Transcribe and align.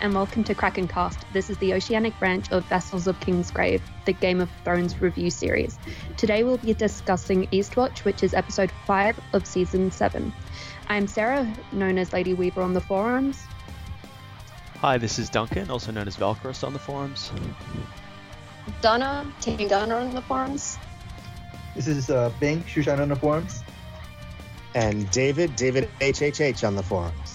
G'day 0.00 0.04
and 0.04 0.14
welcome 0.14 0.44
to 0.44 0.54
Krakencast. 0.54 1.18
This 1.32 1.50
is 1.50 1.58
the 1.58 1.74
oceanic 1.74 2.18
branch 2.18 2.50
of 2.52 2.64
Vessels 2.66 3.06
of 3.06 3.18
Kingsgrave, 3.20 3.82
the 4.06 4.12
Game 4.12 4.40
of 4.40 4.50
Thrones 4.64 5.00
review 5.00 5.30
series. 5.30 5.78
Today 6.16 6.42
we'll 6.42 6.58
be 6.58 6.72
discussing 6.74 7.46
Eastwatch, 7.48 8.04
which 8.04 8.22
is 8.22 8.32
episode 8.32 8.70
5 8.86 9.20
of 9.34 9.46
season 9.46 9.90
7. 9.90 10.32
I'm 10.88 11.06
Sarah, 11.06 11.52
known 11.72 11.98
as 11.98 12.12
Lady 12.12 12.34
Weaver 12.34 12.62
on 12.62 12.72
the 12.72 12.80
forums. 12.80 13.42
Hi, 14.80 14.96
this 14.96 15.18
is 15.18 15.28
Duncan, 15.28 15.70
also 15.70 15.92
known 15.92 16.08
as 16.08 16.16
Valkyros 16.16 16.66
on 16.66 16.72
the 16.72 16.78
forums. 16.78 17.30
Donna, 18.80 19.30
Team 19.40 19.68
Donna 19.68 19.96
on 19.96 20.14
the 20.14 20.22
forums. 20.22 20.78
This 21.74 21.86
is 21.86 22.10
uh, 22.10 22.32
Bing, 22.40 22.62
Shushan 22.62 23.00
on 23.00 23.08
the 23.08 23.16
forums. 23.16 23.62
And 24.74 25.10
David, 25.10 25.56
David 25.56 25.90
HHH 26.00 26.66
on 26.66 26.74
the 26.74 26.82
forums. 26.82 27.29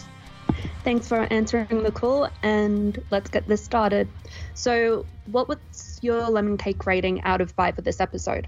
Thanks 0.85 1.07
for 1.07 1.25
answering 1.33 1.81
the 1.81 1.91
call, 1.91 2.29
and 2.43 3.03
let's 3.09 3.31
get 3.31 3.47
this 3.47 3.63
started. 3.63 4.07
So, 4.53 5.07
what 5.25 5.47
was 5.47 5.57
your 6.03 6.29
lemon 6.29 6.57
cake 6.57 6.85
rating 6.85 7.23
out 7.23 7.41
of 7.41 7.49
five 7.53 7.73
for 7.73 7.81
this 7.81 7.99
episode? 7.99 8.47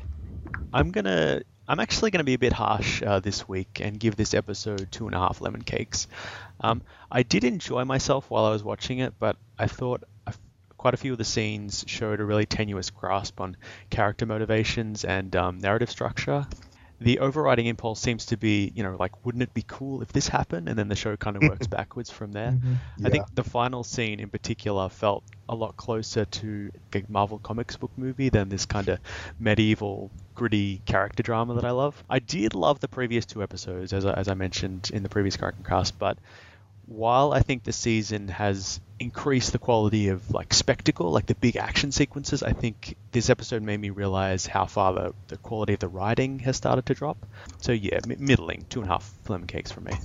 I'm 0.71 0.91
gonna. 0.91 1.41
I'm 1.67 1.79
actually 1.79 2.11
going 2.11 2.19
to 2.19 2.25
be 2.25 2.35
a 2.35 2.39
bit 2.39 2.53
harsh 2.53 3.01
uh, 3.01 3.19
this 3.21 3.49
week 3.49 3.81
and 3.81 3.99
give 3.99 4.15
this 4.15 4.35
episode 4.35 4.87
two 4.91 5.07
and 5.07 5.15
a 5.15 5.19
half 5.19 5.41
lemon 5.41 5.63
cakes. 5.63 6.07
Um, 6.61 6.83
I 7.11 7.23
did 7.23 7.43
enjoy 7.43 7.85
myself 7.85 8.29
while 8.29 8.45
I 8.45 8.51
was 8.51 8.63
watching 8.63 8.99
it, 8.99 9.15
but 9.17 9.35
I 9.57 9.65
thought 9.65 10.03
quite 10.77 10.93
a 10.93 10.97
few 10.97 11.13
of 11.13 11.17
the 11.17 11.25
scenes 11.25 11.83
showed 11.87 12.19
a 12.19 12.23
really 12.23 12.45
tenuous 12.45 12.91
grasp 12.91 13.41
on 13.41 13.57
character 13.89 14.27
motivations 14.27 15.03
and 15.03 15.35
um, 15.35 15.57
narrative 15.57 15.89
structure 15.89 16.45
the 16.99 17.19
overriding 17.19 17.67
impulse 17.67 17.99
seems 17.99 18.25
to 18.27 18.37
be, 18.37 18.71
you 18.75 18.83
know, 18.83 18.95
like, 18.99 19.25
wouldn't 19.25 19.43
it 19.43 19.53
be 19.53 19.63
cool 19.67 20.01
if 20.01 20.11
this 20.11 20.27
happened? 20.27 20.67
And 20.67 20.77
then 20.77 20.87
the 20.87 20.95
show 20.95 21.15
kind 21.15 21.35
of 21.35 21.43
works 21.43 21.67
backwards 21.77 22.09
from 22.09 22.31
there. 22.31 22.51
Mm-hmm. 22.51 22.73
Yeah. 22.97 23.07
I 23.07 23.11
think 23.11 23.25
the 23.35 23.43
final 23.43 23.83
scene 23.83 24.19
in 24.19 24.29
particular 24.29 24.89
felt 24.89 25.23
a 25.49 25.55
lot 25.55 25.75
closer 25.77 26.25
to 26.25 26.71
a 26.93 27.03
Marvel 27.07 27.39
Comics 27.39 27.77
book 27.77 27.91
movie 27.97 28.29
than 28.29 28.49
this 28.49 28.65
kind 28.65 28.89
of 28.89 28.99
medieval, 29.39 30.11
gritty 30.35 30.81
character 30.85 31.23
drama 31.23 31.53
that 31.55 31.65
I 31.65 31.71
love. 31.71 32.03
I 32.09 32.19
did 32.19 32.55
love 32.55 32.79
the 32.79 32.87
previous 32.87 33.25
two 33.25 33.43
episodes, 33.43 33.93
as 33.93 34.05
I, 34.05 34.13
as 34.13 34.27
I 34.27 34.33
mentioned 34.33 34.89
in 34.93 35.03
the 35.03 35.09
previous 35.09 35.37
character 35.37 35.63
cast, 35.63 35.97
but 35.99 36.17
while 36.87 37.33
I 37.33 37.41
think 37.41 37.63
the 37.63 37.73
season 37.73 38.29
has 38.29 38.79
increased 38.99 39.51
the 39.51 39.59
quality 39.59 40.07
of 40.07 40.31
like 40.31 40.53
spectacle, 40.53 41.11
like 41.11 41.27
the 41.27 41.35
big 41.35 41.57
action 41.57 41.91
sequences, 41.91 42.41
I 42.41 42.53
think 42.53 42.95
this 43.11 43.29
episode 43.29 43.61
made 43.61 43.79
me 43.79 43.89
realize 43.89 44.47
how 44.47 44.65
far 44.65 44.93
the, 44.93 45.13
the 45.27 45.37
quality 45.37 45.73
of 45.73 45.79
the 45.79 45.87
writing 45.87 46.39
has 46.39 46.55
started 46.55 46.85
to 46.87 46.93
drop. 46.93 47.17
So 47.59 47.73
yeah, 47.73 47.99
m- 48.03 48.15
middling, 48.19 48.65
two 48.69 48.81
and 48.81 48.89
a 48.89 48.93
half 48.93 49.13
lemon 49.27 49.47
cakes 49.47 49.71
for 49.71 49.81
me. 49.81 49.99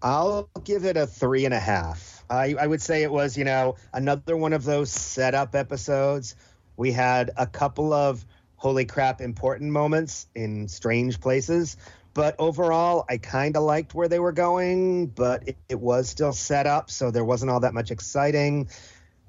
I'll 0.00 0.48
give 0.64 0.84
it 0.84 0.96
a 0.96 1.06
three 1.06 1.44
and 1.44 1.54
a 1.54 1.60
half. 1.60 2.24
I, 2.30 2.54
I 2.58 2.66
would 2.66 2.82
say 2.82 3.02
it 3.02 3.12
was, 3.12 3.36
you 3.36 3.44
know, 3.44 3.76
another 3.92 4.36
one 4.36 4.52
of 4.52 4.64
those 4.64 4.90
setup 4.90 5.54
episodes. 5.54 6.34
We 6.76 6.92
had 6.92 7.30
a 7.36 7.46
couple 7.46 7.92
of 7.92 8.24
holy 8.56 8.84
crap 8.84 9.20
important 9.20 9.72
moments 9.72 10.28
in 10.34 10.68
strange 10.68 11.20
places 11.20 11.76
but 12.14 12.34
overall, 12.38 13.04
I 13.08 13.18
kind 13.18 13.56
of 13.56 13.62
liked 13.62 13.94
where 13.94 14.08
they 14.08 14.18
were 14.18 14.32
going, 14.32 15.06
but 15.06 15.48
it, 15.48 15.56
it, 15.68 15.80
was 15.80 16.08
still 16.08 16.32
set 16.32 16.66
up, 16.66 16.90
so 16.90 17.10
there 17.10 17.24
wasn't 17.24 17.50
all 17.50 17.60
that 17.60 17.72
much 17.72 17.90
exciting. 17.90 18.68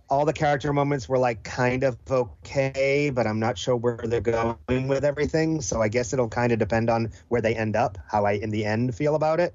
All 0.10 0.26
the 0.26 0.34
character 0.34 0.74
moments 0.74 1.08
were 1.08 1.18
like 1.18 1.44
kind 1.44 1.84
of 1.84 1.98
okay, 2.10 3.10
but 3.10 3.26
I'm 3.26 3.40
not 3.40 3.58
sure 3.58 3.76
where 3.76 3.98
they're 3.98 4.22
going 4.22 4.88
with 4.88 5.06
everything. 5.06 5.62
So 5.62 5.82
I 5.82 5.88
guess 5.88 6.12
it'll 6.12 6.28
kind 6.28 6.52
of 6.52 6.60
depend 6.60 6.90
on 6.90 7.12
where 7.30 7.42
they 7.42 7.56
end 7.56 7.76
up, 7.76 7.98
how 8.08 8.26
I 8.26 8.34
in 8.34 8.50
the 8.50 8.66
end 8.66 8.94
feel 8.94 9.16
about 9.16 9.40
it. 9.40 9.54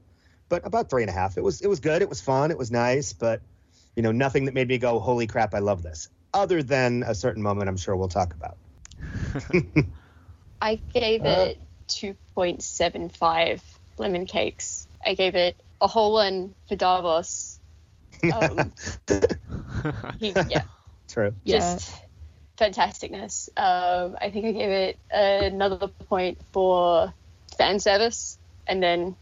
But 0.49 0.67
about 0.67 0.89
three 0.89 1.03
and 1.03 1.11
a 1.11 1.13
half. 1.13 1.37
It 1.37 1.45
was 1.45 1.61
it 1.61 1.69
was 1.69 1.81
good. 1.81 2.01
It 2.01 2.09
was 2.09 2.23
fun. 2.23 2.51
It 2.51 2.57
was 2.57 2.71
nice, 2.71 3.13
but 3.13 3.43
you 3.95 4.03
know 4.03 4.13
nothing 4.13 4.47
that 4.47 4.55
made 4.55 4.69
me 4.69 4.79
go, 4.79 4.99
"Holy 4.99 5.27
crap, 5.27 5.55
I 5.55 5.59
love 5.59 5.83
this." 5.83 6.09
Other 6.33 6.63
than 6.63 7.05
a 7.07 7.15
certain 7.15 7.43
moment, 7.43 7.69
I'm 7.69 7.77
sure 7.77 7.95
we'll 7.95 8.09
talk 8.09 8.35
about. 8.35 8.57
I 10.63 10.77
gave 10.93 11.25
uh, 11.25 11.51
it 11.51 11.59
2.75 12.39 13.61
lemon 13.99 14.27
cakes. 14.27 14.87
I 15.05 15.15
gave 15.15 15.35
it 15.35 15.57
a 15.81 15.89
whole 15.89 16.13
one 16.13 16.55
for 16.69 16.77
Davos. 16.77 17.59
Um, 18.33 18.73
he, 20.21 20.33
yeah. 20.49 20.63
True. 21.09 21.35
Just 21.45 21.91
yeah. 22.61 22.69
fantasticness. 22.69 23.49
Um, 23.57 24.17
I 24.21 24.31
think 24.31 24.47
I 24.47 24.53
gave 24.53 24.71
it 24.71 24.99
another 25.11 25.89
point 25.89 26.39
for 26.53 27.13
fan 27.57 27.81
service, 27.81 28.39
and 28.69 28.81
then 28.83 29.17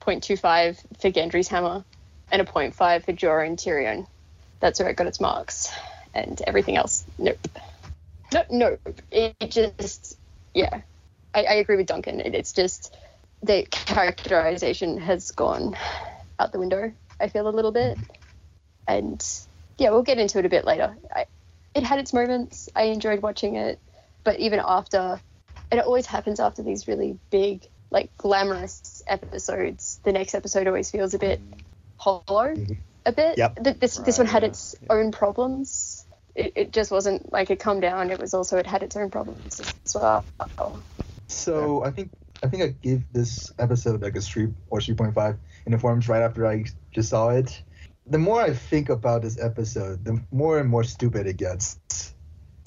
0.25 0.00 0.78
for 1.00 1.10
Gendry's 1.10 1.48
hammer, 1.48 1.84
and 2.30 2.42
a 2.42 2.44
0.5 2.44 3.04
for 3.04 3.12
Jorah 3.12 3.46
and 3.46 3.58
Tyrion. 3.58 4.06
That's 4.60 4.78
where 4.80 4.90
it 4.90 4.96
got 4.96 5.06
its 5.06 5.20
marks. 5.20 5.70
And 6.14 6.40
everything 6.46 6.76
else, 6.76 7.04
nope. 7.16 7.38
No, 8.32 8.44
nope. 8.50 9.00
It 9.10 9.36
just, 9.50 10.18
yeah, 10.52 10.80
I, 11.38 11.42
I 11.44 11.54
agree 11.54 11.76
with 11.76 11.86
Duncan. 11.86 12.20
It, 12.20 12.34
it's 12.34 12.52
just 12.52 12.96
the 13.42 13.66
characterization 13.70 14.98
has 14.98 15.30
gone 15.30 15.76
out 16.38 16.52
the 16.52 16.58
window. 16.58 16.92
I 17.20 17.28
feel 17.28 17.48
a 17.48 17.50
little 17.50 17.72
bit, 17.72 17.98
and 18.86 19.24
yeah, 19.76 19.90
we'll 19.90 20.02
get 20.02 20.18
into 20.18 20.38
it 20.38 20.46
a 20.46 20.48
bit 20.48 20.64
later. 20.64 20.96
I, 21.14 21.26
it 21.74 21.84
had 21.84 21.98
its 21.98 22.12
moments. 22.12 22.68
I 22.74 22.84
enjoyed 22.84 23.22
watching 23.22 23.56
it, 23.56 23.78
but 24.24 24.40
even 24.40 24.60
after, 24.64 25.20
it 25.70 25.78
always 25.78 26.06
happens 26.06 26.40
after 26.40 26.62
these 26.62 26.88
really 26.88 27.18
big, 27.30 27.66
like 27.90 28.16
glamorous 28.18 29.02
episodes. 29.06 30.00
The 30.04 30.12
next 30.12 30.34
episode 30.34 30.66
always 30.66 30.90
feels 30.90 31.14
a 31.14 31.18
bit 31.18 31.40
hollow, 31.96 32.54
a 33.06 33.12
bit. 33.12 33.38
Yep. 33.38 33.58
This 33.78 33.98
right, 33.98 34.06
this 34.06 34.18
one 34.18 34.26
had 34.26 34.42
yeah. 34.42 34.48
its 34.48 34.74
yeah. 34.80 34.88
own 34.90 35.12
problems. 35.12 36.04
It, 36.34 36.52
it 36.54 36.72
just 36.72 36.90
wasn't 36.90 37.32
like 37.32 37.50
a 37.50 37.56
come 37.56 37.80
down. 37.80 38.10
It 38.10 38.20
was 38.20 38.34
also 38.34 38.58
it 38.58 38.66
had 38.66 38.82
its 38.82 38.96
own 38.96 39.10
problems 39.10 39.60
as 39.60 39.94
well. 39.94 40.24
So 41.28 41.84
I 41.84 41.90
think 41.90 42.10
I 42.42 42.48
think 42.48 42.62
I 42.62 42.68
gave 42.68 43.04
this 43.12 43.52
episode 43.58 44.02
like 44.02 44.16
a 44.16 44.20
three 44.20 44.48
or 44.70 44.80
three 44.80 44.94
point 44.94 45.14
five 45.14 45.36
in 45.66 45.72
the 45.72 45.78
forums 45.78 46.08
right 46.08 46.22
after 46.22 46.46
I 46.46 46.64
just 46.92 47.10
saw 47.10 47.28
it. 47.30 47.62
The 48.06 48.18
more 48.18 48.40
I 48.40 48.54
think 48.54 48.88
about 48.88 49.22
this 49.22 49.38
episode, 49.38 50.04
the 50.04 50.20
more 50.32 50.58
and 50.58 50.68
more 50.68 50.84
stupid 50.84 51.26
it 51.26 51.36
gets. 51.36 51.78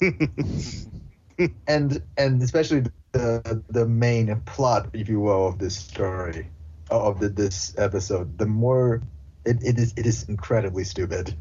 and 1.66 2.02
and 2.16 2.42
especially 2.42 2.84
the 3.12 3.62
the 3.68 3.86
main 3.86 4.40
plot, 4.46 4.88
if 4.92 5.08
you 5.08 5.20
will, 5.20 5.48
of 5.48 5.58
this 5.58 5.76
story, 5.76 6.48
of 6.90 7.18
the, 7.18 7.28
this 7.28 7.74
episode, 7.78 8.38
the 8.38 8.46
more 8.46 9.02
it, 9.44 9.58
it 9.62 9.78
is 9.78 9.92
it 9.96 10.06
is 10.06 10.28
incredibly 10.28 10.84
stupid. 10.84 11.34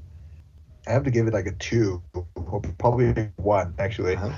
I 0.87 0.93
have 0.93 1.03
to 1.03 1.11
give 1.11 1.27
it 1.27 1.33
like 1.33 1.45
a 1.45 1.51
two, 1.51 2.01
or 2.13 2.61
probably 2.79 3.29
one 3.35 3.75
actually. 3.77 4.15
Uh-huh. 4.15 4.33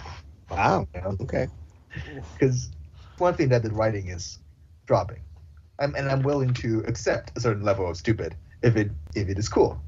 Wow. 0.50 0.88
Okay 1.22 1.48
because 2.34 2.70
one 3.18 3.34
thing 3.34 3.50
that 3.50 3.64
the 3.64 3.72
writing 3.72 4.10
is 4.10 4.40
dropping, 4.86 5.22
I'm, 5.80 5.96
and 5.96 6.10
I'm 6.10 6.22
willing 6.22 6.54
to 6.56 6.84
accept 6.88 7.38
a 7.38 7.40
certain 7.40 7.64
level 7.64 7.90
of 7.90 7.98
stupid 7.98 8.36
if 8.62 8.76
it 8.76 8.92
if 9.16 9.30
it 9.30 9.38
is 9.38 9.50
cool. 9.50 9.80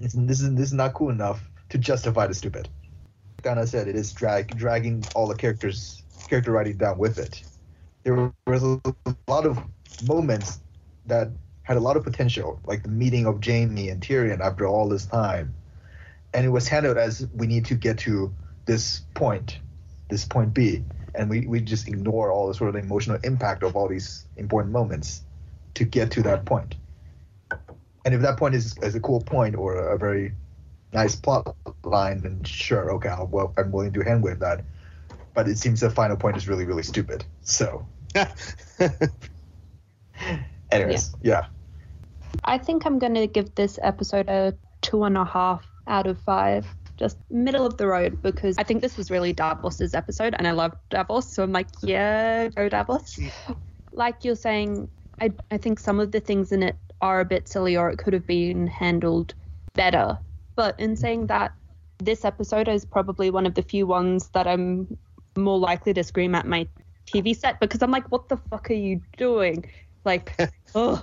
It's, 0.00 0.14
this 0.14 0.40
is 0.40 0.54
this 0.54 0.66
is 0.66 0.72
not 0.72 0.94
cool 0.94 1.10
enough 1.10 1.40
to 1.70 1.78
justify 1.78 2.26
the 2.26 2.34
stupid. 2.34 2.68
Anna 3.44 3.66
said, 3.66 3.88
it 3.88 3.96
is 3.96 4.12
drag 4.12 4.56
dragging 4.56 5.02
all 5.14 5.26
the 5.26 5.34
characters 5.34 6.02
character 6.28 6.52
writing 6.52 6.76
down 6.76 6.98
with 6.98 7.18
it. 7.18 7.42
There 8.04 8.32
was 8.46 8.62
a 8.62 8.80
lot 9.28 9.46
of 9.46 9.58
moments 10.06 10.60
that 11.06 11.28
had 11.62 11.76
a 11.76 11.80
lot 11.80 11.96
of 11.96 12.04
potential, 12.04 12.60
like 12.66 12.82
the 12.82 12.88
meeting 12.88 13.26
of 13.26 13.44
Jaime 13.44 13.88
and 13.88 14.02
Tyrion 14.02 14.40
after 14.40 14.66
all 14.66 14.88
this 14.88 15.06
time, 15.06 15.54
and 16.34 16.44
it 16.44 16.48
was 16.48 16.68
handled 16.68 16.96
as 16.96 17.26
we 17.34 17.46
need 17.46 17.64
to 17.66 17.74
get 17.74 17.98
to 17.98 18.34
this 18.66 19.02
point, 19.14 19.58
this 20.10 20.24
point 20.24 20.52
B 20.52 20.84
and 21.14 21.28
we, 21.28 21.46
we 21.46 21.60
just 21.60 21.88
ignore 21.88 22.30
all 22.30 22.48
the 22.48 22.54
sort 22.54 22.74
of 22.74 22.76
emotional 22.82 23.18
impact 23.24 23.62
of 23.62 23.76
all 23.76 23.88
these 23.88 24.24
important 24.36 24.72
moments 24.72 25.22
to 25.74 25.84
get 25.84 26.10
to 26.12 26.22
that 26.22 26.44
point. 26.44 26.74
And 28.04 28.14
if 28.14 28.22
that 28.22 28.38
point 28.38 28.54
is, 28.54 28.76
is 28.78 28.94
a 28.94 29.00
cool 29.00 29.20
point 29.20 29.56
or 29.56 29.74
a 29.74 29.98
very 29.98 30.32
nice 30.92 31.16
plot 31.16 31.54
line, 31.84 32.20
then 32.22 32.42
sure, 32.44 32.92
okay, 32.92 33.08
I'll, 33.08 33.26
well, 33.26 33.52
I'm 33.56 33.70
willing 33.72 33.92
to 33.92 34.00
hand 34.00 34.22
with 34.22 34.40
that. 34.40 34.64
But 35.34 35.48
it 35.48 35.58
seems 35.58 35.80
the 35.80 35.90
final 35.90 36.16
point 36.16 36.36
is 36.36 36.48
really, 36.48 36.64
really 36.64 36.82
stupid. 36.82 37.24
So, 37.42 37.86
anyways, 40.72 41.14
yeah. 41.22 41.42
yeah. 41.42 41.46
I 42.44 42.58
think 42.58 42.84
I'm 42.86 42.98
going 42.98 43.14
to 43.14 43.26
give 43.26 43.54
this 43.54 43.78
episode 43.82 44.28
a 44.28 44.54
two 44.82 45.04
and 45.04 45.16
a 45.16 45.24
half 45.24 45.64
out 45.86 46.06
of 46.06 46.18
five 46.20 46.66
just 47.00 47.16
middle 47.30 47.64
of 47.64 47.78
the 47.78 47.86
road 47.86 48.20
because 48.22 48.56
I 48.58 48.62
think 48.62 48.82
this 48.82 48.96
was 48.98 49.10
really 49.10 49.32
Davos's 49.32 49.94
episode 49.94 50.34
and 50.38 50.46
I 50.46 50.52
love 50.52 50.76
Davos. 50.90 51.32
So 51.32 51.42
I'm 51.42 51.50
like, 51.50 51.68
yeah, 51.82 52.48
go 52.48 52.68
Davos. 52.68 53.18
like 53.92 54.22
you're 54.22 54.36
saying, 54.36 54.88
I, 55.20 55.32
I 55.50 55.56
think 55.56 55.80
some 55.80 55.98
of 55.98 56.12
the 56.12 56.20
things 56.20 56.52
in 56.52 56.62
it 56.62 56.76
are 57.00 57.20
a 57.20 57.24
bit 57.24 57.48
silly 57.48 57.76
or 57.76 57.90
it 57.90 57.98
could 57.98 58.12
have 58.12 58.26
been 58.26 58.66
handled 58.66 59.34
better. 59.72 60.18
But 60.54 60.78
in 60.78 60.94
saying 60.94 61.28
that, 61.28 61.52
this 61.98 62.24
episode 62.24 62.68
is 62.68 62.84
probably 62.84 63.30
one 63.30 63.46
of 63.46 63.54
the 63.54 63.62
few 63.62 63.86
ones 63.86 64.28
that 64.34 64.46
I'm 64.46 64.98
more 65.36 65.58
likely 65.58 65.94
to 65.94 66.04
scream 66.04 66.34
at 66.34 66.46
my 66.46 66.68
TV 67.06 67.34
set 67.34 67.60
because 67.60 67.82
I'm 67.82 67.90
like, 67.90 68.10
what 68.12 68.28
the 68.28 68.36
fuck 68.36 68.70
are 68.70 68.74
you 68.74 69.00
doing? 69.16 69.64
Like, 70.04 70.38
oh, 70.74 71.02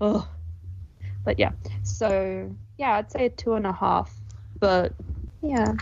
oh. 0.00 0.28
But 1.24 1.38
yeah, 1.38 1.52
so 1.82 2.54
yeah, 2.76 2.96
I'd 2.96 3.10
say 3.10 3.26
a 3.26 3.30
two 3.30 3.54
and 3.54 3.66
a 3.66 3.72
half. 3.72 4.14
But 4.60 4.94
yeah, 5.42 5.74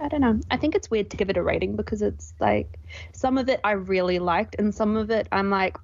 I 0.00 0.08
don't 0.08 0.20
know. 0.20 0.40
I 0.50 0.56
think 0.56 0.74
it's 0.74 0.90
weird 0.90 1.10
to 1.10 1.16
give 1.16 1.30
it 1.30 1.36
a 1.36 1.42
rating 1.42 1.76
because 1.76 2.02
it's 2.02 2.34
like 2.40 2.78
some 3.12 3.38
of 3.38 3.48
it 3.48 3.60
I 3.64 3.72
really 3.72 4.18
liked, 4.18 4.56
and 4.58 4.74
some 4.74 4.96
of 4.96 5.10
it 5.10 5.28
I'm 5.32 5.50
like, 5.50 5.76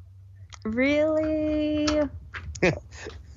really? 0.65 2.00
Yeah. 2.62 2.75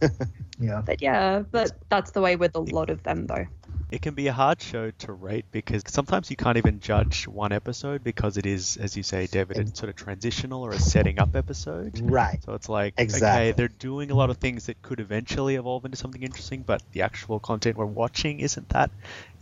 But 0.86 1.02
yeah, 1.02 1.44
but 1.52 1.72
that's 1.90 2.12
the 2.12 2.22
way 2.22 2.36
with 2.36 2.56
a 2.56 2.60
lot 2.60 2.90
of 2.90 3.04
them 3.04 3.28
though. 3.28 3.46
It 3.90 4.02
can 4.02 4.16
be 4.16 4.28
a 4.28 4.34
hard 4.34 4.62
show 4.62 4.92
to 4.92 5.14
rate 5.14 5.46
because 5.52 5.82
sometimes 5.88 6.30
you 6.30 6.36
can't 6.36 6.58
even 6.58 6.82
judge 6.82 7.26
one 7.26 7.54
episode 7.54 8.04
because 8.04 8.36
it 8.38 8.46
is, 8.46 8.76
as 8.78 8.98
you 8.98 9.04
say, 9.04 9.28
David, 9.28 9.58
it's 9.58 9.80
sort 9.80 9.90
of 9.90 9.96
transitional 9.96 10.62
or 10.66 10.72
a 10.72 10.80
setting 10.80 11.20
up 11.20 11.36
episode. 11.38 12.00
Right. 12.02 12.44
So 12.44 12.54
it's 12.54 12.68
like, 12.68 12.96
Exactly. 12.98 13.28
okay, 13.28 13.52
they're 13.54 13.70
doing 13.70 14.12
a 14.12 14.16
lot 14.16 14.30
of 14.30 14.38
things 14.38 14.66
that 14.66 14.82
could 14.82 15.00
eventually 15.00 15.56
evolve 15.56 15.86
into 15.86 15.96
something 15.96 16.22
interesting, 16.22 16.64
but 16.64 16.84
the 16.92 17.04
actual 17.04 17.40
content 17.40 17.78
we're 17.78 17.86
watching 17.86 18.42
isn't 18.42 18.68
that 18.70 18.92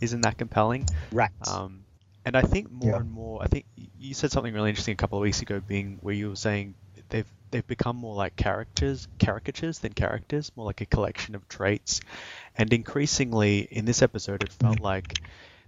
isn't 0.00 0.20
that 0.20 0.38
compelling. 0.38 0.86
Right. 1.10 1.30
Um, 1.48 1.80
and 2.24 2.36
I 2.36 2.42
think 2.42 2.70
more 2.70 2.90
Yeah. 2.92 2.96
and 2.98 3.10
more, 3.10 3.42
I 3.42 3.46
think 3.48 3.64
you 3.98 4.14
said 4.14 4.30
something 4.30 4.54
really 4.54 4.68
interesting 4.70 4.92
a 4.92 4.96
couple 4.96 5.18
of 5.18 5.22
weeks 5.22 5.42
ago, 5.42 5.58
Bing 5.60 5.98
where 6.02 6.14
you 6.14 6.28
were 6.30 6.36
saying 6.36 6.74
they've 7.08 7.26
they've 7.50 7.66
become 7.66 7.96
more 7.96 8.14
like 8.14 8.36
characters, 8.36 9.06
caricatures 9.18 9.78
than 9.80 9.92
characters, 9.92 10.50
more 10.56 10.66
like 10.66 10.80
a 10.80 10.86
collection 10.86 11.34
of 11.34 11.48
traits. 11.48 12.02
And 12.56 12.72
increasingly, 12.72 13.60
in 13.60 13.84
this 13.84 14.02
episode, 14.02 14.42
it 14.42 14.52
felt 14.52 14.80
like 14.80 15.18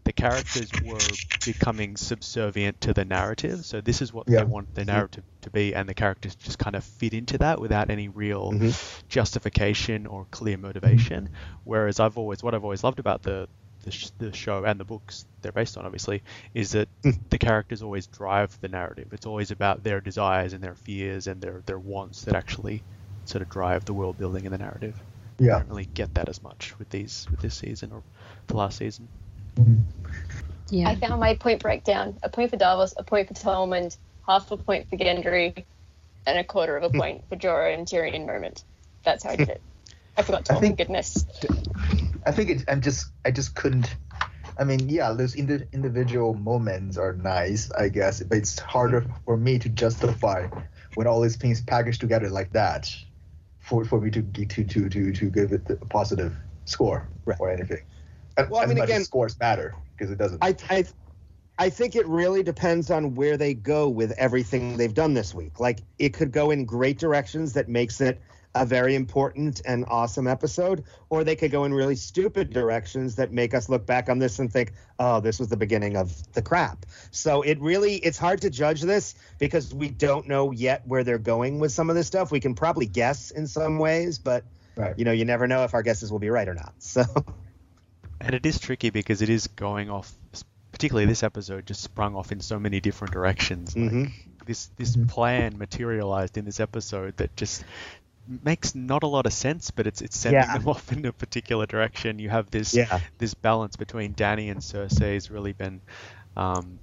the 0.05 0.13
characters 0.13 0.75
were 0.75 1.19
becoming 1.45 1.97
subservient 1.97 2.81
to 2.83 2.93
the 2.95 3.05
narrative. 3.05 3.65
So 3.65 3.81
this 3.81 4.03
is 4.03 4.13
what 4.13 4.27
Yeah. 4.27 4.37
they 4.37 4.45
want 4.45 4.69
the 4.75 4.85
narrative 4.85 5.25
to 5.43 5.51
be, 5.51 5.75
and 5.75 5.89
the 5.89 5.95
characters 5.95 6.37
just 6.37 6.59
kind 6.59 6.77
of 6.77 6.85
fit 6.85 7.15
into 7.15 7.39
that 7.39 7.61
without 7.61 7.91
any 7.91 8.09
real 8.09 8.57
Mhm. 8.57 8.75
justification 9.09 10.07
or 10.07 10.27
clear 10.33 10.59
motivation. 10.59 11.31
Whereas 11.65 12.01
I've 12.01 12.19
always, 12.19 12.43
what 12.43 12.55
I've 12.55 12.65
always 12.65 12.85
loved 12.85 12.99
about 13.01 13.23
the 13.23 13.49
the, 13.89 13.93
sh- 13.97 14.11
the 14.19 14.33
show 14.33 14.65
and 14.65 14.79
the 14.79 14.85
books 14.85 15.25
they're 15.43 15.53
based 15.53 15.77
on, 15.79 15.87
obviously, 15.87 16.23
is 16.55 16.73
that 16.73 16.89
the 17.31 17.39
characters 17.39 17.83
always 17.83 18.07
drive 18.07 18.59
the 18.61 18.69
narrative. 18.69 19.09
It's 19.13 19.27
always 19.27 19.51
about 19.51 19.83
their 19.83 20.01
desires 20.01 20.53
and 20.53 20.63
their 20.63 20.75
fears 20.75 21.27
and 21.27 21.41
their 21.41 21.63
their 21.67 21.79
wants 21.79 22.25
that 22.25 22.35
actually 22.35 22.83
sort 23.25 23.43
of 23.43 23.49
drive 23.49 23.85
the 23.85 23.95
world 23.95 24.19
building 24.19 24.45
and 24.45 24.53
the 24.55 24.59
narrative. 24.59 24.95
I 25.41 25.45
Yeah. 25.45 25.59
don't 25.59 25.69
really 25.69 25.87
get 25.87 26.15
that 26.15 26.29
as 26.29 26.43
much 26.43 26.79
with 26.79 26.91
these 26.91 27.27
with 27.31 27.41
this 27.41 27.55
season 27.55 27.93
or 27.93 28.03
the 28.47 28.57
last 28.57 28.79
season. 28.79 29.09
Yeah. 30.71 30.89
I 30.91 30.97
found 30.97 31.19
my 31.21 31.35
point 31.35 31.63
breakdown: 31.63 32.19
a 32.23 32.29
point 32.29 32.51
for 32.51 32.57
Davos, 32.57 32.95
a 32.97 33.03
point 33.03 33.29
for 33.29 33.35
Tormund, 33.35 33.97
half 34.27 34.51
a 34.51 34.57
point 34.57 34.91
for 34.91 34.97
Gendry, 34.97 35.65
and 36.27 36.39
a 36.39 36.45
quarter 36.45 36.77
of 36.77 36.83
a 36.85 36.89
hmm. 36.91 36.99
point 36.99 37.25
for 37.29 37.37
Jorah 37.37 37.75
and 37.75 37.87
Tyrion 37.87 38.27
moment. 38.27 38.65
That's 39.05 39.25
how 39.25 39.31
I 39.31 39.37
did 39.37 39.49
it. 39.49 39.63
I 40.17 40.23
forgot 40.23 40.51
I 40.51 40.55
Tormund. 40.55 40.61
think- 40.61 40.79
Goodness. 40.79 41.25
I 42.27 42.33
think 42.33 42.51
it, 42.51 42.65
I'm 42.69 42.81
just 42.81 43.07
I 43.25 43.31
just 43.31 43.55
couldn't. 43.55 43.95
I 44.59 44.65
mean, 44.65 44.89
yeah, 44.89 45.13
those 45.13 45.37
indi- 45.37 45.67
individual 45.73 46.35
moments 46.35 46.99
are 46.99 47.13
nice, 47.13 47.71
I 47.71 47.89
guess, 47.89 48.21
but 48.23 48.39
it's 48.39 48.59
harder 48.59 49.07
for 49.25 49.37
me 49.37 49.59
to 49.61 49.69
justify 49.69 50.49
when 50.95 51.07
all 51.07 51.21
these 51.21 51.37
things 51.37 51.61
packaged 51.61 52.01
together 52.01 52.29
like 52.29 52.53
that, 52.53 52.93
for, 53.61 53.85
for 53.85 54.01
me 54.01 54.11
to 54.11 54.21
get 54.21 54.51
to 54.51 54.65
to 54.65 54.89
to 54.89 55.13
to 55.13 55.31
give 55.31 55.53
it 55.53 55.71
a 55.71 55.77
positive 55.77 56.37
score 56.65 57.09
Right. 57.25 57.39
or 57.41 57.51
anything. 57.51 57.83
Well, 58.37 58.61
I 58.61 58.67
mean, 58.67 58.79
again- 58.79 59.05
scores 59.05 59.39
matter 59.39 59.75
because 59.97 60.11
it 60.11 60.19
doesn't. 60.19 60.43
I, 60.43 60.57
I 60.71 60.85
I 61.61 61.71
think 61.71 61.97
it 61.97 62.07
really 62.07 62.43
depends 62.45 62.91
on 62.91 63.17
where 63.17 63.37
they 63.37 63.53
go 63.55 63.89
with 63.89 64.13
everything 64.13 64.77
they've 64.77 64.95
done 64.95 65.15
this 65.15 65.35
week. 65.35 65.59
Like 65.59 65.81
it 65.99 66.15
could 66.15 66.31
go 66.31 66.51
in 66.53 66.65
great 66.65 66.99
directions 66.99 67.55
that 67.55 67.69
makes 67.69 68.01
it 68.01 68.23
a 68.63 68.67
very 68.67 68.95
important 68.95 69.61
and 69.65 69.85
awesome 69.89 70.27
episode, 70.27 70.85
or 71.11 71.25
they 71.25 71.37
could 71.37 71.51
go 71.51 71.65
in 71.65 71.73
really 71.73 71.97
stupid 71.97 72.51
directions 72.51 73.15
that 73.17 73.33
make 73.33 73.55
us 73.55 73.69
look 73.69 73.87
back 73.87 74.09
on 74.09 74.19
this 74.19 74.39
and 74.39 74.53
think, 74.53 74.73
"Oh, 74.99 75.21
this 75.21 75.39
was 75.39 75.49
the 75.49 75.57
beginning 75.57 75.97
of 75.97 76.15
the 76.33 76.43
crap." 76.43 76.85
So 77.11 77.43
it 77.43 77.61
really 77.61 77.97
it's 77.97 78.19
hard 78.19 78.41
to 78.43 78.51
judge 78.51 78.83
this 78.83 79.15
because 79.39 79.73
we 79.75 79.89
don't 79.89 80.27
know 80.29 80.51
yet 80.51 80.87
where 80.87 81.05
they're 81.05 81.19
going 81.19 81.59
with 81.61 81.73
some 81.73 81.89
of 81.91 81.97
this 81.97 82.07
stuff. 82.07 82.31
We 82.31 82.41
can 82.41 82.55
probably 82.55 82.87
guess 82.87 83.31
in 83.31 83.47
some 83.47 83.79
ways, 83.79 84.19
but 84.19 84.45
Right. 84.77 84.95
you 84.97 85.05
know, 85.05 85.13
you 85.13 85.25
never 85.25 85.47
know 85.49 85.65
if 85.65 85.75
our 85.75 85.83
guesses 85.83 86.13
will 86.13 86.21
be 86.21 86.31
right 86.31 86.49
or 86.49 86.55
not. 86.55 86.75
So 86.81 87.05
And 88.21 88.35
it 88.35 88.45
is 88.47 88.59
tricky 88.59 88.91
because 88.91 89.23
it 89.23 89.29
is 89.29 89.47
going 89.47 89.91
off, 89.91 90.13
particularly 90.73 91.07
this 91.07 91.23
episode, 91.23 91.67
just 91.67 91.81
sprung 91.83 92.17
off 92.17 92.33
in 92.33 92.41
so 92.41 92.59
many 92.59 92.81
different 92.81 93.13
directions. 93.13 93.77
Like, 93.77 93.91
Mhm. 93.93 94.13
this 94.47 94.67
this 94.77 94.97
Mhm. 94.97 95.09
plan 95.09 95.59
materialized 95.59 96.37
in 96.39 96.45
this 96.45 96.59
episode 96.61 97.17
that 97.19 97.37
just 97.37 97.65
makes 98.45 98.75
not 98.75 99.03
a 99.03 99.07
lot 99.07 99.27
of 99.27 99.33
sense, 99.33 99.71
but 99.71 99.87
it's 99.87 100.03
it's 100.03 100.17
sending 100.19 100.41
Yeah. 100.43 100.57
them 100.59 100.69
off 100.73 100.93
in 100.93 101.05
a 101.07 101.13
particular 101.13 101.67
direction. 101.67 102.19
You 102.19 102.31
have 102.31 102.51
this 102.51 102.75
yeah, 102.75 103.01
this 103.19 103.35
balance 103.35 103.77
between 103.77 104.15
Dany 104.15 104.51
and 104.51 104.61
Cersei 104.61 105.15
has 105.15 105.31
really 105.31 105.53
been 105.53 105.81
um, 106.37 106.79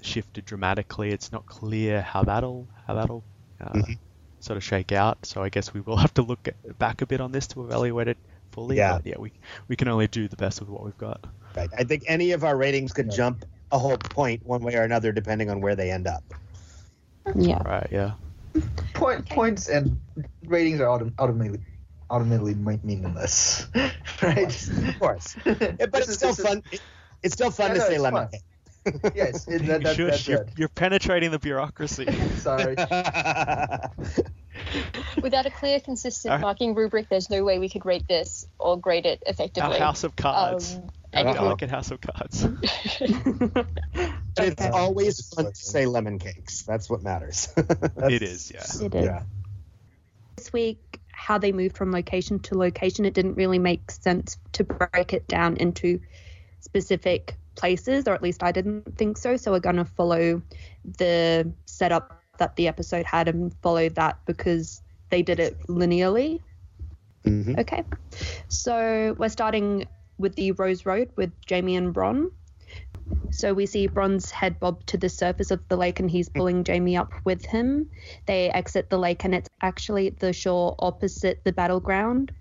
shifted 0.00 0.44
dramatically. 0.44 1.10
It's 1.10 1.32
not 1.32 1.46
clear 1.46 2.02
how 2.02 2.22
that'll 2.24 2.66
how 2.86 2.94
that'll 2.94 3.24
uh, 3.60 3.72
Mhm. 3.72 3.98
sort 4.40 4.56
of 4.56 4.64
shake 4.64 4.92
out. 4.92 5.24
So 5.26 5.42
I 5.42 5.48
guess 5.48 5.72
we 5.74 5.80
will 5.80 5.96
have 5.96 6.14
to 6.14 6.22
look 6.22 6.46
at, 6.48 6.78
back 6.78 7.02
a 7.02 7.06
bit 7.06 7.20
on 7.20 7.32
this 7.32 7.46
to 7.48 7.64
evaluate 7.64 8.08
it 8.08 8.18
fully. 8.52 8.76
Yeah. 8.76 8.94
But 8.96 9.06
yeah, 9.06 9.18
we 9.18 9.32
we 9.68 9.76
can 9.76 9.88
only 9.88 10.08
do 10.08 10.28
the 10.28 10.36
best 10.36 10.60
with 10.60 10.68
what 10.68 10.84
we've 10.84 10.98
got. 10.98 11.24
Right. 11.56 11.70
I 11.76 11.84
think 11.84 12.04
any 12.06 12.32
of 12.32 12.44
our 12.44 12.56
ratings 12.56 12.92
could 12.92 13.06
Yeah. 13.06 13.16
jump 13.16 13.44
a 13.72 13.78
whole 13.78 13.98
point 13.98 14.46
one 14.46 14.62
way 14.62 14.74
or 14.76 14.82
another 14.82 15.12
depending 15.12 15.50
on 15.50 15.60
where 15.60 15.76
they 15.76 15.90
end 15.90 16.06
up. 16.06 16.22
yeah. 17.34 17.62
Right? 17.62 17.88
Yeah. 17.90 18.12
Point, 18.94 19.28
Points 19.28 19.68
and 19.68 19.98
ratings 20.46 20.80
are 20.80 20.86
autom- 20.86 21.12
ultimately 21.18 21.60
ultimately 22.10 22.54
mi- 22.54 22.80
meaningless, 22.82 23.66
right? 24.22 24.68
Of 24.70 24.98
course. 24.98 25.36
Yeah, 25.44 25.54
but 25.90 25.94
it's 26.00 26.08
is- 26.08 26.14
still 26.16 26.30
is- 26.30 26.40
fun. 26.40 26.62
it- 26.72 26.80
it's 27.22 27.34
still 27.34 27.50
fun 27.50 27.68
Yeah, 27.70 27.74
to 27.74 27.80
say 27.80 27.94
it's 27.94 28.02
lemon. 28.02 28.28
Yes, 29.14 29.46
it, 29.48 29.66
that, 29.66 29.82
that, 29.84 29.96
Shush, 29.96 30.10
that's 30.10 30.28
you're, 30.28 30.42
it. 30.42 30.48
you're 30.56 30.68
penetrating 30.68 31.30
the 31.32 31.38
bureaucracy. 31.38 32.06
Sorry. 32.36 32.76
Without 35.22 35.46
a 35.46 35.50
clear, 35.50 35.80
consistent 35.80 36.30
Alright. 36.32 36.42
marking 36.42 36.74
rubric, 36.74 37.08
there's 37.08 37.28
no 37.28 37.44
way 37.44 37.58
we 37.58 37.68
could 37.68 37.84
rate 37.84 38.06
this 38.08 38.46
or 38.58 38.78
grade 38.78 39.04
it 39.06 39.22
Our 39.26 39.32
effectively. 39.32 39.78
house 39.78 40.04
of 40.04 40.16
cards. 40.16 40.76
Um, 40.76 40.90
Our 41.22 41.28
and- 41.28 41.38
Uh-oh. 41.38 41.44
delicate 41.44 41.70
house 41.70 41.90
of 41.90 42.00
cards. 42.00 42.44
it's 43.00 44.38
Okay. 44.40 44.68
always 44.68 45.18
It's 45.18 45.34
fun 45.34 45.46
to 45.46 45.54
say 45.54 45.86
lemon 45.86 46.18
cakes. 46.18 46.62
That's 46.62 46.88
what 46.88 47.02
matters. 47.02 47.48
it 47.56 48.22
is, 48.22 48.50
yeah. 48.52 48.86
It 48.86 48.94
is. 48.94 49.04
Yeah. 49.04 49.22
This 50.36 50.52
week, 50.52 51.00
how 51.10 51.38
they 51.38 51.52
moved 51.52 51.76
from 51.76 51.90
location 51.92 52.38
to 52.40 52.56
location, 52.56 53.04
it 53.04 53.14
didn't 53.14 53.34
really 53.34 53.58
make 53.58 53.90
sense 53.90 54.38
to 54.52 54.64
break 54.64 55.12
it 55.12 55.26
down 55.26 55.56
into 55.56 56.00
specific 56.60 57.34
places, 57.56 58.06
or 58.06 58.14
at 58.14 58.22
least 58.22 58.42
I 58.44 58.52
didn't 58.52 58.96
think 58.96 59.18
so. 59.18 59.36
So 59.36 59.50
we're 59.50 59.58
going 59.60 59.76
to 59.76 59.84
follow 59.84 60.42
the 60.98 61.52
setup 61.66 62.22
that 62.38 62.54
the 62.54 62.68
episode 62.68 63.04
had 63.04 63.26
and 63.26 63.52
follow 63.62 63.88
that 63.90 64.18
because 64.26 64.80
they 65.10 65.22
did 65.22 65.40
it 65.40 65.58
linearly. 65.66 66.40
Mhm. 67.24 67.58
Okay. 67.58 67.82
So 68.46 69.16
we're 69.18 69.28
starting 69.28 69.88
with 70.18 70.34
the 70.34 70.52
Rose 70.52 70.84
Road 70.84 71.10
with 71.16 71.32
Jaime 71.48 71.76
and 71.76 71.94
Bronn. 71.94 72.30
So 73.30 73.54
we 73.54 73.66
see 73.66 73.88
Bronn's 73.88 74.30
head 74.30 74.58
bob 74.60 74.84
to 74.86 74.96
the 74.96 75.08
surface 75.08 75.50
of 75.50 75.60
the 75.68 75.76
lake 75.76 76.00
and 76.00 76.10
he's 76.10 76.28
pulling 76.28 76.64
Jaime 76.66 76.96
up 76.96 77.12
with 77.24 77.44
him. 77.44 77.88
They 78.26 78.50
exit 78.50 78.90
the 78.90 78.98
lake 78.98 79.24
and 79.24 79.34
it's 79.34 79.48
actually 79.62 80.10
the 80.10 80.32
shore 80.32 80.74
opposite 80.78 81.42
the 81.44 81.52
battleground. 81.52 82.32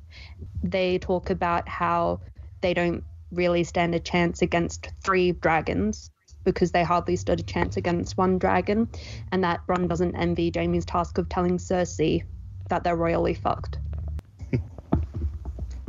They 0.64 0.98
talk 0.98 1.30
about 1.30 1.68
how 1.70 2.22
they 2.62 2.74
don't 2.74 3.04
really 3.32 3.64
stand 3.64 3.96
a 3.96 4.00
chance 4.00 4.42
against 4.42 4.90
three 5.04 5.34
dragons 5.34 6.10
because 6.44 6.72
they 6.72 6.84
hardly 6.84 7.18
stood 7.18 7.42
a 7.42 7.44
chance 7.44 7.76
against 7.76 8.18
one 8.18 8.38
dragon, 8.38 8.88
and 9.34 9.44
that 9.44 9.68
Bronn 9.68 9.90
doesn't 9.90 10.16
envy 10.16 10.50
Jaime's 10.54 10.86
task 10.86 11.18
of 11.18 11.28
telling 11.28 11.58
Cersei 11.58 12.24
that 12.70 12.86
they're 12.86 12.96
royally 12.96 13.34
fucked. 13.34 13.80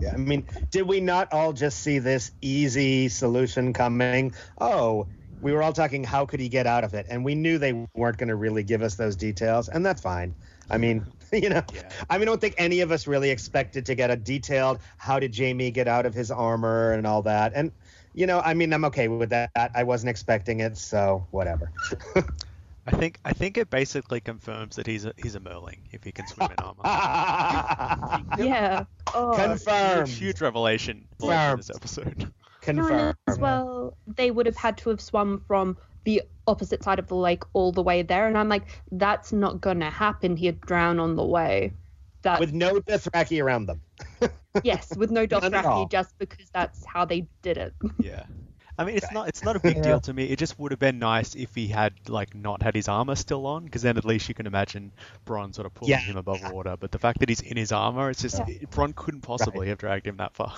Yeah, 0.00 0.12
I 0.12 0.16
mean, 0.16 0.46
did 0.70 0.82
we 0.82 1.00
not 1.00 1.32
all 1.32 1.52
just 1.52 1.80
see 1.80 1.98
this 1.98 2.30
easy 2.40 3.08
solution 3.08 3.72
coming? 3.72 4.32
Oh, 4.60 5.08
we 5.40 5.52
were 5.52 5.62
all 5.62 5.72
talking, 5.72 6.04
how 6.04 6.26
could 6.26 6.40
he 6.40 6.48
get 6.48 6.66
out 6.66 6.84
of 6.84 6.94
it? 6.94 7.06
And 7.08 7.24
we 7.24 7.34
knew 7.34 7.58
they 7.58 7.72
weren't 7.94 8.16
going 8.16 8.28
to 8.28 8.36
really 8.36 8.62
give 8.64 8.82
us 8.82 8.94
those 8.96 9.16
details, 9.16 9.68
and 9.68 9.84
that's 9.84 10.00
fine. 10.00 10.34
I 10.70 10.78
mean, 10.78 11.06
you 11.32 11.48
know, 11.48 11.62
Yeah. 11.74 11.82
I 12.10 12.18
mean, 12.18 12.22
I 12.22 12.30
don't 12.30 12.40
think 12.40 12.54
any 12.58 12.80
of 12.80 12.92
us 12.92 13.06
really 13.06 13.30
expected 13.30 13.86
to 13.86 13.94
get 13.94 14.10
a 14.10 14.16
detailed 14.16 14.80
how 14.98 15.18
did 15.18 15.36
Jaime 15.36 15.70
get 15.70 15.88
out 15.88 16.06
of 16.06 16.14
his 16.14 16.30
armor 16.30 16.92
and 16.92 17.06
all 17.06 17.22
that. 17.22 17.52
And, 17.54 17.72
you 18.14 18.26
know, 18.26 18.40
I 18.40 18.54
mean, 18.54 18.72
I'm 18.72 18.84
okay 18.86 19.08
with 19.08 19.30
that. 19.30 19.50
I 19.56 19.82
wasn't 19.84 20.10
expecting 20.10 20.60
it, 20.60 20.76
so 20.76 21.26
whatever. 21.30 21.72
I 22.88 22.96
think 22.96 23.18
I 23.22 23.34
think 23.34 23.58
it 23.58 23.68
basically 23.68 24.20
confirms 24.20 24.76
that 24.76 24.86
he's 24.86 25.04
a 25.04 25.12
he's 25.18 25.34
a 25.34 25.40
Merling 25.40 25.80
if 25.92 26.02
he 26.04 26.10
can 26.10 26.26
swim 26.26 26.50
in 26.50 26.64
armor. 26.64 28.24
Yeah. 28.38 28.84
Oh, 29.14 29.34
Confirmed. 29.36 30.08
Huge 30.08 30.40
revelation 30.40 31.06
in 31.20 31.28
Confirmed. 31.28 31.58
this 31.58 31.70
episode. 31.70 32.32
Confirmed. 32.62 33.14
as 33.26 33.38
well, 33.38 33.96
they 34.06 34.30
would 34.30 34.46
have 34.46 34.56
had 34.56 34.78
to 34.78 34.90
have 34.90 35.00
swum 35.02 35.44
from 35.46 35.76
the 36.04 36.22
opposite 36.46 36.82
side 36.82 36.98
of 36.98 37.08
the 37.08 37.14
lake 37.14 37.42
all 37.52 37.72
the 37.72 37.82
way 37.82 38.00
there, 38.02 38.26
and 38.26 38.38
I'm 38.38 38.48
like, 38.48 38.64
that's 38.90 39.32
not 39.32 39.60
gonna 39.60 39.90
happen. 39.90 40.36
He'd 40.36 40.60
drown 40.62 40.98
on 40.98 41.14
the 41.16 41.24
way. 41.24 41.74
That 42.22 42.40
With 42.40 42.54
no 42.54 42.80
Dothraki 42.80 43.42
around 43.42 43.66
them. 43.66 43.82
yes, 44.64 44.96
with 44.96 45.10
no 45.10 45.26
None 45.30 45.54
at. 45.54 45.64
Dothraki, 45.64 45.90
just 45.90 46.18
because 46.18 46.48
that's 46.54 46.86
how 46.86 47.04
they 47.04 47.28
did 47.42 47.58
it. 47.58 47.74
Yeah. 47.98 48.24
I 48.78 48.84
mean, 48.84 48.96
it's 48.96 49.10
not 49.10 49.28
it's 49.28 49.42
not 49.42 49.56
a 49.56 49.60
big 49.68 49.76
Yeah. 49.76 49.82
deal 49.82 50.00
to 50.00 50.12
me. 50.12 50.24
It 50.26 50.38
just 50.38 50.58
would 50.58 50.70
have 50.72 50.78
been 50.78 50.98
nice 50.98 51.34
if 51.34 51.54
he 51.54 51.66
had 51.66 51.94
like 52.08 52.34
not 52.34 52.62
had 52.62 52.74
his 52.74 52.88
armor 52.88 53.16
still 53.16 53.46
on, 53.46 53.64
because 53.64 53.82
then 53.82 53.96
at 53.96 54.04
least 54.04 54.28
you 54.28 54.34
can 54.34 54.46
imagine 54.46 54.92
Bronn 55.26 55.54
sort 55.54 55.66
of 55.66 55.74
pulling 55.74 55.90
Yeah. 55.92 56.00
him 56.00 56.16
above 56.16 56.40
water. 56.52 56.76
But 56.78 56.92
the 56.92 56.98
fact 56.98 57.20
that 57.20 57.28
he's 57.28 57.40
in 57.40 57.56
his 57.56 57.72
armor, 57.72 58.10
it's 58.10 58.22
just 58.22 58.38
Yeah. 58.38 58.44
Bronn 58.70 58.94
couldn't 58.94 59.22
possibly 59.22 59.68
have 59.68 59.78
dragged 59.78 60.06
him 60.06 60.16
that 60.18 60.34
far. 60.34 60.54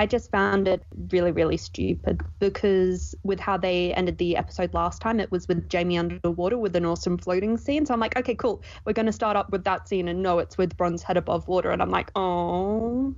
I 0.00 0.06
just 0.06 0.30
found 0.30 0.68
it 0.68 0.84
really, 1.10 1.32
really 1.32 1.56
stupid 1.56 2.20
because 2.38 3.16
with 3.24 3.40
how 3.40 3.56
they 3.56 3.92
ended 3.94 4.16
the 4.18 4.36
episode 4.36 4.72
last 4.72 5.02
time, 5.02 5.18
it 5.18 5.28
was 5.32 5.48
with 5.48 5.68
Jaime 5.72 5.98
underwater 5.98 6.56
with 6.56 6.76
an 6.76 6.84
awesome 6.84 7.18
floating 7.18 7.56
scene. 7.56 7.84
So 7.84 7.94
I'm 7.94 8.00
like, 8.00 8.16
okay, 8.16 8.36
cool. 8.36 8.62
We're 8.84 8.92
going 8.92 9.06
to 9.06 9.12
start 9.12 9.36
up 9.36 9.50
with 9.50 9.64
that 9.64 9.88
scene, 9.88 10.06
and 10.06 10.22
no, 10.22 10.38
it's 10.38 10.56
with 10.56 10.76
Bronn's 10.76 11.02
head 11.02 11.16
above 11.16 11.48
water. 11.48 11.70
And 11.72 11.82
I'm 11.82 11.90
like, 11.90 12.12
oh. 12.14 13.12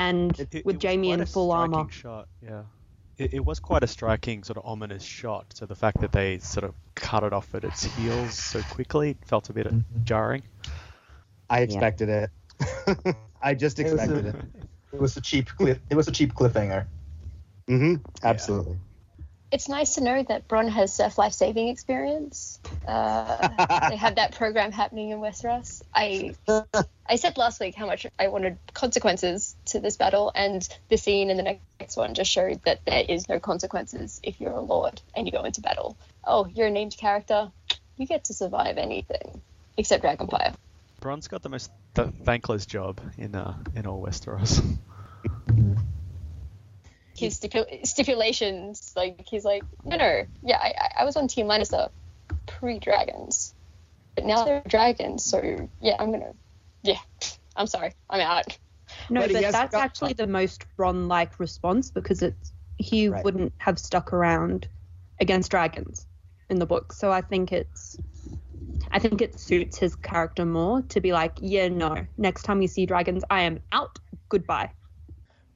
And 0.00 0.38
It- 0.40 0.54
it- 0.54 0.64
with 0.66 0.76
it 0.76 0.82
Jaime 0.82 1.10
in 1.10 1.26
full 1.26 1.52
armor. 1.52 1.86
Shot, 1.90 2.26
yeah. 2.40 2.62
It, 3.18 3.34
it 3.34 3.44
was 3.44 3.60
quite 3.60 3.82
a 3.82 3.86
striking, 3.86 4.42
sort 4.44 4.56
of 4.56 4.64
ominous 4.64 5.02
shot. 5.04 5.44
So 5.54 5.66
the 5.66 5.74
fact 5.74 6.00
that 6.00 6.10
they 6.10 6.38
sort 6.38 6.64
of 6.64 6.74
cut 6.94 7.22
it 7.22 7.34
off 7.34 7.54
at 7.54 7.64
its 7.64 7.82
heels 7.84 8.32
so 8.34 8.62
quickly 8.62 9.16
felt 9.26 9.50
a 9.50 9.52
bit 9.52 9.66
Mhm. 9.66 9.84
jarring. 10.04 10.42
I 11.50 11.60
expected 11.60 12.08
it. 12.08 12.30
I 13.42 13.54
just 13.54 13.78
It 13.78 13.84
was 13.84 13.92
a- 13.92 14.04
expected 14.04 14.26
it. 14.34 14.36
It 14.92 15.00
was 15.00 15.16
a 15.16 15.20
cheap 15.20 15.48
cliff. 15.56 15.78
It 15.88 15.94
was 15.94 16.08
a 16.08 16.12
cheap 16.12 16.34
cliffhanger. 16.34 16.86
hmm 17.68 17.96
Absolutely. 18.24 18.76
It's 19.52 19.68
nice 19.68 19.96
to 19.96 20.00
know 20.00 20.22
that 20.22 20.46
Bronn 20.46 20.68
has 20.68 20.94
surf 20.94 21.18
life 21.18 21.32
saving 21.32 21.68
experience. 21.68 22.60
Uh, 22.86 23.48
they 23.88 23.96
have 23.96 24.14
that 24.14 24.34
program 24.36 24.70
happening 24.70 25.10
in 25.10 25.18
Westeros. 25.18 25.82
I 25.92 26.34
I 27.06 27.16
said 27.16 27.36
last 27.36 27.58
week 27.58 27.74
how 27.74 27.86
much 27.86 28.06
I 28.18 28.28
wanted 28.28 28.58
consequences 28.74 29.56
to 29.66 29.80
this 29.80 29.96
battle, 29.96 30.30
and 30.34 30.66
the 30.88 30.96
scene 30.96 31.30
in 31.30 31.36
the 31.36 31.58
next 31.80 31.96
one 31.96 32.14
just 32.14 32.30
showed 32.30 32.62
that 32.64 32.84
there 32.84 33.04
is 33.08 33.28
no 33.28 33.40
consequences 33.40 34.20
if 34.22 34.40
you're 34.40 34.52
a 34.52 34.60
lord 34.60 35.02
and 35.16 35.26
you 35.26 35.32
go 35.32 35.42
into 35.42 35.60
battle. 35.60 35.96
Oh, 36.24 36.46
you're 36.46 36.68
a 36.68 36.70
named 36.70 36.96
character. 36.96 37.50
You 37.96 38.06
get 38.06 38.24
to 38.24 38.34
survive 38.34 38.78
anything 38.78 39.42
except 39.76 40.04
Dragonfire. 40.04 40.54
Bronn's 41.00 41.28
got 41.28 41.42
the 41.42 41.48
most 41.48 41.72
th- 41.94 42.10
thankless 42.24 42.66
job 42.66 43.00
in 43.18 43.34
uh, 43.34 43.56
in 43.74 43.86
all 43.86 44.00
Westeros. 44.00 44.62
His 47.20 47.38
stipu- 47.38 47.86
stipulations, 47.86 48.92
like 48.96 49.24
he's 49.28 49.44
like, 49.44 49.62
no, 49.84 49.96
no, 49.96 50.26
yeah, 50.42 50.58
I, 50.60 50.74
I- 50.78 51.02
I 51.02 51.04
was 51.04 51.16
on 51.16 51.28
Team 51.28 51.46
Lannister 51.46 51.90
pre-dragons, 52.46 53.54
but 54.16 54.24
now 54.24 54.44
they're 54.44 54.62
dragons, 54.66 55.24
so 55.24 55.68
yeah, 55.80 55.96
I'm 55.98 56.10
gonna, 56.10 56.32
yeah, 56.82 56.98
I'm 57.56 57.66
sorry, 57.66 57.92
I'm 58.08 58.20
out. 58.20 58.58
No, 59.08 59.20
But 59.20 59.30
he 59.30 59.34
but 59.34 59.52
that's 59.52 59.72
got- 59.72 59.82
actually 59.82 60.14
the 60.14 60.26
most 60.26 60.64
Bronn-like 60.78 61.38
response 61.38 61.90
because 61.90 62.22
it's 62.22 62.52
he 62.76 63.08
Right. 63.08 63.24
wouldn't 63.24 63.52
have 63.58 63.78
stuck 63.78 64.12
around 64.12 64.66
against 65.20 65.50
dragons 65.50 66.06
in 66.48 66.58
the 66.58 66.66
book. 66.66 66.92
So 66.92 67.12
I 67.12 67.20
think 67.20 67.52
it's 67.52 67.98
I 68.90 68.98
think 68.98 69.20
it 69.20 69.38
suits 69.38 69.76
his 69.78 69.94
character 69.94 70.46
more 70.46 70.82
to 70.88 71.00
be 71.00 71.12
like, 71.12 71.34
yeah, 71.38 71.68
no, 71.68 72.06
next 72.16 72.42
time 72.44 72.62
you 72.62 72.68
see 72.68 72.86
dragons, 72.86 73.22
I 73.30 73.42
am 73.42 73.60
out. 73.72 73.98
Goodbye. 74.30 74.70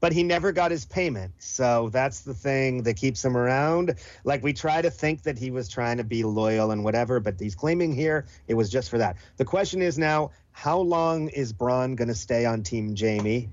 But 0.04 0.12
he 0.12 0.23
never 0.23 0.52
got 0.52 0.70
his 0.70 0.84
payment. 0.84 1.32
So 1.38 1.88
that's 1.90 2.20
the 2.20 2.34
thing 2.34 2.82
that 2.82 2.99
keeps 2.99 3.25
him 3.25 3.38
around. 3.38 3.94
Like 4.23 4.42
we 4.42 4.52
try 4.52 4.82
to 4.82 4.90
think 4.90 5.23
that 5.23 5.38
he 5.38 5.50
was 5.50 5.66
trying 5.66 5.96
to 5.96 6.04
be 6.04 6.25
loyal 6.25 6.73
and 6.73 6.84
whatever, 6.84 7.20
but 7.20 7.40
he's 7.40 7.54
claiming 7.54 7.94
here 7.94 8.26
it 8.46 8.52
was 8.52 8.68
just 8.68 8.90
for 8.90 8.99
that. 8.99 9.16
The 9.38 9.46
question 9.46 9.80
is 9.80 9.96
now, 9.96 10.32
how 10.52 10.80
long 10.80 11.28
is 11.28 11.54
Bronn 11.54 11.96
going 11.96 12.08
to 12.08 12.14
stay 12.14 12.44
on 12.44 12.64
Team 12.64 12.94
Jaime, 12.94 13.49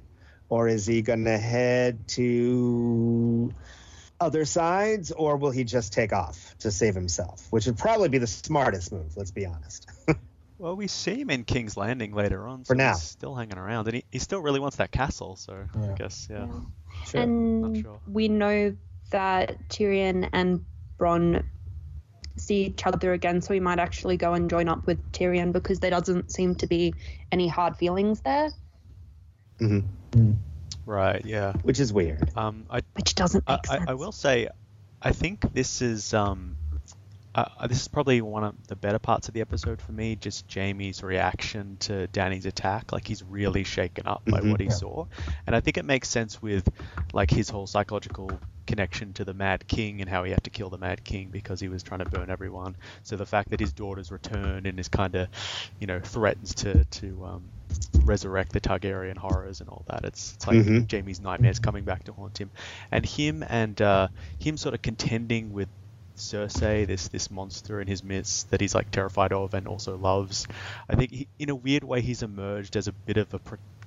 or 0.49 0.67
is 0.67 0.85
he 0.85 1.01
going 1.01 1.23
to 1.23 1.37
head 1.37 2.05
to 2.09 3.53
other 4.19 4.43
sides, 4.43 5.13
or 5.13 5.37
will 5.37 5.51
he 5.51 5.63
just 5.63 5.93
take 5.93 6.11
off 6.11 6.53
to 6.59 6.69
save 6.69 6.95
himself? 6.95 7.47
Which 7.51 7.65
would 7.65 7.77
probably 7.77 8.09
be 8.09 8.17
the 8.17 8.27
smartest 8.27 8.91
move. 8.91 9.15
Let's 9.15 9.31
be 9.31 9.45
honest. 9.45 9.89
Well, 10.61 10.75
we 10.75 10.85
see 10.85 11.19
him 11.19 11.31
in 11.31 11.43
King's 11.43 11.75
Landing 11.75 12.13
later 12.13 12.47
on. 12.47 12.59
For 12.59 12.75
so 12.75 12.77
now. 12.77 12.91
he's 12.93 13.01
still 13.01 13.33
hanging 13.33 13.57
around, 13.57 13.87
and 13.87 13.95
he, 13.95 14.05
he 14.11 14.19
still 14.19 14.41
really 14.41 14.59
wants 14.59 14.77
that 14.77 14.91
castle. 14.91 15.35
So 15.35 15.65
Yeah. 15.75 15.91
I 15.91 15.93
guess 15.95 16.27
yeah. 16.29 16.47
Sure. 17.07 17.21
and 17.21 17.77
sure. 17.77 17.99
we 18.07 18.27
know 18.27 18.75
that 19.09 19.57
Tyrion 19.69 20.29
and 20.33 20.63
Bronn 20.99 21.43
see 22.37 22.65
each 22.65 22.85
other 22.85 23.13
again, 23.13 23.41
so 23.41 23.55
he 23.55 23.59
might 23.59 23.79
actually 23.79 24.17
go 24.17 24.33
and 24.35 24.51
join 24.51 24.69
up 24.69 24.85
with 24.85 25.11
Tyrion 25.11 25.51
because 25.51 25.79
there 25.79 25.89
doesn't 25.89 26.31
seem 26.31 26.53
to 26.55 26.67
be 26.67 26.93
any 27.31 27.47
hard 27.47 27.75
feelings 27.77 28.21
there, 28.21 28.51
Mm-hmm. 29.59 30.31
Right. 30.85 31.25
Yeah. 31.25 31.53
Which 31.63 31.79
is 31.79 31.91
weird. 31.91 32.31
Um. 32.35 32.65
I 32.69 32.81
which 32.93 33.15
doesn't 33.15 33.43
I, 33.47 33.53
make 33.53 33.69
I, 33.69 33.77
sense. 33.77 33.89
I 33.89 33.93
will 33.95 34.11
say, 34.11 34.49
I 35.01 35.11
think 35.11 35.53
this 35.53 35.81
is 35.81 36.13
um, 36.13 36.57
uh, 37.33 37.45
uh, 37.59 37.67
this 37.67 37.81
is 37.81 37.87
probably 37.87 38.21
one 38.21 38.43
of 38.43 38.55
the 38.67 38.75
better 38.75 38.99
parts 38.99 39.27
of 39.27 39.33
the 39.33 39.41
episode 39.41 39.81
for 39.81 39.91
me. 39.91 40.15
Just 40.15 40.47
Jaime's 40.53 41.01
reaction 41.03 41.77
to 41.81 42.07
Dany's 42.07 42.45
attack, 42.45 42.91
like 42.91 43.07
he's 43.07 43.23
really 43.23 43.63
shaken 43.63 44.07
up 44.07 44.23
by 44.25 44.41
what 44.41 44.59
he 44.59 44.67
Yeah. 44.67 44.73
saw, 44.73 45.05
and 45.47 45.55
I 45.55 45.59
think 45.61 45.77
it 45.77 45.85
makes 45.85 46.09
sense 46.09 46.41
with 46.41 46.67
like 47.13 47.29
his 47.29 47.49
whole 47.49 47.67
psychological 47.67 48.31
connection 48.67 49.11
to 49.13 49.25
the 49.25 49.33
Mad 49.33 49.67
King 49.67 50.01
and 50.01 50.09
how 50.09 50.23
he 50.23 50.31
had 50.31 50.43
to 50.45 50.49
kill 50.49 50.69
the 50.69 50.77
Mad 50.77 51.03
King 51.03 51.29
because 51.29 51.59
he 51.59 51.67
was 51.67 51.83
trying 51.83 51.99
to 51.99 52.09
burn 52.09 52.29
everyone. 52.29 52.75
So 53.03 53.15
the 53.17 53.25
fact 53.25 53.49
that 53.49 53.59
his 53.59 53.73
daughter's 53.73 54.11
returned 54.11 54.65
and 54.65 54.79
is 54.79 54.87
kind 54.87 55.15
of, 55.15 55.27
you 55.79 55.87
know, 55.87 55.99
threatens 55.99 56.53
to 56.55 56.85
to 56.85 57.25
um, 57.25 57.43
resurrect 58.03 58.51
the 58.53 58.61
Targaryen 58.61 59.17
horrors 59.17 59.61
and 59.61 59.69
all 59.69 59.83
that. 59.87 60.05
It's, 60.05 60.33
it's 60.35 60.47
like 60.47 60.57
Mhm. 60.57 60.89
Jaime's 60.89 61.19
nightmares 61.19 61.59
coming 61.59 61.83
back 61.83 62.03
to 62.05 62.13
haunt 62.13 62.37
him, 62.39 62.51
and 62.91 63.05
him 63.05 63.43
and 63.47 63.81
uh, 63.81 64.07
him 64.39 64.57
sort 64.57 64.75
of 64.75 64.81
contending 64.81 65.53
with 65.53 65.67
Cersei, 66.21 66.85
this 66.87 67.07
this 67.09 67.29
monster 67.31 67.81
in 67.81 67.87
his 67.87 68.03
midst 68.03 68.49
that 68.51 68.61
he's 68.61 68.75
like 68.75 68.91
terrified 68.91 69.33
of 69.33 69.53
and 69.53 69.67
also 69.67 69.97
loves. 69.97 70.47
I 70.89 70.95
think 70.95 71.11
he, 71.11 71.27
in 71.39 71.49
a 71.49 71.55
weird 71.55 71.83
way 71.83 72.01
he's 72.01 72.23
emerged 72.23 72.75
as 72.77 72.87
a 72.87 72.93
bit 72.93 73.17
of 73.17 73.33
a 73.33 73.39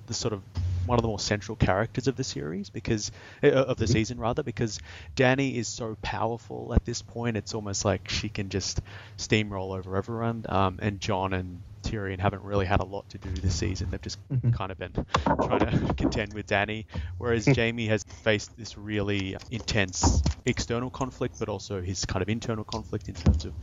the 0.06 0.14
sort 0.14 0.32
of 0.34 0.44
one 0.84 0.98
of 0.98 1.02
the 1.02 1.08
more 1.08 1.18
central 1.18 1.56
characters 1.56 2.08
of 2.08 2.16
the 2.16 2.24
series 2.24 2.68
because 2.70 3.10
uh, 3.42 3.48
of 3.48 3.78
the 3.78 3.86
Mhm. 3.86 3.88
season 3.88 4.18
rather 4.20 4.42
because 4.42 4.78
Dany 5.16 5.54
is 5.56 5.68
so 5.68 5.96
powerful 6.02 6.74
at 6.74 6.84
this 6.84 7.00
point 7.02 7.36
it's 7.38 7.54
almost 7.54 7.84
like 7.84 8.08
she 8.08 8.28
can 8.28 8.50
just 8.50 8.80
steamroll 9.18 9.76
over 9.76 9.96
everyone 9.96 10.44
um, 10.48 10.78
and 10.82 11.00
Jon 11.00 11.32
and 11.32 11.64
Tyrion 11.84 12.18
haven't 12.18 12.42
really 12.42 12.66
had 12.66 12.80
a 12.80 12.84
lot 12.84 13.08
to 13.10 13.18
do 13.18 13.40
this 13.40 13.56
season 13.56 13.88
they've 13.90 14.00
just 14.02 14.18
Mhm. 14.30 14.54
kind 14.54 14.72
of 14.72 14.78
been 14.78 14.92
trying 15.46 15.60
to 15.60 15.94
contend 15.96 16.34
with 16.34 16.46
Dany 16.46 16.86
whereas 17.18 17.46
Jaime 17.46 17.86
has 17.86 18.04
faced 18.22 18.50
this 18.56 18.76
really 18.76 19.36
intense 19.50 20.22
external 20.46 20.90
conflict 20.90 21.36
but 21.38 21.48
also 21.48 21.80
his 21.82 22.04
kind 22.04 22.22
of 22.22 22.28
internal 22.28 22.64
conflict 22.64 23.08
in 23.08 23.14
terms 23.14 23.44
of 23.44 23.54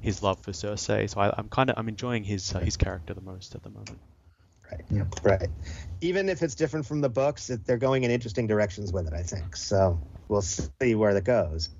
his 0.00 0.22
love 0.22 0.38
for 0.40 0.52
Cersei 0.52 1.08
so 1.08 1.20
I, 1.20 1.32
I'm 1.36 1.48
kind 1.48 1.70
of 1.70 1.78
I'm 1.78 1.88
enjoying 1.88 2.24
his 2.24 2.54
uh, 2.54 2.60
his 2.60 2.76
character 2.76 3.14
the 3.14 3.20
most 3.20 3.54
at 3.54 3.62
the 3.62 3.70
moment 3.70 4.00
Right. 4.70 4.84
Yeah. 4.90 5.04
Right. 5.24 5.48
Even 6.00 6.28
if 6.28 6.42
it's 6.42 6.54
different 6.54 6.86
from 6.86 7.00
the 7.00 7.08
books, 7.08 7.50
they're 7.66 7.76
going 7.76 8.04
in 8.04 8.10
interesting 8.10 8.46
directions 8.46 8.92
with 8.92 9.06
it, 9.08 9.12
I 9.12 9.22
think. 9.22 9.56
So 9.56 10.00
we'll 10.28 10.42
see 10.42 10.94
where 10.94 11.12
that 11.14 11.24
goes. 11.24 11.70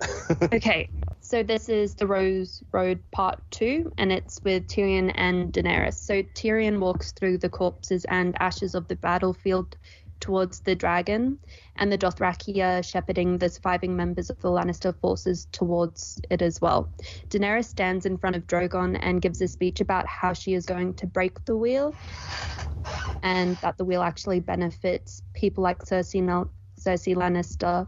Okay, 0.52 0.88
so 1.20 1.42
this 1.42 1.68
is 1.68 1.94
the 1.94 2.06
Rose 2.06 2.62
Road 2.72 3.02
Part 3.10 3.40
2, 3.50 3.92
and 3.98 4.12
it's 4.12 4.40
with 4.44 4.66
Tyrion 4.66 5.10
and 5.14 5.52
Daenerys. 5.52 5.94
So 5.94 6.22
Tyrion 6.22 6.78
walks 6.80 7.12
through 7.12 7.38
the 7.38 7.48
corpses 7.48 8.04
and 8.04 8.36
ashes 8.40 8.74
of 8.74 8.88
the 8.88 8.96
battlefield 8.96 9.76
towards 10.20 10.60
the 10.60 10.74
dragon, 10.74 11.38
and 11.76 11.90
the 11.90 11.98
Dothraki 11.98 12.62
are 12.62 12.82
shepherding 12.82 13.38
the 13.38 13.48
surviving 13.48 13.96
members 13.96 14.30
of 14.30 14.38
the 14.40 14.48
Lannister 14.48 14.94
forces 15.00 15.46
towards 15.52 16.20
it 16.30 16.42
as 16.42 16.60
well. 16.60 16.88
Daenerys 17.30 17.66
stands 17.66 18.04
in 18.04 18.18
front 18.18 18.36
of 18.36 18.46
Drogon 18.46 18.98
and 19.00 19.22
gives 19.22 19.40
a 19.40 19.48
speech 19.48 19.80
about 19.80 20.06
how 20.06 20.32
she 20.32 20.54
is 20.54 20.66
going 20.66 20.94
to 20.94 21.06
break 21.06 21.44
the 21.44 21.56
wheel, 21.56 21.94
and 23.22 23.56
that 23.58 23.78
the 23.78 23.84
wheel 23.84 24.02
actually 24.02 24.40
benefits 24.40 25.22
people 25.34 25.62
like 25.62 25.78
Cersei, 25.78 26.48
Cersei 26.78 27.16
Lannister 27.16 27.86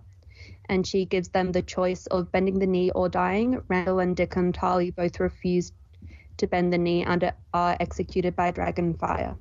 and 0.71 0.87
she 0.89 1.07
gives 1.07 1.31
them 1.31 1.53
the 1.53 1.63
choice 1.63 2.09
of 2.09 2.33
bending 2.33 2.71
the 2.71 2.77
knee 2.77 2.93
or 2.93 3.19
dying. 3.21 3.61
Randyll 3.71 4.03
and 4.03 4.17
Dickon 4.17 4.55
Tarly 4.55 4.95
both 4.97 5.21
refuse 5.21 5.73
to 6.39 6.49
bend 6.49 6.73
the 6.73 6.79
knee 6.79 7.05
and 7.05 7.33
are 7.55 7.77
executed 7.81 8.37
by 8.37 8.53
Dragonfire. 8.53 9.39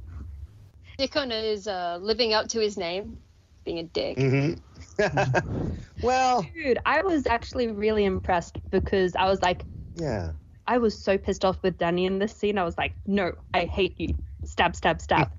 Dickon 0.98 1.31
is 1.31 1.67
uh, 1.67 1.98
living 2.01 2.33
up 2.33 2.48
to 2.50 2.59
his 2.59 2.77
name, 2.77 3.17
being 3.65 3.79
a 3.79 3.83
dick. 3.83 4.19
hmm 4.19 4.53
well, 6.01 6.51
Dude, 6.53 6.79
I 6.86 7.01
was 7.03 7.27
actually 7.27 7.67
really 7.67 8.05
impressed 8.05 8.59
because 8.71 9.15
I 9.15 9.25
was 9.29 9.41
like, 9.41 9.65
yeah. 9.95 10.33
I 10.67 10.77
was 10.77 11.01
so 11.03 11.17
pissed 11.17 11.45
off 11.45 11.62
with 11.63 11.77
Dany 11.77 12.05
in 12.05 12.19
this 12.19 12.36
scene. 12.36 12.57
I 12.57 12.63
was 12.63 12.77
like, 12.77 12.95
no, 13.05 13.33
I 13.53 13.65
hate 13.65 14.00
you. 14.00 14.15
Stab, 14.45 14.75
stab, 14.75 15.01
stab. 15.01 15.31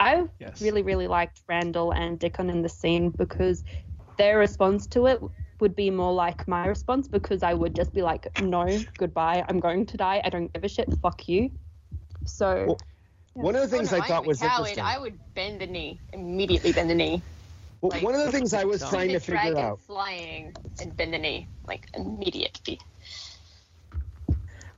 I 0.00 0.28
Yes. 0.38 0.60
really, 0.60 0.82
really 0.82 1.08
liked 1.08 1.46
Randyll 1.48 1.94
and 1.96 2.18
Dickon 2.18 2.50
in 2.50 2.62
the 2.62 2.68
scene 2.68 3.10
because 3.10 3.64
their 4.18 4.38
response 4.38 4.86
to 4.88 5.06
it 5.06 5.20
would 5.60 5.74
be 5.74 5.90
more 5.90 6.12
like 6.12 6.46
my 6.46 6.66
response 6.66 7.08
because 7.08 7.42
I 7.42 7.54
would 7.54 7.74
just 7.74 7.92
be 7.92 8.02
like, 8.02 8.28
no, 8.38 8.84
goodbye. 8.96 9.44
I'm 9.48 9.58
going 9.60 9.86
to 9.86 9.96
die. 9.96 10.20
I 10.24 10.28
don't 10.28 10.52
give 10.52 10.64
a 10.64 10.68
shit. 10.68 10.92
Fuck 11.02 11.28
you. 11.28 11.50
So 12.24 12.64
Well, 12.66 12.78
One 13.34 13.56
of 13.56 13.62
the 13.62 13.68
things 13.68 13.92
Oh, 13.92 13.96
no, 13.96 14.02
I 14.02 14.06
thought 14.08 14.26
was 14.26 14.40
a 14.42 14.46
coward. 14.48 14.58
interesting. 14.68 14.84
I 14.84 14.98
would 14.98 15.18
bend 15.34 15.60
the 15.60 15.66
knee 15.66 16.00
immediately. 16.12 16.72
Bend 16.72 16.90
the 16.90 16.94
knee. 16.94 17.22
Well, 17.80 17.90
like- 17.90 18.02
one 18.02 18.14
of 18.14 18.24
the 18.24 18.32
things 18.32 18.52
I 18.54 18.64
was 18.64 18.80
trying 18.90 19.08
to 19.08 19.14
the 19.14 19.20
figure 19.20 19.34
dragon 19.40 19.58
out. 19.58 19.80
flying 19.80 20.54
and 20.80 20.96
bend 20.96 21.14
the 21.14 21.18
knee 21.18 21.48
like 21.66 21.88
immediately. 21.94 22.80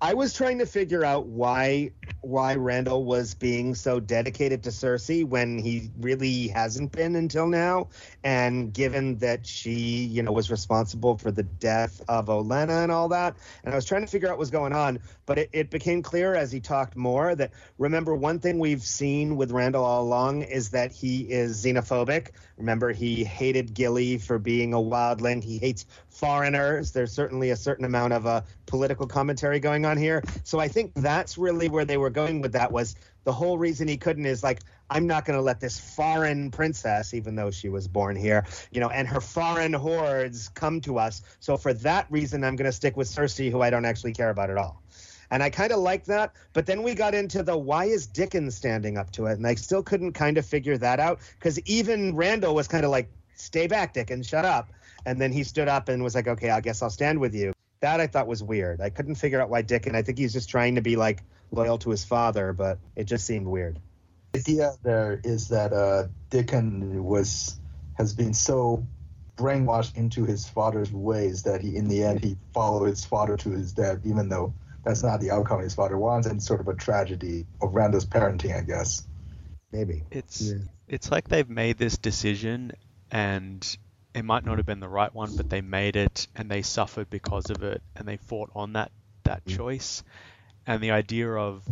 I 0.00 0.14
was 0.14 0.33
trying 0.35 0.59
to 0.59 0.66
figure 0.66 1.04
out 1.04 1.26
why 1.26 1.90
why 2.23 2.54
Randyll 2.54 3.04
was 3.04 3.35
being 3.35 3.75
so 3.75 3.99
dedicated 3.99 4.62
to 4.64 4.71
Cersei 4.71 5.25
when 5.25 5.59
he 5.59 5.90
really 5.99 6.49
hasn't 6.49 6.92
been 6.92 7.16
until 7.16 7.47
now, 7.47 7.88
and 8.23 8.73
given 8.75 9.16
that 9.19 9.47
she, 9.47 10.04
you 10.04 10.23
know, 10.23 10.33
was 10.33 10.50
responsible 10.50 11.16
for 11.16 11.30
the 11.30 11.42
death 11.42 12.02
of 12.09 12.26
Olenna 12.26 12.83
and 12.83 12.92
all 12.92 13.09
that, 13.09 13.37
and 13.64 13.73
I 13.73 13.76
was 13.76 13.87
trying 13.87 14.02
to 14.02 14.07
figure 14.07 14.28
out 14.28 14.33
what 14.33 14.38
was 14.40 14.50
going 14.50 14.75
on, 14.75 15.00
but 15.30 15.38
it, 15.38 15.50
it 15.52 15.70
became 15.70 16.02
clear 16.02 16.34
as 16.34 16.50
he 16.50 16.58
talked 16.58 16.96
more 16.96 17.37
that 17.37 17.52
remember 17.78 18.16
one 18.16 18.40
thing 18.40 18.58
we've 18.58 18.82
seen 18.82 19.37
with 19.37 19.52
Randyll 19.52 19.76
all 19.76 20.02
along 20.02 20.42
is 20.42 20.70
that 20.70 20.90
he 20.90 21.20
is 21.20 21.64
xenophobic. 21.64 22.30
Remember, 22.56 22.90
he 22.90 23.22
hated 23.22 23.72
Gilly 23.72 24.18
for 24.18 24.40
being 24.40 24.75
a 24.75 24.78
wildling. 24.78 25.44
He 25.44 25.58
hates 25.58 25.87
foreigners. 26.08 26.90
There's 26.90 27.12
certainly 27.12 27.50
a 27.50 27.56
certain 27.56 27.84
amount 27.84 28.12
of 28.12 28.26
uh, 28.26 28.40
political 28.66 29.06
commentary 29.06 29.60
going 29.60 29.87
on 29.87 29.96
here. 29.96 30.25
So 30.42 30.58
I 30.58 30.66
think 30.66 30.94
that's 30.96 31.38
really 31.38 31.68
where 31.68 31.84
they 31.84 31.96
were 31.96 32.10
going 32.10 32.40
with 32.40 32.54
that 32.54 32.72
was 32.72 32.96
the 33.22 33.32
whole 33.32 33.56
reason 33.56 33.87
he 33.87 33.99
couldn't 33.99 34.26
is 34.26 34.42
like 34.42 34.60
I'm 34.90 35.06
not 35.06 35.25
going 35.25 35.38
to 35.38 35.42
let 35.42 35.60
this 35.60 35.78
foreign 35.78 36.50
princess, 36.50 37.14
even 37.14 37.37
though 37.37 37.52
she 37.52 37.68
was 37.68 37.87
born 37.87 38.16
here, 38.16 38.44
you 38.72 38.80
know, 38.80 38.90
and 38.90 39.06
her 39.06 39.20
foreign 39.20 39.72
hordes 39.72 40.49
come 40.49 40.80
to 40.80 40.99
us. 40.99 41.22
So 41.38 41.56
for 41.56 41.72
that 41.75 42.06
reason, 42.10 42.42
I'm 42.42 42.56
going 42.56 42.66
to 42.68 42.72
stick 42.72 42.96
with 42.96 43.08
Cersei, 43.08 43.52
who 43.52 43.60
I 43.60 43.70
don't 43.70 43.84
actually 43.84 44.14
care 44.14 44.30
about 44.30 44.50
at 44.50 44.56
all. 44.56 44.82
And 45.30 45.42
I 45.42 45.50
kind 45.50 45.72
of 45.72 45.78
like 45.78 46.04
that. 46.06 46.32
But 46.52 46.66
then 46.66 46.82
we 46.82 46.94
got 46.94 47.14
into 47.14 47.42
the 47.42 47.56
why 47.56 47.84
is 47.84 48.06
Dickon 48.06 48.50
standing 48.50 48.99
up 48.99 49.10
to 49.12 49.26
it? 49.26 49.34
And 49.34 49.46
I 49.46 49.54
still 49.54 49.82
couldn't 49.82 50.12
kind 50.12 50.38
of 50.38 50.46
figure 50.46 50.76
that 50.78 50.99
out 51.00 51.20
because 51.38 51.58
even 51.60 52.14
Randyll 52.14 52.54
was 52.54 52.68
kind 52.68 52.84
of 52.84 52.90
like, 52.90 53.10
stay 53.34 53.66
back, 53.66 53.94
Dickon, 53.94 54.22
shut 54.22 54.44
up. 54.44 54.70
And 55.06 55.20
then 55.20 55.32
he 55.32 55.44
stood 55.44 55.68
up 55.68 55.88
and 55.88 56.02
was 56.02 56.14
like, 56.14 56.28
okay, 56.28 56.50
I 56.50 56.60
guess 56.60 56.82
I'll 56.82 56.90
stand 56.90 57.20
with 57.20 57.34
you. 57.34 57.52
That 57.80 58.00
I 58.00 58.06
thought 58.06 58.26
was 58.26 58.42
weird. 58.42 58.80
I 58.80 58.90
couldn't 58.90 59.14
figure 59.14 59.40
out 59.40 59.49
why 59.49 59.62
Dickon, 59.62 59.94
I 59.94 60.02
think 60.02 60.18
he's 60.18 60.32
just 60.32 60.50
trying 60.50 60.75
to 60.75 60.82
be 60.82 60.96
like 60.96 61.22
loyal 61.50 61.78
to 61.78 61.90
his 61.90 62.04
father, 62.04 62.52
but 62.52 62.78
it 62.96 63.04
just 63.04 63.26
seemed 63.26 63.46
weird. 63.46 63.78
The 64.32 64.40
idea 64.40 64.75
there 64.82 65.20
is 65.25 65.49
that 65.49 65.72
uh, 65.72 66.08
Dickon 66.28 67.02
was 67.02 67.58
has 67.94 68.12
been 68.14 68.34
so 68.34 68.87
brainwashed 69.37 69.96
into 69.96 70.25
his 70.25 70.46
father's 70.46 70.92
ways 70.92 71.42
that 71.42 71.62
he, 71.62 71.76
in 71.76 71.88
the 71.88 72.04
end, 72.04 72.22
he 72.22 72.37
followed 72.52 72.87
his 72.87 73.04
father 73.04 73.37
to 73.38 73.50
his 73.50 73.72
death, 73.72 73.99
even 74.04 74.28
though 74.28 74.52
that's 74.84 75.02
not 75.02 75.20
the 75.20 75.30
outcome 75.30 75.60
his 75.60 75.75
father 75.75 75.99
wants, 75.99 76.26
and 76.26 76.42
sort 76.42 76.60
of 76.60 76.68
a 76.68 76.75
tragedy 76.75 77.46
of 77.60 77.70
Randyll's 77.72 78.06
parenting, 78.06 78.56
I 78.56 78.62
guess. 78.62 79.06
Maybe. 79.72 80.02
It's 80.10 80.40
Yeah. 80.40 80.58
it's 80.88 81.10
like 81.10 81.28
they've 81.28 81.49
made 81.49 81.78
this 81.78 81.96
decision 81.99 82.72
and 83.10 83.76
it 84.14 84.25
might 84.25 84.44
not 84.44 84.56
have 84.56 84.66
been 84.66 84.80
the 84.80 84.88
right 84.88 85.14
one, 85.14 85.37
but 85.37 85.49
they 85.49 85.60
made 85.60 85.94
it 85.96 86.26
and 86.34 86.50
they 86.50 86.62
suffered 86.62 87.08
because 87.10 87.50
of 87.50 87.62
it 87.62 87.82
and 87.95 88.08
they 88.08 88.16
fought 88.16 88.50
on 88.54 88.73
that 88.73 88.90
that 89.25 89.45
Mm. 89.45 89.56
choice. 89.56 90.02
And 90.71 90.80
the 90.80 90.93
idea 90.93 91.28
of 91.33 91.65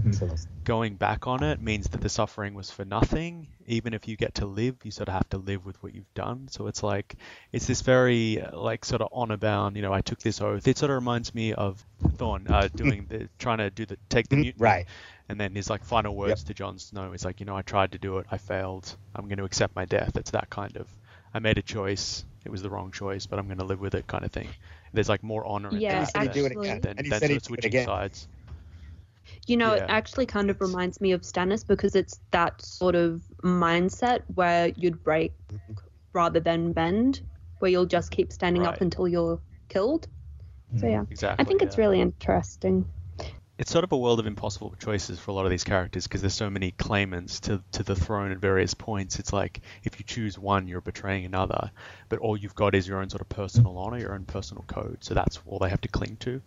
going 0.65 0.97
back 0.97 1.29
on 1.29 1.45
it 1.45 1.61
means 1.63 1.87
that 1.91 2.01
the 2.01 2.09
suffering 2.09 2.55
was 2.55 2.69
for 2.71 2.85
nothing. 2.85 3.47
Even 3.67 3.95
if 3.95 4.09
you 4.09 4.17
get 4.17 4.35
to 4.37 4.47
live, 4.47 4.75
you 4.83 4.91
sort 4.91 5.09
of 5.09 5.15
have 5.15 5.29
to 5.31 5.39
live 5.39 5.65
with 5.65 5.81
what 5.85 5.95
you've 5.95 6.13
done. 6.15 6.49
So 6.51 6.67
it's 6.67 6.83
like 6.83 7.15
it's 7.53 7.69
this 7.69 7.83
very 7.83 8.43
like 8.53 8.85
sort 8.85 9.01
of 9.01 9.09
honor 9.13 9.37
bound. 9.37 9.77
You 9.77 9.83
know, 9.83 9.93
I 9.93 10.01
took 10.01 10.19
this 10.19 10.41
oath. 10.41 10.67
It 10.67 10.79
sort 10.79 10.91
of 10.91 10.97
reminds 10.97 11.33
me 11.33 11.53
of 11.53 11.85
Thorne 12.17 12.49
uh, 12.49 12.69
doing 12.75 13.07
the 13.09 13.29
trying 13.39 13.59
to 13.59 13.71
do 13.71 13.87
the 13.87 13.97
take 14.09 14.29
the 14.29 14.35
Mhm, 14.37 14.41
mutiny. 14.41 14.63
right. 14.65 14.87
And 15.29 15.39
then 15.41 15.55
his 15.55 15.71
like 15.71 15.85
final 15.85 16.17
words 16.17 16.43
to 16.45 16.55
Jon 16.55 16.79
Snow 16.81 17.13
is 17.13 17.25
like, 17.25 17.39
you 17.39 17.47
know, 17.47 17.57
I 17.57 17.63
tried 17.63 17.93
to 17.93 17.99
do 17.99 18.19
it, 18.19 18.27
I 18.33 18.39
failed. 18.39 18.97
I'm 19.15 19.27
going 19.27 19.39
to 19.39 19.45
accept 19.45 19.77
my 19.77 19.85
death. 19.85 20.17
It's 20.17 20.33
that 20.33 20.51
kind 20.51 20.77
of. 20.77 20.89
I 21.33 21.39
made 21.39 21.59
a 21.59 21.63
choice. 21.63 22.25
It 22.45 22.51
was 22.51 22.63
the 22.63 22.71
wrong 22.71 22.91
choice, 22.91 23.27
but 23.27 23.39
I'm 23.39 23.47
going 23.47 23.59
to 23.59 23.65
live 23.65 23.79
with 23.81 23.95
it, 23.95 24.09
kind 24.09 24.25
of 24.25 24.33
thing. 24.33 24.49
There's 24.93 25.09
like 25.09 25.23
more 25.23 25.45
honor 25.47 25.69
in 25.69 25.81
Yeah, 25.83 25.99
And 25.99 26.07
he 26.07 26.11
said 26.11 26.23
he'd 26.23 26.33
do 26.33 26.47
it 26.47 26.53
actually- 26.53 26.79
than, 26.81 26.97
And 26.99 27.07
he 27.07 27.11
than 27.11 27.21
said 27.21 27.27
sort 27.27 27.31
he'd 27.31 27.37
of 27.37 27.45
switching 27.45 27.69
again. 27.71 27.87
sides. 27.87 28.27
You 29.47 29.57
know, 29.57 29.73
it 29.73 29.85
actually 29.89 30.27
kind 30.27 30.51
of 30.51 30.61
reminds 30.61 31.01
me 31.01 31.13
of 31.13 31.23
Stannis 31.23 31.67
because 31.67 31.95
it's 31.95 32.21
that 32.31 32.61
sort 32.61 32.95
of 32.95 33.23
mindset 33.43 34.23
where 34.35 34.69
you'd 34.69 35.03
break 35.03 35.33
mm-hmm. 35.53 35.75
rather 36.13 36.41
than 36.41 36.73
bend, 36.73 37.23
where 37.59 37.71
you'll 37.71 37.87
just 37.87 38.11
keep 38.11 38.33
standing 38.33 38.67
up 38.67 38.81
until 38.81 39.09
you're 39.09 39.41
killed. 39.69 40.07
So 40.77 40.83
mm-hmm. 40.83 40.89
yeah, 40.89 41.05
Exactly. 41.11 41.43
I 41.43 41.49
think 41.49 41.63
it's 41.63 41.77
yeah. 41.77 41.83
really 41.83 42.01
interesting. 42.01 42.85
it's 43.59 43.71
sort 43.71 43.85
of 43.85 43.93
a 43.93 43.97
world 43.97 44.21
of 44.21 44.27
impossible 44.27 44.75
choices 44.79 45.19
for 45.19 45.31
a 45.31 45.35
lot 45.35 45.45
of 45.45 45.51
these 45.51 45.65
characters 45.65 46.07
because 46.07 46.21
there's 46.21 46.35
so 46.35 46.51
many 46.51 46.73
claimants 46.73 47.41
to, 47.41 47.63
to 47.73 47.83
the 47.83 47.97
throne 47.97 48.31
at 48.31 48.39
various 48.39 48.75
points. 48.75 49.19
It's 49.19 49.33
like 49.33 49.61
if 49.83 49.99
you 49.99 50.05
choose 50.05 50.39
one, 50.39 50.69
you're 50.69 50.81
betraying 50.81 51.25
another, 51.25 51.71
but 52.09 52.19
all 52.19 52.37
you've 52.37 52.55
got 52.55 52.75
is 52.75 52.87
your 52.87 53.01
own 53.01 53.09
sort 53.09 53.23
of 53.23 53.29
personal 53.31 53.79
honor, 53.79 53.99
your 53.99 54.15
own 54.15 54.25
personal 54.25 54.65
code. 54.67 54.99
So 55.01 55.15
that's 55.15 55.41
all 55.47 55.59
they 55.59 55.71
have 55.71 55.81
to 55.81 55.89
cling 55.89 56.19
to. 56.21 56.43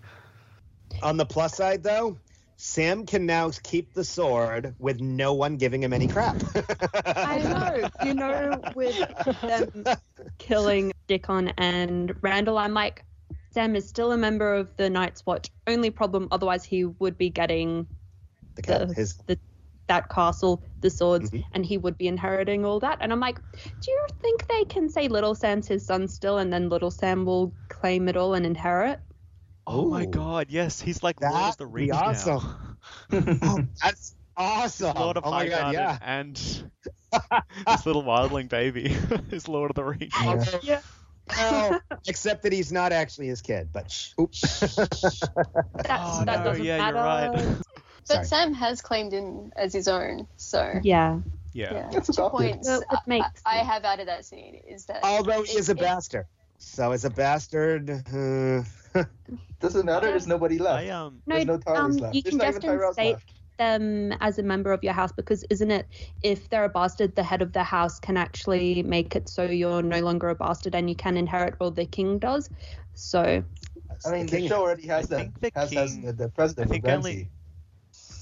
On 1.01 1.17
the 1.17 1.25
plus 1.25 1.55
side, 1.55 1.83
though, 1.83 2.17
Sam 2.63 3.07
can 3.07 3.25
now 3.25 3.49
keep 3.63 3.91
the 3.95 4.03
sword 4.03 4.75
with 4.77 5.01
no 5.01 5.33
one 5.33 5.57
giving 5.57 5.81
him 5.81 5.93
any 5.93 6.07
crap. 6.07 6.39
I 7.05 7.39
know. 7.39 7.89
You 8.05 8.13
know, 8.13 8.61
with 8.75 8.95
them 9.41 9.83
killing 10.37 10.91
Dickon 11.07 11.47
and 11.57 12.13
Randyll, 12.21 12.59
I'm 12.61 12.75
like, 12.75 13.03
Sam 13.51 13.75
is 13.75 13.89
still 13.89 14.11
a 14.11 14.17
member 14.17 14.53
of 14.53 14.77
the 14.77 14.91
Night's 14.91 15.25
Watch. 15.25 15.49
Only 15.65 15.89
problem, 15.89 16.27
otherwise 16.29 16.63
he 16.63 16.85
would 16.85 17.17
be 17.17 17.31
getting 17.31 17.87
The 18.53 18.61
cat- 18.61 18.87
the, 18.89 18.93
his 18.93 19.15
the 19.25 19.39
that 19.87 20.09
castle, 20.09 20.63
the 20.81 20.91
swords, 20.91 21.31
Mhm. 21.31 21.43
and 21.53 21.65
he 21.65 21.79
would 21.79 21.97
be 21.97 22.07
inheriting 22.07 22.63
all 22.63 22.79
that. 22.81 22.99
And 23.01 23.11
I'm 23.11 23.19
like, 23.19 23.39
do 23.53 23.91
you 23.91 24.05
think 24.21 24.47
they 24.47 24.65
can 24.65 24.87
say 24.87 25.07
Little 25.07 25.33
Sam's 25.33 25.67
his 25.67 25.83
son 25.83 26.07
still, 26.07 26.37
and 26.37 26.53
then 26.53 26.69
Little 26.69 26.91
Sam 26.91 27.25
will 27.25 27.55
claim 27.69 28.07
it 28.07 28.15
all 28.15 28.35
and 28.35 28.45
inherit? 28.45 28.99
Oh 29.67 29.89
my 29.89 30.05
god, 30.05 30.47
yes, 30.49 30.81
he's 30.81 31.03
like 31.03 31.21
Lord 31.21 31.33
of 31.35 31.57
the 31.57 31.65
be 31.65 31.71
Rings 31.91 31.93
awesome. 31.95 32.77
now. 33.11 33.37
oh, 33.41 33.59
that's 33.81 34.15
awesome. 34.35 34.95
Lord 34.97 35.17
of 35.17 35.23
oh 35.25 35.31
my 35.31 35.47
god, 35.47 35.73
yeah. 35.73 35.97
and 36.01 36.35
this 37.67 37.85
little 37.85 38.03
wildling 38.03 38.49
baby 38.49 38.85
is 39.31 39.47
Lord 39.47 39.71
of 39.71 39.75
the 39.75 39.83
Rings. 39.83 40.11
Yeah. 40.21 40.45
Yeah. 40.63 40.81
Well, 41.37 41.79
except 42.07 42.43
that 42.43 42.51
he's 42.51 42.71
not 42.71 42.91
actually 42.91 43.27
his 43.27 43.41
kid, 43.41 43.69
but 43.71 43.89
shh. 43.91 44.11
Oops. 44.19 44.41
That's, 44.41 45.23
Oh, 45.89 46.23
that 46.25 46.25
no, 46.25 46.43
doesn't 46.43 46.63
yeah, 46.65 46.77
you're 46.87 46.93
matter. 46.95 47.37
right. 47.37 47.57
But 48.07 48.13
Sorry. 48.15 48.25
Sam 48.25 48.53
has 48.55 48.81
claimed 48.81 49.13
him 49.13 49.53
as 49.55 49.71
his 49.71 49.87
own, 49.87 50.27
so 50.35 50.73
Yeah. 50.83 51.19
Yeah. 51.53 51.73
yeah. 51.73 51.89
That's 51.91 52.07
Two 52.07 52.13
adopted. 52.13 52.39
points 52.51 52.67
Well, 52.67 52.81
it 52.81 52.87
I, 52.91 52.97
makes 53.05 53.27
I 53.45 53.57
sense. 53.57 53.67
have 53.69 53.85
out 53.85 53.99
of 53.99 54.07
that 54.07 54.25
scene 54.25 54.55
is 54.67 54.85
that 54.87 55.01
Although 55.03 55.43
he 55.43 55.57
is 55.57 55.69
a 55.69 55.73
it- 55.73 55.79
bastard. 55.79 56.25
So 56.57 56.91
as 56.91 57.05
a 57.05 57.09
bastard, 57.09 57.89
uh, 57.89 58.63
Doesn't 59.59 59.85
matter. 59.85 60.07
There's 60.07 60.27
nobody 60.27 60.57
left. 60.57 60.83
I 60.85 60.89
um 60.89 61.21
No, 61.27 61.35
There's 61.35 61.47
no 61.47 61.57
Tyrese 61.59 61.77
um, 61.77 61.91
left. 61.97 62.15
you 62.15 62.21
There's 62.21 62.31
can 62.31 62.37
not 62.39 62.53
just 62.53 62.63
even 62.65 62.81
instate 62.81 63.17
them 63.57 64.11
as 64.21 64.39
a 64.39 64.43
member 64.43 64.71
of 64.71 64.83
your 64.83 64.93
house 64.93 65.11
because 65.11 65.43
isn't 65.49 65.69
it 65.69 65.85
if 66.23 66.49
they're 66.49 66.63
a 66.65 66.69
bastard, 66.69 67.15
the 67.15 67.23
head 67.23 67.41
of 67.41 67.53
the 67.53 67.63
house 67.63 67.99
can 67.99 68.17
actually 68.17 68.81
make 68.83 69.15
it 69.15 69.29
so 69.29 69.43
you're 69.43 69.83
no 69.83 69.99
longer 69.99 70.29
a 70.29 70.35
bastard 70.35 70.73
and 70.73 70.89
you 70.89 70.95
can 70.95 71.15
inherit 71.17 71.53
all 71.59 71.69
the 71.71 71.85
king 71.85 72.17
does. 72.19 72.49
So 72.95 73.43
I 74.05 74.11
mean, 74.11 74.25
the 74.25 74.31
king- 74.31 74.41
the 74.43 74.47
show 74.49 74.61
already 74.61 74.87
has 74.87 75.11
I 75.11 75.15
that. 75.15 75.17
think 75.21 75.39
the 75.41 75.51
has, 75.59 75.73
has 75.73 75.91
king- 75.93 76.01
the, 76.05 76.13
the 76.13 76.29
president 76.29 76.69
I 76.69 76.71
think 76.71 76.85
of 76.85 76.91
only- 76.91 77.29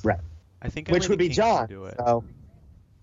Ramsay. 0.03 0.23
I 0.61 0.67
think 0.69 0.89
which 0.89 1.03
only 1.03 1.09
would 1.09 1.19
the 1.19 1.23
be 1.23 1.27
king 1.29 1.35
Jon. 1.35 1.67
can 1.67 1.75
do 1.77 1.85
it. 1.85 1.95
So, 1.97 2.23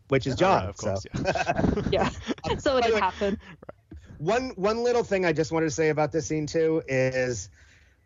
which 0.09 0.27
is 0.27 0.35
Oh, 0.35 0.37
Jon. 0.37 0.63
yeah, 0.63 0.69
of 0.69 0.77
course, 0.77 1.03
so. 1.03 1.83
yeah. 1.91 2.11
yeah, 2.47 2.57
so 2.59 2.77
it 2.77 2.83
By 2.83 2.89
the 2.89 2.95
did 2.95 3.01
happen. 3.03 3.39
One 4.19 4.51
one 4.57 4.83
little 4.83 5.05
thing 5.05 5.25
I 5.25 5.33
just 5.33 5.53
wanted 5.53 5.67
to 5.67 5.71
say 5.75 5.89
about 5.91 6.13
this 6.13 6.27
scene 6.27 6.47
too 6.47 6.83
is 6.89 7.49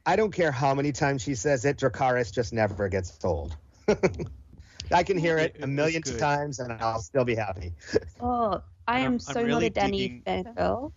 I 0.07 0.17
don't 0.17 0.33
care 0.33 0.51
how 0.53 0.75
many 0.75 0.93
times 0.93 1.23
she 1.23 1.35
says 1.35 1.65
it, 1.65 1.77
Dracarys 1.79 2.33
just 2.33 2.53
never 2.53 2.89
gets 2.89 3.17
told. 3.19 3.57
I 4.93 5.03
can 5.03 5.19
hear 5.19 5.39
it 5.39 5.53
It- 5.55 5.61
it 5.61 5.65
a 5.65 5.67
million 5.67 6.03
times 6.03 6.59
and 6.59 6.73
I'll 6.73 7.01
still 7.01 7.25
be 7.25 7.35
happy. 7.35 7.75
Oh, 8.21 8.63
I 8.89 9.01
am 9.01 9.13
I'm- 9.13 9.19
so 9.21 9.41
I'm 9.41 9.49
not 9.49 9.63
a 9.63 9.71
Dany 9.71 9.91
digging- 9.93 10.23
fangirl. 10.27 10.93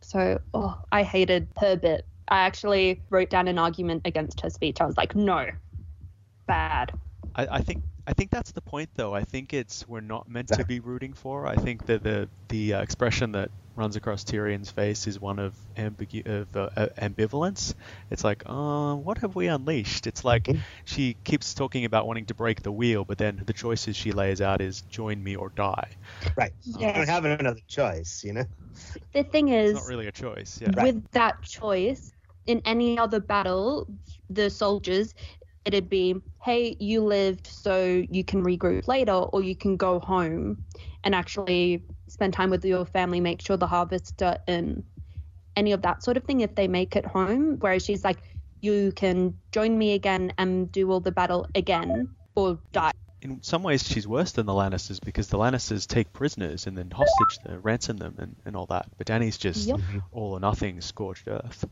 So, 0.00 0.40
oh, 0.54 0.80
I 0.92 1.02
hated 1.02 1.48
her 1.58 1.74
bit. 1.76 2.06
I 2.28 2.38
actually 2.40 3.02
wrote 3.10 3.30
down 3.30 3.48
an 3.48 3.58
argument 3.58 4.02
against 4.04 4.40
her 4.42 4.50
speech. 4.50 4.80
I 4.80 4.84
was 4.86 4.96
like, 4.96 5.16
no, 5.16 5.48
bad. 6.46 6.92
I, 7.34 7.46
I 7.50 7.60
think 7.62 7.82
I 8.06 8.12
think 8.12 8.30
that's 8.30 8.52
the 8.52 8.60
point, 8.62 8.90
though. 8.94 9.14
I 9.14 9.24
think 9.24 9.52
it's 9.52 9.86
we're 9.88 10.00
not 10.00 10.28
meant 10.28 10.48
to 10.48 10.64
be 10.64 10.80
rooting 10.80 11.12
for. 11.12 11.46
I 11.46 11.56
think 11.56 11.86
that 11.86 12.02
the 12.04 12.28
the 12.48 12.74
uh, 12.74 12.82
expression 12.82 13.32
that 13.32 13.50
runs 13.78 13.96
across 13.96 14.24
Tyrion's 14.24 14.70
face 14.70 15.06
is 15.06 15.20
one 15.20 15.38
of 15.38 15.56
ambigu- 15.76 16.26
of 16.26 16.54
uh, 16.56 16.68
uh, 16.76 16.88
ambivalence. 17.00 17.74
It's 18.10 18.24
like, 18.24 18.42
uh, 18.46 18.94
what 18.96 19.18
have 19.18 19.36
we 19.36 19.48
unleashed? 19.48 20.06
It's 20.06 20.24
like 20.24 20.48
Mhm. 20.48 20.64
she 20.84 21.16
keeps 21.24 21.54
talking 21.54 21.84
about 21.84 22.06
wanting 22.06 22.26
to 22.26 22.34
break 22.34 22.62
the 22.62 22.72
wheel, 22.72 23.04
but 23.04 23.18
then 23.18 23.42
the 23.46 23.54
choices 23.54 23.96
she 23.96 24.12
lays 24.12 24.40
out 24.40 24.60
is 24.60 24.82
join 24.82 25.22
me 25.22 25.36
or 25.36 25.50
die. 25.56 25.96
Right. 26.36 26.52
You 26.78 26.86
Yeah. 26.86 27.02
don't 27.02 27.08
have 27.08 27.24
another 27.24 27.60
choice, 27.68 28.22
you 28.24 28.32
know? 28.34 28.44
The 29.12 29.24
thing 29.24 29.48
It's 29.62 29.72
is, 29.72 29.74
not 29.74 29.84
really 29.86 30.06
a 30.08 30.12
choice. 30.12 30.60
Yeah. 30.60 30.72
With 30.78 31.10
that 31.12 31.42
choice, 31.42 32.12
in 32.46 32.62
any 32.64 32.98
other 32.98 33.20
battle, 33.20 33.86
the 34.28 34.50
soldiers, 34.50 35.14
it'd 35.64 35.88
be, 35.88 36.16
hey, 36.42 36.76
you 36.78 37.02
lived 37.02 37.46
so 37.46 38.04
you 38.10 38.24
can 38.24 38.44
regroup 38.44 38.88
later, 38.88 39.12
or 39.12 39.42
you 39.42 39.54
can 39.56 39.76
go 39.76 40.00
home 40.00 40.62
and 41.04 41.14
actually 41.14 41.84
spend 42.08 42.32
time 42.32 42.50
with 42.50 42.64
your 42.64 42.84
family, 42.86 43.20
make 43.20 43.40
sure 43.40 43.56
the 43.56 43.66
harvests 43.66 44.22
are 44.22 44.38
in, 44.46 44.82
any 45.56 45.72
of 45.72 45.82
that 45.82 46.02
sort 46.02 46.16
of 46.16 46.24
thing 46.24 46.40
if 46.40 46.54
they 46.54 46.68
make 46.68 46.96
it 46.96 47.04
home. 47.04 47.56
Whereas 47.60 47.84
she's 47.84 48.04
like, 48.04 48.18
you 48.60 48.92
can 48.92 49.34
join 49.52 49.76
me 49.76 49.94
again 49.94 50.32
and 50.38 50.70
do 50.72 50.90
all 50.90 51.00
the 51.00 51.12
battle 51.12 51.46
again 51.54 52.08
or 52.34 52.58
die. 52.72 52.92
In 53.20 53.42
some 53.42 53.64
ways, 53.64 53.86
she's 53.86 54.06
worse 54.06 54.32
than 54.32 54.46
the 54.46 54.52
Lannisters 54.52 55.00
because 55.00 55.28
the 55.28 55.38
Lannisters 55.38 55.86
take 55.86 56.12
prisoners 56.12 56.66
and 56.68 56.78
then 56.78 56.90
hostage 56.90 57.38
them, 57.44 57.60
ransom 57.62 57.96
them, 57.96 58.14
and, 58.18 58.36
and 58.44 58.56
all 58.56 58.66
that. 58.66 58.86
But 58.96 59.08
Dany's 59.08 59.38
just 59.38 59.66
Yep. 59.66 59.78
Mm-hmm. 59.78 59.98
all 60.12 60.32
or 60.34 60.40
nothing, 60.40 60.80
scorched 60.80 61.26
earth. 61.26 61.64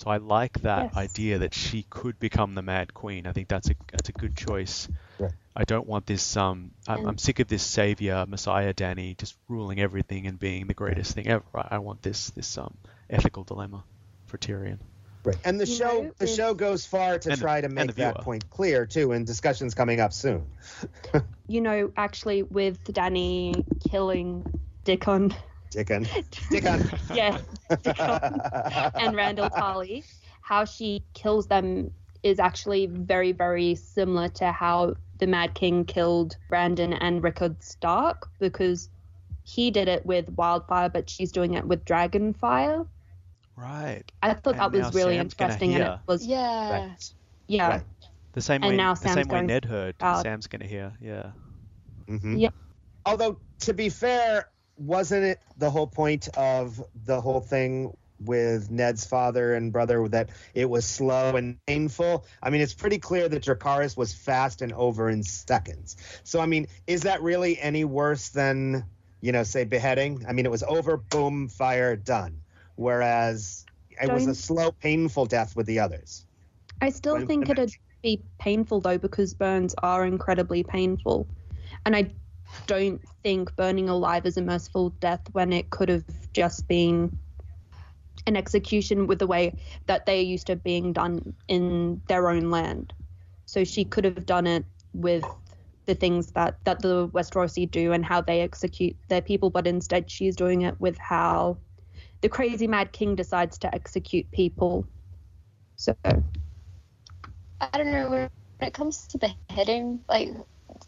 So 0.00 0.08
I 0.10 0.16
like 0.16 0.62
that 0.62 0.84
Yes. 0.84 0.96
idea 0.96 1.38
that 1.40 1.52
she 1.52 1.82
could 1.90 2.18
become 2.18 2.54
the 2.54 2.62
Mad 2.62 2.94
Queen. 2.94 3.26
I 3.26 3.32
think 3.32 3.48
that's 3.48 3.68
a 3.68 3.74
that's 3.92 4.08
a 4.08 4.12
good 4.12 4.34
choice. 4.34 4.88
Right. 5.18 5.32
I 5.54 5.64
don't 5.64 5.86
want 5.86 6.06
this. 6.06 6.38
Um, 6.38 6.70
I'm, 6.88 7.06
I'm 7.06 7.18
sick 7.18 7.38
of 7.38 7.48
this 7.48 7.62
savior 7.62 8.24
Messiah 8.26 8.72
Dany 8.72 9.14
just 9.18 9.36
ruling 9.46 9.78
everything 9.78 10.26
and 10.26 10.38
being 10.38 10.68
the 10.68 10.72
greatest 10.74 11.12
thing 11.14 11.26
ever. 11.28 11.44
I, 11.54 11.68
I 11.72 11.78
want 11.80 12.00
this 12.00 12.30
this 12.30 12.56
um 12.56 12.78
ethical 13.10 13.44
dilemma 13.44 13.84
for 14.24 14.38
Tyrion. 14.38 14.78
Right. 15.22 15.36
And 15.44 15.60
the 15.60 15.66
You 15.66 15.74
show 15.76 16.02
know, 16.04 16.10
the 16.16 16.26
show 16.26 16.54
goes 16.54 16.86
far 16.86 17.18
to 17.18 17.28
And 17.30 17.36
the- 17.38 17.42
try 17.42 17.60
to 17.60 17.68
make 17.68 17.94
that 17.96 18.20
point 18.20 18.48
clear 18.48 18.86
too 18.86 19.12
in 19.12 19.26
discussions 19.26 19.74
coming 19.74 20.00
up 20.00 20.14
soon. 20.14 20.46
You 21.46 21.60
know, 21.60 21.90
actually, 21.96 22.44
with 22.44 22.82
Dany 22.84 23.64
killing 23.90 24.46
Dickon, 24.84 25.34
Dickon. 25.70 26.06
Dickon. 26.50 26.90
yeah, 27.14 27.38
Dickon 27.68 27.94
and 27.98 29.14
Randyll 29.16 29.50
Tarly, 29.50 30.04
how 30.42 30.64
she 30.64 31.02
kills 31.14 31.46
them 31.46 31.92
is 32.22 32.38
actually 32.38 32.86
very, 32.86 33.32
very 33.32 33.74
similar 33.74 34.28
to 34.28 34.52
how 34.52 34.94
the 35.18 35.26
Mad 35.26 35.54
King 35.54 35.84
killed 35.84 36.36
Brandon 36.48 36.92
and 36.92 37.22
Rickard 37.22 37.62
Stark 37.62 38.28
because 38.38 38.90
he 39.44 39.70
did 39.70 39.88
it 39.88 40.04
with 40.04 40.28
wildfire, 40.30 40.88
but 40.88 41.08
she's 41.08 41.32
doing 41.32 41.54
it 41.54 41.66
with 41.66 41.84
dragonfire. 41.84 42.86
Right. 43.56 44.04
I 44.22 44.34
thought 44.34 44.54
And 44.54 44.60
that 44.60 44.72
was 44.72 44.94
really 44.94 45.16
Sam's 45.16 45.32
interesting, 45.34 45.74
and 45.74 45.84
it 45.84 45.98
was 46.06 46.26
Yeah. 46.26 46.70
Right. 46.88 47.12
yeah. 47.46 47.68
Right. 47.68 47.82
The 48.32 48.40
same 48.40 48.62
And 48.62 48.70
way 48.72 48.76
now 48.76 48.94
the 48.94 49.00
Sam's 49.00 49.14
same 49.14 49.28
way 49.28 49.42
Ned 49.42 49.64
heard. 49.64 49.94
out. 50.00 50.22
Sam's 50.22 50.46
gonna 50.46 50.66
hear. 50.66 50.92
Yeah. 51.00 51.32
Mhm. 52.06 52.40
Yep. 52.40 52.54
Although 53.06 53.38
to 53.60 53.74
be 53.74 53.88
fair, 53.88 54.49
wasn't 54.80 55.24
it 55.24 55.40
the 55.58 55.70
whole 55.70 55.86
point 55.86 56.28
of 56.36 56.82
the 57.04 57.20
whole 57.20 57.40
thing 57.40 57.96
with 58.18 58.70
Ned's 58.70 59.06
father 59.06 59.54
and 59.54 59.72
brother 59.72 60.06
that 60.08 60.30
it 60.54 60.68
was 60.68 60.86
slow 60.86 61.36
and 61.36 61.58
painful? 61.66 62.24
I 62.42 62.50
mean, 62.50 62.62
it's 62.62 62.74
pretty 62.74 62.98
clear 62.98 63.28
that 63.28 63.44
Dracarys 63.44 63.96
was 63.96 64.14
fast 64.14 64.62
and 64.62 64.72
over 64.72 65.10
in 65.10 65.22
seconds. 65.22 65.96
So 66.24 66.40
I 66.40 66.46
mean, 66.46 66.66
is 66.86 67.02
that 67.02 67.22
really 67.22 67.58
any 67.60 67.84
worse 67.84 68.30
than 68.30 68.84
you 69.20 69.32
know, 69.32 69.42
say 69.42 69.64
beheading? 69.64 70.24
I 70.26 70.32
mean, 70.32 70.46
it 70.46 70.50
was 70.50 70.62
over, 70.62 70.96
boom, 70.96 71.48
fire, 71.48 71.96
done. 71.96 72.40
Whereas 72.76 73.66
it 74.00 74.10
was 74.10 74.26
a 74.26 74.34
slow, 74.34 74.72
painful 74.72 75.26
death 75.26 75.54
with 75.54 75.66
the 75.66 75.80
others. 75.80 76.24
I 76.80 76.88
still 76.88 77.20
think 77.26 77.50
it'd 77.50 77.72
be 78.02 78.22
painful 78.38 78.80
though 78.80 78.96
because 78.96 79.34
burns 79.34 79.74
are 79.82 80.06
incredibly 80.06 80.62
painful, 80.62 81.26
and 81.84 81.94
I 81.94 82.10
don't 82.66 83.00
think 83.22 83.54
burning 83.56 83.88
alive 83.88 84.26
is 84.26 84.36
a 84.36 84.42
merciful 84.42 84.90
death 85.00 85.22
when 85.32 85.52
it 85.52 85.70
could 85.70 85.88
have 85.88 86.04
just 86.32 86.66
been 86.68 87.16
an 88.26 88.36
execution 88.36 89.06
with 89.06 89.18
the 89.18 89.26
way 89.26 89.54
that 89.86 90.06
they 90.06 90.20
are 90.20 90.24
used 90.24 90.46
to 90.48 90.56
being 90.56 90.92
done 90.92 91.34
in 91.48 92.00
their 92.06 92.28
own 92.30 92.50
land. 92.50 92.92
So 93.46 93.64
she 93.64 93.84
could 93.84 94.04
have 94.04 94.26
done 94.26 94.46
it 94.46 94.64
with 94.92 95.24
the 95.86 95.94
things 95.94 96.30
that 96.32 96.56
that 96.64 96.80
the 96.80 97.08
Westerosi 97.08 97.68
do 97.68 97.92
and 97.92 98.04
how 98.04 98.20
they 98.20 98.40
execute 98.42 98.96
their 99.08 99.22
people, 99.22 99.50
but 99.50 99.66
instead 99.66 100.10
she's 100.10 100.36
doing 100.36 100.62
it 100.62 100.80
with 100.80 100.96
how 100.98 101.58
the 102.20 102.28
crazy 102.28 102.66
mad 102.66 102.92
king 102.92 103.16
decides 103.16 103.58
to 103.58 103.74
execute 103.74 104.30
people. 104.30 104.86
So 105.76 105.96
I 106.04 106.18
don't 107.72 107.90
know 107.90 108.10
when 108.10 108.28
it 108.60 108.74
comes 108.74 109.06
to 109.08 109.18
beheading, 109.18 110.00
like 110.08 110.30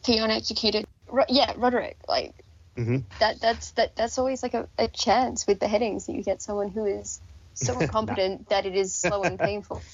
Theon 0.05 0.31
executed. 0.31 0.85
Ro- 1.12 1.27
yeah, 1.31 1.55
Rodrik. 1.55 1.96
Like 2.09 2.35
Mhm. 2.77 3.07
that. 3.20 3.40
That's 3.40 3.72
that. 3.72 3.96
That's 3.96 4.18
always 4.18 4.42
like 4.42 4.55
a, 4.55 4.68
a 4.79 4.88
chance 4.88 5.46
with 5.46 5.61
the 5.61 5.68
headings 5.68 6.07
that 6.07 6.14
you 6.14 6.25
get 6.25 6.42
someone 6.42 6.70
who 6.70 6.87
is 6.87 7.22
so 7.55 7.81
incompetent 7.81 8.51
that 8.51 8.66
it 8.66 8.77
is 8.77 8.94
slow 8.96 9.25
and 9.25 9.40
painful. 9.40 9.85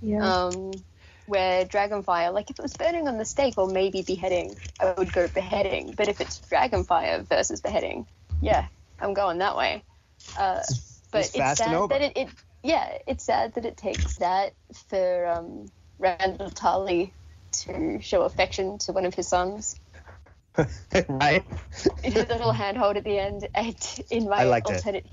yeah. 0.00 0.20
Um, 0.20 0.72
where 1.26 1.64
Dragonfire, 1.66 2.32
like 2.32 2.50
if 2.50 2.58
it 2.58 2.62
was 2.62 2.74
burning 2.74 3.08
on 3.08 3.18
the 3.18 3.24
stake 3.24 3.58
or 3.58 3.68
maybe 3.68 4.02
beheading, 4.02 4.60
I 4.80 4.94
would 4.96 5.12
go 5.12 5.28
beheading. 5.28 5.94
But 5.96 6.08
if 6.08 6.20
it's 6.20 6.40
Dragonfire 6.40 7.28
versus 7.28 7.60
beheading, 7.62 8.08
yeah, 8.40 8.68
I'm 9.00 9.14
going 9.14 9.38
that 9.38 9.56
way. 9.56 9.84
Uh, 10.36 10.62
but 11.12 11.20
It's 11.20 11.34
it's, 11.34 11.36
fast 11.38 11.66
and 11.66 11.74
sad 11.74 11.74
over. 11.74 11.94
that 11.94 12.02
it, 12.02 12.16
it, 12.16 12.28
yeah, 12.62 12.98
it's 13.08 13.24
sad 13.24 13.54
that 13.54 13.66
it 13.66 13.76
takes 13.76 14.16
that 14.16 14.54
for 14.88 15.26
um, 15.26 15.66
Randyll 16.00 16.54
Tarly 16.54 17.12
to 17.52 18.00
show 18.00 18.22
affection 18.22 18.78
to 18.80 18.92
one 18.92 19.06
of 19.06 19.14
his 19.14 19.28
sons. 19.28 19.76
right? 21.08 21.44
It 22.02 22.12
had 22.12 22.30
a 22.30 22.34
little 22.34 22.52
handhold 22.52 22.96
at 22.96 23.04
the 23.04 23.18
end. 23.18 23.48
And 23.54 23.76
in 24.10 24.28
my 24.28 24.42
I 24.42 24.44
liked 24.44 24.70
it. 24.70 24.76
alternate 24.76 25.06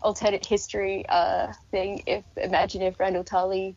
alternate 0.00 0.46
history 0.46 1.04
uh, 1.08 1.52
thing, 1.70 2.02
if 2.06 2.24
imagine 2.36 2.82
if 2.82 2.98
Randyll 2.98 3.24
Tarly, 3.24 3.74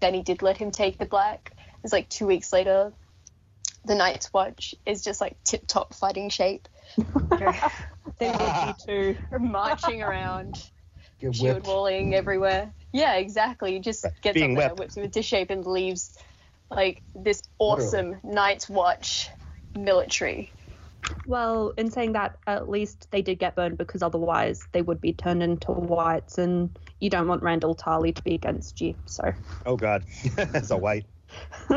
then 0.00 0.14
he 0.14 0.22
did 0.22 0.42
let 0.42 0.56
him 0.56 0.70
take 0.70 0.98
the 0.98 1.06
black. 1.06 1.52
It's 1.84 1.92
like 1.92 2.08
two 2.08 2.26
weeks 2.26 2.52
later, 2.52 2.92
the 3.84 3.94
Night's 3.94 4.32
Watch 4.32 4.74
is 4.86 5.02
just 5.02 5.20
like 5.20 5.36
tip 5.44 5.66
top 5.66 5.94
fighting 5.94 6.28
shape, 6.30 6.68
They 8.18 8.28
would 8.30 8.38
be 8.38 8.74
too. 8.86 9.16
marching 9.38 10.02
around, 10.02 10.56
shield 11.32 11.66
walling 11.66 12.14
everywhere. 12.14 12.72
Yeah, 12.92 13.14
exactly. 13.14 13.78
Just 13.80 14.04
Right, 14.04 14.12
gets 14.22 14.34
being 14.34 14.52
up 14.52 14.58
there, 14.58 14.68
whipped. 14.68 14.80
whips 14.80 14.96
him 14.96 15.04
into 15.04 15.22
shape, 15.22 15.50
and 15.50 15.66
leaves 15.66 16.16
like 16.70 17.02
this 17.14 17.42
awesome 17.58 18.16
Night's 18.22 18.68
Watch 18.68 19.28
military. 19.76 20.52
Well, 21.26 21.72
in 21.76 21.90
saying 21.90 22.12
that, 22.12 22.38
at 22.46 22.68
least 22.68 23.08
they 23.10 23.22
did 23.22 23.38
get 23.38 23.54
burned 23.56 23.76
because 23.76 24.02
otherwise 24.02 24.66
they 24.72 24.82
would 24.82 25.00
be 25.00 25.12
turned 25.12 25.42
into 25.42 25.72
whites, 25.72 26.38
and 26.38 26.70
you 27.00 27.10
don't 27.10 27.26
want 27.28 27.42
Randyll 27.42 27.76
Tarly 27.78 28.14
to 28.14 28.22
be 28.22 28.34
against 28.34 28.80
you. 28.80 28.94
So, 29.06 29.32
Oh 29.66 29.76
God, 29.76 30.04
as 30.54 30.70
a 30.70 30.76
white. 30.76 31.06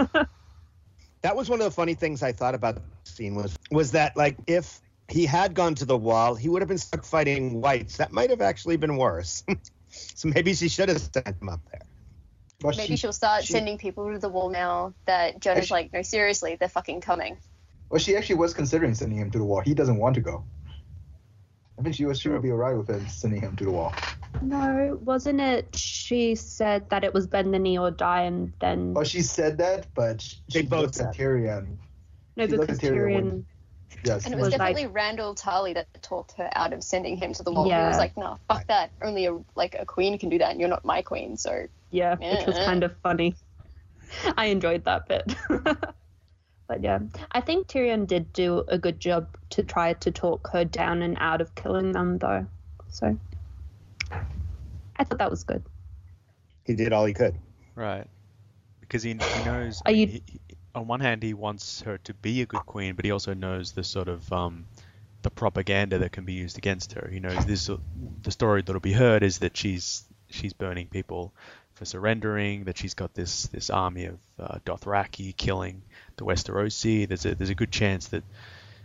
that 1.22 1.36
was 1.36 1.50
one 1.50 1.60
of 1.60 1.66
the 1.66 1.72
funny 1.72 1.94
things 1.96 2.22
I 2.24 2.32
thought 2.32 2.56
about 2.56 2.76
the 2.76 2.82
scene 3.04 3.36
was 3.36 3.58
was 3.72 3.92
that 3.92 4.16
like 4.16 4.38
if 4.48 4.80
he 5.10 5.26
had 5.26 5.54
gone 5.54 5.76
to 5.76 5.86
the 5.86 5.98
wall, 5.98 6.36
he 6.36 6.50
would 6.50 6.62
have 6.62 6.70
been 6.70 6.78
stuck 6.78 7.04
fighting 7.04 7.62
whites. 7.62 7.98
That 7.98 8.12
might 8.12 8.30
have 8.30 8.42
actually 8.42 8.78
been 8.78 8.98
worse. 8.98 9.44
so 9.90 10.28
maybe 10.30 10.54
she 10.54 10.68
should 10.70 10.90
have 10.90 11.00
sent 11.02 11.28
him 11.42 11.50
up 11.50 11.62
there. 11.72 11.82
But 12.60 12.78
Maybe 12.78 12.94
she, 12.94 12.98
she'll 12.98 13.14
start 13.14 13.44
she- 13.44 13.54
sending 13.54 13.78
people 13.78 14.12
to 14.12 14.18
the 14.18 14.30
wall 14.30 14.50
now 14.50 14.94
that 15.06 15.40
Jonah's 15.40 15.64
Actually- 15.64 15.82
like, 15.84 15.94
no, 15.94 16.02
seriously, 16.04 16.56
they're 16.60 16.70
fucking 16.70 17.02
coming. 17.02 17.38
Well, 17.90 18.00
she 18.00 18.16
actually 18.16 18.36
was 18.36 18.54
considering 18.54 18.94
sending 18.96 19.18
him 19.20 19.32
to 19.32 19.38
the 19.38 19.44
wall. 19.44 19.62
He 19.64 19.74
doesn't 19.74 19.98
want 19.98 20.16
to 20.16 20.22
go. 20.22 20.44
I 21.78 21.82
think 21.82 21.96
she 21.96 22.06
was 22.06 22.20
she 22.20 22.30
would 22.30 22.42
be 22.42 22.52
alright 22.52 22.76
with 22.78 22.90
him 22.90 23.06
sending 23.10 23.42
him 23.42 23.56
to 23.58 23.66
the 23.66 23.72
wall. 23.72 23.94
no, 24.42 24.98
wasn't 25.04 25.42
it? 25.42 25.76
She 25.76 26.36
said 26.36 26.90
that 26.90 27.04
it 27.04 27.14
was 27.14 27.28
bend 27.28 27.54
the 27.54 27.60
knee 27.60 27.78
or 27.78 27.92
die, 27.92 28.22
and 28.24 28.54
then 28.62 28.94
Well, 28.94 29.04
she 29.04 29.22
said 29.22 29.58
that, 29.58 29.88
but 29.94 30.22
she 30.22 30.38
They 30.54 30.62
both 30.62 30.96
said. 30.96 31.14
Tyrion. 31.14 31.78
no, 32.38 32.48
she 32.48 32.56
because 32.58 32.80
Tyrion 32.80 32.92
Tyrion. 32.96 33.14
when- 33.16 33.46
Yes. 34.04 34.26
And 34.26 34.34
it 34.34 34.38
was, 34.38 34.48
Was 34.52 34.58
like- 34.60 34.76
definitely 34.76 35.00
Randyll 35.00 35.40
Tarly 35.40 35.74
that 35.74 35.88
talked 36.04 36.34
her 36.34 36.50
out 36.54 36.74
of 36.74 36.84
sending 36.84 37.18
him 37.18 37.34
to 37.34 37.44
the 37.44 37.52
wall. 37.52 37.66
Yeah. 37.68 37.76
He 37.78 37.82
Yeah. 37.84 37.88
was 37.88 37.98
like, 37.98 38.16
no, 38.18 38.38
fuck 38.48 38.68
that. 38.68 38.92
Only 39.02 39.26
a 39.26 39.38
like 39.56 39.76
a 39.80 39.86
queen 39.86 40.18
can 40.20 40.30
do 40.30 40.38
that, 40.40 40.52
and 40.52 40.60
you're 40.60 40.70
not 40.70 40.84
my 40.86 41.02
queen. 41.02 41.38
So 41.38 41.66
Yeah, 41.92 42.16
which 42.16 42.46
was 42.46 42.56
kind 42.58 42.84
of 42.84 42.96
funny. 43.04 43.36
I 44.38 44.48
enjoyed 44.48 44.84
that 44.86 45.08
bit. 45.08 45.34
but 46.68 46.82
yeah, 46.84 47.00
I 47.32 47.42
think 47.42 47.68
Tyrion 47.68 48.08
did 48.08 48.32
do 48.34 48.64
a 48.68 48.78
good 48.78 49.00
job 49.00 49.28
to 49.52 49.64
try 49.64 49.94
to 49.94 50.12
talk 50.12 50.50
her 50.52 50.66
down 50.66 51.02
and 51.02 51.18
out 51.20 51.42
of 51.42 51.54
killing 51.56 51.92
them, 51.92 52.18
though. 52.18 52.46
So 52.90 53.18
I 54.98 55.04
thought 55.04 55.20
that 55.20 55.30
was 55.30 55.44
good. 55.44 55.64
He 56.64 56.76
did 56.76 56.94
all 56.94 57.06
he 57.06 57.14
could. 57.14 57.36
Right. 57.76 58.08
Because 58.82 59.04
he, 59.04 59.12
he 59.12 59.44
knows. 59.46 59.82
Are 59.86 59.92
you- 59.92 60.08
he- 60.08 60.24
he- 60.26 60.40
on 60.74 60.88
one 60.88 61.00
hand, 61.00 61.24
he 61.24 61.34
wants 61.34 61.82
her 61.82 61.98
to 62.00 62.14
be 62.16 62.42
a 62.42 62.46
good 62.46 62.66
queen, 62.66 62.96
but 62.96 63.06
he 63.06 63.12
also 63.12 63.34
knows 63.34 63.72
the 63.72 63.84
sort 63.84 64.10
of 64.10 64.30
um, 64.34 64.66
the 65.22 65.30
propaganda 65.30 66.00
that 66.00 66.12
can 66.12 66.26
be 66.26 66.34
used 66.34 66.58
against 66.58 66.92
her. 66.94 67.08
He 67.10 67.22
knows 67.22 67.46
this. 67.46 67.70
The 68.24 68.32
story 68.32 68.62
that'll 68.62 68.82
be 68.82 68.92
heard 68.92 69.24
is 69.24 69.38
that 69.40 69.56
she's 69.56 70.04
she's 70.30 70.52
burning 70.52 70.88
people 70.88 71.34
for 71.76 71.86
surrendering. 71.86 72.66
That 72.66 72.78
she's 72.78 72.94
got 72.94 73.14
this 73.14 73.44
this 73.48 73.70
army 73.70 74.06
of 74.06 74.20
uh, 74.38 74.58
Dothraki 74.66 75.36
killing 75.38 75.82
the 76.18 76.26
Westerosi. 76.26 77.08
There's 77.08 77.26
a 77.26 77.36
there's 77.36 77.50
a 77.50 77.56
good 77.56 77.72
chance 77.72 78.08
that 78.10 78.24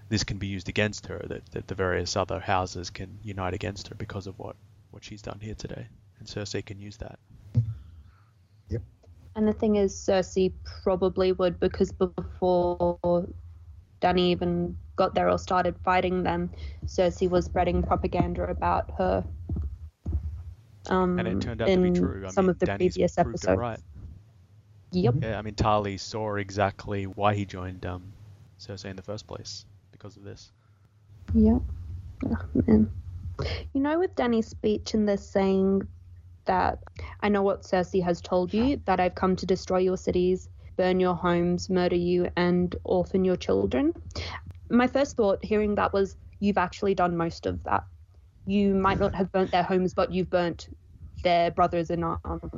this 0.08 0.24
can 0.24 0.38
be 0.38 0.46
used 0.46 0.68
against 0.68 1.06
her. 1.06 1.24
That, 1.28 1.46
that 1.52 1.68
the 1.68 1.74
various 1.74 2.16
other 2.16 2.40
houses 2.40 2.90
can 2.90 3.18
unite 3.22 3.54
against 3.54 3.88
her 3.88 3.94
because 3.94 4.26
of 4.26 4.38
what 4.38 4.56
what 4.90 5.04
she's 5.04 5.22
done 5.22 5.38
here 5.40 5.54
today, 5.54 5.86
and 6.18 6.28
Cersei 6.28 6.64
can 6.64 6.80
use 6.80 6.96
that. 6.98 7.18
Yep. 8.68 8.82
And 9.36 9.46
the 9.46 9.52
thing 9.52 9.76
is, 9.76 9.94
Cersei 9.94 10.52
probably 10.82 11.32
would 11.32 11.60
because 11.60 11.92
before 11.92 12.98
Dany 14.00 14.30
even 14.30 14.76
got 14.96 15.14
there 15.14 15.30
or 15.30 15.38
started 15.38 15.76
fighting 15.84 16.22
them, 16.22 16.50
Cersei 16.86 17.28
was 17.28 17.44
spreading 17.44 17.82
propaganda 17.82 18.44
about 18.44 18.90
her. 18.98 19.24
Um, 20.88 21.18
and 21.18 21.28
it 21.28 21.40
turned 21.40 21.62
out 21.62 21.68
in 21.68 21.82
to 21.82 21.90
be 21.90 21.98
true. 21.98 22.24
I 22.26 22.30
some 22.30 22.46
mean, 22.46 22.50
of 22.50 22.58
the 22.58 22.66
Dany's 22.66 22.94
previous 22.94 23.18
episodes. 23.18 23.58
right. 23.58 23.80
Yep. 24.92 25.14
Yeah, 25.22 25.38
I 25.38 25.42
mean, 25.42 25.54
Tarly 25.54 25.98
saw 25.98 26.34
exactly 26.34 27.04
why 27.04 27.34
he 27.34 27.44
joined 27.44 27.86
um, 27.86 28.12
Cersei 28.58 28.86
in 28.86 28.96
the 28.96 29.02
first 29.02 29.26
place 29.26 29.64
because 29.92 30.16
of 30.16 30.24
this. 30.24 30.50
Yep. 31.34 31.62
Oh, 32.26 32.36
man. 32.66 32.90
You 33.72 33.80
know, 33.80 33.98
with 33.98 34.14
Dany's 34.16 34.48
speech 34.48 34.94
and 34.94 35.08
this 35.08 35.28
saying 35.28 35.86
that 36.46 36.78
I 37.20 37.28
know 37.28 37.42
what 37.42 37.62
Cersei 37.62 38.02
has 38.02 38.20
told 38.20 38.52
you, 38.52 38.80
that 38.86 39.00
I've 39.00 39.14
come 39.14 39.36
to 39.36 39.46
destroy 39.46 39.78
your 39.78 39.96
cities, 39.96 40.48
burn 40.76 40.98
your 40.98 41.14
homes, 41.14 41.70
murder 41.70 41.96
you, 41.96 42.28
and 42.36 42.74
orphan 42.84 43.24
your 43.24 43.36
children. 43.36 43.92
My 44.70 44.86
first 44.86 45.16
thought 45.16 45.44
hearing 45.44 45.76
that 45.76 45.92
was, 45.92 46.16
you've 46.40 46.58
actually 46.58 46.94
done 46.94 47.16
most 47.16 47.46
of 47.46 47.62
that. 47.64 47.84
You 48.46 48.74
might 48.74 48.98
not 48.98 49.14
have 49.20 49.30
burnt 49.30 49.52
their 49.52 49.62
homes, 49.62 49.94
but 49.94 50.12
you've 50.12 50.30
burnt 50.30 50.68
their 51.22 51.50
brothers 51.50 51.90
in 51.90 52.02
arms. 52.02 52.50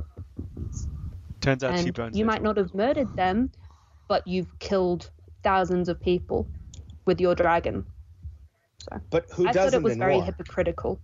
Turns 1.42 1.62
out 1.64 1.78
she 1.78 1.90
burns 1.90 2.16
you 2.16 2.24
might 2.24 2.42
not 2.42 2.56
children. 2.56 2.66
have 2.66 2.74
murdered 2.74 3.16
them, 3.16 3.50
but 4.08 4.26
you've 4.26 4.58
killed 4.60 5.10
thousands 5.42 5.88
of 5.88 6.00
people 6.00 6.48
with 7.04 7.20
your 7.20 7.34
dragon. 7.34 7.84
But 9.10 9.26
who 9.32 9.46
I 9.46 9.52
doesn't 9.52 9.68
I 9.68 9.70
thought 9.70 9.74
it 9.74 9.82
was 9.82 9.96
very 9.96 10.16
war? 10.16 10.24
hypocritical. 10.24 11.00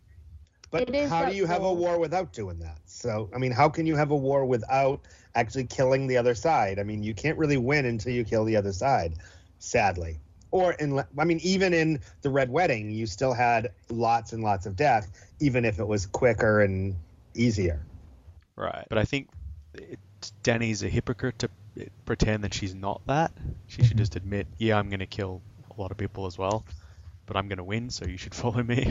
But 0.70 0.88
It 0.88 0.94
is 0.94 1.10
how 1.10 1.20
do 1.20 1.26
that 1.30 1.36
you 1.36 1.46
have 1.46 1.62
a 1.62 1.72
war. 1.72 1.92
war 1.92 1.98
without 1.98 2.32
doing 2.32 2.58
that? 2.60 2.78
So, 2.86 3.30
I 3.34 3.38
mean, 3.38 3.52
how 3.52 3.68
can 3.68 3.86
you 3.86 3.96
have 3.96 4.10
a 4.10 4.16
war 4.16 4.44
without 4.44 5.00
actually 5.34 5.64
killing 5.64 6.06
the 6.06 6.16
other 6.16 6.34
side? 6.34 6.78
I 6.78 6.82
mean, 6.82 7.02
you 7.02 7.14
can't 7.14 7.38
really 7.38 7.56
win 7.56 7.86
until 7.86 8.12
you 8.12 8.24
kill 8.24 8.44
the 8.44 8.56
other 8.56 8.72
side, 8.72 9.14
sadly. 9.58 10.18
Or 10.50 10.72
in, 10.74 11.02
I 11.18 11.24
mean, 11.24 11.40
even 11.42 11.72
in 11.74 12.00
the 12.22 12.30
Red 12.30 12.50
Wedding, 12.50 12.90
you 12.90 13.06
still 13.06 13.32
had 13.32 13.70
lots 13.88 14.32
and 14.32 14.42
lots 14.42 14.66
of 14.66 14.76
death, 14.76 15.10
even 15.40 15.64
if 15.64 15.78
it 15.78 15.86
was 15.86 16.06
quicker 16.06 16.60
and 16.62 16.94
easier. 17.34 17.80
Right. 18.56 18.86
But 18.88 18.98
I 18.98 19.04
think 19.04 19.28
it, 19.74 19.98
Dany's 20.48 20.82
a 20.82 20.88
hypocrite 20.88 21.40
to 21.40 21.50
pretend 22.06 22.44
that 22.44 22.54
she's 22.54 22.74
not 22.74 23.02
that. 23.06 23.32
She 23.66 23.82
should 23.82 23.98
just 23.98 24.16
admit, 24.16 24.46
yeah, 24.56 24.78
I'm 24.78 24.88
going 24.88 25.00
to 25.00 25.06
kill 25.06 25.42
a 25.76 25.78
lot 25.78 25.90
of 25.90 25.98
people 25.98 26.24
as 26.24 26.38
well, 26.38 26.64
but 27.26 27.36
I'm 27.36 27.48
going 27.48 27.58
to 27.58 27.64
win, 27.64 27.90
so 27.90 28.06
you 28.06 28.16
should 28.16 28.34
follow 28.42 28.62
me. 28.62 28.90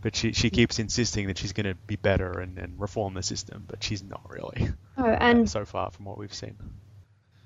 But 0.00 0.16
she, 0.16 0.32
she 0.32 0.48
keeps 0.48 0.78
insisting 0.78 1.26
that 1.26 1.36
she's 1.36 1.52
going 1.52 1.66
to 1.66 1.74
be 1.86 1.96
better 1.96 2.40
and, 2.40 2.56
and 2.58 2.80
reform 2.80 3.12
the 3.12 3.22
system, 3.22 3.64
but 3.68 3.84
she's 3.84 4.02
not 4.02 4.22
really 4.30 4.70
Oh, 4.96 5.04
uh, 5.04 5.18
and 5.20 5.50
so 5.50 5.66
far 5.66 5.90
from 5.90 6.06
what 6.06 6.16
we've 6.16 6.32
seen. 6.32 6.56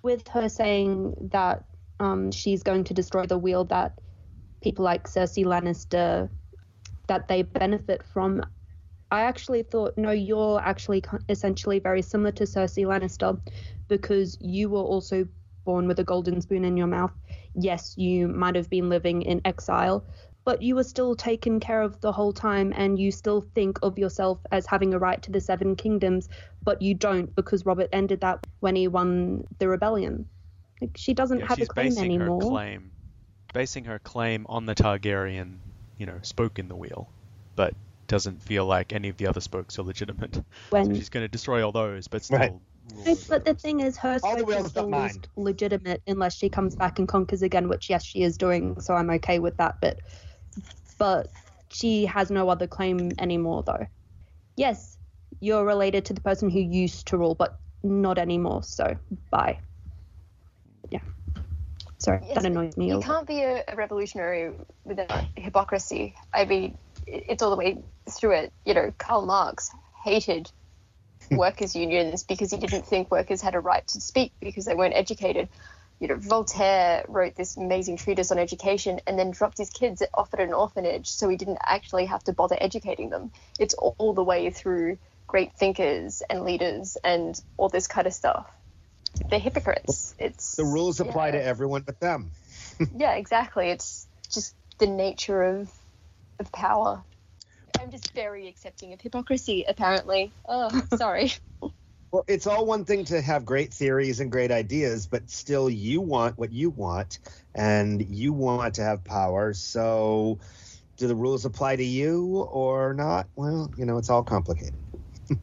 with 0.03 0.29
her 0.29 0.49
saying 0.49 1.31
that 1.33 1.65
um, 1.99 2.31
she's 2.31 2.63
going 2.63 2.85
to 2.85 2.95
destroy 2.95 3.27
the 3.27 3.39
wheel 3.39 3.65
that 3.65 3.99
people 4.63 4.85
like 4.85 5.09
Cersei 5.09 5.45
Lannister 5.45 6.29
that 7.09 7.27
they 7.27 7.43
benefit 7.43 8.05
from. 8.05 8.45
I 9.11 9.23
actually 9.23 9.63
thought, 9.63 9.97
no, 9.97 10.11
you're 10.11 10.61
actually 10.61 11.03
essentially 11.29 11.79
very 11.79 12.03
similar 12.03 12.33
to 12.33 12.45
Cersei 12.45 12.85
Lannister 12.85 13.41
because 13.89 14.37
you 14.41 14.69
were 14.69 14.83
also 14.83 15.27
born 15.65 15.87
with 15.89 15.99
a 15.99 16.05
golden 16.05 16.41
spoon 16.41 16.65
in 16.65 16.77
your 16.77 16.87
mouth. 16.87 17.13
Yes, 17.55 17.95
you 17.97 18.29
might 18.29 18.57
have 18.57 18.69
been 18.71 18.89
living 18.89 19.23
in 19.23 19.41
exile, 19.45 20.05
but 20.45 20.63
you 20.63 20.75
were 20.75 20.85
still 20.85 21.15
taken 21.15 21.61
care 21.61 21.81
of 21.81 22.01
the 22.01 22.13
whole 22.13 22.33
time 22.33 22.73
and 22.77 22.99
you 22.99 23.11
still 23.11 23.47
think 23.55 23.79
of 23.83 23.99
yourself 23.99 24.41
as 24.51 24.67
having 24.67 24.93
a 24.95 24.99
right 24.99 25.23
to 25.23 25.33
the 25.33 25.41
seven 25.41 25.77
kingdoms, 25.77 26.29
but 26.65 26.83
you 26.83 26.95
don't 26.95 27.35
because 27.35 27.65
Robert 27.65 27.89
ended 27.93 28.21
that 28.21 28.47
when 28.61 28.77
he 28.77 28.89
won 28.89 29.45
the 29.59 29.69
rebellion. 29.69 30.27
Like, 30.81 30.97
she 30.97 31.15
doesn't 31.15 31.41
Yeah, 31.41 31.47
have 31.47 31.63
a 31.63 31.67
claim 31.67 31.87
basing 31.87 32.05
anymore. 32.05 32.41
her 32.41 32.49
claim, 32.49 32.93
basing 33.53 33.85
her 33.85 33.99
claim 34.01 34.45
on 34.49 34.67
the 34.67 34.75
Targaryen, 34.75 35.59
you 35.99 36.07
know, 36.07 36.19
spoke 36.23 36.59
in 36.59 36.69
the 36.69 36.77
wheel, 36.77 37.09
but 37.57 37.75
doesn't 38.07 38.43
feel 38.43 38.67
like 38.67 38.93
any 38.93 39.09
of 39.09 39.17
the 39.17 39.27
other 39.27 39.41
spokes 39.41 39.79
are 39.79 39.83
legitimate. 39.83 40.43
So 40.71 40.95
she's 40.95 41.09
going 41.09 41.25
to 41.25 41.29
destroy 41.29 41.65
all 41.65 41.73
those, 41.73 42.09
but 42.09 42.25
still. 42.25 42.39
Right. 42.39 42.51
rule 42.51 42.63
No, 43.07 43.17
but 43.29 43.45
the 43.45 43.55
thing 43.55 43.81
is, 43.81 43.97
her 43.99 44.19
All 44.23 44.37
the 44.37 44.43
spoke 44.43 44.51
is 44.51 44.63
but 44.63 44.71
still 44.71 44.91
least 44.91 45.29
legitimate 45.37 46.03
unless 46.07 46.37
she 46.37 46.49
comes 46.49 46.75
back 46.75 46.99
and 46.99 47.09
conquers 47.09 47.43
again, 47.43 47.69
which 47.69 47.91
yes, 47.91 48.05
she 48.05 48.23
is 48.23 48.37
doing. 48.37 48.81
So 48.81 48.95
I'm 48.95 49.11
okay 49.11 49.39
with 49.39 49.57
that. 49.59 49.77
But 49.81 50.01
but 50.99 51.29
she 51.71 52.07
has 52.07 52.31
no 52.31 52.49
other 52.49 52.67
claim 52.67 53.13
anymore, 53.19 53.63
though. 53.67 53.87
Yes, 54.57 54.97
you're 55.41 55.65
related 55.65 56.07
to 56.07 56.15
the 56.15 56.21
person 56.21 56.51
who 56.51 56.61
used 56.61 57.07
to 57.09 57.19
rule, 57.19 57.35
but 57.35 57.59
not 57.83 58.19
anymore. 58.19 58.63
So 58.63 58.97
bye. 59.31 59.59
Yeah. 60.91 61.01
Sorry, 61.99 62.21
Yes, 62.23 62.35
that 62.35 62.45
annoys 62.45 62.77
me. 62.77 62.89
You 62.89 63.01
can't 63.01 63.27
be 63.27 63.41
a, 63.43 63.65
a 63.67 63.77
revolutionary 63.77 64.53
without 64.85 65.11
hypocrisy. 65.37 66.15
I 66.33 66.45
mean, 66.45 66.77
it's 67.07 67.43
all 67.43 67.51
the 67.51 67.57
way 67.57 67.83
through 68.09 68.33
it. 68.33 68.53
You 68.65 68.75
know, 68.75 68.93
Karl 68.99 69.27
Marx 69.27 69.71
hated 70.05 70.51
hmm. 71.29 71.37
workers' 71.37 71.75
unions 71.75 72.25
because 72.25 72.51
he 72.51 72.59
didn't 72.59 72.87
think 72.87 73.11
workers 73.11 73.41
had 73.41 73.55
a 73.55 73.61
right 73.61 73.87
to 73.89 74.01
speak 74.01 74.33
because 74.41 74.65
they 74.65 74.75
weren't 74.75 74.95
educated. 74.95 75.49
You 76.01 76.09
know, 76.09 76.17
Voltaire 76.17 77.05
wrote 77.09 77.37
this 77.37 77.57
amazing 77.57 77.97
treatise 77.97 78.31
on 78.31 78.39
education 78.39 79.01
and 79.07 79.19
then 79.19 79.31
dropped 79.31 79.59
his 79.59 79.71
kids 79.71 80.03
off 80.13 80.35
at 80.35 80.41
an 80.41 80.53
orphanage 80.53 81.09
so 81.09 81.29
he 81.29 81.37
didn't 81.37 81.59
actually 81.63 82.07
have 82.07 82.25
to 82.25 82.33
bother 82.33 82.57
educating 82.61 83.11
them. 83.11 83.31
It's 83.59 83.75
all 83.75 84.13
the 84.13 84.25
way 84.25 84.51
through 84.51 84.99
great 85.27 85.55
thinkers 85.55 86.23
and 86.29 86.43
leaders 86.45 86.97
and 87.03 87.41
all 87.57 87.69
this 87.69 87.87
kind 87.87 88.07
of 88.07 88.13
stuff. 88.13 88.51
They're 89.31 89.39
hypocrites. 89.39 90.15
It's 90.19 90.57
The 90.57 90.65
rules 90.65 91.01
apply 91.01 91.27
yeah. 91.27 91.33
to 91.33 91.45
everyone 91.45 91.83
but 91.83 92.01
them. 92.01 92.31
Yeah, 92.97 93.15
exactly. 93.15 93.71
It's 93.71 94.07
just 94.33 94.55
the 94.79 94.89
nature 94.89 95.43
of 95.43 95.71
of 96.41 96.51
power. 96.51 97.05
I'm 97.85 97.91
just 97.91 98.15
very 98.15 98.49
accepting 98.49 98.95
of 98.95 99.01
hypocrisy, 99.03 99.67
apparently. 99.69 100.33
Oh, 100.49 100.71
sorry. 100.97 101.33
Well, 102.13 102.25
it's 102.29 102.47
all 102.47 102.65
one 102.65 102.85
thing 102.85 103.05
to 103.07 103.21
have 103.21 103.45
great 103.45 103.75
theories 103.75 104.21
and 104.21 104.31
great 104.31 104.53
ideas, 104.53 105.09
but 105.09 105.29
still 105.29 105.69
you 105.69 106.01
want 106.01 106.39
what 106.39 106.53
you 106.53 106.71
want 106.71 107.19
and 107.57 108.01
you 108.01 108.33
want 108.33 108.75
to 108.75 108.85
have 108.85 109.03
power. 109.03 109.53
So 109.53 110.39
do 110.97 111.09
the 111.09 111.17
rules 111.17 111.45
apply 111.45 111.75
to 111.75 111.83
you 111.85 112.47
or 112.53 112.95
not? 112.95 113.27
Well, 113.35 113.69
you 113.77 113.85
know, 113.85 113.99
it's 113.99 114.11
all 114.11 114.23
complicated. 114.23 114.75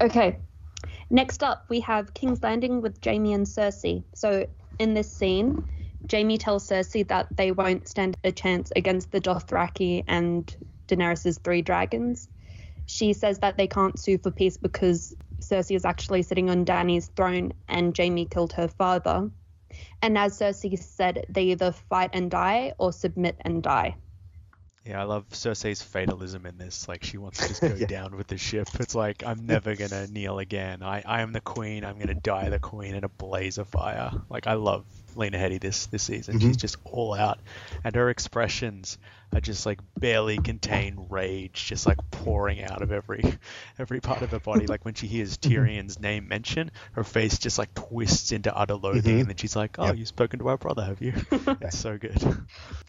Okay. 0.00 0.38
Next 1.10 1.42
up, 1.42 1.66
we 1.68 1.80
have 1.80 2.14
King's 2.14 2.42
Landing 2.42 2.80
with 2.80 2.98
Jaime 3.04 3.34
and 3.34 3.46
Cersei. 3.46 4.04
So, 4.14 4.46
in 4.78 4.94
this 4.94 5.12
scene, 5.12 5.66
Jaime 6.10 6.38
tells 6.38 6.66
Cersei 6.66 7.06
that 7.08 7.28
they 7.36 7.52
won't 7.52 7.88
stand 7.88 8.16
a 8.24 8.32
chance 8.32 8.72
against 8.74 9.10
the 9.10 9.20
Dothraki 9.20 10.04
and 10.06 10.54
Daenerys' 10.88 11.40
three 11.42 11.62
dragons. 11.62 12.28
She 12.86 13.12
says 13.12 13.40
that 13.40 13.56
they 13.56 13.66
can't 13.66 13.98
sue 13.98 14.18
for 14.18 14.30
peace 14.30 14.56
because 14.56 15.14
Cersei 15.40 15.74
is 15.76 15.84
actually 15.84 16.22
sitting 16.22 16.50
on 16.50 16.64
Dany's 16.64 17.08
throne 17.08 17.52
and 17.68 17.96
Jaime 17.96 18.26
killed 18.26 18.52
her 18.54 18.68
father. 18.68 19.30
And 20.00 20.16
as 20.16 20.38
Cersei 20.38 20.78
said, 20.78 21.26
they 21.28 21.44
either 21.44 21.72
fight 21.72 22.10
and 22.12 22.30
die 22.30 22.72
or 22.78 22.92
submit 22.92 23.36
and 23.40 23.62
die. 23.62 23.96
Yeah, 24.84 25.00
I 25.00 25.04
love 25.04 25.28
Cersei's 25.30 25.82
fatalism 25.82 26.46
in 26.46 26.58
this. 26.58 26.86
Like 26.86 27.02
she 27.02 27.18
wants 27.18 27.40
to 27.40 27.48
just 27.48 27.60
go 27.68 27.74
Yeah. 27.74 27.86
down 27.86 28.16
with 28.16 28.28
the 28.28 28.38
ship. 28.38 28.68
It's 28.78 28.94
like 28.94 29.24
I'm 29.26 29.44
never 29.46 29.74
gonna 29.74 30.06
kneel 30.06 30.38
again. 30.38 30.82
I, 30.82 31.02
I 31.04 31.22
am 31.22 31.32
the 31.32 31.40
queen. 31.40 31.84
I'm 31.84 31.98
gonna 31.98 32.14
die 32.14 32.48
the 32.50 32.60
queen 32.60 32.94
in 32.94 33.02
a 33.02 33.08
blaze 33.08 33.58
of 33.58 33.66
fire. 33.66 34.12
Like 34.30 34.46
I 34.46 34.54
love 34.54 34.86
Lena 35.16 35.38
Headey 35.38 35.60
this 35.60 35.86
this 35.86 36.02
season. 36.02 36.38
She's 36.40 36.56
just 36.56 36.76
all 36.84 37.14
out, 37.14 37.38
and 37.84 37.94
her 37.94 38.10
expressions 38.10 38.98
are 39.34 39.40
just 39.40 39.66
like 39.66 39.80
barely 39.98 40.38
contain 40.38 41.06
rage, 41.10 41.66
just 41.66 41.86
like 41.86 41.98
pouring 42.10 42.62
out 42.62 42.82
of 42.82 42.92
every 42.92 43.22
every 43.78 44.00
part 44.00 44.22
of 44.22 44.30
her 44.30 44.38
body. 44.40 44.66
Like 44.66 44.84
when 44.84 44.94
she 44.94 45.06
hears 45.06 45.36
Tyrion's 45.38 45.98
name 45.98 46.28
mentioned, 46.28 46.70
her 46.92 47.04
face 47.04 47.38
just 47.38 47.58
like 47.58 47.74
twists 47.74 48.32
into 48.32 48.54
utter 48.56 48.74
loathing, 48.74 49.16
Mhm. 49.16 49.20
and 49.20 49.28
then 49.30 49.36
she's 49.36 49.56
like, 49.56 49.78
"Oh, 49.78 49.86
Yep. 49.86 49.96
you've 49.96 50.08
spoken 50.08 50.38
to 50.40 50.48
our 50.48 50.56
brother, 50.58 50.84
have 50.84 51.00
you?" 51.02 51.12
it's 51.60 51.78
so 51.78 51.98
good. 51.98 52.22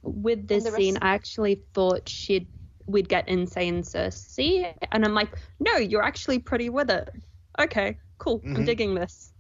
with 0.03 0.47
this 0.47 0.63
the 0.63 0.71
rest- 0.71 0.81
scene, 0.81 0.97
I 1.01 1.09
actually 1.15 1.61
thought 1.73 2.07
she'd 2.09 2.47
we'd 2.85 3.09
get 3.09 3.27
insane 3.27 3.81
Cersei, 3.83 4.73
and 4.93 5.03
I'm 5.03 5.13
like, 5.13 5.29
no, 5.59 5.75
you're 5.75 6.03
actually 6.03 6.39
pretty 6.39 6.69
with 6.69 6.89
it. 6.89 7.09
Okay, 7.59 7.97
cool. 8.17 8.41
I'm 8.45 8.55
Mhm. 8.57 8.65
digging 8.65 8.95
this. 8.95 9.33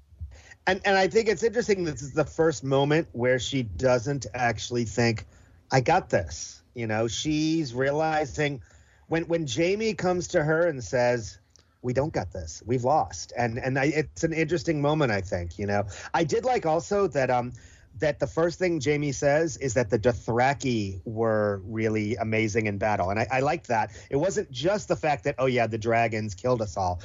And 0.67 0.81
and 0.83 0.97
I 0.97 1.07
think 1.07 1.29
it's 1.29 1.43
interesting 1.43 1.85
this 1.85 2.01
is 2.01 2.11
the 2.11 2.25
first 2.25 2.63
moment 2.63 3.07
where 3.13 3.39
she 3.39 3.63
doesn't 3.63 4.25
actually 4.33 4.83
think, 4.83 5.25
I 5.71 5.79
got 5.79 6.09
this. 6.09 6.61
You 6.75 6.87
know, 6.87 7.07
she's 7.07 7.73
realizing 7.73 8.61
when 9.07 9.23
when 9.23 9.47
Jaime 9.47 9.93
comes 9.93 10.27
to 10.29 10.43
her 10.43 10.67
and 10.67 10.83
says, 10.83 11.39
We 11.81 11.93
don't 11.93 12.11
got 12.13 12.33
this. 12.33 12.61
We've 12.65 12.83
lost. 12.83 13.31
And 13.37 13.57
and 13.57 13.79
I, 13.79 13.85
it's 13.85 14.25
an 14.25 14.33
interesting 14.33 14.81
moment, 14.81 15.11
I 15.11 15.21
think, 15.21 15.57
you 15.57 15.65
know. 15.65 15.85
I 16.13 16.25
did 16.25 16.43
like 16.43 16.65
also 16.65 17.07
that 17.07 17.29
um 17.29 17.53
that 17.99 18.19
the 18.19 18.27
first 18.27 18.59
thing 18.59 18.79
Jaime 18.83 19.11
says 19.11 19.57
is 19.57 19.73
that 19.73 19.89
the 19.89 19.97
Dothraki 19.97 21.01
were 21.05 21.61
really 21.65 22.15
amazing 22.17 22.67
in 22.67 22.77
battle. 22.77 23.09
And 23.09 23.19
I, 23.19 23.27
I 23.31 23.39
liked 23.39 23.69
that. 23.69 23.91
It 24.11 24.17
wasn't 24.17 24.51
just 24.51 24.87
the 24.87 24.95
fact 24.95 25.23
that, 25.23 25.33
oh 25.39 25.47
yeah, 25.47 25.65
the 25.65 25.79
dragons 25.79 26.35
killed 26.35 26.61
us 26.61 26.77
all 26.77 27.01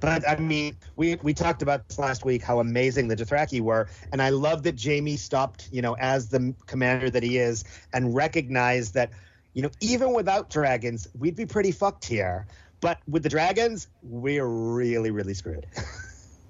But 0.00 0.28
I 0.28 0.36
mean, 0.36 0.76
we 0.96 1.16
we 1.16 1.32
talked 1.32 1.62
about 1.62 1.88
this 1.88 1.98
last 1.98 2.24
week 2.24 2.42
how 2.42 2.60
amazing 2.60 3.08
the 3.08 3.16
Dothraki 3.16 3.60
were, 3.60 3.88
and 4.12 4.20
I 4.20 4.30
love 4.30 4.62
that 4.64 4.82
Jaime 4.82 5.16
stopped, 5.16 5.68
you 5.72 5.82
know, 5.82 5.94
as 5.94 6.28
the 6.28 6.54
commander 6.66 7.10
that 7.10 7.22
he 7.22 7.38
is, 7.38 7.64
and 7.92 8.14
recognized 8.14 8.94
that, 8.94 9.10
you 9.54 9.62
know, 9.62 9.70
even 9.80 10.12
without 10.12 10.50
dragons, 10.50 11.08
we'd 11.18 11.36
be 11.36 11.46
pretty 11.46 11.72
fucked 11.72 12.04
here. 12.04 12.46
But 12.80 12.98
with 13.08 13.22
the 13.22 13.28
dragons, 13.28 13.88
we're 14.02 14.46
really, 14.46 15.10
really 15.10 15.34
screwed. 15.34 15.66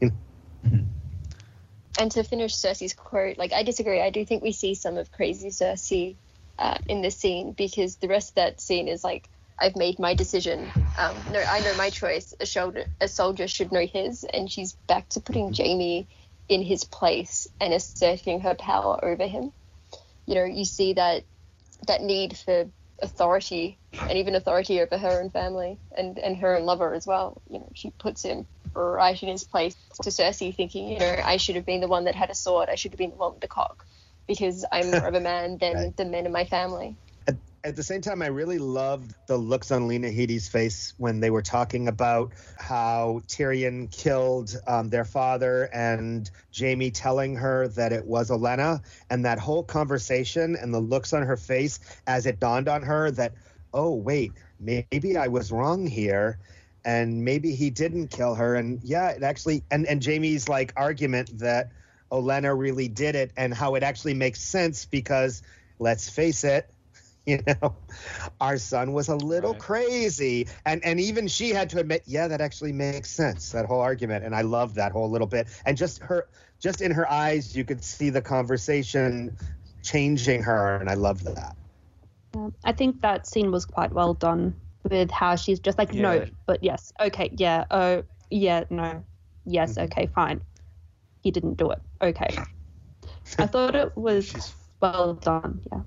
And 1.98 2.10
to 2.12 2.24
finish 2.24 2.54
Cersei's 2.54 2.92
quote, 2.92 3.38
like 3.38 3.52
I 3.52 3.62
disagree. 3.62 4.00
I 4.00 4.10
do 4.10 4.24
think 4.24 4.42
we 4.42 4.52
see 4.52 4.74
some 4.74 4.96
of 4.96 5.12
crazy 5.12 5.50
Cersei 5.50 6.16
uh, 6.58 6.78
in 6.88 7.02
this 7.02 7.16
scene 7.16 7.52
because 7.52 7.96
the 7.96 8.08
rest 8.08 8.30
of 8.30 8.34
that 8.36 8.60
scene 8.60 8.88
is 8.88 9.04
like 9.04 9.28
I've 9.58 9.76
made 9.76 9.98
my 9.98 10.14
decision. 10.14 10.74
Um, 10.96 11.24
no, 11.26 11.40
I 11.42 11.60
know 11.60 11.74
my 11.74 11.90
choice. 11.90 12.34
A 12.40 12.46
soldier, 12.46 12.86
a 13.00 13.08
soldier 13.08 13.48
should 13.48 13.72
know 13.72 13.86
his, 13.86 14.24
and 14.24 14.50
she's 14.50 14.76
back 14.88 15.08
to 15.10 15.20
putting 15.20 15.52
Jaime 15.56 16.08
in 16.48 16.62
his 16.62 16.84
place 16.84 17.48
and 17.60 17.72
asserting 17.74 18.40
her 18.40 18.54
power 18.54 19.04
over 19.04 19.26
him. 19.26 19.52
You 20.26 20.34
know, 20.36 20.44
you 20.44 20.64
see 20.64 20.94
that 20.94 21.24
that 21.86 22.02
need 22.02 22.36
for 22.36 22.70
authority 23.02 23.80
and 24.06 24.18
even 24.18 24.34
authority 24.34 24.80
over 24.80 24.98
her 24.98 25.20
own 25.20 25.30
family 25.30 25.80
and 25.96 26.18
and 26.18 26.36
her 26.38 26.56
own 26.56 26.64
lover 26.66 26.94
as 26.94 27.06
well. 27.06 27.42
You 27.48 27.60
know, 27.60 27.70
she 27.74 27.90
puts 27.90 28.22
him 28.24 28.46
right 28.74 29.20
in 29.22 29.28
his 29.28 29.44
place 29.44 29.76
to 30.02 30.10
Cersei, 30.10 30.54
thinking, 30.54 30.88
you 30.88 30.98
know, 31.00 31.20
I 31.24 31.36
should 31.38 31.56
have 31.56 31.66
been 31.66 31.80
the 31.80 31.88
one 31.88 32.04
that 32.04 32.14
had 32.16 32.30
a 32.30 32.34
sword. 32.34 32.68
I 32.70 32.76
should 32.76 32.92
have 32.92 32.98
been 32.98 33.10
the 33.10 33.16
one 33.16 33.32
with 33.32 33.40
the 33.40 33.48
cock 33.48 33.86
because 34.26 34.64
I'm 34.72 34.90
more 34.90 35.06
of 35.06 35.14
a 35.14 35.20
man 35.20 35.58
than 35.58 35.76
Right. 35.76 35.96
the 35.96 36.04
men 36.04 36.26
in 36.26 36.32
my 36.32 36.44
family. 36.44 36.98
At, 37.64 37.76
the 37.76 37.82
same 37.82 38.02
time, 38.02 38.20
I 38.20 38.26
really 38.26 38.58
loved 38.58 39.14
the 39.26 39.38
looks 39.38 39.70
on 39.70 39.88
Lena 39.88 40.10
Headey's 40.10 40.48
face 40.48 40.92
when 40.98 41.20
they 41.20 41.30
were 41.30 41.40
talking 41.40 41.88
about 41.88 42.32
how 42.58 43.22
Tyrion 43.26 43.90
killed 43.90 44.54
um, 44.66 44.90
their 44.90 45.06
father 45.06 45.70
and 45.72 46.30
Jaime 46.56 46.90
telling 46.90 47.36
her 47.36 47.68
that 47.68 47.94
it 47.94 48.04
was 48.04 48.28
Olenna, 48.28 48.82
and 49.08 49.24
that 49.24 49.38
whole 49.38 49.64
conversation 49.64 50.56
and 50.56 50.74
the 50.74 50.78
looks 50.78 51.14
on 51.14 51.22
her 51.22 51.38
face 51.38 51.80
as 52.06 52.26
it 52.26 52.38
dawned 52.38 52.68
on 52.68 52.82
her 52.82 53.10
that, 53.12 53.32
oh, 53.72 53.94
wait, 53.94 54.32
maybe 54.60 55.16
I 55.16 55.28
was 55.28 55.50
wrong 55.50 55.86
here. 55.86 56.38
And 56.84 57.24
maybe 57.24 57.54
he 57.54 57.70
didn't 57.70 58.08
kill 58.08 58.34
her. 58.34 58.56
And 58.56 58.82
yeah, 58.82 59.12
it 59.12 59.22
actually, 59.22 59.64
and, 59.70 59.86
and 59.86 60.04
Jaime's 60.04 60.50
like 60.50 60.74
argument 60.76 61.38
that 61.38 61.70
Olenna 62.12 62.54
really 62.56 62.88
did 62.88 63.14
it 63.14 63.32
and 63.38 63.54
how 63.54 63.74
it 63.74 63.82
actually 63.82 64.12
makes 64.12 64.42
sense 64.42 64.84
because 64.84 65.42
let's 65.78 66.10
face 66.10 66.44
it, 66.44 66.70
you 67.38 67.40
know 67.46 67.74
our 68.40 68.58
son 68.58 68.92
was 68.92 69.08
a 69.08 69.16
little 69.16 69.54
Right. 69.54 69.58
crazy 69.58 70.46
and 70.66 70.84
and 70.84 71.00
even 71.00 71.26
she 71.28 71.50
had 71.50 71.70
to 71.70 71.78
admit 71.78 72.02
yeah 72.06 72.28
that 72.28 72.40
actually 72.40 72.72
makes 72.72 73.10
sense 73.10 73.52
that 73.52 73.66
whole 73.66 73.80
argument 73.80 74.24
and 74.24 74.34
i 74.34 74.42
love 74.42 74.74
that 74.74 74.92
whole 74.92 75.10
little 75.10 75.26
bit 75.26 75.48
and 75.64 75.76
just 75.76 76.00
her 76.02 76.28
just 76.60 76.80
in 76.82 76.90
her 76.90 77.10
eyes 77.10 77.56
you 77.56 77.64
could 77.64 77.82
see 77.82 78.10
the 78.10 78.20
conversation 78.22 79.36
changing 79.82 80.42
her 80.42 80.76
and 80.76 80.90
i 80.90 80.94
love 80.94 81.22
that 81.24 81.56
Um, 82.34 82.54
I 82.64 82.72
think 82.72 83.00
that 83.02 83.26
scene 83.26 83.50
was 83.50 83.64
quite 83.64 83.92
well 83.92 84.14
done 84.14 84.54
with 84.90 85.10
how 85.10 85.36
she's 85.36 85.60
just 85.60 85.78
like, 85.78 85.92
Yeah. 85.92 86.02
no, 86.02 86.26
but 86.46 86.62
yes, 86.62 86.92
okay, 87.00 87.30
yeah, 87.36 87.64
oh, 87.70 88.02
yeah, 88.30 88.64
no, 88.70 89.04
yes, 89.44 89.76
Mm-hmm. 89.76 89.84
okay, 89.84 90.06
fine. 90.06 90.40
He 91.22 91.30
didn't 91.30 91.54
do 91.56 91.70
it. 91.70 91.80
Okay. 92.02 92.28
I 93.38 93.46
thought 93.46 93.74
it 93.76 93.96
was 93.96 94.26
She's 94.26 94.54
well 94.80 95.14
done. 95.14 95.60
Yeah. 95.72 95.82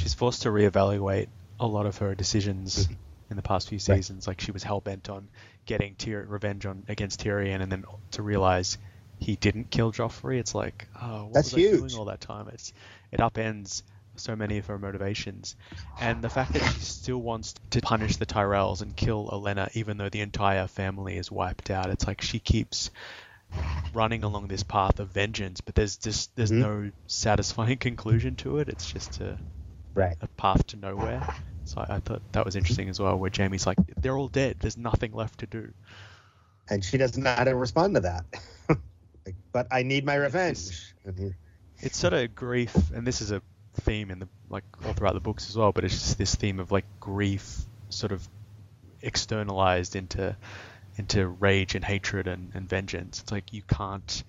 She's 0.00 0.14
forced 0.14 0.42
to 0.42 0.48
reevaluate 0.48 1.28
a 1.58 1.66
lot 1.66 1.86
of 1.86 1.98
her 1.98 2.14
decisions 2.14 2.88
in 3.30 3.36
the 3.36 3.42
past 3.42 3.68
few 3.68 3.76
Right. 3.76 3.98
seasons. 3.98 4.26
Like 4.26 4.40
she 4.40 4.50
was 4.52 4.62
hell 4.62 4.80
bent 4.80 5.08
on 5.10 5.28
getting 5.66 5.94
Tyr- 5.96 6.26
revenge 6.26 6.66
on 6.66 6.84
against 6.88 7.20
Tyrion, 7.22 7.60
and 7.62 7.70
then 7.70 7.84
to 8.12 8.22
realize 8.22 8.78
he 9.18 9.36
didn't 9.36 9.70
kill 9.70 9.92
Joffrey. 9.92 10.38
It's 10.40 10.54
like, 10.54 10.88
oh, 11.00 11.24
what 11.26 11.34
That's 11.34 11.52
was 11.52 11.64
I 11.64 11.70
doing 11.76 11.94
all 11.94 12.06
that 12.06 12.20
time? 12.20 12.48
It's 12.48 12.72
it 13.12 13.20
upends 13.20 13.82
so 14.16 14.34
many 14.34 14.58
of 14.58 14.66
her 14.66 14.78
motivations, 14.78 15.54
and 16.00 16.22
the 16.24 16.28
fact 16.30 16.52
that 16.54 16.62
she 16.72 16.80
still 16.80 17.18
wants 17.22 17.54
to 17.70 17.80
punish 17.80 18.16
the 18.16 18.26
Tyrells 18.26 18.82
and 18.82 18.96
kill 18.96 19.28
Olenna, 19.30 19.70
even 19.74 19.98
though 19.98 20.08
the 20.08 20.20
entire 20.22 20.66
family 20.66 21.16
is 21.16 21.30
wiped 21.30 21.70
out. 21.70 21.90
It's 21.90 22.06
like 22.06 22.20
she 22.22 22.40
keeps 22.40 22.90
running 23.92 24.24
along 24.24 24.48
this 24.48 24.62
path 24.62 24.98
of 25.00 25.08
vengeance, 25.10 25.60
but 25.60 25.74
there's 25.74 25.96
just 25.96 26.34
there's 26.36 26.50
Mhm. 26.50 26.58
no 26.60 26.90
satisfying 27.06 27.78
conclusion 27.88 28.36
to 28.36 28.58
it. 28.58 28.68
It's 28.68 28.90
just 28.90 29.20
a 29.20 29.38
right 29.94 30.16
a 30.20 30.28
path 30.28 30.66
to 30.68 30.76
nowhere. 30.76 31.26
So 31.64 31.80
I, 31.88 31.96
I 31.96 32.00
thought 32.00 32.22
that 32.32 32.44
was 32.44 32.56
interesting 32.56 32.88
as 32.88 33.00
well, 33.00 33.16
where 33.18 33.30
Jaime's 33.34 33.66
like, 33.66 33.78
they're 33.96 34.16
all 34.16 34.28
dead. 34.28 34.58
There's 34.60 34.76
nothing 34.78 35.12
left 35.12 35.40
to 35.40 35.46
do. 35.46 35.72
and 36.68 36.84
she 36.84 36.98
doesn't 36.98 37.22
know 37.22 37.34
how 37.34 37.44
to 37.44 37.54
respond 37.54 37.94
to 37.96 38.00
that 38.00 38.24
Like, 39.26 39.36
but 39.52 39.66
i 39.70 39.82
need 39.82 40.04
my 40.04 40.14
revenge 40.14 40.94
he- 41.16 41.34
It's 41.80 41.98
sort 41.98 42.12
of 42.14 42.34
grief, 42.34 42.74
and 42.92 43.06
this 43.06 43.20
is 43.22 43.30
a 43.32 43.42
theme 43.82 44.10
in 44.10 44.18
the 44.18 44.28
like 44.50 44.64
all 44.84 44.92
throughout 44.94 45.14
the 45.14 45.20
books 45.20 45.48
as 45.48 45.56
well. 45.56 45.72
But 45.72 45.84
it's 45.84 45.94
just 45.94 46.18
this 46.18 46.34
theme 46.34 46.60
of 46.60 46.70
like 46.72 46.86
grief, 47.00 47.66
sort 47.90 48.12
of 48.12 48.28
externalized 49.02 49.96
into 49.96 50.36
into 50.96 51.26
rage 51.28 51.74
and 51.74 51.84
hatred 51.84 52.26
and, 52.28 52.52
and 52.54 52.68
vengeance. 52.68 53.20
It's 53.20 53.32
like 53.32 53.52
you 53.52 53.62
can't 53.62 54.24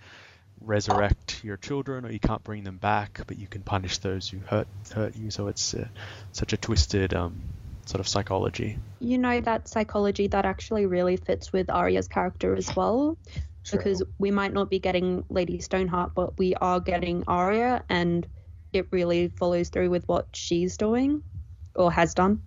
resurrect 0.62 1.44
your 1.44 1.58
children 1.58 2.06
or 2.06 2.12
you 2.12 2.20
can't 2.20 2.44
bring 2.44 2.64
them 2.64 2.78
back, 2.78 3.22
but 3.28 3.38
you 3.38 3.48
can 3.48 3.64
punish 3.64 3.98
those 4.00 4.30
who 4.30 4.40
hurt 4.40 4.68
hurt 4.94 5.16
you. 5.16 5.32
So 5.32 5.48
it's 5.48 5.74
uh, 5.74 5.88
such 6.32 6.54
a 6.54 6.58
twisted 6.58 7.14
um, 7.14 7.44
sort 7.88 8.00
of 8.00 8.08
psychology. 8.08 8.80
You 9.00 9.18
know 9.18 9.42
that 9.42 9.68
psychology 9.68 10.28
that 10.28 10.46
actually 10.46 10.86
really 10.86 11.18
fits 11.18 11.52
with 11.52 11.70
Arya's 11.72 12.08
character 12.08 12.56
as 12.56 12.76
well, 12.76 13.18
because 13.72 14.04
we 14.20 14.32
might 14.32 14.54
not 14.54 14.70
be 14.70 14.80
getting 14.80 15.24
Lady 15.30 15.60
Stoneheart, 15.60 16.12
but 16.16 16.38
we 16.38 16.54
are 16.56 16.80
getting 16.80 17.24
Arya, 17.28 17.84
and 17.90 18.28
it 18.74 18.88
really 18.92 19.30
follows 19.30 19.70
through 19.70 19.90
with 19.90 20.04
what 20.08 20.28
she's 20.36 20.78
doing 20.78 21.22
or 21.76 21.92
has 21.92 22.14
done. 22.14 22.44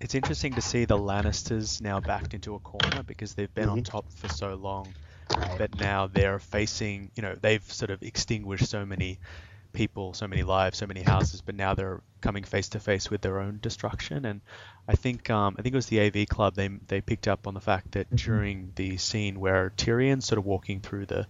It's 0.00 0.14
interesting 0.14 0.54
to 0.56 0.60
see 0.62 0.84
the 0.84 0.98
Lannisters 0.98 1.80
now 1.80 2.00
backed 2.00 2.34
into 2.34 2.54
a 2.54 2.60
corner 2.60 3.02
because 3.02 3.34
they've 3.34 3.54
been 3.54 3.68
on 3.68 3.78
Mhm. 3.78 3.84
top 3.84 4.06
for 4.12 4.28
so 4.28 4.54
long, 4.54 4.96
But 5.28 5.78
now 5.78 6.06
they're 6.06 6.38
facing, 6.38 7.10
you 7.14 7.22
know, 7.22 7.36
they've 7.40 7.62
sort 7.72 7.90
of 7.90 8.02
extinguished 8.02 8.68
so 8.68 8.84
many 8.84 9.18
people, 9.72 10.14
so 10.14 10.26
many 10.26 10.42
lives, 10.42 10.78
so 10.78 10.86
many 10.86 11.02
houses, 11.02 11.42
but 11.42 11.54
now 11.54 11.74
they're 11.74 12.00
coming 12.20 12.44
face 12.44 12.70
to 12.70 12.80
face 12.80 13.10
with 13.10 13.20
their 13.20 13.40
own 13.40 13.58
destruction. 13.60 14.24
And 14.24 14.40
I 14.88 14.96
think, 14.96 15.28
um, 15.30 15.56
I 15.58 15.62
think 15.62 15.74
it 15.74 15.76
was 15.76 15.86
the 15.86 16.00
AV 16.00 16.28
Club. 16.28 16.54
They 16.54 16.68
they 16.68 17.00
picked 17.00 17.28
up 17.28 17.46
on 17.46 17.54
the 17.54 17.60
fact 17.60 17.92
that 17.92 18.14
during 18.14 18.72
the 18.76 18.96
scene 18.96 19.38
where 19.40 19.72
Tyrion's 19.76 20.24
sort 20.26 20.38
of 20.38 20.46
walking 20.46 20.80
through 20.80 21.06
the 21.06 21.26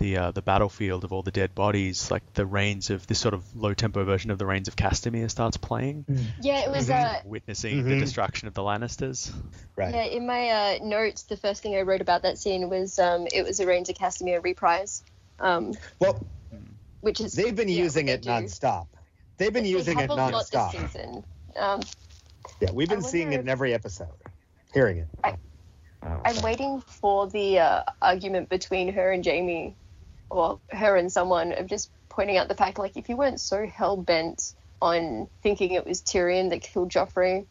the 0.00 0.16
uh, 0.16 0.30
the 0.32 0.42
battlefield 0.42 1.04
of 1.04 1.12
all 1.12 1.22
the 1.22 1.30
dead 1.30 1.54
bodies, 1.54 2.10
like 2.10 2.32
the 2.32 2.44
Rains 2.44 2.90
of 2.90 3.06
this 3.06 3.20
sort 3.20 3.34
of 3.34 3.44
low 3.54 3.74
tempo 3.74 4.02
version 4.04 4.32
of 4.32 4.38
the 4.38 4.46
Rains 4.46 4.66
of 4.66 4.74
Castamere 4.74 5.30
starts 5.30 5.56
playing, 5.56 6.04
Yeah, 6.40 6.64
it 6.64 6.70
was 6.70 6.88
Mhm. 6.88 7.04
uh, 7.04 7.20
witnessing 7.24 7.84
the 7.84 7.94
Mhm. 7.94 8.00
destruction 8.00 8.48
of 8.48 8.54
the 8.54 8.62
Lannisters. 8.62 9.30
right 9.76 9.94
Yeah, 9.94 10.04
in 10.04 10.26
my 10.26 10.48
uh, 10.50 10.78
notes, 10.82 11.22
the 11.24 11.36
first 11.36 11.62
thing 11.62 11.76
I 11.76 11.82
wrote 11.82 12.00
about 12.00 12.22
that 12.22 12.38
scene 12.38 12.68
was 12.68 12.98
um, 12.98 13.28
it 13.32 13.44
was 13.44 13.60
a 13.60 13.66
Rains 13.66 13.88
of 13.88 13.94
Castamere 13.94 14.42
reprise, 14.42 15.04
um, 15.38 15.74
well 16.00 16.26
which 17.02 17.20
is 17.20 17.32
they've 17.34 17.54
been 17.54 17.68
yeah, 17.68 17.82
using 17.82 18.08
it 18.08 18.22
they 18.24 18.40
do. 18.40 18.46
nonstop 18.46 18.86
they've 19.38 19.52
been 19.52 19.64
They 19.64 19.70
using 19.70 19.98
it 20.00 20.10
a 20.10 20.14
lot 20.14 20.32
nonstop 20.32 20.72
this 20.72 20.90
season. 20.92 21.24
Um, 21.56 21.82
yeah 22.60 22.70
we've 22.72 22.88
been 22.88 23.02
seeing 23.02 23.32
it 23.32 23.40
in 23.40 23.48
every 23.48 23.74
episode 23.74 24.16
hearing 24.72 24.98
it 24.98 25.08
I'm 26.24 26.42
waiting 26.42 26.80
for 26.80 27.28
the 27.28 27.58
uh, 27.60 27.82
argument 28.02 28.48
between 28.50 28.92
her 28.92 29.10
and 29.10 29.24
Jaime, 29.24 29.76
or 30.30 30.60
her 30.70 30.96
and 30.96 31.10
someone, 31.12 31.52
of 31.52 31.66
just 31.66 31.90
pointing 32.08 32.36
out 32.36 32.48
the 32.48 32.54
fact, 32.54 32.78
like, 32.78 32.96
if 32.96 33.08
you 33.08 33.16
weren't 33.16 33.40
so 33.40 33.66
hell 33.66 33.96
bent 33.96 34.54
on 34.80 35.28
thinking 35.42 35.72
it 35.72 35.86
was 35.86 36.00
Tyrion 36.02 36.50
that 36.50 36.62
killed 36.62 36.90
Joffrey, 36.90 37.46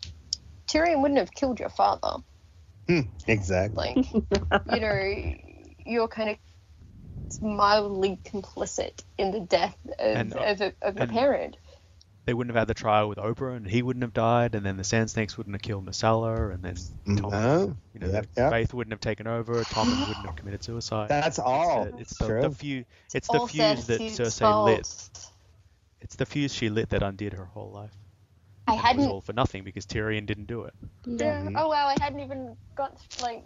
Tyrion 0.67 1.01
wouldn't 1.01 1.19
have 1.19 1.31
killed 1.33 1.59
your 1.59 1.69
father. 1.69 2.17
Hmm, 2.87 3.01
exactly 3.27 3.93
Like, 3.95 4.11
you 4.73 4.79
know, 4.79 5.33
you're 5.85 6.07
kind 6.07 6.31
of 6.31 6.37
mildly 7.41 8.19
complicit 8.25 9.03
in 9.17 9.31
the 9.31 9.39
death 9.41 9.77
of, 9.99 10.15
And, 10.15 10.33
uh, 10.35 10.39
of, 10.39 10.61
a, 10.61 10.73
of 10.81 10.97
a 10.97 11.01
and- 11.01 11.11
parent. 11.11 11.57
They 12.29 12.35
wouldn't 12.35 12.55
have 12.55 12.61
had 12.61 12.67
the 12.67 12.75
trial 12.75 13.09
with 13.09 13.17
Oberyn, 13.17 13.57
and 13.57 13.67
he 13.67 13.81
wouldn't 13.81 14.03
have 14.03 14.13
died, 14.13 14.53
and 14.53 14.63
then 14.63 14.77
the 14.77 14.83
Sand 14.83 15.09
Snakes 15.09 15.35
wouldn't 15.35 15.55
have 15.55 15.63
killed 15.63 15.87
Myrcella, 15.87 16.53
and 16.53 16.63
then 16.63 16.75
Tom, 17.17 17.31
no 17.31 17.75
you 17.91 17.99
know, 18.01 18.07
Yep, 18.07 18.27
the 18.35 18.41
yep. 18.41 18.51
Faith 18.51 18.71
wouldn't 18.71 18.91
have 18.91 18.99
taken 18.99 19.25
over, 19.25 19.65
Tom 19.65 20.05
wouldn't 20.07 20.27
have 20.27 20.35
committed 20.35 20.63
suicide. 20.63 21.09
that's 21.09 21.39
all 21.39 21.85
it's 21.85 21.95
the, 21.95 22.01
it's 22.01 22.19
the, 22.19 22.27
true 22.27 22.41
the 22.41 22.51
fuse. 22.51 22.85
It's 23.15 23.27
the 23.29 23.47
fuse 23.47 23.87
that 23.87 24.01
Cersei's 24.01 24.19
Cersei 24.19 24.63
lit. 24.63 25.09
It's 26.01 26.15
the 26.17 26.27
fuse 26.27 26.53
she 26.53 26.69
lit 26.69 26.89
that 26.89 27.01
undid 27.01 27.33
her 27.33 27.45
whole 27.45 27.71
life. 27.71 27.97
I 28.67 28.73
And 28.73 28.79
it 28.79 28.83
was 28.83 29.05
hadn't 29.05 29.11
all 29.11 29.21
for 29.21 29.33
nothing 29.33 29.63
because 29.63 29.87
Tyrion 29.87 30.27
didn't 30.27 30.45
do 30.45 30.65
it. 30.65 30.73
Yeah. 31.07 31.41
Mhm. 31.45 31.55
Oh 31.57 31.69
wow, 31.69 31.87
I 31.87 31.95
hadn't 31.99 32.19
even 32.19 32.55
got 32.77 32.95
like 33.23 33.43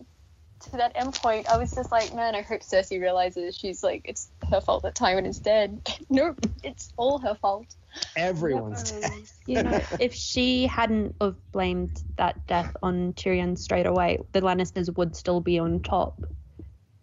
to 0.64 0.78
that 0.78 0.91
end 0.95 1.14
point. 1.14 1.47
I 1.49 1.57
was 1.57 1.74
just 1.74 1.91
like, 1.91 2.14
man, 2.14 2.36
I 2.36 2.41
hope 2.41 2.61
Cersei 2.61 2.99
realizes 2.99 3.57
she's 3.57 3.84
like 3.84 4.01
it's 4.05 4.32
her 4.49 4.61
fault 4.61 4.84
that 4.84 4.95
Tywin 4.95 5.28
is 5.28 5.39
dead. 5.39 5.82
nope, 6.09 6.39
it's 6.64 6.93
all 6.97 7.20
her 7.20 7.36
fault. 7.36 7.76
everyone's 8.16 8.91
No. 8.91 8.99
dead. 9.01 9.11
You 9.45 9.64
know, 9.64 9.82
if 9.99 10.14
she 10.14 10.68
hadn't 10.68 11.16
have 11.22 11.36
blamed 11.51 12.01
that 12.18 12.45
death 12.47 12.76
on 12.82 13.14
Tyrion 13.14 13.57
straight 13.57 13.86
away, 13.86 14.20
the 14.32 14.41
Lannisters 14.41 14.95
would 14.97 15.16
still 15.16 15.41
be 15.41 15.59
on 15.59 15.82
top. 15.82 16.26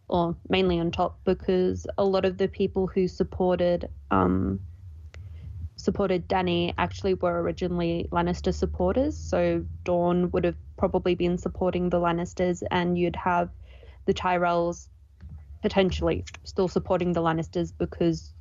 or 0.09 0.37
mainly 0.49 0.81
on 0.81 0.91
top, 0.91 1.21
because 1.25 1.87
a 1.97 2.05
lot 2.05 2.25
of 2.25 2.37
the 2.37 2.49
people 2.49 2.87
who 2.89 3.07
supported 3.07 3.89
um, 4.11 4.61
supported 5.91 6.29
Dany 6.29 6.73
actually 6.79 7.15
were 7.15 7.43
originally 7.43 8.09
Lannister 8.13 8.55
supporters. 8.55 9.19
So 9.19 9.65
Dorne 9.83 10.31
would 10.31 10.45
have 10.45 10.55
probably 10.77 11.17
been 11.17 11.37
supporting 11.37 11.91
the 11.91 11.99
Lannisters, 11.99 12.63
and 12.71 12.97
you'd 12.97 13.17
have 13.17 13.49
the 14.07 14.15
Tyrells 14.15 14.87
potentially 15.63 16.25
still 16.45 16.69
supporting 16.69 17.13
the 17.13 17.21
Lannisters 17.21 17.73
because 17.77 18.33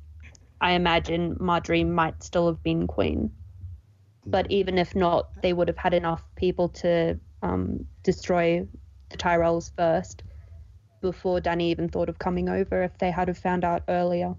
I 0.60 0.72
imagine 0.74 1.34
Margaery 1.40 1.84
might 1.84 2.22
still 2.22 2.46
have 2.46 2.62
been 2.62 2.86
queen. 2.86 3.32
But 4.24 4.48
even 4.48 4.78
if 4.78 4.94
not, 4.94 5.30
they 5.42 5.52
would 5.52 5.66
have 5.66 5.76
had 5.76 5.92
enough 5.92 6.22
people 6.36 6.68
to 6.84 7.18
um, 7.42 7.84
destroy 8.04 8.64
the 9.08 9.16
Tyrells 9.16 9.72
first 9.76 10.22
before 11.00 11.40
Dany 11.40 11.62
even 11.62 11.88
thought 11.88 12.08
of 12.08 12.20
coming 12.20 12.48
over 12.48 12.84
if 12.84 12.96
they 12.98 13.10
had 13.10 13.26
have 13.26 13.38
found 13.38 13.64
out 13.64 13.82
earlier. 13.88 14.36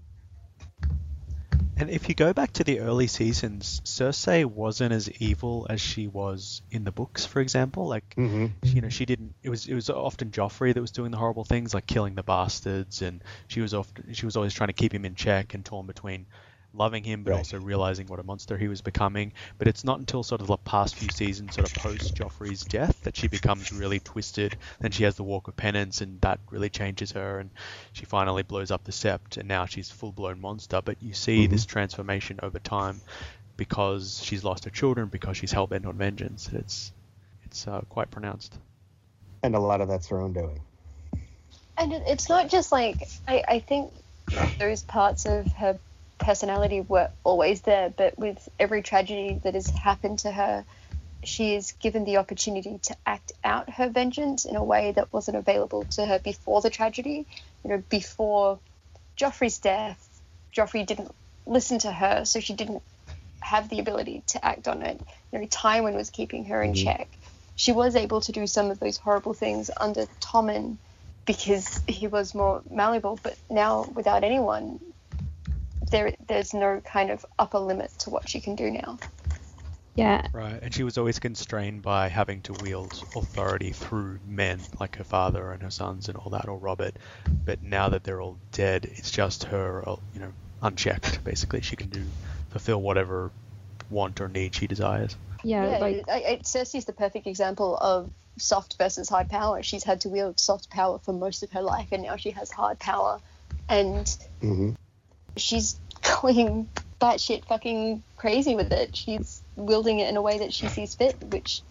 And 1.82 1.90
if 1.90 2.08
you 2.08 2.14
go 2.14 2.32
back 2.32 2.52
to 2.52 2.62
the 2.62 2.78
early 2.78 3.08
seasons, 3.08 3.82
Cersei 3.84 4.44
wasn't 4.44 4.92
as 4.92 5.10
evil 5.20 5.66
as 5.68 5.80
she 5.80 6.06
was 6.06 6.62
in 6.70 6.84
the 6.84 6.92
books, 6.92 7.26
for 7.26 7.40
example. 7.40 7.88
Like, 7.88 8.14
hmm 8.14 8.46
you 8.62 8.80
know, 8.80 8.88
she 8.88 9.04
didn't. 9.04 9.34
It 9.42 9.50
was 9.50 9.66
it 9.66 9.74
was 9.74 9.90
often 9.90 10.30
Joffrey 10.30 10.72
that 10.74 10.80
was 10.80 10.92
doing 10.92 11.10
the 11.10 11.16
horrible 11.16 11.42
things, 11.44 11.74
like 11.74 11.88
killing 11.88 12.14
the 12.14 12.22
bastards, 12.22 13.02
and 13.02 13.20
she 13.48 13.60
was 13.60 13.74
often 13.74 14.14
she 14.14 14.26
was 14.26 14.36
always 14.36 14.54
trying 14.54 14.68
to 14.68 14.74
keep 14.74 14.94
him 14.94 15.04
in 15.04 15.16
check 15.16 15.54
and 15.54 15.64
torn 15.64 15.86
between 15.86 16.26
loving 16.74 17.04
him 17.04 17.22
but 17.24 17.32
Right. 17.32 17.38
also 17.38 17.58
realizing 17.58 18.06
what 18.08 18.18
a 18.20 18.22
monster 18.22 18.56
he 18.56 18.68
was 18.68 18.80
becoming. 18.80 19.32
But 19.58 19.68
it's 19.68 19.84
not 19.84 19.98
until 19.98 20.22
sort 20.22 20.40
of 20.40 20.46
the 20.46 20.56
past 20.58 20.96
few 20.96 21.10
seasons, 21.10 21.54
sort 21.54 21.64
of 21.64 21.74
post 21.74 22.14
Joffrey's 22.14 22.64
death, 22.64 23.00
that 23.02 23.16
she 23.16 23.28
becomes 23.28 23.72
really 23.72 24.00
twisted. 24.00 24.56
Then 24.80 24.90
she 24.90 25.04
has 25.04 25.16
the 25.16 25.24
Walk 25.24 25.48
of 25.48 25.56
Penance, 25.56 26.00
and 26.00 26.20
that 26.22 26.40
really 26.50 26.70
changes 26.70 27.12
her, 27.12 27.38
and 27.40 27.50
she 27.92 28.04
finally 28.04 28.42
blows 28.42 28.70
up 28.70 28.84
the 28.84 28.92
Sept, 28.92 29.36
and 29.36 29.48
now 29.48 29.66
she's 29.66 29.90
full 29.90 30.12
blown 30.12 30.40
monster. 30.40 30.80
But 30.82 31.02
you 31.02 31.12
see 31.14 31.46
Mhm. 31.46 31.50
this 31.50 31.66
transformation 31.66 32.38
over 32.42 32.58
time 32.58 33.00
because 33.56 34.22
she's 34.24 34.44
lost 34.44 34.64
her 34.64 34.70
children, 34.70 35.08
because 35.08 35.36
she's 35.36 35.52
hell 35.52 35.66
bent 35.66 35.86
on 35.86 35.96
vengeance. 35.96 36.48
It's 36.52 36.92
it's 37.44 37.66
uh, 37.68 37.82
quite 37.88 38.10
pronounced. 38.10 38.58
And 39.42 39.54
a 39.54 39.60
lot 39.60 39.80
of 39.80 39.88
that's 39.88 40.08
her 40.08 40.20
own 40.20 40.32
doing. 40.32 40.60
And 41.76 41.92
it's 41.92 42.28
not 42.28 42.48
just 42.48 42.72
like 42.72 43.08
I, 43.26 43.42
I 43.48 43.58
think 43.60 43.92
those 44.58 44.82
parts 44.82 45.26
of 45.26 45.50
her 45.52 45.78
personality 46.22 46.80
were 46.80 47.10
always 47.24 47.60
there, 47.62 47.90
but 47.90 48.18
with 48.18 48.48
every 48.58 48.82
tragedy 48.82 49.40
that 49.42 49.54
has 49.54 49.70
happened 49.70 50.20
to 50.20 50.30
her, 50.30 50.64
she 51.24 51.54
is 51.54 51.72
given 51.72 52.04
the 52.04 52.16
opportunity 52.16 52.78
to 52.78 52.96
act 53.06 53.32
out 53.44 53.70
her 53.70 53.88
vengeance 53.88 54.44
in 54.44 54.56
a 54.56 54.64
way 54.64 54.92
that 54.92 55.12
wasn't 55.12 55.36
available 55.36 55.84
to 55.84 56.04
her 56.04 56.18
before 56.18 56.60
the 56.60 56.70
tragedy. 56.70 57.26
You 57.62 57.70
know, 57.70 57.82
before 57.88 58.60
Joffrey's 59.16 59.58
death, 59.58 60.08
Joffrey 60.56 60.84
didn't 60.86 61.14
listen 61.46 61.78
to 61.80 61.92
her, 61.92 62.24
so 62.24 62.40
she 62.40 62.54
didn't 62.54 62.82
have 63.40 63.68
the 63.68 63.80
ability 63.80 64.22
to 64.28 64.44
act 64.44 64.68
on 64.68 64.82
it. 64.82 65.00
You 65.32 65.40
know, 65.40 65.46
Tywin 65.46 65.94
was 65.94 66.10
keeping 66.10 66.46
her 66.46 66.62
in 66.62 66.72
Mhm. 66.72 66.84
check. 66.84 67.08
She 67.56 67.72
was 67.72 67.96
able 67.96 68.20
to 68.22 68.32
do 68.32 68.46
some 68.46 68.70
of 68.70 68.80
those 68.80 68.96
horrible 68.96 69.34
things 69.34 69.70
under 69.76 70.06
Tommen 70.20 70.78
because 71.26 71.82
he 71.86 72.06
was 72.06 72.34
more 72.34 72.62
malleable, 72.70 73.18
but 73.22 73.36
now 73.48 73.84
without 73.94 74.24
anyone, 74.24 74.80
there 75.92 76.14
there's 76.28 76.54
no 76.54 76.80
kind 76.82 77.10
of 77.12 77.26
upper 77.38 77.60
limit 77.60 77.92
to 78.00 78.10
what 78.10 78.28
she 78.28 78.40
can 78.42 78.56
do 78.56 78.70
now. 78.72 79.00
Yeah, 79.96 80.28
Right, 80.34 80.62
and 80.62 80.74
she 80.74 80.82
was 80.82 80.98
always 80.98 81.18
constrained 81.18 81.82
by 81.82 82.08
having 82.08 82.42
to 82.42 82.54
wield 82.54 83.04
authority 83.14 83.72
through 83.72 84.20
men 84.24 84.68
like 84.80 84.96
her 84.96 85.04
father 85.04 85.52
and 85.52 85.62
her 85.62 85.70
sons 85.70 86.08
and 86.08 86.18
all 86.18 86.30
that, 86.30 86.48
or 86.48 86.58
Robert. 86.58 86.98
But 87.46 87.62
now 87.62 87.90
that 87.90 88.04
they're 88.04 88.20
all 88.20 88.38
dead, 88.52 88.86
it's 88.86 89.10
just 89.10 89.44
her, 89.44 89.88
uh, 89.88 89.96
you 90.12 90.20
know, 90.20 90.32
unchecked. 90.62 91.24
Basically, 91.24 91.60
she 91.62 91.76
can 91.76 91.90
do 91.90 92.14
fulfill 92.50 92.80
whatever 92.82 93.32
want 93.90 94.20
or 94.20 94.28
need 94.28 94.54
she 94.54 94.66
desires. 94.66 95.16
yeah, 95.42 95.66
Yeah, 95.66 95.78
like 95.80 96.04
I, 96.08 96.24
I, 96.28 96.40
Cersei's 96.42 96.84
the 96.84 96.92
perfect 96.92 97.26
example 97.26 97.76
of 97.76 98.10
soft 98.38 98.76
versus 98.78 99.08
hard 99.08 99.28
power. 99.28 99.62
She's 99.62 99.84
had 99.84 100.00
to 100.02 100.08
wield 100.08 100.40
soft 100.40 100.70
power 100.70 100.98
for 101.00 101.12
most 101.12 101.42
of 101.42 101.52
her 101.52 101.62
life, 101.62 101.88
and 101.92 102.02
now 102.04 102.16
she 102.16 102.30
has 102.30 102.50
hard 102.50 102.78
power, 102.78 103.20
and 103.68 104.08
hmm 104.42 104.72
she's 105.36 105.78
going 106.02 106.68
batshit 107.00 107.44
fucking 107.46 108.02
crazy 108.16 108.54
with 108.54 108.72
it. 108.72 108.96
She's 108.96 109.42
wielding 109.56 109.98
it 109.98 110.08
in 110.08 110.16
a 110.16 110.22
way 110.22 110.38
that 110.38 110.52
she 110.52 110.68
sees 110.68 110.94
fit, 110.94 111.16
which 111.22 111.62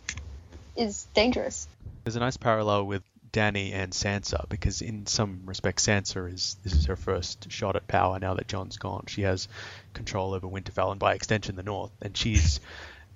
is 0.75 1.07
dangerous. 1.13 1.67
There's 2.03 2.15
a 2.15 2.19
nice 2.19 2.37
parallel 2.37 2.85
with 2.85 3.03
Dany 3.31 3.73
and 3.73 3.93
Sansa 3.93 4.47
because 4.49 4.81
in 4.81 5.05
some 5.05 5.41
respects 5.45 5.87
Sansa 5.87 6.31
is 6.33 6.57
this 6.63 6.73
is 6.73 6.85
her 6.85 6.95
first 6.95 7.49
shot 7.51 7.75
at 7.75 7.87
power 7.87 8.19
now 8.19 8.33
that 8.33 8.47
Jon's 8.47 8.77
gone. 8.77 9.05
She 9.07 9.21
has 9.21 9.47
control 9.93 10.33
over 10.33 10.47
Winterfell 10.47 10.91
and 10.91 10.99
by 10.99 11.13
extension 11.13 11.55
the 11.55 11.63
North, 11.63 11.91
and 12.01 12.15
she's 12.15 12.59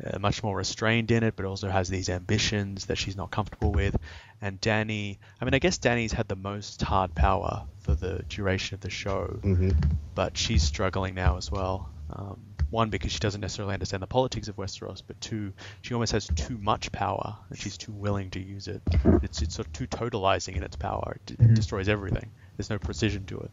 uh, 0.04 0.20
much 0.20 0.44
more 0.44 0.56
restrained 0.58 1.12
in 1.12 1.24
it, 1.24 1.36
but 1.36 1.46
also 1.46 1.70
has 1.70 1.90
these 1.90 2.10
ambitions 2.10 2.86
that 2.86 2.98
she's 2.98 3.16
not 3.16 3.32
comfortable 3.32 3.72
with. 3.72 3.96
And 4.42 4.60
Dany, 4.60 5.18
I 5.40 5.46
mean, 5.46 5.54
I 5.54 5.60
guess 5.60 5.78
Dany's 5.78 6.12
had 6.14 6.28
the 6.28 6.36
most 6.36 6.82
hard 6.82 7.16
power 7.16 7.66
for 7.80 7.96
the 7.96 8.24
duration 8.30 8.76
of 8.76 8.82
the 8.82 8.90
show, 8.90 9.40
hmm 9.42 9.72
but 10.14 10.38
she's 10.38 10.64
struggling 10.64 11.14
now 11.14 11.36
as 11.38 11.52
well. 11.52 11.90
Um, 12.10 12.40
one, 12.70 12.90
because 12.90 13.12
she 13.12 13.20
doesn't 13.20 13.42
necessarily 13.42 13.74
understand 13.74 14.02
the 14.02 14.08
politics 14.08 14.48
of 14.48 14.56
Westeros, 14.56 15.02
but 15.06 15.20
two, 15.20 15.54
she 15.82 15.94
almost 15.94 16.14
has 16.14 16.28
too 16.36 16.58
much 16.58 16.92
power 16.92 17.36
and 17.50 17.60
she's 17.60 17.78
too 17.78 17.92
willing 17.92 18.30
to 18.32 18.40
use 18.40 18.68
it. 18.68 18.82
It's, 19.24 19.42
it's 19.42 19.56
sort 19.56 19.68
of 19.68 19.74
too 19.74 19.88
totalizing 19.88 20.56
in 20.56 20.64
its 20.64 20.76
power. 20.78 21.18
It, 21.18 21.26
d- 21.38 21.44
Mhm. 21.44 21.56
destroys 21.56 21.90
everything. 21.90 22.32
There's 22.58 22.70
no 22.70 22.80
precision 22.80 23.26
to 23.26 23.40
it. 23.40 23.52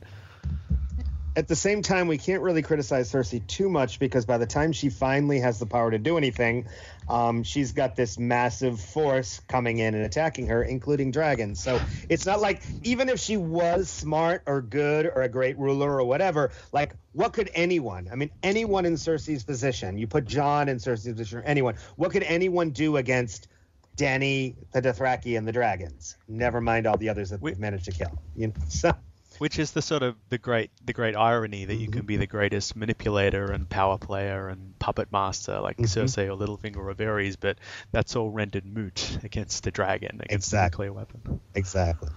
At 1.34 1.48
the 1.48 1.56
same 1.56 1.80
time, 1.80 2.08
we 2.08 2.18
can't 2.18 2.42
really 2.42 2.60
criticize 2.60 3.10
Cersei 3.10 3.46
too 3.46 3.70
much 3.70 3.98
because 3.98 4.26
by 4.26 4.36
the 4.36 4.46
time 4.46 4.72
she 4.72 4.90
finally 4.90 5.40
has 5.40 5.58
the 5.58 5.64
power 5.64 5.90
to 5.90 5.98
do 5.98 6.18
anything, 6.18 6.66
um, 7.08 7.42
she's 7.42 7.72
got 7.72 7.96
this 7.96 8.18
massive 8.18 8.78
force 8.78 9.40
coming 9.48 9.78
in 9.78 9.94
and 9.94 10.04
attacking 10.04 10.48
her, 10.48 10.62
including 10.62 11.10
dragons. 11.10 11.58
So 11.58 11.80
it's 12.10 12.26
not 12.26 12.42
like 12.42 12.62
even 12.82 13.08
if 13.08 13.18
she 13.18 13.38
was 13.38 13.88
smart 13.88 14.42
or 14.46 14.60
good 14.60 15.06
or 15.06 15.22
a 15.22 15.28
great 15.28 15.58
ruler 15.58 15.98
or 15.98 16.04
whatever, 16.04 16.52
like 16.70 16.94
what 17.12 17.32
could 17.32 17.50
anyone? 17.54 18.10
I 18.12 18.16
mean, 18.16 18.30
anyone 18.42 18.84
in 18.84 18.94
Cersei's 18.94 19.42
position, 19.42 19.96
you 19.96 20.06
put 20.06 20.26
Jon 20.26 20.68
in 20.68 20.76
Cersei's 20.76 21.14
position 21.14 21.38
or 21.38 21.42
anyone, 21.42 21.76
what 21.96 22.10
could 22.12 22.24
anyone 22.24 22.70
do 22.70 22.98
against? 22.98 23.48
Dany, 23.94 24.56
the 24.72 24.80
Dothraki, 24.80 25.36
and 25.36 25.46
the 25.46 25.52
dragons. 25.52 26.16
Never 26.26 26.62
mind 26.62 26.86
all 26.86 26.96
the 26.96 27.10
others 27.10 27.28
that 27.28 27.42
We- 27.42 27.50
we've 27.50 27.58
managed 27.58 27.84
to 27.84 27.92
kill. 27.92 28.18
You 28.34 28.46
know, 28.48 28.54
so 28.68 28.94
Which 29.42 29.58
is 29.58 29.72
the 29.72 29.82
sort 29.82 30.04
of 30.04 30.14
the 30.28 30.38
great 30.38 30.70
the 30.84 30.92
great 30.92 31.16
irony 31.16 31.64
that 31.64 31.74
you 31.74 31.88
can 31.90 32.06
be 32.06 32.16
the 32.16 32.28
greatest 32.28 32.76
manipulator 32.76 33.50
and 33.50 33.68
power 33.68 33.98
player 33.98 34.46
and 34.46 34.78
puppet 34.78 35.10
master 35.10 35.58
like 35.58 35.78
Mhm. 35.78 35.86
Cersei 35.86 36.28
or 36.28 36.36
Littlefinger 36.36 36.76
or 36.76 36.94
Varys, 36.94 37.36
but 37.40 37.58
that's 37.90 38.14
all 38.14 38.30
rendered 38.30 38.64
moot 38.64 39.18
against 39.24 39.64
the 39.64 39.72
dragon, 39.72 40.20
against 40.22 40.46
Exactly. 40.46 40.86
the 40.86 40.92
nuclear 40.92 40.92
weapon. 40.92 41.40
exactly. 41.56 42.10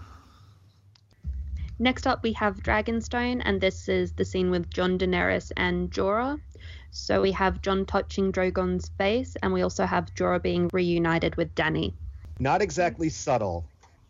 Next 1.80 2.06
up, 2.06 2.22
we 2.22 2.34
have 2.34 2.62
Dragonstone, 2.62 3.42
and 3.44 3.60
this 3.60 3.90
is 3.90 4.12
the 4.12 4.24
scene 4.24 4.52
with 4.52 4.70
Jon 4.70 5.00
Daenerys 5.00 5.52
and 5.58 5.90
Jorah. 5.90 6.40
So 6.92 7.24
we 7.24 7.32
have 7.32 7.60
Jon 7.64 7.88
touching 7.88 8.32
Drogon's 8.32 8.90
face, 9.00 9.36
and 9.42 9.52
we 9.52 9.64
also 9.64 9.88
have 9.88 10.14
Jorah 10.14 10.44
being 10.44 10.70
reunited 10.72 11.38
with 11.38 11.56
Dany. 11.56 11.94
not 12.38 12.62
exactly 12.62 13.10
subtle 13.10 13.66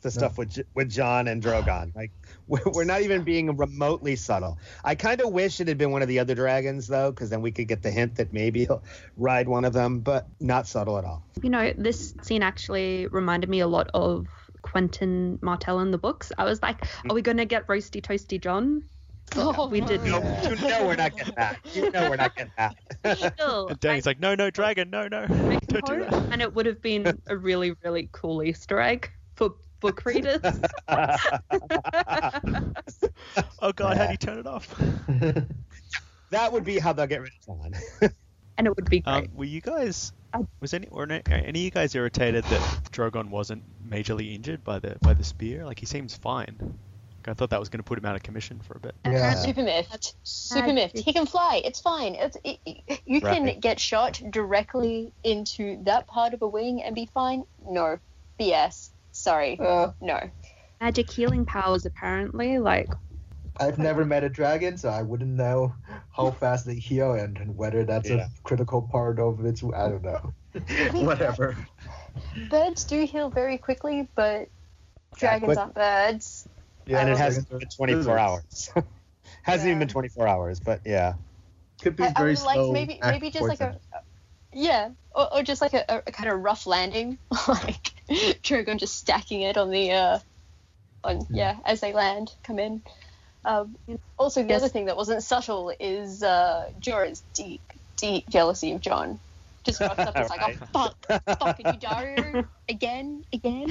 the 0.05 0.11
stuff 0.11 0.37
with 0.37 0.57
with 0.73 0.89
Jon 0.89 1.27
and 1.27 1.41
Drogon. 1.43 1.93
Like 1.95 2.11
we're, 2.47 2.61
we're 2.65 2.83
not 2.85 3.01
even 3.01 3.23
being 3.23 3.57
remotely 3.57 4.15
subtle. 4.15 4.57
I 4.83 4.95
kind 4.95 5.19
of 5.19 5.31
wish 5.33 5.59
it 5.59 5.67
had 5.67 5.77
been 5.77 5.91
one 5.91 6.01
of 6.01 6.07
the 6.07 6.19
other 6.19 6.35
dragons 6.35 6.87
though, 6.87 7.11
because 7.11 7.29
then 7.29 7.41
we 7.41 7.51
could 7.51 7.67
get 7.67 7.81
the 7.81 7.91
hint 7.91 8.15
that 8.15 8.31
maybe 8.31 8.65
he'll 8.65 8.83
ride 9.17 9.47
one 9.47 9.65
of 9.65 9.73
them, 9.73 9.99
but 9.99 10.27
not 10.39 10.67
subtle 10.67 10.97
at 10.97 11.03
all. 11.05 11.23
You 11.41 11.49
know, 11.49 11.73
this 11.77 12.13
scene 12.21 12.43
actually 12.43 13.07
reminded 13.07 13.49
me 13.49 13.59
a 13.59 13.67
lot 13.67 13.89
of 13.93 14.27
Quentyn 14.63 15.41
Martell 15.41 15.79
in 15.81 15.91
the 15.91 15.97
books. 15.97 16.31
I 16.37 16.43
was 16.45 16.61
like, 16.61 16.85
are 17.09 17.13
we 17.13 17.21
going 17.21 17.37
to 17.37 17.45
get 17.45 17.67
roasty 17.67 18.01
toasty 18.01 18.39
Jon? 18.41 18.83
Oh, 19.37 19.67
we 19.67 19.81
did 19.81 20.03
No, 20.03 20.19
not. 20.19 20.43
you 20.43 20.55
know 20.69 20.85
we're 20.85 20.95
not 20.95 21.17
getting 21.17 21.33
that. 21.35 21.57
You 21.73 21.89
know 21.89 22.11
we're 22.11 22.15
not 22.15 22.35
getting 22.35 22.51
that. 22.59 22.75
Still, 23.33 23.67
And 23.69 23.79
Dany's 23.79 24.05
like, 24.05 24.19
no, 24.19 24.35
no, 24.35 24.51
dragon, 24.51 24.91
no, 24.91 25.07
no, 25.07 25.25
don't 25.25 25.83
do 25.87 25.99
that. 26.01 26.13
and 26.31 26.43
it 26.43 26.53
would 26.53 26.67
have 26.67 26.79
been 26.79 27.19
a 27.25 27.35
really, 27.35 27.73
really 27.83 28.07
cool 28.11 28.43
Easter 28.43 28.79
egg 28.79 29.09
for 29.35 29.55
book 29.85 30.03
readers. 30.05 30.39
Oh 33.61 33.71
god, 33.71 33.97
how 33.97 34.05
do 34.05 34.11
you 34.11 34.17
turn 34.17 34.37
it 34.39 34.47
off? 34.47 34.67
that 36.29 36.51
would 36.51 36.63
be 36.63 36.77
how 36.79 36.93
they'll 36.93 37.07
get 37.07 37.21
rid 37.21 37.31
of 37.39 37.45
Jon. 37.45 37.73
and 38.57 38.67
it 38.67 38.75
would 38.75 38.89
be 38.89 38.99
great. 38.99 39.13
Um, 39.15 39.27
were 39.33 39.45
you 39.45 39.61
guys? 39.61 40.11
Was 40.59 40.73
any 40.73 40.87
or 40.87 41.03
any 41.03 41.21
any 41.27 41.49
of 41.49 41.55
you 41.57 41.71
guys 41.71 41.95
irritated 41.95 42.43
that 42.45 42.61
Drogon 42.91 43.29
wasn't 43.29 43.63
majorly 43.89 44.35
injured 44.35 44.63
by 44.63 44.79
the 44.79 44.97
by 45.01 45.13
the 45.13 45.23
spear? 45.23 45.65
Like 45.65 45.79
he 45.79 45.85
seems 45.85 46.15
fine. 46.15 46.77
I 47.27 47.33
thought 47.33 47.49
that 47.49 47.59
was 47.59 47.69
going 47.69 47.79
to 47.79 47.83
put 47.83 47.97
him 47.97 48.05
out 48.05 48.15
of 48.15 48.21
commission 48.21 48.59
for 48.59 48.75
a 48.77 48.79
bit. 48.79 48.93
Yeah. 49.03 49.33
Super 49.33 49.63
miffed. 49.63 50.13
Super 50.23 50.69
Uh, 50.69 50.73
miffed. 50.73 50.99
He 50.99 51.11
can 51.11 51.25
fly. 51.25 51.59
It's 51.65 51.81
fine. 51.81 52.13
It's, 52.13 52.37
it, 52.43 52.59
it- 52.65 53.01
you 53.05 53.19
can 53.19 53.45
Right. 53.45 53.59
get 53.59 53.79
shot 53.79 54.21
directly 54.29 55.11
into 55.23 55.81
that 55.85 56.05
part 56.05 56.35
of 56.35 56.43
a 56.43 56.47
wing 56.47 56.83
and 56.83 56.93
be 56.93 57.07
fine. 57.11 57.45
No. 57.67 57.97
BS. 58.39 58.91
Sorry. 59.15 59.57
Uh, 59.59 59.91
No. 60.01 60.19
magic 60.81 61.09
healing 61.09 61.45
powers 61.45 61.85
apparently. 61.85 62.59
Like, 62.59 62.89
I've 63.57 63.77
never 63.79 64.03
met 64.03 64.25
a 64.25 64.29
dragon, 64.29 64.77
so 64.77 64.89
I 64.89 65.01
wouldn't 65.03 65.31
know 65.31 65.73
how 66.11 66.31
fast 66.41 66.65
they 66.65 66.75
heal 66.75 67.13
and, 67.13 67.37
and 67.37 67.55
whether 67.55 67.85
that's 67.85 68.09
Yeah. 68.09 68.25
a 68.25 68.27
critical 68.43 68.81
part 68.81 69.17
of 69.19 69.43
it. 69.45 69.61
I 69.73 69.89
don't 69.89 70.03
know. 70.03 70.33
mean, 70.93 71.05
Whatever. 71.05 71.55
Birds 72.49 72.83
do 72.83 73.05
heal 73.05 73.29
very 73.29 73.57
quickly, 73.57 74.07
but 74.15 74.49
dragons 75.17 75.45
quick. 75.47 75.57
aren't 75.59 75.75
birds. 75.75 76.47
Yeah, 76.85 76.99
and 76.99 77.09
it 77.09 77.17
hasn't 77.17 77.49
been 77.49 77.59
24 77.61 77.97
lizards. 78.15 78.69
hours. 78.75 78.85
hasn't 79.43 79.67
even 79.67 79.79
been 79.79 79.87
24 79.87 80.27
hours, 80.27 80.59
but 80.59 80.81
yeah. 80.85 81.13
Could 81.81 81.95
be 81.95 82.03
I, 82.03 82.07
I 82.07 82.11
very 82.19 82.29
would 82.31 82.41
like 82.43 82.55
slow. 82.55 82.71
maybe 82.73 82.99
maybe 83.01 83.29
just 83.31 83.47
like 83.47 83.59
poison. 83.59 83.79
a 83.93 83.99
yeah, 84.53 84.89
or, 85.13 85.33
or 85.35 85.43
just 85.43 85.61
like 85.61 85.73
a, 85.73 85.83
a 86.07 86.11
kind 86.11 86.29
of 86.29 86.39
rough 86.41 86.65
landing, 86.67 87.17
like 87.47 87.91
Drogon 88.11 88.77
just 88.79 88.95
stacking 88.97 89.41
it 89.41 89.57
on 89.57 89.69
the 89.71 89.91
uh 89.91 90.19
on 91.03 91.27
yeah 91.31 91.59
as 91.65 91.81
they 91.81 91.93
land 91.93 92.31
come 92.43 92.59
in. 92.59 92.83
Um, 93.45 93.75
also, 94.17 94.41
the 94.43 94.49
Yes. 94.49 94.61
other 94.61 94.69
thing 94.69 94.85
that 94.85 94.97
wasn't 94.97 95.21
subtle 95.23 95.71
is 95.79 96.23
uh, 96.23 96.71
Jorah's 96.79 97.23
deep 97.35 97.61
deep 97.97 98.27
jealousy 98.29 98.71
of 98.73 98.81
Jon. 98.81 99.19
Just 99.63 99.81
rocks 99.81 100.05
up 100.05 100.15
and 100.15 100.21
it's 100.21 100.29
like, 100.31 100.41
oh 100.43 100.53
fuck, 100.73 101.07
fucking 101.39 101.69
you, 101.71 101.79
Daario, 101.79 102.47
again, 102.69 103.23
again. 103.33 103.67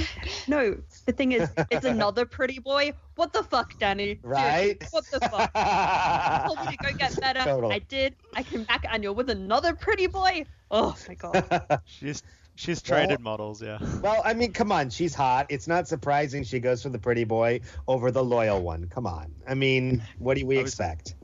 no, 0.49 0.76
the 1.07 1.12
thing 1.12 1.32
is, 1.32 1.51
it's 1.70 1.85
another 1.85 2.24
pretty 2.24 2.59
boy. 2.61 2.93
What 3.16 3.32
the 3.32 3.43
fuck, 3.43 3.74
Dany? 3.78 4.20
Right? 4.22 4.78
Seriously, 4.80 4.89
What 4.91 5.05
the 5.11 5.20
fuck? 5.20 5.51
I 5.55 6.39
told 6.47 6.61
you 6.62 6.68
to 6.68 6.76
go 6.78 6.89
get 6.99 7.18
better. 7.20 7.41
Totally. 7.41 7.74
I 7.74 7.78
did. 7.80 8.14
I 8.35 8.43
came 8.43 8.64
back 8.64 8.85
and 8.91 9.03
you're 9.03 9.12
with 9.12 9.30
another 9.30 9.74
pretty 9.74 10.07
boy. 10.07 10.47
Oh 10.70 10.97
my 11.09 11.14
god. 11.14 11.80
She's 11.85 12.22
she's 12.57 12.80
traded 12.82 13.20
models, 13.20 13.62
yeah. 13.62 13.78
well, 14.02 14.22
I 14.24 14.34
mean, 14.34 14.52
come 14.52 14.72
on. 14.72 14.90
She's 14.90 15.14
hot. 15.14 15.46
It's 15.48 15.66
not 15.68 15.88
surprising 15.88 16.44
she 16.44 16.61
goes 16.61 16.82
for 16.82 16.88
the 16.88 16.98
pretty 16.98 17.24
boy 17.24 17.61
over 17.88 18.11
the 18.11 18.22
loyal 18.24 18.62
one. 18.62 18.88
Come 18.88 19.07
on. 19.07 19.32
I 19.46 19.55
mean, 19.55 20.02
what 20.18 20.36
do 20.36 20.46
we 20.46 20.59
I 20.59 20.62
was- 20.62 20.70
expect? 20.72 21.14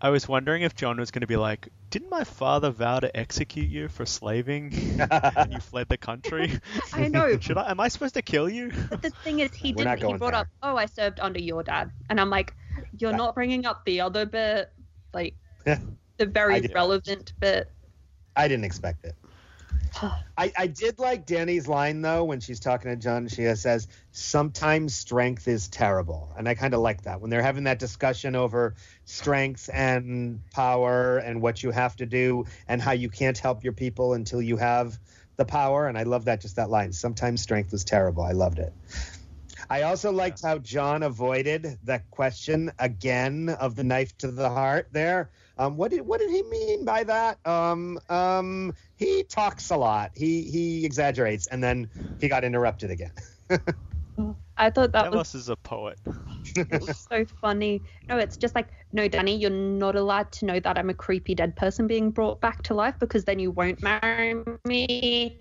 I 0.00 0.10
was 0.10 0.28
wondering 0.28 0.62
if 0.62 0.76
Jon 0.76 0.96
was 1.00 1.10
going 1.10 1.22
to 1.22 1.26
be 1.26 1.34
like, 1.36 1.70
"Didn't 1.90 2.08
my 2.08 2.22
father 2.22 2.70
vow 2.70 3.00
to 3.00 3.16
execute 3.16 3.68
you 3.68 3.88
for 3.88 4.06
slaving, 4.06 4.72
and 5.10 5.52
you 5.52 5.58
fled 5.58 5.88
the 5.88 5.96
country? 5.96 6.52
I 6.92 7.08
know. 7.08 7.36
Should 7.40 7.58
I? 7.58 7.68
Am 7.68 7.80
I 7.80 7.88
supposed 7.88 8.14
to 8.14 8.22
kill 8.22 8.48
you?" 8.48 8.70
But 8.90 9.02
the 9.02 9.10
thing 9.10 9.40
is, 9.40 9.52
he 9.52 9.72
We're 9.72 9.86
didn't. 9.86 10.06
He 10.06 10.14
brought 10.14 10.30
there. 10.30 10.40
up, 10.42 10.48
"Oh, 10.62 10.76
I 10.76 10.86
served 10.86 11.18
under 11.18 11.40
your 11.40 11.64
dad," 11.64 11.90
and 12.10 12.20
I'm 12.20 12.30
like, 12.30 12.54
"You're 13.00 13.10
Right. 13.10 13.16
not 13.16 13.34
bringing 13.34 13.66
up 13.66 13.84
the 13.84 14.00
other 14.00 14.24
bit, 14.24 14.70
like 15.12 15.34
the 15.64 16.26
very 16.26 16.60
relevant 16.72 17.32
bit." 17.40 17.68
I 18.36 18.46
didn't 18.46 18.66
expect 18.66 19.04
it. 19.04 19.16
I, 20.36 20.52
I 20.56 20.66
did 20.66 20.98
like 20.98 21.26
Dany's 21.26 21.68
line 21.68 22.02
though 22.02 22.24
when 22.24 22.40
she's 22.40 22.60
talking 22.60 22.90
to 22.90 22.96
Jon. 22.96 23.28
She 23.28 23.54
says, 23.54 23.88
"Sometimes 24.12 24.94
strength 24.94 25.48
is 25.48 25.68
terrible," 25.68 26.32
and 26.36 26.48
I 26.48 26.54
kind 26.54 26.74
of 26.74 26.80
like 26.80 27.02
that 27.02 27.20
when 27.20 27.30
they're 27.30 27.42
having 27.42 27.64
that 27.64 27.78
discussion 27.78 28.36
over 28.36 28.74
strength 29.04 29.68
and 29.72 30.40
power 30.52 31.18
and 31.18 31.42
what 31.42 31.62
you 31.62 31.70
have 31.70 31.96
to 31.96 32.06
do 32.06 32.44
and 32.66 32.80
how 32.80 32.92
you 32.92 33.08
can't 33.08 33.38
help 33.38 33.64
your 33.64 33.72
people 33.72 34.14
until 34.14 34.42
you 34.42 34.56
have 34.56 34.98
the 35.36 35.44
power. 35.44 35.86
And 35.86 35.96
I 35.96 36.04
love 36.04 36.26
that 36.26 36.40
just 36.40 36.56
that 36.56 36.70
line. 36.70 36.92
Sometimes 36.92 37.42
strength 37.42 37.72
is 37.72 37.84
terrible. 37.84 38.22
I 38.22 38.32
loved 38.32 38.58
it. 38.58 38.72
I 39.70 39.82
also 39.82 40.12
liked 40.12 40.42
how 40.42 40.58
Jon 40.58 41.02
avoided 41.02 41.78
that 41.84 42.08
question 42.10 42.70
again 42.78 43.48
of 43.48 43.74
the 43.74 43.84
knife 43.84 44.16
to 44.18 44.30
the 44.30 44.48
heart 44.48 44.88
there. 44.92 45.30
Um, 45.58 45.76
what 45.76 45.90
did 45.90 46.02
what 46.02 46.20
did 46.20 46.30
he 46.30 46.42
mean 46.44 46.84
by 46.84 47.04
that? 47.04 47.44
Um, 47.46 47.98
um, 48.08 48.72
he 48.96 49.24
talks 49.24 49.70
a 49.70 49.76
lot. 49.76 50.12
He 50.14 50.42
he 50.42 50.84
exaggerates, 50.84 51.46
and 51.48 51.62
then 51.62 51.90
he 52.20 52.28
got 52.28 52.44
interrupted 52.44 52.90
again. 52.90 53.12
I 54.56 54.70
thought 54.70 54.92
that 54.92 55.10
was 55.10 55.12
Davos 55.12 55.34
is 55.34 55.48
a 55.48 55.56
poet. 55.56 55.98
It 56.70 56.80
was 56.80 56.96
so 57.10 57.24
funny. 57.40 57.82
No, 58.08 58.18
it's 58.18 58.36
just 58.36 58.54
like, 58.54 58.68
no, 58.92 59.08
Dany, 59.08 59.40
you're 59.40 59.50
not 59.50 59.96
allowed 59.96 60.32
to 60.32 60.44
know 60.46 60.60
that 60.60 60.78
I'm 60.78 60.90
a 60.90 60.94
creepy 60.94 61.34
dead 61.34 61.56
person 61.56 61.86
being 61.86 62.10
brought 62.10 62.40
back 62.40 62.62
to 62.64 62.74
life 62.74 62.98
because 62.98 63.24
then 63.24 63.38
you 63.38 63.50
won't 63.50 63.82
marry 63.82 64.42
me, 64.66 65.40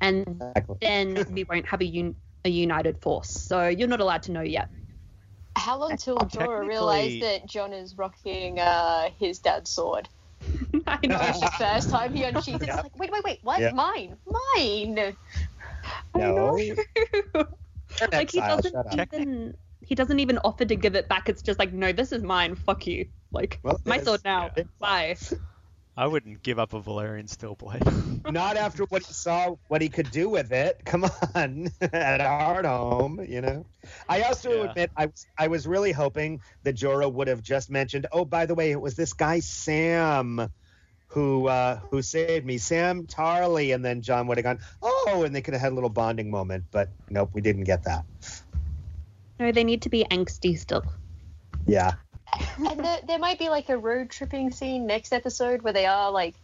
and 0.00 0.26
Exactly. 0.26 0.76
then 0.80 1.24
we 1.30 1.44
won't 1.44 1.66
have 1.66 1.80
a 1.80 1.86
un- 1.86 2.16
a 2.44 2.50
united 2.50 2.98
force. 3.00 3.30
So 3.30 3.68
you're 3.68 3.88
not 3.88 4.00
allowed 4.00 4.24
to 4.24 4.32
know 4.32 4.42
yet. 4.42 4.68
How 5.56 5.78
long 5.78 5.96
till 5.96 6.16
Jorah 6.16 6.30
Technically- 6.30 6.68
realized 6.68 7.22
that 7.22 7.46
Jon 7.46 7.72
is 7.72 7.96
rocking 7.96 8.58
uh, 8.60 9.10
his 9.18 9.38
dad's 9.38 9.70
sword? 9.70 10.08
I 10.86 10.98
know. 11.06 11.18
It's 11.20 11.40
the 11.40 11.52
first 11.58 11.90
time 11.90 12.12
he 12.12 12.24
unsheathed 12.24 12.62
it. 12.62 12.68
It's 12.68 12.82
like, 12.82 12.98
wait, 12.98 13.10
wait, 13.10 13.24
wait, 13.24 13.38
what? 13.42 13.60
Yeah. 13.60 13.72
Mine, 13.72 14.16
mine. 14.26 15.14
No. 16.14 16.56
know. 16.56 16.58
like 18.12 18.30
he 18.30 18.40
doesn't 18.40 19.00
even 19.00 19.56
he 19.80 19.94
doesn't 19.94 20.18
even 20.18 20.38
offer 20.38 20.64
to 20.64 20.76
give 20.76 20.94
it 20.94 21.08
back. 21.08 21.28
It's 21.28 21.42
just 21.42 21.58
like, 21.58 21.72
no, 21.72 21.92
this 21.92 22.12
is 22.12 22.22
mine. 22.22 22.54
Fuck 22.54 22.86
you. 22.86 23.06
Like 23.32 23.60
Well, 23.62 23.80
my 23.84 24.00
sword 24.00 24.22
now. 24.24 24.50
Yeah. 24.56 24.64
Bye. 24.78 25.16
I 25.96 26.06
wouldn't 26.08 26.42
give 26.42 26.58
up 26.58 26.72
a 26.72 26.80
Valyrian 26.80 27.28
steel 27.28 27.54
blade. 27.54 27.82
Not 28.30 28.56
after 28.56 28.84
what 28.84 29.02
he 29.04 29.12
saw, 29.12 29.54
what 29.68 29.80
he 29.80 29.88
could 29.88 30.10
do 30.10 30.28
with 30.28 30.50
it. 30.52 30.80
Come 30.84 31.04
on, 31.34 31.68
at 31.80 32.20
our 32.20 32.62
home, 32.64 33.24
you 33.28 33.40
know. 33.40 33.64
I 34.08 34.22
also 34.22 34.50
Yeah. 34.50 34.70
admit 34.70 34.90
I 34.96 35.06
was 35.06 35.26
I 35.38 35.46
was 35.46 35.66
really 35.68 35.92
hoping 35.92 36.40
that 36.64 36.74
Jorah 36.74 37.12
would 37.12 37.28
have 37.28 37.42
just 37.42 37.70
mentioned. 37.70 38.06
Oh, 38.10 38.24
by 38.24 38.46
the 38.46 38.54
way, 38.54 38.72
it 38.72 38.80
was 38.80 38.96
this 38.96 39.12
guy 39.12 39.38
Sam 39.40 40.50
who 41.08 41.46
uh, 41.46 41.78
who 41.90 42.02
saved 42.02 42.44
me, 42.44 42.58
Sam 42.58 43.06
Tarly, 43.06 43.72
and 43.72 43.84
then 43.84 44.02
Jon 44.02 44.26
would 44.26 44.36
have 44.38 44.44
gone, 44.44 44.58
oh, 44.82 45.22
and 45.24 45.34
they 45.34 45.42
could 45.42 45.54
have 45.54 45.60
had 45.60 45.70
a 45.72 45.76
little 45.76 45.90
bonding 45.90 46.28
moment. 46.28 46.64
But 46.72 46.88
nope, 47.08 47.30
we 47.34 47.40
didn't 47.40 47.64
get 47.64 47.84
that. 47.84 48.04
No, 49.38 49.52
they 49.52 49.62
need 49.62 49.82
to 49.82 49.88
be 49.88 50.04
angsty 50.10 50.58
still. 50.58 50.84
Yeah, 51.66 51.92
and 52.58 52.80
there, 52.84 52.98
there 53.06 53.18
might 53.18 53.38
be 53.38 53.48
like 53.48 53.68
a 53.68 53.76
road 53.78 54.10
tripping 54.10 54.50
scene 54.50 54.86
next 54.86 55.12
episode 55.12 55.62
where 55.62 55.72
they 55.72 55.86
are 55.86 56.10
like 56.10 56.34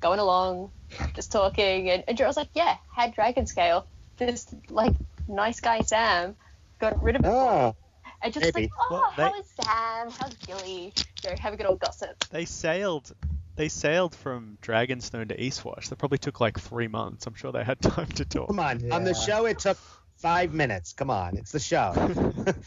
going 0.00 0.18
along, 0.20 0.70
just 1.14 1.32
talking, 1.32 1.90
and, 1.90 2.04
and 2.08 2.16
Jorah's 2.18 2.36
like, 2.36 2.48
yeah, 2.54 2.76
had 2.94 3.14
dragon 3.14 3.46
scale. 3.46 3.86
This 4.16 4.46
like 4.68 4.94
nice 5.28 5.60
guy 5.60 5.80
Sam 5.80 6.36
got 6.78 7.02
rid 7.02 7.16
of 7.16 7.24
it. 7.24 7.28
oh, 7.28 7.74
and 8.22 8.32
just 8.32 8.44
maybe. 8.44 8.62
like, 8.62 8.70
oh, 8.80 8.86
Well, 8.90 9.12
they- 9.16 9.22
how 9.22 9.40
is 9.40 9.46
Sam? 9.62 10.10
How's 10.18 10.34
Gilly? 10.34 10.92
You 11.24 11.30
know, 11.30 11.36
have 11.40 11.52
a 11.54 11.56
good 11.56 11.66
old 11.66 11.80
gossip. 11.80 12.24
they 12.30 12.44
sailed. 12.44 13.12
They 13.56 13.68
sailed 13.68 14.14
from 14.14 14.56
Dragonstone 14.62 15.30
to 15.30 15.36
Eastwatch. 15.36 15.88
That 15.88 15.96
probably 15.96 16.18
took 16.18 16.40
like 16.40 16.60
three 16.60 16.86
months. 16.86 17.26
I'm 17.26 17.34
sure 17.34 17.50
they 17.50 17.64
had 17.64 17.80
time 17.82 18.06
to 18.06 18.24
talk. 18.24 18.46
come 18.46 18.60
on. 18.60 18.92
On 18.92 19.02
the 19.02 19.14
show, 19.14 19.46
it 19.46 19.58
took 19.58 19.78
five 20.18 20.52
minutes. 20.52 20.92
Come 20.92 21.10
on, 21.10 21.36
it's 21.36 21.52
the 21.52 21.60
show. 21.60 21.92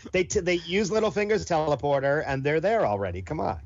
they 0.12 0.24
t- 0.24 0.40
they 0.40 0.56
use 0.56 0.90
Littlefinger's 0.90 1.46
teleporter, 1.46 2.24
and 2.26 2.44
they're 2.44 2.60
there 2.62 2.86
already. 2.86 3.22
Come 3.22 3.40
on. 3.40 3.60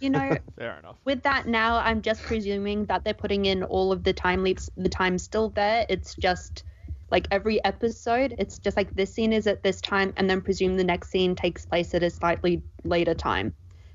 You 0.00 0.10
know, 0.10 0.36
Fair 0.58 0.78
enough. 0.78 0.98
with 1.04 1.22
that 1.22 1.46
now, 1.46 1.78
I'm 1.78 2.02
just 2.02 2.22
presuming 2.22 2.84
that 2.86 3.04
they're 3.04 3.14
putting 3.14 3.46
in 3.46 3.62
all 3.64 3.92
of 3.92 4.04
the 4.04 4.12
time 4.12 4.42
leaps. 4.42 4.70
The 4.76 4.88
time's 4.88 5.22
still 5.22 5.50
there. 5.50 5.86
It's 5.88 6.14
just 6.14 6.64
like 7.10 7.28
every 7.30 7.62
episode, 7.64 8.34
it's 8.38 8.58
just 8.58 8.76
like 8.76 8.94
this 8.94 9.12
scene 9.14 9.32
is 9.32 9.46
at 9.46 9.62
this 9.62 9.80
time, 9.80 10.12
and 10.16 10.28
then 10.28 10.40
presume 10.40 10.76
the 10.76 10.84
next 10.84 11.10
scene 11.10 11.34
takes 11.34 11.64
place 11.64 11.94
at 11.94 12.02
a 12.02 12.10
slightly 12.10 12.62
later 12.84 13.14
time. 13.14 13.54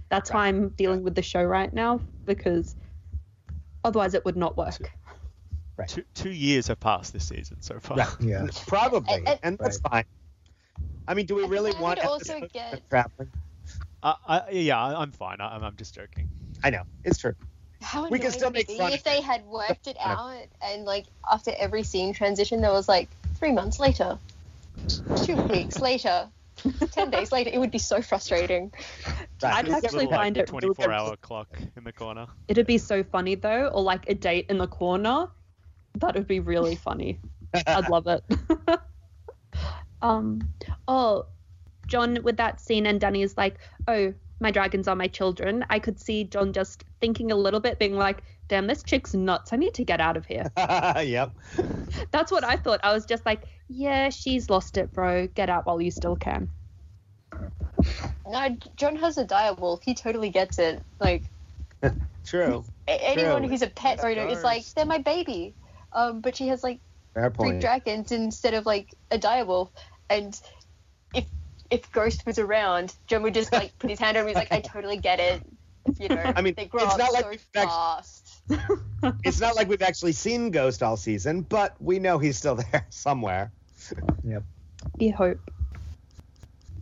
That's 0.09 0.29
how 0.29 0.39
Right. 0.39 0.47
I'm 0.49 0.69
dealing 0.69 1.03
with 1.03 1.15
the 1.15 1.21
show 1.21 1.43
right 1.43 1.71
now 1.73 2.01
because 2.25 2.75
otherwise 3.83 4.13
it 4.13 4.23
would 4.25 4.37
not 4.37 4.57
work. 4.57 4.91
Two, 5.87 6.03
two 6.13 6.29
years 6.31 6.67
have 6.67 6.79
passed 6.79 7.13
this 7.13 7.27
season 7.27 7.61
so 7.61 7.79
far. 7.79 7.97
Right. 7.97 8.07
Yeah. 8.19 8.47
Probably, 8.67 9.13
And- 9.15 9.27
and- 9.27 9.39
and 9.43 9.57
that's 9.57 9.79
fine. 9.79 10.05
I 11.07 11.13
mean, 11.13 11.25
do 11.25 11.35
we 11.35 11.43
I 11.45 11.47
really 11.47 11.71
want 11.79 11.99
would 11.99 12.05
also 12.07 12.47
get- 12.53 12.87
traveling? 12.89 13.31
Uh, 14.03 14.13
I, 14.27 14.49
yeah, 14.51 14.79
I- 14.79 15.01
I'm 15.01 15.11
fine. 15.11 15.41
I, 15.41 15.55
I'm 15.57 15.75
just 15.75 15.93
joking. 15.93 16.29
I 16.63 16.69
know 16.69 16.83
it's 17.03 17.17
true. 17.19 17.33
How 17.81 18.03
We 18.07 18.19
can 18.19 18.27
annoying 18.27 18.31
still 18.33 18.49
would 18.49 18.55
it 18.57 18.59
make 18.59 18.67
be 18.67 18.77
fun 18.77 18.93
if 18.93 19.03
they 19.03 19.21
had 19.21 19.43
worked 19.45 19.87
it 19.87 19.97
out 19.99 20.45
and 20.61 20.85
like 20.85 21.05
after 21.31 21.51
every 21.57 21.81
scene 21.83 22.13
transition 22.13 22.61
there 22.61 22.71
was 22.71 22.87
like 22.87 23.09
three 23.35 23.51
months 23.51 23.79
later, 23.79 24.19
two 25.23 25.35
weeks 25.35 25.79
later, 25.79 26.27
ten 26.91 27.09
days 27.09 27.31
later. 27.31 27.49
It 27.51 27.57
would 27.57 27.71
be 27.71 27.79
so 27.79 28.01
frustrating. 28.03 28.71
I'd 29.43 29.65
Little, 29.65 29.83
actually 29.83 30.05
like, 30.05 30.15
find 30.15 30.37
it 30.37 30.51
really 30.51 30.61
24 30.75 30.91
hour 30.91 31.15
clock 31.17 31.47
in 31.75 31.83
the 31.83 31.91
corner. 31.91 32.27
It'd 32.47 32.67
be 32.67 32.77
so 32.77 33.03
funny 33.03 33.33
though, 33.33 33.67
or 33.69 33.81
like 33.81 34.07
a 34.07 34.13
date 34.13 34.45
in 34.49 34.59
the 34.59 34.67
corner. 34.67 35.27
That 35.95 36.15
would 36.15 36.27
be 36.27 36.39
really 36.39 36.75
funny. 36.75 37.19
I'd 37.67 37.89
love 37.89 38.07
it. 38.07 38.23
um, 40.01 40.41
oh, 40.87 41.25
Jon 41.87 42.23
with 42.23 42.37
that 42.37 42.61
scene, 42.61 42.85
and 42.85 42.99
Dany's 42.99 43.37
like, 43.37 43.57
"Oh, 43.87 44.13
my 44.39 44.51
dragons 44.51 44.87
are 44.87 44.95
my 44.95 45.07
children." 45.07 45.65
I 45.69 45.79
could 45.79 45.99
see 45.99 46.23
Jon 46.23 46.53
just 46.53 46.85
thinking 47.01 47.31
a 47.31 47.35
little 47.35 47.59
bit, 47.59 47.79
being 47.79 47.97
like, 47.97 48.23
"Damn, 48.47 48.67
this 48.67 48.83
chick's 48.83 49.13
nuts. 49.13 49.51
I 49.53 49.57
need 49.57 49.73
to 49.75 49.83
get 49.83 49.99
out 49.99 50.17
of 50.17 50.25
here." 50.25 50.49
yep. 50.57 51.31
That's 52.11 52.31
what 52.31 52.43
I 52.43 52.55
thought. 52.55 52.79
I 52.83 52.93
was 52.93 53.05
just 53.05 53.25
like, 53.25 53.43
"Yeah, 53.67 54.09
she's 54.09 54.49
lost 54.49 54.77
it, 54.77 54.93
bro. 54.93 55.27
Get 55.27 55.49
out 55.49 55.65
while 55.65 55.81
you 55.81 55.91
still 55.91 56.15
can." 56.15 56.49
No, 58.27 58.57
Jon 58.77 58.95
has 58.95 59.17
a 59.17 59.25
direwolf. 59.25 59.83
He 59.83 59.93
totally 59.93 60.29
gets 60.29 60.59
it. 60.59 60.81
Like 60.99 61.23
True. 62.25 62.63
anyone 62.87 63.41
True. 63.41 63.49
who's 63.49 63.61
a 63.61 63.67
pet 63.67 64.03
owner 64.03 64.27
is 64.27 64.43
like, 64.43 64.65
they're 64.73 64.85
my 64.85 64.99
baby. 64.99 65.55
Um, 65.93 66.21
but 66.21 66.35
she 66.35 66.47
has 66.47 66.63
like 66.63 66.79
Fair 67.13 67.31
three 67.31 67.59
dragons 67.59 68.11
instead 68.11 68.53
of 68.53 68.65
like 68.65 68.93
a 69.09 69.17
direwolf, 69.17 69.69
and 70.09 70.39
if 71.13 71.25
if 71.69 71.91
Ghost 71.91 72.25
was 72.25 72.39
around, 72.39 72.95
Jon 73.07 73.23
would 73.23 73.33
just 73.33 73.51
like 73.51 73.77
put 73.79 73.89
his 73.89 73.99
hand 73.99 74.17
on 74.17 74.25
me. 74.25 74.31
He's 74.31 74.35
like, 74.35 74.51
I 74.51 74.61
totally 74.61 74.97
get 74.97 75.19
it. 75.19 75.41
You 75.99 76.09
know, 76.09 76.21
I 76.35 76.41
mean, 76.41 76.53
they 76.55 76.65
grow 76.65 76.83
it's 76.83 76.93
up 76.93 76.99
not 76.99 77.13
like 77.13 77.23
so 77.23 77.29
we've 77.29 77.45
act- 77.55 79.13
It's 79.23 79.39
not 79.39 79.55
like 79.55 79.67
we've 79.67 79.81
actually 79.81 80.11
seen 80.11 80.51
Ghost 80.51 80.83
all 80.83 80.97
season, 80.97 81.41
but 81.41 81.75
we 81.81 81.99
know 81.99 82.17
he's 82.17 82.37
still 82.37 82.55
there 82.71 82.85
somewhere. 82.89 83.51
Yep. 84.23 84.43
We 84.99 85.09
hope. 85.09 85.39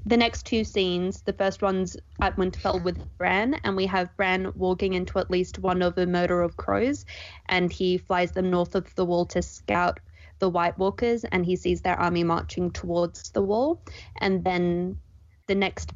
The 0.06 0.18
next 0.18 0.46
two 0.46 0.64
scenes, 0.64 1.22
the 1.22 1.34
first 1.34 1.62
one's 1.62 1.98
at 2.22 2.36
Winterfell 2.38 2.84
with 2.84 2.98
Bran, 3.18 3.56
and 3.64 3.76
we 3.76 3.86
have 3.86 4.16
Bran 4.16 4.52
walking 4.56 4.94
into 4.94 5.20
at 5.20 5.30
least 5.30 5.60
one 5.60 5.82
of 5.82 5.98
a 5.98 6.08
murder 6.08 6.42
of 6.42 6.58
crows, 6.58 7.06
and 7.48 7.72
he 7.72 7.98
flies 7.98 8.32
them 8.32 8.50
north 8.50 8.76
of 8.76 8.96
the 8.96 9.06
wall 9.06 9.26
to 9.28 9.42
scout 9.42 10.00
the 10.40 10.50
White 10.50 10.78
Walkers, 10.78 11.26
and 11.26 11.46
he 11.46 11.56
sees 11.56 11.82
their 11.82 12.00
army 12.00 12.24
marching 12.24 12.72
towards 12.72 13.30
the 13.32 13.42
wall. 13.42 13.84
And 14.20 14.44
then 14.44 14.98
the 15.48 15.56
next 15.56 15.92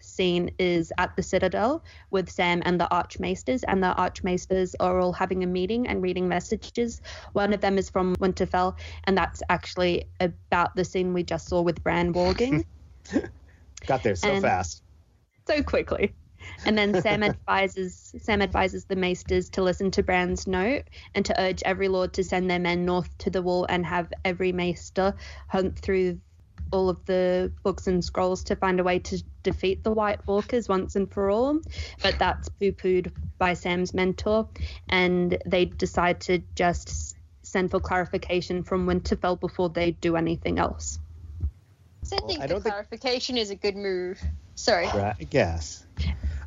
scene 0.00 0.50
is 0.58 0.92
at 0.98 1.14
the 1.16 1.22
Citadel 1.22 1.84
with 2.10 2.28
Sam 2.28 2.60
and 2.64 2.80
the 2.80 2.88
Archmaesters, 2.90 3.62
and 3.66 3.82
the 3.82 3.94
Archmaesters 3.96 4.74
are 4.80 4.98
all 4.98 5.12
having 5.12 5.44
a 5.44 5.46
meeting 5.46 5.86
and 5.86 6.02
reading 6.02 6.28
messages. 6.28 7.00
One 7.32 7.54
of 7.54 7.60
them 7.60 7.78
is 7.78 7.88
from 7.88 8.16
Winterfell, 8.16 8.76
and 9.04 9.16
that's 9.16 9.42
actually 9.48 10.10
about 10.20 10.74
the 10.74 10.84
scene 10.84 11.14
we 11.14 11.22
just 11.22 11.48
saw 11.48 11.62
with 11.62 11.82
Bran 11.82 12.12
walking 12.12 12.64
Got 13.86 14.02
there 14.02 14.16
so 14.16 14.28
And- 14.30 14.42
fast. 14.42 14.82
so 15.46 15.62
quickly. 15.62 16.14
And 16.66 16.76
then 16.76 17.00
Sam 17.00 17.22
advises 17.22 18.14
Sam 18.20 18.42
advises 18.42 18.84
the 18.84 18.96
maesters 18.96 19.48
to 19.50 19.62
listen 19.62 19.90
to 19.92 20.02
Bran's 20.02 20.46
note 20.46 20.84
and 21.14 21.24
to 21.24 21.40
urge 21.40 21.62
every 21.64 21.88
lord 21.88 22.12
to 22.14 22.24
send 22.24 22.50
their 22.50 22.58
men 22.58 22.84
north 22.84 23.16
to 23.18 23.30
the 23.30 23.40
wall 23.42 23.64
and 23.68 23.84
have 23.86 24.12
every 24.24 24.52
maester 24.52 25.14
hunt 25.48 25.78
through 25.78 26.20
all 26.70 26.88
of 26.88 27.04
the 27.06 27.52
books 27.62 27.86
and 27.86 28.04
scrolls 28.04 28.44
to 28.44 28.56
find 28.56 28.80
a 28.80 28.84
way 28.84 28.98
to 28.98 29.22
defeat 29.42 29.84
the 29.84 29.92
White 29.92 30.26
Walkers 30.26 30.68
once 30.68 30.96
and 30.96 31.10
for 31.12 31.30
all. 31.30 31.60
But 32.02 32.18
that's 32.18 32.48
poo-pooed 32.48 33.12
by 33.38 33.54
Sam's 33.54 33.94
mentor, 33.94 34.48
and 34.88 35.38
they 35.46 35.66
decide 35.66 36.20
to 36.22 36.42
just 36.56 37.16
send 37.42 37.70
for 37.70 37.80
clarification 37.80 38.64
from 38.64 38.86
Winterfell 38.86 39.38
before 39.38 39.68
they 39.68 39.92
do 39.92 40.16
anything 40.16 40.58
else. 40.58 40.98
So 42.04 42.16
I 42.16 42.20
Well, 42.20 42.28
think 42.28 42.40
I 42.40 42.46
the 42.46 42.54
don't 42.54 42.62
think- 42.62 42.72
clarification 42.74 43.36
is 43.36 43.50
a 43.50 43.54
good 43.56 43.76
move. 43.76 44.20
Sorry. 44.54 44.86
Right, 44.86 45.14
I 45.18 45.24
guess. 45.24 45.84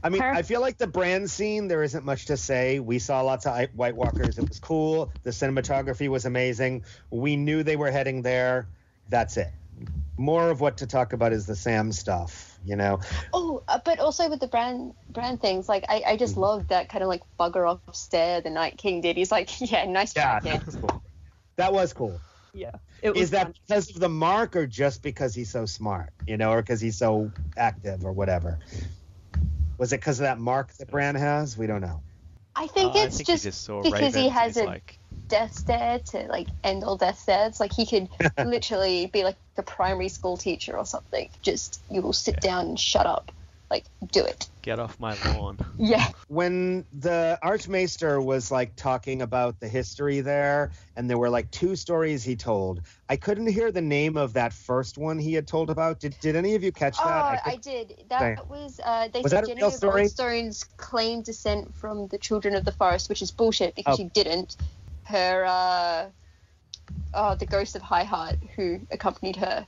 I 0.03 0.09
mean, 0.09 0.21
Clar- 0.21 0.33
I 0.33 0.43
feel 0.43 0.61
like 0.61 0.77
the 0.77 0.87
Bran 0.87 1.27
scene, 1.27 1.67
there 1.67 1.83
isn't 1.83 2.05
much 2.05 2.27
to 2.27 2.37
say. 2.37 2.79
We 2.79 2.99
saw 2.99 3.21
lots 3.21 3.45
of 3.45 3.67
White 3.75 3.95
Walkers. 3.95 4.37
It 4.37 4.47
was 4.47 4.59
cool. 4.59 5.11
The 5.23 5.31
cinematography 5.31 6.07
was 6.07 6.25
amazing. 6.25 6.83
We 7.09 7.35
knew 7.35 7.63
they 7.63 7.75
were 7.75 7.91
heading 7.91 8.21
there. 8.21 8.67
That's 9.09 9.35
it. 9.37 9.49
More 10.17 10.49
of 10.49 10.61
what 10.61 10.77
to 10.77 10.87
talk 10.87 11.13
about 11.13 11.33
is 11.33 11.45
the 11.45 11.55
Sam 11.55 11.91
stuff, 11.91 12.57
you 12.65 12.75
know? 12.75 12.99
Oh, 13.33 13.61
uh, 13.67 13.79
but 13.83 13.99
also 13.99 14.29
with 14.29 14.39
the 14.39 14.47
Bran 14.47 14.93
Bran 15.09 15.37
things, 15.37 15.67
like 15.67 15.85
I, 15.89 16.03
I 16.07 16.17
just 16.17 16.35
Mhm. 16.35 16.39
love 16.41 16.67
that 16.69 16.89
kind 16.89 17.03
of 17.03 17.07
like 17.09 17.21
bugger 17.39 17.69
off 17.69 17.79
stare 17.95 18.41
the 18.41 18.49
Night 18.49 18.77
King 18.77 19.01
did. 19.01 19.17
He's 19.17 19.31
like, 19.31 19.49
yeah, 19.71 19.85
nice 19.85 20.15
Yeah, 20.15 20.39
jacket. 20.39 20.59
that 20.59 20.65
was 20.65 20.75
cool. 20.75 21.03
That 21.57 21.73
was 21.73 21.93
cool. 21.93 22.19
Yeah. 22.57 22.71
It 23.01 23.11
was 23.11 23.21
Is 23.21 23.29
that 23.31 23.43
fun. 23.43 23.53
because 23.67 23.89
of 23.91 23.99
the 23.99 24.09
mark 24.09 24.55
or 24.55 24.65
just 24.65 25.03
because 25.03 25.35
he's 25.35 25.49
so 25.49 25.65
smart, 25.65 26.09
you 26.25 26.37
know, 26.37 26.51
or 26.51 26.61
because 26.61 26.81
he's 26.81 26.97
so 26.97 27.31
active 27.55 28.03
or 28.03 28.11
whatever? 28.11 28.57
Was 29.77 29.93
it 29.93 29.97
because 29.99 30.19
of 30.19 30.23
that 30.23 30.39
mark 30.39 30.73
that 30.73 30.89
Bran 30.89 31.15
has? 31.15 31.57
We 31.57 31.67
don't 31.67 31.81
know. 31.81 32.01
I 32.55 32.65
think 32.65 32.95
Uh, 32.95 32.99
it's 32.99 33.15
I 33.15 33.17
think 33.17 33.27
just, 33.27 33.43
he 33.43 33.49
just 33.49 33.63
saw 33.63 33.83
because 33.83 34.15
he 34.15 34.27
has 34.29 34.55
he's 34.55 34.63
a 34.63 34.65
like, 34.65 34.97
death 35.27 35.53
stare 35.53 35.99
to 35.99 36.23
like 36.23 36.47
end 36.63 36.83
all 36.83 36.97
death 36.97 37.19
stares. 37.19 37.59
Like 37.59 37.71
he 37.71 37.85
could 37.85 38.09
literally 38.43 39.05
be 39.05 39.23
like 39.23 39.37
a 39.57 39.63
primary 39.63 40.09
school 40.09 40.37
teacher 40.37 40.75
or 40.75 40.85
something. 40.85 41.29
Just 41.43 41.81
you 41.91 42.01
will 42.01 42.13
sit 42.13 42.41
down 42.41 42.65
and 42.69 42.79
shut 42.79 43.05
up. 43.05 43.31
Like 43.69 43.85
do 44.11 44.23
it. 44.23 44.49
get 44.61 44.79
off 44.79 44.99
my 44.99 45.15
lawn. 45.15 45.59
Yeah. 45.77 46.07
when 46.27 46.85
the 46.91 47.37
archmaester 47.41 48.21
was 48.21 48.49
like 48.51 48.75
talking 48.75 49.21
about 49.21 49.59
the 49.59 49.67
history 49.67 50.21
there 50.21 50.71
and 50.95 51.09
there 51.09 51.17
were 51.17 51.29
like 51.29 51.51
two 51.51 51.75
stories 51.75 52.23
he 52.23 52.35
told 52.35 52.81
i 53.09 53.15
couldn't 53.17 53.47
hear 53.47 53.71
the 53.71 53.81
name 53.81 54.17
of 54.17 54.33
that 54.33 54.53
first 54.53 54.97
one 54.97 55.17
he 55.19 55.33
had 55.33 55.47
told 55.47 55.69
about 55.69 55.99
did, 55.99 56.15
did 56.19 56.35
any 56.35 56.55
of 56.55 56.63
you 56.63 56.71
catch 56.71 56.97
that 56.97 57.05
Oh, 57.05 57.49
I 57.49 57.53
I, 57.53 57.55
did. 57.57 58.03
That 58.09 58.49
was 58.49 58.79
uh, 58.83 59.07
they 59.13 59.21
Was 59.21 59.31
said 59.31 59.39
that 59.39 59.43
a 59.45 59.47
Jenny 59.47 59.61
real 59.61 59.71
story? 59.71 60.03
Goldstone's 60.03 60.63
claimed 60.77 61.25
descent 61.25 61.75
from 61.75 62.07
the 62.07 62.17
children 62.17 62.55
of 62.55 62.65
the 62.65 62.71
forest, 62.71 63.09
which 63.09 63.21
is 63.21 63.31
bullshit 63.31 63.75
because 63.75 63.93
Oh. 63.99 64.03
she 64.03 64.09
didn't. 64.09 64.55
Her 65.03 65.45
uh, 65.45 66.09
oh, 67.13 67.35
the 67.35 67.45
ghost 67.45 67.75
of 67.75 67.81
High 67.81 68.03
Heart 68.03 68.37
who 68.55 68.81
accompanied 68.91 69.35
her 69.37 69.67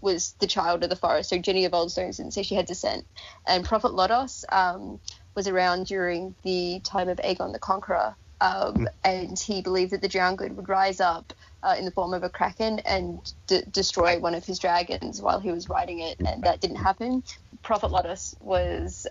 was 0.00 0.34
the 0.40 0.46
child 0.46 0.84
of 0.84 0.90
the 0.90 0.96
forest. 0.96 1.30
So 1.30 1.38
Jenny 1.38 1.64
of 1.64 1.72
Oldstones 1.72 2.16
didn't 2.18 2.32
say 2.34 2.42
she 2.42 2.54
had 2.54 2.66
descent. 2.66 3.06
And 3.46 3.64
Prophet 3.64 3.92
Lodos 3.92 4.44
um, 4.52 5.00
was 5.34 5.48
around 5.48 5.86
during 5.86 6.34
the 6.42 6.80
time 6.84 7.08
of 7.08 7.18
Aegon 7.18 7.52
the 7.52 7.58
Conqueror, 7.58 8.16
um, 8.40 8.74
Hmm. 8.74 8.84
and 9.04 9.38
he 9.38 9.62
believed 9.62 9.92
that 9.92 10.00
the 10.02 10.08
Drowned 10.08 10.38
God 10.38 10.52
would 10.52 10.68
rise 10.68 11.00
up 11.00 11.32
uh, 11.62 11.74
in 11.78 11.84
the 11.84 11.90
form 11.90 12.14
of 12.14 12.22
a 12.22 12.28
kraken 12.30 12.78
and 12.80 13.32
d- 13.48 13.62
destroy 13.72 14.18
one 14.20 14.34
of 14.34 14.44
his 14.44 14.60
dragons 14.60 15.20
while 15.20 15.40
he 15.40 15.50
was 15.50 15.68
riding 15.68 15.98
it, 15.98 16.20
and 16.20 16.44
that 16.44 16.60
didn't 16.60 16.76
happen. 16.76 17.22
Prophet 17.62 17.90
Lodos 17.90 18.34
was 18.40 19.08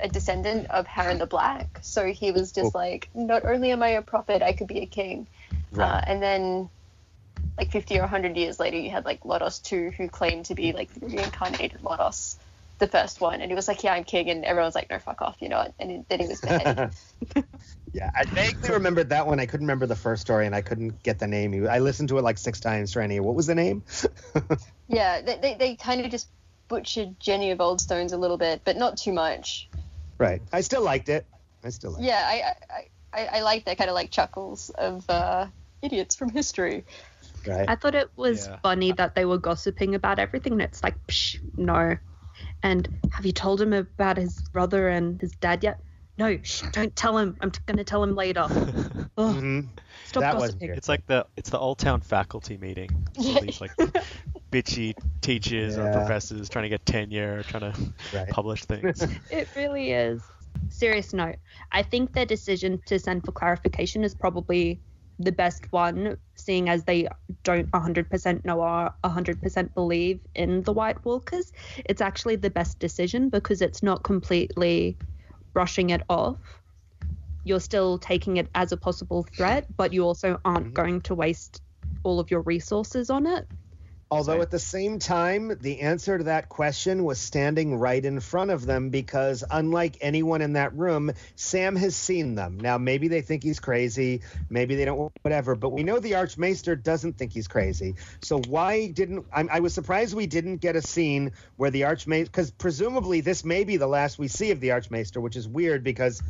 a 0.00 0.08
descendant 0.08 0.70
of 0.70 0.86
Harren 0.86 1.18
the 1.18 1.26
Black, 1.26 1.80
so 1.82 2.06
he 2.06 2.30
was 2.30 2.52
just 2.52 2.72
Oh. 2.74 2.78
like, 2.78 3.08
not 3.14 3.44
only 3.44 3.72
am 3.72 3.82
I 3.82 3.88
a 3.88 4.02
prophet, 4.02 4.42
I 4.42 4.52
could 4.52 4.68
be 4.68 4.78
a 4.80 4.86
king. 4.86 5.26
Uh, 5.76 6.00
and 6.06 6.22
then, 6.22 6.70
like 7.58 7.72
50 7.72 7.98
or 7.98 8.02
100 8.02 8.36
years 8.36 8.60
later, 8.60 8.76
you 8.76 8.90
had 8.90 9.04
like 9.04 9.22
Lodos 9.22 9.60
II, 9.72 9.90
who 9.96 10.08
claimed 10.08 10.46
to 10.46 10.54
be 10.54 10.72
like 10.72 10.92
the 10.94 11.06
reincarnated 11.06 11.80
Lodos, 11.82 12.36
the 12.78 12.86
first 12.86 13.20
one, 13.20 13.40
and 13.40 13.50
he 13.50 13.54
was 13.56 13.66
like, 13.66 13.82
yeah, 13.82 13.92
I'm 13.92 14.04
king, 14.04 14.30
and 14.30 14.44
everyone 14.44 14.68
was 14.68 14.74
like, 14.74 14.90
no, 14.90 14.98
fuck 14.98 15.20
off, 15.22 15.36
you 15.40 15.48
know, 15.48 15.72
and 15.78 16.04
then 16.08 16.20
he 16.20 16.26
was 16.26 16.40
beheaded. 16.40 16.94
yeah 17.94 18.10
i 18.14 18.24
vaguely 18.24 18.70
remembered 18.70 19.08
that 19.08 19.26
one. 19.26 19.40
I 19.40 19.46
couldn't 19.46 19.66
remember 19.66 19.86
the 19.86 19.96
first 19.96 20.20
story 20.20 20.46
and 20.46 20.54
i 20.54 20.60
couldn't 20.60 21.02
get 21.02 21.18
the 21.18 21.26
name. 21.26 21.66
I 21.68 21.78
listened 21.78 22.10
to 22.10 22.18
it 22.18 22.22
like 22.22 22.38
six 22.38 22.60
times 22.60 22.92
trying 22.92 23.08
to 23.08 23.14
hear 23.14 23.22
what 23.22 23.34
was 23.34 23.46
the 23.46 23.54
name? 23.54 23.82
Yeah, 24.88 25.20
they, 25.20 25.38
they, 25.38 25.54
they 25.54 25.76
kind 25.76 26.00
of 26.00 26.10
just 26.10 26.28
butchered 26.68 27.20
Jenny 27.20 27.50
of 27.50 27.58
Oldstones 27.58 28.12
a 28.12 28.16
little 28.16 28.38
bit, 28.38 28.62
but 28.64 28.76
not 28.76 28.96
too 28.96 29.12
much. 29.12 29.68
right. 30.18 30.42
I 30.52 30.62
still 30.62 30.82
liked 30.82 31.08
it. 31.08 31.26
I 31.64 31.70
still 31.70 31.92
liked 31.92 32.04
Yeah, 32.04 32.22
I 32.24 32.52
I, 32.70 33.20
I, 33.20 33.26
I 33.38 33.40
like 33.42 33.64
that 33.66 33.78
kind 33.78 33.90
of 33.90 33.94
like 33.94 34.10
chuckles 34.10 34.70
of 34.70 35.08
uh, 35.10 35.46
idiots 35.82 36.16
from 36.16 36.30
history. 36.30 36.84
It 37.48 37.52
right 37.52 37.68
I 37.68 37.74
thought 37.76 37.94
it 37.94 38.10
was 38.16 38.46
Yeah. 38.46 38.58
funny 38.62 38.92
that 38.92 39.14
they 39.14 39.24
were 39.24 39.38
gossiping 39.38 39.94
about 39.94 40.18
everything. 40.18 40.52
And 40.54 40.62
it's 40.62 40.82
like, 40.82 40.96
Psh, 41.08 41.36
no. 41.56 41.96
And 42.62 42.88
have 43.10 43.26
you 43.26 43.32
told 43.32 43.60
him 43.60 43.72
about 43.72 44.16
his 44.16 44.42
brother 44.52 44.88
and 44.88 45.20
his 45.20 45.32
dad 45.32 45.64
yet? 45.64 45.80
No, 46.18 46.38
shh, 46.42 46.62
don't 46.72 46.94
tell 46.94 47.16
him. 47.18 47.36
I'm 47.40 47.50
t- 47.50 47.60
going 47.66 47.78
to 47.78 47.84
tell 47.84 48.02
him 48.02 48.14
later. 48.14 48.46
Ugh, 49.18 49.34
hmm 49.36 49.60
stop 50.04 50.22
that 50.22 50.34
gossiping. 50.34 50.68
weird. 50.68 50.78
It's 50.78 50.88
like 50.88 51.06
the 51.06 51.26
it's 51.36 51.50
the 51.50 51.58
Oldtown 51.58 52.02
faculty 52.02 52.56
meeting. 52.56 52.90
All 53.18 53.40
these 53.40 53.60
like 53.60 53.72
bitchy 54.52 54.94
teachers 55.20 55.76
or 55.78 55.88
professors 55.88 56.48
trying 56.48 56.64
to 56.64 56.68
get 56.68 56.84
tenure, 56.86 57.42
trying 57.44 57.72
to 57.72 57.94
Right. 58.12 58.28
publish 58.30 58.64
things. 58.64 59.06
It 59.30 59.48
really 59.54 59.92
is. 59.92 60.22
Serious 60.70 61.12
note. 61.12 61.36
I 61.72 61.82
think 61.82 62.12
their 62.12 62.26
decision 62.26 62.80
to 62.86 62.98
send 62.98 63.24
for 63.24 63.32
clarification 63.32 64.04
is 64.04 64.14
probably 64.14 64.80
the 65.18 65.32
best 65.32 65.64
one, 65.70 66.16
seeing 66.40 66.68
as 66.68 66.84
they 66.84 67.08
don't 67.44 67.68
100% 67.72 68.44
know 68.44 68.60
or 68.60 68.90
100% 69.04 69.74
believe 69.74 70.20
in 70.34 70.62
the 70.62 70.72
White 70.72 71.04
Walkers. 71.04 71.52
It's 71.84 72.00
actually 72.00 72.36
the 72.36 72.50
best 72.50 72.78
decision 72.78 73.30
because 73.30 73.62
it's 73.62 73.82
not 73.82 74.04
completely 74.04 74.98
brushing 75.54 75.90
it 75.90 76.02
off. 76.08 76.38
You're 77.44 77.60
still 77.60 77.98
taking 77.98 78.36
it 78.36 78.50
as 78.54 78.72
a 78.72 78.76
possible 78.76 79.24
threat, 79.24 79.66
but 79.76 79.92
you 79.92 80.04
also 80.04 80.40
aren't 80.44 80.66
Mhm. 80.66 80.74
going 80.74 81.02
to 81.02 81.14
waste 81.14 81.62
all 82.04 82.20
of 82.20 82.30
your 82.30 82.42
resources 82.42 83.10
on 83.10 83.26
it. 83.26 83.48
Although 84.10 84.40
at 84.40 84.50
the 84.50 84.58
same 84.58 84.98
time, 84.98 85.58
the 85.60 85.80
answer 85.80 86.16
to 86.16 86.24
that 86.24 86.48
question 86.48 87.04
was 87.04 87.20
standing 87.20 87.76
right 87.76 88.02
in 88.02 88.20
front 88.20 88.50
of 88.50 88.64
them 88.64 88.88
because, 88.88 89.44
unlike 89.50 89.98
anyone 90.00 90.40
in 90.40 90.54
that 90.54 90.74
room, 90.74 91.12
Sam 91.36 91.76
has 91.76 91.94
seen 91.94 92.34
them. 92.34 92.58
Now, 92.58 92.78
maybe 92.78 93.08
they 93.08 93.20
think 93.20 93.42
he's 93.42 93.60
crazy, 93.60 94.22
maybe 94.48 94.76
they 94.76 94.86
don't, 94.86 95.12
whatever, 95.20 95.54
but 95.54 95.70
we 95.70 95.82
know 95.82 95.98
the 95.98 96.14
Archmaester 96.14 96.74
doesn't 96.74 97.18
think 97.18 97.34
he's 97.34 97.48
crazy. 97.48 97.96
So, 98.22 98.40
why 98.48 98.86
didn't 98.88 99.26
I'm, 99.30 99.50
I 99.52 99.60
was 99.60 99.74
surprised 99.74 100.14
we 100.14 100.26
didn't 100.26 100.56
get 100.56 100.74
a 100.74 100.82
scene 100.82 101.32
where 101.56 101.70
the 101.70 101.84
Archmaester, 101.84 102.30
because 102.30 102.50
presumably 102.50 103.20
this 103.20 103.44
may 103.44 103.64
be 103.64 103.76
the 103.76 103.86
last 103.86 104.18
we 104.18 104.28
see 104.28 104.52
of 104.52 104.60
the 104.60 104.70
Archmaester, 104.70 105.20
which 105.20 105.36
is 105.36 105.46
weird 105.46 105.84
because 105.84 106.22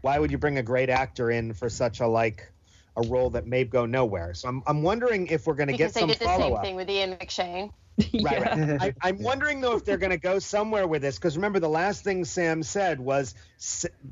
why 0.00 0.18
would 0.18 0.32
you 0.32 0.38
bring 0.38 0.58
a 0.58 0.62
great 0.64 0.90
actor 0.90 1.30
in 1.30 1.52
for 1.54 1.68
such 1.68 2.00
a, 2.00 2.08
like, 2.08 2.50
a 2.96 3.02
role 3.02 3.30
that 3.30 3.46
may 3.46 3.64
go 3.64 3.86
nowhere? 3.86 4.34
So, 4.34 4.48
I'm, 4.48 4.62
I'm 4.66 4.82
wondering 4.82 5.26
if 5.28 5.46
we're 5.46 5.54
going 5.54 5.68
to 5.68 5.76
get 5.76 5.92
some 5.94 6.08
Because 6.08 6.18
get 6.18 6.18
they 6.18 6.28
some 6.28 6.28
did 6.28 6.38
the 6.38 6.42
follow 6.42 6.48
same 6.48 6.56
up. 6.56 6.62
thing 6.64 6.76
with 6.76 6.90
Ian 6.90 7.16
McShane. 7.16 7.70
Right, 8.22 8.40
Yeah. 8.40 8.76
right. 8.76 8.94
I, 9.02 9.08
I'm 9.08 9.22
wondering 9.22 9.60
though 9.60 9.76
if 9.76 9.84
they're 9.84 9.98
going 9.98 10.10
to 10.10 10.16
go 10.18 10.38
somewhere 10.38 10.86
with 10.86 11.02
this 11.02 11.16
because 11.16 11.36
remember 11.36 11.60
the 11.60 11.68
last 11.68 12.02
thing 12.02 12.24
Sam 12.24 12.62
said 12.62 12.98
was, 12.98 13.34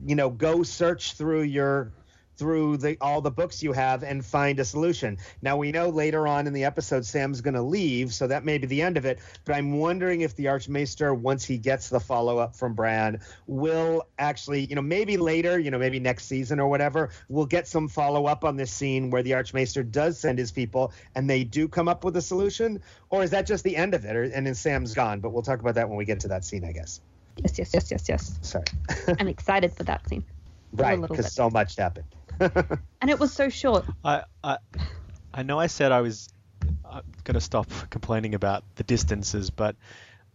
you 0.06 0.14
know, 0.14 0.28
go 0.28 0.62
search 0.62 1.14
through 1.14 1.42
your 1.42 1.92
through 2.38 2.76
the 2.76 2.96
all 3.00 3.20
the 3.20 3.30
books 3.30 3.62
you 3.62 3.72
have 3.72 4.02
and 4.02 4.24
find 4.24 4.58
a 4.60 4.64
solution. 4.64 5.18
Now 5.42 5.56
we 5.56 5.72
know 5.72 5.88
later 5.88 6.26
on 6.26 6.46
in 6.46 6.52
the 6.52 6.64
episode 6.64 7.04
Sam's 7.04 7.40
going 7.40 7.54
to 7.54 7.62
leave, 7.62 8.14
so 8.14 8.28
that 8.28 8.44
may 8.44 8.58
be 8.58 8.66
the 8.66 8.80
end 8.80 8.96
of 8.96 9.04
it. 9.04 9.18
But 9.44 9.56
I'm 9.56 9.78
wondering 9.78 10.20
if 10.20 10.36
the 10.36 10.48
Archmaester, 10.48 11.12
once 11.12 11.44
he 11.44 11.58
gets 11.58 11.88
the 11.88 12.00
follow 12.00 12.38
up 12.38 12.54
from 12.54 12.74
Bran, 12.74 13.20
will 13.46 14.06
actually, 14.18 14.64
you 14.64 14.76
know, 14.76 14.82
maybe 14.82 15.16
later, 15.16 15.58
you 15.58 15.70
know, 15.70 15.78
maybe 15.78 15.98
next 15.98 16.26
season 16.26 16.60
or 16.60 16.68
whatever, 16.68 17.10
we'll 17.28 17.46
get 17.46 17.66
some 17.66 17.88
follow 17.88 18.26
up 18.26 18.44
on 18.44 18.56
this 18.56 18.72
scene 18.72 19.10
where 19.10 19.22
the 19.22 19.34
Archmaester 19.34 19.82
does 19.82 20.18
send 20.18 20.38
his 20.38 20.52
people 20.52 20.92
and 21.14 21.28
they 21.28 21.44
do 21.44 21.68
come 21.68 21.88
up 21.88 22.04
with 22.04 22.16
a 22.16 22.22
solution, 22.22 22.80
or 23.10 23.22
is 23.22 23.30
that 23.30 23.46
just 23.46 23.64
the 23.64 23.76
end 23.76 23.94
of 23.94 24.04
it? 24.04 24.14
Or, 24.14 24.22
and 24.22 24.46
then 24.46 24.54
Sam's 24.54 24.94
gone. 24.94 25.20
But 25.20 25.32
we'll 25.32 25.42
talk 25.42 25.60
about 25.60 25.74
that 25.74 25.88
when 25.88 25.98
we 25.98 26.04
get 26.04 26.20
to 26.20 26.28
that 26.28 26.44
scene, 26.44 26.64
I 26.64 26.72
guess. 26.72 27.00
Yes, 27.36 27.58
yes, 27.58 27.70
yes, 27.72 27.90
yes, 27.90 28.08
yes. 28.08 28.38
Sorry. 28.42 28.64
I'm 29.18 29.28
excited 29.28 29.72
for 29.72 29.84
that 29.84 30.08
scene. 30.08 30.24
right, 30.72 31.00
because 31.00 31.32
so 31.32 31.48
much 31.50 31.76
happened. 31.76 32.06
And 33.00 33.10
it 33.10 33.18
was 33.18 33.32
so 33.32 33.48
short. 33.48 33.84
I, 34.04 34.24
I, 34.42 34.58
I 35.32 35.42
know 35.44 35.58
I 35.58 35.68
said 35.68 35.92
I 35.92 36.00
was 36.00 36.28
uh, 36.84 37.00
going 37.24 37.34
to 37.34 37.40
stop 37.40 37.68
complaining 37.90 38.34
about 38.34 38.64
the 38.76 38.84
distances, 38.84 39.50
but 39.50 39.76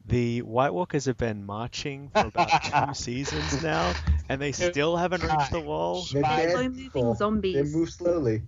the 0.05 0.41
White 0.41 0.73
Walkers 0.73 1.05
have 1.05 1.17
been 1.17 1.45
marching 1.45 2.09
for 2.09 2.25
about 2.25 2.49
two 2.87 2.93
seasons 2.93 3.61
now, 3.61 3.95
and 4.29 4.41
they 4.41 4.51
still 4.51 4.95
haven't 4.95 5.21
reached 5.23 5.51
the 5.51 5.61
wall. 5.61 6.05
They're 6.11 6.23
slow 6.23 6.63
moving 6.63 6.73
people. 6.73 7.15
zombies. 7.15 7.55
They 7.55 7.77
move 7.77 7.89
slowly. 7.89 8.41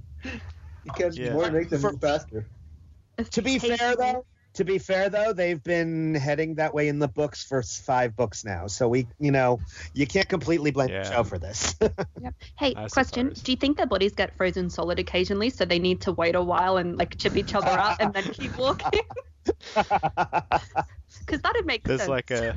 You 0.83 0.91
can't 0.91 1.15
Yeah. 1.15 1.33
more 1.33 1.49
make 1.51 1.69
them 1.69 1.81
For- 1.81 1.91
move 1.91 2.01
faster. 2.01 2.45
to 3.31 3.41
be 3.41 3.59
fair 3.59 3.95
though, 3.95 4.25
to 4.55 4.63
be 4.65 4.77
fair 4.77 5.09
though, 5.09 5.31
they've 5.33 5.61
been 5.63 6.15
heading 6.15 6.55
that 6.55 6.73
way 6.73 6.87
in 6.87 6.99
the 6.99 7.07
books 7.07 7.43
for 7.43 7.61
five 7.61 8.15
books 8.15 8.43
now. 8.43 8.67
So 8.67 8.87
we, 8.87 9.07
you 9.19 9.31
know, 9.31 9.59
you 9.93 10.05
can't 10.07 10.27
completely 10.27 10.71
blame 10.71 10.89
Yeah. 10.89 11.03
the 11.03 11.11
show 11.11 11.23
for 11.23 11.37
this. 11.37 11.75
yep. 11.81 12.33
Hey, 12.57 12.73
I 12.75 12.87
question: 12.87 13.29
suppose. 13.29 13.43
Do 13.43 13.51
you 13.51 13.57
think 13.57 13.77
their 13.77 13.85
bodies 13.85 14.13
get 14.13 14.35
frozen 14.35 14.69
solid 14.69 14.99
occasionally, 14.99 15.49
so 15.49 15.65
they 15.65 15.79
need 15.79 16.01
to 16.01 16.11
wait 16.11 16.35
a 16.35 16.41
while 16.41 16.77
and 16.77 16.97
like 16.97 17.17
chip 17.17 17.37
each 17.37 17.53
other 17.53 17.67
up 17.69 17.97
and 17.99 18.13
then 18.13 18.23
keep 18.33 18.57
walking? 18.57 19.01
Because 21.25 21.41
that'd 21.41 21.65
make 21.65 21.83
There's 21.83 22.01
sense. 22.01 22.09
like 22.09 22.29
a, 22.31 22.55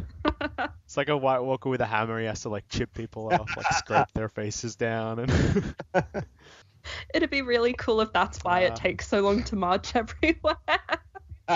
it's 0.85 0.97
like 0.97 1.09
a 1.09 1.17
White 1.17 1.39
Walker 1.41 1.69
with 1.71 1.81
a 1.81 1.87
hammer. 1.87 2.19
He 2.19 2.27
has 2.27 2.43
to 2.43 2.49
like 2.49 2.69
chip 2.69 2.93
people 2.93 3.33
off, 3.33 3.57
like 3.57 3.73
scrape 3.75 4.09
their 4.15 4.29
faces 4.29 4.75
down, 4.77 5.21
and 5.21 5.75
It'd 7.15 7.31
be 7.31 7.43
really 7.43 7.73
cool 7.75 8.01
if 8.01 8.13
that's 8.13 8.43
why 8.43 8.65
Uh. 8.65 8.69
it 8.69 8.77
takes 8.77 9.07
so 9.09 9.21
long 9.21 9.43
to 9.45 9.57
march 9.57 9.95
everywhere. 9.95 10.57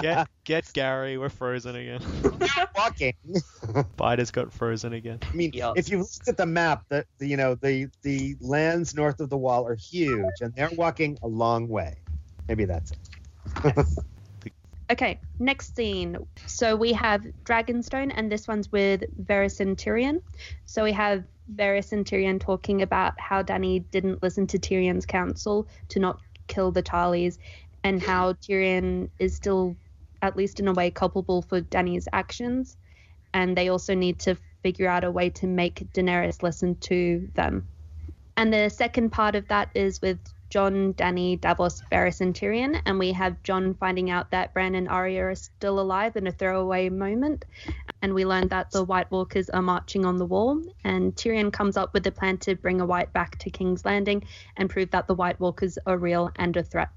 Get 0.01 0.28
get 0.45 0.70
Gary. 0.72 1.18
We're 1.18 1.28
frozen 1.28 1.76
again. 1.76 2.01
Walking. 2.76 3.14
Biden's 3.99 4.30
got 4.30 4.53
frozen 4.53 4.93
again. 4.95 5.18
I 5.30 5.34
mean, 5.34 5.51
Yeah. 5.53 5.72
if 5.76 5.88
you 5.90 5.99
look 5.99 6.09
at 6.28 6.36
the 6.36 6.47
map, 6.47 6.84
the, 6.88 7.05
the 7.18 7.26
you 7.26 7.36
know 7.36 7.55
the 7.57 7.88
the 8.03 8.36
lands 8.40 8.95
north 8.95 9.20
of 9.20 9.28
the 9.30 9.36
wall 9.36 9.66
are 9.66 9.74
huge, 9.76 10.40
and 10.40 10.55
they're 10.55 10.70
walking 10.76 11.18
a 11.22 11.28
long 11.28 11.68
way. 11.68 11.95
Maybe 12.49 12.64
that's 12.64 12.93
it. 12.93 13.86
Okay, 14.90 15.18
next 15.38 15.74
scene. 15.74 16.18
So 16.45 16.76
we 16.76 16.93
have 16.93 17.22
Dragonstone, 17.45 18.12
and 18.14 18.30
this 18.30 18.47
one's 18.47 18.70
with 18.70 19.05
Varys 19.24 19.59
and 19.61 19.74
Tyrion. 19.74 20.20
So 20.66 20.84
we 20.84 20.93
have 20.93 21.24
Varys 21.55 21.93
and 21.93 22.05
Tyrion 22.05 22.38
talking 22.38 22.82
about 22.82 23.18
how 23.18 23.43
Dany 23.43 23.84
didn't 23.90 24.22
listen 24.22 24.47
to 24.49 24.59
Tyrion's 24.59 25.07
counsel 25.07 25.66
to 25.88 25.99
not 25.99 26.20
kill 26.47 26.72
the 26.72 26.82
Tarlys, 26.82 27.38
and 27.84 28.03
how 28.03 28.34
Tyrion 28.34 29.09
is 29.18 29.34
still, 29.34 29.74
at 30.22 30.36
least 30.36 30.60
in 30.60 30.68
a 30.68 30.72
way, 30.72 30.90
culpable 30.90 31.42
for 31.42 31.60
Dany's 31.60 32.08
actions. 32.12 32.76
And 33.34 33.56
they 33.56 33.68
also 33.68 33.94
need 33.94 34.20
to 34.20 34.36
figure 34.62 34.88
out 34.88 35.04
a 35.04 35.10
way 35.10 35.30
to 35.30 35.46
make 35.46 35.92
Daenerys 35.92 36.42
listen 36.42 36.76
to 36.76 37.28
them. 37.34 37.66
And 38.36 38.52
the 38.52 38.70
second 38.70 39.10
part 39.10 39.34
of 39.34 39.48
that 39.48 39.70
is 39.74 40.00
with 40.00 40.18
Jon, 40.48 40.92
Dany, 40.94 41.40
Davos, 41.40 41.82
Varys, 41.90 42.20
and 42.20 42.34
Tyrion, 42.34 42.78
and 42.84 42.98
we 42.98 43.12
have 43.12 43.42
Jon 43.42 43.72
finding 43.72 44.10
out 44.10 44.30
that 44.32 44.52
Bran 44.52 44.74
and 44.74 44.86
Arya 44.86 45.24
are 45.24 45.34
still 45.34 45.80
alive 45.80 46.14
in 46.16 46.26
a 46.26 46.32
throwaway 46.32 46.90
moment, 46.90 47.46
and 48.02 48.12
we 48.12 48.26
learn 48.26 48.48
that 48.48 48.70
the 48.70 48.84
wight 48.84 49.10
Walkers 49.10 49.48
are 49.48 49.62
marching 49.62 50.04
on 50.04 50.18
the 50.18 50.26
wall, 50.26 50.62
and 50.84 51.14
Tyrion 51.16 51.50
comes 51.50 51.78
up 51.78 51.94
with 51.94 52.06
a 52.06 52.10
plan 52.10 52.36
to 52.38 52.54
bring 52.54 52.82
a 52.82 52.86
White 52.86 53.14
back 53.14 53.38
to 53.38 53.50
King's 53.50 53.86
Landing 53.86 54.24
and 54.58 54.68
prove 54.68 54.90
that 54.90 55.06
the 55.06 55.14
White 55.14 55.40
Walkers 55.40 55.78
are 55.86 55.96
real 55.96 56.30
and 56.36 56.54
a 56.54 56.62
threat. 56.62 56.90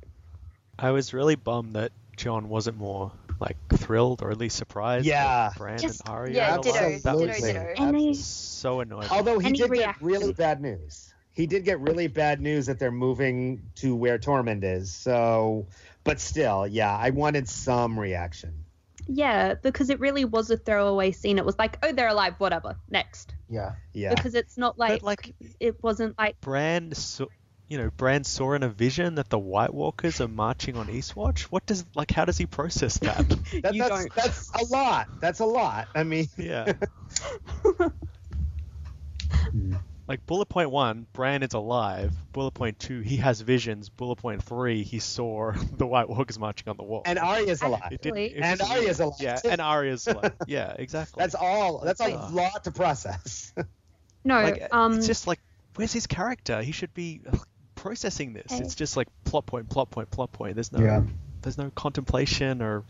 I 0.77 0.91
was 0.91 1.13
really 1.13 1.35
bummed 1.35 1.75
that 1.75 1.93
Jon 2.15 2.49
wasn't 2.49 2.77
more 2.77 3.11
like 3.39 3.57
thrilled 3.73 4.21
or 4.21 4.31
at 4.31 4.37
least 4.37 4.55
surprised. 4.55 5.05
Yeah. 5.05 5.49
that 5.49 5.57
Bran 5.57 5.77
Just- 5.77 6.01
and 6.05 6.09
Arya. 6.15 6.35
yeah, 6.35 6.55
are 6.55 6.61
ditto, 6.61 6.79
alive. 6.79 7.03
That 7.03 7.17
ditto, 7.17 7.27
was 7.27 7.41
ditto. 7.41 7.73
And 7.77 7.95
they- 7.99 8.13
so 8.13 8.79
annoying. 8.79 9.07
Although 9.11 9.39
he 9.39 9.47
Any 9.47 9.57
did 9.57 9.71
get 9.73 10.01
really 10.01 10.33
bad 10.33 10.61
news. 10.61 11.13
He 11.31 11.47
did 11.47 11.65
get 11.65 11.81
really 11.81 12.07
bad 12.07 12.39
news 12.39 12.67
that 12.67 12.79
they're 12.79 12.91
moving 12.91 13.63
to 13.75 13.93
where 13.93 14.17
Tormund 14.17 14.63
is. 14.63 14.93
So, 14.93 15.67
but 16.05 16.21
still, 16.21 16.65
yeah, 16.65 16.95
I 16.95 17.09
wanted 17.09 17.49
some 17.49 17.99
reaction. 17.99 18.63
Yeah, 19.07 19.55
because 19.55 19.89
it 19.89 19.99
really 19.99 20.23
was 20.25 20.49
a 20.49 20.57
throwaway 20.57 21.11
scene. 21.11 21.37
It 21.37 21.45
was 21.45 21.59
like, 21.59 21.77
oh, 21.83 21.91
they're 21.91 22.07
alive, 22.07 22.35
whatever, 22.37 22.77
next. 22.89 23.35
Yeah. 23.49 23.73
Yeah. 23.93 24.15
Because 24.15 24.33
it's 24.33 24.57
not 24.57 24.79
like, 24.79 25.01
but 25.01 25.03
like 25.03 25.35
it 25.59 25.83
wasn't 25.83 26.17
like, 26.17 26.39
Bran, 26.41 26.93
saw, 26.95 27.25
you 27.67 27.77
know, 27.77 27.89
Bran 27.97 28.23
saw 28.23 28.53
in 28.53 28.63
a 28.63 28.69
vision 28.69 29.15
that 29.15 29.29
the 29.29 29.39
White 29.39 29.73
Walkers 29.73 30.21
are 30.21 30.27
marching 30.27 30.77
on 30.77 30.87
Eastwatch. 30.87 31.41
What 31.43 31.65
does 31.65 31.85
like? 31.95 32.11
How 32.11 32.25
does 32.25 32.37
he 32.37 32.45
process 32.45 32.97
that? 32.99 33.25
That, 33.63 33.73
you 33.73 33.81
that's, 33.83 33.89
don't. 33.89 34.15
that's 34.15 34.51
a 34.51 34.65
lot. 34.65 35.07
That's 35.19 35.39
a 35.39 35.45
lot. 35.45 35.87
I 35.95 36.03
mean, 36.03 36.27
yeah. 36.37 36.73
Like 40.07 40.23
bullet 40.27 40.45
point 40.47 40.69
one, 40.69 41.07
Bran 41.13 41.41
is 41.41 41.53
alive. 41.55 42.13
Bullet 42.31 42.51
point 42.51 42.77
two, 42.77 42.99
he 42.99 43.17
has 43.17 43.41
visions. 43.41 43.89
Bullet 43.89 44.17
point 44.17 44.43
three, 44.43 44.83
he 44.83 44.99
saw 44.99 45.51
the 45.77 45.87
White 45.87 46.07
Walkers 46.07 46.37
marching 46.37 46.69
on 46.69 46.77
the 46.77 46.83
wall. 46.83 47.01
and 47.07 47.17
Arya's 47.17 47.63
alive. 47.63 47.91
it 47.91 48.03
didn't, 48.03 48.17
it 48.19 48.33
And 48.39 48.59
just- 48.59 48.71
Arya's 48.71 48.99
alive. 48.99 49.17
Yeah, 49.19 49.35
too. 49.37 49.49
and 49.49 49.59
Arya's 49.61 50.05
alive. 50.07 50.33
Yeah, 50.45 50.75
exactly. 50.77 51.21
That's 51.21 51.33
all. 51.33 51.79
That's 51.79 52.01
a 52.01 52.13
Ugh. 52.13 52.33
lot 52.33 52.63
to 52.65 52.71
process. 52.71 53.51
no, 54.23 54.41
like 54.43 54.67
um, 54.71 54.93
it's 54.99 55.07
just 55.07 55.25
like 55.25 55.39
where's 55.75 55.91
his 55.93 56.05
character? 56.05 56.61
He 56.61 56.71
should 56.71 56.93
be 56.93 57.21
ugh, 57.27 57.47
processing 57.85 58.33
this. 58.33 58.51
Hey. 58.51 58.57
It's 58.59 58.73
just 58.73 58.97
like 58.97 59.07
plot 59.25 59.45
point, 59.45 59.69
plot 59.69 59.91
point, 59.91 60.09
plot 60.09 60.31
point. 60.31 60.55
There's 60.55 60.71
no 60.71 60.83
Yeah. 60.83 61.03
there's 61.43 61.57
no 61.59 61.69
contemplation 61.75 62.63
or 62.63 62.83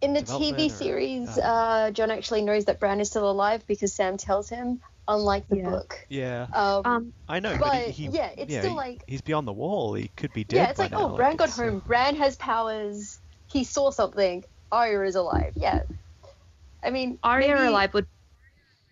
In 0.00 0.12
the 0.14 0.20
TV 0.22 0.66
or- 0.66 0.70
series, 0.70 1.36
uh, 1.36 1.40
uh, 1.42 1.90
Jon 1.90 2.12
actually 2.12 2.42
knows 2.42 2.66
that 2.66 2.78
Bran 2.78 3.00
is 3.00 3.10
still 3.10 3.28
alive 3.28 3.66
because 3.66 3.92
Sam 3.92 4.16
tells 4.16 4.48
him, 4.48 4.80
unlike 5.08 5.48
the 5.48 5.56
Yeah. 5.56 5.70
book. 5.70 6.06
yeah. 6.08 6.46
Um, 6.52 6.82
um, 6.86 7.12
I 7.28 7.40
know, 7.40 7.56
but, 7.58 7.72
but, 7.72 7.88
he, 7.88 8.04
he 8.04 8.08
yeah, 8.10 8.30
it's 8.36 8.54
still 8.54 8.70
he- 8.70 8.76
like- 8.76 9.02
he's 9.08 9.20
beyond 9.22 9.48
the 9.48 9.52
wall. 9.52 9.94
He 9.94 10.08
could 10.14 10.32
be 10.32 10.44
dead. 10.44 10.56
yeah, 10.56 10.68
it's 10.70 10.76
by 10.78 10.84
like, 10.84 10.92
now. 10.92 11.12
oh, 11.12 11.16
Bran 11.16 11.34
got 11.34 11.48
it's, 11.48 11.56
home. 11.58 11.80
Bran 11.80 12.14
has 12.14 12.36
powers. 12.36 13.18
He 13.48 13.64
saw 13.64 13.90
something. 13.90 14.44
Arya 14.70 15.00
is 15.02 15.16
alive. 15.16 15.54
Yeah. 15.56 15.82
I 16.84 16.90
mean, 16.90 17.18
Arya 17.24 17.56
maybe, 17.56 17.66
alive 17.66 17.94
would 17.94 18.06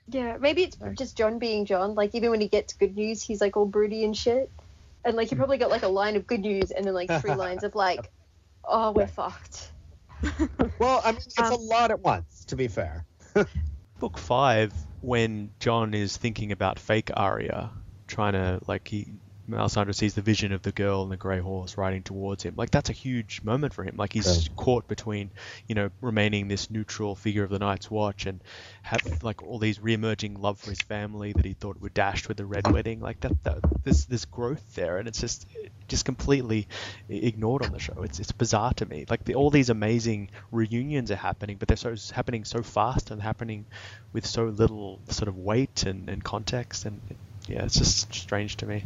Yeah, 0.09 0.37
maybe 0.39 0.65
it's 0.65 0.77
just 0.99 1.17
Jon 1.17 1.39
being 1.39 1.65
Jon. 1.65 1.95
Like 1.95 2.13
even 2.17 2.31
when 2.31 2.41
he 2.41 2.49
gets 2.49 2.73
good 2.73 2.97
news, 2.97 3.23
he's 3.23 3.41
like 3.41 3.57
all 3.57 3.67
broody 3.67 4.05
and 4.05 4.17
shit. 4.17 4.51
And 5.05 5.17
like 5.17 5.31
you 5.31 5.37
probably 5.37 5.59
got 5.59 5.71
like 5.71 5.83
a 5.83 5.89
line 5.89 6.17
of 6.17 6.27
good 6.27 6.41
news 6.41 6.71
and 6.71 6.85
then 6.85 6.95
like 6.95 7.11
three 7.21 7.35
lines 7.35 7.63
of 7.65 7.75
like, 7.75 8.11
oh, 8.65 8.93
we're 8.93 9.07
fucked. 9.07 9.73
well, 10.79 11.03
I 11.05 11.13
mean, 11.13 11.21
it's 11.21 11.39
Um, 11.39 11.53
a 11.53 11.57
lot 11.57 11.91
at 11.91 12.01
once. 12.01 12.45
To 12.47 12.57
be 12.57 12.69
fair. 12.69 13.05
book 13.99 14.19
five 14.19 14.73
when 15.01 15.51
Jon 15.61 15.95
is 15.95 16.17
thinking 16.17 16.53
about 16.53 16.79
fake 16.79 17.11
Arya, 17.15 17.71
trying 18.07 18.33
to 18.33 18.61
like 18.67 18.89
he 18.89 19.09
Melisandre 19.49 19.95
sees 19.95 20.15
the 20.15 20.23
vision 20.23 20.53
of 20.53 20.63
the 20.63 20.73
girl 20.73 21.03
and 21.03 21.13
the 21.13 21.17
grey 21.17 21.39
horse 21.41 21.77
riding 21.77 22.03
towards 22.03 22.43
him. 22.43 22.55
Like 22.57 22.71
that's 22.71 22.91
a 22.91 22.95
huge 22.95 23.43
moment 23.43 23.75
for 23.75 23.85
him. 23.85 23.97
Like 23.97 24.13
he's 24.13 24.27
Right. 24.27 24.49
caught 24.57 24.89
between, 24.89 25.33
you 25.67 25.75
know, 25.75 25.91
remaining 26.01 26.49
this 26.49 26.71
neutral 26.71 27.15
figure 27.15 27.45
of 27.45 27.51
the 27.51 27.59
Night's 27.59 27.91
Watch 27.91 28.27
and 28.27 28.43
have 28.83 29.03
like 29.23 29.43
all 29.43 29.59
these 29.59 29.81
re-emerging 29.81 30.35
love 30.41 30.59
for 30.59 30.71
his 30.71 30.83
family 30.83 31.33
that 31.35 31.45
he 31.45 31.55
thought 31.55 31.81
were 31.81 31.91
dashed 31.91 32.29
with 32.29 32.39
the 32.39 32.47
Red 32.47 32.67
Wedding. 32.67 33.01
Like 33.01 33.21
that, 33.21 33.35
that 33.45 33.59
there's 33.85 34.07
this 34.07 34.25
growth 34.25 34.75
there, 34.75 34.99
and 34.99 35.09
it's 35.09 35.21
just 35.21 35.47
just 35.89 36.05
completely 36.07 36.67
ignored 37.09 37.63
on 37.63 37.73
the 37.73 37.79
show. 37.79 38.03
It's 38.03 38.19
it's 38.21 38.33
bizarre 38.33 38.73
to 38.75 38.87
me. 38.87 39.05
Like 39.09 39.25
the, 39.25 39.35
all 39.35 39.51
these 39.51 39.71
amazing 39.71 40.31
reunions 40.51 41.11
are 41.11 41.17
happening, 41.17 41.59
but 41.59 41.69
they're 41.69 41.77
so 41.77 41.95
happening 42.15 42.45
so 42.45 42.63
fast 42.63 43.11
and 43.11 43.21
happening 43.21 43.67
with 44.13 44.27
so 44.27 44.45
little 44.47 45.03
sort 45.11 45.29
of 45.29 45.37
weight 45.37 45.85
and, 45.85 46.09
and 46.09 46.23
context 46.25 46.87
and 46.87 47.01
yeah, 47.49 47.65
it's 47.65 47.77
just 47.79 48.13
strange 48.15 48.57
to 48.59 48.67
me. 48.67 48.85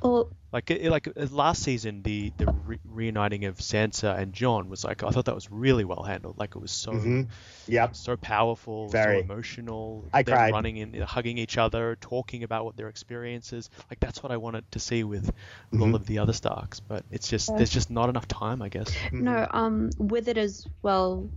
or 0.00 0.28
Like 0.52 0.70
it, 0.70 0.90
like 0.90 1.08
uh, 1.08 1.26
last 1.30 1.62
season, 1.62 2.02
the 2.02 2.32
the 2.36 2.46
re- 2.64 2.78
reuniting 2.84 3.44
of 3.46 3.58
Sansa 3.58 4.16
and 4.16 4.32
Jon 4.32 4.68
was 4.68 4.84
like 4.84 5.02
I 5.02 5.10
thought 5.10 5.24
that 5.26 5.34
was 5.34 5.50
really 5.50 5.84
well 5.84 6.02
handled. 6.02 6.38
Like 6.38 6.54
it 6.56 6.60
was 6.60 6.70
so 6.70 6.92
Mhm. 6.92 7.28
Yep. 7.66 7.96
so 7.96 8.16
powerful, 8.16 8.88
Very. 8.88 9.18
so 9.18 9.24
emotional. 9.24 10.04
I 10.12 10.22
them 10.22 10.34
cried. 10.36 10.52
running 10.52 10.76
in, 10.76 10.94
hugging 11.02 11.36
each 11.38 11.58
other, 11.58 11.96
talking 12.00 12.44
about 12.44 12.64
what 12.64 12.76
their 12.76 12.88
experiences. 12.88 13.68
Like 13.90 13.98
that's 14.00 14.22
what 14.22 14.30
I 14.32 14.36
wanted 14.36 14.70
to 14.70 14.78
see 14.78 15.02
with, 15.04 15.30
with 15.72 15.80
all 15.82 15.94
of 15.96 16.06
the 16.06 16.18
other 16.20 16.32
Starks. 16.32 16.80
But 16.80 17.04
it's 17.10 17.28
just 17.28 17.48
Yeah. 17.50 17.56
there's 17.56 17.70
just 17.70 17.90
not 17.90 18.08
enough 18.08 18.28
time, 18.28 18.62
I 18.62 18.68
guess. 18.68 18.90
No, 19.12 19.46
um, 19.50 19.90
with 19.98 20.28
it 20.28 20.38
as 20.38 20.64
well, 20.82 21.28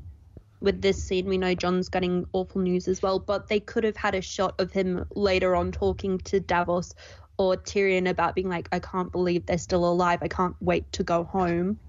with 0.61 0.81
this 0.81 1.03
scene, 1.03 1.27
we 1.27 1.37
know 1.37 1.53
Jon's 1.55 1.89
getting 1.89 2.25
awful 2.33 2.61
news 2.61 2.87
as 2.87 3.01
well, 3.01 3.19
but 3.19 3.47
they 3.47 3.59
could 3.59 3.83
have 3.83 3.95
had 3.95 4.15
a 4.15 4.21
shot 4.21 4.59
of 4.59 4.71
him 4.71 5.05
later 5.15 5.55
on 5.55 5.71
talking 5.71 6.17
to 6.19 6.39
Davos 6.39 6.93
or 7.37 7.55
Tyrion 7.55 8.09
about 8.09 8.35
being 8.35 8.49
like, 8.49 8.67
I 8.71 8.79
can't 8.79 9.11
believe 9.11 9.45
they're 9.45 9.57
still 9.57 9.85
alive. 9.89 10.19
I 10.21 10.27
can't 10.27 10.55
wait 10.59 10.91
to 10.93 11.03
go 11.03 11.23
home. 11.23 11.79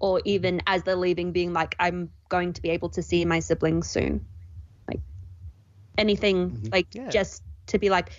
Or 0.00 0.20
even 0.24 0.62
as 0.68 0.84
they're 0.84 0.94
leaving, 0.94 1.32
being 1.32 1.52
like, 1.52 1.74
I'm 1.80 2.12
going 2.28 2.52
to 2.52 2.62
be 2.62 2.70
able 2.70 2.88
to 2.90 3.02
see 3.02 3.24
my 3.24 3.40
siblings 3.40 3.90
soon. 3.90 4.28
Like 4.86 5.00
anything, 5.96 6.52
Mhm. 6.52 6.72
like 6.72 6.86
Yeah. 6.94 7.10
just 7.10 7.42
to 7.66 7.78
be 7.78 7.90
like, 7.90 8.12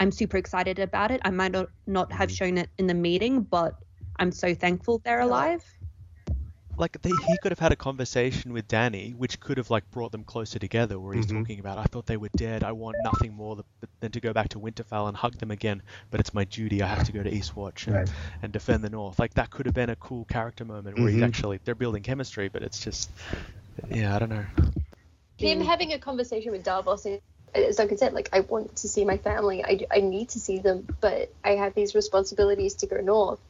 I'm 0.00 0.10
super 0.10 0.38
excited 0.38 0.78
about 0.78 1.10
it. 1.10 1.20
I 1.24 1.30
might 1.30 1.52
not, 1.52 1.68
not 1.86 2.12
have 2.12 2.30
Mhm. 2.30 2.36
shown 2.36 2.58
it 2.58 2.70
in 2.78 2.86
the 2.86 2.94
meeting, 2.94 3.42
but 3.42 3.74
I'm 4.18 4.32
so 4.32 4.54
thankful 4.54 5.00
they're 5.04 5.20
alive. 5.20 5.77
Like 6.78 7.00
they, 7.02 7.10
he 7.10 7.36
could 7.42 7.50
have 7.50 7.58
had 7.58 7.72
a 7.72 7.76
conversation 7.76 8.52
with 8.52 8.68
Dany, 8.68 9.14
which 9.16 9.40
could 9.40 9.58
have 9.58 9.68
like 9.68 9.90
brought 9.90 10.12
them 10.12 10.22
closer 10.24 10.58
together. 10.60 10.98
Where 11.00 11.14
he's 11.14 11.26
Mhm. 11.26 11.40
talking 11.40 11.58
about, 11.60 11.78
I 11.78 11.84
thought 11.84 12.06
they 12.06 12.16
were 12.16 12.30
dead. 12.36 12.62
I 12.62 12.72
want 12.72 12.96
nothing 13.02 13.34
more 13.34 13.58
than 14.00 14.12
to 14.12 14.20
go 14.20 14.32
back 14.32 14.50
to 14.50 14.60
Winterfell 14.60 15.08
and 15.08 15.16
hug 15.16 15.34
them 15.38 15.50
again. 15.50 15.82
But 16.10 16.20
it's 16.20 16.32
my 16.32 16.44
duty. 16.44 16.80
I 16.82 16.86
have 16.86 17.04
to 17.06 17.12
go 17.12 17.22
to 17.22 17.30
Eastwatch 17.30 17.86
and, 17.88 17.96
Right. 17.96 18.08
and 18.42 18.52
defend 18.52 18.84
the 18.84 18.90
North. 18.90 19.18
Like 19.18 19.34
that 19.34 19.50
could 19.50 19.66
have 19.66 19.74
been 19.74 19.90
a 19.90 19.96
cool 19.96 20.24
character 20.26 20.64
moment 20.64 20.98
where 20.98 21.08
he's 21.10 21.20
Mhm. 21.20 21.26
actually 21.26 21.58
they're 21.64 21.74
building 21.74 22.02
chemistry. 22.04 22.48
But 22.48 22.62
it's 22.62 22.78
just, 22.78 23.10
yeah, 23.90 24.14
I 24.14 24.18
don't 24.20 24.30
know. 24.30 24.46
Him 25.36 25.60
having 25.60 25.92
a 25.92 25.98
conversation 25.98 26.52
with 26.52 26.62
Davos, 26.64 27.06
and- 27.06 27.20
as 27.54 27.76
Duncan 27.76 27.96
said, 27.98 28.12
like 28.12 28.28
I 28.32 28.40
want 28.40 28.76
to 28.76 28.88
see 28.88 29.04
my 29.04 29.16
family. 29.16 29.64
I, 29.64 29.86
I 29.90 30.00
need 30.00 30.28
to 30.30 30.40
see 30.40 30.58
them, 30.58 30.86
but 31.00 31.32
I 31.42 31.50
have 31.56 31.74
these 31.74 31.94
responsibilities 31.94 32.74
to 32.76 32.86
go 32.86 33.00
north. 33.00 33.40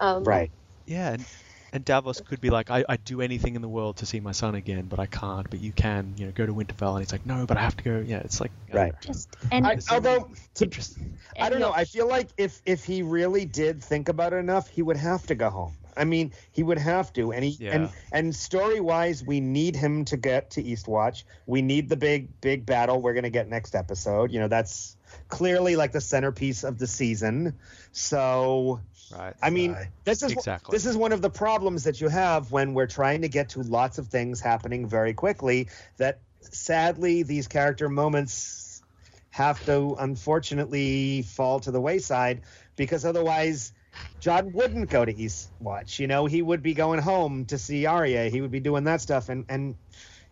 Um, 0.00 0.24
Right. 0.24 0.50
Yeah, 0.86 1.12
and, 1.12 1.24
and 1.72 1.84
Davos 1.84 2.20
could 2.20 2.40
be 2.40 2.50
like, 2.50 2.70
I, 2.70 2.84
I'd 2.88 3.04
do 3.04 3.20
anything 3.20 3.54
in 3.54 3.62
the 3.62 3.68
world 3.68 3.96
to 3.98 4.06
see 4.06 4.20
my 4.20 4.32
son 4.32 4.54
again, 4.54 4.86
but 4.88 4.98
I 5.00 5.06
can't. 5.06 5.48
But 5.48 5.60
you 5.60 5.72
can, 5.72 6.14
you 6.16 6.26
know, 6.26 6.32
go 6.32 6.44
to 6.44 6.52
Winterfell. 6.52 6.92
And 6.92 7.00
he's 7.00 7.12
like, 7.12 7.24
no, 7.24 7.46
but 7.46 7.56
I 7.56 7.62
have 7.62 7.76
to 7.78 7.84
go. 7.84 8.04
Yeah, 8.06 8.18
it's 8.18 8.40
like, 8.40 8.52
Right. 8.72 8.92
know. 8.92 8.98
Just 9.00 9.28
and 9.50 9.66
I, 9.66 9.78
although 9.90 10.28
to, 10.54 10.64
Interesting. 10.64 11.16
I 11.40 11.48
don't 11.48 11.60
know. 11.60 11.72
I 11.72 11.84
feel 11.84 12.06
like 12.08 12.28
if 12.36 12.60
if 12.66 12.84
he 12.84 13.02
really 13.02 13.44
did 13.44 13.82
think 13.82 14.08
about 14.08 14.32
it 14.32 14.36
enough, 14.36 14.68
he 14.68 14.82
would 14.82 14.96
have 14.98 15.26
to 15.26 15.34
go 15.34 15.50
home. 15.50 15.74
I 15.96 16.04
mean, 16.04 16.32
he 16.52 16.62
would 16.62 16.78
have 16.78 17.12
to, 17.14 17.32
and 17.32 17.44
he 17.44 17.50
Yeah. 17.60 17.74
and 17.74 17.90
and 18.12 18.34
story 18.34 18.80
wise, 18.80 19.22
we 19.24 19.40
need 19.40 19.76
him 19.76 20.04
to 20.06 20.16
get 20.16 20.50
to 20.52 20.62
Eastwatch. 20.62 21.24
We 21.46 21.62
need 21.62 21.88
the 21.88 21.96
big 21.96 22.40
big 22.40 22.64
battle 22.66 23.00
we're 23.00 23.14
gonna 23.14 23.30
get 23.30 23.48
next 23.48 23.74
episode. 23.74 24.30
You 24.32 24.40
know, 24.40 24.48
that's 24.48 24.96
clearly 25.28 25.76
like 25.76 25.92
the 25.92 26.00
centerpiece 26.00 26.64
of 26.64 26.78
the 26.78 26.86
season. 26.86 27.58
So 27.92 28.80
Right. 29.12 29.34
I 29.42 29.50
mean, 29.50 29.72
Right. 29.72 29.88
this 30.04 30.22
is 30.22 30.32
Exactly. 30.32 30.76
this 30.76 30.86
is 30.86 30.96
one 30.96 31.12
of 31.12 31.20
the 31.22 31.30
problems 31.30 31.84
that 31.84 32.00
you 32.00 32.08
have 32.08 32.50
when 32.52 32.74
we're 32.74 32.86
trying 32.86 33.22
to 33.22 33.28
get 33.28 33.50
to 33.50 33.62
lots 33.62 33.98
of 33.98 34.08
things 34.08 34.40
happening 34.40 34.88
very 34.88 35.14
quickly. 35.14 35.68
That 35.98 36.20
sadly, 36.40 37.22
these 37.22 37.48
character 37.48 37.88
moments 37.88 38.82
have 39.30 39.64
to 39.64 39.96
unfortunately 39.98 41.22
fall 41.22 41.60
to 41.60 41.70
the 41.70 41.80
wayside 41.80 42.42
because 42.76 43.04
otherwise, 43.04 43.72
Jon 44.20 44.52
wouldn't 44.52 44.88
go 44.88 45.04
to 45.04 45.12
Eastwatch. 45.12 45.98
You 45.98 46.06
know, 46.06 46.26
he 46.26 46.40
would 46.42 46.62
be 46.62 46.74
going 46.74 47.00
home 47.00 47.46
to 47.46 47.58
see 47.58 47.86
Arya. 47.86 48.28
He 48.28 48.40
would 48.40 48.50
be 48.50 48.60
doing 48.60 48.84
that 48.84 49.00
stuff, 49.00 49.28
and 49.28 49.44
and 49.48 49.76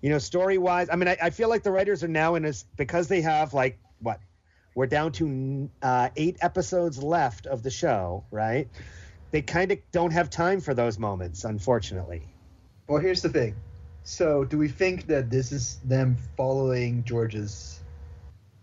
you 0.00 0.08
know, 0.08 0.18
story 0.18 0.56
wise, 0.58 0.88
I 0.90 0.96
mean, 0.96 1.08
I, 1.08 1.16
I 1.20 1.30
feel 1.30 1.48
like 1.48 1.62
the 1.62 1.72
writers 1.72 2.02
are 2.02 2.08
now 2.08 2.34
in 2.34 2.42
this 2.42 2.64
because 2.76 3.08
they 3.08 3.20
have 3.20 3.52
like 3.52 3.78
what 3.98 4.20
we're 4.74 4.86
down 4.86 5.12
to 5.12 5.70
uh, 5.82 6.10
eight 6.16 6.38
episodes 6.40 7.02
left 7.02 7.46
of 7.46 7.62
the 7.62 7.70
show, 7.70 8.24
right? 8.30 8.68
They 9.30 9.42
kind 9.42 9.72
of 9.72 9.78
don't 9.92 10.12
have 10.12 10.30
time 10.30 10.60
for 10.60 10.74
those 10.74 10.98
moments, 10.98 11.44
unfortunately. 11.44 12.28
Well, 12.88 13.00
here's 13.00 13.22
the 13.22 13.28
thing. 13.28 13.56
So, 14.02 14.44
do 14.44 14.58
we 14.58 14.68
think 14.68 15.06
that 15.08 15.30
this 15.30 15.52
is 15.52 15.78
them 15.84 16.16
following 16.36 17.04
George's 17.04 17.80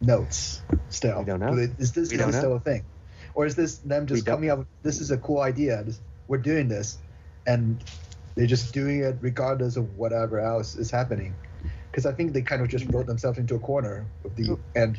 notes 0.01 0.61
still? 0.89 1.19
We 1.19 1.25
don't 1.25 1.39
know. 1.39 1.53
Is 1.77 1.91
this 1.93 2.09
still 2.09 2.55
a 2.55 2.59
thing, 2.59 2.83
or 3.33 3.45
is 3.45 3.55
this 3.55 3.77
them 3.77 4.07
just 4.07 4.25
coming 4.25 4.49
up? 4.49 4.65
This 4.81 4.99
is 4.99 5.11
a 5.11 5.17
cool 5.17 5.41
idea. 5.41 5.85
We're 6.27 6.39
doing 6.39 6.67
this, 6.67 6.97
and 7.45 7.81
they're 8.35 8.47
just 8.47 8.73
doing 8.73 9.01
it 9.03 9.17
regardless 9.21 9.77
of 9.77 9.97
whatever 9.97 10.39
else 10.39 10.75
is 10.75 10.91
happening. 10.91 11.35
Because 11.91 12.05
I 12.05 12.11
think 12.11 12.33
they 12.33 12.41
kind 12.41 12.61
of 12.61 12.67
just 12.67 12.85
wrote 12.91 13.05
themselves 13.05 13.37
into 13.37 13.55
a 13.55 13.59
corner 13.59 14.05
of 14.25 14.35
the 14.35 14.57
and 14.75 14.97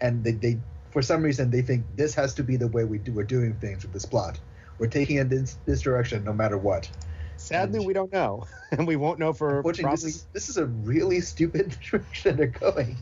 and 0.00 0.24
they, 0.24 0.32
they 0.32 0.58
for 0.90 1.02
some 1.02 1.22
reason 1.22 1.50
they 1.50 1.62
think 1.62 1.84
this 1.96 2.14
has 2.14 2.34
to 2.34 2.42
be 2.42 2.56
the 2.56 2.68
way 2.68 2.84
we 2.84 2.98
do 2.98 3.12
we're 3.12 3.24
doing 3.24 3.54
things 3.54 3.82
with 3.82 3.92
this 3.92 4.04
plot. 4.04 4.40
We're 4.78 4.88
taking 4.88 5.16
it 5.16 5.28
this, 5.28 5.58
this 5.66 5.80
direction 5.82 6.24
no 6.24 6.32
matter 6.32 6.56
what. 6.56 6.90
Sadly, 7.36 7.80
we 7.80 7.92
don't 7.92 8.12
know, 8.12 8.46
and 8.72 8.86
we 8.86 8.96
won't 8.96 9.18
know 9.18 9.32
for 9.32 9.62
probably 9.62 9.90
this 9.90 10.04
is 10.04 10.26
this 10.32 10.48
is 10.48 10.56
a 10.56 10.66
really 10.66 11.20
stupid 11.32 11.76
direction 11.90 12.36
they're 12.36 12.46
going. 12.46 12.96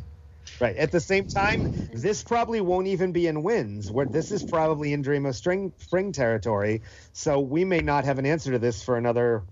right. 0.60 0.76
At 0.76 0.92
the 0.92 1.00
same 1.00 1.26
time, 1.26 1.68
this 1.92 2.22
probably 2.22 2.60
won't 2.60 2.86
even 2.86 3.12
be 3.12 3.26
in 3.26 3.42
Winds. 3.42 3.90
Where 3.90 4.06
this 4.06 4.32
is 4.32 4.44
probably 4.44 4.92
in 4.92 5.02
Dream 5.02 5.26
of 5.26 5.36
Spring, 5.36 5.72
Spring 5.78 6.12
territory, 6.12 6.82
so 7.12 7.40
we 7.40 7.64
may 7.64 7.80
not 7.80 8.04
have 8.04 8.18
an 8.18 8.26
answer 8.26 8.52
to 8.52 8.58
this 8.58 8.82
for 8.82 8.96
another, 8.96 9.44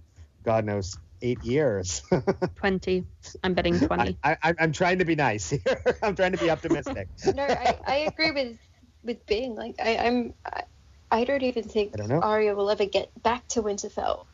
God 0.45 0.64
knows, 0.64 0.99
eight 1.25 1.43
years. 1.43 2.03
20. 2.57 3.05
I'm 3.43 3.55
betting 3.55 3.81
20. 3.81 4.18
I, 4.22 4.37
I, 4.43 4.55
I'm 4.59 4.72
trying 4.72 4.99
to 4.99 5.05
be 5.05 5.16
nice 5.16 5.51
here. 5.51 5.83
I'm 6.03 6.14
trying 6.14 6.33
to 6.33 6.39
be 6.39 6.51
optimistic. 6.51 7.09
no, 7.35 7.45
I, 7.45 7.79
I 7.87 7.97
agree 7.97 8.31
with 8.31 8.59
with 9.03 9.27
Bing. 9.27 9.55
Like 9.55 9.77
I, 9.83 9.97
I'm, 9.97 10.35
I, 10.47 10.62
I 11.11 11.25
don't 11.25 11.43
even 11.43 11.64
think 11.64 11.93
I 11.95 11.97
don't 11.97 12.09
know. 12.09 12.20
Arya 12.20 12.55
will 12.55 12.70
ever 12.70 12.85
get 12.85 13.11
back 13.22 13.47
to 13.49 13.62
Winterfell. 13.62 14.27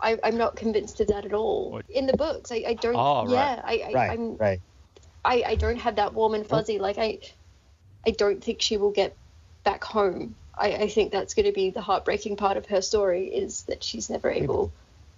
I, 0.00 0.18
I'm 0.24 0.38
not 0.38 0.56
convinced 0.56 1.00
of 1.00 1.08
that 1.08 1.26
at 1.26 1.34
all. 1.34 1.80
In 1.90 2.06
the 2.06 2.16
books, 2.16 2.50
I, 2.50 2.64
I 2.66 2.74
don't. 2.74 2.96
Oh, 2.96 3.26
right. 3.26 3.32
yeah, 3.32 3.62
I, 3.62 3.72
I, 3.72 3.92
right, 3.92 4.10
I'm, 4.10 4.36
right. 4.36 4.60
I, 5.24 5.44
I 5.46 5.54
don't 5.56 5.78
have 5.78 5.96
that 5.96 6.14
warm 6.14 6.34
and 6.34 6.46
fuzzy. 6.46 6.78
Like 6.78 6.96
I, 6.96 7.18
I 8.06 8.12
don't 8.12 8.42
think 8.42 8.62
she 8.62 8.78
will 8.78 8.92
get 8.92 9.14
back 9.62 9.84
home. 9.84 10.34
I, 10.56 10.72
I 10.72 10.88
think 10.88 11.12
that's 11.12 11.34
going 11.34 11.46
to 11.46 11.52
be 11.52 11.70
the 11.70 11.82
heartbreaking 11.82 12.36
part 12.36 12.56
of 12.56 12.66
her 12.66 12.80
story 12.80 13.26
is 13.28 13.62
that 13.64 13.84
she's 13.84 14.08
never 14.08 14.30
able 14.30 14.72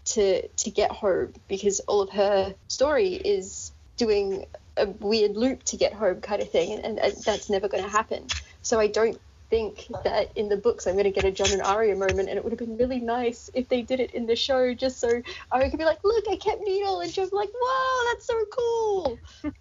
to 0.05 0.49
to 0.49 0.71
get 0.71 0.91
home 0.91 1.33
because 1.49 1.81
all 1.81 2.03
of 2.03 2.11
her 2.11 2.55
story 2.69 3.15
is 3.15 3.73
doing 3.97 4.47
a 4.77 4.87
weird 4.87 5.37
loop 5.37 5.63
to 5.65 5.77
get 5.77 5.93
home 5.93 6.21
kind 6.21 6.43
of 6.43 6.51
thing, 6.51 6.81
and, 6.83 6.99
and 6.99 7.15
that's 7.25 7.51
never 7.51 7.69
going 7.69 7.85
to 7.85 7.91
happen. 7.91 8.27
So 8.63 8.81
I 8.81 8.87
don't 8.87 9.21
think 9.51 9.87
that 10.05 10.33
in 10.35 10.49
the 10.49 10.57
books 10.57 10.87
I'm 10.87 10.95
going 10.95 11.05
to 11.05 11.11
get 11.11 11.27
a 11.27 11.31
Jon 11.31 11.53
and 11.53 11.61
Arya 11.63 11.95
moment, 11.95 12.31
and 12.31 12.39
it 12.39 12.45
would 12.45 12.53
have 12.53 12.59
been 12.59 12.79
really 12.79 13.01
nice 13.01 13.51
if 13.55 13.69
they 13.69 13.83
did 13.83 14.01
it 14.01 14.15
in 14.15 14.27
the 14.27 14.37
show, 14.37 14.73
just 14.75 14.99
so 14.99 15.23
Arya 15.51 15.71
could 15.71 15.79
be 15.79 15.85
like, 15.85 16.03
"Look, 16.05 16.25
I 16.31 16.37
kept 16.37 16.63
Needle," 16.63 17.01
and 17.01 17.13
Jon's 17.13 17.33
like, 17.33 17.51
"Wow, 17.53 17.99
that's 18.11 18.27
so 18.27 18.45
cool." 18.57 19.19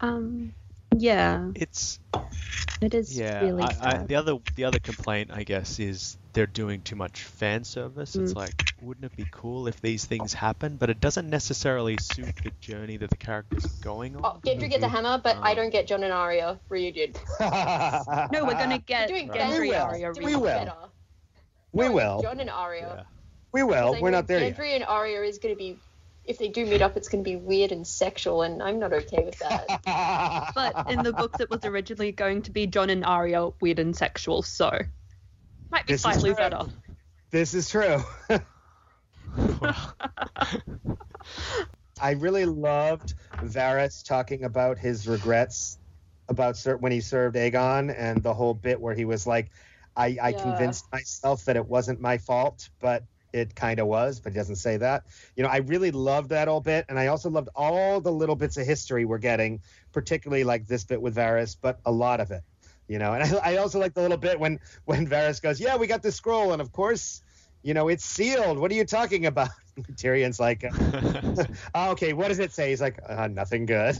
Um, 0.00 0.52
yeah, 0.96 1.52
It's 1.54 2.00
it 2.82 2.94
is 2.94 3.18
yeah. 3.18 3.40
really 3.40 3.62
I, 3.62 3.74
I, 3.80 3.98
the 3.98 4.16
other 4.16 4.38
the 4.56 4.64
other 4.64 4.78
complaint, 4.78 5.30
I 5.32 5.42
guess, 5.44 5.78
is 5.78 6.16
they're 6.32 6.46
doing 6.46 6.80
too 6.82 6.96
much 6.96 7.22
fan 7.22 7.64
service. 7.64 8.16
It's 8.16 8.32
Mm. 8.32 8.36
like, 8.36 8.72
wouldn't 8.80 9.04
it 9.04 9.14
be 9.16 9.26
cool 9.30 9.66
if 9.66 9.80
these 9.80 10.04
things 10.06 10.32
happen? 10.32 10.76
But 10.76 10.88
it 10.90 11.00
doesn't 11.00 11.28
necessarily 11.28 11.98
suit 11.98 12.34
the 12.42 12.50
journey 12.60 12.96
that 12.96 13.10
the 13.10 13.16
character's 13.16 13.64
are 13.66 13.82
going 13.84 14.16
on. 14.16 14.22
Oh, 14.24 14.40
Gendry 14.48 14.70
gets 14.70 14.82
a 14.82 14.88
hammer, 14.88 15.20
but 15.22 15.36
I 15.42 15.54
don't 15.54 15.70
get 15.70 15.86
Jon 15.86 16.02
and 16.02 16.12
Arya 16.12 16.58
reunion. 16.70 17.12
no, 17.40 18.44
we're 18.44 18.54
gonna 18.54 18.78
get 18.78 19.08
You're 19.10 19.18
doing 19.18 19.28
Right. 19.28 19.40
Gendry 19.40 19.60
We 19.60 19.68
will. 19.68 19.82
Arya 19.82 20.10
We 20.12 20.18
reunion. 20.24 20.40
will. 20.40 20.46
Better. 20.48 20.74
we 21.72 21.84
No, 21.86 21.92
will. 21.92 22.22
Jon 22.22 22.40
and 22.40 22.50
Arya. 22.50 22.94
Yeah. 22.98 23.02
We 23.52 23.62
will. 23.62 23.96
We're 24.00 24.10
not 24.10 24.26
there 24.26 24.40
yet. 24.40 24.56
Gendry 24.56 24.74
and 24.74 24.84
Arya 24.84 25.20
is 25.22 25.38
going 25.38 25.54
to 25.54 25.58
be, 25.58 25.78
if 26.24 26.38
they 26.38 26.48
do 26.48 26.64
meet 26.64 26.82
up, 26.82 26.96
it's 26.96 27.08
going 27.08 27.24
to 27.24 27.28
be 27.30 27.36
weird 27.36 27.72
and 27.72 27.86
sexual, 27.86 28.42
and 28.42 28.62
I'm 28.62 28.78
not 28.78 28.92
okay 28.92 29.24
with 29.24 29.38
that. 29.40 29.68
But 30.54 30.90
in 30.90 31.02
the 31.02 31.12
books, 31.12 31.40
it 31.40 31.50
was 31.50 31.64
originally 31.64 32.12
going 32.12 32.42
to 32.42 32.50
be 32.50 32.66
Jon 32.66 32.90
and 32.90 33.04
Arya, 33.04 33.50
weird 33.60 33.78
and 33.78 33.96
sexual, 33.96 34.42
so 34.42 34.70
might 35.70 35.86
be 35.86 35.94
This 35.94 36.02
slightly 36.02 36.32
better. 36.34 36.66
this 37.30 37.54
is 37.54 37.68
true. 37.70 38.02
I 42.00 42.12
really 42.12 42.44
loved 42.44 43.14
Varys 43.40 44.04
talking 44.04 44.44
about 44.44 44.78
his 44.78 45.06
regrets 45.08 45.78
about 46.28 46.56
ser- 46.56 46.76
when 46.76 46.92
he 46.92 47.00
served 47.00 47.36
Aegon 47.36 47.94
and 47.96 48.22
the 48.22 48.34
whole 48.34 48.54
bit 48.54 48.80
where 48.80 48.94
he 48.94 49.04
was 49.04 49.26
like, 49.26 49.50
I, 49.96 50.16
I 50.20 50.28
Yeah. 50.30 50.42
convinced 50.42 50.86
myself 50.92 51.44
that 51.44 51.56
it 51.56 51.66
wasn't 51.66 52.00
my 52.00 52.18
fault, 52.18 52.68
but 52.80 53.04
it 53.32 53.54
kind 53.54 53.80
of 53.80 53.86
was, 53.86 54.20
but 54.20 54.32
he 54.32 54.36
doesn't 54.38 54.56
say 54.56 54.76
that. 54.78 55.04
You 55.36 55.42
know, 55.42 55.48
I 55.48 55.58
really 55.58 55.90
loved 55.90 56.30
that 56.30 56.48
whole 56.48 56.60
bit. 56.60 56.86
And 56.88 56.98
I 56.98 57.06
also 57.08 57.30
loved 57.30 57.48
all 57.54 58.00
the 58.00 58.12
little 58.12 58.36
bits 58.36 58.56
of 58.56 58.66
history 58.66 59.04
we're 59.04 59.18
getting, 59.18 59.60
particularly 59.92 60.44
like 60.44 60.66
this 60.66 60.84
bit 60.84 61.00
with 61.00 61.16
Varys, 61.16 61.56
but 61.60 61.80
a 61.84 61.92
lot 61.92 62.20
of 62.20 62.30
it. 62.30 62.42
You 62.88 62.98
know, 62.98 63.14
and 63.14 63.22
I, 63.22 63.36
I 63.52 63.56
also 63.56 63.78
like 63.78 63.94
the 63.94 64.02
little 64.02 64.16
bit 64.18 64.38
when 64.38 64.60
when 64.84 65.06
Varys 65.06 65.40
goes, 65.40 65.60
"Yeah, 65.60 65.76
we 65.76 65.86
got 65.86 66.02
the 66.02 66.12
scroll, 66.12 66.52
and 66.52 66.60
of 66.60 66.72
course, 66.72 67.22
you 67.62 67.74
know, 67.74 67.88
it's 67.88 68.04
sealed. 68.04 68.58
What 68.58 68.70
are 68.70 68.74
you 68.74 68.84
talking 68.84 69.26
about?" 69.26 69.48
Tyrion's 69.96 70.38
like, 70.40 70.64
oh, 71.74 71.90
"Okay, 71.92 72.12
what 72.12 72.28
does 72.28 72.38
it 72.38 72.52
say?" 72.52 72.70
He's 72.70 72.80
like, 72.82 72.98
uh, 73.08 73.28
"Nothing 73.28 73.66
good." 73.66 73.98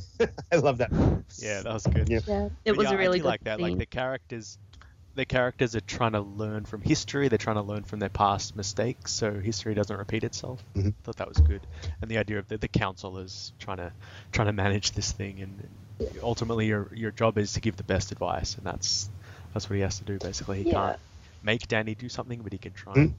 I 0.53 0.57
love 0.57 0.78
that. 0.78 0.91
yeah, 1.39 1.62
that 1.62 1.72
was 1.72 1.87
good. 1.87 2.09
Yeah. 2.09 2.20
Yeah, 2.26 2.49
it 2.64 2.74
But 2.74 2.76
was 2.76 2.91
yeah, 2.91 2.95
a 2.95 2.99
really 2.99 3.18
I 3.18 3.18
do 3.18 3.22
good 3.22 3.28
like 3.28 3.45
that. 3.45 3.61
Like 3.61 3.78
the 3.78 3.87
characters, 3.87 4.59
the 5.14 5.24
characters 5.24 5.76
are 5.76 5.80
trying 5.80 6.12
to 6.12 6.20
learn 6.20 6.64
from 6.64 6.80
history. 6.80 7.28
They're 7.28 7.38
trying 7.38 7.56
to 7.56 7.62
learn 7.62 7.84
from 7.84 7.98
their 8.00 8.08
past 8.08 8.56
mistakes, 8.56 9.12
so 9.12 9.32
history 9.40 9.74
doesn't 9.74 9.96
repeat 9.96 10.24
itself. 10.24 10.64
Mhm. 10.74 10.94
Thought 11.04 11.16
that 11.16 11.28
was 11.28 11.38
good, 11.38 11.66
and 12.00 12.10
the 12.10 12.18
idea 12.18 12.38
of 12.38 12.48
the, 12.48 12.58
the 12.58 12.68
council 12.68 13.18
is 13.18 13.52
trying 13.58 13.78
to 13.78 13.92
trying 14.32 14.46
to 14.46 14.52
manage 14.52 14.92
this 14.92 15.12
thing, 15.12 15.40
and 15.40 15.68
ultimately 16.22 16.66
your 16.66 16.88
your 16.94 17.10
job 17.10 17.38
is 17.38 17.52
to 17.54 17.60
give 17.60 17.76
the 17.76 17.84
best 17.84 18.12
advice, 18.12 18.56
and 18.56 18.66
that's 18.66 19.08
That's 19.52 19.68
what 19.68 19.76
he 19.76 19.82
has 19.82 19.98
to 19.98 20.04
do 20.04 20.18
basically. 20.18 20.62
He 20.62 20.70
Yeah. 20.70 20.72
can't 20.72 21.00
make 21.42 21.68
Dany 21.68 21.96
do 21.98 22.08
something, 22.08 22.40
but 22.40 22.52
he 22.52 22.58
can 22.58 22.72
try 22.72 22.94
Hmm. 22.94 23.00
and 23.00 23.14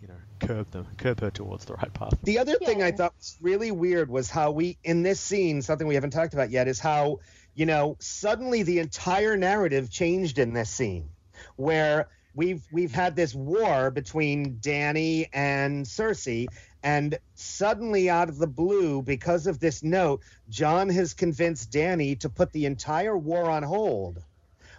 you 0.00 0.08
know 0.08 0.14
curb 0.40 0.70
them, 0.70 0.86
curb 0.96 1.20
her 1.20 1.30
towards 1.30 1.66
the 1.66 1.74
right 1.74 1.92
path. 1.92 2.14
The 2.22 2.38
other 2.38 2.54
thing 2.56 2.82
I 2.82 2.92
thought 2.92 3.14
was 3.18 3.36
really 3.42 3.70
weird 3.72 4.08
was 4.08 4.30
how 4.30 4.52
we, 4.52 4.78
in 4.82 5.02
this 5.02 5.20
scene, 5.20 5.60
something 5.60 5.86
we 5.86 5.94
haven't 5.96 6.12
talked 6.12 6.32
about 6.32 6.50
yet, 6.50 6.66
is 6.66 6.78
how, 6.78 7.18
you 7.54 7.66
know, 7.66 7.96
suddenly 8.00 8.62
the 8.62 8.78
entire 8.78 9.36
narrative 9.36 9.90
changed 9.90 10.38
in 10.38 10.54
this 10.54 10.70
scene, 10.70 11.10
where 11.56 12.08
we've 12.34 12.62
we've 12.70 12.92
had 12.92 13.16
this 13.16 13.34
war 13.34 13.90
between 13.90 14.56
Dany 14.56 15.28
and 15.32 15.84
Cersei, 15.84 16.46
and 16.82 17.18
suddenly 17.34 18.08
out 18.08 18.28
of 18.28 18.38
the 18.38 18.46
blue, 18.46 19.02
because 19.02 19.46
of 19.46 19.58
this 19.58 19.82
note, 19.82 20.22
Jon 20.48 20.88
has 20.90 21.14
convinced 21.14 21.72
Dany 21.72 22.18
to 22.20 22.28
put 22.28 22.52
the 22.52 22.66
entire 22.66 23.16
war 23.16 23.50
on 23.50 23.62
hold. 23.62 24.22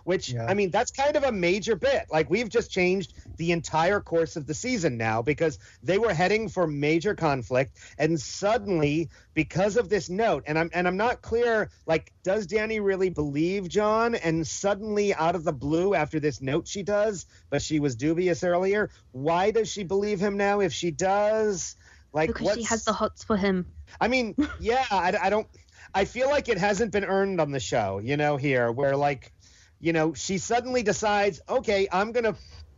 Which 0.07 0.29
Yeah. 0.29 0.45
I 0.45 0.53
mean, 0.53 0.71
that's 0.71 0.89
kind 0.89 1.17
of 1.17 1.23
a 1.23 1.33
major 1.33 1.75
bit. 1.75 2.05
Like 2.09 2.29
we've 2.29 2.47
just 2.47 2.71
changed 2.71 3.13
the 3.35 3.51
entire 3.51 3.99
course 3.99 4.37
of 4.37 4.47
the 4.47 4.53
season 4.53 4.95
now 4.95 5.21
because 5.21 5.59
they 5.83 5.97
were 5.97 6.13
heading 6.13 6.47
for 6.47 6.65
major 6.65 7.13
conflict, 7.13 7.77
and 7.97 8.17
suddenly, 8.17 9.09
because 9.33 9.75
of 9.75 9.89
this 9.89 10.09
note, 10.09 10.45
and 10.47 10.57
I'm 10.57 10.69
and 10.73 10.87
I'm 10.87 10.95
not 10.95 11.21
clear. 11.21 11.69
Like, 11.87 12.13
does 12.23 12.47
Dany 12.47 12.81
really 12.81 13.09
believe 13.09 13.67
Jon? 13.67 14.15
And 14.15 14.47
suddenly, 14.47 15.13
out 15.13 15.35
of 15.35 15.43
the 15.43 15.51
blue, 15.51 15.93
after 15.93 16.21
this 16.21 16.41
note, 16.41 16.69
she 16.69 16.83
does, 16.83 17.25
but 17.49 17.61
she 17.61 17.81
was 17.81 17.93
dubious 17.93 18.45
earlier. 18.45 18.89
Why 19.11 19.51
does 19.51 19.67
she 19.69 19.83
believe 19.83 20.21
him 20.21 20.37
now? 20.37 20.61
If 20.61 20.71
she 20.71 20.89
does, 20.89 21.75
like, 22.13 22.29
because 22.29 22.55
she 22.55 22.63
has 22.63 22.85
the 22.85 22.93
hots 22.93 23.25
for 23.25 23.35
him. 23.35 23.65
I 23.99 24.07
mean, 24.07 24.37
yeah, 24.61 24.85
I, 24.89 25.17
I 25.23 25.29
don't. 25.29 25.47
I 25.93 26.05
feel 26.05 26.29
like 26.29 26.49
it 26.49 26.57
hasn't 26.57 26.91
been 26.91 27.05
earned 27.05 27.41
on 27.41 27.51
the 27.51 27.59
show, 27.59 27.99
you 27.99 28.17
know, 28.17 28.37
here 28.37 28.71
where 28.71 28.95
like, 28.95 29.33
you 29.79 29.93
know, 29.93 30.13
she 30.13 30.37
suddenly 30.37 30.83
decides, 30.83 31.41
okay, 31.47 31.87
I'm 31.91 32.11
gonna 32.11 32.35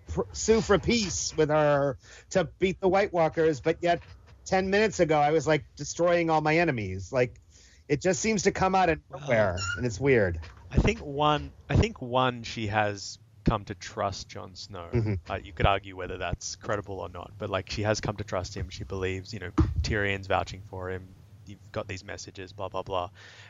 pr- 0.09 0.21
sue 0.33 0.61
for 0.61 0.77
peace 0.79 1.33
with 1.37 1.49
her 1.49 1.97
to 2.31 2.45
beat 2.59 2.79
the 2.81 2.87
White 2.87 3.13
Walkers, 3.13 3.59
but 3.61 3.77
yet 3.81 4.01
ten 4.45 4.69
minutes 4.69 4.99
ago 4.99 5.17
I 5.17 5.31
was 5.31 5.47
like 5.47 5.63
destroying 5.75 6.29
all 6.29 6.41
my 6.41 6.57
enemies. 6.57 7.11
Like, 7.11 7.39
it 7.87 8.01
just 8.01 8.19
seems 8.19 8.43
to 8.43 8.51
come 8.51 8.75
out 8.75 8.89
of 8.89 8.99
nowhere, 9.11 9.57
and 9.77 9.85
it's 9.85 9.99
weird. 9.99 10.39
I 10.71 10.77
think 10.77 10.99
one. 10.99 11.51
I 11.69 11.75
think 11.75 12.01
one. 12.01 12.43
She 12.43 12.67
has 12.67 13.17
come 13.45 13.65
to 13.65 13.73
trust 13.73 14.27
Jon 14.29 14.53
Snow. 14.53 14.87
Mhm. 14.93 15.19
Uh, 15.27 15.39
you 15.43 15.53
could 15.53 15.65
argue 15.65 15.95
whether 15.95 16.17
that's 16.17 16.55
credible 16.57 16.99
or 16.99 17.09
not, 17.09 17.31
but 17.39 17.49
like 17.49 17.71
she 17.71 17.81
has 17.83 17.99
come 17.99 18.15
to 18.17 18.23
trust 18.23 18.55
him. 18.55 18.69
She 18.69 18.83
believes, 18.83 19.33
you 19.33 19.39
know, 19.39 19.49
Tyrion's 19.81 20.27
vouching 20.27 20.61
for 20.69 20.91
him. 20.91 21.07
You've 21.49 21.71
got 21.71 21.87
these 21.87 22.03
messages, 22.03 22.53
blah 22.53 22.69
blah 22.69 22.83
blah. 22.83 23.09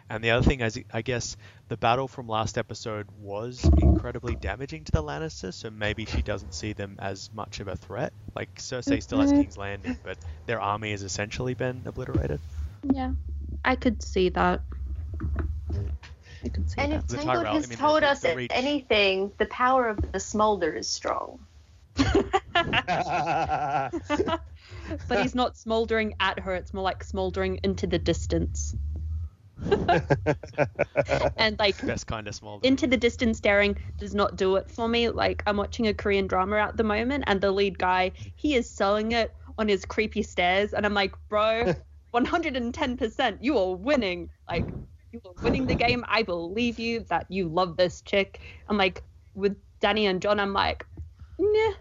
And 0.09 0.23
the 0.23 0.31
other 0.31 0.45
thing 0.47 0.61
is, 0.61 0.79
I 0.91 1.01
guess 1.01 1.35
the 1.69 1.77
battle 1.77 2.07
from 2.07 2.27
last 2.27 2.57
episode 2.57 3.07
was 3.11 3.69
incredibly 3.77 4.35
damaging 4.35 4.85
to 4.85 4.91
the 4.91 5.03
Lannisters, 5.03 5.55
so 5.55 5.69
maybe 5.69 6.05
she 6.05 6.21
doesn't 6.23 6.53
see 6.53 6.73
them 6.73 6.95
as 6.99 7.29
much 7.33 7.59
of 7.59 7.67
a 7.67 7.75
threat. 7.77 8.13
Like 8.35 8.49
Cersei 8.57 9.01
still 9.01 9.19
has 9.21 9.31
Mhm. 9.31 9.37
King's 9.39 9.57
Landing, 9.57 9.99
but 10.03 10.17
their 10.45 10.61
army 10.61 10.91
has 10.91 11.03
essentially 11.03 11.53
been 11.55 11.83
obliterated. 11.85 12.41
Yeah, 12.83 13.13
I 13.65 13.75
could 13.75 14.01
see 14.03 14.29
that. 14.29 14.61
I 16.43 16.49
could 16.49 16.69
see 16.69 16.81
And 16.81 16.91
that. 16.91 17.03
if 17.03 17.07
The 17.07 17.17
Tangled 17.17 17.45
Tyrell, 17.45 17.55
I 17.55 17.55
has 17.55 17.67
mean, 17.67 17.77
told 17.77 18.03
the- 18.03 18.07
us 18.07 18.21
the 18.21 18.35
reach. 18.35 18.51
anything, 18.51 19.31
the 19.37 19.45
power 19.47 19.87
of 19.89 19.99
the 20.11 20.19
smolder 20.19 20.73
is 20.73 20.89
strong. 20.89 21.39
but 25.07 25.21
he's 25.21 25.35
not 25.43 25.57
smoldering 25.57 26.15
at 26.19 26.39
her. 26.39 26.55
It's 26.55 26.73
more 26.73 26.83
like 26.83 27.03
smoldering 27.03 27.59
into 27.63 27.87
the 27.87 27.99
distance. 27.99 28.75
and 31.37 31.59
like 31.59 31.85
Best 31.85 32.07
kind 32.07 32.27
of 32.27 32.35
small. 32.35 32.59
into 32.63 32.87
the 32.87 32.95
distance 32.95 33.37
staring 33.37 33.77
does 33.97 34.15
not 34.15 34.37
do 34.37 34.55
it 34.55 34.71
for 34.71 34.87
me. 34.87 35.09
Like 35.09 35.43
I'm 35.45 35.57
watching 35.57 35.87
a 35.87 35.93
Korean 35.93 36.27
drama 36.27 36.57
at 36.57 36.77
the 36.77 36.83
moment, 36.83 37.25
and 37.27 37.41
the 37.41 37.51
lead 37.51 37.77
guy 37.77 38.11
he 38.35 38.55
is 38.55 38.69
selling 38.69 39.11
it 39.11 39.33
on 39.57 39.67
his 39.67 39.83
creepy 39.85 40.23
stares, 40.23 40.73
and 40.73 40.85
I'm 40.85 40.93
like, 40.93 41.13
bro, 41.27 41.73
110%, 42.13 43.37
you 43.41 43.57
are 43.57 43.75
winning. 43.75 44.29
Like 44.47 44.65
you 45.11 45.21
are 45.25 45.33
winning 45.43 45.67
the 45.67 45.75
game. 45.75 46.05
I 46.07 46.23
believe 46.23 46.79
you 46.79 47.01
that 47.09 47.25
you 47.29 47.49
love 47.49 47.75
this 47.75 48.01
chick. 48.01 48.39
I'm 48.69 48.77
like 48.77 49.03
with 49.35 49.57
Dany 49.81 50.09
and 50.09 50.21
Jon. 50.21 50.39
I'm 50.39 50.53
like, 50.53 50.85
nah. 51.37 51.73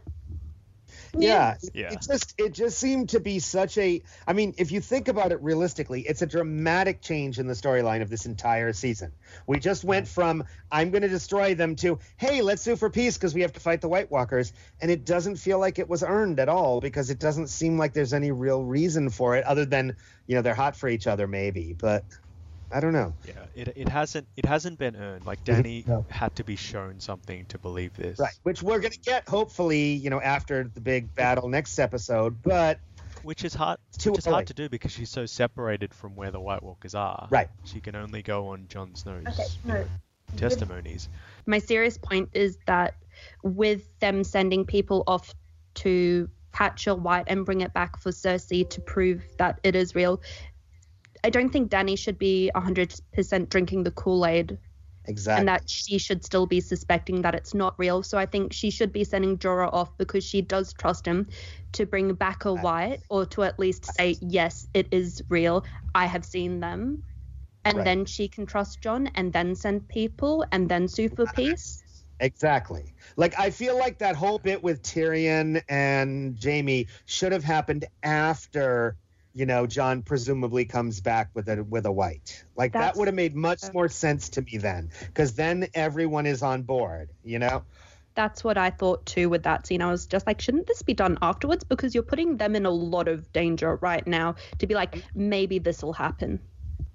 Yeah, 1.20 1.56
Yeah. 1.74 1.92
it 1.92 2.02
just 2.02 2.34
it 2.38 2.52
just 2.52 2.78
seemed 2.78 3.10
to 3.10 3.20
be 3.20 3.38
such 3.38 3.78
a 3.78 4.02
i 4.26 4.32
mean 4.32 4.54
if 4.58 4.72
you 4.72 4.80
think 4.80 5.08
about 5.08 5.32
it 5.32 5.42
realistically 5.42 6.02
it's 6.02 6.22
a 6.22 6.26
dramatic 6.26 7.00
change 7.00 7.38
in 7.38 7.46
the 7.46 7.54
storyline 7.54 8.02
of 8.02 8.10
this 8.10 8.26
entire 8.26 8.72
season. 8.72 9.12
We 9.46 9.58
just 9.58 9.84
went 9.84 10.06
mm. 10.06 10.10
from 10.10 10.44
i'm 10.70 10.90
going 10.90 11.02
to 11.02 11.08
destroy 11.08 11.54
them 11.54 11.76
to 11.76 11.98
hey 12.16 12.42
let's 12.42 12.62
sue 12.62 12.76
for 12.76 12.90
peace 12.90 13.16
because 13.16 13.34
we 13.34 13.42
have 13.42 13.52
to 13.52 13.60
fight 13.60 13.80
the 13.80 13.88
white 13.88 14.10
walkers 14.10 14.52
and 14.80 14.90
it 14.90 15.04
doesn't 15.04 15.36
feel 15.36 15.58
like 15.58 15.78
it 15.78 15.88
was 15.88 16.02
earned 16.02 16.40
at 16.40 16.48
all 16.48 16.80
because 16.80 17.10
it 17.10 17.18
doesn't 17.18 17.48
seem 17.48 17.78
like 17.78 17.92
there's 17.92 18.12
any 18.12 18.30
real 18.30 18.62
reason 18.62 19.10
for 19.10 19.36
it 19.36 19.44
other 19.44 19.64
than 19.64 19.96
you 20.26 20.34
know 20.34 20.42
they're 20.42 20.54
hot 20.54 20.76
for 20.76 20.88
each 20.88 21.06
other 21.06 21.26
maybe 21.26 21.74
but 21.78 22.04
i 22.70 22.80
don't 22.80 22.92
know 22.92 23.12
Yeah, 23.26 23.32
it, 23.54 23.72
it 23.76 23.88
hasn't 23.88 24.26
it 24.36 24.44
hasn't 24.44 24.78
been 24.78 24.96
earned. 24.96 25.26
Like 25.26 25.42
Dany 25.44 25.86
No. 25.86 26.04
had 26.10 26.34
to 26.36 26.44
be 26.44 26.56
shown 26.56 27.00
something 27.00 27.44
to 27.46 27.58
believe 27.58 27.94
this. 27.96 28.18
right 28.18 28.32
which 28.42 28.62
we're 28.62 28.78
going 28.80 28.92
to 28.92 29.00
get 29.00 29.28
hopefully 29.28 29.92
you 29.92 30.10
know 30.10 30.20
after 30.20 30.64
the 30.74 30.80
big 30.80 31.14
battle 31.14 31.48
next 31.48 31.78
episode 31.78 32.42
but 32.42 32.78
Which 33.22 33.44
is 33.44 33.54
hard. 33.54 33.78
too 33.98 34.10
which 34.12 34.18
is 34.20 34.26
hard 34.26 34.46
to 34.48 34.54
do 34.54 34.68
because 34.68 34.92
she's 34.92 35.10
so 35.10 35.26
separated 35.26 35.92
from 35.94 36.14
where 36.14 36.30
the 36.30 36.40
White 36.40 36.62
Walkers 36.62 36.94
are. 36.94 37.26
Right. 37.30 37.48
She 37.64 37.80
can 37.80 37.96
only 37.96 38.22
go 38.22 38.48
on 38.48 38.66
Jon 38.68 38.94
Snow's 38.94 39.26
Okay, 39.26 39.44
you 39.64 39.72
know, 39.74 39.84
testimonies. 40.36 41.08
my 41.46 41.58
serious 41.58 41.98
point 41.98 42.28
is 42.32 42.58
that 42.66 42.94
with 43.42 43.82
them 44.00 44.22
sending 44.24 44.64
people 44.64 45.02
off 45.06 45.34
to 45.74 46.28
Patcher 46.52 46.94
White 46.94 47.24
and 47.26 47.44
bring 47.44 47.60
it 47.60 47.72
back 47.72 47.98
for 47.98 48.10
Cersei 48.10 48.68
to 48.70 48.80
prove 48.80 49.22
that 49.38 49.58
it 49.62 49.74
is 49.74 49.94
real, 49.94 50.20
I 51.24 51.30
don't 51.30 51.50
think 51.50 51.70
Dany 51.70 51.98
should 51.98 52.18
be 52.18 52.50
100% 52.54 53.50
drinking 53.50 53.84
the 53.84 53.90
Kool 53.90 54.26
Aid 54.26 54.58
exactly 55.04 55.40
and 55.40 55.48
that 55.48 55.68
she 55.68 55.98
should 55.98 56.24
still 56.24 56.46
be 56.46 56.60
suspecting 56.60 57.22
that 57.22 57.34
it's 57.34 57.54
not 57.54 57.74
real. 57.78 58.02
So 58.02 58.18
I 58.18 58.26
think 58.26 58.52
she 58.52 58.70
should 58.70 58.92
be 58.92 59.04
sending 59.04 59.38
Jorah 59.38 59.72
off 59.72 59.96
because 59.98 60.24
she 60.24 60.42
does 60.42 60.72
trust 60.72 61.06
him 61.06 61.28
to 61.72 61.86
bring 61.86 62.12
back 62.14 62.44
a 62.44 62.52
White 62.54 63.00
or 63.08 63.26
to 63.26 63.42
at 63.44 63.58
least 63.58 63.84
say, 63.84 64.16
yes, 64.20 64.66
it 64.74 64.88
is 64.90 65.22
real. 65.28 65.64
I 65.94 66.06
have 66.06 66.24
seen 66.24 66.60
them. 66.60 67.02
And 67.64 67.78
Right. 67.78 67.84
then 67.84 68.04
she 68.06 68.28
can 68.28 68.46
trust 68.46 68.80
Jon 68.80 69.08
and 69.14 69.32
then 69.32 69.54
send 69.54 69.88
people 69.88 70.44
and 70.52 70.68
then 70.68 70.88
sue 70.88 71.08
for 71.08 71.26
peace. 71.26 71.82
Exactly. 72.20 72.94
Like 73.16 73.38
I 73.38 73.50
feel 73.50 73.78
like 73.78 73.98
that 73.98 74.16
whole 74.16 74.38
bit 74.38 74.62
with 74.62 74.82
Tyrion 74.82 75.62
and 75.68 76.36
Jaime 76.42 76.88
should 77.06 77.32
have 77.32 77.44
happened 77.44 77.84
after, 78.02 78.96
you 79.34 79.46
know, 79.46 79.66
Jon 79.66 80.02
presumably 80.02 80.64
comes 80.64 81.00
back 81.00 81.30
with 81.34 81.48
a 81.48 81.62
with 81.62 81.86
a 81.86 81.92
white. 81.92 82.44
Like 82.56 82.72
that 82.72 82.96
would 82.96 83.08
have 83.08 83.14
made 83.14 83.34
much 83.34 83.62
more 83.72 83.88
sense 83.88 84.30
to 84.30 84.42
me 84.42 84.58
then, 84.58 84.90
because 85.06 85.34
then 85.34 85.68
everyone 85.74 86.26
is 86.26 86.42
on 86.42 86.62
board. 86.62 87.10
You 87.24 87.38
know. 87.38 87.64
That's 88.14 88.42
what 88.42 88.58
I 88.58 88.70
thought 88.70 89.06
too 89.06 89.28
with 89.28 89.44
that 89.44 89.66
scene. 89.66 89.80
I 89.80 89.92
was 89.92 90.06
just 90.06 90.26
like, 90.26 90.40
shouldn't 90.40 90.66
this 90.66 90.82
be 90.82 90.92
done 90.92 91.18
afterwards? 91.22 91.62
Because 91.62 91.94
you're 91.94 92.02
putting 92.02 92.36
them 92.36 92.56
in 92.56 92.66
a 92.66 92.70
lot 92.70 93.06
of 93.06 93.32
danger 93.32 93.76
right 93.76 94.04
now 94.08 94.34
to 94.58 94.66
be 94.66 94.74
like, 94.74 95.04
maybe 95.14 95.60
this 95.60 95.84
will 95.84 95.92
happen. 95.92 96.40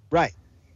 Right. 0.09 0.33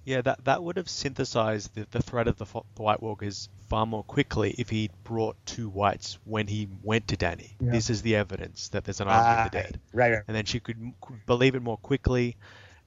Yeah, 0.08 0.22
that 0.22 0.46
that 0.46 0.64
would 0.64 0.78
have 0.78 0.88
synthesized 0.88 1.76
the, 1.76 1.86
the 1.92 2.02
threat 2.02 2.30
of 2.30 2.38
the, 2.38 2.46
the 2.76 2.82
White 2.82 3.04
Walkers 3.04 3.50
far 3.68 3.86
more 3.86 4.04
quickly 4.04 4.56
if 4.58 4.70
he'd 4.70 4.92
brought 5.04 5.36
two 5.46 5.68
whites 5.68 6.18
when 6.24 6.48
he 6.48 6.70
went 6.82 7.10
to 7.10 7.18
Dany. 7.18 7.52
Yeah. 7.60 7.72
This 7.72 7.90
is 7.90 8.04
the 8.04 8.16
evidence 8.16 8.70
that 8.70 8.86
there's 8.86 9.02
an 9.02 9.10
army 9.10 9.44
of 9.44 9.52
the 9.52 9.58
dead. 9.58 9.82
Right. 9.92 10.14
right. 10.14 10.24
and 10.26 10.34
then 10.34 10.46
she 10.46 10.62
could 10.62 10.78
m- 10.78 10.96
could 11.02 11.26
believe 11.26 11.56
it 11.56 11.62
more 11.62 11.76
quickly, 11.76 12.38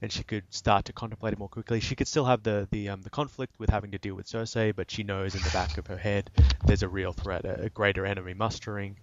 and 0.00 0.10
she 0.10 0.22
could 0.22 0.44
start 0.48 0.86
to 0.86 0.94
contemplate 0.94 1.34
it 1.34 1.38
more 1.38 1.50
quickly. 1.50 1.80
She 1.80 1.94
could 1.94 2.08
still 2.08 2.24
have 2.24 2.42
the 2.42 2.66
the 2.70 2.88
um, 2.88 3.02
the 3.02 3.10
conflict 3.10 3.52
with 3.58 3.68
having 3.68 3.90
to 3.90 3.98
deal 3.98 4.14
with 4.14 4.24
Cersei, 4.24 4.74
but 4.74 4.90
she 4.90 5.02
knows 5.02 5.34
in 5.34 5.42
the 5.42 5.50
back 5.50 5.76
of 5.76 5.88
her 5.88 5.98
head 5.98 6.30
there's 6.64 6.82
a 6.82 6.88
real 6.88 7.12
threat, 7.12 7.44
a, 7.44 7.64
a 7.64 7.68
greater 7.68 8.06
enemy 8.06 8.32
mustering. 8.32 8.96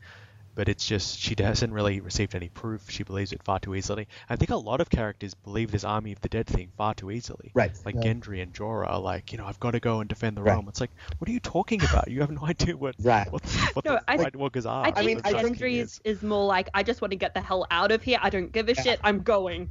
But 0.58 0.70
it's 0.70 0.88
just 0.88 1.20
she 1.20 1.36
hasn't 1.38 1.72
really 1.72 1.99
received 1.99 2.34
any 2.34 2.49
proof. 2.49 2.89
She 2.89 3.03
believes 3.03 3.32
it 3.32 3.43
far 3.43 3.60
too 3.60 3.76
easily. 3.76 4.08
I 4.28 4.38
think 4.38 4.49
a 4.49 4.55
lot 4.55 4.82
of 4.82 4.89
characters 4.89 5.36
believe 5.36 5.70
this 5.70 5.84
army 5.84 6.14
of 6.14 6.22
the 6.22 6.30
dead 6.30 6.47
thing 6.47 6.72
far 6.76 6.95
too 6.95 7.12
easily. 7.12 7.51
Right. 7.53 7.72
Like 7.86 7.93
Yeah. 7.93 8.01
Gendry 8.12 8.41
and 8.41 8.51
Jorah 8.55 8.89
are 8.89 8.99
like, 8.99 9.32
you 9.32 9.38
know, 9.38 9.45
I've 9.45 9.60
got 9.60 9.72
to 9.72 9.80
go 9.80 9.99
and 9.99 10.10
defend 10.10 10.36
the 10.36 10.41
Right. 10.41 10.53
realm. 10.53 10.68
It's 10.68 10.82
like, 10.82 10.89
what 11.20 11.30
are 11.30 11.32
you 11.32 11.39
talking 11.39 11.84
about? 11.84 12.08
You 12.08 12.22
have 12.22 12.32
no 12.32 12.41
idea 12.47 12.76
what 12.76 12.95
Right. 12.99 13.32
what, 13.32 13.43
what 13.74 13.86
No, 13.86 13.91
the 13.97 14.03
I- 14.08 14.16
White 14.16 14.36
Walkers 14.36 14.66
are. 14.66 14.84
I 14.84 14.89
think 14.91 15.05
mean, 15.05 15.22
I 15.24 15.43
think- 15.43 15.60
Gendry 15.60 15.76
is, 15.76 16.01
is 16.03 16.24
more 16.24 16.45
like, 16.47 16.70
I 16.74 16.82
just 16.82 17.01
want 17.01 17.12
to 17.12 17.18
get 17.18 17.36
the 17.36 17.41
hell 17.41 17.68
out 17.70 17.91
of 17.91 18.01
here. 18.01 18.18
I 18.20 18.32
don't 18.32 18.51
give 18.51 18.68
a 18.68 18.74
Yeah. 18.74 18.82
shit. 18.82 18.99
I'm 19.03 19.22
going. 19.22 19.70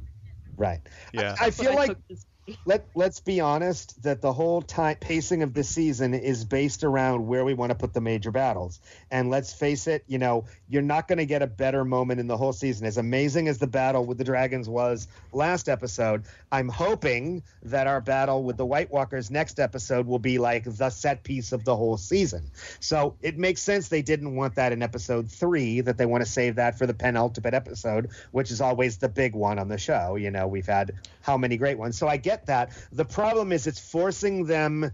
Right. 0.55 0.79
yeah. 1.11 1.35
I 1.37 1.45
That's 1.49 1.57
what 1.59 1.67
feel 1.67 1.75
like 1.75 1.89
took 1.89 2.07
this 2.07 2.25
let 2.65 2.87
let's 2.95 3.19
be 3.19 3.41
honest 3.41 4.01
that 4.03 4.21
the 4.21 4.31
whole 4.31 4.61
time 4.61 4.95
pacing 4.99 5.43
of 5.43 5.53
this 5.53 5.69
season 5.69 6.13
is 6.13 6.45
based 6.45 6.83
around 6.83 7.27
where 7.27 7.43
we 7.43 7.53
want 7.53 7.71
to 7.71 7.75
put 7.75 7.93
the 7.93 8.01
major 8.01 8.31
battles. 8.31 8.79
And 9.11 9.29
let's 9.29 9.53
face 9.53 9.87
it, 9.87 10.03
you 10.07 10.17
know, 10.17 10.45
you're 10.69 10.81
not 10.81 11.07
going 11.07 11.17
to 11.17 11.25
get 11.25 11.41
a 11.41 11.47
better 11.47 11.83
moment 11.83 12.19
in 12.19 12.27
the 12.27 12.37
whole 12.37 12.53
season. 12.53 12.87
As 12.87 12.97
amazing 12.97 13.47
as 13.47 13.57
the 13.57 13.67
battle 13.67 14.05
with 14.05 14.17
the 14.17 14.23
dragons 14.23 14.69
was 14.69 15.07
last 15.33 15.67
episode, 15.67 16.23
I'm 16.51 16.69
hoping 16.69 17.43
that 17.63 17.87
our 17.87 18.01
battle 18.01 18.43
with 18.43 18.57
the 18.57 18.65
White 18.65 18.91
Walkers 18.91 19.29
next 19.29 19.59
episode 19.59 20.05
will 20.05 20.19
be 20.19 20.37
like 20.37 20.63
the 20.63 20.89
set 20.89 21.23
piece 21.23 21.51
of 21.51 21.65
the 21.65 21.75
whole 21.75 21.97
season. 21.97 22.49
So 22.79 23.15
it 23.21 23.37
makes 23.37 23.61
sense 23.61 23.89
they 23.89 24.01
didn't 24.01 24.35
want 24.35 24.55
that 24.55 24.71
in 24.71 24.81
episode 24.81 25.29
three, 25.29 25.81
that 25.81 25.97
they 25.97 26.05
want 26.05 26.23
to 26.23 26.29
save 26.29 26.55
that 26.55 26.77
for 26.77 26.85
the 26.85 26.93
penultimate 26.93 27.53
episode, 27.53 28.09
which 28.31 28.51
is 28.51 28.61
always 28.61 28.97
the 28.97 29.09
big 29.09 29.35
one 29.35 29.59
on 29.59 29.67
the 29.67 29.77
show. 29.77 30.15
You 30.15 30.31
know, 30.31 30.47
we've 30.47 30.65
had 30.65 30.93
how 31.21 31.37
many 31.37 31.57
great 31.57 31.77
ones. 31.77 31.97
So 31.97 32.07
I 32.07 32.17
get 32.17 32.36
that. 32.45 32.71
The 32.91 33.05
problem 33.05 33.51
is 33.51 33.67
it's 33.67 33.79
forcing 33.79 34.45
them 34.45 34.91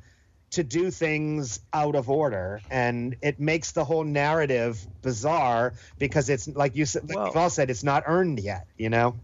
to 0.51 0.63
do 0.63 0.91
things 0.91 1.59
out 1.73 1.95
of 1.95 2.09
order 2.09 2.61
and 2.69 3.15
it 3.23 3.39
makes 3.39 3.71
the 3.71 3.83
whole 3.83 4.03
narrative 4.03 4.79
bizarre 5.01 5.73
because 5.97 6.29
it's 6.29 6.47
like 6.47 6.75
you 6.75 6.85
said 6.85 7.09
like 7.09 7.15
Well- 7.17 7.25
you've 7.27 7.35
all 7.37 7.49
said 7.49 7.71
it's 7.71 7.83
not 7.83 8.03
earned 8.05 8.39
yet 8.39 8.67
you 8.77 8.89
know 8.89 9.15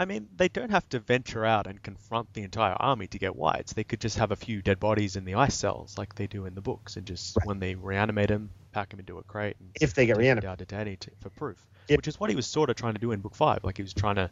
I 0.00 0.04
mean, 0.04 0.28
they 0.36 0.46
don't 0.48 0.70
have 0.70 0.88
to 0.90 1.00
venture 1.00 1.44
out 1.44 1.66
and 1.66 1.82
confront 1.82 2.32
the 2.32 2.42
entire 2.42 2.74
army 2.74 3.08
to 3.08 3.18
get 3.18 3.34
whites. 3.34 3.72
They 3.72 3.82
could 3.82 4.00
just 4.00 4.16
have 4.18 4.30
a 4.30 4.36
few 4.36 4.62
dead 4.62 4.78
bodies 4.78 5.16
in 5.16 5.24
the 5.24 5.34
ice 5.34 5.56
cells, 5.56 5.98
like 5.98 6.14
they 6.14 6.28
do 6.28 6.46
in 6.46 6.54
the 6.54 6.60
books, 6.60 6.96
and 6.96 7.04
just 7.04 7.36
Right. 7.36 7.46
when 7.48 7.58
they 7.58 7.74
reanimate 7.74 8.28
them, 8.28 8.50
pack 8.70 8.90
them 8.90 9.00
into 9.00 9.18
a 9.18 9.24
crate. 9.24 9.56
And 9.58 9.70
If 9.80 9.94
they 9.94 10.06
get 10.06 10.16
reanimated. 10.16 10.44
down 10.46 10.56
to 10.58 10.66
Dany 10.66 10.96
to, 11.00 11.10
for 11.20 11.30
proof, 11.30 11.66
If- 11.88 11.96
which 11.96 12.08
is 12.08 12.20
what 12.20 12.30
he 12.30 12.36
was 12.36 12.46
sort 12.46 12.70
of 12.70 12.76
trying 12.76 12.94
to 12.94 13.00
do 13.00 13.12
in 13.12 13.20
book 13.20 13.34
five. 13.34 13.64
Like 13.64 13.76
he 13.76 13.82
was 13.82 13.94
trying 13.94 14.16
to 14.16 14.30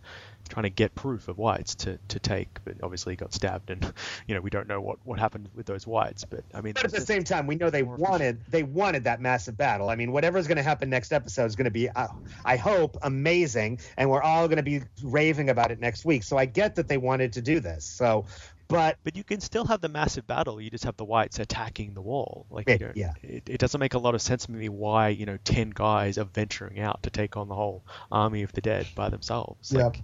trying 0.49 0.65
to 0.65 0.71
get 0.71 0.95
proof 0.95 1.27
of 1.27 1.39
whites 1.39 1.75
to, 1.75 1.99
to 2.07 2.21
take, 2.21 2.61
but 2.65 2.77
obviously 2.83 3.15
he 3.15 3.17
got 3.17 3.35
stabbed, 3.35 3.71
and 3.71 3.93
you 4.29 4.35
know 4.35 4.41
we 4.41 4.51
don't 4.51 4.69
know 4.69 4.81
what, 4.81 4.99
what 5.05 5.19
happened 5.19 5.49
with 5.55 5.67
those 5.67 5.87
whites. 5.87 6.25
But 6.25 6.45
I 6.55 6.61
mean, 6.61 6.75
but 6.75 6.85
at 6.85 6.93
the 6.93 7.01
same 7.01 7.25
time 7.25 7.47
we 7.47 7.57
know 7.57 7.71
they 7.71 7.83
wanted 7.83 8.45
they 8.49 8.63
wanted 8.63 9.05
that 9.05 9.21
massive 9.21 9.57
battle 9.57 9.89
i 9.89 9.97
mean 9.97 10.13
whatever's 10.13 10.47
going 10.47 10.57
to 10.57 10.63
happen 10.63 10.91
next 10.91 11.13
episode 11.13 11.47
is 11.47 11.57
going 11.57 11.65
to 11.65 11.71
be 11.71 11.89
uh, 11.91 12.09
i 12.45 12.57
hope 12.57 12.97
amazing 13.03 13.79
and 13.97 14.09
we're 14.11 14.23
all 14.23 14.47
going 14.49 14.57
to 14.57 14.63
be 14.63 14.83
raving 15.03 15.51
about 15.51 15.71
it 15.71 15.81
next 15.81 16.05
week 16.05 16.23
so 16.23 16.37
i 16.37 16.45
get 16.45 16.75
that 16.75 16.89
they 16.89 16.99
wanted 16.99 17.33
to 17.33 17.43
do 17.43 17.61
this 17.61 17.85
so 17.85 18.25
but 18.69 18.97
But 19.05 19.17
you 19.17 19.25
can 19.25 19.41
still 19.41 19.65
have 19.67 19.81
the 19.81 19.89
massive 19.89 20.27
battle. 20.27 20.61
You 20.61 20.71
just 20.71 20.85
have 20.85 20.97
the 20.97 21.05
whites 21.05 21.39
attacking 21.39 21.95
the 21.95 22.01
wall. 22.03 22.47
Like 22.51 22.69
you 22.69 22.79
Yeah, 22.95 23.13
yeah. 23.23 23.31
It, 23.31 23.49
it 23.49 23.59
doesn't 23.59 23.79
make 23.81 23.95
a 23.95 23.99
lot 23.99 24.15
of 24.15 24.23
sense 24.23 24.47
to 24.47 24.53
me 24.53 24.69
why 24.69 25.09
you 25.09 25.27
know 25.27 25.39
ten 25.45 25.71
guys 25.71 26.19
are 26.19 26.25
venturing 26.25 26.81
out 26.81 27.03
to 27.05 27.11
take 27.11 27.37
on 27.37 27.49
the 27.49 27.55
whole 27.55 27.85
army 28.11 28.43
of 28.43 28.53
the 28.53 28.61
dead 28.61 28.87
by 28.95 29.09
themselves. 29.09 29.73
Yep. 29.73 29.83
Like 29.85 30.03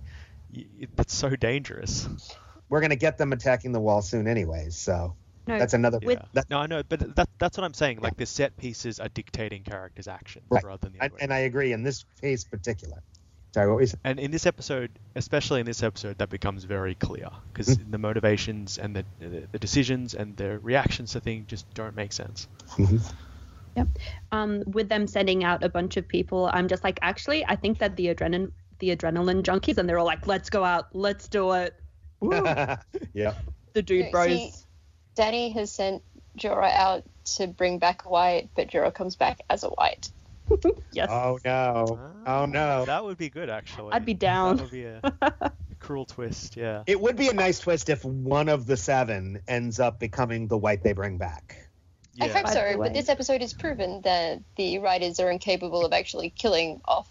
y- 0.54 0.66
y- 0.80 0.86
that's 0.96 1.14
so 1.14 1.30
dangerous. 1.36 2.08
we're 2.68 2.80
going 2.80 2.90
to 2.90 2.96
get 2.96 3.18
them 3.18 3.32
attacking 3.32 3.72
the 3.72 3.80
wall 3.80 4.00
soon 4.02 4.26
anyways 4.26 4.76
so 4.76 5.14
No, 5.46 5.58
that's 5.58 5.74
another 5.74 5.98
Yeah. 6.00 6.22
that, 6.34 6.48
no, 6.48 6.58
I 6.58 6.66
know, 6.66 6.82
but 6.88 7.16
that, 7.16 7.28
that's 7.38 7.58
what 7.58 7.64
I'm 7.64 7.74
saying. 7.74 8.00
Like 8.00 8.16
the 8.16 8.26
set 8.26 8.56
pieces 8.56 8.98
are 9.00 9.08
dictating 9.08 9.62
characters' 9.64 10.08
actions 10.08 10.46
Right. 10.50 10.64
rather 10.64 10.78
than 10.88 10.92
the 10.94 11.04
I, 11.04 11.08
way. 11.08 11.18
and 11.20 11.32
i 11.34 11.38
agree 11.40 11.72
in 11.72 11.82
this 11.82 12.04
case 12.20 12.44
particular 12.44 13.02
sorry 13.52 13.68
what 13.68 13.80
was 13.80 13.94
And 14.04 14.18
in 14.18 14.30
this 14.30 14.46
episode, 14.46 14.90
especially 15.16 15.60
in 15.60 15.66
this 15.66 15.82
episode, 15.82 16.18
that 16.18 16.28
becomes 16.30 16.64
very 16.64 16.94
clear 16.94 17.28
because 17.52 17.76
Mm-hmm. 17.76 17.90
the 17.90 17.98
motivations 17.98 18.78
and 18.78 18.96
the, 18.96 19.04
the 19.18 19.48
the 19.52 19.58
decisions 19.58 20.14
and 20.14 20.36
the 20.36 20.58
reactions 20.58 21.12
to 21.12 21.20
things 21.20 21.46
just 21.46 21.66
don't 21.74 21.94
make 21.96 22.12
sense. 22.12 22.48
um, 24.32 24.62
with 24.66 24.88
them 24.88 25.06
sending 25.06 25.44
out 25.44 25.62
a 25.64 25.68
bunch 25.68 25.96
of 25.96 26.06
people, 26.08 26.50
I'm 26.52 26.68
just 26.68 26.84
like, 26.84 26.98
actually, 27.02 27.44
I 27.46 27.56
think 27.56 27.78
that 27.78 27.96
the 27.96 28.14
adrenaline, 28.14 28.52
the 28.80 28.94
adrenaline 28.96 29.42
junkies, 29.42 29.78
and 29.78 29.88
they're 29.88 29.98
all 29.98 30.06
like, 30.06 30.26
let's 30.26 30.50
go 30.50 30.64
out, 30.64 30.86
let's 30.94 31.28
do 31.28 31.52
it. 31.52 31.74
Yeah 33.14 33.34
the 33.74 33.82
dude 33.82 34.06
See, 34.06 34.10
bros. 34.10 34.66
Dany 35.16 35.52
has 35.54 35.72
sent 35.72 36.02
Jorah 36.38 36.72
out 36.72 37.04
to 37.36 37.46
bring 37.46 37.78
back 37.78 38.04
a 38.04 38.08
white, 38.08 38.50
but 38.54 38.68
Jorah 38.68 38.94
comes 38.94 39.16
back 39.16 39.40
as 39.50 39.64
a 39.64 39.68
white. 39.68 40.10
Yes. 40.92 41.08
oh 41.10 41.38
no 41.44 41.86
oh 41.88 42.10
ah, 42.26 42.46
no 42.46 42.84
That 42.84 43.04
would 43.04 43.16
be 43.18 43.30
good, 43.30 43.48
actually. 43.48 43.92
I'd 43.92 44.04
be 44.04 44.14
down. 44.14 44.56
That 44.56 44.62
would 44.64 44.70
be 44.70 44.84
a, 44.84 45.00
a 45.22 45.52
cruel 45.80 46.04
twist. 46.04 46.56
Yeah. 46.56 46.82
It 46.86 47.00
would 47.00 47.16
be 47.16 47.28
a 47.28 47.32
nice 47.32 47.58
twist 47.60 47.88
if 47.88 48.04
one 48.04 48.48
of 48.48 48.66
the 48.66 48.76
seven 48.76 49.40
ends 49.48 49.80
up 49.80 49.98
becoming 49.98 50.48
the 50.48 50.58
white 50.58 50.82
they 50.82 50.92
bring 50.92 51.16
back. 51.18 51.56
I 52.20 52.26
Yeah. 52.26 52.32
hope 52.34 52.44
By 52.44 52.50
so, 52.52 52.74
but 52.78 52.92
this 52.92 53.08
episode 53.08 53.40
has 53.40 53.54
proven 53.54 54.02
that 54.02 54.40
the 54.56 54.78
writers 54.78 55.18
are 55.20 55.30
incapable 55.30 55.84
of 55.86 55.92
actually 55.92 56.30
killing 56.30 56.80
off 56.84 57.08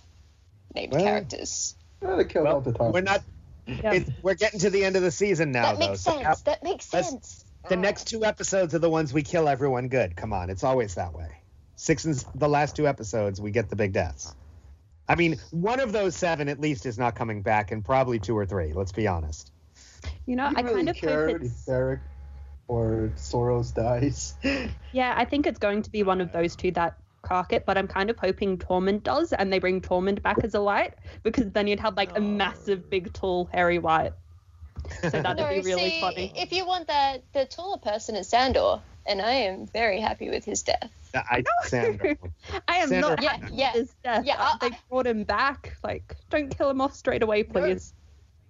named 0.75 0.93
Well, 0.93 1.03
characters. 1.03 1.75
Yeah, 2.01 2.15
they 2.17 2.25
killed 2.25 2.45
Well, 2.45 2.55
all 2.55 2.61
the 2.61 2.73
time. 2.73 2.91
We're 2.91 3.01
not. 3.01 3.23
Yeah. 3.65 3.93
It, 3.93 4.09
we're 4.21 4.35
getting 4.35 4.59
to 4.61 4.69
the 4.69 4.83
end 4.85 4.95
of 4.95 5.01
the 5.01 5.11
season 5.11 5.51
now, 5.51 5.73
that 5.73 5.79
though. 5.79 5.87
makes 5.89 6.01
so 6.01 6.11
sense. 6.11 6.23
now- 6.23 6.35
that 6.45 6.63
makes 6.63 6.85
sense. 6.85 7.45
the 7.69 7.75
next 7.77 8.07
two 8.07 8.23
episodes 8.25 8.73
are 8.75 8.79
the 8.79 8.89
ones 8.89 9.13
we 9.13 9.23
kill 9.23 9.47
everyone 9.47 9.87
good. 9.87 10.15
Come 10.15 10.33
on, 10.33 10.49
it's 10.49 10.63
always 10.63 10.95
that 10.95 11.13
way. 11.13 11.40
Six 11.81 12.05
and 12.05 12.25
the 12.35 12.47
last 12.47 12.75
two 12.75 12.87
episodes, 12.87 13.41
we 13.41 13.49
get 13.49 13.71
the 13.71 13.75
big 13.75 13.91
deaths. 13.91 14.35
I 15.09 15.15
mean, 15.15 15.39
one 15.49 15.79
of 15.79 15.91
those 15.91 16.15
seven 16.15 16.47
at 16.47 16.59
least 16.59 16.85
is 16.85 16.99
not 16.99 17.15
coming 17.15 17.41
back, 17.41 17.71
and 17.71 17.83
probably 17.83 18.19
two 18.19 18.37
or 18.37 18.45
three. 18.45 18.71
Let's 18.73 18.91
be 18.91 19.07
honest. 19.07 19.51
You 20.27 20.35
know, 20.35 20.47
you 20.49 20.57
I 20.57 20.61
really 20.61 20.75
kind 20.75 20.89
of 20.89 20.95
care 20.95 21.27
hope 21.27 21.37
if 21.37 21.41
it's. 21.41 21.65
Beric 21.65 22.01
or 22.67 23.11
Thoros 23.17 23.73
dies. 23.73 24.35
Yeah, 24.91 25.15
I 25.17 25.25
think 25.25 25.47
it's 25.47 25.57
going 25.57 25.81
to 25.81 25.89
be 25.89 26.03
one 26.03 26.21
of 26.21 26.31
those 26.31 26.55
two 26.55 26.69
that 26.73 26.99
crack 27.23 27.51
it, 27.51 27.65
but 27.65 27.79
I'm 27.79 27.87
kind 27.87 28.11
of 28.11 28.19
hoping 28.19 28.59
Tormund 28.59 29.01
does, 29.01 29.33
and 29.33 29.51
they 29.51 29.57
bring 29.57 29.81
Tormund 29.81 30.21
back 30.21 30.43
as 30.43 30.53
a 30.53 30.61
white, 30.61 30.93
because 31.23 31.49
then 31.49 31.65
you'd 31.65 31.79
have 31.79 31.97
like 31.97 32.11
a 32.11 32.17
oh. 32.17 32.21
massive, 32.21 32.91
big, 32.91 33.11
tall, 33.11 33.49
hairy 33.51 33.79
white. 33.79 34.13
So 35.01 35.09
that'd 35.09 35.37
no, 35.37 35.49
be 35.49 35.61
really 35.61 35.89
see, 35.89 36.01
funny. 36.01 36.31
if 36.35 36.51
you 36.51 36.63
want 36.63 36.89
that, 36.89 37.23
the 37.33 37.45
taller 37.45 37.79
person 37.79 38.15
is 38.15 38.29
Sandor, 38.29 38.81
and 39.05 39.21
I 39.21 39.31
am 39.31 39.67
very 39.67 39.99
happy 39.99 40.29
with 40.29 40.45
his 40.45 40.63
death. 40.63 40.91
I, 41.13 41.43
Sandra. 41.65 42.15
I 42.67 42.77
am 42.77 42.89
Sandra- 42.89 43.09
not 43.09 43.23
Yeah, 43.23 43.29
happy 43.37 43.53
yeah, 43.55 43.71
with 43.73 43.81
his 43.81 43.95
death. 44.03 44.25
yeah, 44.25 44.35
I- 44.39 44.57
they 44.69 44.77
brought 44.89 45.07
him 45.07 45.23
back. 45.23 45.77
Like, 45.83 46.15
don't 46.29 46.55
kill 46.55 46.69
him 46.69 46.81
off 46.81 46.95
straight 46.95 47.23
away, 47.23 47.43
please. 47.43 47.93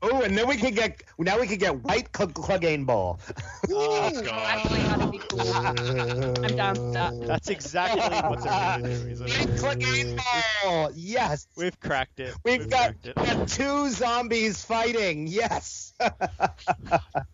Oh, 0.03 0.23
and 0.23 0.35
then 0.35 0.47
we 0.47 0.57
could 0.57 0.73
get 0.75 1.03
now 1.19 1.39
we 1.39 1.45
could 1.45 1.59
get 1.59 1.83
white 1.83 2.09
Cl- 2.15 2.29
Clegane 2.29 2.87
Bowl. 2.87 3.19
Oh, 3.73 4.09
Ooh, 4.09 4.21
God. 4.23 4.27
Actually, 4.33 4.79
that'd 4.81 5.11
be 5.11 5.17
cool. 5.19 5.39
I'm 5.41 6.55
down 6.55 6.75
for 6.75 6.91
that. 6.93 7.13
That's 7.27 7.49
exactly 7.49 8.01
what's 8.29 8.43
in 8.43 9.13
the. 9.15 9.23
White 9.23 9.77
Clegane 9.77 10.19
Bowl. 10.63 10.89
Yes. 10.95 11.45
We've 11.55 11.79
cracked 11.79 12.19
it. 12.19 12.35
We've 12.43 12.67
got, 12.67 12.99
cracked 13.03 13.05
it. 13.07 13.15
got 13.15 13.47
two 13.47 13.89
zombies 13.91 14.65
fighting. 14.65 15.27
Yes. 15.27 15.93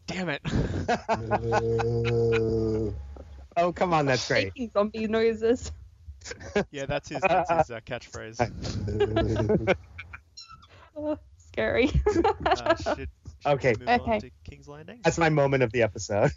Damn 0.07 0.29
it. 0.29 0.41
Oh, 3.57 3.73
come 3.73 3.93
on, 3.93 4.05
that's 4.05 4.27
great. 4.27 4.45
Making 4.55 4.71
zombie 4.71 5.07
noises. 5.07 5.71
yeah, 6.71 6.85
that's 6.85 7.09
his, 7.09 7.21
that's 7.21 7.51
his 7.51 7.71
uh, 7.71 7.79
catchphrase. 7.85 9.75
Oh, 10.99 11.17
scary. 11.37 11.91
Uh, 12.43 12.75
should, 12.75 12.95
should 12.95 13.09
Okay. 13.45 13.75
move 13.79 13.87
Okay. 13.87 14.11
on 14.13 14.19
to 14.21 14.31
King's 14.49 14.67
Landing? 14.67 14.99
That's 15.03 15.19
my 15.19 15.29
moment 15.29 15.61
of 15.61 15.71
the 15.71 15.83
episode. 15.83 16.31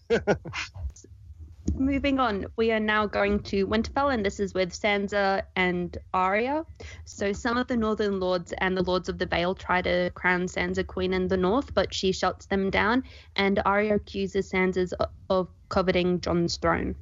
Moving 1.75 2.19
on, 2.19 2.47
we 2.57 2.73
are 2.73 2.81
now 2.81 3.07
going 3.07 3.41
to 3.45 3.67
Winterfell, 3.67 4.13
and 4.13 4.25
this 4.25 4.39
is 4.39 4.53
with 4.53 4.71
Sansa 4.73 5.43
and 5.57 5.97
Arya. 6.13 6.67
So, 7.07 7.33
some 7.33 7.57
of 7.57 7.69
the 7.69 7.77
Northern 7.77 8.21
Lords 8.21 8.53
and 8.59 8.77
the 8.77 8.83
Lords 8.83 9.09
of 9.09 9.17
the 9.19 9.25
Vale 9.27 9.55
try 9.55 9.81
to 9.81 10.11
crown 10.15 10.43
Sansa 10.43 10.87
queen 10.87 11.15
in 11.15 11.29
the 11.29 11.37
north, 11.39 11.73
but 11.73 11.95
she 11.95 12.13
shuts 12.13 12.45
them 12.47 12.69
down, 12.71 13.05
and 13.37 13.63
Arya 13.65 13.95
accuses 13.95 14.51
Sansa 14.53 14.93
of 15.31 15.49
coveting 15.71 16.21
Jon's 16.21 16.57
throne. 16.59 16.97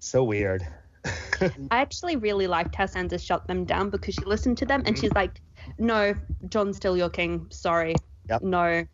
So 0.00 0.24
weird. 0.24 0.66
I 1.04 1.58
actually 1.70 2.16
really 2.16 2.46
liked 2.46 2.74
how 2.74 2.84
Sansa 2.84 3.20
shut 3.24 3.46
them 3.46 3.64
down 3.64 3.90
because 3.90 4.14
she 4.14 4.24
listened 4.24 4.58
to 4.58 4.66
them 4.66 4.82
and 4.84 4.98
she's 4.98 5.10
mm-hmm. 5.10 5.18
like, 5.18 5.40
"No, 5.78 6.14
Jon's 6.48 6.76
still 6.76 6.96
your 6.96 7.10
king. 7.10 7.46
Sorry, 7.50 7.94
Yep. 8.28 8.42
no, 8.42 8.86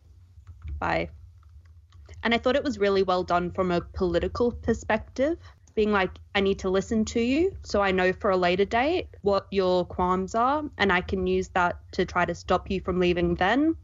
bye." 0.78 1.08
And 2.22 2.34
I 2.34 2.38
thought 2.38 2.56
it 2.56 2.64
was 2.64 2.78
really 2.78 3.02
well 3.02 3.22
done 3.22 3.50
from 3.50 3.70
a 3.70 3.80
political 3.80 4.52
perspective, 4.52 5.38
being 5.74 5.92
like, 5.92 6.10
"I 6.34 6.40
need 6.40 6.58
to 6.60 6.70
listen 6.70 7.04
to 7.06 7.20
you, 7.20 7.56
so 7.62 7.80
I 7.80 7.92
know 7.92 8.12
for 8.12 8.30
a 8.30 8.36
later 8.36 8.64
date 8.64 9.08
what 9.22 9.46
your 9.50 9.84
qualms 9.84 10.34
are, 10.34 10.64
and 10.78 10.92
I 10.92 11.00
can 11.00 11.26
use 11.26 11.48
that 11.50 11.78
to 11.92 12.04
try 12.04 12.24
to 12.24 12.34
stop 12.34 12.70
you 12.70 12.80
from 12.80 13.00
leaving 13.00 13.34
then." 13.36 13.76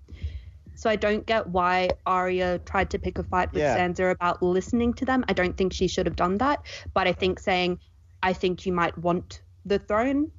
So 0.82 0.90
I 0.90 0.96
don't 0.96 1.24
get 1.24 1.46
why 1.46 1.90
Arya 2.06 2.59
tried 2.59 2.90
to 2.90 2.98
pick 2.98 3.16
a 3.18 3.22
fight 3.22 3.52
with 3.52 3.62
Yeah. 3.62 3.78
Sansa 3.78 4.10
about 4.10 4.42
listening 4.42 4.92
to 4.94 5.04
them. 5.04 5.24
I 5.28 5.32
don't 5.32 5.56
think 5.56 5.72
she 5.72 5.86
should 5.86 6.06
have 6.06 6.16
done 6.16 6.38
that. 6.38 6.59
But 6.92 7.06
I 7.06 7.12
think 7.12 7.38
saying, 7.38 7.78
I 8.20 8.32
think 8.32 8.66
you 8.66 8.72
might 8.72 8.98
want 8.98 9.42
the 9.64 9.78
throne, 9.78 10.32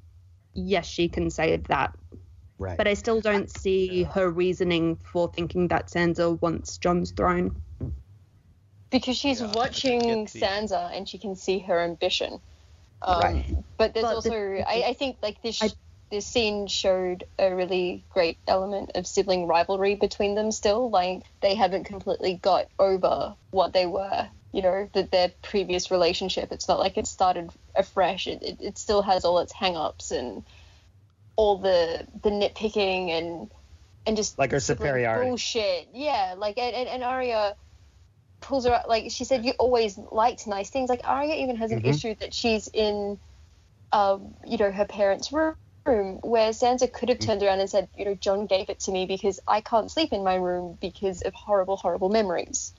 yes, 0.52 0.84
she 0.84 1.08
can 1.08 1.30
say 1.30 1.56
that. 1.56 1.94
Right. 2.58 2.76
But 2.76 2.86
I 2.86 2.92
still 2.92 3.22
don't 3.22 3.48
see 3.48 4.02
her 4.02 4.28
reasoning 4.30 4.96
for 4.96 5.32
thinking 5.32 5.68
that 5.68 5.86
Sansa 5.88 6.38
wants 6.42 6.76
Jon's 6.76 7.12
throne. 7.12 7.56
because 8.90 9.16
she's 9.16 9.40
Yeah, 9.40 9.50
watching 9.56 9.98
get 10.00 10.28
Sansa 10.28 10.94
and 10.94 11.08
she 11.08 11.16
can 11.18 11.34
see 11.36 11.58
her 11.60 11.80
ambition. 11.80 12.38
Um, 13.00 13.20
Right. 13.20 13.44
But 13.78 13.94
there's 13.94 14.04
But 14.04 14.14
also, 14.16 14.28
the- 14.28 14.62
I, 14.68 14.90
I 14.90 14.92
think 14.92 15.16
like 15.22 15.40
this 15.42 15.62
I- 15.62 15.70
this 16.10 16.26
scene 16.26 16.66
showed 16.66 17.24
a 17.38 17.54
really 17.54 18.04
great 18.10 18.38
element 18.46 18.92
of 18.94 19.06
sibling 19.06 19.46
rivalry 19.46 19.94
between 19.96 20.34
them 20.34 20.52
still. 20.52 20.90
Like 20.90 21.22
they 21.40 21.54
haven't 21.54 21.84
completely 21.84 22.34
got 22.40 22.66
over 22.78 23.36
what 23.50 23.72
they 23.72 23.86
were, 23.86 24.28
you 24.52 24.62
know, 24.62 24.88
that 24.94 25.10
their 25.10 25.32
previous 25.42 25.90
relationship. 25.90 26.52
It's 26.52 26.68
not 26.68 26.78
like 26.78 26.98
it 26.98 27.06
started 27.06 27.50
afresh. 27.74 28.26
It, 28.26 28.42
it, 28.42 28.56
it 28.60 28.78
still 28.78 29.02
has 29.02 29.24
all 29.24 29.38
its 29.40 29.52
hang 29.52 29.76
ups 29.76 30.10
and 30.10 30.44
all 31.36 31.58
the 31.58 32.06
the 32.22 32.30
nitpicking 32.30 33.10
and 33.10 33.50
and 34.06 34.16
just 34.16 34.38
Like 34.38 34.52
her 34.52 34.60
superiority. 34.60 35.28
bullshit. 35.28 35.88
Yeah, 35.92 36.34
like 36.38 36.58
and, 36.58 36.74
and, 36.76 36.88
and 36.88 37.02
Arya 37.02 37.56
pulls 38.40 38.66
her 38.66 38.74
out 38.74 38.88
like 38.88 39.10
she 39.10 39.24
said 39.24 39.44
you 39.44 39.52
always 39.58 39.98
liked 39.98 40.46
nice 40.46 40.70
things. 40.70 40.90
Like 40.90 41.00
Arya 41.04 41.34
even 41.36 41.56
has 41.56 41.72
an 41.72 41.80
Mhm. 41.80 41.88
issue 41.88 42.14
that 42.20 42.34
she's 42.34 42.68
in 42.68 43.18
um, 43.92 44.34
you 44.44 44.58
know, 44.58 44.70
her 44.72 44.84
parents' 44.86 45.32
room 45.32 45.54
room 45.86 46.18
where 46.22 46.50
Sansa 46.50 46.92
could 46.92 47.08
have 47.08 47.18
turned 47.18 47.42
around 47.42 47.60
and 47.60 47.70
said, 47.70 47.88
you 47.96 48.04
know, 48.04 48.14
Jon 48.14 48.46
gave 48.46 48.70
it 48.70 48.80
to 48.80 48.92
me 48.92 49.06
because 49.06 49.40
I 49.46 49.60
can't 49.60 49.90
sleep 49.90 50.12
in 50.12 50.24
my 50.24 50.34
room 50.36 50.78
because 50.80 51.22
of 51.22 51.34
horrible, 51.34 51.76
horrible 51.76 52.08
memories. 52.10 52.74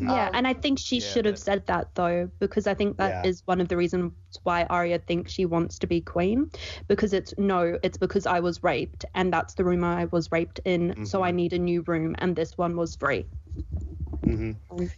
Yeah, 0.00 0.28
Um, 0.28 0.32
and 0.32 0.46
I 0.46 0.54
think 0.54 0.78
she 0.78 1.00
yeah, 1.00 1.12
should 1.12 1.24
have 1.26 1.38
said 1.38 1.66
that 1.66 1.94
though, 1.94 2.30
because 2.40 2.66
I 2.66 2.74
think 2.74 2.96
that 2.98 3.18
is 3.22 3.40
Yeah. 3.40 3.46
one 3.46 3.60
of 3.60 3.68
the 3.68 3.76
reasons 3.76 4.12
why 4.42 4.64
Arya 4.64 4.98
thinks 4.98 5.32
she 5.32 5.46
wants 5.46 5.78
to 5.80 5.86
be 5.86 6.00
queen. 6.00 6.50
Because 6.88 7.12
it's 7.12 7.34
no, 7.38 7.78
it's 7.82 7.98
because 7.98 8.26
I 8.26 8.40
was 8.40 8.62
raped, 8.62 9.04
and 9.14 9.32
that's 9.32 9.54
the 9.54 9.64
room 9.64 9.84
I 9.84 10.06
was 10.06 10.30
raped 10.32 10.60
in, 10.64 10.96
so 11.02 11.22
I 11.22 11.30
need 11.32 11.52
a 11.52 11.58
new 11.58 11.82
room, 11.82 12.14
and 12.18 12.34
this 12.36 12.56
one 12.58 12.76
was 12.76 12.96
free. 12.96 13.26
hmm 14.22 14.52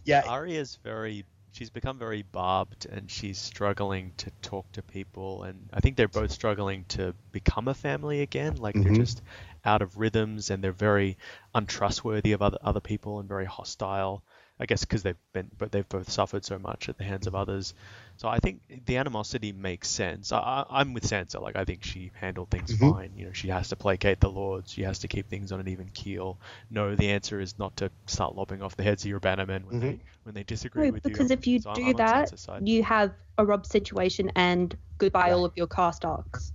Yeah, 0.05 0.21
Arya's 0.25 0.77
very 0.83 1.25
she's 1.59 1.69
become 1.69 1.99
very 1.99 2.21
barbed 2.21 2.85
and 2.85 3.11
she's 3.11 3.37
struggling 3.37 4.13
to 4.17 4.31
talk 4.41 4.71
to 4.71 4.81
people 4.81 5.43
and 5.43 5.69
I 5.73 5.81
think 5.81 5.97
they're 5.97 6.07
both 6.07 6.31
struggling 6.31 6.85
to 6.89 7.13
become 7.33 7.67
a 7.67 7.73
family 7.73 8.21
again. 8.21 8.55
Like 8.55 8.79
they're 8.79 8.91
Mhm. 8.91 8.93
just 8.93 9.21
out 9.65 9.81
of 9.81 9.97
rhythms 9.97 10.49
and 10.51 10.63
they're 10.63 10.71
very 10.71 11.17
untrustworthy 11.53 12.31
of 12.31 12.41
other 12.41 12.57
other 12.61 12.79
people 12.79 13.19
and 13.19 13.27
very 13.27 13.45
hostile. 13.45 14.23
I 14.61 14.65
guess 14.65 14.81
because 14.81 15.03
they've 15.03 15.15
been, 15.31 15.49
but 15.57 15.71
they've 15.71 15.87
both 15.87 16.09
suffered 16.09 16.43
so 16.43 16.59
much 16.59 16.89
at 16.89 16.97
the 16.97 17.05
hands 17.05 17.27
of 17.27 17.33
others. 17.35 17.73
So 18.17 18.27
I 18.27 18.39
think 18.39 18.59
the 18.85 18.97
animosity 18.97 19.53
makes 19.53 19.87
sense. 19.87 20.33
I, 20.33 20.39
I, 20.39 20.65
I'm 20.81 20.93
with 20.93 21.03
Sansa. 21.05 21.41
Like 21.41 21.55
I 21.55 21.63
think 21.63 21.83
she 21.85 22.11
handled 22.19 22.49
things 22.49 22.75
Mhm. 22.75 22.91
fine. 22.91 23.11
You 23.15 23.27
know, 23.27 23.31
she 23.31 23.47
has 23.47 23.69
to 23.69 23.77
placate 23.77 24.19
the 24.19 24.29
lords. 24.29 24.73
She 24.73 24.81
has 24.83 24.99
to 24.99 25.07
keep 25.07 25.29
things 25.29 25.53
on 25.53 25.61
an 25.61 25.69
even 25.69 25.87
keel. 25.87 26.37
No, 26.69 26.93
the 26.95 27.09
answer 27.11 27.39
is 27.39 27.57
not 27.57 27.77
to 27.77 27.89
start 28.05 28.35
lopping 28.35 28.61
off 28.61 28.75
the 28.75 28.83
heads 28.83 29.05
of 29.05 29.09
your 29.09 29.21
bannermen 29.21 29.63
when 29.65 29.79
they 29.79 29.99
when 30.23 30.35
they 30.35 30.43
disagree 30.43 30.87
No, 30.87 30.91
with 30.93 31.03
because 31.03 31.17
you. 31.19 31.23
Because 31.27 31.31
if 31.31 31.47
you 31.47 31.59
So 31.61 31.69
I'm- 31.69 31.75
do 31.79 31.85
I'm 31.87 31.95
that, 31.95 32.67
you 32.67 32.83
have 32.83 33.13
a 33.37 33.45
Robb 33.45 33.65
situation 33.65 34.29
and 34.35 34.75
goodbye 34.97 35.21
Right. 35.27 35.31
all 35.33 35.45
of 35.45 35.53
your 35.55 35.67
cast 35.67 36.03
arcs. 36.03 36.51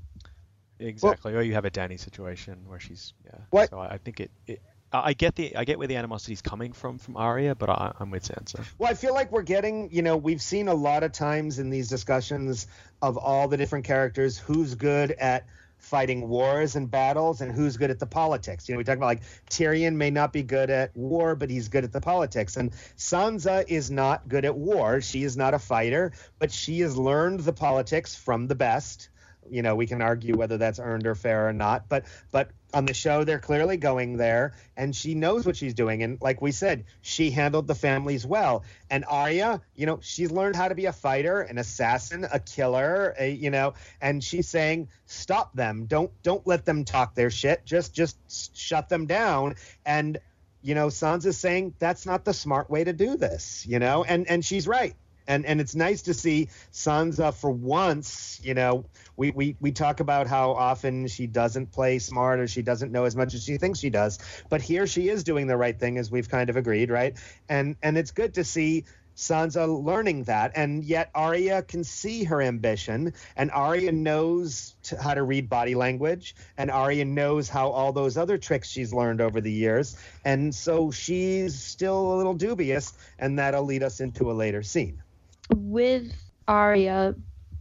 exactly, 0.78 1.34
or 1.34 1.40
you 1.40 1.54
have 1.54 1.64
a 1.64 1.70
Dany 1.70 1.98
situation 1.98 2.58
where 2.68 2.80
she's 2.80 3.14
yeah. 3.24 3.38
What- 3.50 3.70
So 3.70 3.78
I, 3.78 3.94
I 3.94 3.98
think 3.98 4.20
it, 4.20 4.30
it. 4.46 4.60
I 5.02 5.12
get 5.12 5.34
the 5.34 5.56
I 5.56 5.64
get 5.64 5.78
where 5.78 5.88
the 5.88 5.96
animosity 5.96 6.32
is 6.34 6.42
coming 6.42 6.72
from 6.72 6.98
from 6.98 7.16
Arya, 7.16 7.54
but 7.54 7.68
I, 7.68 7.92
I'm 7.98 8.10
with 8.10 8.28
Sansa. 8.28 8.64
Well, 8.78 8.90
I 8.90 8.94
feel 8.94 9.12
like 9.12 9.32
we're 9.32 9.42
getting, 9.42 9.90
you 9.90 10.02
know, 10.02 10.16
we've 10.16 10.42
seen 10.42 10.68
a 10.68 10.74
lot 10.74 11.02
of 11.02 11.12
times 11.12 11.58
in 11.58 11.70
these 11.70 11.88
discussions 11.88 12.66
of 13.02 13.16
all 13.16 13.48
the 13.48 13.56
different 13.56 13.84
characters 13.84 14.38
who's 14.38 14.74
good 14.74 15.12
at 15.12 15.46
fighting 15.84 16.28
wars 16.28 16.76
and 16.76 16.90
battles 16.90 17.40
and 17.40 17.52
who's 17.52 17.76
good 17.76 17.90
at 17.90 17.98
the 17.98 18.06
politics. 18.06 18.68
You 18.68 18.74
know, 18.74 18.78
we 18.78 18.84
talk 18.84 18.96
about 18.96 19.06
like 19.06 19.22
Tyrion 19.50 19.96
may 19.96 20.10
not 20.10 20.32
be 20.32 20.42
good 20.42 20.70
at 20.70 20.96
war, 20.96 21.34
but 21.34 21.50
he's 21.50 21.68
good 21.68 21.84
at 21.84 21.92
the 21.92 22.00
politics. 22.00 22.56
And 22.56 22.72
Sansa 22.96 23.64
is 23.68 23.90
not 23.90 24.28
good 24.28 24.44
at 24.44 24.56
war. 24.56 25.00
She 25.00 25.24
is 25.24 25.36
not 25.36 25.54
a 25.54 25.58
fighter, 25.58 26.12
but 26.38 26.50
she 26.50 26.80
has 26.80 26.96
learned 26.96 27.40
the 27.40 27.52
politics 27.52 28.14
from 28.14 28.46
the 28.46 28.54
best. 28.54 29.10
You 29.50 29.62
know, 29.62 29.74
we 29.74 29.86
can 29.86 30.02
argue 30.02 30.36
whether 30.36 30.58
that's 30.58 30.78
earned 30.78 31.06
or 31.06 31.14
fair 31.14 31.48
or 31.48 31.52
not, 31.52 31.88
but 31.88 32.04
but 32.30 32.50
on 32.74 32.86
the 32.86 32.94
show 32.94 33.22
they're 33.22 33.38
clearly 33.38 33.76
going 33.76 34.16
there 34.16 34.52
and 34.76 34.94
she 34.94 35.14
knows 35.14 35.46
what 35.46 35.56
she's 35.56 35.74
doing 35.74 36.02
and 36.02 36.20
like 36.20 36.42
we 36.42 36.50
said 36.50 36.84
she 37.02 37.30
handled 37.30 37.66
the 37.66 37.74
families 37.74 38.26
well. 38.26 38.64
And 38.90 39.04
Arya 39.08 39.62
you 39.74 39.86
know 39.86 40.00
she's 40.02 40.30
learned 40.30 40.56
how 40.56 40.68
to 40.68 40.74
be 40.74 40.86
a 40.86 40.92
fighter 40.92 41.40
an 41.40 41.58
assassin 41.58 42.26
a 42.32 42.40
killer 42.40 43.14
a, 43.18 43.30
you 43.30 43.50
know 43.50 43.74
and 44.00 44.22
she's 44.22 44.48
saying 44.48 44.88
stop 45.06 45.54
them. 45.54 45.86
Don't 45.86 46.10
don't 46.22 46.46
let 46.46 46.64
them 46.64 46.84
talk 46.84 47.14
their 47.14 47.30
shit. 47.30 47.64
Just 47.64 47.94
just 47.94 48.56
shut 48.56 48.88
them 48.88 49.06
down. 49.06 49.54
And 49.86 50.18
you 50.62 50.74
know 50.74 50.88
Sansa's 50.88 51.38
saying 51.38 51.74
that's 51.78 52.06
not 52.06 52.24
the 52.24 52.34
smart 52.34 52.70
way 52.70 52.82
to 52.82 52.92
do 52.92 53.16
this 53.16 53.66
you 53.68 53.78
know 53.78 54.02
and 54.02 54.28
and 54.28 54.44
she's 54.44 54.66
right 54.66 54.96
and 55.26 55.46
and 55.46 55.60
it's 55.60 55.74
nice 55.74 56.02
to 56.02 56.14
see 56.14 56.48
Sansa 56.72 57.34
for 57.34 57.50
once 57.50 58.40
you 58.42 58.54
know 58.54 58.84
we, 59.16 59.30
we 59.30 59.56
we 59.60 59.72
talk 59.72 60.00
about 60.00 60.26
how 60.26 60.52
often 60.52 61.06
she 61.06 61.26
doesn't 61.26 61.72
play 61.72 61.98
smart 61.98 62.40
or 62.40 62.46
she 62.46 62.62
doesn't 62.62 62.92
know 62.92 63.04
as 63.04 63.16
much 63.16 63.34
as 63.34 63.44
she 63.44 63.56
thinks 63.56 63.78
she 63.78 63.90
does 63.90 64.18
but 64.48 64.60
here 64.60 64.86
she 64.86 65.08
is 65.08 65.24
doing 65.24 65.46
the 65.46 65.56
right 65.56 65.78
thing 65.78 65.98
as 65.98 66.10
we've 66.10 66.28
kind 66.28 66.50
of 66.50 66.56
agreed 66.56 66.90
right? 66.90 67.16
And 67.48 67.76
and 67.82 67.96
it's 67.96 68.10
good 68.10 68.34
to 68.34 68.44
see 68.44 68.84
Sansa 69.16 69.84
learning 69.84 70.24
that 70.24 70.52
and 70.56 70.82
yet 70.82 71.10
Arya 71.14 71.62
can 71.62 71.84
see 71.84 72.24
her 72.24 72.42
ambition 72.42 73.14
and 73.36 73.50
Arya 73.52 73.92
knows 73.92 74.74
how 75.00 75.14
to 75.14 75.22
read 75.22 75.48
body 75.48 75.76
language 75.76 76.34
and 76.58 76.68
Arya 76.68 77.04
knows 77.04 77.48
how 77.48 77.68
all 77.70 77.92
those 77.92 78.16
other 78.16 78.38
tricks 78.38 78.68
she's 78.68 78.92
learned 78.92 79.20
over 79.20 79.40
the 79.40 79.52
years 79.52 79.96
and 80.24 80.52
so 80.52 80.90
she's 80.90 81.54
still 81.54 82.14
a 82.14 82.16
little 82.16 82.34
dubious 82.34 82.92
and 83.16 83.38
that'll 83.38 83.62
lead 83.62 83.84
us 83.84 84.00
into 84.00 84.32
a 84.32 84.34
later 84.34 84.64
scene 84.64 85.03
With 85.52 86.14
Arya, 86.48 87.14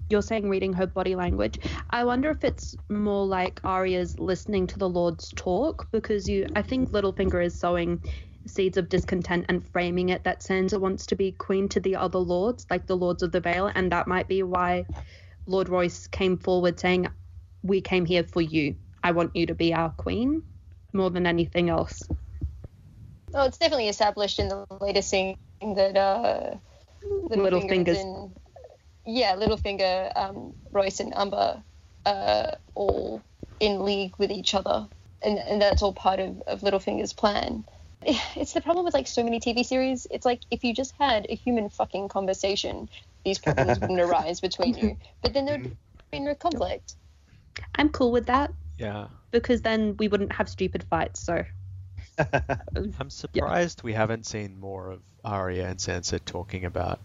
you're 0.10 0.22
saying 0.22 0.50
reading 0.50 0.74
her 0.74 0.88
body 0.88 1.16
language. 1.16 1.60
I 1.90 2.06
wonder 2.06 2.30
if 2.30 2.44
it's 2.44 2.76
more 2.90 3.26
like 3.26 3.62
Arya's 3.64 4.20
listening 4.20 4.68
to 4.68 4.80
the 4.80 4.90
Lord's 4.90 5.30
talk 5.36 5.88
because 5.92 6.30
you 6.30 6.48
I 6.56 6.62
think 6.62 6.92
Littlefinger 6.92 7.44
is 7.44 7.60
sowing 7.60 8.02
seeds 8.48 8.78
of 8.78 8.90
discontent 8.90 9.46
and 9.50 9.68
framing 9.72 10.10
it 10.10 10.24
that 10.26 10.42
Sansa 10.42 10.80
wants 10.80 11.08
to 11.08 11.16
be 11.16 11.32
queen 11.32 11.70
to 11.70 11.80
the 11.80 11.96
other 11.96 12.20
lords, 12.20 12.66
like 12.70 12.88
the 12.88 12.98
Lords 12.98 13.24
of 13.24 13.32
the 13.32 13.42
Vale, 13.42 13.72
and 13.74 13.92
that 13.92 14.08
might 14.08 14.28
be 14.28 14.44
why 14.44 14.86
Lord 15.48 15.70
Royce 15.70 16.08
came 16.08 16.38
forward 16.38 16.80
saying, 16.80 17.08
We 17.64 17.82
came 17.82 18.06
here 18.06 18.24
for 18.24 18.42
you. 18.42 18.76
I 19.04 19.12
want 19.12 19.36
you 19.36 19.48
to 19.48 19.56
be 19.56 19.74
our 19.74 19.92
queen 19.92 20.44
more 20.94 21.10
than 21.10 21.28
anything 21.28 21.70
else. 21.70 22.04
Oh, 23.34 23.46
it's 23.46 23.58
definitely 23.58 23.90
established 23.90 24.40
in 24.40 24.50
the 24.50 24.66
latest 24.82 25.10
scene 25.10 25.36
that 25.62 25.98
uh, 25.98 26.56
Littlefinger's- 27.30 27.54
Littlefinger's 27.54 27.98
in, 28.00 28.36
yeah, 29.06 29.36
Littlefinger, 29.36 30.12
um, 30.16 30.54
Royce, 30.72 31.00
and 31.00 31.14
Umber 31.16 31.64
uh, 32.06 32.52
all 32.76 33.22
in 33.60 33.84
league 33.86 34.14
with 34.18 34.32
each 34.32 34.54
other, 34.54 34.88
and 35.22 35.38
and 35.40 35.62
that's 35.62 35.82
all 35.82 35.94
part 35.94 36.20
of, 36.20 36.42
of 36.48 36.62
Littlefinger's 36.62 37.14
plan. 37.14 37.66
It's 38.36 38.52
the 38.54 38.60
problem 38.62 38.84
with 38.84 38.94
like 38.94 39.08
so 39.08 39.24
many 39.24 39.40
TV 39.40 39.66
series. 39.66 40.06
It's 40.12 40.26
like 40.26 40.42
if 40.52 40.64
you 40.64 40.74
just 40.74 40.94
had 41.00 41.26
a 41.30 41.36
human 41.36 41.70
fucking 41.70 42.10
conversation, 42.10 42.90
these 43.24 43.40
problems 43.40 43.80
wouldn't 43.80 44.02
arise 44.08 44.42
between 44.42 44.76
you. 44.76 44.98
But 45.22 45.34
then 45.34 45.46
there'd 45.46 45.78
be 46.12 46.20
no 46.20 46.36
conflict. 46.36 46.96
I'm 47.76 47.90
cool 47.90 48.12
with 48.12 48.26
that 48.26 48.52
Yeah, 48.78 49.08
because 49.32 49.62
then 49.62 49.96
we 49.98 50.10
wouldn't 50.10 50.34
have 50.34 50.50
stupid 50.50 50.84
fights. 50.84 51.22
So 51.22 51.46
I'm 53.00 53.10
surprised 53.10 53.84
we 53.84 53.94
haven't 53.94 54.26
seen 54.26 54.60
more 54.60 54.92
of 54.92 55.00
Arya 55.24 55.68
and 55.68 55.78
Sansa 55.80 56.20
talking 56.24 56.66
about 56.66 57.00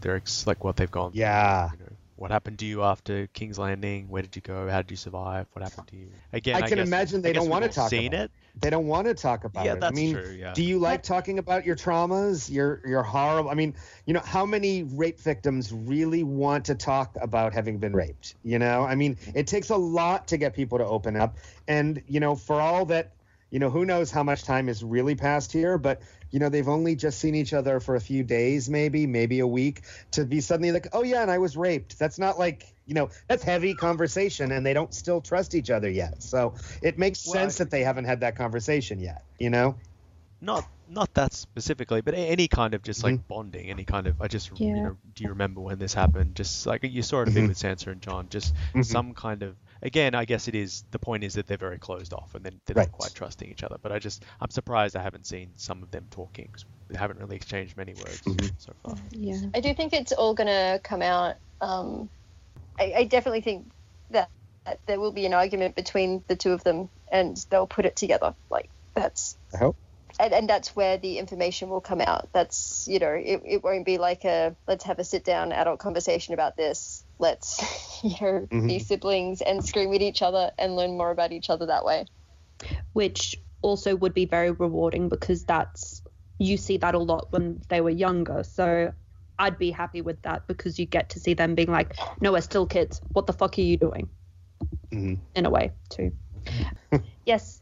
their 0.00 0.16
ex- 0.16 0.46
like 0.46 0.64
what 0.64 0.76
they've 0.76 0.90
gone. 0.90 1.12
through, 1.12 1.20
Yeah. 1.20 1.70
You 1.72 1.78
know, 1.78 1.92
what 2.16 2.32
happened 2.32 2.58
to 2.58 2.66
you 2.66 2.82
after 2.82 3.28
King's 3.28 3.60
Landing? 3.60 4.08
Where 4.08 4.22
did 4.22 4.34
you 4.34 4.42
go? 4.42 4.68
How 4.68 4.82
did 4.82 4.90
you 4.90 4.96
survive? 4.96 5.46
What 5.52 5.62
happened 5.62 5.86
to 5.88 5.96
you? 5.96 6.08
Again, 6.32 6.56
I 6.56 6.58
I, 6.58 6.68
can 6.68 6.78
guess- 6.78 6.86
imagine 6.88 7.22
they 7.22 7.32
don't 7.32 7.48
wanna 7.48 7.68
talk 7.68 7.90
Seen 7.90 8.12
about 8.12 8.24
it? 8.24 8.30
they 8.60 8.70
don't 8.70 8.88
want 8.88 9.06
to 9.06 9.14
talk 9.14 9.44
about 9.44 9.64
Yeah, 9.64 9.74
it. 9.74 9.80
that's 9.80 9.92
I 9.92 9.94
mean, 9.94 10.14
true. 10.14 10.30
Yeah. 10.32 10.52
do 10.52 10.64
you 10.64 10.80
like 10.80 11.04
talking 11.04 11.38
about 11.38 11.64
your 11.64 11.76
traumas, 11.76 12.50
your 12.50 12.80
your 12.84 13.04
horrible? 13.04 13.50
I 13.50 13.54
mean, 13.54 13.74
you 14.04 14.14
know, 14.14 14.20
how 14.20 14.44
many 14.44 14.82
rape 14.82 15.20
victims 15.20 15.72
really 15.72 16.24
want 16.24 16.64
to 16.64 16.74
talk 16.74 17.16
about 17.20 17.52
having 17.54 17.78
been 17.78 17.92
raped? 17.92 18.34
You 18.42 18.58
know, 18.58 18.82
I 18.82 18.96
mean, 18.96 19.16
it 19.32 19.46
takes 19.46 19.70
a 19.70 19.76
lot 19.76 20.26
to 20.28 20.38
get 20.38 20.54
people 20.54 20.78
to 20.78 20.84
open 20.86 21.14
up, 21.14 21.36
and 21.68 22.02
you 22.08 22.18
know, 22.18 22.34
for 22.34 22.60
all 22.60 22.84
that, 22.86 23.12
you 23.50 23.58
know, 23.58 23.70
who 23.70 23.84
knows 23.84 24.10
how 24.10 24.22
much 24.22 24.42
time 24.44 24.66
has 24.68 24.82
really 24.84 25.14
passed 25.14 25.52
here, 25.52 25.78
but 25.78 26.00
you 26.30 26.38
know, 26.38 26.48
they've 26.50 26.68
only 26.68 26.94
just 26.96 27.18
seen 27.18 27.34
each 27.34 27.54
other 27.54 27.80
for 27.80 27.96
a 27.96 28.00
few 28.00 28.22
days, 28.22 28.68
maybe, 28.68 29.06
maybe 29.06 29.40
a 29.40 29.46
week, 29.46 29.82
to 30.12 30.24
be 30.26 30.40
suddenly 30.42 30.72
like, 30.72 30.88
oh 30.92 31.02
yeah, 31.02 31.22
and 31.22 31.30
I 31.30 31.38
was 31.38 31.56
raped. 31.56 31.98
That's 31.98 32.18
not 32.18 32.38
like. 32.38 32.74
You 32.86 32.94
know, 32.94 33.10
that's 33.26 33.42
heavy 33.44 33.74
conversation, 33.74 34.50
and 34.50 34.64
they 34.64 34.72
don't 34.72 34.94
still 34.94 35.20
trust 35.20 35.54
each 35.54 35.68
other 35.68 35.90
yet. 35.90 36.22
So 36.22 36.54
it 36.80 36.98
makes 36.98 37.26
Well, 37.26 37.34
sense 37.34 37.60
I- 37.60 37.64
that 37.64 37.70
they 37.70 37.82
haven't 37.84 38.06
had 38.06 38.20
that 38.20 38.34
conversation 38.36 38.98
yet. 38.98 39.24
You 39.38 39.50
know? 39.50 39.76
not 40.40 40.64
not 40.88 41.12
that 41.14 41.34
specifically, 41.34 42.00
but 42.00 42.14
any 42.14 42.48
kind 42.48 42.72
of 42.72 42.82
just 42.82 43.04
like 43.04 43.16
Mhm. 43.16 43.28
bonding, 43.28 43.68
any 43.68 43.84
kind 43.84 44.06
of 44.06 44.22
I 44.22 44.28
just 44.28 44.50
Yeah. 44.58 44.74
you 44.76 44.82
know, 44.82 44.96
do 45.14 45.24
you 45.24 45.30
remember 45.30 45.60
when 45.60 45.78
this 45.78 45.92
happened? 45.92 46.34
Just 46.34 46.64
like 46.64 46.82
you 46.82 47.02
saw 47.02 47.20
it 47.22 47.28
a 47.28 47.30
bit 47.30 47.44
Mhm. 47.44 47.48
with 47.48 47.58
Sansa 47.58 47.88
and 47.88 48.00
Jon, 48.00 48.28
just 48.30 48.54
Mhm. 48.72 48.86
some 48.86 49.12
kind 49.12 49.42
of 49.42 49.54
again, 49.82 50.14
I 50.14 50.24
guess 50.24 50.48
it 50.48 50.54
is 50.54 50.84
the 50.90 50.98
point 50.98 51.24
is 51.24 51.34
that 51.34 51.46
they're 51.46 51.56
very 51.56 51.78
closed 51.78 52.12
off 52.12 52.34
and 52.34 52.44
then 52.44 52.60
they're 52.66 52.76
Right. 52.76 52.88
not 52.88 52.92
quite 52.92 53.14
trusting 53.14 53.48
each 53.50 53.62
other. 53.62 53.76
But 53.82 53.92
I 53.92 53.98
just 53.98 54.24
I'm 54.40 54.50
surprised 54.50 54.96
I 54.96 55.02
haven't 55.02 55.26
seen 55.26 55.52
some 55.56 55.82
of 55.82 55.90
them 55.90 56.06
talking. 56.10 56.50
They 56.88 56.98
haven't 56.98 57.18
really 57.18 57.36
exchanged 57.36 57.76
many 57.76 57.94
words 57.94 58.20
Mhm. 58.22 58.50
so 58.58 58.72
far. 58.82 58.96
yeah. 59.12 59.40
I 59.54 59.60
do 59.60 59.74
think 59.74 59.92
it's 59.92 60.12
all 60.12 60.34
gonna 60.34 60.80
come 60.82 61.02
out. 61.02 61.36
Um, 61.60 62.10
I, 62.78 62.92
I 62.96 63.04
definitely 63.04 63.40
think 63.42 63.66
that 64.10 64.30
that 64.66 64.80
there 64.86 65.00
will 65.00 65.12
be 65.12 65.26
an 65.26 65.34
argument 65.34 65.76
between 65.76 66.24
the 66.28 66.36
two 66.36 66.52
of 66.52 66.62
them, 66.64 66.90
and 67.10 67.36
they'll 67.50 67.66
put 67.66 67.86
it 67.86 67.96
together. 67.96 68.34
Like 68.50 68.70
that's 68.94 69.36
I 69.54 69.58
hope. 69.58 69.76
and, 70.20 70.32
and 70.32 70.48
that's 70.48 70.74
where 70.76 70.98
the 70.98 71.18
information 71.18 71.68
will 71.68 71.80
come 71.80 72.00
out. 72.00 72.28
That's 72.32 72.86
you 72.88 72.98
know, 72.98 73.12
it, 73.12 73.42
it 73.44 73.64
won't 73.64 73.86
be 73.86 73.98
like 73.98 74.24
a 74.24 74.56
let's 74.66 74.84
have 74.84 74.98
a 74.98 75.04
sit 75.04 75.24
down 75.24 75.52
adult 75.52 75.80
conversation 75.80 76.34
about 76.34 76.56
this. 76.56 77.04
Let's 77.18 77.60
you 78.02 78.16
know 78.20 78.48
be 78.66 78.78
Mhm. 78.78 78.80
siblings 78.80 79.40
and 79.42 79.64
scream 79.64 79.92
at 79.94 80.02
each 80.02 80.22
other 80.22 80.52
and 80.58 80.76
learn 80.76 80.96
more 80.96 81.10
about 81.10 81.32
each 81.32 81.50
other 81.50 81.66
that 81.66 81.84
way. 81.84 82.06
which 82.92 83.36
also 83.62 83.94
would 83.96 84.14
be 84.14 84.24
very 84.26 84.50
rewarding 84.50 85.08
because 85.08 85.44
that's 85.44 86.02
you 86.38 86.56
see 86.56 86.76
that 86.78 86.94
a 86.94 86.98
lot 86.98 87.26
when 87.32 87.60
they 87.68 87.80
were 87.80 87.90
younger. 87.90 88.42
So 88.44 88.92
I'd 89.38 89.58
be 89.58 89.70
happy 89.70 90.00
with 90.02 90.22
that 90.22 90.46
because 90.46 90.78
you 90.78 90.86
get 90.86 91.10
to 91.10 91.20
see 91.20 91.34
them 91.34 91.54
being 91.54 91.70
like, 91.70 91.96
"No, 92.20 92.32
we're 92.32 92.40
still 92.40 92.66
kids. 92.66 93.00
What 93.12 93.26
the 93.26 93.32
fuck 93.32 93.58
are 93.58 93.62
you 93.62 93.76
doing?" 93.76 94.08
Mhm. 94.92 95.18
In 95.34 95.46
a 95.46 95.50
way, 95.50 95.72
too. 95.90 96.12
yes. 97.24 97.60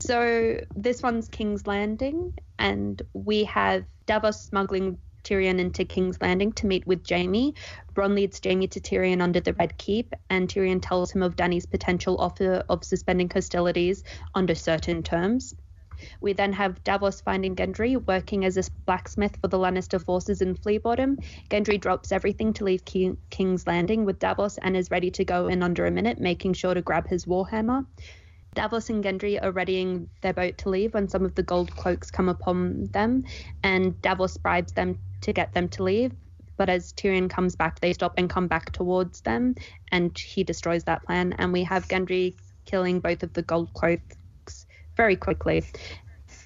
So 0.00 0.58
this 0.76 1.02
one's 1.02 1.28
King's 1.28 1.66
Landing, 1.66 2.32
and 2.58 3.00
we 3.14 3.44
have 3.44 3.84
Davos 4.06 4.40
smuggling 4.42 4.98
Tyrion 5.28 5.58
into 5.58 5.84
King's 5.84 6.20
Landing 6.22 6.52
to 6.52 6.66
meet 6.66 6.86
with 6.86 7.06
Jaime. 7.06 7.54
Bronn 7.94 8.14
leads 8.14 8.40
Jaime 8.42 8.66
to 8.68 8.80
Tyrion 8.80 9.20
under 9.20 9.40
the 9.40 9.52
Red 9.52 9.76
Keep, 9.76 10.14
and 10.30 10.48
Tyrion 10.48 10.80
tells 10.80 11.10
him 11.10 11.22
of 11.22 11.36
Dany's 11.36 11.66
potential 11.66 12.16
offer 12.18 12.64
of 12.70 12.82
suspending 12.82 13.28
hostilities 13.28 14.04
under 14.34 14.54
certain 14.54 15.02
terms. 15.02 15.54
We 16.20 16.32
then 16.32 16.52
have 16.54 16.82
Davos 16.84 17.20
finding 17.20 17.56
Gendry 17.56 17.96
working 18.06 18.44
as 18.44 18.56
a 18.56 18.62
blacksmith 18.86 19.36
for 19.40 19.48
the 19.48 19.58
Lannister 19.58 20.02
forces 20.02 20.40
in 20.40 20.54
Fleabottom. 20.54 21.16
Gendry 21.50 21.78
drops 21.78 22.12
everything 22.12 22.52
to 22.54 22.64
leave 22.64 22.84
King- 22.84 23.18
King's 23.30 23.66
Landing 23.66 24.04
with 24.04 24.20
Davos 24.20 24.58
and 24.58 24.76
is 24.76 24.90
ready 24.90 25.10
to 25.10 25.24
go 25.24 25.48
in 25.48 25.62
under 25.62 25.86
a 25.86 25.90
minute, 25.90 26.20
making 26.20 26.54
sure 26.54 26.72
to 26.72 26.82
grab 26.82 27.08
his 27.08 27.26
warhammer. 27.26 27.84
Davos 28.58 28.90
and 28.90 29.04
Gendry 29.04 29.40
are 29.40 29.52
readying 29.52 30.08
their 30.20 30.32
boat 30.32 30.58
to 30.58 30.68
leave 30.68 30.92
when 30.92 31.06
some 31.08 31.24
of 31.24 31.32
the 31.36 31.44
gold 31.44 31.70
cloaks 31.76 32.10
come 32.10 32.28
upon 32.28 32.86
them, 32.86 33.22
and 33.62 34.02
Davos 34.02 34.36
bribes 34.36 34.72
them 34.72 34.98
to 35.20 35.32
get 35.32 35.52
them 35.52 35.68
to 35.68 35.84
leave. 35.84 36.10
But 36.56 36.68
as 36.68 36.92
Tyrion 36.92 37.30
comes 37.30 37.54
back, 37.54 37.78
they 37.78 37.92
stop 37.92 38.14
and 38.16 38.28
come 38.28 38.48
back 38.48 38.72
towards 38.72 39.20
them, 39.20 39.54
and 39.92 40.18
he 40.18 40.42
destroys 40.42 40.82
that 40.84 41.04
plan. 41.04 41.36
And 41.38 41.52
we 41.52 41.62
have 41.62 41.86
Gendry 41.86 42.34
killing 42.64 42.98
both 42.98 43.22
of 43.22 43.32
the 43.32 43.42
gold 43.42 43.72
cloaks 43.74 44.66
very 44.96 45.14
quickly. 45.14 45.62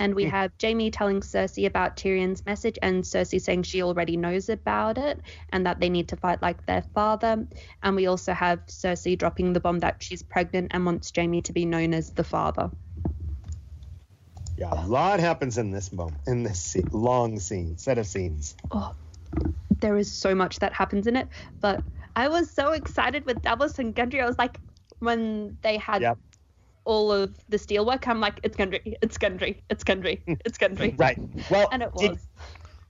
And 0.03 0.17
we 0.17 0.25
have 0.25 0.51
Jaime 0.61 0.91
telling 0.91 1.21
Cersei 1.21 1.65
about 1.65 1.97
Tyrion's 1.97 2.45
message, 2.45 2.77
and 2.83 3.05
Cersei 3.05 3.41
saying 3.41 3.63
she 3.63 3.85
already 3.85 4.17
knows 4.17 4.49
about 4.49 4.99
it 4.99 5.21
and 5.51 5.65
that 5.65 5.79
they 5.79 5.89
need 5.89 6.09
to 6.09 6.17
fight 6.17 6.43
like 6.43 6.67
their 6.67 6.83
father. 6.93 7.47
And 7.85 7.95
we 7.95 8.09
also 8.09 8.33
have 8.33 8.67
Cersei 8.67 9.17
dropping 9.17 9.53
the 9.53 9.61
bomb 9.61 9.79
that 9.79 10.03
she's 10.03 10.21
pregnant 10.21 10.73
and 10.75 10.85
wants 10.85 11.13
Jaime 11.15 11.41
to 11.43 11.53
be 11.53 11.65
known 11.65 11.95
as 11.95 12.11
the 12.11 12.25
father. 12.25 12.73
Yeah, 14.57 14.73
a 14.73 14.83
lot 14.89 15.21
happens 15.21 15.57
in 15.57 15.71
this 15.71 15.93
moment, 15.93 16.19
in 16.27 16.43
this 16.43 16.59
scene, 16.61 16.89
long 16.91 17.39
scene, 17.39 17.79
set 17.79 17.99
of 17.99 18.07
scenes. 18.09 18.57
Oh, 18.73 18.97
there 19.81 19.97
is 19.97 20.13
so 20.13 20.35
much 20.35 20.59
that 20.59 20.73
happens 20.73 21.07
in 21.07 21.15
it, 21.15 21.29
but 21.61 21.81
I 22.17 22.27
was 22.27 22.51
so 22.51 22.73
excited 22.73 23.25
with 23.25 23.41
Davos 23.43 23.79
and 23.79 23.95
Gendry. 23.95 24.21
I 24.21 24.27
was 24.27 24.37
like, 24.37 24.59
when 24.99 25.59
they 25.63 25.77
had 25.79 26.03
Yep. 26.03 26.19
All 26.85 27.13
of 27.13 27.35
the 27.49 27.57
steelwork, 27.59 28.07
I'm 28.09 28.21
like, 28.21 28.41
it's 28.43 28.57
Gendry, 28.57 28.97
it's 29.03 29.17
Gendry, 29.19 29.63
it's 29.71 29.85
Gendry, 29.85 30.25
hmm. 30.25 30.35
it's 30.45 30.59
Gendry. 30.59 30.95
Right. 30.99 31.19
Well, 31.51 31.69
And 31.73 31.83
it 31.83 31.93
did- 31.97 32.11
was. 32.13 32.29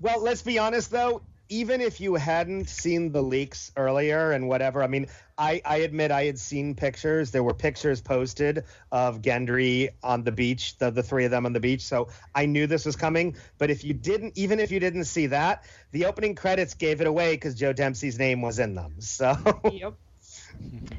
well, 0.01 0.23
let's 0.23 0.43
be 0.43 0.59
honest 0.59 0.91
though. 0.91 1.23
Even 1.49 1.83
if 1.83 2.01
you 2.01 2.15
hadn't 2.15 2.67
seen 2.71 3.13
the 3.13 3.21
leaks 3.23 3.73
earlier 3.77 4.33
and 4.33 4.49
whatever, 4.49 4.83
I 4.83 4.87
mean, 4.87 5.09
I, 5.37 5.61
I 5.67 5.79
admit 5.79 6.11
I 6.11 6.25
had 6.25 6.39
seen 6.39 6.75
pictures. 6.75 7.31
There 7.31 7.43
were 7.43 7.53
pictures 7.53 8.01
posted 8.01 8.65
of 8.91 9.21
Gendry 9.21 9.91
on 10.03 10.25
the 10.25 10.33
beach, 10.33 10.79
the, 10.79 10.91
the 10.91 11.03
three 11.03 11.27
of 11.27 11.31
them 11.31 11.45
on 11.45 11.53
the 11.53 11.61
beach. 11.61 11.83
So 11.83 12.09
I 12.35 12.47
knew 12.47 12.67
this 12.67 12.87
was 12.87 12.97
coming. 12.97 13.37
But 13.59 13.69
if 13.69 13.85
you 13.85 13.93
didn't, 13.93 14.33
even 14.39 14.61
if 14.61 14.71
you 14.71 14.81
didn't 14.81 15.05
see 15.05 15.27
that, 15.27 15.65
the 15.91 16.07
opening 16.07 16.35
credits 16.35 16.73
gave 16.73 17.03
it 17.03 17.07
away 17.07 17.35
because 17.35 17.55
Joe 17.55 17.75
Dempsie's 17.75 18.19
name 18.19 18.41
was 18.41 18.59
in 18.59 18.75
them. 18.75 18.95
So 19.01 19.37
Yep. 19.71 19.95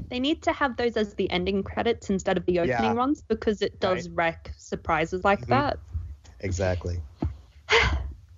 They 0.09 0.19
need 0.19 0.43
to 0.43 0.53
have 0.53 0.77
those 0.77 0.95
as 0.97 1.13
the 1.15 1.29
ending 1.31 1.63
credits 1.63 2.09
instead 2.09 2.37
of 2.37 2.45
the 2.45 2.59
opening 2.59 2.69
Yeah. 2.91 2.93
ones 2.93 3.21
because 3.27 3.61
it 3.61 3.79
does 3.79 4.09
wreck 4.09 4.51
surprises 4.57 5.23
like 5.23 5.41
Mhm. 5.41 5.49
that. 5.49 5.79
exactly. 6.39 6.99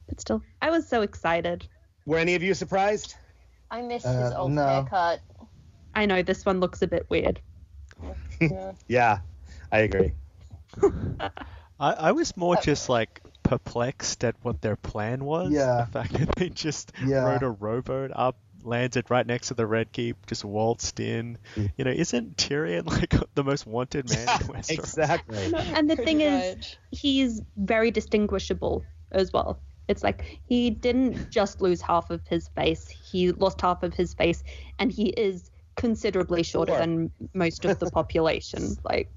But 0.08 0.22
still, 0.22 0.42
I 0.62 0.70
was 0.70 0.88
so 0.88 1.02
excited. 1.02 1.68
Were 2.06 2.20
any 2.20 2.36
of 2.36 2.44
you 2.44 2.54
surprised? 2.54 3.16
I 3.72 3.82
miss 3.82 4.04
his 4.04 4.32
Uh, 4.32 4.36
old 4.38 4.52
no. 4.52 4.66
haircut. 4.66 5.22
I 5.96 6.06
know 6.06 6.22
this 6.22 6.46
one 6.46 6.60
looks 6.60 6.82
a 6.84 6.88
bit 6.88 7.10
weird. 7.10 7.42
Yeah. 8.40 8.74
Yeah, 8.88 9.20
I 9.72 9.80
agree. 9.80 10.14
I, 11.80 11.92
I 11.94 12.12
was 12.12 12.38
more 12.38 12.56
just 12.58 12.88
like 12.90 13.22
perplexed 13.44 14.24
at 14.24 14.36
what 14.44 14.62
their 14.62 14.76
plan 14.76 15.26
was. 15.26 15.52
Yeah. 15.52 15.82
The 15.86 15.92
fact 15.92 16.14
that 16.14 16.36
they 16.36 16.50
just 16.50 16.92
Yeah. 17.04 17.24
rode 17.26 17.44
a 17.44 17.50
rowboat 17.50 18.12
up, 18.14 18.38
landed 18.66 19.10
right 19.10 19.26
next 19.26 19.48
to 19.50 19.54
the 19.54 19.66
Red 19.66 19.92
Keep, 19.92 20.26
just 20.26 20.44
waltzed 20.46 21.00
in. 21.00 21.38
Mm. 21.56 21.72
You 21.78 21.86
know, 21.86 21.92
isn't 21.92 22.38
Tyrion 22.38 22.86
like 23.00 23.14
the 23.36 23.44
most 23.44 23.66
wanted 23.68 24.10
man 24.10 24.28
in 24.42 24.48
Westeros? 24.48 24.72
exactly. 24.72 25.54
And 25.76 25.90
the 25.90 25.96
thing 25.96 26.22
is, 26.22 26.76
he's 26.92 27.42
very 27.58 27.92
distinguishable 27.92 28.84
as 29.12 29.32
well. 29.32 29.60
It's 29.88 30.04
like 30.04 30.40
he 30.48 30.70
didn't 30.72 31.30
just 31.30 31.62
lose 31.62 31.82
half 31.82 32.10
of 32.10 32.22
his 32.28 32.48
face, 32.50 32.88
he 32.88 33.32
lost 33.32 33.62
half 33.62 33.84
of 33.84 33.94
his 33.94 34.14
face, 34.14 34.44
and 34.80 34.92
he 34.92 35.10
is 35.10 35.52
considerably 35.76 36.42
shorter 36.42 36.72
Sure. 36.72 36.80
than 36.80 37.12
most 37.34 37.66
of 37.66 37.78
the 37.80 37.92
population. 38.00 38.76
Like, 38.84 39.10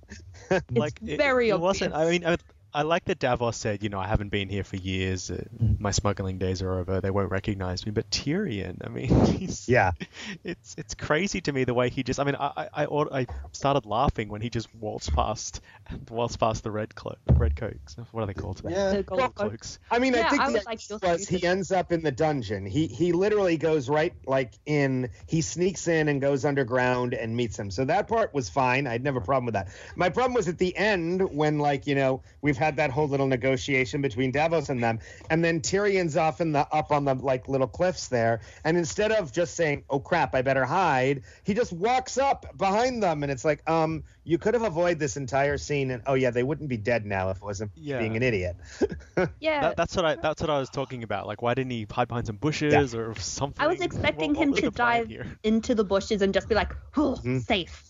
it's 0.51 0.71
like 0.73 0.99
it, 1.07 1.17
very 1.17 1.49
it 1.51 1.59
wasn't. 1.61 1.95
I 1.95 2.11
mean, 2.11 2.27
I, 2.27 2.37
I 2.75 2.83
like 2.83 3.05
that 3.07 3.19
Davos 3.19 3.57
said, 3.57 3.83
you 3.83 3.89
know, 3.89 3.99
I 3.99 4.07
haven't 4.07 4.29
been 4.29 4.49
here 4.49 4.63
for 4.65 4.77
years. 4.77 5.31
Uh, 5.31 5.43
my 5.79 5.91
smuggling 5.91 6.39
days 6.39 6.61
are 6.63 6.79
over. 6.79 7.01
They 7.01 7.11
won't 7.11 7.31
recognize 7.31 7.87
me. 7.87 7.93
But 7.93 8.11
Tyrion, 8.11 8.85
I 8.85 8.89
mean, 8.91 9.25
he's, 9.39 9.69
Yeah. 9.69 9.93
it's 10.45 10.75
it's 10.77 10.95
crazy 10.95 11.41
to 11.43 11.53
me 11.53 11.65
the 11.65 11.75
way 11.75 11.89
he 11.89 12.03
just. 12.03 12.21
I 12.21 12.25
mean, 12.25 12.37
I 12.39 12.69
I, 12.75 12.85
I, 12.85 13.27
started 13.53 13.87
laughing 13.87 14.29
when 14.29 14.43
he 14.43 14.51
just 14.51 14.73
waltzed 14.75 15.13
past, 15.15 15.63
waltzed 16.11 16.39
past 16.39 16.63
the 16.63 16.71
red 16.71 16.95
cloak, 16.95 17.19
red 17.33 17.57
coats. 17.57 17.97
What 18.13 18.23
are 18.23 18.27
they 18.27 18.35
called? 18.35 18.61
Yeah. 18.69 18.91
the 18.91 19.03
gold 19.03 19.21
Gold 19.21 19.35
cloaks. 19.35 19.79
I 19.91 19.99
mean, 19.99 20.13
Yeah, 20.13 20.27
I 20.27 20.31
think 20.31 20.43
I 20.43 20.47
the 20.49 20.53
was 20.53 20.67
idea 20.67 20.99
like, 21.03 21.19
was 21.19 21.29
he 21.29 21.47
ends 21.47 21.73
up 21.73 21.91
in 21.91 22.03
the 22.03 22.13
dungeon. 22.13 22.67
He 22.67 22.87
he 22.87 23.13
literally 23.13 23.57
goes 23.57 23.89
right 23.89 24.13
like 24.27 24.53
in. 24.67 25.09
He 25.27 25.41
sneaks 25.41 25.89
in 25.89 26.09
and 26.09 26.21
goes 26.21 26.45
underground 26.45 27.15
and 27.15 27.35
meets 27.35 27.59
him. 27.59 27.71
So 27.71 27.87
that 27.87 28.09
part 28.09 28.35
was 28.35 28.51
fine. 28.51 28.87
I 28.87 28.93
had 28.93 29.03
never 29.03 29.19
a 29.21 29.23
problem 29.23 29.47
with 29.47 29.55
that. 29.55 29.69
My 29.97 30.11
problem 30.11 30.35
was 30.35 30.49
at 30.49 30.59
the 30.59 30.77
end 30.77 31.23
when 31.35 31.59
like 31.59 31.87
you 31.87 31.95
know 31.95 32.23
we've 32.43 32.58
had 32.59 32.77
that 32.77 32.91
whole 32.91 33.09
little 33.09 33.27
negotiation 33.27 34.03
between 34.03 34.31
Davos 34.33 34.69
and 34.69 34.83
them, 34.83 34.99
and 35.31 35.43
then 35.45 35.61
Tyrion's 35.61 36.17
off 36.17 36.41
in 36.41 36.53
the 36.53 36.67
up 36.73 36.93
on 36.93 37.05
the 37.05 37.15
like 37.15 37.49
little 37.49 37.67
cliffs 37.69 38.09
there, 38.09 38.41
and 38.65 38.77
instead 38.77 39.13
of 39.13 39.33
just 39.33 39.55
saying, 39.55 39.85
"Oh 39.89 40.01
crap, 40.01 40.35
I 40.35 40.43
better 40.43 40.65
hide," 40.67 41.23
he 41.45 41.55
just 41.55 41.73
walks 41.73 42.19
up 42.19 42.45
behind 42.59 43.03
them, 43.03 43.23
and 43.23 43.33
it's 43.33 43.45
like, 43.45 43.69
um, 43.71 44.03
you 44.25 44.37
could 44.37 44.55
have 44.55 44.65
avoided 44.65 44.99
this 44.99 45.17
entire 45.17 45.57
scene, 45.57 45.91
and 45.91 46.03
oh 46.07 46.15
yeah, 46.15 46.31
they 46.31 46.43
wouldn't 46.43 46.69
be 46.69 46.77
dead 46.77 47.07
now 47.07 47.31
if 47.31 47.39
it 47.39 47.43
wasn't 47.43 47.71
Yeah. 47.75 47.99
being 48.01 48.17
an 48.17 48.23
idiot. 48.23 48.57
Yeah. 49.41 49.61
That, 49.61 49.77
that's 49.77 49.97
what 49.97 50.05
I 50.05 50.15
that's 50.17 50.41
what 50.41 50.51
I 50.51 50.59
was 50.59 50.71
talking 50.71 51.03
about. 51.03 51.27
Like, 51.27 51.43
why 51.43 51.55
didn't 51.55 51.71
he 51.71 51.87
hide 51.91 52.09
behind 52.09 52.27
some 52.27 52.37
bushes 52.37 52.95
or 52.95 53.15
something? 53.17 53.65
I 53.65 53.67
was 53.69 53.81
expecting 53.81 54.31
What- 54.31 54.39
what 54.39 54.43
him 54.45 54.51
was 54.53 54.61
to 54.61 54.71
dive 54.71 55.09
here? 55.09 55.27
into 55.43 55.75
the 55.75 55.85
bushes 55.85 56.23
and 56.23 56.35
just 56.35 56.49
be 56.49 56.55
like, 56.55 56.73
oh, 56.97 57.17
Mhm. 57.25 57.41
safe. 57.43 57.88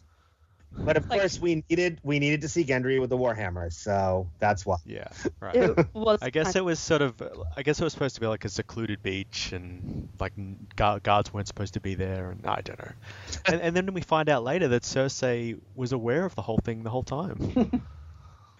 But 0.71 0.97
of 0.97 1.07
Like- 1.11 1.21
course, 1.21 1.41
we 1.41 1.65
needed 1.69 1.99
we 2.03 2.19
needed 2.19 2.43
to 2.43 2.49
see 2.49 2.65
Gendry 2.65 3.01
with 3.01 3.11
the 3.11 3.17
warhammer, 3.19 3.73
so 3.73 4.31
that's 4.39 4.65
why. 4.67 4.77
Yeah, 4.85 5.09
right. 5.41 5.75
I 6.23 6.31
guess 6.31 6.55
it 6.57 6.65
was 6.65 6.79
sort 6.79 7.03
of. 7.03 7.21
I 7.57 7.63
guess 7.63 7.81
it 7.81 7.85
was 7.85 7.93
supposed 7.93 8.15
to 8.17 8.21
be 8.21 8.27
like 8.27 8.45
a 8.45 8.49
secluded 8.49 9.03
beach, 9.03 9.53
and 9.53 10.09
like 10.21 10.33
gu- 10.77 11.01
guards 11.01 11.33
weren't 11.33 11.49
supposed 11.49 11.75
to 11.75 11.81
be 11.81 11.95
there, 11.95 12.31
and 12.31 12.47
I 12.47 12.61
don't 12.61 12.79
know. 12.79 12.93
And, 13.47 13.61
and 13.63 13.77
then 13.77 13.93
we 13.95 14.03
find 14.03 14.29
out 14.29 14.45
later 14.45 14.69
that 14.69 14.83
Cersei 14.83 15.59
was 15.75 15.93
aware 15.93 16.25
of 16.25 16.35
the 16.35 16.43
whole 16.43 16.59
thing 16.63 16.83
the 16.83 16.91
whole 16.91 17.03
time. 17.03 17.83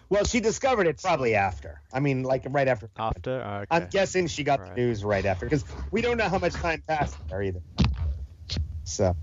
Well, 0.09 0.23
she 0.25 0.39
discovered 0.39 0.87
it 0.87 0.99
probably 0.99 1.35
after. 1.35 1.79
I 1.93 1.99
mean, 1.99 2.23
like 2.23 2.43
right 2.49 2.67
after. 2.67 2.89
After, 2.97 3.43
oh, 3.45 3.55
okay. 3.57 3.65
I'm 3.69 3.87
guessing 3.91 4.25
she 4.25 4.43
got 4.43 4.59
Right. 4.59 4.69
the 4.75 4.81
news 4.81 5.03
right 5.05 5.23
after 5.23 5.45
because 5.45 5.63
we 5.91 6.01
don't 6.01 6.17
know 6.17 6.27
how 6.27 6.39
much 6.39 6.53
time 6.53 6.81
passed 6.87 7.15
there 7.29 7.43
either. 7.43 7.61
So 8.85 9.15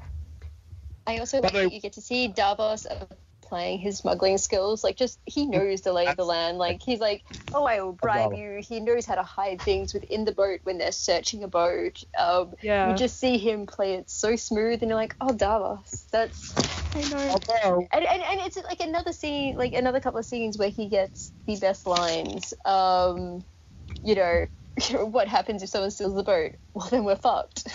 I 1.06 1.18
also 1.18 1.40
By 1.40 1.46
like 1.46 1.52
the 1.52 1.58
way- 1.58 1.64
that 1.64 1.72
you 1.72 1.80
get 1.80 1.92
to 1.94 2.00
see 2.00 2.28
Davos 2.28 2.86
applying 3.42 3.78
his 3.78 3.98
smuggling 3.98 4.38
skills. 4.38 4.82
Like, 4.82 4.96
just 4.96 5.20
he 5.24 5.46
knows 5.46 5.82
the 5.82 5.92
lay 5.92 6.06
of 6.06 6.16
the 6.16 6.24
land. 6.24 6.58
Like, 6.58 6.82
he's 6.82 6.98
like, 6.98 7.22
oh, 7.54 7.64
I 7.64 7.80
will 7.80 7.92
bribe 7.92 8.32
you. 8.32 8.60
He 8.60 8.80
knows 8.80 9.06
how 9.06 9.14
to 9.14 9.22
hide 9.22 9.62
things 9.62 9.94
within 9.94 10.24
the 10.24 10.32
boat 10.32 10.60
when 10.64 10.78
they're 10.78 10.90
searching 10.90 11.44
a 11.44 11.48
boat. 11.48 12.02
Um, 12.18 12.54
Yeah. 12.60 12.90
You 12.90 12.96
just 12.96 13.18
see 13.20 13.38
him 13.38 13.66
play 13.66 13.94
it 13.94 14.10
so 14.10 14.34
smooth, 14.34 14.82
and 14.82 14.88
you're 14.90 14.98
like, 14.98 15.14
oh, 15.20 15.32
Davos, 15.32 16.06
that's. 16.10 16.52
I 16.96 17.08
know. 17.10 17.28
although 17.30 17.86
And, 17.92 18.04
and, 18.04 18.22
and 18.22 18.40
it's 18.40 18.56
like 18.56 18.80
another 18.80 19.12
scene, 19.12 19.56
like 19.56 19.74
another 19.74 20.00
couple 20.00 20.18
of 20.18 20.26
scenes 20.26 20.58
where 20.58 20.70
he 20.70 20.88
gets 20.88 21.32
the 21.46 21.56
best 21.56 21.86
lines. 21.86 22.52
Um, 22.64 23.44
you 24.02 24.14
know, 24.14 24.46
what 24.90 25.26
happens 25.26 25.62
if 25.62 25.70
someone 25.70 25.90
steals 25.90 26.14
the 26.14 26.22
boat? 26.22 26.52
Well, 26.74 26.88
then 26.90 27.04
we're 27.04 27.16
fucked. 27.16 27.70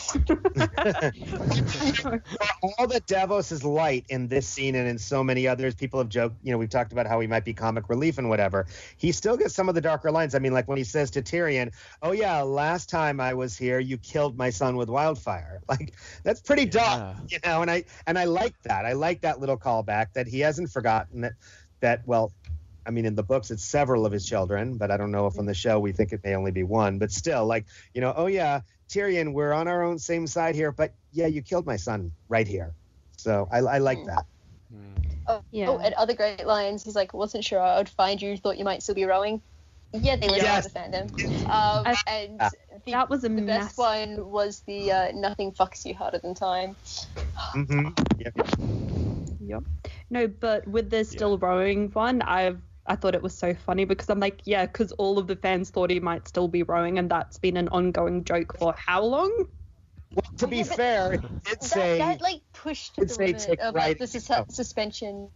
For 1.98 2.24
all 2.78 2.88
that 2.88 3.04
Davos 3.08 3.52
is 3.52 3.64
light 3.64 4.06
in 4.10 4.28
this 4.28 4.48
scene 4.48 4.76
and 4.76 4.88
in 4.88 5.00
so 5.00 5.24
many 5.24 5.48
others, 5.48 5.74
people 5.74 6.00
have 6.00 6.10
joked, 6.10 6.36
you 6.44 6.52
know, 6.52 6.60
we've 6.60 6.70
talked 6.70 6.92
about 6.92 7.08
how 7.08 7.20
he 7.20 7.26
might 7.26 7.44
be 7.44 7.54
comic 7.54 7.90
relief 7.90 8.20
and 8.20 8.30
whatever. 8.30 8.68
He 8.98 9.12
still 9.12 9.36
gets 9.36 9.56
some 9.56 9.68
of 9.68 9.74
the 9.74 9.82
darker 9.82 10.12
lines. 10.12 10.36
I 10.36 10.40
mean, 10.40 10.54
like 10.54 10.68
when 10.68 10.78
he 10.78 10.84
says 10.84 11.10
to 11.12 11.24
Tyrion, 11.24 11.74
Oh, 12.04 12.12
yeah, 12.12 12.42
last 12.44 12.90
time 12.90 13.20
I 13.20 13.34
was 13.34 13.58
here, 13.58 13.80
you 13.80 13.98
killed 13.98 14.38
my 14.38 14.52
son 14.52 14.76
with 14.76 14.90
wildfire. 14.90 15.62
Like, 15.72 15.94
that's 16.24 16.42
pretty 16.42 16.66
dark, 16.66 17.16
you 17.30 17.38
know, 17.46 17.62
and 17.62 17.72
I 17.72 17.86
and 18.06 18.20
I 18.20 18.26
like 18.26 18.62
that. 18.64 18.86
I 18.86 18.92
like 18.92 19.22
that 19.22 19.40
little 19.40 19.58
callback 19.58 20.08
that 20.16 20.28
he 20.28 20.42
hasn't 20.42 20.70
forgotten 20.70 21.22
that 21.22 21.34
that, 21.82 22.02
well, 22.06 22.32
I 22.86 22.92
mean, 22.92 23.06
in 23.06 23.16
the 23.16 23.24
books, 23.24 23.52
it's 23.52 23.64
several 23.64 24.06
of 24.06 24.12
his 24.12 24.26
children, 24.26 24.78
but 24.78 24.92
I 24.92 24.98
don't 24.98 25.12
know 25.12 25.28
if 25.28 25.38
on 25.38 25.46
the 25.46 25.54
show 25.54 25.80
we 25.80 25.92
think 25.92 26.12
it 26.14 26.22
may 26.24 26.36
only 26.36 26.52
be 26.52 26.64
one. 26.64 27.00
But 27.00 27.12
still, 27.12 27.46
like, 27.46 27.66
you 27.94 28.02
know, 28.02 28.14
oh 28.16 28.28
yeah, 28.28 28.62
Tyrion, 28.90 29.34
we're 29.34 29.54
on 29.54 29.68
our 29.68 29.84
own 29.84 30.00
same 30.00 30.26
side 30.28 30.56
here, 30.56 30.72
but 30.72 30.94
yeah, 31.12 31.28
you 31.28 31.42
killed 31.42 31.66
my 31.66 31.76
son 31.78 32.12
right 32.28 32.48
here. 32.48 32.74
So 33.18 33.48
I, 33.52 33.60
I 33.60 33.78
like 33.78 34.06
that. 34.06 34.26
Mm. 34.74 34.96
Oh, 35.28 35.42
Yeah. 35.52 35.70
oh, 35.70 35.78
and 35.78 35.94
other 35.94 36.14
great 36.16 36.46
lines. 36.48 36.84
He's 36.84 36.96
like, 36.96 37.14
wasn't 37.14 37.46
sure 37.46 37.60
I 37.60 37.78
would 37.78 37.90
find 37.90 38.22
you. 38.22 38.36
Thought 38.38 38.58
you 38.58 38.66
might 38.66 38.82
still 38.82 38.96
be 38.96 39.06
rowing. 39.06 39.42
Yeah, 39.94 40.16
they 40.16 40.28
live 40.30 40.38
Yes. 40.42 40.66
out 40.66 40.74
the 40.74 40.80
fandom. 40.80 41.14
Um, 41.48 41.84
I- 41.86 41.98
and 42.08 42.40
Yeah. 42.40 42.50
the, 42.86 42.92
that 42.94 43.10
was 43.10 43.24
a 43.24 43.30
the 43.30 43.42
mess. 43.42 43.66
best 43.68 43.78
one 43.78 44.30
was 44.32 44.62
the 44.66 44.92
uh, 44.92 45.12
nothing 45.14 45.52
fucks 45.52 45.86
you 45.86 45.94
harder 45.94 46.18
than 46.18 46.34
time. 46.34 46.76
hmm 47.54 47.90
Yep. 48.18 48.34
Yep. 49.40 49.64
No, 50.10 50.28
but 50.28 50.68
with 50.68 50.90
the 50.90 51.04
still 51.04 51.38
rowing 51.38 51.90
one, 51.92 52.22
I 52.22 52.56
I 52.88 52.96
thought 52.96 53.16
it 53.16 53.22
was 53.22 53.38
so 53.38 53.54
funny 53.54 53.86
because 53.86 54.10
I'm 54.10 54.20
like, 54.20 54.42
yeah, 54.46 54.66
because 54.66 54.92
all 54.94 55.20
of 55.20 55.28
the 55.28 55.36
fans 55.36 55.70
thought 55.70 55.90
he 55.92 56.00
might 56.00 56.28
still 56.28 56.48
be 56.48 56.64
rowing, 56.64 56.98
and 56.98 57.10
that's 57.10 57.38
been 57.38 57.58
an 57.58 57.70
ongoing 57.70 58.24
joke 58.24 58.56
for 58.58 58.74
how 58.78 59.04
long? 59.04 59.46
Well, 60.14 60.24
to 60.40 60.48
be 60.48 60.58
Yeah, 60.58 60.64
fair, 60.64 61.14
it 61.14 61.22
did 61.22 61.62
That, 61.62 61.62
say 61.62 61.98
that 62.00 62.22
like 62.22 62.42
pushed 62.54 62.96
to 62.96 63.02
Did 63.02 63.10
the 63.10 63.14
say 63.16 63.26
limit 63.34 63.60
of 63.60 63.76
right- 63.76 63.90
like 63.90 63.98
the 64.00 64.08
sus- 64.08 64.30
oh. 64.32 64.46
suspension 64.50 65.32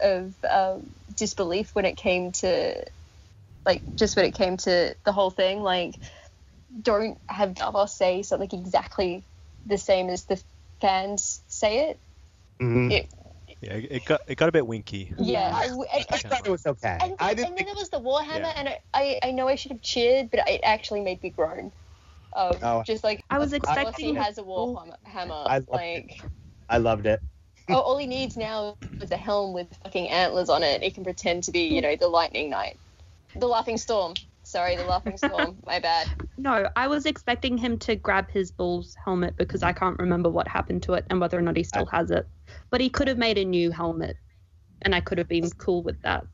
of 0.00 0.34
um, 0.48 0.90
disbelief 1.14 1.74
when 1.74 1.84
it 1.84 1.96
came 1.96 2.32
to 2.32 2.84
like 3.66 3.82
just 3.96 4.16
when 4.16 4.24
it 4.24 4.34
came 4.34 4.56
to 4.56 4.96
the 5.04 5.12
whole 5.12 5.30
thing. 5.30 5.62
Like, 5.62 5.96
don't 6.82 7.20
have 7.28 7.54
Davos 7.54 7.94
say 7.94 8.22
something 8.22 8.48
exactly 8.52 9.24
the 9.66 9.78
same 9.78 10.08
as 10.08 10.24
the 10.24 10.42
fans 10.80 11.42
say 11.48 11.90
it. 11.90 12.00
Mhm. 12.62 12.92
It- 12.92 13.12
Yeah, 13.62 13.72
it 13.74 13.86
it 13.90 14.04
got 14.04 14.20
it 14.26 14.34
got 14.36 14.48
a 14.48 14.52
bit 14.52 14.66
winky. 14.66 15.14
Yeah, 15.18 15.50
I, 15.54 15.68
I 15.92 16.04
I- 16.10 16.18
thought 16.18 16.46
it 16.46 16.50
was 16.50 16.66
okay. 16.66 16.98
and, 17.00 17.14
I 17.18 17.34
didn't 17.34 17.48
then 17.48 17.56
think 17.56 17.66
there 17.68 17.74
was 17.76 17.88
the 17.90 18.00
Warhammer, 18.00 18.40
Yeah. 18.40 18.52
and 18.56 18.68
I, 18.68 18.78
I, 18.92 19.18
I 19.24 19.30
know 19.30 19.48
I 19.48 19.54
should 19.54 19.72
have 19.72 19.82
cheered, 19.82 20.30
but 20.30 20.40
it 20.48 20.60
actually 20.62 21.00
made 21.00 21.22
me 21.22 21.30
groan. 21.30 21.72
Um, 22.34 22.52
Oh. 22.62 22.82
just 22.82 23.02
like 23.02 23.24
I 23.30 23.38
was 23.38 23.52
expecting 23.54 24.08
he 24.08 24.14
has 24.14 24.36
a 24.38 24.42
Warhammer, 24.42 24.96
hammer, 25.04 25.44
I 25.46 25.58
loved 25.58 25.68
like. 25.70 26.20
I 26.68 26.78
loved 26.78 27.06
it. 27.06 27.20
Oh, 27.68 27.80
all 27.80 27.96
he 27.98 28.06
needs 28.06 28.36
now 28.36 28.76
is 29.00 29.10
a 29.10 29.16
helm 29.16 29.52
with 29.52 29.66
fucking 29.82 30.08
antlers 30.08 30.48
on 30.48 30.62
it. 30.62 30.82
He 30.82 30.90
can 30.90 31.02
pretend 31.02 31.42
to 31.44 31.50
be, 31.50 31.62
you 31.62 31.80
know, 31.80 31.96
the 31.96 32.06
lightning 32.08 32.50
knight, 32.50 32.78
the 33.34 33.46
laughing 33.48 33.76
storm. 33.78 34.14
Sorry, 34.46 34.76
the 34.76 34.84
laughing 34.84 35.16
storm. 35.16 35.58
My 35.66 35.80
bad. 35.80 36.08
No, 36.38 36.68
I 36.76 36.86
was 36.86 37.04
expecting 37.04 37.58
him 37.58 37.78
to 37.80 37.96
grab 37.96 38.30
his 38.30 38.52
bull's 38.52 38.94
helmet 39.04 39.36
because 39.36 39.64
I 39.64 39.72
can't 39.72 39.98
remember 39.98 40.30
what 40.30 40.46
happened 40.46 40.84
to 40.84 40.94
it 40.94 41.04
and 41.10 41.20
whether 41.20 41.36
or 41.36 41.42
not 41.42 41.56
he 41.56 41.64
still 41.64 41.86
has 41.86 42.12
it. 42.12 42.28
But 42.70 42.80
he 42.80 42.88
could 42.88 43.08
have 43.08 43.18
made 43.18 43.38
a 43.38 43.44
new 43.44 43.72
helmet, 43.72 44.16
and 44.82 44.94
I 44.94 45.00
could 45.00 45.18
have 45.18 45.26
been 45.26 45.50
cool 45.50 45.82
with 45.82 46.00
that. 46.02 46.24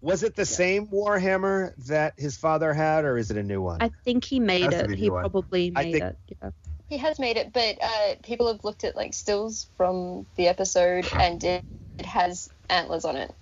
Was 0.00 0.24
it 0.24 0.34
the 0.34 0.46
same 0.46 0.88
Warhammer 0.88 1.72
that 1.86 2.14
his 2.18 2.36
father 2.36 2.72
had, 2.72 3.04
or 3.04 3.16
is 3.16 3.30
it 3.30 3.36
a 3.36 3.42
new 3.42 3.62
one? 3.62 3.80
I 3.80 3.92
think 4.04 4.24
he 4.24 4.40
made 4.40 4.72
Has 4.72 4.74
it. 4.74 4.90
He 4.90 5.04
new 5.06 5.12
one. 5.12 5.22
probably 5.22 5.70
made 5.70 5.92
think- 5.92 6.02
it. 6.04 6.16
Yeah. 6.42 6.50
He 6.88 6.98
has 6.98 7.20
made 7.20 7.36
it, 7.36 7.52
but 7.52 7.78
uh, 7.80 8.14
people 8.24 8.48
have 8.48 8.64
looked 8.64 8.82
at 8.82 8.96
like 8.96 9.14
stills 9.14 9.68
from 9.76 10.26
the 10.34 10.48
episode, 10.48 11.06
and 11.12 11.42
it, 11.44 11.64
it 12.00 12.06
has 12.06 12.50
antlers 12.68 13.04
on 13.04 13.14
it. 13.14 13.32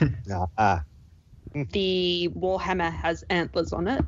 Ah, 0.32 0.46
ah. 0.56 0.84
The 1.54 2.30
Warhammer 2.34 2.92
has 2.92 3.24
antlers 3.28 3.72
on 3.72 3.88
it. 3.88 4.04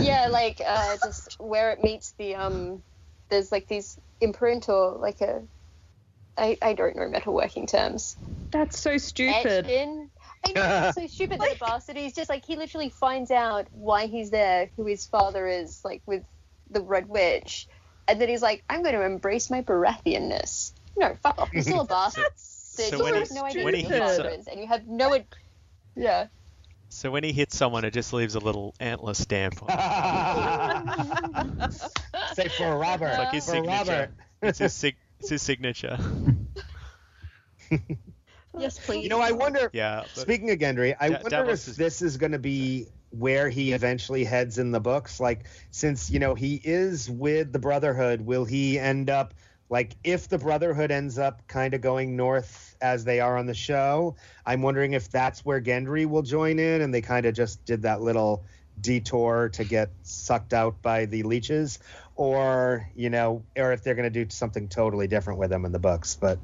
Yeah, 0.00 0.28
like 0.30 0.60
uh, 0.64 0.96
just 1.02 1.36
where 1.40 1.70
it 1.72 1.82
meets 1.82 2.12
the 2.18 2.34
um, 2.36 2.82
there's 3.30 3.50
like 3.50 3.66
these 3.68 3.98
imprint 4.20 4.68
or 4.68 4.96
like 4.98 5.20
a, 5.20 5.42
I, 6.36 6.56
I 6.62 6.74
don't 6.74 6.96
know 6.96 7.08
metalworking 7.08 7.68
terms. 7.68 8.16
That's 8.52 8.78
so 8.78 8.98
stupid. 8.98 9.46
etched 9.46 9.68
in. 9.70 10.10
I 10.46 10.52
know 10.52 10.86
it's 10.86 10.94
so 10.94 11.06
stupid 11.06 11.40
that 11.40 11.50
the 11.58 11.58
bastard. 11.58 11.96
He's 11.96 12.14
just 12.14 12.28
like 12.30 12.44
he 12.44 12.56
literally 12.56 12.90
finds 12.90 13.30
out 13.30 13.66
why 13.72 14.06
he's 14.06 14.30
there, 14.30 14.70
who 14.76 14.86
his 14.86 15.06
father 15.06 15.46
is, 15.48 15.80
like 15.84 16.02
with 16.06 16.22
the 16.70 16.80
Red 16.82 17.08
Witch, 17.08 17.66
and 18.06 18.20
then 18.20 18.28
he's 18.28 18.42
like, 18.42 18.62
I'm 18.68 18.82
going 18.82 18.94
to 18.94 19.02
embrace 19.04 19.50
my 19.50 19.62
Baratheonness. 19.62 20.72
No, 20.96 21.14
fuck 21.22 21.38
off. 21.38 21.50
You're 21.52 21.62
still 21.62 21.80
a 21.80 21.84
bastard. 21.88 22.24
That's 22.24 22.74
Dude, 22.76 22.90
So 22.90 22.96
you 22.98 23.04
when 23.04 23.14
have 23.14 23.28
he- 23.28 23.34
no 23.34 23.44
idea 23.44 23.64
when 23.64 23.74
who 23.74 23.80
he 23.80 23.86
your 23.88 23.92
hits 23.92 24.16
father 24.18 24.28
a- 24.28 24.32
is, 24.34 24.46
and 24.46 24.60
you 24.60 24.66
have 24.68 24.86
no. 24.86 25.14
Ad- 25.14 25.26
yeah. 25.98 26.26
So 26.90 27.10
when 27.10 27.22
he 27.22 27.32
hits 27.32 27.54
someone, 27.56 27.84
it 27.84 27.92
just 27.92 28.14
leaves 28.14 28.34
a 28.34 28.38
little 28.38 28.74
antler 28.80 29.12
stamp 29.12 29.62
on. 29.62 29.68
Say 32.34 32.48
for 32.48 32.78
Robert. 32.78 33.08
It's 33.08 33.18
like 33.18 33.32
his 33.32 33.44
for 33.44 33.50
signature. 33.50 33.90
Robert. 33.90 34.10
It's 34.40 34.58
his 34.58 34.72
sig- 34.72 34.96
it's 35.20 35.28
his 35.30 35.42
signature. 35.42 35.98
Yes, 38.58 38.78
please. 38.84 39.04
You 39.04 39.08
know, 39.10 39.20
I 39.20 39.30
wonder. 39.32 39.70
Yeah. 39.72 40.02
but- 40.14 40.20
Speaking 40.22 40.50
of 40.50 40.58
Gendry, 40.58 40.96
I 40.98 41.08
Da- 41.10 41.14
wonder 41.16 41.30
Davos 41.30 41.62
if 41.64 41.68
is- 41.72 41.76
this 41.76 42.02
is 42.02 42.16
going 42.16 42.32
to 42.32 42.38
be 42.40 42.86
where 43.10 43.48
he 43.48 43.72
eventually 43.72 44.24
heads 44.24 44.58
in 44.58 44.72
the 44.72 44.80
books. 44.80 45.20
Like, 45.20 45.44
since 45.70 46.10
you 46.10 46.18
know 46.18 46.34
he 46.34 46.60
is 46.64 47.08
with 47.08 47.52
the 47.52 47.58
Brotherhood, 47.60 48.22
will 48.22 48.44
he 48.44 48.76
end 48.78 49.10
up 49.10 49.34
like 49.70 49.96
if 50.04 50.28
the 50.28 50.38
Brotherhood 50.38 50.90
ends 50.90 51.18
up 51.18 51.46
kind 51.46 51.74
of 51.74 51.80
going 51.80 52.16
north 52.16 52.76
as 52.80 53.04
they 53.04 53.20
are 53.20 53.36
on 53.36 53.46
the 53.46 53.54
show? 53.54 54.16
I'm 54.46 54.62
wondering 54.62 54.92
if 54.94 55.10
that's 55.10 55.44
where 55.44 55.60
Gendry 55.60 56.06
will 56.06 56.22
join 56.22 56.58
in, 56.58 56.80
and 56.80 56.92
they 56.92 57.02
kind 57.02 57.26
of 57.26 57.34
just 57.34 57.64
did 57.64 57.82
that 57.82 58.00
little 58.00 58.44
detour 58.80 59.48
to 59.50 59.64
get 59.64 59.90
sucked 60.02 60.52
out 60.54 60.80
by 60.82 61.06
the 61.06 61.22
leeches, 61.24 61.78
or 62.14 62.88
you 62.94 63.10
know, 63.10 63.42
or 63.56 63.72
if 63.72 63.82
they're 63.82 63.94
going 63.94 64.10
to 64.10 64.24
do 64.24 64.30
something 64.30 64.68
totally 64.68 65.06
different 65.08 65.38
with 65.38 65.50
them 65.50 65.64
in 65.64 65.72
the 65.72 65.78
books. 65.78 66.16
But 66.20 66.38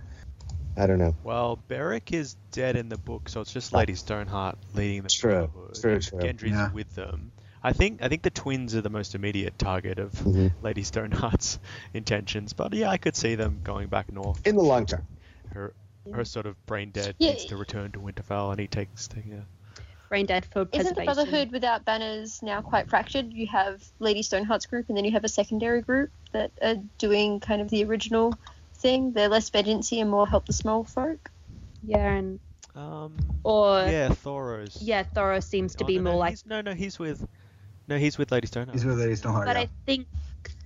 I 0.77 0.87
don't 0.87 0.99
know. 0.99 1.15
Well, 1.23 1.63
Beric 1.69 2.13
is 2.13 2.35
dead 2.51 2.77
in 2.77 2.89
the 2.89 2.99
book, 2.99 3.29
so 3.29 3.41
it's 3.41 3.53
just 3.53 3.73
Lady 3.73 3.95
Stoneheart 3.95 4.59
leading 4.75 5.03
the 5.03 5.09
True. 5.09 5.47
Brotherhood. 5.47 5.75
True, 5.81 6.01
true. 6.01 6.19
Gendry's 6.19 6.51
Yeah. 6.51 6.73
with 6.73 6.93
them. 6.97 7.31
I 7.65 7.73
think 7.73 8.03
I 8.03 8.09
think 8.09 8.23
the 8.23 8.31
twins 8.31 8.75
are 8.75 8.83
the 8.83 8.91
most 8.91 9.15
immediate 9.15 9.59
target 9.59 9.99
of 9.99 10.13
Mhm. 10.13 10.53
Lady 10.63 10.83
Stoneheart's 10.83 11.59
intentions, 11.95 12.53
but 12.53 12.75
yeah, 12.75 12.91
I 12.91 12.99
could 12.99 13.17
see 13.17 13.35
them 13.37 13.61
going 13.65 13.89
back 13.89 14.13
north. 14.13 14.47
In 14.47 14.57
the 14.57 14.63
long 14.63 14.85
term. 14.85 15.07
Her 15.55 15.73
her 16.13 16.25
sort 16.27 16.45
of 16.45 16.55
brain 16.67 16.91
dead 16.91 17.17
Yeah. 17.19 17.31
needs 17.31 17.47
to 17.47 17.57
return 17.57 17.91
to 17.93 17.99
Winterfell, 17.99 18.51
and 18.51 18.61
he 18.61 18.67
takes 18.67 19.09
the 19.09 19.23
yeah. 19.27 19.41
Brain 20.11 20.27
dead 20.27 20.45
for 20.45 20.69
Isn't 20.71 20.95
the. 20.95 21.05
Brotherhood 21.05 21.51
without 21.51 21.87
banners 21.87 22.43
now 22.43 22.61
quite 22.61 22.91
fractured? 22.91 23.33
You 23.33 23.47
have 23.47 23.83
Lady 23.99 24.23
Stoneheart's 24.23 24.67
group, 24.67 24.91
and 24.91 24.99
then 24.99 25.07
you 25.07 25.13
have 25.13 25.25
a 25.25 25.29
secondary 25.29 25.81
group 25.81 26.11
that 26.33 26.53
are 26.61 26.77
doing 26.99 27.41
kind 27.41 27.63
of 27.63 27.71
the 27.71 27.85
original 27.85 28.35
thing. 28.77 29.13
They're 29.13 29.31
less 29.31 29.49
vengeancey 29.49 30.03
and 30.03 30.11
more 30.11 30.29
help 30.29 30.45
the 30.45 30.53
small 30.53 30.85
folk. 30.85 31.31
Yeah, 31.83 32.13
and 32.13 32.39
Um, 32.75 33.17
or 33.45 33.87
yeah, 33.89 34.09
Thoros. 34.11 34.77
yeah, 34.83 35.05
Thoros. 35.05 35.15
Thoros 35.15 35.45
seems 35.45 35.75
to 35.77 35.85
Oh, 35.85 35.87
be 35.87 35.97
no, 35.97 36.03
no, 36.03 36.11
more 36.11 36.19
like. 36.19 36.31
he's, 36.33 36.45
no, 36.45 36.61
no, 36.61 36.75
he's 36.75 36.99
with 36.99 37.27
no, 37.89 37.99
he's 37.99 38.19
with 38.19 38.33
Lady 38.33 38.47
Stoneheart. 38.47 38.75
He's 38.75 38.85
with 38.85 38.99
Lady 38.99 39.15
Stoneheart. 39.17 39.47
But 39.47 39.57
yeah. 39.57 39.63
I 39.63 39.69
think 39.87 40.07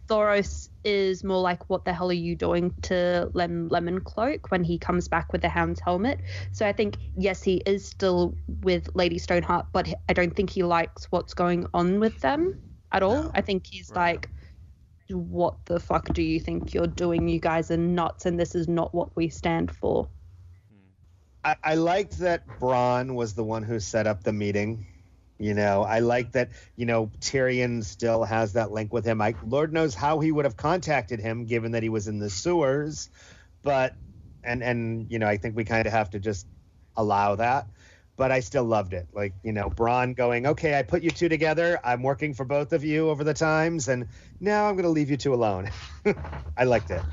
Thoros 0.08 0.68
is 0.84 1.22
more 1.22 1.40
like, 1.40 1.68
"What 1.68 1.84
the 1.84 1.92
hell 1.92 2.10
are 2.10 2.14
you 2.14 2.34
doing 2.34 2.72
to 2.82 3.30
Lem- 3.34 3.68
Lemon 3.68 4.00
Cloak?" 4.00 4.50
when 4.50 4.64
he 4.64 4.78
comes 4.78 5.08
back 5.08 5.32
with 5.32 5.42
the 5.42 5.48
Hound's 5.48 5.80
helmet. 5.80 6.20
So 6.52 6.66
I 6.66 6.72
think 6.72 6.96
yes, 7.16 7.42
he 7.42 7.62
is 7.66 7.84
still 7.86 8.34
with 8.62 8.88
Lady 8.94 9.18
Stoneheart, 9.18 9.66
but 9.72 9.88
I 10.08 10.12
don't 10.12 10.34
think 10.34 10.50
he 10.50 10.62
likes 10.62 11.06
what's 11.10 11.34
going 11.34 11.66
on 11.74 12.00
with 12.00 12.20
them 12.20 12.60
at 12.92 13.02
all. 13.02 13.24
No. 13.24 13.30
I 13.34 13.40
think 13.42 13.66
he's 13.66 13.90
Right. 13.90 14.14
like. 14.14 14.30
What 15.10 15.64
the 15.64 15.80
fuck 15.80 16.12
do 16.12 16.20
you 16.22 16.38
think 16.38 16.74
you're 16.74 16.86
doing? 16.86 17.28
You 17.28 17.40
guys 17.40 17.70
are 17.70 17.78
nuts, 17.78 18.26
and 18.26 18.38
this 18.38 18.54
is 18.54 18.68
not 18.68 18.94
what 18.94 19.16
we 19.16 19.30
stand 19.30 19.70
for. 19.74 20.06
Hmm. 20.70 20.88
I, 21.44 21.56
I 21.64 21.74
liked 21.76 22.18
that 22.18 22.46
Bronn 22.60 23.14
was 23.14 23.32
the 23.32 23.42
one 23.42 23.62
who 23.62 23.80
set 23.80 24.06
up 24.06 24.22
the 24.22 24.34
meeting. 24.34 24.84
You 25.38 25.54
know, 25.54 25.82
I 25.84 26.00
like 26.00 26.32
that, 26.32 26.50
you 26.74 26.84
know, 26.84 27.12
Tyrion 27.20 27.84
still 27.84 28.24
has 28.24 28.54
that 28.54 28.72
link 28.72 28.92
with 28.92 29.04
him. 29.04 29.20
I 29.20 29.36
Lord 29.40 29.72
knows 29.72 29.94
how 29.94 30.18
he 30.18 30.32
would 30.32 30.44
have 30.44 30.56
contacted 30.56 31.20
him 31.20 31.44
given 31.44 31.72
that 31.72 31.84
he 31.84 31.88
was 31.88 32.08
in 32.08 32.18
the 32.18 32.28
sewers, 32.28 33.08
but 33.62 33.96
and 34.42 34.64
and 34.64 35.06
you 35.10 35.20
know, 35.20 35.28
I 35.28 35.36
think 35.36 35.54
we 35.54 35.64
kind 35.64 35.86
of 35.86 35.92
have 35.92 36.10
to 36.10 36.18
just 36.18 36.44
allow 36.96 37.36
that. 37.36 37.68
But 38.16 38.32
I 38.32 38.40
still 38.40 38.64
loved 38.64 38.94
it. 38.94 39.06
Like, 39.12 39.32
you 39.44 39.52
know, 39.52 39.70
Bronn 39.70 40.16
going, 40.16 40.44
"Okay, 40.44 40.76
I 40.76 40.82
put 40.82 41.04
you 41.04 41.10
two 41.10 41.28
together. 41.28 41.78
I'm 41.84 42.02
working 42.02 42.34
for 42.34 42.44
both 42.44 42.72
of 42.72 42.82
you 42.82 43.08
over 43.08 43.22
the 43.22 43.34
times 43.34 43.86
and 43.86 44.08
now 44.40 44.68
I'm 44.68 44.74
going 44.74 44.82
to 44.84 44.90
leave 44.90 45.10
you 45.10 45.16
two 45.16 45.34
alone." 45.34 45.70
I 46.56 46.64
liked 46.64 46.90
it. 46.90 47.04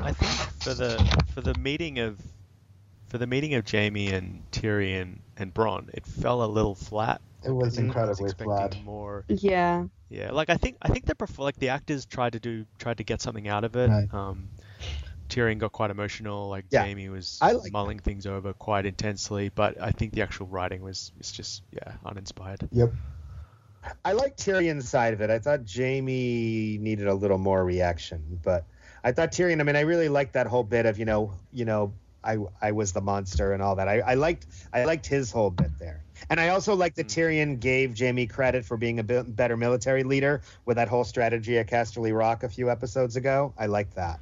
I 0.00 0.12
think 0.12 0.30
for 0.30 0.74
the 0.74 1.00
for 1.34 1.40
the 1.40 1.58
meeting 1.58 1.98
of 1.98 2.20
for 3.08 3.18
the 3.18 3.26
meeting 3.26 3.54
of 3.54 3.68
Jaime 3.68 4.10
and 4.10 4.44
Tyrion 4.52 5.18
and 5.36 5.52
Bronn, 5.52 5.88
it 5.94 6.06
fell 6.06 6.42
a 6.42 6.46
little 6.46 6.74
flat. 6.74 7.20
It 7.44 7.50
was 7.50 7.74
I 7.74 7.82
think 7.82 7.96
I 7.96 8.00
incredibly 8.00 8.24
expecting 8.24 8.46
flat. 8.46 8.84
More, 8.84 9.24
Yeah. 9.28 9.84
yeah. 10.08 10.32
Like 10.32 10.50
I 10.50 10.56
think 10.56 10.76
I 10.82 10.88
think 10.88 11.06
they 11.06 11.14
prefer 11.14 11.42
like 11.42 11.56
the 11.56 11.68
actors 11.68 12.06
tried 12.06 12.32
to 12.32 12.40
do 12.40 12.66
tried 12.78 12.98
to 12.98 13.04
get 13.04 13.20
something 13.20 13.46
out 13.48 13.64
of 13.64 13.76
it. 13.76 13.88
Right. 13.88 14.12
Um, 14.12 14.48
Tyrion 15.28 15.58
got 15.58 15.72
quite 15.72 15.90
emotional. 15.90 16.48
Like 16.48 16.64
Yeah. 16.70 16.82
Jaime 16.84 17.08
was 17.08 17.38
I 17.40 17.52
like 17.52 17.72
mulling 17.72 17.98
things 17.98 18.26
over 18.26 18.52
quite 18.52 18.86
intensely, 18.86 19.48
but 19.48 19.80
I 19.80 19.90
think 19.92 20.12
the 20.12 20.22
actual 20.22 20.46
writing 20.46 20.82
was 20.82 21.12
was 21.18 21.30
just 21.30 21.62
yeah 21.70 21.92
uninspired. 22.04 22.68
Yep. 22.72 22.92
I 24.04 24.12
like 24.12 24.36
Tyrion's 24.36 24.88
side 24.88 25.14
of 25.14 25.20
it. 25.20 25.30
I 25.30 25.38
thought 25.38 25.60
Jaime 25.72 26.78
needed 26.80 27.06
a 27.06 27.14
little 27.14 27.38
more 27.38 27.64
reaction, 27.64 28.40
but 28.42 28.64
I 29.04 29.12
thought 29.12 29.30
Tyrion. 29.30 29.60
I 29.60 29.62
mean, 29.62 29.76
I 29.76 29.82
really 29.82 30.08
liked 30.08 30.32
that 30.32 30.48
whole 30.48 30.64
bit 30.64 30.86
of 30.86 30.98
you 30.98 31.04
know, 31.04 31.34
you 31.52 31.64
know, 31.64 31.92
I 32.26 32.38
I 32.60 32.72
was 32.72 32.92
the 32.92 33.00
monster 33.00 33.52
and 33.52 33.62
all 33.62 33.76
that. 33.76 33.88
I, 33.88 34.00
I 34.00 34.14
liked 34.14 34.46
I 34.72 34.84
liked 34.84 35.06
his 35.06 35.30
whole 35.30 35.50
bit 35.50 35.70
there, 35.78 36.02
and 36.28 36.40
I 36.40 36.48
also 36.48 36.74
liked 36.74 36.96
that 36.96 37.06
Mm. 37.06 37.14
Tyrion 37.14 37.60
gave 37.60 37.98
Jaime 37.98 38.26
credit 38.26 38.64
for 38.64 38.76
being 38.76 38.98
a 38.98 39.04
bit 39.04 39.34
better 39.36 39.56
military 39.56 40.02
leader 40.02 40.42
with 40.64 40.76
that 40.76 40.88
whole 40.88 41.04
strategy 41.04 41.56
at 41.58 41.68
Casterly 41.68 42.16
Rock 42.16 42.42
a 42.42 42.48
few 42.48 42.68
episodes 42.70 43.16
ago. 43.16 43.54
I 43.56 43.66
liked 43.66 43.94
that. 43.94 44.18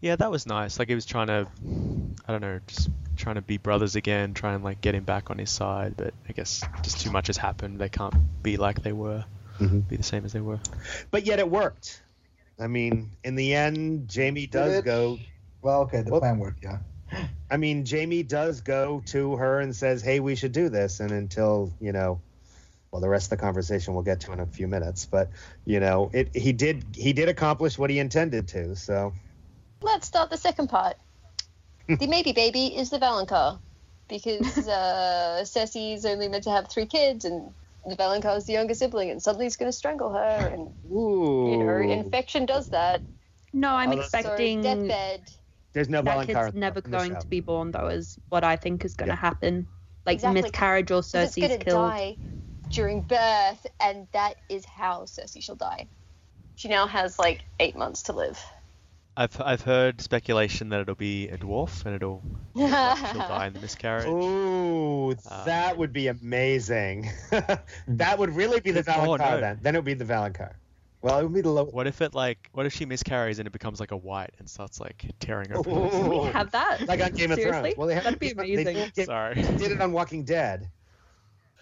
Yeah, 0.00 0.16
that 0.16 0.30
was 0.30 0.46
nice. 0.46 0.78
Like 0.78 0.88
he 0.88 0.94
was 0.94 1.06
trying 1.06 1.28
to, 1.28 1.46
I 2.28 2.32
don't 2.32 2.42
know, 2.42 2.60
just 2.66 2.90
trying 3.16 3.36
to 3.36 3.40
be 3.42 3.56
brothers 3.56 3.96
again, 3.96 4.34
try 4.34 4.52
and 4.52 4.62
like 4.62 4.82
get 4.82 4.94
him 4.94 5.04
back 5.04 5.30
on 5.30 5.38
his 5.38 5.50
side. 5.50 5.94
But 5.96 6.12
I 6.28 6.32
guess 6.32 6.62
just 6.82 7.00
too 7.00 7.10
much 7.10 7.28
has 7.28 7.38
happened. 7.38 7.78
They 7.78 7.88
can't 7.88 8.14
be 8.42 8.58
like 8.58 8.82
they 8.82 8.92
were, 8.92 9.24
Mhm. 9.60 9.88
be 9.88 9.96
the 9.96 10.02
same 10.02 10.26
as 10.26 10.32
they 10.34 10.40
were. 10.42 10.60
But 11.10 11.24
yet 11.24 11.38
it 11.38 11.48
worked. 11.48 12.02
I 12.60 12.66
mean, 12.66 13.12
in 13.24 13.34
the 13.34 13.54
end, 13.54 14.12
Jaime 14.14 14.46
does 14.46 14.74
it? 14.74 14.84
go 14.84 15.18
Well, 15.64 15.80
okay, 15.82 16.02
the 16.02 16.10
Well- 16.10 16.20
plan 16.20 16.38
worked. 16.38 16.62
Yeah. 16.62 16.78
I 17.50 17.56
mean, 17.56 17.86
Jaime 17.86 18.22
does 18.22 18.60
go 18.60 19.00
to 19.06 19.36
her 19.36 19.60
and 19.60 19.74
says, 19.74 20.02
"Hey, 20.02 20.20
we 20.20 20.34
should 20.34 20.52
do 20.52 20.68
this." 20.68 21.00
And 21.00 21.10
until 21.10 21.72
you 21.80 21.92
know, 21.92 22.20
well, 22.90 23.00
the 23.00 23.08
rest 23.08 23.26
of 23.26 23.30
the 23.38 23.42
conversation 23.42 23.94
we'll 23.94 24.02
get 24.02 24.20
to 24.20 24.32
in 24.32 24.40
a 24.40 24.46
few 24.46 24.68
minutes. 24.68 25.06
But 25.06 25.30
you 25.64 25.80
know, 25.80 26.10
it 26.12 26.36
he 26.36 26.52
did 26.52 26.84
he 26.94 27.12
did 27.14 27.28
accomplish 27.30 27.78
what 27.78 27.88
he 27.88 27.98
intended 27.98 28.48
to. 28.48 28.76
So 28.76 29.14
Let's 29.80 30.06
start 30.06 30.28
the 30.30 30.36
second 30.36 30.68
part. 30.68 30.96
the 31.88 32.06
maybe 32.08 32.32
baby 32.32 32.66
is 32.76 32.90
the 32.90 32.98
Valonqar, 32.98 33.58
because 34.08 34.68
uh, 34.68 35.40
Cersei's 35.44 36.04
only 36.04 36.28
meant 36.28 36.44
to 36.44 36.50
have 36.50 36.68
three 36.68 36.86
kids, 36.86 37.24
and 37.24 37.54
the 37.86 37.96
Valonqar 37.96 38.36
is 38.36 38.44
the 38.44 38.52
younger 38.54 38.74
sibling, 38.74 39.10
and 39.10 39.22
suddenly 39.22 39.46
he's 39.46 39.56
going 39.56 39.70
to 39.70 39.76
strangle 39.76 40.12
her, 40.12 40.50
and 40.52 40.68
ooh, 40.92 41.50
you 41.50 41.56
know, 41.58 41.76
infection 41.78 42.44
does 42.44 42.68
that. 42.68 43.02
No, 43.52 43.70
I'm 43.70 43.92
Oh, 43.92 44.00
expecting 44.00 44.62
So 44.62 44.74
deathbed. 44.74 45.30
There's 45.74 45.88
no 45.88 46.02
that 46.02 46.26
kid's 46.26 46.54
never 46.54 46.80
going 46.80 47.16
to 47.16 47.26
be 47.28 47.40
born, 47.40 47.70
though, 47.70 47.88
is 47.88 48.18
what 48.30 48.44
I 48.44 48.56
think 48.56 48.84
is 48.84 48.94
going 48.94 49.08
to 49.08 49.14
Yeah. 49.14 49.20
happen. 49.20 49.66
Like 50.06 50.14
Exactly. 50.14 50.42
miscarriage 50.42 50.90
or 50.90 51.02
'cause 51.02 51.14
it's 51.14 51.36
Cersei's 51.36 51.48
going 51.48 51.58
to 51.58 51.64
killed. 51.64 51.90
die 51.90 52.18
during 52.70 53.02
birth, 53.02 53.66
and 53.80 54.08
that 54.12 54.36
is 54.48 54.64
how 54.64 55.02
Cersei 55.02 55.42
shall 55.42 55.56
die. 55.56 55.88
She 56.56 56.68
now 56.68 56.86
has 56.86 57.18
like 57.18 57.42
eight 57.60 57.76
months 57.76 58.02
to 58.04 58.12
live. 58.12 58.42
I've 59.16 59.40
I've 59.40 59.62
heard 59.62 60.00
speculation 60.00 60.70
that 60.70 60.80
it'll 60.80 60.94
be 60.96 61.28
a 61.28 61.38
dwarf 61.38 61.84
and 61.86 61.94
it'll 61.94 62.24
she'll 62.56 63.28
die 63.28 63.46
in 63.46 63.52
the 63.52 63.60
miscarriage. 63.60 64.08
Ooh, 64.08 65.14
that 65.44 65.72
um, 65.72 65.78
would 65.78 65.92
be 65.92 66.08
amazing. 66.08 67.10
Hmm. 67.86 67.96
that 67.98 68.18
would 68.18 68.30
really 68.34 68.60
be 68.60 68.70
the 68.70 68.82
Oh, 68.96 69.16
no. 69.16 69.40
then. 69.40 69.58
Then 69.62 69.74
it 69.74 69.78
would 69.78 69.84
be 69.84 69.94
the 69.94 70.04
Valonqar. 70.04 70.54
Well, 71.04 71.18
it 71.18 71.22
would 71.24 71.34
be 71.34 71.42
the 71.42 71.50
low. 71.50 71.66
What 71.66 71.86
if 71.86 72.00
it 72.00 72.14
like 72.14 72.48
what 72.52 72.64
if 72.64 72.72
she 72.72 72.86
miscarries 72.86 73.38
and 73.38 73.46
it 73.46 73.50
becomes 73.50 73.78
like 73.78 73.90
a 73.90 73.96
white 73.96 74.30
and 74.38 74.48
starts 74.48 74.80
like 74.80 75.04
tearing 75.20 75.52
open? 75.52 75.70
Ooh. 75.76 75.90
Can 75.90 76.08
we 76.08 76.16
have 76.28 76.50
that? 76.52 76.88
Like 76.88 77.02
on 77.02 77.12
Game 77.12 77.30
of 77.30 77.36
Seriously? 77.36 77.74
Thrones. 77.74 77.76
Well, 77.76 77.88
they 77.88 77.94
have, 77.94 78.04
That'd 78.04 78.18
be 78.18 78.32
they 78.32 78.62
amazing. 78.62 78.90
did- 78.94 79.04
Sorry. 79.04 79.34
did 79.34 79.72
it 79.72 79.82
on 79.82 79.92
Walking 79.92 80.24
Dead. 80.24 80.70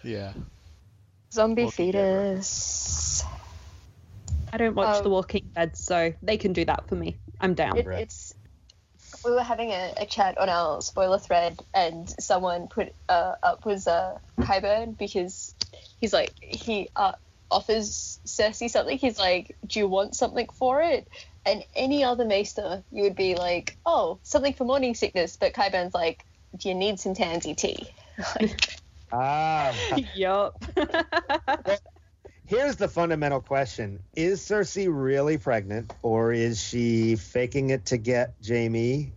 Yeah. 0.01 0.31
Zombie 1.33 1.65
Walking 1.65 1.91
Dead, 1.91 2.37
fetus. 2.37 3.25
I 4.53 4.57
don't 4.57 4.75
watch 4.75 4.95
Um, 4.99 5.03
The 5.03 5.09
Walking 5.09 5.51
Dead, 5.53 5.75
so 5.75 6.13
they 6.23 6.37
can 6.37 6.53
do 6.53 6.63
that 6.63 6.87
for 6.87 6.95
me. 6.95 7.17
I'm 7.41 7.53
down. 7.53 7.75
It, 7.77 7.85
it's 7.87 8.33
we 9.25 9.31
were 9.31 9.43
having 9.43 9.71
a, 9.71 9.93
a 9.97 10.05
chat 10.05 10.37
on 10.37 10.47
our 10.47 10.81
spoiler 10.81 11.19
thread, 11.19 11.61
and 11.73 12.09
someone 12.17 12.69
put 12.69 12.93
uh, 13.09 13.35
up 13.43 13.65
was 13.65 13.87
uh, 13.87 14.19
Qyburn 14.39 14.97
because 14.97 15.53
he's 15.99 16.13
like 16.13 16.31
he 16.39 16.87
uh, 16.95 17.11
offers 17.51 18.19
Cersei 18.27 18.69
something. 18.69 18.97
He's 18.97 19.19
like, 19.19 19.55
"Do 19.65 19.79
you 19.79 19.87
want 19.87 20.15
something 20.15 20.47
for 20.53 20.81
it?" 20.81 21.07
And 21.45 21.63
any 21.75 22.03
other 22.03 22.25
maester, 22.25 22.83
you 22.91 23.03
would 23.03 23.15
be 23.15 23.35
like, 23.35 23.77
"Oh, 23.85 24.19
something 24.23 24.53
for 24.53 24.65
morning 24.65 24.95
sickness," 24.95 25.37
but 25.37 25.53
Qyburn's 25.53 25.93
like, 25.93 26.25
"Do 26.57 26.69
you 26.69 26.75
need 26.75 26.99
some 26.99 27.13
tansy 27.13 27.55
tea?" 27.55 27.87
like, 28.39 28.79
Ah. 29.11 29.73
yup. 30.15 30.63
Here's 32.47 32.75
the 32.75 32.87
fundamental 32.87 33.41
question 33.41 33.99
Is 34.15 34.41
Cersei 34.41 34.87
really 34.89 35.37
pregnant, 35.37 35.93
or 36.01 36.33
is 36.33 36.61
she 36.61 37.15
faking 37.15 37.69
it 37.69 37.85
to 37.87 37.97
get 37.97 38.35
Jaime? 38.45 39.13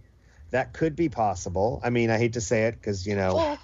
That 0.50 0.72
could 0.72 0.94
be 0.94 1.08
possible. 1.08 1.80
I 1.82 1.90
mean, 1.90 2.10
I 2.10 2.18
hate 2.18 2.34
to 2.34 2.40
say 2.40 2.66
it 2.66 2.72
because, 2.72 3.06
you 3.06 3.16
know, 3.16 3.38
or 3.38 3.58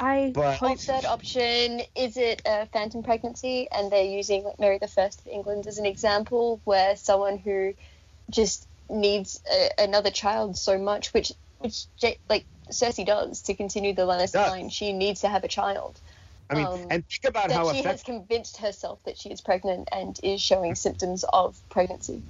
I 0.00 0.32
But- 0.34 0.58
third 0.80 1.04
option 1.04 1.82
is 1.94 2.16
it 2.16 2.42
a 2.44 2.66
phantom 2.66 3.02
pregnancy, 3.02 3.68
and 3.70 3.90
they're 3.90 4.04
using 4.04 4.44
like 4.44 4.58
Mary 4.58 4.78
the 4.78 4.88
First 4.88 5.20
of 5.20 5.26
England 5.28 5.66
as 5.66 5.78
an 5.78 5.86
example, 5.86 6.60
where 6.64 6.96
someone 6.96 7.38
who 7.38 7.74
just 8.30 8.66
needs 8.88 9.40
a, 9.50 9.70
another 9.78 10.10
child 10.10 10.56
so 10.58 10.78
much, 10.78 11.12
which 11.14 11.32
which 11.58 11.86
like 12.28 12.44
Cersei 12.70 13.06
does 13.06 13.42
to 13.42 13.54
continue 13.54 13.94
the 13.94 14.02
Lannister 14.02 14.46
line, 14.48 14.68
she 14.68 14.92
needs 14.92 15.20
to 15.20 15.28
have 15.28 15.44
a 15.44 15.48
child. 15.48 16.00
I 16.50 16.54
mean, 16.54 16.66
um, 16.66 16.86
and 16.90 17.04
think 17.08 17.24
about 17.24 17.48
That 17.48 17.56
how 17.56 17.72
she 17.72 17.82
has 17.82 18.02
convinced 18.02 18.58
herself 18.58 19.02
that 19.04 19.16
she 19.16 19.30
is 19.30 19.40
pregnant 19.40 19.88
and 19.90 20.18
is 20.22 20.42
showing 20.42 20.74
symptoms 20.74 21.24
of 21.32 21.58
pregnancy. 21.70 22.22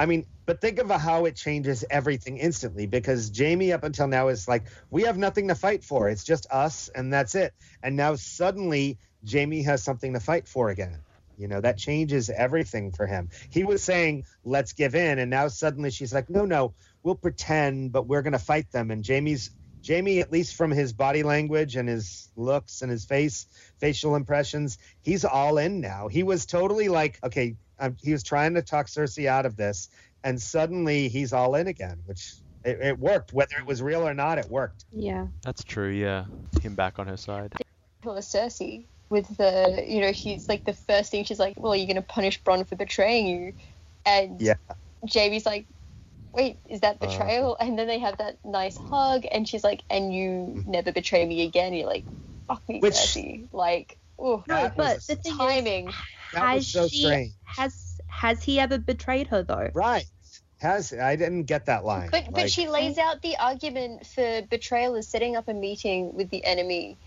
I 0.00 0.06
mean, 0.06 0.24
but 0.46 0.62
think 0.62 0.78
of 0.78 0.90
how 0.90 1.26
it 1.26 1.36
changes 1.36 1.84
everything 1.90 2.38
instantly 2.38 2.86
because 2.86 3.30
Jaime, 3.36 3.70
up 3.70 3.84
until 3.84 4.08
now, 4.08 4.28
is 4.28 4.48
like, 4.48 4.62
we 4.88 5.02
have 5.02 5.18
nothing 5.18 5.48
to 5.48 5.54
fight 5.54 5.84
for. 5.84 6.08
It's 6.08 6.24
just 6.24 6.46
us, 6.50 6.88
and 6.88 7.12
that's 7.12 7.34
it. 7.34 7.52
And 7.82 7.96
now 7.96 8.14
suddenly, 8.14 8.96
Jaime 9.30 9.62
has 9.64 9.82
something 9.82 10.14
to 10.14 10.20
fight 10.20 10.48
for 10.48 10.70
again. 10.70 11.00
You 11.36 11.48
know, 11.48 11.60
that 11.60 11.76
changes 11.76 12.30
everything 12.30 12.92
for 12.92 13.06
him. 13.06 13.28
He 13.50 13.62
was 13.62 13.82
saying, 13.82 14.24
let's 14.42 14.72
give 14.72 14.94
in. 14.94 15.18
And 15.18 15.30
now 15.30 15.48
suddenly 15.48 15.90
she's 15.90 16.14
like, 16.14 16.30
no, 16.30 16.46
no, 16.46 16.72
we'll 17.02 17.14
pretend, 17.14 17.92
but 17.92 18.06
we're 18.06 18.22
going 18.22 18.32
to 18.32 18.38
fight 18.38 18.72
them. 18.72 18.90
And 18.90 19.06
Jaime's, 19.06 19.50
Jaime, 19.90 20.20
at 20.20 20.30
least 20.30 20.54
from 20.54 20.70
his 20.70 20.92
body 20.92 21.22
language 21.22 21.76
and 21.76 21.88
his 21.88 22.28
looks 22.36 22.82
and 22.82 22.90
his 22.90 23.04
face, 23.04 23.46
facial 23.78 24.14
impressions, 24.14 24.78
he's 25.02 25.24
all 25.24 25.58
in 25.58 25.80
now. 25.80 26.08
He 26.08 26.22
was 26.22 26.46
totally 26.46 26.88
like, 26.88 27.18
okay, 27.24 27.56
um, 27.78 27.96
he 28.00 28.12
was 28.12 28.22
trying 28.22 28.54
to 28.54 28.62
talk 28.62 28.86
Cersei 28.86 29.26
out 29.26 29.46
of 29.46 29.56
this. 29.56 29.88
And 30.22 30.40
suddenly 30.40 31.08
he's 31.08 31.32
all 31.32 31.54
in 31.54 31.66
again, 31.66 31.98
which 32.04 32.34
it, 32.64 32.78
it 32.80 32.98
worked. 32.98 33.32
Whether 33.32 33.56
it 33.58 33.66
was 33.66 33.82
real 33.82 34.06
or 34.06 34.14
not, 34.14 34.38
it 34.38 34.50
worked. 34.50 34.84
yeah. 34.92 35.26
That's 35.42 35.64
true, 35.64 35.90
yeah. 35.90 36.26
Him 36.60 36.74
back 36.74 36.98
on 36.98 37.06
her 37.06 37.16
side. 37.16 37.54
For 38.02 38.16
Cersei, 38.18 38.84
with 39.08 39.36
the 39.36 39.84
you 39.86 40.00
know 40.00 40.12
she's 40.12 40.48
like 40.48 40.64
the 40.64 40.72
first 40.72 41.10
thing 41.10 41.24
she's 41.24 41.38
like, 41.38 41.54
well, 41.58 41.74
you're 41.74 41.86
gonna 41.86 42.02
punish 42.02 42.42
Bronn 42.42 42.66
for 42.66 42.76
betraying 42.76 43.26
you, 43.26 43.52
and 44.06 44.40
Yeah. 44.40 44.54
Jaime's 45.06 45.46
like, 45.46 45.66
wait, 46.32 46.58
is 46.68 46.80
that 46.80 46.96
Uh. 47.00 47.06
betrayal? 47.06 47.56
and 47.60 47.78
then 47.78 47.86
they 47.86 47.98
have 47.98 48.18
that 48.18 48.36
nice 48.44 48.76
hug, 48.76 49.24
and 49.30 49.48
she's 49.48 49.64
like, 49.64 49.82
and 49.90 50.14
you 50.14 50.62
never 50.66 50.92
betray 50.92 51.24
me 51.26 51.42
again. 51.42 51.68
And 51.68 51.76
you're 51.78 51.86
like, 51.86 52.04
fuck 52.48 52.66
me, 52.68 52.80
Which- 52.80 52.94
Cersei. 52.94 53.48
Like, 53.52 53.98
oh, 54.18 54.42
No, 54.46 54.70
but 54.76 55.00
the 55.06 55.16
thing 55.16 55.32
is, 55.32 55.38
timing. 55.38 55.86
That 56.32 56.42
has 56.42 56.56
was 56.56 56.68
so 56.68 56.88
she 56.88 57.02
strange. 57.04 57.32
has 57.44 58.00
has 58.06 58.42
he 58.42 58.60
ever 58.60 58.78
betrayed 58.78 59.26
her 59.28 59.42
though? 59.42 59.68
Right. 59.74 60.04
Has 60.60 60.92
I 60.92 61.16
didn't 61.16 61.44
get 61.44 61.66
that 61.66 61.84
line. 61.84 62.10
But 62.12 62.32
but 62.32 62.50
she 62.50 62.68
lays 62.68 62.98
out 62.98 63.22
the 63.22 63.36
argument 63.38 64.06
for 64.06 64.42
betrayal 64.42 64.94
as 64.96 65.08
setting 65.08 65.34
up 65.36 65.48
a 65.48 65.54
meeting 65.54 66.14
with 66.14 66.28
the 66.30 66.44
enemy 66.44 66.98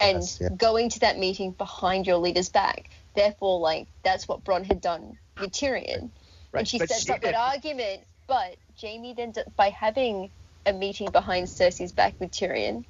I 0.00 0.04
and 0.10 0.36
yeah. 0.40 0.50
going 0.50 0.90
to 0.90 1.00
that 1.00 1.18
meeting 1.18 1.52
behind 1.52 2.06
your 2.06 2.18
leader's 2.18 2.50
back. 2.50 2.90
Therefore, 3.16 3.58
like 3.58 3.88
that's 4.04 4.28
what 4.28 4.44
Bronn 4.44 4.64
had 4.66 4.80
done 4.80 5.18
with 5.40 5.50
Tyrion. 5.50 6.10
Right, 6.52 6.60
And 6.60 6.68
she 6.68 6.78
but 6.78 6.90
sets 6.90 7.04
she 7.06 7.12
up 7.12 7.22
that 7.22 7.28
did- 7.28 7.34
argument, 7.36 8.02
but 8.30 8.56
Jaime 8.80 9.12
then, 9.12 9.34
by 9.56 9.70
having 9.70 10.30
a 10.64 10.72
meeting 10.72 11.10
behind 11.10 11.48
Cersei's 11.48 11.90
back 11.90 12.14
with 12.20 12.30
Tyrion 12.30 12.84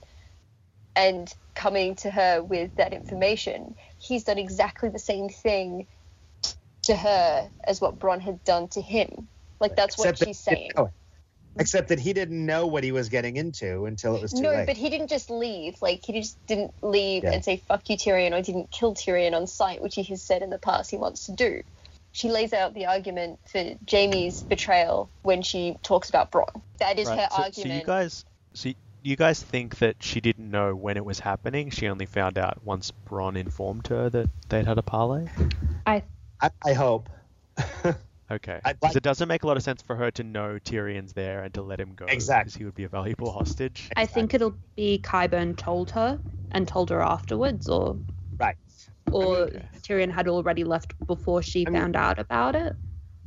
and 0.95 1.33
coming 1.55 1.97
to 1.97 2.11
her 2.11 2.43
with 2.43 2.73
that 2.77 2.93
information, 2.93 3.75
he's 3.99 4.25
done 4.25 4.37
exactly 4.37 4.91
the 4.91 4.99
same 4.99 5.31
thing 5.31 5.89
to 6.83 6.95
her 6.95 7.51
as 7.67 7.81
what 7.81 7.99
Bronn 7.99 8.21
had 8.21 8.45
done 8.45 8.69
to 8.69 8.83
him. 8.83 9.31
Like 9.61 9.77
that's 9.77 9.97
what 9.97 10.11
Except 10.11 10.19
that 10.19 10.27
she's 10.27 10.45
he 10.45 10.55
saying. 10.57 10.71
Except 11.59 11.89
that 11.89 11.99
he 11.99 12.13
didn't 12.13 12.45
know 12.45 12.67
what 12.67 12.85
he 12.85 12.93
was 12.93 13.09
getting 13.09 13.37
into 13.39 13.87
until 13.87 14.17
it 14.17 14.23
was 14.23 14.33
too 14.33 14.43
No, 14.43 14.51
late. 14.51 14.67
but 14.67 14.77
he 14.77 14.91
didn't 14.91 15.09
just 15.09 15.31
leave. 15.31 15.81
Like 15.81 16.03
he 16.05 16.21
just 16.21 16.39
didn't 16.47 16.75
leave 16.83 17.25
Yeah. 17.25 17.33
and 17.33 17.45
say 17.45 17.57
"fuck 17.67 17.89
you, 17.89 17.97
Tyrion," 17.97 18.39
or 18.39 18.43
didn't 18.43 18.71
kill 18.71 18.95
Tyrion 18.95 19.35
on 19.35 19.47
sight, 19.47 19.81
which 19.81 19.95
he 19.95 20.03
has 20.05 20.23
said 20.23 20.43
in 20.43 20.51
the 20.51 20.59
past 20.59 20.91
he 20.91 20.99
wants 20.99 21.27
to 21.27 21.33
do. 21.33 21.63
She 22.13 22.31
lays 22.31 22.53
out 22.53 22.75
the 22.75 22.87
argument 22.87 23.39
for 23.47 23.77
Jaime's 23.89 24.43
betrayal 24.43 25.11
when 25.23 25.43
she 25.43 25.77
talks 25.83 26.09
about 26.09 26.33
Bronn. 26.33 26.63
That 26.79 26.99
is 26.99 27.09
her 27.09 27.29
so, 27.31 27.37
so 27.37 27.43
argument. 27.43 27.81
you 27.81 27.87
guys 27.87 28.25
so 28.53 28.71
you, 28.71 28.75
you 29.03 29.17
guys 29.17 29.43
think 29.43 29.79
that 29.79 29.97
she 30.01 30.21
didn't 30.21 30.51
know 30.51 30.75
when 30.75 30.97
it 30.97 31.05
was 31.05 31.21
happening? 31.21 31.71
She 31.71 31.89
only 31.89 32.07
found 32.07 32.37
out 32.37 32.65
once 32.65 32.93
Bronn 33.09 33.37
informed 33.37 33.87
her 33.89 34.11
that 34.11 34.29
they'd 34.49 34.67
had 34.67 34.79
a 34.79 34.83
parley? 34.83 35.29
I, 35.87 36.03
I 36.65 36.73
hope. 36.73 37.09
Okay. 38.31 38.61
Because 38.65 38.77
like- 38.83 38.97
it 38.97 39.03
doesn't 39.03 39.29
make 39.29 39.43
a 39.43 39.47
lot 39.47 39.57
of 39.57 39.63
sense 39.63 39.83
for 39.83 39.97
her 39.97 40.11
to 40.13 40.23
know 40.23 40.59
Tyrion's 40.63 41.13
there 41.13 41.43
and 41.43 41.53
to 41.55 41.63
let 41.63 41.81
him 41.81 41.95
go. 41.95 42.07
Exactly. 42.07 42.45
Because 42.45 42.55
he 42.57 42.65
would 42.65 42.75
be 42.75 42.85
a 42.85 42.89
valuable 42.89 43.33
hostage. 43.33 43.91
I 43.97 44.07
think 44.07 44.35
it'll 44.35 44.55
be 44.77 45.01
Qyburn 45.03 45.57
told 45.57 45.91
her 45.93 46.19
and 46.53 46.67
told 46.69 46.91
her 46.91 47.03
afterwards, 47.03 47.69
or 47.69 47.95
right. 47.95 48.05
Or 49.13 49.37
Okay. 49.45 49.69
Tyrion 49.83 50.11
had 50.11 50.29
already 50.29 50.65
left 50.65 50.95
before 51.07 51.43
she 51.43 51.67
I 51.67 51.71
mean- 51.71 51.81
found 51.83 51.97
out 51.97 52.19
about 52.19 52.55
it. 52.55 52.75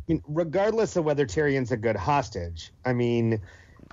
I 0.09 0.11
mean, 0.13 0.21
regardless 0.27 0.97
of 0.97 1.05
whether 1.05 1.25
Tyrion's 1.25 1.71
a 1.71 1.77
good 1.77 1.95
hostage, 1.95 2.73
I 2.83 2.91
mean, 2.91 3.41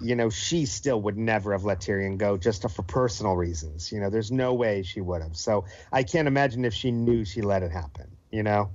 you 0.02 0.16
know, 0.16 0.28
she 0.28 0.66
still 0.66 1.00
would 1.02 1.16
never 1.16 1.52
have 1.52 1.64
let 1.64 1.80
Tyrion 1.80 2.18
go 2.18 2.36
just 2.36 2.68
for 2.68 2.82
personal 2.82 3.36
reasons. 3.36 3.92
You 3.92 4.00
know, 4.00 4.10
there's 4.10 4.32
no 4.32 4.54
way 4.54 4.82
she 4.82 5.00
would 5.00 5.22
have. 5.22 5.36
So 5.36 5.66
I 5.92 6.02
can't 6.02 6.26
imagine 6.26 6.64
if 6.64 6.74
she 6.74 6.90
knew 6.90 7.24
she 7.24 7.42
let 7.42 7.62
it 7.62 7.70
happen. 7.70 8.16
You 8.32 8.42
know, 8.42 8.70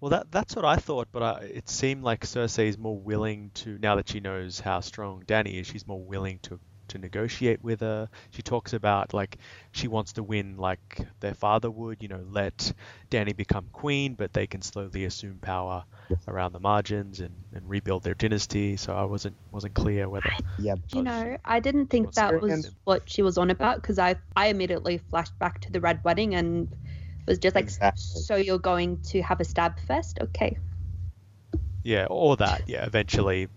Well, 0.00 0.10
that 0.10 0.30
that's 0.30 0.54
what 0.54 0.64
I 0.64 0.76
thought, 0.76 1.08
but 1.12 1.22
I, 1.22 1.38
it 1.44 1.68
seemed 1.68 2.04
like 2.04 2.20
Cersei 2.24 2.66
is 2.68 2.78
more 2.78 2.98
willing 2.98 3.50
to 3.54 3.76
now 3.78 3.96
that 3.96 4.08
she 4.08 4.20
knows 4.20 4.60
how 4.60 4.78
strong 4.80 5.24
Dany 5.26 5.60
is. 5.60 5.66
She's 5.66 5.86
more 5.86 6.02
willing 6.02 6.38
to 6.42 6.60
to 6.90 6.98
negotiate 6.98 7.62
with 7.64 7.80
her. 7.80 8.08
She 8.30 8.42
talks 8.42 8.72
about 8.72 9.14
like 9.14 9.38
she 9.72 9.88
wants 9.88 10.12
to 10.14 10.22
win 10.22 10.56
like 10.56 11.06
their 11.20 11.34
father 11.34 11.70
would, 11.70 12.02
you 12.02 12.08
know, 12.08 12.24
let 12.30 12.72
Dany 13.10 13.36
become 13.36 13.66
queen, 13.72 14.14
but 14.14 14.32
they 14.32 14.46
can 14.46 14.62
slowly 14.62 15.04
assume 15.04 15.38
power 15.40 15.84
around 16.28 16.52
the 16.52 16.60
margins 16.60 17.20
and, 17.20 17.34
and 17.54 17.68
rebuild 17.68 18.02
their 18.02 18.14
dynasty. 18.14 18.76
So 18.76 18.94
I 18.94 19.04
wasn't 19.04 19.36
wasn't 19.52 19.74
clear 19.74 20.08
whether 20.08 20.30
yeah. 20.58 20.74
You 20.92 21.02
know, 21.02 21.36
I 21.44 21.60
didn't 21.60 21.86
think 21.86 22.06
What's 22.06 22.16
that 22.16 22.32
Tyrion- 22.34 22.56
was 22.56 22.70
what 22.84 23.02
she 23.08 23.22
was 23.22 23.38
on 23.38 23.50
about 23.50 23.76
because 23.76 23.98
I 23.98 24.16
I 24.36 24.48
immediately 24.48 24.98
flashed 24.98 25.38
back 25.38 25.60
to 25.62 25.72
the 25.72 25.80
red 25.80 26.00
wedding 26.04 26.34
and 26.34 26.68
was 27.26 27.38
just 27.38 27.54
like, 27.54 27.64
Exactly. 27.64 28.22
so 28.22 28.36
you're 28.36 28.58
going 28.58 28.98
to 29.04 29.22
have 29.22 29.40
a 29.40 29.44
stab 29.44 29.78
fest? 29.80 30.18
Okay. 30.20 30.58
yeah, 31.84 32.06
or 32.10 32.36
that, 32.36 32.62
yeah, 32.66 32.84
eventually 32.84 33.48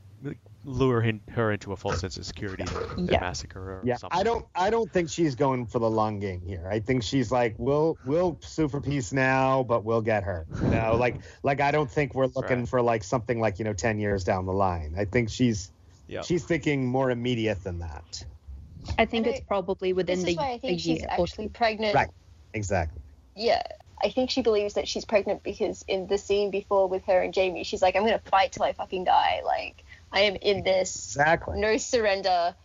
lure 0.66 1.02
hin- 1.02 1.22
her 1.32 1.52
into 1.52 1.74
a 1.74 1.76
false 1.76 2.00
sense 2.00 2.18
of 2.18 2.26
security 2.26 2.64
and, 2.64 2.72
and 2.98 3.10
Yeah. 3.12 3.20
massacre 3.20 3.60
her. 3.60 3.72
or 3.80 3.82
Yeah, 3.84 3.98
something. 3.98 4.20
I 4.20 4.24
don't. 4.24 4.46
I 4.56 4.70
don't 4.70 4.92
think 4.92 5.10
she's 5.10 5.36
going 5.36 5.66
for 5.66 5.80
the 5.80 5.90
long 5.90 6.20
game 6.20 6.42
here. 6.46 6.68
I 6.70 6.80
think 6.80 7.04
she's 7.04 7.32
like, 7.32 7.56
we'll 7.58 7.98
we'll 8.06 8.38
sue 8.42 8.68
for 8.70 8.80
peace 8.82 9.12
now, 9.14 9.64
but 9.64 9.84
we'll 9.84 10.02
get 10.02 10.24
her. 10.24 10.46
You 10.62 10.68
know, 10.70 10.96
like 11.00 11.18
like 11.44 11.60
I 11.62 11.72
don't 11.72 11.90
think 11.92 12.14
we're 12.14 12.28
looking 12.28 12.60
right. 12.60 12.70
for 12.70 12.82
like 12.82 13.04
something 13.04 13.40
like 13.40 13.60
you 13.60 13.66
know 13.66 13.74
ten 13.74 14.00
years 14.00 14.24
down 14.24 14.46
the 14.46 14.54
line. 14.54 14.96
I 14.98 15.06
think 15.06 15.30
she's 15.30 15.72
Yeah. 16.08 16.22
she's 16.22 16.44
thinking 16.46 16.86
more 16.88 17.12
immediate 17.12 17.64
than 17.64 17.80
that. 17.80 18.24
I 18.98 19.06
think 19.06 19.26
And 19.28 19.36
it's 19.36 19.42
I- 19.44 19.48
probably 19.48 19.94
within 19.94 20.18
This 20.18 20.26
the 20.26 20.32
is 20.32 20.38
why 20.38 20.48
I 20.48 20.52
a 20.52 20.60
think 20.60 20.80
she's 20.80 21.00
year 21.00 21.08
actually 21.10 21.50
pregnant. 21.50 21.96
Right. 21.96 22.10
Exactly. 22.54 23.02
Yeah. 23.36 23.62
I 24.04 24.10
think 24.10 24.30
she 24.30 24.42
believes 24.42 24.74
that 24.74 24.86
she's 24.88 25.06
pregnant 25.06 25.44
because 25.44 25.86
in 25.88 26.08
the 26.08 26.18
scene 26.18 26.52
before 26.52 26.88
with 26.90 27.06
her 27.06 27.22
and 27.22 27.34
Jaime, 27.34 27.64
she's 27.64 27.82
like, 27.82 27.96
I'm 27.96 28.02
going 28.02 28.12
to 28.20 28.30
fight 28.30 28.52
till 28.52 28.64
I 28.64 28.74
fucking 28.74 29.06
die. 29.06 29.40
Like, 29.46 29.83
I 30.14 30.22
am 30.22 30.36
in 30.36 30.64
this 30.64 31.16
Exactly. 31.18 31.60
no 31.60 31.78
surrender, 31.78 32.56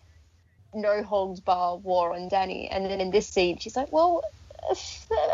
no 0.74 1.02
holds 1.02 1.40
bar 1.40 1.76
war 1.76 2.14
on 2.14 2.28
Dany. 2.28 2.68
And 2.70 2.84
then 2.86 3.00
in 3.00 3.10
this 3.10 3.28
scene, 3.28 3.58
she's 3.58 3.76
like, 3.76 3.90
well, 3.90 4.22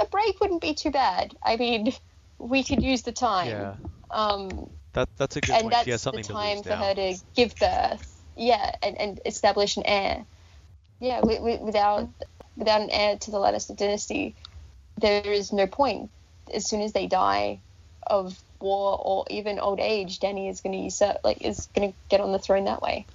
a 0.00 0.06
break 0.06 0.40
wouldn't 0.40 0.62
be 0.62 0.74
too 0.74 0.90
bad. 0.90 1.34
I 1.42 1.56
mean, 1.56 1.92
we 2.38 2.62
could 2.62 2.82
use 2.82 3.02
the 3.02 3.12
time. 3.12 3.48
Yeah, 3.48 3.76
Um, 4.10 4.70
that 4.92 5.08
that's 5.16 5.36
a 5.36 5.40
good 5.40 5.50
and 5.50 5.62
point. 5.64 5.72
that's 5.72 5.84
She 5.84 5.90
has 5.90 6.02
the 6.02 6.12
something 6.12 6.22
to 6.24 6.32
time 6.32 6.62
for 6.62 6.68
now. 6.70 6.82
her 6.84 6.94
to 6.94 7.14
give 7.34 7.58
birth. 7.58 8.22
Yeah, 8.36 8.74
and, 8.82 9.00
and 9.00 9.20
establish 9.26 9.76
an 9.76 9.84
heir. 9.86 10.26
Yeah, 11.00 11.20
wi- 11.20 11.38
wi- 11.38 11.62
without 11.62 12.08
without 12.56 12.80
an 12.80 12.90
heir 12.90 13.18
to 13.18 13.30
the 13.30 13.38
Lannister 13.38 13.76
dynasty, 13.76 14.36
there 14.98 15.24
is 15.26 15.52
no 15.52 15.66
point. 15.66 16.10
As 16.52 16.68
soon 16.68 16.82
as 16.82 16.92
they 16.92 17.06
die 17.06 17.62
of 18.06 18.43
war 18.64 18.98
or 19.00 19.24
even 19.30 19.60
old 19.60 19.78
age, 19.78 20.18
Dany 20.18 20.50
is 20.50 20.60
going 20.60 20.72
to 20.72 20.78
usurp, 20.78 21.18
like, 21.22 21.42
is 21.42 21.68
going 21.76 21.92
to 21.92 21.96
get 22.08 22.20
on 22.20 22.32
the 22.32 22.38
throne 22.38 22.64
that 22.64 22.82
way. 22.82 23.06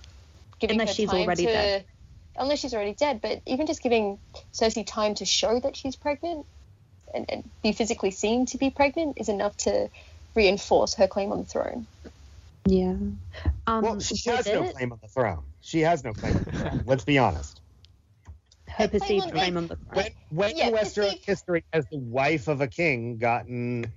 Giving 0.60 0.76
Unless 0.80 0.90
her 0.90 0.94
she's 0.96 1.10
time 1.10 1.22
already 1.24 1.46
to, 1.46 1.52
dead. 1.52 1.86
Unless 2.38 2.60
she's 2.60 2.74
already 2.74 2.94
dead, 2.94 3.20
but 3.22 3.42
even 3.46 3.66
just 3.68 3.82
giving 3.82 4.20
Cersei 4.54 4.86
time 4.86 5.16
to 5.16 5.26
show 5.26 5.60
that 5.60 5.76
she's 5.76 5.96
pregnant 5.96 6.46
and, 7.14 7.26
and 7.30 7.50
be 7.64 7.72
physically 7.74 8.12
seen 8.12 8.46
to 8.48 8.58
be 8.58 8.70
pregnant 8.70 9.18
is 9.20 9.28
enough 9.30 9.58
to 9.58 9.90
reinforce 10.36 10.94
her 10.94 11.08
claim 11.08 11.32
on 11.32 11.40
the 11.40 11.46
throne. 11.46 11.88
Yeah. 12.66 12.94
Um, 13.68 13.82
well, 13.82 14.00
she 14.00 14.30
has 14.30 14.46
no 14.46 14.64
it, 14.64 14.76
claim 14.76 14.92
on 14.92 15.00
the 15.02 15.08
throne. 15.08 15.44
She 15.62 15.82
has 15.82 16.04
no 16.04 16.14
claim 16.14 16.36
on 16.38 16.44
the 16.44 16.52
throne. 16.52 16.84
Let's 16.86 17.04
be 17.04 17.18
honest. 17.18 17.60
her 18.68 18.88
perceived 18.88 19.32
claim 19.32 19.58
on 19.58 19.68
the 19.68 19.76
throne. 19.76 19.88
When, 19.94 20.08
when 20.30 20.58
Yeah, 20.58 20.68
in 20.68 20.74
Western 20.74 21.06
perceived- 21.06 21.26
history 21.26 21.64
has 21.74 21.86
the 21.92 21.98
wife 21.98 22.48
of 22.48 22.62
a 22.62 22.68
king 22.68 23.18
gotten? 23.18 23.92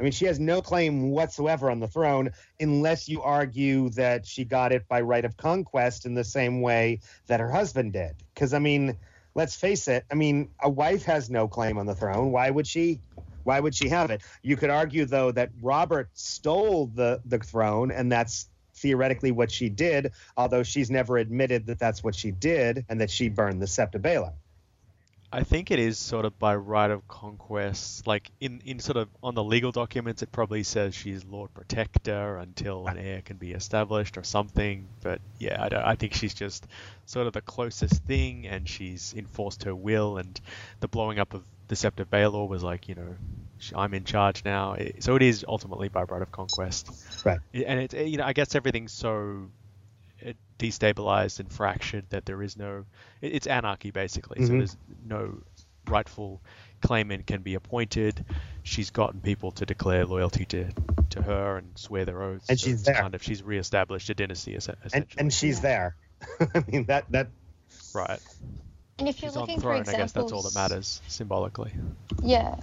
I 0.00 0.02
mean, 0.02 0.12
she 0.12 0.24
has 0.24 0.40
no 0.40 0.62
claim 0.62 1.10
whatsoever 1.10 1.70
on 1.70 1.78
the 1.78 1.86
throne 1.86 2.30
unless 2.58 3.06
you 3.06 3.20
argue 3.20 3.90
that 3.90 4.26
she 4.26 4.46
got 4.46 4.72
it 4.72 4.88
by 4.88 5.02
right 5.02 5.26
of 5.26 5.36
conquest 5.36 6.06
in 6.06 6.14
the 6.14 6.24
same 6.24 6.62
way 6.62 7.00
that 7.26 7.38
her 7.38 7.50
husband 7.50 7.92
did. 7.92 8.14
Because 8.32 8.54
I 8.54 8.60
mean, 8.60 8.96
let's 9.34 9.54
face 9.54 9.88
it. 9.88 10.06
I 10.10 10.14
mean, 10.14 10.48
a 10.58 10.70
wife 10.70 11.04
has 11.04 11.28
no 11.28 11.48
claim 11.48 11.76
on 11.76 11.84
the 11.84 11.94
throne. 11.94 12.32
Why 12.32 12.48
would 12.48 12.66
she? 12.66 13.00
Why 13.44 13.60
would 13.60 13.74
she 13.74 13.90
have 13.90 14.10
it? 14.10 14.22
You 14.42 14.56
could 14.56 14.70
argue 14.70 15.04
though 15.04 15.32
that 15.32 15.50
Robert 15.60 16.08
stole 16.14 16.86
the 16.86 17.20
the 17.26 17.38
throne, 17.38 17.90
and 17.90 18.10
that's 18.10 18.48
theoretically 18.76 19.32
what 19.32 19.50
she 19.50 19.68
did. 19.68 20.12
Although 20.34 20.62
she's 20.62 20.90
never 20.90 21.18
admitted 21.18 21.66
that 21.66 21.78
that's 21.78 22.02
what 22.02 22.14
she 22.14 22.30
did, 22.30 22.86
and 22.88 23.02
that 23.02 23.10
she 23.10 23.28
burned 23.28 23.60
the 23.60 23.66
Sept 23.66 23.96
of 23.96 24.00
Baelor. 24.00 24.32
I 25.32 25.44
think 25.44 25.70
it 25.70 25.78
is 25.78 25.96
sort 25.96 26.24
of 26.24 26.36
by 26.40 26.56
right 26.56 26.90
of 26.90 27.06
conquest. 27.06 28.06
Like 28.06 28.30
in, 28.40 28.60
in 28.64 28.80
sort 28.80 28.96
of 28.96 29.08
on 29.22 29.34
the 29.34 29.44
legal 29.44 29.70
documents, 29.70 30.22
it 30.22 30.32
probably 30.32 30.64
says 30.64 30.94
she's 30.94 31.24
Lord 31.24 31.54
Protector 31.54 32.36
until 32.38 32.86
an 32.88 32.98
heir 32.98 33.22
can 33.22 33.36
be 33.36 33.52
established 33.52 34.18
or 34.18 34.24
something. 34.24 34.88
But 35.02 35.20
yeah, 35.38 35.62
I, 35.62 35.68
don't- 35.68 35.84
I 35.84 35.94
think 35.94 36.14
she's 36.14 36.34
just 36.34 36.66
sort 37.06 37.26
of 37.28 37.32
the 37.32 37.42
closest 37.42 38.02
thing, 38.04 38.46
and 38.48 38.68
she's 38.68 39.14
enforced 39.16 39.62
her 39.64 39.74
will. 39.74 40.18
And 40.18 40.40
the 40.80 40.88
blowing 40.88 41.20
up 41.20 41.32
of 41.32 41.44
the 41.68 41.76
Sept 41.76 42.00
of 42.00 42.10
Baelor 42.10 42.48
was 42.48 42.64
like, 42.64 42.88
you 42.88 42.96
know, 42.96 43.14
I'm 43.76 43.94
in 43.94 44.02
charge 44.04 44.44
now. 44.44 44.76
So 44.98 45.14
it 45.14 45.22
is 45.22 45.44
ultimately 45.46 45.88
by 45.88 46.02
right 46.02 46.22
of 46.22 46.32
conquest. 46.32 46.90
Right. 47.24 47.38
And 47.54 47.78
it, 47.78 47.92
you 47.94 48.16
know, 48.16 48.24
I 48.24 48.32
guess 48.32 48.56
everything's 48.56 48.92
so 48.92 49.48
destabilized 50.58 51.40
and 51.40 51.50
fractured 51.52 52.04
that 52.10 52.26
there 52.26 52.42
is 52.42 52.56
no 52.56 52.84
it's 53.22 53.46
anarchy 53.46 53.90
basically 53.90 54.44
so 54.44 54.52
Mhm. 54.52 54.58
there's 54.58 54.76
no 55.06 55.38
rightful 55.88 56.40
claimant 56.82 57.26
can 57.26 57.40
be 57.42 57.54
appointed 57.54 58.24
she's 58.62 58.90
gotten 58.90 59.20
people 59.20 59.50
to 59.52 59.64
declare 59.64 60.04
loyalty 60.04 60.44
to 60.44 60.70
to 61.08 61.22
her 61.22 61.56
and 61.56 61.76
swear 61.78 62.04
their 62.04 62.22
oaths 62.22 62.46
And 62.50 62.60
so 62.60 62.64
she's 62.66 62.74
it's 62.74 62.82
there. 62.84 62.94
kind 62.94 63.14
of 63.14 63.22
she's 63.22 63.42
reestablished 63.42 64.10
a 64.10 64.14
dynasty 64.14 64.54
es- 64.54 64.68
and 64.68 64.76
essentially 64.84 65.20
and 65.20 65.32
she's 65.32 65.60
there. 65.62 65.96
I 66.54 66.62
mean 66.68 66.84
that 66.86 67.10
that 67.10 67.28
right 67.94 68.20
And 68.98 69.08
if 69.08 69.22
you're 69.22 69.30
she's 69.30 69.36
looking 69.36 69.56
the 69.56 69.62
throne 69.62 69.84
for 69.84 69.90
i 69.90 69.94
guess 69.94 70.12
that's 70.12 70.30
all 70.32 70.42
that 70.42 70.54
matters 70.54 71.00
symbolically 71.08 71.72
Yeah. 72.22 72.54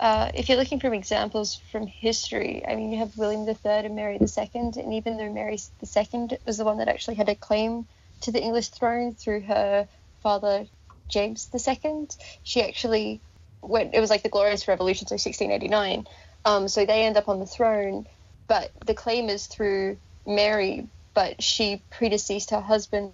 Uh, 0.00 0.30
if 0.34 0.48
you're 0.48 0.58
looking 0.58 0.80
for 0.80 0.92
examples 0.92 1.60
from 1.70 1.86
history, 1.86 2.64
I 2.66 2.74
mean, 2.74 2.90
you 2.90 2.98
have 2.98 3.16
William 3.16 3.46
III 3.48 3.86
and 3.86 3.94
Mary 3.94 4.18
II, 4.20 4.48
and 4.54 4.94
even 4.94 5.16
though 5.16 5.32
Mary 5.32 5.58
II 5.80 6.38
was 6.44 6.56
the 6.58 6.64
one 6.64 6.78
that 6.78 6.88
actually 6.88 7.14
had 7.14 7.28
a 7.28 7.34
claim 7.34 7.86
to 8.22 8.32
the 8.32 8.42
English 8.42 8.68
throne 8.68 9.14
through 9.14 9.42
her 9.42 9.86
father 10.22 10.66
James 11.08 11.48
II, 11.54 12.08
she 12.42 12.62
actually 12.62 13.20
went. 13.60 13.94
It 13.94 14.00
was 14.00 14.10
like 14.10 14.22
the 14.22 14.28
Glorious 14.28 14.66
Revolution, 14.66 15.06
so 15.06 15.14
1689. 15.14 16.06
Um, 16.44 16.68
so 16.68 16.84
they 16.84 17.04
end 17.04 17.16
up 17.16 17.28
on 17.28 17.38
the 17.38 17.46
throne, 17.46 18.06
but 18.48 18.72
the 18.84 18.94
claim 18.94 19.28
is 19.28 19.46
through 19.46 19.98
Mary, 20.26 20.88
but 21.14 21.42
she 21.42 21.82
predeceased 21.90 22.50
her 22.50 22.60
husband 22.60 23.12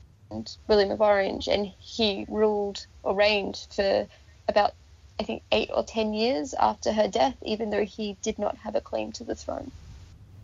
William 0.66 0.90
of 0.90 1.00
Orange, 1.00 1.48
and 1.48 1.66
he 1.78 2.24
ruled 2.28 2.86
or 3.02 3.14
reigned 3.14 3.66
for 3.74 4.06
about 4.46 4.74
I 5.20 5.24
think 5.24 5.42
eight 5.50 5.70
or 5.74 5.82
ten 5.84 6.14
years 6.14 6.54
after 6.54 6.92
her 6.92 7.08
death, 7.08 7.36
even 7.42 7.70
though 7.70 7.84
he 7.84 8.16
did 8.22 8.38
not 8.38 8.56
have 8.58 8.74
a 8.74 8.80
claim 8.80 9.12
to 9.12 9.24
the 9.24 9.34
throne. 9.34 9.72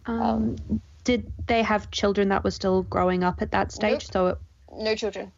Um, 0.06 0.56
did 1.05 1.30
they 1.46 1.62
have 1.62 1.90
children 1.90 2.28
that 2.30 2.44
were 2.44 2.51
still 2.51 2.82
growing 2.82 3.22
up 3.22 3.40
at 3.42 3.52
that 3.52 3.72
stage? 3.72 3.90
Nope. 3.90 4.02
So 4.12 4.26
it, 4.28 4.38
No 4.72 4.94
children. 4.94 5.32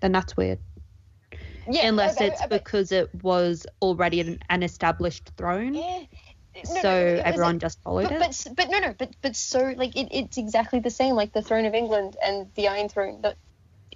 then 0.00 0.12
that's 0.12 0.36
weird. 0.36 0.58
Yeah, 1.68 1.88
Unless 1.88 2.20
it's 2.20 2.46
because 2.46 2.92
it 2.92 3.12
was 3.22 3.66
already 3.82 4.20
an, 4.20 4.38
an 4.48 4.62
established 4.62 5.30
throne, 5.36 5.74
yeah. 5.74 6.02
No, 6.68 6.74
so 6.74 7.16
no, 7.16 7.22
everyone 7.22 7.58
just 7.58 7.82
followed 7.82 8.10
But, 8.10 8.12
it. 8.12 8.46
but 8.46 8.56
but 8.56 8.70
no 8.70 8.78
no 8.78 8.94
but 8.98 9.10
but 9.20 9.36
so 9.36 9.74
like 9.76 9.94
it, 9.94 10.08
it's 10.10 10.38
exactly 10.38 10.80
the 10.80 10.90
same 10.90 11.14
like 11.14 11.32
the 11.32 11.42
throne 11.42 11.66
of 11.66 11.74
England 11.74 12.16
and 12.24 12.50
the 12.54 12.68
Iron 12.68 12.88
Throne 12.88 13.20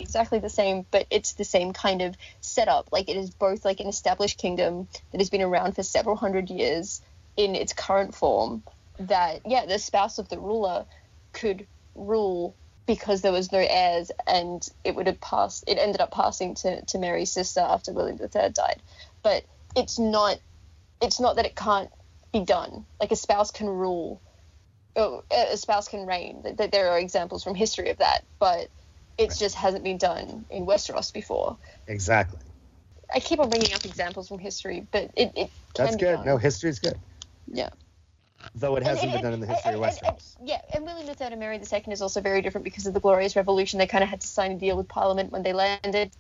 exactly 0.00 0.38
the 0.38 0.48
same 0.48 0.86
but 0.90 1.06
it's 1.10 1.34
the 1.34 1.44
same 1.44 1.72
kind 1.72 2.02
of 2.02 2.16
setup 2.40 2.88
like 2.92 3.08
it 3.08 3.16
is 3.16 3.30
both 3.30 3.64
like 3.64 3.80
an 3.80 3.86
established 3.88 4.38
kingdom 4.38 4.88
that 5.12 5.20
has 5.20 5.30
been 5.30 5.42
around 5.42 5.74
for 5.74 5.82
several 5.82 6.16
hundred 6.16 6.50
years 6.50 7.00
in 7.36 7.54
its 7.54 7.72
current 7.72 8.14
form 8.14 8.62
that 8.98 9.40
yeah 9.46 9.66
the 9.66 9.78
spouse 9.78 10.18
of 10.18 10.28
the 10.28 10.38
ruler 10.38 10.84
could 11.32 11.66
rule 11.94 12.54
because 12.86 13.22
there 13.22 13.30
was 13.30 13.52
no 13.52 13.64
heirs, 13.64 14.10
and 14.26 14.68
it 14.82 14.96
would 14.96 15.06
have 15.06 15.20
passed. 15.20 15.62
It 15.68 15.78
ended 15.78 16.00
up 16.00 16.10
passing 16.10 16.56
to, 16.56 16.84
to 16.86 16.98
Mary's 16.98 17.30
sister 17.30 17.60
after 17.60 17.92
William 17.92 18.18
III 18.20 18.50
died. 18.50 18.82
But 19.22 19.44
it's 19.76 19.96
not. 19.96 20.40
It's 21.00 21.20
not 21.20 21.36
that 21.36 21.46
it 21.46 21.54
can't 21.54 21.88
be 22.32 22.40
done. 22.40 22.84
Like 23.00 23.12
a 23.12 23.16
spouse 23.16 23.52
can 23.52 23.68
rule. 23.68 24.20
oh, 24.96 25.22
A 25.30 25.56
spouse 25.56 25.86
can 25.86 26.04
reign. 26.04 26.42
Th- 26.42 26.56
th- 26.56 26.70
There 26.72 26.90
are 26.90 26.98
examples 26.98 27.44
from 27.44 27.54
history 27.54 27.90
of 27.90 27.98
that, 27.98 28.24
but 28.40 28.68
it 29.20 29.28
Right. 29.28 29.38
just 29.38 29.54
hasn't 29.54 29.84
been 29.84 29.98
done 29.98 30.46
in 30.50 30.64
Westeros 30.66 31.12
before. 31.12 31.56
Exactly. 31.86 32.38
I 33.14 33.20
keep 33.20 33.38
on 33.38 33.50
bringing 33.50 33.74
up 33.74 33.84
examples 33.84 34.28
from 34.28 34.38
history, 34.38 34.86
but 34.90 35.10
it, 35.16 35.32
it 35.36 35.50
can 35.74 35.84
That's 35.86 35.96
be 35.96 36.00
good. 36.00 36.16
done. 36.16 36.26
No, 36.26 36.36
is 36.38 36.78
good. 36.78 36.98
Yeah. 37.46 37.68
Though 38.54 38.76
it 38.76 38.82
hasn't 38.82 39.04
and- 39.04 39.12
been 39.12 39.22
done 39.22 39.32
in 39.34 39.40
the 39.40 39.46
history 39.46 39.74
of 39.74 39.82
and- 39.82 39.84
and- 39.84 40.16
Westeros. 40.16 40.36
and- 40.38 40.48
yeah, 40.48 40.62
and 40.72 40.84
William 40.86 41.06
III 41.08 41.16
and 41.26 41.40
Mary 41.40 41.56
II 41.56 41.92
is 41.92 42.00
also 42.00 42.20
very 42.22 42.40
different 42.40 42.64
because 42.64 42.86
of 42.86 42.94
the 42.94 43.00
Glorious 43.00 43.36
Revolution. 43.36 43.78
They 43.78 43.86
kind 43.86 44.02
of 44.02 44.08
had 44.08 44.22
to 44.22 44.26
sign 44.26 44.52
a 44.52 44.56
deal 44.58 44.76
with 44.76 44.88
Parliament 44.88 45.32
when 45.32 45.42
they 45.42 45.52
landed. 45.52 46.12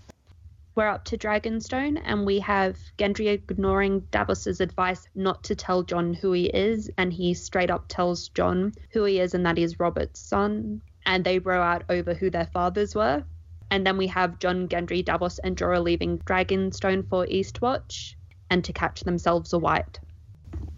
We're 0.74 0.88
up 0.88 1.04
to 1.06 1.18
Dragonstone, 1.18 2.00
and 2.04 2.26
we 2.26 2.40
have 2.40 2.76
Gendry 2.98 3.28
ignoring 3.28 4.00
Davos's 4.12 4.60
advice 4.60 5.08
not 5.14 5.42
to 5.44 5.54
tell 5.54 5.82
Jon 5.82 6.14
who 6.14 6.32
he 6.32 6.46
is, 6.46 6.90
and 6.98 7.12
he 7.12 7.34
straight 7.34 7.70
up 7.70 7.86
tells 7.88 8.28
Jon 8.28 8.74
who 8.92 9.04
he 9.04 9.18
is 9.18 9.34
and 9.34 9.46
that 9.46 9.56
he's 9.56 9.80
Robert's 9.80 10.20
son. 10.20 10.82
And 11.10 11.24
they 11.24 11.40
row 11.40 11.60
out 11.60 11.82
over 11.88 12.14
who 12.14 12.30
their 12.30 12.46
fathers 12.46 12.94
were. 12.94 13.24
And 13.72 13.84
then 13.84 13.96
we 13.98 14.06
have 14.06 14.38
Jon, 14.38 14.68
Gendry, 14.68 15.04
Davos, 15.04 15.40
and 15.40 15.56
Jorah 15.56 15.82
leaving 15.82 16.18
Dragonstone 16.20 17.08
for 17.08 17.26
Eastwatch 17.26 18.14
and 18.48 18.62
to 18.64 18.72
catch 18.72 19.00
themselves 19.00 19.52
a 19.52 19.58
wight. 19.58 19.98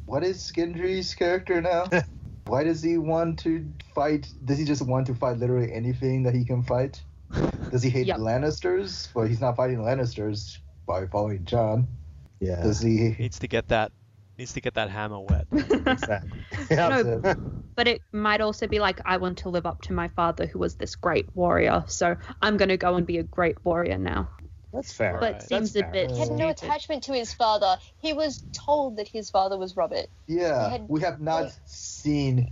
What 0.06 0.24
is 0.24 0.50
Gendry's 0.56 1.14
character 1.14 1.60
now? 1.60 1.84
Why 2.46 2.64
does 2.64 2.82
he 2.82 2.96
want 2.96 3.40
to 3.40 3.70
fight? 3.94 4.26
Does 4.46 4.58
he 4.58 4.64
just 4.64 4.80
want 4.86 5.06
to 5.08 5.14
fight 5.14 5.36
literally 5.36 5.70
anything 5.70 6.22
that 6.22 6.34
he 6.34 6.46
can 6.46 6.62
fight? 6.62 7.02
Does 7.70 7.82
he 7.82 7.90
hate 7.90 8.06
Yep. 8.06 8.16
the 8.16 8.22
Lannisters? 8.22 9.14
Well, 9.14 9.26
he's 9.26 9.40
not 9.42 9.56
fighting 9.56 9.76
the 9.78 9.84
Lannisters 9.84 10.58
by 10.86 11.06
following 11.08 11.44
Jon. 11.44 11.86
Yeah. 12.40 12.62
Does 12.62 12.80
he? 12.80 13.14
Needs 13.18 13.38
to 13.38 13.48
get 13.48 13.68
that 13.68 13.92
needs 14.38 14.54
to 14.54 14.62
get 14.62 14.72
that 14.74 14.88
hammer 14.88 15.20
wet. 15.20 15.46
Exactly. 15.52 16.30
No, 16.70 17.02
That's 17.02 17.38
But 17.76 17.88
it 17.88 18.02
might 18.12 18.40
also 18.40 18.66
be 18.66 18.80
like, 18.80 19.00
I 19.04 19.16
want 19.16 19.38
to 19.38 19.48
live 19.48 19.66
up 19.66 19.80
to 19.82 19.92
my 19.92 20.08
father, 20.08 20.46
who 20.46 20.58
was 20.58 20.74
this 20.76 20.94
great 20.96 21.26
warrior. 21.34 21.84
So 21.88 22.16
I'm 22.40 22.56
going 22.56 22.68
to 22.68 22.76
go 22.76 22.94
and 22.96 23.06
be 23.06 23.18
a 23.18 23.22
great 23.22 23.56
warrior 23.64 23.98
now. 23.98 24.30
That's 24.72 24.92
fair. 24.92 25.12
Right. 25.14 25.20
But 25.20 25.32
That's 25.32 25.48
seems 25.48 25.76
a 25.76 25.82
bit 25.90 26.10
He 26.10 26.18
had 26.20 26.30
no 26.30 26.48
attachment 26.48 27.04
to 27.04 27.12
his 27.12 27.32
father. 27.32 27.78
He 27.98 28.12
was 28.12 28.44
told 28.52 28.96
that 28.96 29.08
his 29.08 29.30
father 29.30 29.58
was 29.58 29.76
Robert. 29.76 30.06
Yeah, 30.26 30.70
had- 30.70 30.86
we 30.88 31.00
have 31.02 31.20
not 31.20 31.52
seen 31.66 32.50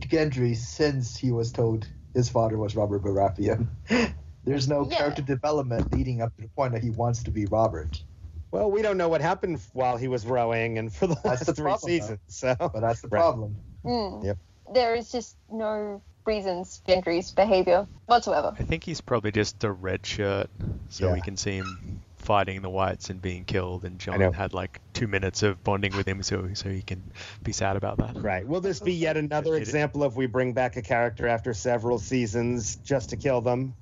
Gendry 0.00 0.56
since 0.56 1.16
he 1.16 1.30
was 1.30 1.52
told 1.52 1.86
his 2.14 2.28
father 2.28 2.58
was 2.58 2.76
Robert 2.76 3.02
Baratheon. 3.02 3.68
There's 4.44 4.68
no 4.68 4.86
Yeah. 4.90 4.98
character 4.98 5.22
development 5.22 5.92
leading 5.92 6.20
up 6.20 6.34
to 6.36 6.42
the 6.42 6.48
point 6.48 6.72
that 6.72 6.82
he 6.82 6.90
wants 6.90 7.22
to 7.24 7.30
be 7.30 7.46
Robert. 7.46 8.02
Well, 8.50 8.70
we 8.70 8.82
don't 8.82 8.98
know 8.98 9.08
what 9.08 9.22
happened 9.22 9.60
while 9.72 9.96
he 9.96 10.08
was 10.08 10.26
rowing 10.26 10.78
and 10.78 10.92
for 10.92 11.06
the 11.06 11.14
That's 11.14 11.26
last 11.26 11.46
the 11.46 11.54
three 11.54 11.64
problem, 11.64 11.90
though. 11.92 12.00
seasons. 12.00 12.20
So 12.28 12.54
But 12.58 12.80
that's 12.80 13.00
the 13.00 13.08
Right. 13.08 13.20
problem. 13.20 13.56
Mm. 13.84 14.24
Yep. 14.24 14.38
There 14.74 14.94
is 14.94 15.10
just 15.10 15.36
no 15.50 16.02
reasons 16.24 16.80
for 16.84 16.92
Gendry's 16.92 17.32
behavior 17.32 17.86
whatsoever. 18.06 18.54
I 18.58 18.62
think 18.62 18.84
he's 18.84 19.00
probably 19.00 19.32
just 19.32 19.62
a 19.64 19.72
red 19.72 20.06
shirt, 20.06 20.48
so 20.88 21.06
Yeah. 21.08 21.14
we 21.14 21.20
can 21.20 21.36
see 21.36 21.56
him 21.56 22.00
fighting 22.16 22.62
the 22.62 22.70
wights 22.70 23.10
and 23.10 23.20
being 23.20 23.44
killed. 23.44 23.84
And 23.84 23.94
know. 24.06 24.16
Jon 24.18 24.32
had 24.32 24.54
like 24.54 24.80
two 24.92 25.08
minutes 25.08 25.42
of 25.42 25.62
bonding 25.64 25.96
with 25.96 26.06
him, 26.06 26.22
so 26.22 26.50
so 26.54 26.68
he 26.68 26.80
can 26.82 27.02
be 27.42 27.50
sad 27.52 27.76
about 27.76 27.98
that. 27.98 28.16
Right. 28.22 28.46
Will 28.46 28.60
this 28.60 28.78
be 28.78 28.94
yet 28.94 29.16
another 29.16 29.54
Did 29.54 29.62
it- 29.62 29.62
example 29.62 30.04
of 30.04 30.16
we 30.16 30.26
bring 30.26 30.52
back 30.52 30.76
a 30.76 30.82
character 30.82 31.26
after 31.26 31.52
several 31.52 31.98
seasons 31.98 32.76
just 32.76 33.10
to 33.10 33.16
kill 33.16 33.40
them? 33.40 33.74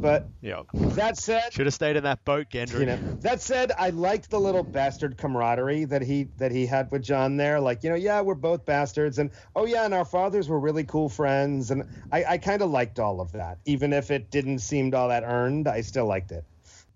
But 0.00 0.30
Yeah. 0.40 0.62
that 0.94 1.18
said, 1.18 1.52
Should 1.52 1.66
have 1.66 1.74
stayed 1.74 1.96
in 1.96 2.04
that 2.04 2.24
boat, 2.24 2.46
Gendry. 2.50 2.80
you 2.80 2.86
know, 2.86 2.98
that 3.20 3.42
said, 3.42 3.70
I 3.78 3.90
liked 3.90 4.30
the 4.30 4.40
little 4.40 4.62
bastard 4.62 5.18
camaraderie 5.18 5.84
that 5.84 6.00
he 6.00 6.28
that 6.38 6.52
he 6.52 6.64
had 6.64 6.90
with 6.90 7.02
Jon 7.02 7.36
there. 7.36 7.60
Like, 7.60 7.84
you 7.84 7.90
know, 7.90 7.96
yeah, 7.96 8.22
we're 8.22 8.34
both 8.34 8.64
bastards, 8.64 9.18
and 9.18 9.30
oh 9.54 9.66
yeah, 9.66 9.84
and 9.84 9.92
our 9.92 10.06
fathers 10.06 10.48
were 10.48 10.58
really 10.58 10.84
cool 10.84 11.10
friends, 11.10 11.70
and 11.70 11.84
I, 12.10 12.24
I 12.24 12.38
kind 12.38 12.62
of 12.62 12.70
liked 12.70 12.98
all 12.98 13.20
of 13.20 13.32
that, 13.32 13.58
even 13.66 13.92
if 13.92 14.10
it 14.10 14.30
didn't 14.30 14.60
seem 14.60 14.94
all 14.94 15.08
that 15.08 15.22
earned. 15.24 15.68
I 15.68 15.82
still 15.82 16.06
liked 16.06 16.32
it. 16.32 16.44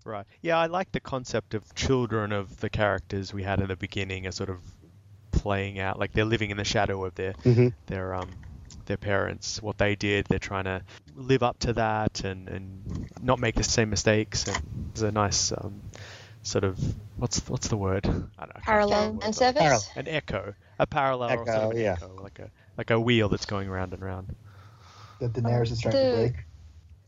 Right. 0.03 0.25
Yeah, 0.41 0.57
I 0.57 0.65
like 0.67 0.91
the 0.91 0.99
concept 0.99 1.53
of 1.53 1.63
children 1.75 2.31
of 2.31 2.59
the 2.59 2.69
characters 2.71 3.33
we 3.33 3.43
had 3.43 3.59
in 3.59 3.67
the 3.67 3.75
beginning 3.75 4.25
are 4.25 4.31
sort 4.31 4.49
of 4.49 4.57
playing 5.31 5.79
out 5.79 5.99
like 5.99 6.11
they're 6.13 6.25
living 6.25 6.49
in 6.49 6.57
the 6.57 6.63
shadow 6.63 7.03
of 7.05 7.13
their 7.15 7.33
Mhm. 7.43 7.73
their 7.87 8.13
um 8.15 8.29
their 8.85 8.97
parents, 8.97 9.61
what 9.61 9.77
they 9.77 9.95
did. 9.95 10.25
They're 10.27 10.39
trying 10.39 10.65
to 10.65 10.81
live 11.15 11.43
up 11.43 11.59
to 11.59 11.73
that 11.73 12.23
and 12.23 12.47
and 12.49 13.09
not 13.21 13.39
make 13.39 13.55
the 13.55 13.63
same 13.63 13.89
mistakes. 13.89 14.47
And 14.47 14.89
it's 14.91 15.01
a 15.01 15.11
nice 15.11 15.51
um 15.51 15.81
sort 16.43 16.63
of 16.63 16.77
what's 17.17 17.39
what's 17.49 17.67
the 17.67 17.77
word? 17.77 18.05
I 18.05 18.09
don't 18.09 18.33
know. 18.37 18.51
I 18.55 18.59
Parallel. 18.61 19.09
think 19.11 19.25
And 19.25 19.35
service? 19.35 19.61
Parallel. 19.61 19.81
An 19.95 20.07
echo, 20.07 20.53
a 20.79 20.85
parallel, 20.87 21.31
or 21.39 21.45
sort 21.45 21.49
Echo, 21.49 21.65
of 21.65 21.71
an 21.71 21.77
yeah. 21.77 21.93
echo, 21.93 22.15
like 22.21 22.39
a 22.39 22.51
like 22.77 22.89
a 22.91 22.99
wheel 22.99 23.29
that's 23.29 23.45
going 23.45 23.69
round 23.69 23.93
and 23.93 24.01
round. 24.03 24.35
That 25.19 25.33
Daenerys 25.33 25.71
is 25.71 25.81
trying 25.81 25.93
The- 25.95 25.99
to 26.01 26.15
break. 26.15 26.45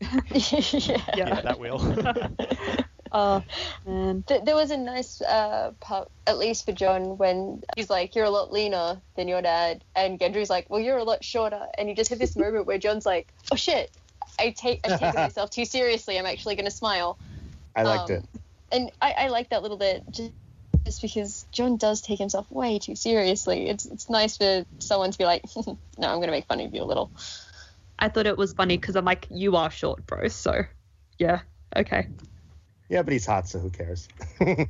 yeah. 0.88 1.14
Yeah, 1.16 1.40
that 1.42 1.58
wheel. 1.58 1.78
Oh, 3.12 3.42
man. 3.86 4.24
Th- 4.26 4.42
there 4.44 4.54
was 4.54 4.70
a 4.70 4.76
nice 4.76 5.20
uh, 5.20 5.72
part, 5.80 6.10
at 6.26 6.38
least 6.38 6.64
for 6.64 6.72
Jon, 6.72 7.16
when 7.18 7.62
he's 7.76 7.90
like, 7.90 8.14
"You're 8.14 8.24
a 8.26 8.30
lot 8.30 8.52
leaner 8.52 9.00
than 9.16 9.28
your 9.28 9.42
dad," 9.42 9.84
and 9.94 10.18
Gendry's 10.18 10.50
like, 10.50 10.68
"Well, 10.68 10.80
you're 10.80 10.98
a 10.98 11.04
lot 11.04 11.24
shorter," 11.24 11.66
and 11.76 11.88
you 11.88 11.94
just 11.94 12.10
have 12.10 12.18
this 12.18 12.36
moment 12.36 12.66
where 12.66 12.78
Jon's 12.78 13.06
like, 13.06 13.32
"Oh 13.52 13.56
shit, 13.56 13.90
I 14.38 14.50
take 14.50 14.80
I've 14.84 14.98
taken 14.98 15.20
myself 15.20 15.50
too 15.50 15.64
seriously. 15.64 16.18
I'm 16.18 16.26
actually 16.26 16.56
gonna 16.56 16.70
smile." 16.70 17.18
I 17.76 17.82
liked 17.84 18.10
Um, 18.10 18.16
it. 18.16 18.24
and 18.72 18.92
I, 19.00 19.12
I 19.12 19.28
like 19.28 19.50
that 19.50 19.62
little 19.62 19.76
bit 19.78 20.02
just, 20.10 20.32
just 20.84 21.02
because 21.02 21.46
Jon 21.52 21.76
does 21.76 22.00
take 22.00 22.18
himself 22.18 22.50
way 22.50 22.78
too 22.78 22.96
seriously. 22.96 23.68
It's 23.68 23.84
it's 23.86 24.10
nice 24.10 24.36
for 24.36 24.64
someone 24.80 25.10
to 25.12 25.18
be 25.18 25.24
like, 25.24 25.42
"No, 25.66 26.08
I'm 26.08 26.20
gonna 26.20 26.32
make 26.32 26.46
fun 26.46 26.60
of 26.60 26.74
you 26.74 26.82
a 26.82 26.84
little." 26.84 27.10
I 27.98 28.08
thought 28.08 28.26
it 28.26 28.38
was 28.38 28.52
funny 28.52 28.76
because 28.76 28.94
I'm 28.94 29.04
like, 29.04 29.26
you 29.28 29.56
are 29.56 29.70
short, 29.72 30.06
bro. 30.06 30.28
So, 30.28 30.62
yeah, 31.18 31.40
okay. 31.74 32.06
Yeah, 32.88 33.02
but 33.02 33.12
he's 33.12 33.26
hot, 33.26 33.48
so 33.48 33.58
who 33.58 33.70
cares? 33.70 34.08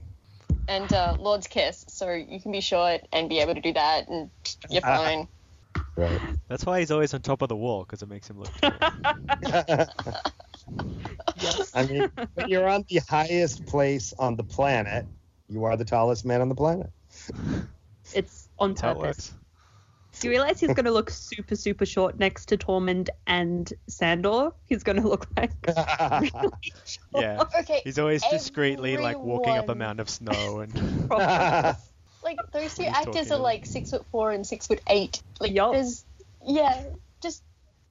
And 0.68 0.92
uh, 0.92 1.16
Lord's 1.18 1.46
kiss, 1.46 1.86
so 1.88 2.12
you 2.12 2.40
can 2.40 2.52
be 2.52 2.60
short 2.60 3.00
and 3.10 3.30
be 3.30 3.40
able 3.40 3.54
to 3.54 3.60
do 3.60 3.72
that, 3.72 4.06
and 4.08 4.30
you're 4.68 4.80
fine. 4.82 5.26
right. 5.96 6.20
That's 6.48 6.66
why 6.66 6.80
he's 6.80 6.90
always 6.90 7.14
on 7.14 7.22
top 7.22 7.40
of 7.40 7.48
the 7.48 7.56
wall 7.56 7.84
because 7.84 8.02
it 8.02 8.08
makes 8.10 8.28
him 8.28 8.38
look. 8.38 8.50
I 11.74 11.86
mean, 11.86 12.10
when 12.34 12.48
you're 12.50 12.68
on 12.68 12.84
the 12.88 13.00
highest 13.08 13.64
place 13.64 14.12
on 14.18 14.36
the 14.36 14.44
planet, 14.44 15.06
you 15.48 15.64
are 15.64 15.76
the 15.78 15.86
tallest 15.86 16.26
man 16.26 16.42
on 16.42 16.50
the 16.50 16.54
planet. 16.54 16.90
It's 18.14 18.48
on 18.58 18.70
That's 18.70 18.82
how 18.82 18.94
purpose. 18.94 19.32
Works. 20.18 20.22
Do 20.22 20.28
you 20.28 20.30
realize 20.32 20.60
he's 20.60 20.74
going 20.74 20.84
to 20.84 20.92
look 20.92 21.10
super, 21.10 21.56
super 21.56 21.86
short 21.86 22.18
next 22.18 22.46
to 22.46 22.56
Tormund 22.56 23.08
and 23.26 23.72
Sandor? 23.86 24.52
He's 24.66 24.82
going 24.82 25.00
to 25.00 25.08
look 25.08 25.26
like. 25.36 25.52
really 26.20 26.30
short. 26.84 27.08
Yeah. 27.14 27.44
Okay, 27.60 27.80
He's 27.84 27.98
always 27.98 28.22
discreetly 28.30 28.96
like 28.96 29.18
walking 29.18 29.52
up 29.56 29.68
a 29.68 29.72
Everyone. 29.72 29.78
mountain 29.78 30.00
of 30.00 30.10
snow 30.10 30.60
and 30.60 31.10
like 32.22 32.38
those 32.52 32.74
two 32.74 32.84
He's 32.84 32.92
actors 32.92 33.14
talking 33.14 33.32
are 33.32 33.38
like 33.38 33.66
six 33.66 33.90
foot 33.90 34.04
four 34.10 34.32
and 34.32 34.46
six 34.46 34.66
foot 34.66 34.80
eight. 34.88 35.22
Like 35.40 35.52
Yup. 35.52 35.72
there's 35.72 36.04
yeah, 36.46 36.84
just 37.22 37.42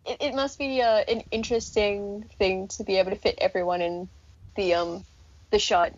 it, 0.06 0.18
it 0.22 0.36
must 0.36 0.58
be 0.60 0.82
uh, 0.82 1.04
an 1.08 1.24
interesting 1.32 2.26
thing 2.38 2.68
to 2.70 2.84
be 2.84 2.98
able 2.98 3.12
to 3.12 3.18
fit 3.18 3.36
everyone 3.40 3.82
in 3.82 4.10
the 4.56 4.74
um 4.74 5.04
the 5.52 5.60
shot. 5.60 5.94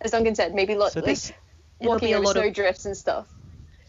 As 0.00 0.10
Duncan 0.10 0.34
said, 0.34 0.54
maybe 0.54 0.74
lot 0.74 0.92
so 0.92 1.00
like 1.00 1.06
this 1.06 1.32
walking 1.80 2.08
be 2.08 2.12
a 2.12 2.16
over 2.16 2.26
lot 2.26 2.32
snow 2.32 2.46
of 2.48 2.54
drifts 2.54 2.84
and 2.84 2.96
stuff. 2.96 3.26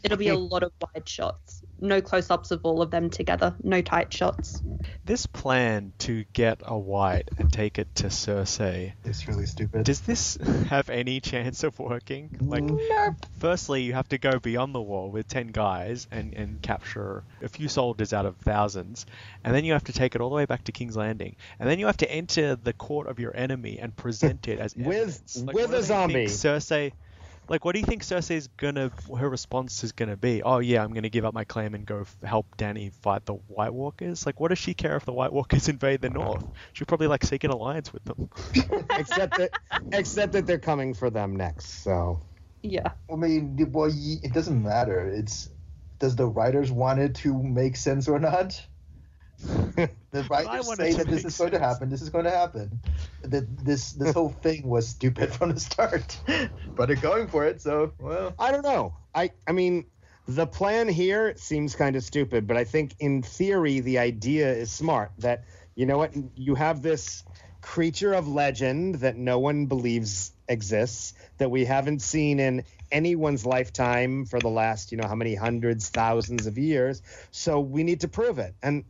it'll 0.03 0.17
be 0.17 0.29
a 0.29 0.37
lot 0.37 0.63
of 0.63 0.71
wide 0.81 1.07
shots, 1.07 1.61
no 1.85 2.01
close-ups 2.01 2.51
of 2.51 2.61
all 2.63 2.81
of 2.81 2.91
them 2.91 3.09
together, 3.09 3.55
no 3.63 3.81
tight 3.81 4.11
shots. 4.13 4.61
this 5.05 5.25
plan 5.25 5.93
to 5.99 6.23
get 6.33 6.61
a 6.65 6.77
wight 6.77 7.29
and 7.37 7.51
take 7.53 7.77
it 7.79 7.93
to 7.95 8.07
Cersei. 8.07 8.93
It's 9.03 9.27
really 9.27 9.45
stupid. 9.45 9.83
Does 9.85 10.01
this 10.01 10.35
have 10.69 10.89
any 10.89 11.19
chance 11.19 11.63
of 11.63 11.77
working? 11.79 12.29
Like, 12.41 12.63
Nope. 12.63 13.15
firstly, 13.39 13.83
you 13.83 13.93
have 13.93 14.09
to 14.09 14.17
go 14.17 14.39
beyond 14.39 14.73
the 14.75 14.81
wall 14.81 15.09
with 15.11 15.27
10 15.27 15.47
guys 15.47 16.07
and, 16.11 16.33
and 16.33 16.61
capture 16.61 17.23
a 17.41 17.47
few 17.49 17.67
soldiers 17.67 18.13
out 18.13 18.25
of 18.25 18.35
thousands, 18.37 19.05
and 19.43 19.53
then 19.53 19.63
you 19.65 19.73
have 19.73 19.83
to 19.85 19.93
take 19.93 20.15
it 20.15 20.21
all 20.21 20.29
the 20.29 20.35
way 20.35 20.45
back 20.45 20.63
to 20.65 20.71
King's 20.71 20.97
Landing, 20.97 21.35
and 21.59 21.69
then 21.69 21.79
you 21.79 21.85
have 21.85 21.97
to 21.97 22.11
enter 22.11 22.55
the 22.55 22.73
court 22.73 23.07
of 23.07 23.19
your 23.19 23.35
enemy 23.35 23.77
and 23.79 23.95
present 23.95 24.47
it 24.47 24.59
as 24.59 24.75
With- 24.75 24.87
evidence. 24.87 25.37
Like, 25.45 25.55
with 25.55 25.73
a 25.73 25.83
zombie. 25.83 26.13
think 26.27 26.29
Cersei. 26.29 26.91
Like, 27.47 27.63
what 27.63 27.73
do 27.73 27.79
you 27.79 27.85
think 27.85 28.03
Cersei's 28.03 28.47
gonna, 28.57 28.91
her 29.17 29.29
response 29.29 29.83
is 29.83 29.91
gonna 29.91 30.17
be? 30.17 30.41
Oh 30.43 30.59
yeah, 30.59 30.83
I'm 30.83 30.93
gonna 30.93 31.09
give 31.09 31.25
up 31.25 31.33
my 31.33 31.43
claim 31.43 31.73
and 31.75 31.85
go 31.85 32.01
f- 32.01 32.15
help 32.23 32.47
Dany 32.57 32.91
fight 32.91 33.25
the 33.25 33.33
White 33.33 33.73
Walkers. 33.73 34.25
Like, 34.25 34.39
what 34.39 34.49
does 34.49 34.59
she 34.59 34.73
care 34.73 34.95
if 34.95 35.05
the 35.05 35.13
White 35.13 35.31
Walkers 35.33 35.69
invade 35.75 36.01
the 36.01 36.09
North? 36.09 36.45
She'll 36.73 36.87
probably 36.87 37.07
like 37.07 37.23
seek 37.23 37.43
an 37.43 37.51
alliance 37.51 37.93
with 37.93 38.03
them. 38.05 38.29
except 38.97 39.37
that, 39.37 39.51
except 39.91 40.33
that 40.33 40.45
they're 40.47 40.59
coming 40.59 40.93
for 40.93 41.09
them 41.09 41.35
next. 41.35 41.83
So 41.83 42.21
Yeah. 42.63 42.91
I 43.11 43.15
mean, 43.15 43.55
the- 43.55 43.65
well, 43.65 43.91
it 43.93 44.33
doesn't 44.33 44.61
matter. 44.63 45.07
It's 45.07 45.49
does 45.99 46.15
the 46.15 46.27
writers 46.27 46.71
want 46.71 46.99
it 46.99 47.15
to 47.15 47.41
make 47.41 47.75
sense 47.77 48.07
or 48.07 48.19
not? 48.19 48.61
The 50.15 50.21
I 50.31 50.43
writers 50.43 50.67
wanted 50.67 50.93
say 50.93 50.93
that 50.93 51.07
this 51.07 51.23
make 51.23 51.25
is 51.25 51.37
going 51.37 51.51
to 51.51 51.59
happen. 51.59 51.89
This 51.89 52.01
is 52.01 52.09
going 52.09 52.23
to 52.23 52.31
happen. 52.31 52.79
That 53.23 53.65
this 53.65 53.91
this 53.91 54.13
whole 54.13 54.29
thing 54.43 54.65
was 54.65 54.87
stupid 54.87 55.33
from 55.33 55.51
the 55.53 55.59
start, 55.59 56.17
but 56.73 56.85
they're 56.85 56.95
going 56.95 57.27
for 57.27 57.45
it. 57.45 57.61
So 57.61 57.91
well, 57.99 58.33
I 58.39 58.51
don't 58.51 58.63
know. 58.63 58.95
I 59.13 59.31
I 59.45 59.51
mean, 59.51 59.87
the 60.25 60.47
plan 60.47 60.87
here 60.87 61.35
seems 61.35 61.75
kind 61.75 61.97
of 61.97 62.03
stupid, 62.03 62.47
but 62.47 62.55
I 62.55 62.63
think 62.63 62.95
in 62.99 63.23
theory 63.23 63.81
the 63.81 63.99
idea 63.99 64.53
is 64.53 64.71
smart. 64.71 65.11
That 65.17 65.43
you 65.75 65.85
know 65.85 65.97
what, 65.97 66.13
you 66.37 66.55
have 66.55 66.81
this 66.81 67.25
creature 67.61 68.13
of 68.13 68.25
legend 68.29 68.95
that 68.95 69.17
no 69.17 69.39
one 69.39 69.65
believes 69.65 70.31
exists, 70.47 71.13
that 71.39 71.51
we 71.51 71.65
haven't 71.65 72.01
seen 72.01 72.39
in 72.39 72.63
anyone's 72.89 73.45
lifetime 73.45 74.23
for 74.25 74.39
the 74.39 74.47
last 74.47 74.93
you 74.93 74.97
know 74.97 75.09
how 75.09 75.15
many 75.15 75.35
hundreds, 75.35 75.89
thousands 75.89 76.47
of 76.47 76.57
years. 76.57 77.01
So 77.31 77.59
we 77.59 77.83
need 77.83 77.99
to 77.99 78.07
prove 78.07 78.39
it, 78.39 78.55
and. 78.63 78.85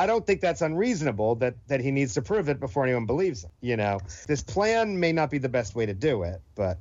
I 0.00 0.06
don't 0.06 0.26
think 0.26 0.40
that's 0.40 0.62
unreasonable 0.62 1.34
that 1.36 1.54
that 1.68 1.80
he 1.80 1.90
needs 1.90 2.14
to 2.14 2.22
prove 2.22 2.48
it 2.48 2.58
before 2.58 2.84
anyone 2.84 3.04
believes 3.04 3.44
him. 3.44 3.50
You 3.60 3.76
know, 3.76 3.98
this 4.26 4.42
plan 4.42 4.98
may 4.98 5.12
not 5.12 5.30
be 5.30 5.36
the 5.36 5.50
best 5.50 5.74
way 5.74 5.84
to 5.84 5.92
do 5.92 6.22
it, 6.22 6.40
but 6.56 6.78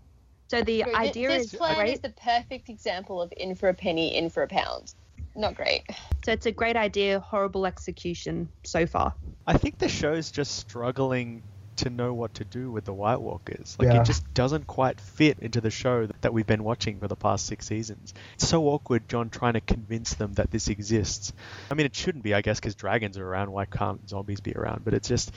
So 0.50 0.62
the 0.62 0.84
Bro, 0.84 0.94
thi- 0.94 0.98
idea 1.00 1.28
this 1.28 1.54
is 1.54 1.60
plan 1.60 1.76
great. 1.76 1.94
is 1.96 2.00
the 2.00 2.14
perfect 2.24 2.70
example 2.70 3.22
of 3.22 3.34
in 3.36 3.56
for 3.56 3.68
a 3.68 3.74
penny, 3.74 4.16
in 4.16 4.30
for 4.30 4.44
a 4.44 4.48
pound. 4.48 4.94
Not 5.36 5.56
great. 5.56 5.84
So 6.24 6.32
it's 6.32 6.46
a 6.46 6.52
great 6.54 6.78
idea, 6.78 7.20
horrible 7.20 7.66
execution 7.66 8.48
so 8.64 8.86
far. 8.88 9.14
I 9.46 9.58
think 9.58 9.80
the 9.80 9.90
show's 9.90 10.32
just 10.32 10.56
struggling 10.58 11.44
to 11.80 11.90
know 11.90 12.14
what 12.14 12.36
to 12.36 12.46
do 12.46 12.72
with 12.72 12.86
the 12.86 12.94
White 12.94 13.22
Walkers. 13.22 13.76
Like 13.80 13.90
Yeah. 13.94 14.02
it 14.02 14.06
just 14.06 14.34
doesn't 14.34 14.68
quite 14.68 15.00
fit 15.00 15.40
into 15.40 15.62
the 15.62 15.70
show 15.70 16.08
that 16.22 16.34
we've 16.34 16.48
been 16.48 16.64
watching 16.64 17.00
for 17.00 17.08
the 17.08 17.16
past 17.16 17.46
six 17.46 17.68
seasons. 17.68 18.14
It's 18.36 18.48
so 18.48 18.68
awkward, 18.68 19.08
Jon, 19.10 19.30
trying 19.30 19.54
to 19.54 19.62
convince 19.62 20.14
them 20.14 20.34
that 20.34 20.52
this 20.52 20.68
exists. 20.68 21.34
I 21.70 21.74
mean, 21.74 21.86
it 21.86 21.96
shouldn't 21.96 22.24
be, 22.24 22.34
I 22.34 22.42
guess, 22.42 22.60
because 22.60 22.76
dragons 22.76 23.18
are 23.18 23.28
around. 23.28 23.52
Why 23.52 23.66
can't 23.66 24.08
zombies 24.08 24.40
be 24.42 24.54
around? 24.54 24.84
But 24.86 24.94
it's 24.94 25.08
just 25.08 25.32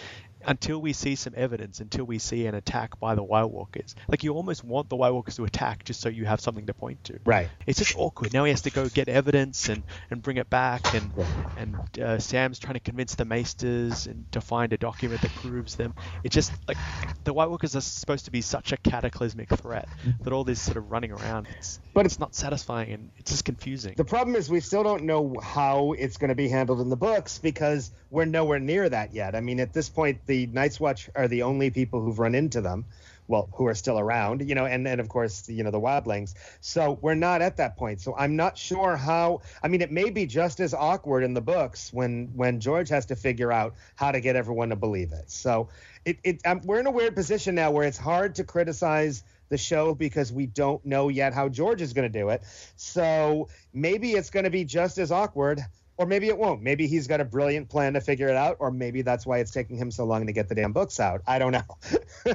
until 0.46 0.80
we 0.80 0.92
see 0.92 1.14
some 1.14 1.34
evidence, 1.36 1.80
until 1.80 2.04
we 2.04 2.18
see 2.18 2.46
an 2.46 2.54
attack 2.54 2.98
by 3.00 3.14
the 3.14 3.22
White 3.22 3.44
Walkers. 3.44 3.94
Like 4.08 4.24
you 4.24 4.34
almost 4.34 4.64
want 4.64 4.88
the 4.88 4.96
White 4.96 5.12
Walkers 5.12 5.36
to 5.36 5.44
attack 5.44 5.84
just 5.84 6.00
so 6.00 6.08
you 6.08 6.24
have 6.24 6.40
something 6.40 6.66
to 6.66 6.74
point 6.74 7.02
to. 7.04 7.18
right. 7.24 7.48
It's 7.66 7.78
just 7.78 7.96
awkward. 7.96 8.32
Now 8.32 8.44
he 8.44 8.50
has 8.50 8.62
to 8.62 8.70
go 8.70 8.88
get 8.88 9.08
evidence 9.08 9.68
and, 9.68 9.82
and 10.10 10.22
bring 10.22 10.36
it 10.36 10.50
back, 10.50 10.94
and 10.94 11.10
and 11.56 11.98
uh, 11.98 12.18
Sam's 12.18 12.58
trying 12.58 12.74
to 12.74 12.80
convince 12.80 13.14
the 13.14 13.24
Maesters 13.24 14.06
and 14.06 14.30
to 14.32 14.40
find 14.40 14.72
a 14.72 14.78
document 14.78 15.22
that 15.22 15.34
proves 15.36 15.76
them. 15.76 15.94
It's 16.24 16.34
just 16.34 16.52
like 16.68 16.76
the 17.24 17.32
White 17.32 17.50
Walkers 17.50 17.76
are 17.76 17.80
supposed 17.80 18.26
to 18.26 18.30
be 18.30 18.40
such 18.40 18.72
a 18.72 18.76
cataclysmic 18.76 19.48
threat 19.50 19.88
that 20.22 20.32
all 20.32 20.44
this 20.44 20.60
sort 20.60 20.76
of 20.76 20.90
running 20.90 21.12
around, 21.12 21.46
it's, 21.58 21.80
But 21.94 22.06
it's 22.06 22.18
not 22.18 22.34
satisfying 22.34 22.92
and 22.92 23.10
it's 23.18 23.30
just 23.30 23.44
confusing. 23.44 23.94
The 23.96 24.04
problem 24.04 24.36
is 24.36 24.50
we 24.50 24.60
still 24.60 24.82
don't 24.82 25.04
know 25.04 25.34
how 25.42 25.92
it's 25.92 26.16
going 26.16 26.28
to 26.28 26.34
be 26.34 26.48
handled 26.48 26.80
in 26.80 26.88
the 26.88 26.96
books 26.96 27.38
because 27.38 27.90
we're 28.10 28.24
nowhere 28.24 28.58
near 28.58 28.88
that 28.88 29.14
yet. 29.14 29.34
I 29.34 29.40
mean, 29.40 29.60
at 29.60 29.72
this 29.72 29.88
point, 29.88 30.20
the 30.26 30.31
Night's 30.32 30.80
Watch 30.80 31.08
are 31.14 31.28
the 31.28 31.42
only 31.42 31.70
people 31.70 32.00
who've 32.00 32.18
run 32.18 32.34
into 32.34 32.60
them, 32.60 32.84
well, 33.28 33.48
who 33.54 33.66
are 33.66 33.74
still 33.74 33.98
around, 33.98 34.48
you 34.48 34.54
know, 34.54 34.66
and 34.66 34.86
and 34.86 35.00
of 35.00 35.08
course, 35.08 35.48
you 35.48 35.62
know, 35.62 35.70
the 35.70 35.80
Wildlings. 35.80 36.34
So 36.60 36.98
we're 37.00 37.14
not 37.14 37.42
at 37.42 37.56
that 37.58 37.76
point. 37.76 38.00
So 38.00 38.14
I'm 38.16 38.36
not 38.36 38.58
sure 38.58 38.96
how. 38.96 39.42
I 39.62 39.68
mean, 39.68 39.80
it 39.80 39.90
may 39.90 40.10
be 40.10 40.26
just 40.26 40.60
as 40.60 40.74
awkward 40.74 41.22
in 41.22 41.34
the 41.34 41.40
books 41.40 41.92
when 41.92 42.32
when 42.34 42.60
George 42.60 42.88
has 42.88 43.06
to 43.06 43.16
figure 43.16 43.52
out 43.52 43.74
how 43.94 44.12
to 44.12 44.20
get 44.20 44.36
everyone 44.36 44.70
to 44.70 44.76
believe 44.76 45.12
it. 45.12 45.30
So 45.30 45.68
it, 46.04 46.18
it 46.24 46.40
um, 46.44 46.60
we're 46.64 46.80
in 46.80 46.86
a 46.86 46.90
weird 46.90 47.14
position 47.14 47.54
now 47.54 47.70
where 47.70 47.86
it's 47.86 47.98
hard 47.98 48.34
to 48.36 48.44
criticize 48.44 49.22
the 49.52 49.58
show 49.58 49.94
because 49.94 50.32
we 50.32 50.46
don't 50.46 50.84
know 50.84 51.08
yet 51.08 51.34
how 51.34 51.48
George 51.48 51.82
is 51.82 51.92
going 51.92 52.10
to 52.10 52.18
do 52.18 52.30
it. 52.30 52.42
So 52.76 53.48
maybe 53.72 54.12
it's 54.12 54.30
going 54.30 54.44
to 54.44 54.50
be 54.50 54.64
just 54.64 54.98
as 54.98 55.12
awkward, 55.12 55.60
or 55.96 56.06
maybe 56.06 56.28
it 56.28 56.36
won't. 56.38 56.62
Maybe 56.62 56.86
he's 56.86 57.06
got 57.06 57.20
a 57.20 57.24
brilliant 57.24 57.68
plan 57.68 57.92
to 57.94 58.00
figure 58.00 58.28
it 58.28 58.36
out, 58.36 58.56
or 58.60 58.70
maybe 58.70 59.02
that's 59.02 59.26
why 59.26 59.38
it's 59.38 59.50
taking 59.50 59.76
him 59.76 59.90
so 59.90 60.04
long 60.04 60.26
to 60.26 60.32
get 60.32 60.48
the 60.48 60.54
damn 60.54 60.72
books 60.72 60.98
out. 61.00 61.22
I 61.26 61.38
don't 61.38 61.52
know. 61.52 62.34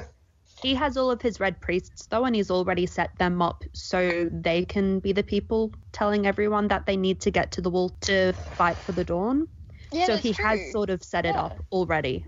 He 0.60 0.74
has 0.74 0.96
all 0.96 1.08
of 1.12 1.22
his 1.22 1.38
red 1.38 1.60
priests 1.60 2.06
though, 2.06 2.24
and 2.24 2.34
he's 2.34 2.50
already 2.50 2.84
set 2.84 3.16
them 3.18 3.40
up 3.40 3.62
so 3.74 4.28
they 4.32 4.64
can 4.64 4.98
be 4.98 5.12
the 5.12 5.22
people 5.22 5.72
telling 5.92 6.26
everyone 6.26 6.66
that 6.66 6.84
they 6.84 6.96
need 6.96 7.20
to 7.20 7.30
get 7.30 7.52
to 7.52 7.60
the 7.60 7.70
wall 7.70 7.90
to 8.00 8.32
fight 8.56 8.76
for 8.76 8.90
the 8.90 9.04
dawn. 9.04 9.46
Yeah, 9.92 10.06
so 10.06 10.16
he 10.16 10.32
true. 10.32 10.44
has 10.44 10.72
sort 10.72 10.90
of 10.90 11.04
set 11.04 11.24
it 11.26 11.36
Yeah. 11.36 11.42
up 11.44 11.64
already. 11.70 12.24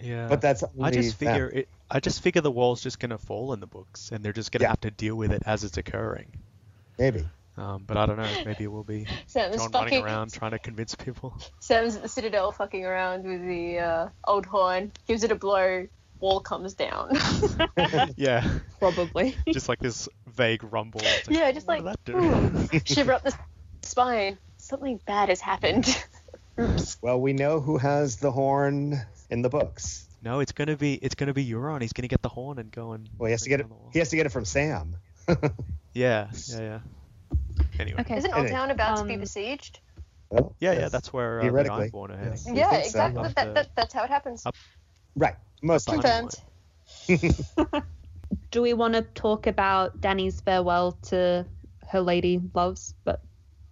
Yeah. 0.00 0.26
but 0.28 0.40
that's 0.40 0.62
I 0.62 0.68
only 0.78 0.92
just 0.92 1.18
that. 1.18 1.26
figure 1.26 1.48
it. 1.50 1.68
I 1.90 2.00
just 2.00 2.22
figure 2.22 2.40
the 2.40 2.50
wall's 2.50 2.82
just 2.82 2.98
gonna 2.98 3.18
fall 3.18 3.52
in 3.52 3.60
the 3.60 3.66
books, 3.66 4.10
and 4.10 4.24
they're 4.24 4.32
just 4.32 4.50
gonna 4.50 4.62
Yeah. 4.62 4.68
have 4.70 4.80
to 4.80 4.90
deal 4.90 5.16
with 5.16 5.30
it 5.30 5.42
as 5.44 5.64
it's 5.64 5.76
occurring. 5.76 6.28
maybe. 6.98 7.26
Um, 7.58 7.82
but 7.86 7.96
I 7.96 8.06
don't 8.06 8.16
know. 8.16 8.30
Maybe 8.44 8.64
it 8.64 8.72
will 8.72 8.84
be 8.84 9.06
Sam's 9.26 9.56
Jon 9.56 9.72
fucking 9.72 10.02
running 10.02 10.04
around 10.04 10.32
trying 10.32 10.52
to 10.52 10.58
convince 10.58 10.94
people. 10.94 11.36
Sam's 11.60 11.96
at 11.96 12.02
the 12.02 12.08
Citadel 12.08 12.52
fucking 12.52 12.84
around 12.84 13.24
with 13.24 13.44
the 13.44 13.78
uh, 13.78 14.08
old 14.26 14.46
horn, 14.46 14.92
gives 15.08 15.24
it 15.24 15.32
a 15.32 15.34
blow, 15.34 15.88
wall 16.20 16.40
comes 16.40 16.74
down. 16.74 17.18
yeah. 18.16 18.48
Probably. 18.78 19.36
just 19.48 19.68
like 19.68 19.80
this 19.80 20.08
vague 20.28 20.62
rumble. 20.72 21.00
It's 21.02 21.28
like, 21.28 21.36
yeah, 21.36 21.50
just 21.50 21.66
like 21.66 21.82
that 21.82 22.04
do? 22.04 22.80
shiver 22.84 23.12
up 23.12 23.24
the 23.24 23.36
spine. 23.82 24.38
Something 24.58 25.00
bad 25.04 25.28
has 25.28 25.40
happened. 25.40 26.04
Oops. 26.60 26.98
Well, 27.02 27.20
we 27.20 27.32
know 27.32 27.60
who 27.60 27.78
has 27.78 28.16
the 28.16 28.30
horn 28.30 29.00
in 29.30 29.42
the 29.42 29.48
books. 29.48 30.06
no, 30.22 30.40
it's 30.40 30.52
gonna 30.52 30.76
be 30.76 30.94
it's 30.94 31.14
gonna 31.14 31.34
be 31.34 31.46
Euron. 31.46 31.80
He's 31.82 31.92
gonna 31.92 32.08
get 32.08 32.22
the 32.22 32.28
horn 32.28 32.58
and 32.58 32.70
go 32.70 32.92
and. 32.92 33.08
Well, 33.16 33.26
he 33.26 33.32
has 33.32 33.42
to 33.42 33.48
get 33.48 33.60
it. 33.60 33.64
down 33.64 33.70
the 33.70 33.74
wall. 33.76 33.90
He 33.92 33.98
has 34.00 34.10
to 34.10 34.16
get 34.16 34.26
it 34.26 34.30
from 34.30 34.44
Sam. 34.44 34.96
Yeah, 35.98 36.28
yeah, 36.48 36.60
yeah. 36.60 36.78
Anyway. 37.78 38.00
Okay. 38.00 38.16
Isn't 38.16 38.32
Old 38.32 38.44
Anyway. 38.46 38.52
Town 38.52 38.70
about 38.70 38.98
to 38.98 39.04
be 39.04 39.14
Um, 39.14 39.20
besieged? 39.20 39.80
Well, 40.30 40.54
Yeah, 40.60 40.72
yeah, 40.72 40.88
that's 40.88 41.12
where 41.12 41.40
uh, 41.40 41.44
the 41.44 41.48
Theoretically, 41.50 41.90
Ironborn 41.90 42.10
are 42.10 42.24
yes. 42.24 42.44
heading. 42.44 42.54
We 42.54 42.60
Yeah, 42.60 42.70
think 42.70 42.82
so. 42.84 42.88
exactly. 42.88 43.22
That, 43.34 43.54
that, 43.54 43.68
that's 43.76 43.94
how 43.94 44.04
it 44.04 44.10
happens. 44.10 44.44
up- 44.46 44.54
right. 45.16 45.34
Most 45.62 45.88
likely. 45.88 46.10
Confirmed. 46.10 46.34
Do 48.50 48.62
we 48.62 48.74
want 48.74 48.94
to 48.94 49.02
talk 49.02 49.46
about 49.46 50.00
Dany's 50.00 50.40
farewell 50.40 50.92
to 51.08 51.46
her 51.88 52.00
lady 52.00 52.40
loves, 52.54 52.94
but 53.04 53.22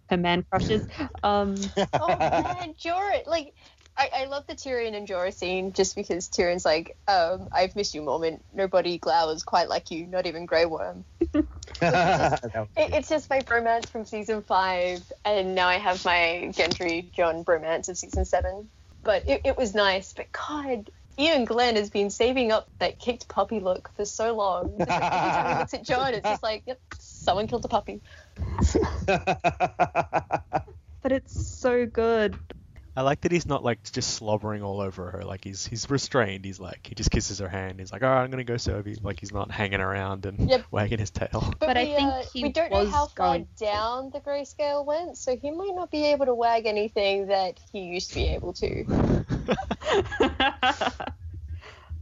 her 0.09 0.17
man 0.17 0.45
crushes? 0.51 0.87
Um, 1.23 1.57
oh 2.01 2.17
man, 2.19 2.75
Jorah! 2.75 3.27
Like, 3.27 3.55
I, 3.97 4.11
I 4.15 4.25
love 4.27 4.47
the 4.47 4.55
Tyrion 4.55 4.95
and 4.95 5.09
Jorah 5.09 5.33
scene 5.33 5.73
just 5.73 5.97
because 5.97 6.29
Tyrion's 6.29 6.65
like, 6.65 6.97
um, 7.09 7.49
"I've 7.53 7.75
missed 7.77 7.95
you, 7.95 8.03
moment. 8.03 8.45
Nobody 8.53 8.99
glowers 8.99 9.45
quite 9.45 9.69
like 9.69 9.91
you, 9.91 10.07
not 10.07 10.27
even 10.27 10.47
Grey 10.47 10.67
Worm." 10.67 11.05
That 11.81 12.43
would 12.43 12.53
It, 12.77 12.95
it's 12.95 13.09
just 13.09 13.29
my 13.29 13.41
bromance 13.41 13.89
from 13.89 14.05
season 14.05 14.43
five, 14.43 15.01
and 15.25 15.55
now 15.55 15.69
I 15.69 15.77
have 15.77 16.05
my 16.05 16.51
Gendry 16.55 17.13
Jon 17.13 17.45
bromance 17.45 17.89
of 17.89 17.99
season 17.99 18.25
seven. 18.25 18.71
But 19.03 19.29
it, 19.29 19.43
it 19.45 19.59
was 19.59 19.75
nice. 19.75 20.13
But 20.13 20.29
God, 20.33 20.91
Iain 21.19 21.45
Glen 21.45 21.77
has 21.77 21.91
been 21.91 22.11
saving 22.11 22.53
up 22.53 22.69
that 22.79 22.99
kicked 22.99 23.29
puppy 23.29 23.61
look 23.61 23.91
for 23.95 24.05
so 24.05 24.35
long. 24.35 24.79
Just 24.79 24.91
like 24.91 25.13
every 25.13 25.31
time 25.31 25.53
he 25.53 25.59
looks 25.59 25.75
at 25.75 25.85
Jon, 25.85 26.15
it's 26.15 26.29
just 26.29 26.43
like, 26.43 26.63
yep, 26.67 26.81
someone 26.99 27.47
killed 27.47 27.65
a 27.65 27.69
puppy. 27.69 28.01
but 29.07 30.65
it's 31.05 31.59
so 31.59 31.87
good. 31.87 32.39
I 32.97 33.03
like 33.03 33.21
that 33.23 33.33
he's 33.33 33.47
not 33.47 33.63
like 33.63 33.83
just 33.93 34.15
slobbering 34.15 34.63
all 34.63 34.81
over 34.81 35.11
her. 35.11 35.25
Like 35.25 35.45
he's 35.45 35.67
he's 35.67 35.91
restrained. 35.91 36.45
He's 36.47 36.59
like 36.59 36.87
he 36.87 36.95
just 36.95 37.11
kisses 37.11 37.39
her 37.41 37.49
hand. 37.49 37.79
He's 37.79 37.93
like, 37.93 38.03
all 38.03 38.09
right, 38.09 38.23
I'm 38.23 38.31
gonna 38.31 38.45
go 38.45 38.57
serve 38.57 38.87
you. 38.87 38.97
Like 39.03 39.21
he's 39.21 39.33
not 39.33 39.51
hanging 39.51 39.81
around 39.81 40.25
and 40.25 40.49
Yep. 40.49 40.65
wagging 40.71 40.99
his 40.99 41.11
tail. 41.11 41.55
But, 41.61 41.67
But 41.67 41.77
I 41.77 41.85
we, 41.85 41.95
think 41.95 42.13
uh, 42.15 42.23
he 42.33 42.43
we 42.45 42.49
don't 42.51 42.71
know 42.71 42.91
how 42.91 43.07
far 43.07 43.35
going 43.35 43.47
to. 43.59 43.65
down 43.65 44.11
the 44.11 44.21
grayscale 44.21 44.87
went, 44.87 45.19
so 45.19 45.37
he 45.37 45.51
might 45.51 45.75
not 45.75 45.91
be 45.91 46.07
able 46.07 46.25
to 46.27 46.35
wag 46.35 46.65
anything 46.67 47.27
that 47.27 47.61
he 47.71 47.81
used 47.81 48.11
to 48.11 48.15
be 48.17 48.29
able 48.29 48.55
to. 48.55 48.85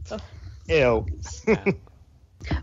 Ew. 0.67 1.05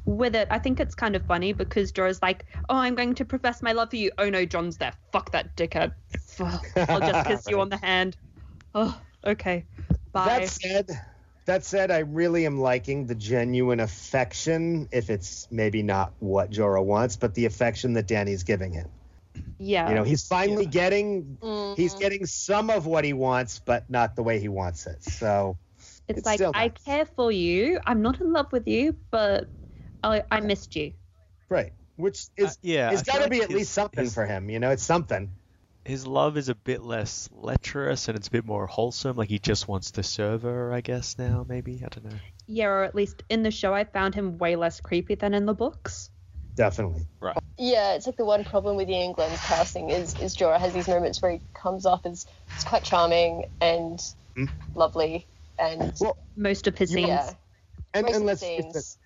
With 0.05 0.35
it, 0.35 0.49
I 0.51 0.59
think 0.59 0.81
it's 0.81 0.95
kind 0.95 1.17
of 1.17 1.25
funny 1.25 1.53
because 1.53 1.93
Jorah's 1.93 2.23
like, 2.23 2.47
"Oh, 2.69 2.77
I'm 2.77 2.95
going 2.95 3.15
to 3.17 3.25
profess 3.25 3.63
my 3.63 3.73
love 3.73 3.91
for 3.91 3.97
you." 3.97 4.11
Oh 4.19 4.29
no, 4.31 4.45
Jon's 4.45 4.77
there. 4.79 4.93
Fuck 5.13 5.33
that 5.33 5.57
dickhead. 5.57 5.93
I'll 6.41 7.01
just 7.01 7.27
kiss 7.27 7.49
you 7.49 7.61
on 7.61 7.69
the 7.69 7.77
hand. 7.77 8.17
Oh, 8.75 8.99
okay. 9.25 9.65
Bye. 10.13 10.27
That 10.27 10.49
said, 10.49 10.91
that 11.47 11.65
said, 11.65 11.91
I 11.91 11.99
really 12.01 12.47
am 12.47 12.61
liking 12.61 13.07
the 13.07 13.15
genuine 13.15 13.81
affection, 13.81 14.89
if 14.93 15.11
it's 15.11 15.47
maybe 15.51 15.83
not 15.83 16.13
what 16.21 16.51
Jorah 16.51 16.85
wants, 16.85 17.17
but 17.17 17.35
the 17.35 17.47
affection 17.47 17.95
that 17.95 18.07
Dany's 18.07 18.43
giving 18.43 18.73
him. 18.73 18.89
yeah. 19.59 19.89
You 19.89 19.95
know, 19.95 20.03
he's 20.05 20.27
finally 20.27 20.65
Yeah. 20.65 20.71
getting 20.71 21.39
Mhm. 21.41 21.77
he's 21.77 21.95
getting 21.95 22.27
some 22.27 22.71
of 22.71 22.87
what 22.87 23.05
he 23.05 23.13
wants, 23.13 23.61
but 23.65 23.89
not 23.89 24.17
the 24.17 24.23
way 24.23 24.39
he 24.39 24.49
wants 24.49 24.87
it. 24.87 25.03
So 25.03 25.57
it's, 26.09 26.19
it's 26.19 26.27
like 26.27 26.37
still 26.37 26.53
I 26.55 26.69
care 26.69 27.07
for 27.07 27.31
you. 27.33 27.81
I'm 27.87 28.03
not 28.03 28.21
in 28.21 28.33
love 28.33 28.53
with 28.53 28.67
you, 28.69 28.97
but 29.11 29.49
I, 30.03 30.23
I 30.31 30.41
missed 30.41 30.75
you. 30.77 30.93
right, 31.49 31.73
which 31.97 32.27
is 32.37 32.51
Uh, 32.51 32.55
yeah, 32.63 32.91
it's 32.93 33.03
got 33.03 33.15
to 33.17 33.21
like 33.23 33.31
be 33.31 33.41
at 33.43 33.49
his- 33.49 33.57
least 33.57 33.73
something 33.73 34.05
his- 34.05 34.15
for 34.15 34.27
him. 34.27 34.51
You 34.51 34.59
know, 34.59 34.71
it's 34.71 34.83
something. 34.83 35.31
His 35.85 36.07
love 36.07 36.37
is 36.37 36.49
a 36.49 36.55
bit 36.55 36.81
less 36.83 37.29
lecherous 37.33 38.07
and 38.07 38.17
it's 38.17 38.29
a 38.29 38.31
bit 38.31 38.45
more 38.45 38.69
wholesome. 38.69 39.17
Like 39.17 39.29
he 39.29 39.41
just 39.41 39.67
wants 39.67 39.91
to 39.93 40.05
serve 40.05 40.43
her, 40.43 40.73
I 40.73 40.81
guess 40.81 41.19
now 41.19 41.45
maybe. 41.49 41.83
I 41.85 41.89
don't 41.89 42.05
know. 42.05 42.19
Yeah, 42.47 42.67
or 42.67 42.85
at 42.85 42.95
least 42.95 43.25
in 43.29 43.43
the 43.43 43.51
show, 43.51 43.75
I 43.75 43.83
found 43.83 44.15
him 44.15 44.39
way 44.39 44.55
less 44.55 44.81
creepy 44.81 45.17
than 45.17 45.35
in 45.35 45.45
the 45.47 45.55
books. 45.55 46.09
definitely. 46.55 47.05
Right. 47.21 47.37
Yeah, 47.59 47.95
it's 47.95 48.07
like 48.07 48.17
the 48.17 48.25
one 48.25 48.45
problem 48.45 48.77
with 48.77 48.89
Iain 48.89 49.13
Glen's 49.13 49.41
casting 49.41 49.91
is 49.91 50.19
is 50.21 50.37
Jorah 50.37 50.59
has 50.61 50.73
these 50.73 50.87
moments 50.87 51.21
where 51.21 51.33
he 51.33 51.41
comes 51.55 51.85
off 51.87 52.07
as, 52.07 52.27
as 52.57 52.63
quite 52.65 52.85
charming 52.85 53.47
and 53.61 54.01
Hmm. 54.37 54.45
lovely 54.75 55.27
and 55.59 55.93
Well, 56.01 56.17
Most 56.37 56.67
of 56.69 56.79
his 56.79 56.91
scenes. 56.91 57.09
yeah, 57.09 57.33
and, 57.95 58.05
most 58.07 58.15
and 58.15 58.23
of 58.23 58.27
let's 58.27 58.41
face 58.41 58.61
it, 58.61 58.73
scenes. 58.73 58.99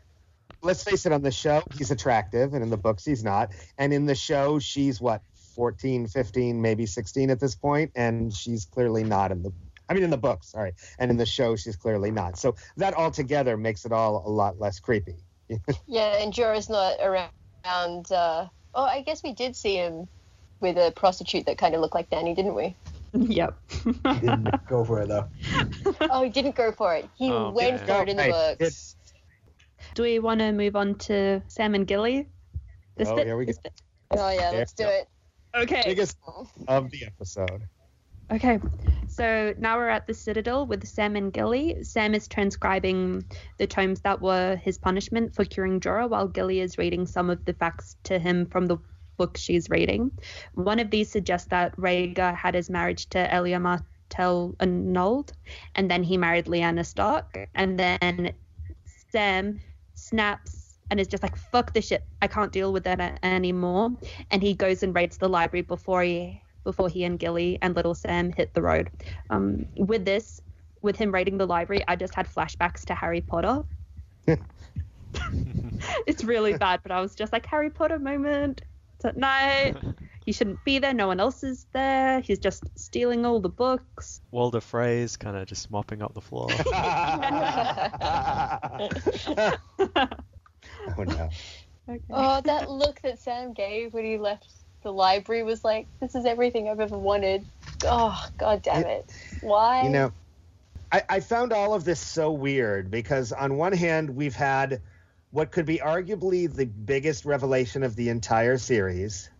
Let's 0.67 0.83
face 0.83 1.07
it 1.07 1.13
on 1.13 1.23
the 1.23 1.31
show 1.31 1.63
he's 1.79 1.91
attractive 1.91 2.53
and 2.55 2.63
in 2.63 2.71
the 2.71 2.77
books 2.77 3.05
he's 3.05 3.23
not 3.25 3.53
and 3.79 3.93
in 3.93 4.05
the 4.07 4.15
show 4.15 4.59
she's 4.59 5.01
what 5.01 5.23
14 5.55 6.07
15 6.09 6.61
maybe 6.61 6.85
16 6.87 7.31
at 7.31 7.41
this 7.41 7.55
point 7.55 7.91
and 7.95 8.35
she's 8.35 8.67
clearly 8.67 9.05
not 9.05 9.31
in 9.33 9.43
the 9.43 9.53
i 9.89 9.95
mean 9.95 10.03
in 10.03 10.11
the 10.11 10.19
books 10.19 10.51
sorry 10.51 10.73
and 10.99 11.11
in 11.11 11.17
the 11.17 11.25
show 11.25 11.57
she's 11.57 11.77
clearly 11.77 12.11
not 12.11 12.37
so 12.37 12.55
that 12.77 12.93
altogether 12.95 13.57
makes 13.57 13.85
it 13.87 13.93
all 13.93 14.23
a 14.27 14.29
lot 14.29 14.59
less 14.61 14.81
creepy 14.81 15.17
Yeah, 15.87 16.21
and 16.21 16.33
Jorah's 16.33 16.69
not 16.69 16.97
around. 17.01 18.11
Uh, 18.11 18.49
oh, 18.75 18.85
I 18.85 19.03
guess 19.03 19.23
we 19.23 19.33
did 19.33 19.55
see 19.55 19.77
him 19.77 20.09
with 20.61 20.77
a 20.77 20.93
prostitute 20.97 21.47
that 21.47 21.57
kind 21.57 21.75
of 21.77 21.81
looked 21.81 21.95
like 21.95 22.11
Dany, 22.11 22.35
didn't 22.35 22.55
we? 22.57 22.75
Yep. 23.13 23.57
He 23.85 23.93
didn't 23.93 24.49
go 24.69 24.85
for 24.85 25.01
it 25.03 25.09
though. 25.09 25.29
oh, 26.11 26.25
he 26.25 26.31
didn't 26.31 26.57
go 26.57 26.73
for 26.73 26.95
it. 26.97 27.09
He 27.17 27.31
Oh, 27.31 27.51
went 27.53 27.77
okay. 27.83 27.87
for 27.87 28.03
it 28.03 28.09
in 28.09 28.17
the 28.17 28.25
Right. 28.25 28.59
books. 28.59 28.96
Do 29.97 30.03
we 30.03 30.19
want 30.19 30.41
to 30.41 30.53
move 30.53 30.77
on 30.77 30.97
to 31.09 31.41
Sam 31.49 31.75
and 31.75 31.87
Gilly? 31.87 32.29
This 32.97 33.09
Oh, 33.09 33.17
bit- 33.17 33.27
here 33.27 33.37
we 33.39 33.47
go. 33.47 33.53
this 33.53 33.73
Oh 34.11 34.29
yeah, 34.29 34.51
let's 34.51 34.75
do 34.75 34.85
it. 34.87 35.09
Okay. 35.55 35.83
biggest 35.87 36.19
of 36.69 36.91
the 36.91 37.07
episode 37.07 37.63
Okay, 38.31 38.59
so 39.09 39.55
now 39.59 39.79
we're 39.79 39.89
at 39.89 40.07
the 40.07 40.13
Citadel 40.13 40.67
with 40.67 40.87
Sam 40.87 41.17
and 41.17 41.33
Gilly. 41.33 41.83
Sam 41.83 42.15
is 42.15 42.29
transcribing 42.29 43.25
the 43.57 43.67
tomes 43.67 44.03
that 44.03 44.21
were 44.21 44.57
his 44.57 44.77
punishment 44.77 45.35
for 45.35 45.47
curing 45.47 45.81
Jorah, 45.81 46.11
while 46.11 46.29
Gilly 46.29 46.61
is 46.61 46.77
reading 46.77 47.07
some 47.07 47.31
of 47.31 47.43
the 47.47 47.55
facts 47.55 47.97
to 48.05 48.19
him 48.19 48.45
from 48.45 48.67
the 48.67 48.77
book 49.17 49.39
she's 49.39 49.71
reading. 49.71 50.11
One 50.55 50.79
of 50.79 50.91
these 50.91 51.11
suggests 51.11 51.49
that 51.49 51.75
Rhaegar 51.79 52.35
had 52.37 52.55
his 52.55 52.69
marriage 52.69 53.09
to 53.11 53.33
Elia 53.33 53.61
Martell 53.61 54.57
annulled, 54.61 55.33
and 55.75 55.91
then 55.91 56.03
he 56.03 56.19
married 56.19 56.47
Lyanna 56.47 56.85
Stark, 56.85 57.49
and 57.55 57.79
then 57.79 58.35
Sam 59.11 59.61
snaps 60.07 60.79
and 60.91 61.01
is 61.01 61.09
just 61.09 61.23
like, 61.23 61.37
fuck 61.37 61.73
this 61.73 61.87
shit, 61.87 62.07
I 62.23 62.27
can't 62.27 62.53
deal 62.53 62.73
with 62.73 62.85
that 62.85 63.01
a- 63.01 63.25
anymore. 63.25 63.91
And 64.31 64.43
he 64.43 64.55
goes 64.55 64.83
and 64.83 64.95
raids 64.95 65.19
the 65.19 65.29
library 65.29 65.63
before 65.63 66.03
he 66.03 66.43
before 66.65 66.89
he 66.89 67.05
and 67.05 67.19
Gilly 67.19 67.59
and 67.63 67.77
little 67.77 67.95
Sam 67.95 68.33
hit 68.33 68.53
the 68.55 68.63
road. 68.63 68.91
Um, 69.31 69.67
with 69.77 70.05
this, 70.05 70.41
with 70.83 70.97
him 70.97 71.13
raiding 71.15 71.39
the 71.39 71.47
library, 71.47 71.85
I 71.87 71.95
just 71.95 72.15
had 72.15 72.29
flashbacks 72.29 72.85
to 72.87 72.95
Harry 72.95 73.21
Potter. 73.21 73.63
it's 76.07 76.25
really 76.25 76.57
bad, 76.57 76.81
but 76.83 76.91
I 76.91 77.01
was 77.01 77.15
just 77.15 77.33
like 77.33 77.47
Harry 77.47 77.71
Potter 77.71 78.01
moment. 78.01 78.63
It's 78.97 79.05
at 79.05 79.17
night. 79.17 79.77
He 80.27 80.33
shouldn't 80.33 80.65
be 80.65 80.81
there. 80.81 80.93
No 80.93 81.07
one 81.07 81.21
else 81.21 81.45
is 81.45 81.67
there. 81.73 82.21
He's 82.21 82.41
just 82.41 82.65
stealing 82.77 83.25
all 83.25 83.41
the 83.41 83.49
books. 83.49 84.21
Walder 84.33 84.61
Frey's 84.61 85.17
kind 85.17 85.37
of 85.37 85.47
just 85.47 85.71
mopping 85.71 86.03
up 86.03 86.15
the 86.15 86.21
floor. 86.21 86.49
oh 90.99 91.05
no 91.05 91.29
Okay. 91.89 92.01
Oh, 92.11 92.41
that 92.45 92.69
look 92.69 93.01
that 93.03 93.21
Sam 93.21 93.53
gave 93.53 93.95
when 93.95 94.05
he 94.05 94.19
left 94.19 94.49
the 94.83 94.93
library 94.93 95.45
was 95.45 95.63
like, 95.63 95.87
this 96.01 96.17
is 96.17 96.25
everything 96.25 96.69
I've 96.69 96.81
ever 96.81 96.99
wanted. 96.99 97.47
Oh, 97.85 98.21
god 98.39 98.63
damn 98.63 98.87
it. 98.87 99.13
Why? 99.41 99.85
You 99.85 99.91
know, 99.91 100.13
I, 100.91 101.03
I 101.09 101.21
found 101.21 101.53
all 101.53 101.75
of 101.75 101.85
this 101.85 102.01
so 102.01 102.33
weird 102.33 102.91
because 102.91 103.33
on 103.33 103.57
one 103.57 103.73
hand 103.73 104.11
we've 104.11 104.35
had 104.35 104.83
what 105.31 105.53
could 105.53 105.67
be 105.67 105.79
arguably 105.79 106.53
the 106.53 106.67
biggest 106.67 107.25
revelation 107.25 107.85
of 107.85 107.95
the 107.95 108.09
entire 108.09 108.59
series, 108.59 109.31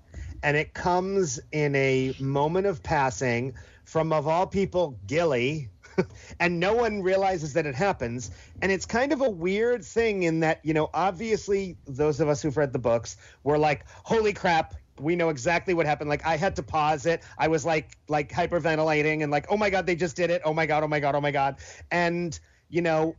and 0.43 0.57
it 0.57 0.75
comes 0.75 1.41
in 1.53 1.75
a 1.75 2.15
moment 2.19 2.67
of 2.67 2.83
passing 2.83 3.55
from 3.85 4.13
of 4.13 4.27
all 4.27 4.47
people 4.47 4.99
Gilly, 5.07 5.69
and 6.41 6.61
no 6.61 6.75
one 6.75 7.03
realizes 7.03 7.53
that 7.55 7.67
it 7.67 7.75
happens. 7.75 8.31
And 8.61 8.71
it's 8.71 8.85
kind 8.85 9.13
of 9.13 9.21
a 9.21 9.31
weird 9.31 9.85
thing 9.85 10.25
in 10.25 10.41
that 10.41 10.61
you 10.65 10.75
know 10.75 10.91
obviously 10.93 11.77
those 11.87 12.21
of 12.21 12.29
us 12.29 12.43
who've 12.43 12.57
read 12.57 12.73
the 12.73 12.79
books 12.79 13.17
were 13.45 13.59
like, 13.59 13.85
holy 13.89 14.33
crap, 14.33 14.75
we 15.01 15.17
know 15.17 15.29
exactly 15.29 15.75
what 15.75 15.87
happened. 15.87 16.11
Like 16.11 16.27
I 16.27 16.37
had 16.37 16.57
to 16.57 16.63
pause 16.63 17.07
it. 17.07 17.23
I 17.39 17.49
was 17.49 17.65
like 17.65 17.97
like 18.09 18.31
hyperventilating 18.31 19.23
and 19.23 19.31
like, 19.31 19.47
oh 19.51 19.57
my 19.57 19.71
god, 19.71 19.87
they 19.87 19.97
just 19.97 20.17
did 20.17 20.31
it. 20.31 20.43
Oh 20.45 20.53
my 20.53 20.67
god, 20.67 20.83
oh 20.83 20.89
my 20.89 21.01
god, 21.01 21.15
oh 21.15 21.21
my 21.21 21.31
god. 21.31 21.57
And 21.91 22.39
you 22.69 22.83
know, 22.83 23.15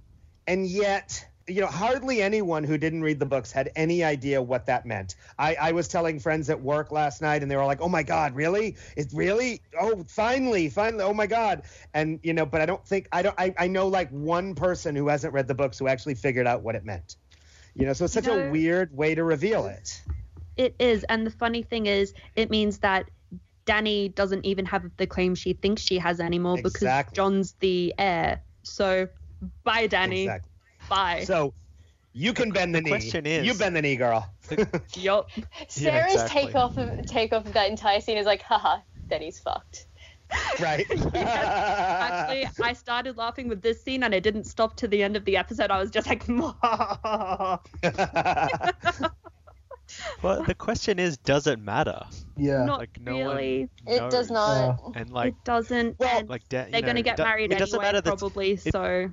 and 0.48 0.66
yet 0.66 1.26
you 1.48 1.62
know, 1.62 1.68
hardly 1.68 2.22
anyone 2.22 2.64
who 2.64 2.78
didn't 2.78 3.02
read 3.02 3.20
the 3.20 3.26
books 3.26 3.52
had 3.52 3.72
any 3.76 4.04
idea 4.04 4.42
what 4.42 4.66
that 4.66 4.86
meant. 4.86 5.16
I, 5.40 5.56
I 5.56 5.72
was 5.72 5.88
telling 5.88 6.20
friends 6.20 6.50
at 6.50 6.62
work 6.62 6.92
last 6.92 7.22
night, 7.22 7.42
and 7.42 7.50
they 7.50 7.56
were 7.56 7.66
like, 7.66 7.80
"Oh 7.80 7.88
my 7.88 8.04
God, 8.04 8.36
really? 8.36 8.76
It 8.98 9.08
really? 9.14 9.62
Oh, 9.80 10.04
finally, 10.08 10.70
finally! 10.70 11.04
Oh 11.04 11.14
my 11.14 11.26
God!" 11.26 11.64
And 11.94 12.20
you 12.22 12.34
know, 12.34 12.46
but 12.46 12.60
I 12.60 12.66
don't 12.66 12.86
think 12.86 13.08
I 13.14 13.22
don't. 13.22 13.36
I, 13.40 13.54
I 13.58 13.68
know 13.68 13.88
like 13.88 14.10
one 14.10 14.56
person 14.56 14.96
who 14.96 15.08
hasn't 15.08 15.34
read 15.34 15.48
the 15.48 15.56
books 15.56 15.80
who 15.80 15.88
actually 15.88 16.16
figured 16.16 16.48
out 16.48 16.64
what 16.64 16.76
it 16.76 16.84
meant. 16.84 17.16
You 17.76 17.86
know, 17.86 17.94
so 17.94 18.06
it's 18.06 18.14
such 18.14 18.28
You 18.28 18.34
a 18.34 18.52
weird 18.52 18.96
way 18.96 19.16
to 19.16 19.24
reveal 19.24 19.68
it. 19.68 20.02
It 20.58 20.76
is, 20.80 21.06
and 21.06 21.26
the 21.26 21.32
funny 21.32 21.62
thing 21.64 21.86
is, 21.86 22.14
it 22.36 22.50
means 22.50 22.80
that 22.80 23.10
Dany 23.66 24.14
doesn't 24.14 24.46
even 24.46 24.66
have 24.66 24.90
the 24.98 25.08
claim 25.08 25.36
she 25.36 25.54
thinks 25.54 25.82
she 25.82 25.98
has 26.00 26.20
anymore 26.20 26.58
because 26.58 27.06
Jon's 27.14 27.54
the 27.60 27.94
heir. 27.98 28.42
So, 28.64 29.08
bye, 29.64 29.88
Dany. 29.88 30.24
Exactly. 30.24 30.52
Bye. 30.90 31.24
So 31.26 31.54
you 32.14 32.34
can 32.34 32.52
bend 32.52 32.74
the 32.74 32.82
knee. 32.82 32.90
question 32.90 33.26
is- 33.26 33.46
you 33.46 33.54
bend 33.54 33.76
the 33.76 33.82
knee, 33.82 33.96
girl. 33.96 34.30
yup. 34.96 35.30
Sarah's 35.68 36.14
exactly. 36.14 36.44
take 36.46 36.56
off 36.56 36.78
of 36.78 37.06
take 37.06 37.34
off 37.34 37.46
of 37.46 37.54
that 37.54 37.70
entire 37.70 38.02
scene 38.02 38.18
is 38.18 38.26
like, 38.26 38.42
haha, 38.42 38.78
Denny's 39.10 39.40
fucked. 39.40 39.88
right. 40.60 40.86
Actually, 41.16 42.48
I 42.62 42.74
started 42.74 43.18
laughing 43.18 43.48
with 43.48 43.62
this 43.62 43.82
scene 43.82 44.04
and 44.04 44.14
I 44.14 44.20
didn't 44.20 44.44
stop 44.44 44.76
to 44.78 44.88
the 44.88 45.02
end 45.02 45.16
of 45.16 45.24
the 45.26 45.38
episode. 45.38 45.72
I 45.72 45.80
was 45.80 45.90
just 45.90 46.08
like, 46.08 46.28
Well, 50.22 50.44
the 50.44 50.56
question 50.56 51.00
is, 51.00 51.18
does 51.18 51.48
it 51.48 51.60
matter? 51.60 52.04
Yeah. 52.36 52.66
not 52.66 52.80
Like, 52.80 53.00
no 53.00 53.18
really. 53.18 53.70
It 53.86 54.12
does 54.12 54.30
not. 54.30 54.80
And 54.96 55.10
like, 55.12 55.30
it 55.30 55.36
doesn't. 55.46 55.98
Well, 55.98 56.24
like 56.28 56.48
da- 56.50 56.66
you 56.66 56.72
they're 56.72 56.82
gonna 56.82 57.02
get 57.02 57.18
do- 57.18 57.24
married 57.24 57.54
It 57.54 57.62
anyway, 57.62 57.80
matter 57.86 58.02
that 58.02 58.18
probably. 58.18 58.58
so, 58.58 59.10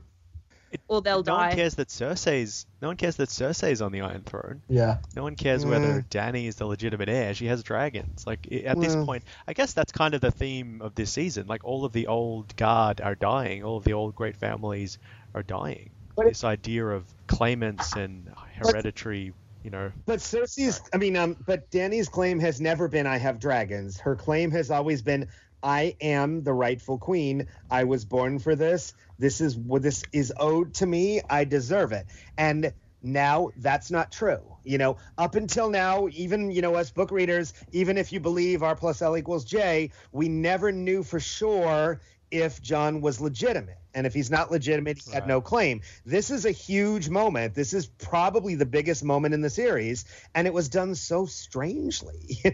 it- 0.74 0.80
or 0.88 1.00
they'll 1.00 1.22
no 1.22 1.36
one 1.36 1.52
cares 1.52 1.76
that 1.76 1.88
Cersei's. 1.88 2.66
No 2.82 2.88
one 2.88 2.96
cares 2.96 3.16
that 3.16 3.30
Cersei's 3.30 3.80
on 3.80 3.92
the 3.92 4.02
Iron 4.02 4.22
Throne. 4.22 4.60
Yeah. 4.68 4.98
No 5.16 5.22
one 5.22 5.36
cares 5.36 5.64
Yeah. 5.64 5.70
whether 5.70 6.02
Dany 6.10 6.46
is 6.46 6.56
the 6.56 6.66
legitimate 6.66 7.08
heir. 7.08 7.32
She 7.34 7.46
has 7.46 7.62
dragons. 7.62 8.26
Like 8.26 8.46
i- 8.52 8.56
at 8.66 8.80
this 8.80 8.94
point, 8.94 9.22
I 9.48 9.52
guess 9.54 9.72
that's 9.72 9.92
kind 9.92 10.14
of 10.14 10.20
the 10.20 10.30
theme 10.30 10.82
of 10.82 10.94
this 10.94 11.10
season. 11.10 11.46
Like 11.46 11.64
all 11.64 11.84
of 11.84 11.92
the 11.92 12.06
old 12.08 12.54
guard 12.56 13.00
are 13.00 13.14
dying. 13.14 13.64
All 13.64 13.78
of 13.78 13.84
the 13.84 13.94
old 13.94 14.14
great 14.14 14.36
families 14.36 14.98
are 15.34 15.42
dying. 15.42 15.90
But 16.16 16.26
it- 16.26 16.30
this 16.30 16.44
idea 16.44 16.86
of 16.86 17.04
claimants 17.26 17.94
and 17.94 18.30
hereditary, 18.56 19.32
you 19.62 19.70
know, 19.70 19.90
But 20.06 20.18
Cersei's, 20.20 20.80
I 20.92 20.98
mean, 20.98 21.16
um, 21.16 21.36
but 21.46 21.70
Dany's 21.70 22.08
claim 22.08 22.38
has 22.40 22.60
never 22.60 22.88
been 22.88 23.06
"I 23.06 23.18
have 23.18 23.38
dragons." 23.40 23.98
Her 23.98 24.14
claim 24.14 24.50
has 24.52 24.70
always 24.70 25.02
been 25.02 25.28
"I 25.62 25.96
am 26.00 26.42
the 26.44 26.52
rightful 26.52 26.98
queen. 26.98 27.46
I 27.70 27.84
was 27.84 28.04
born 28.04 28.38
for 28.38 28.54
this. 28.54 28.92
This 29.18 29.40
is 29.40 29.56
what 29.56 29.82
this 29.82 30.02
is 30.12 30.32
owed 30.38 30.74
to 30.74 30.86
me. 30.86 31.20
I 31.28 31.44
deserve 31.44 31.92
it." 31.92 32.06
And 32.36 32.72
now 33.02 33.50
that's 33.56 33.90
not 33.90 34.10
true. 34.10 34.40
You 34.64 34.78
know, 34.78 34.96
up 35.18 35.34
until 35.34 35.68
now, 35.68 36.08
even 36.12 36.50
you 36.50 36.62
know, 36.62 36.74
as 36.76 36.90
book 36.90 37.10
readers, 37.10 37.52
even 37.72 37.98
if 37.98 38.12
you 38.12 38.20
believe 38.20 38.62
R 38.62 38.74
plus 38.74 39.02
L 39.02 39.16
equals 39.16 39.44
J, 39.44 39.90
we 40.12 40.28
never 40.28 40.72
knew 40.72 41.02
for 41.02 41.20
sure 41.20 42.00
if 42.34 42.60
Jon 42.60 43.00
was 43.00 43.20
legitimate. 43.20 43.78
And 43.94 44.08
if 44.08 44.12
he's 44.14 44.28
not 44.30 44.50
legitimate, 44.50 44.98
he 44.98 45.12
had 45.12 45.22
Right. 45.22 45.28
no 45.28 45.40
claim. 45.40 45.80
This 46.04 46.30
is 46.30 46.44
a 46.44 46.50
huge 46.50 47.08
moment. 47.08 47.54
This 47.54 47.72
is 47.72 47.86
probably 47.86 48.56
the 48.56 48.66
biggest 48.66 49.04
moment 49.04 49.34
in 49.34 49.40
the 49.40 49.50
series, 49.50 50.04
and 50.34 50.48
it 50.48 50.52
was 50.52 50.68
done 50.68 50.96
so 50.96 51.26
strangely. 51.26 52.42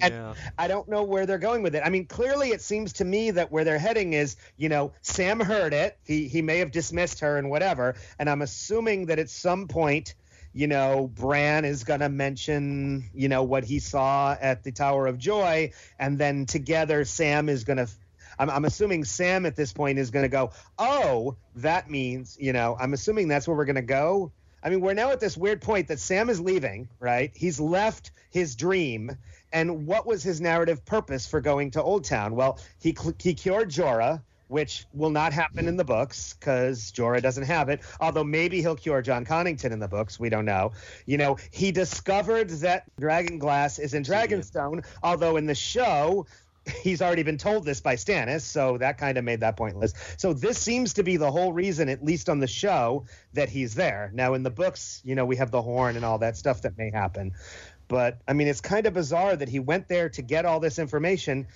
and 0.00 0.12
yeah. 0.12 0.34
I 0.58 0.68
don't 0.68 0.88
know 0.88 1.04
where 1.04 1.24
they're 1.24 1.38
going 1.38 1.62
with 1.62 1.74
it. 1.74 1.82
I 1.82 1.88
mean, 1.88 2.04
clearly 2.04 2.50
it 2.50 2.60
seems 2.60 2.92
to 2.94 3.04
me 3.04 3.30
that 3.30 3.50
where 3.50 3.64
they're 3.64 3.78
heading 3.78 4.12
is, 4.12 4.36
you 4.58 4.68
know, 4.68 4.92
Sam 5.00 5.40
heard 5.40 5.72
it. 5.72 5.96
He 6.04 6.28
he 6.28 6.42
may 6.42 6.58
have 6.58 6.70
dismissed 6.70 7.20
her 7.20 7.38
and 7.38 7.48
whatever, 7.48 7.94
and 8.18 8.28
I'm 8.28 8.42
assuming 8.42 9.06
that 9.06 9.18
at 9.18 9.30
some 9.30 9.68
point 9.68 10.14
you 10.54 10.66
know, 10.66 11.10
Bran 11.14 11.64
is 11.64 11.84
going 11.84 12.00
to 12.00 12.08
mention, 12.08 13.08
you 13.14 13.28
know, 13.28 13.42
what 13.42 13.64
he 13.64 13.78
saw 13.78 14.36
at 14.38 14.62
the 14.62 14.72
Tower 14.72 15.06
of 15.06 15.18
Joy, 15.18 15.72
and 15.98 16.18
then 16.18 16.46
together 16.46 17.04
Sam 17.04 17.48
is 17.48 17.64
going 17.64 17.78
to. 17.78 17.88
I'm, 18.38 18.50
I'm 18.50 18.64
assuming 18.64 19.04
Sam 19.04 19.46
at 19.46 19.56
this 19.56 19.72
point 19.72 19.98
is 19.98 20.10
going 20.10 20.24
to 20.24 20.28
go, 20.28 20.50
oh, 20.78 21.36
that 21.56 21.90
means, 21.90 22.36
you 22.40 22.52
know, 22.52 22.76
I'm 22.80 22.92
assuming 22.92 23.28
that's 23.28 23.46
where 23.46 23.56
we're 23.56 23.64
going 23.64 23.76
to 23.76 23.82
go. 23.82 24.32
I 24.62 24.70
mean, 24.70 24.80
we're 24.80 24.94
now 24.94 25.10
at 25.10 25.20
this 25.20 25.36
weird 25.36 25.60
point 25.60 25.88
that 25.88 25.98
Sam 25.98 26.30
is 26.30 26.40
leaving, 26.40 26.88
right? 27.00 27.32
He's 27.34 27.58
left 27.58 28.12
his 28.30 28.54
dream. 28.54 29.16
And 29.52 29.86
what 29.86 30.06
was 30.06 30.22
his 30.22 30.40
narrative 30.40 30.84
purpose 30.84 31.26
for 31.26 31.40
going 31.40 31.72
to 31.72 31.82
Oldtown? 31.82 32.32
Well, 32.32 32.58
he, 32.80 32.96
he 33.18 33.34
cured 33.34 33.70
Jorah, 33.70 34.22
which 34.52 34.86
will 34.92 35.10
not 35.10 35.32
happen 35.32 35.66
in 35.66 35.76
the 35.76 35.84
books 35.84 36.34
because 36.34 36.92
Jorah 36.92 37.22
doesn't 37.22 37.44
have 37.44 37.70
it. 37.70 37.80
Although 38.00 38.24
maybe 38.24 38.60
he'll 38.60 38.76
cure 38.76 39.02
Jon 39.02 39.24
Connington 39.24 39.72
in 39.72 39.78
the 39.78 39.88
books, 39.88 40.20
we 40.20 40.28
don't 40.28 40.44
know. 40.44 40.72
You 41.06 41.16
know, 41.16 41.38
he 41.50 41.72
discovered 41.72 42.50
that 42.50 42.84
dragon 43.00 43.38
glass 43.38 43.78
is 43.78 43.94
in 43.94 44.04
Dragonstone, 44.04 44.84
although 45.02 45.38
in 45.38 45.46
the 45.46 45.54
show 45.54 46.26
he's 46.82 47.02
already 47.02 47.22
been 47.22 47.38
told 47.38 47.64
this 47.64 47.80
by 47.80 47.96
Stannis, 47.96 48.42
so 48.42 48.78
that 48.78 48.98
kind 48.98 49.18
of 49.18 49.24
made 49.24 49.40
that 49.40 49.56
pointless. 49.56 49.94
So 50.16 50.32
this 50.32 50.58
seems 50.58 50.94
to 50.94 51.02
be 51.02 51.16
the 51.16 51.30
whole 51.30 51.52
reason, 51.52 51.88
at 51.88 52.04
least 52.04 52.28
on 52.28 52.38
the 52.38 52.46
show, 52.46 53.06
that 53.32 53.48
he's 53.48 53.74
there. 53.74 54.10
Now 54.14 54.34
in 54.34 54.42
the 54.42 54.50
books, 54.50 55.00
you 55.04 55.14
know, 55.14 55.24
we 55.24 55.36
have 55.36 55.50
the 55.50 55.62
horn 55.62 55.96
and 55.96 56.04
all 56.04 56.18
that 56.18 56.36
stuff 56.36 56.62
that 56.62 56.78
may 56.78 56.90
happen. 56.90 57.32
But 57.88 58.18
I 58.26 58.32
mean, 58.32 58.48
it's 58.48 58.60
kind 58.60 58.86
of 58.86 58.94
bizarre 58.94 59.34
that 59.36 59.48
he 59.48 59.58
went 59.58 59.88
there 59.88 60.08
to 60.10 60.22
get 60.22 60.44
all 60.44 60.60
this 60.60 60.78
information 60.78 61.46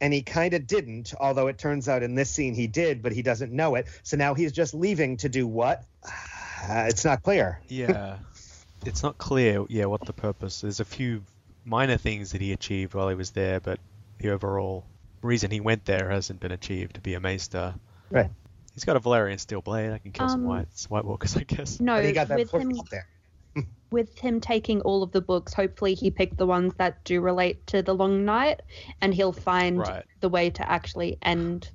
and 0.00 0.12
he 0.12 0.22
kind 0.22 0.52
of 0.52 0.66
didn't, 0.66 1.14
although 1.20 1.46
it 1.46 1.58
turns 1.58 1.88
out 1.88 2.02
in 2.02 2.16
this 2.16 2.28
scene 2.28 2.54
he 2.54 2.66
did, 2.66 3.02
but 3.02 3.12
he 3.12 3.22
doesn't 3.22 3.52
know 3.52 3.76
it. 3.76 3.86
So 4.02 4.16
now 4.16 4.34
he's 4.34 4.50
just 4.50 4.74
leaving 4.74 5.16
to 5.18 5.28
do 5.28 5.46
what? 5.46 5.84
Uh, 6.04 6.86
it's 6.88 7.04
not 7.04 7.22
clear. 7.22 7.60
Yeah, 7.68 8.18
it's 8.86 9.02
not 9.02 9.16
clear. 9.18 9.64
Yeah, 9.68 9.86
what 9.86 10.04
the 10.04 10.12
purpose? 10.12 10.60
There's 10.60 10.80
a 10.80 10.84
few 10.84 11.22
minor 11.64 11.96
things 11.96 12.32
that 12.32 12.40
he 12.40 12.52
achieved 12.52 12.94
while 12.94 13.08
he 13.08 13.14
was 13.14 13.30
there, 13.30 13.60
but 13.60 13.78
the 14.22 14.30
overall 14.30 14.86
reason 15.20 15.50
he 15.50 15.60
went 15.60 15.84
there 15.84 16.10
hasn't 16.10 16.40
been 16.40 16.52
achieved 16.52 16.94
to 16.94 17.00
be 17.00 17.14
a 17.14 17.20
maester. 17.20 17.74
Right. 18.10 18.30
He's 18.74 18.84
got 18.84 18.96
a 18.96 19.00
Valyrian 19.00 19.38
steel 19.38 19.60
blade. 19.60 19.92
I 19.92 19.98
can 19.98 20.12
kill 20.12 20.28
some 20.28 20.42
Um, 20.42 20.46
wights, 20.46 20.88
White 20.88 21.04
Walkers, 21.04 21.36
I 21.36 21.42
guess. 21.42 21.78
No, 21.78 21.96
But 21.96 22.04
he 22.06 22.12
got 22.12 22.28
that 22.28 22.38
with 22.38 22.48
before 22.48 22.60
him 22.60 22.70
he 22.70 22.82
there. 22.90 23.06
with 23.90 24.18
him 24.18 24.40
taking 24.40 24.80
all 24.80 25.02
of 25.02 25.12
the 25.12 25.20
books, 25.20 25.52
hopefully 25.52 25.94
he 25.94 26.10
picked 26.10 26.38
the 26.38 26.46
ones 26.46 26.72
that 26.78 27.04
do 27.04 27.20
relate 27.20 27.66
to 27.66 27.82
the 27.82 27.94
long 27.94 28.24
night, 28.24 28.60
and 29.02 29.12
he'll 29.12 29.32
find 29.32 29.78
Right. 29.78 30.04
the 30.20 30.30
way 30.30 30.48
to 30.50 30.70
actually 30.70 31.18
end. 31.20 31.70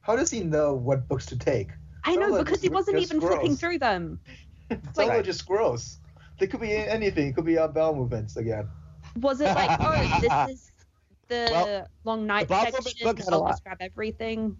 How 0.00 0.16
does 0.16 0.30
he 0.30 0.40
know 0.40 0.74
what 0.74 1.06
books 1.06 1.26
to 1.26 1.38
take? 1.38 1.68
I 2.04 2.14
Some 2.14 2.20
know 2.22 2.36
of 2.36 2.44
because 2.44 2.60
them 2.62 2.70
he 2.70 2.74
wasn't 2.74 2.96
just 2.98 3.12
even 3.12 3.20
flipping 3.20 3.56
through 3.56 3.78
them. 3.80 4.20
Some 4.94 5.08
Right. 5.08 5.20
are 5.20 5.22
just 5.22 5.46
gross. 5.46 5.98
They 6.38 6.46
could 6.46 6.60
be 6.60 6.72
anything. 6.72 7.28
It 7.28 7.34
could 7.34 7.44
be 7.44 7.58
our 7.58 7.68
bowel 7.68 7.94
movements 7.94 8.36
again. 8.36 8.68
Was 9.20 9.40
it 9.40 9.52
like, 9.54 9.78
oh, 9.80 10.18
this 10.22 10.48
is 10.50 10.70
the 11.28 11.48
Well, 11.50 11.86
long 12.04 12.26
night 12.26 12.42
the 12.48 12.54
Bible 12.54 12.82
section? 12.82 13.06
book 13.06 13.18
had 13.18 13.28
a 13.28 13.32
I'll 13.32 13.40
lot. 13.40 13.50
just 13.50 13.64
grab 13.64 13.78
everything. 13.80 14.56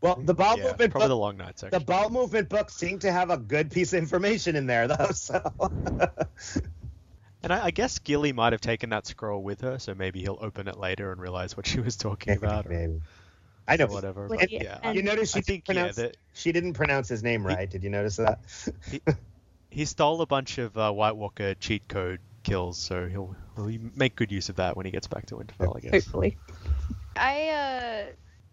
Well, 0.00 0.16
the 0.22 0.34
bowel 0.34 0.58
yeah, 0.58 0.64
movement 0.64 0.92
probably 0.92 1.06
book, 1.06 1.08
the 1.08 1.16
long 1.16 1.36
night 1.38 1.54
the 1.56 1.60
section. 1.60 1.82
bowel 1.84 2.10
movement 2.10 2.48
book 2.48 2.70
seemed 2.70 3.00
to 3.00 3.10
have 3.10 3.30
a 3.30 3.36
good 3.36 3.70
piece 3.72 3.92
of 3.92 3.98
information 3.98 4.54
in 4.56 4.66
there, 4.66 4.86
though. 4.88 5.10
So 5.12 5.40
And 7.42 7.52
I, 7.52 7.66
I 7.66 7.70
guess 7.70 7.98
Gilly 8.00 8.32
might 8.32 8.52
have 8.52 8.60
taken 8.60 8.90
that 8.90 9.06
scroll 9.06 9.42
with 9.42 9.60
her, 9.60 9.78
so 9.78 9.94
maybe 9.94 10.20
he'll 10.20 10.38
open 10.40 10.66
it 10.66 10.76
later 10.76 11.12
and 11.12 11.20
realize 11.20 11.56
what 11.56 11.66
she 11.66 11.78
was 11.80 11.96
talking 11.96 12.36
about 12.36 12.66
or, 12.66 12.70
Maybe. 12.70 13.00
I 13.68 13.76
know. 13.76 13.86
whatever. 13.86 14.26
But, 14.28 14.50
yeah, 14.50 14.62
yeah, 14.62 14.78
and- 14.82 14.96
You 14.96 15.02
notice 15.02 15.32
she 15.32 15.38
I 15.38 15.42
didn't 15.42 15.56
yeah, 15.68 15.74
pronounce 15.74 15.96
that 15.96 16.16
she 16.32 16.52
didn't 16.52 16.72
pronounce 16.74 17.08
his 17.08 17.22
name 17.22 17.46
right. 17.46 17.68
Did 17.70 17.84
you 17.84 17.90
notice 17.90 18.16
that? 18.16 18.40
he 19.70 19.84
stole 19.84 20.20
a 20.22 20.26
bunch 20.26 20.58
of 20.58 20.76
uh, 20.76 20.90
White 20.90 21.16
Walker 21.16 21.54
cheat 21.54 21.86
code 21.88 22.20
kills, 22.42 22.78
so 22.78 23.06
he'll, 23.06 23.34
he'll 23.56 23.78
make 23.94 24.16
good 24.16 24.32
use 24.32 24.48
of 24.48 24.56
that 24.56 24.76
when 24.76 24.86
he 24.86 24.92
gets 24.92 25.06
back 25.06 25.26
to 25.26 25.36
Winterfell, 25.36 25.76
I 25.76 25.80
guess. 25.80 25.92
Hopefully. 26.04 26.38
I 27.16 27.48
uh 27.48 28.04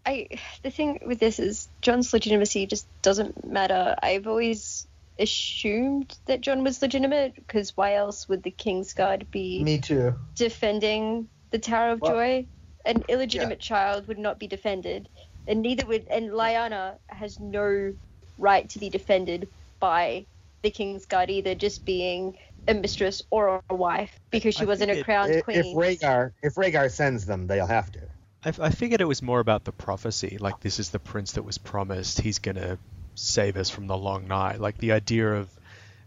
I 0.07 0.27
the 0.63 0.71
thing 0.71 0.99
with 1.05 1.19
this 1.19 1.39
is 1.39 1.67
Jon's 1.81 2.11
legitimacy 2.13 2.65
just 2.65 2.87
doesn't 3.01 3.47
matter. 3.47 3.95
I've 4.01 4.27
always 4.27 4.87
assumed 5.19 6.17
that 6.25 6.41
Jon 6.41 6.63
was 6.63 6.81
legitimate 6.81 7.35
because 7.35 7.75
why 7.77 7.95
else 7.95 8.27
would 8.27 8.43
the 8.43 8.51
Kingsguard 8.51 9.29
be 9.31 9.63
Me 9.63 9.77
too. 9.79 10.15
defending 10.35 11.27
the 11.51 11.59
Tower 11.59 11.91
of 11.91 12.01
Well- 12.01 12.11
Joy? 12.13 12.47
An 12.85 13.03
illegitimate 13.09 13.59
child 13.59 14.07
would 14.07 14.19
not 14.19 14.37
be 14.37 14.45
defended, 14.45 15.09
and 15.47 15.63
neither 15.63 15.87
would. 15.87 16.05
And 16.07 16.29
Lyanna 16.29 16.99
has 17.07 17.39
no 17.39 17.95
right 18.37 18.69
to 18.69 18.77
be 18.77 18.91
defended 18.91 19.47
by 19.79 20.27
the 20.61 20.69
Kingsguard 20.69 21.29
either, 21.29 21.55
just 21.55 21.83
being 21.83 22.37
a 22.67 22.73
mistress 22.73 23.21
or 23.29 23.61
a 23.69 23.75
wife 23.75 24.19
because 24.31 24.55
she 24.55 24.63
I 24.63 24.65
wasn't 24.65 24.91
a 24.91 25.03
crowned 25.03 25.31
if, 25.33 25.43
queen. 25.43 25.57
if 25.59 25.65
Rhaegar 25.67 26.31
if 26.43 26.55
Rhaegar 26.55 26.89
sends 26.91 27.25
them, 27.25 27.47
they'll 27.47 27.67
have 27.67 27.91
to. 27.93 27.99
I, 28.43 28.53
I 28.67 28.69
figured 28.69 29.01
it 29.01 29.05
was 29.07 29.21
more 29.21 29.39
about 29.39 29.63
the 29.63 29.71
prophecy. 29.71 30.37
Like 30.39 30.59
this 30.61 30.79
is 30.79 30.89
the 30.89 30.99
prince 30.99 31.33
that 31.33 31.43
was 31.43 31.57
promised. 31.57 32.21
He's 32.21 32.39
gonna 32.39 32.77
save 33.15 33.57
us 33.57 33.69
from 33.69 33.87
the 33.87 33.97
long 33.97 34.27
night. 34.27 34.59
Like 34.59 34.77
the 34.77 34.91
idea 34.93 35.33
of 35.35 35.49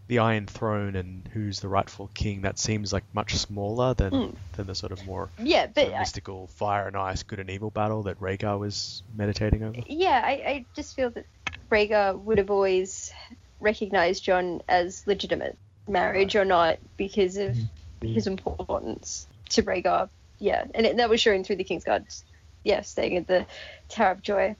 the 0.07 0.19
Iron 0.19 0.47
Throne 0.47 0.95
and 0.95 1.27
who's 1.33 1.59
the 1.59 1.67
rightful 1.67 2.09
king. 2.15 2.41
That 2.41 2.57
seems 2.57 2.91
like 2.91 3.03
much 3.13 3.35
smaller 3.35 3.93
than 3.93 4.11
Mm. 4.11 4.35
than 4.53 4.65
the 4.65 4.73
sort 4.73 4.91
of 4.91 5.05
more 5.05 5.29
yeah, 5.37 5.63
sort 5.65 5.75
but 5.75 5.87
of 5.89 5.93
I- 5.93 5.99
mystical 5.99 6.47
fire 6.47 6.87
and 6.87 6.97
ice, 6.97 7.21
good 7.23 7.39
and 7.39 7.49
evil 7.49 7.69
battle 7.69 8.03
that 8.03 8.19
Rhaegar 8.19 8.57
was 8.57 9.03
meditating 9.15 9.63
over. 9.63 9.79
yeah, 9.87 10.21
I, 10.25 10.31
I 10.31 10.65
just 10.75 10.95
feel 10.95 11.11
that 11.11 11.25
Rhaegar 11.71 12.17
would 12.21 12.39
have 12.39 12.49
always 12.49 13.13
recognized 13.59 14.23
Jon 14.23 14.61
as 14.67 15.05
legitimate, 15.05 15.57
marriage 15.89 16.35
or 16.35 16.45
not, 16.45 16.77
because 16.97 17.37
of 17.37 17.55
mm-hmm. 17.55 18.13
his 18.13 18.27
importance 18.27 19.27
to 19.49 19.63
Rhaegar. 19.63 20.09
Yeah, 20.39 20.65
and 20.73 20.85
it, 20.85 20.97
that 20.97 21.09
was 21.09 21.19
showing 21.19 21.43
through 21.43 21.57
the 21.57 21.63
Kingsguard. 21.63 22.23
Yeah, 22.63 22.81
staying 22.81 23.17
at 23.17 23.27
the 23.27 23.45
Tower 23.89 24.11
of 24.11 24.21
Joy. 24.21 24.55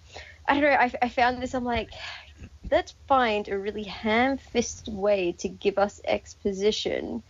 I 0.47 0.53
don't 0.59 0.63
know. 0.63 0.69
I, 0.69 0.91
I 1.01 1.09
found 1.09 1.41
this. 1.41 1.53
I'm 1.53 1.63
like, 1.63 1.89
let's 2.71 2.93
find 3.07 3.47
a 3.47 3.57
really 3.57 3.83
ham-fisted 3.83 4.93
way 4.93 5.33
to 5.39 5.49
give 5.49 5.77
us 5.77 6.01
exposition, 6.05 7.23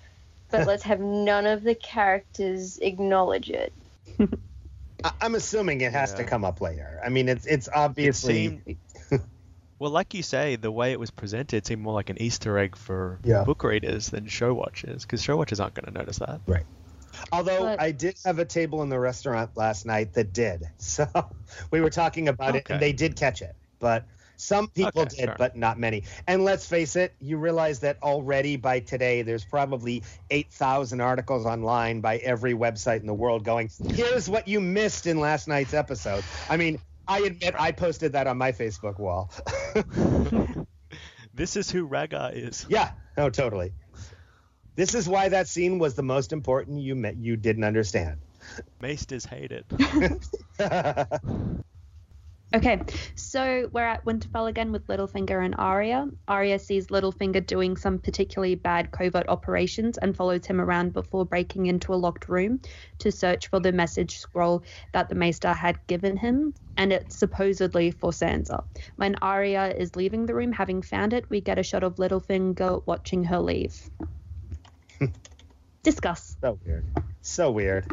but 0.49 0.67
let's 0.67 0.83
have 0.83 0.99
none 0.99 1.45
of 1.45 1.63
the 1.63 1.75
characters 1.75 2.77
acknowledge 2.79 3.49
it. 3.49 3.73
I, 5.03 5.11
I'm 5.21 5.35
assuming 5.35 5.81
it 5.81 5.93
has 5.93 6.13
to 6.15 6.23
come 6.23 6.43
up 6.43 6.61
later. 6.61 6.99
I 7.03 7.09
mean, 7.09 7.29
it's 7.29 7.45
it's 7.45 7.69
obviously 7.73 8.77
Well, 9.79 9.91
like 9.91 10.13
you 10.13 10.23
say, 10.23 10.57
the 10.57 10.71
way 10.71 10.91
it 10.91 10.99
was 10.99 11.09
presented 11.09 11.65
seemed 11.65 11.81
more 11.81 11.93
like 11.93 12.09
an 12.09 12.21
Easter 12.21 12.57
egg 12.57 12.75
for 12.75 13.19
Yeah. 13.23 13.43
book 13.45 13.63
readers 13.63 14.09
than 14.09 14.27
show 14.27 14.53
watchers, 14.53 15.03
because 15.03 15.23
show 15.23 15.37
watchers 15.37 15.59
aren't 15.61 15.73
going 15.73 15.85
to 15.91 15.97
notice 15.97 16.17
that. 16.19 16.41
Right. 16.45 16.65
Although 17.31 17.61
But- 17.63 17.81
I 17.81 17.91
did 17.91 18.17
have 18.25 18.39
a 18.39 18.45
table 18.45 18.83
in 18.83 18.89
the 18.89 18.99
restaurant 18.99 19.51
last 19.55 19.85
night 19.85 20.13
that 20.13 20.33
did. 20.33 20.63
So 20.77 21.07
we 21.71 21.79
were 21.81 21.89
talking 21.89 22.27
about 22.27 22.55
it 22.55 22.69
and 22.69 22.81
they 22.81 22.91
did 22.93 23.15
catch 23.15 23.41
it. 23.41 23.55
But 23.79 24.03
some 24.35 24.67
people 24.67 25.01
Okay, 25.03 25.15
did, 25.17 25.25
fair 25.27 25.35
but 25.37 25.55
not 25.55 25.79
many. 25.79 26.03
And 26.27 26.43
let's 26.43 26.65
face 26.65 26.95
it, 26.97 27.13
you 27.19 27.37
realize 27.37 27.79
that 27.79 27.97
already 28.03 28.57
by 28.57 28.81
today 28.81 29.21
there's 29.21 29.45
probably 29.45 30.03
8,000 30.29 30.99
articles 31.01 31.45
online 31.45 32.01
by 32.01 32.17
every 32.17 32.53
website 32.53 32.99
in 32.99 33.07
the 33.07 33.13
world 33.13 33.43
going, 33.45 33.69
here's 33.93 34.29
what 34.29 34.47
you 34.47 34.59
missed 34.59 35.07
in 35.07 35.19
last 35.19 35.47
night's 35.47 35.73
episode. 35.73 36.23
I 36.49 36.57
mean, 36.57 36.79
I 37.09 37.19
admit 37.21 37.55
I 37.57 37.71
posted 37.71 38.13
that 38.13 38.27
on 38.27 38.37
my 38.37 38.51
Facebook 38.51 38.99
wall. 38.99 39.31
This 41.31 41.55
is 41.55 41.71
who 41.71 41.87
Rhaegar 41.87 42.33
is. 42.33 42.65
yeah, 42.67 42.91
no, 43.15 43.29
totally. 43.29 43.71
This 44.75 44.93
is 44.93 45.07
why 45.07 45.29
that 45.29 45.47
scene 45.47 45.79
was 45.79 45.95
the 45.95 46.03
most 46.03 46.33
important 46.33 46.81
you 46.81 46.95
met, 46.95 47.15
you 47.15 47.37
didn't 47.37 47.63
understand. 47.63 48.19
Maesters 48.81 49.25
hate 49.25 49.53
it. 49.53 49.65
Okay, 52.51 52.81
so 53.13 53.69
we're 53.73 53.85
at 53.85 54.03
Winterfell 54.05 54.49
again 54.49 54.71
with 54.71 54.87
Littlefinger 54.87 55.45
and 55.45 55.53
Arya. 55.59 56.07
Arya 56.27 56.57
sees 56.57 56.87
Littlefinger 56.87 57.45
doing 57.45 57.77
some 57.77 57.99
particularly 57.99 58.55
bad 58.55 58.89
covert 58.89 59.29
operations 59.29 59.99
and 59.99 60.15
follows 60.15 60.47
him 60.47 60.59
around 60.59 60.91
before 60.93 61.27
breaking 61.27 61.67
into 61.67 61.93
a 61.93 61.95
locked 61.95 62.27
room 62.27 62.59
to 62.97 63.11
search 63.11 63.49
for 63.49 63.59
the 63.59 63.71
message 63.71 64.17
scroll 64.17 64.63
that 64.93 65.09
the 65.09 65.15
Maester 65.15 65.53
had 65.53 65.85
given 65.85 66.17
him, 66.17 66.55
and 66.75 66.91
it's 66.91 67.15
supposedly 67.15 67.91
for 67.91 68.09
Sansa. 68.09 68.63
When 68.95 69.15
Arya 69.21 69.75
is 69.77 69.95
leaving 69.95 70.25
the 70.25 70.33
room, 70.33 70.51
having 70.51 70.81
found 70.81 71.13
it, 71.13 71.29
we 71.29 71.41
get 71.41 71.59
a 71.59 71.63
shot 71.63 71.83
of 71.83 71.97
Littlefinger 71.97 72.81
watching 72.87 73.25
her 73.25 73.39
leave. 73.39 73.79
Discuss. 75.83 76.35
so 76.41 76.57
weird. 76.65 76.85
So 77.21 77.51
weird. 77.51 77.85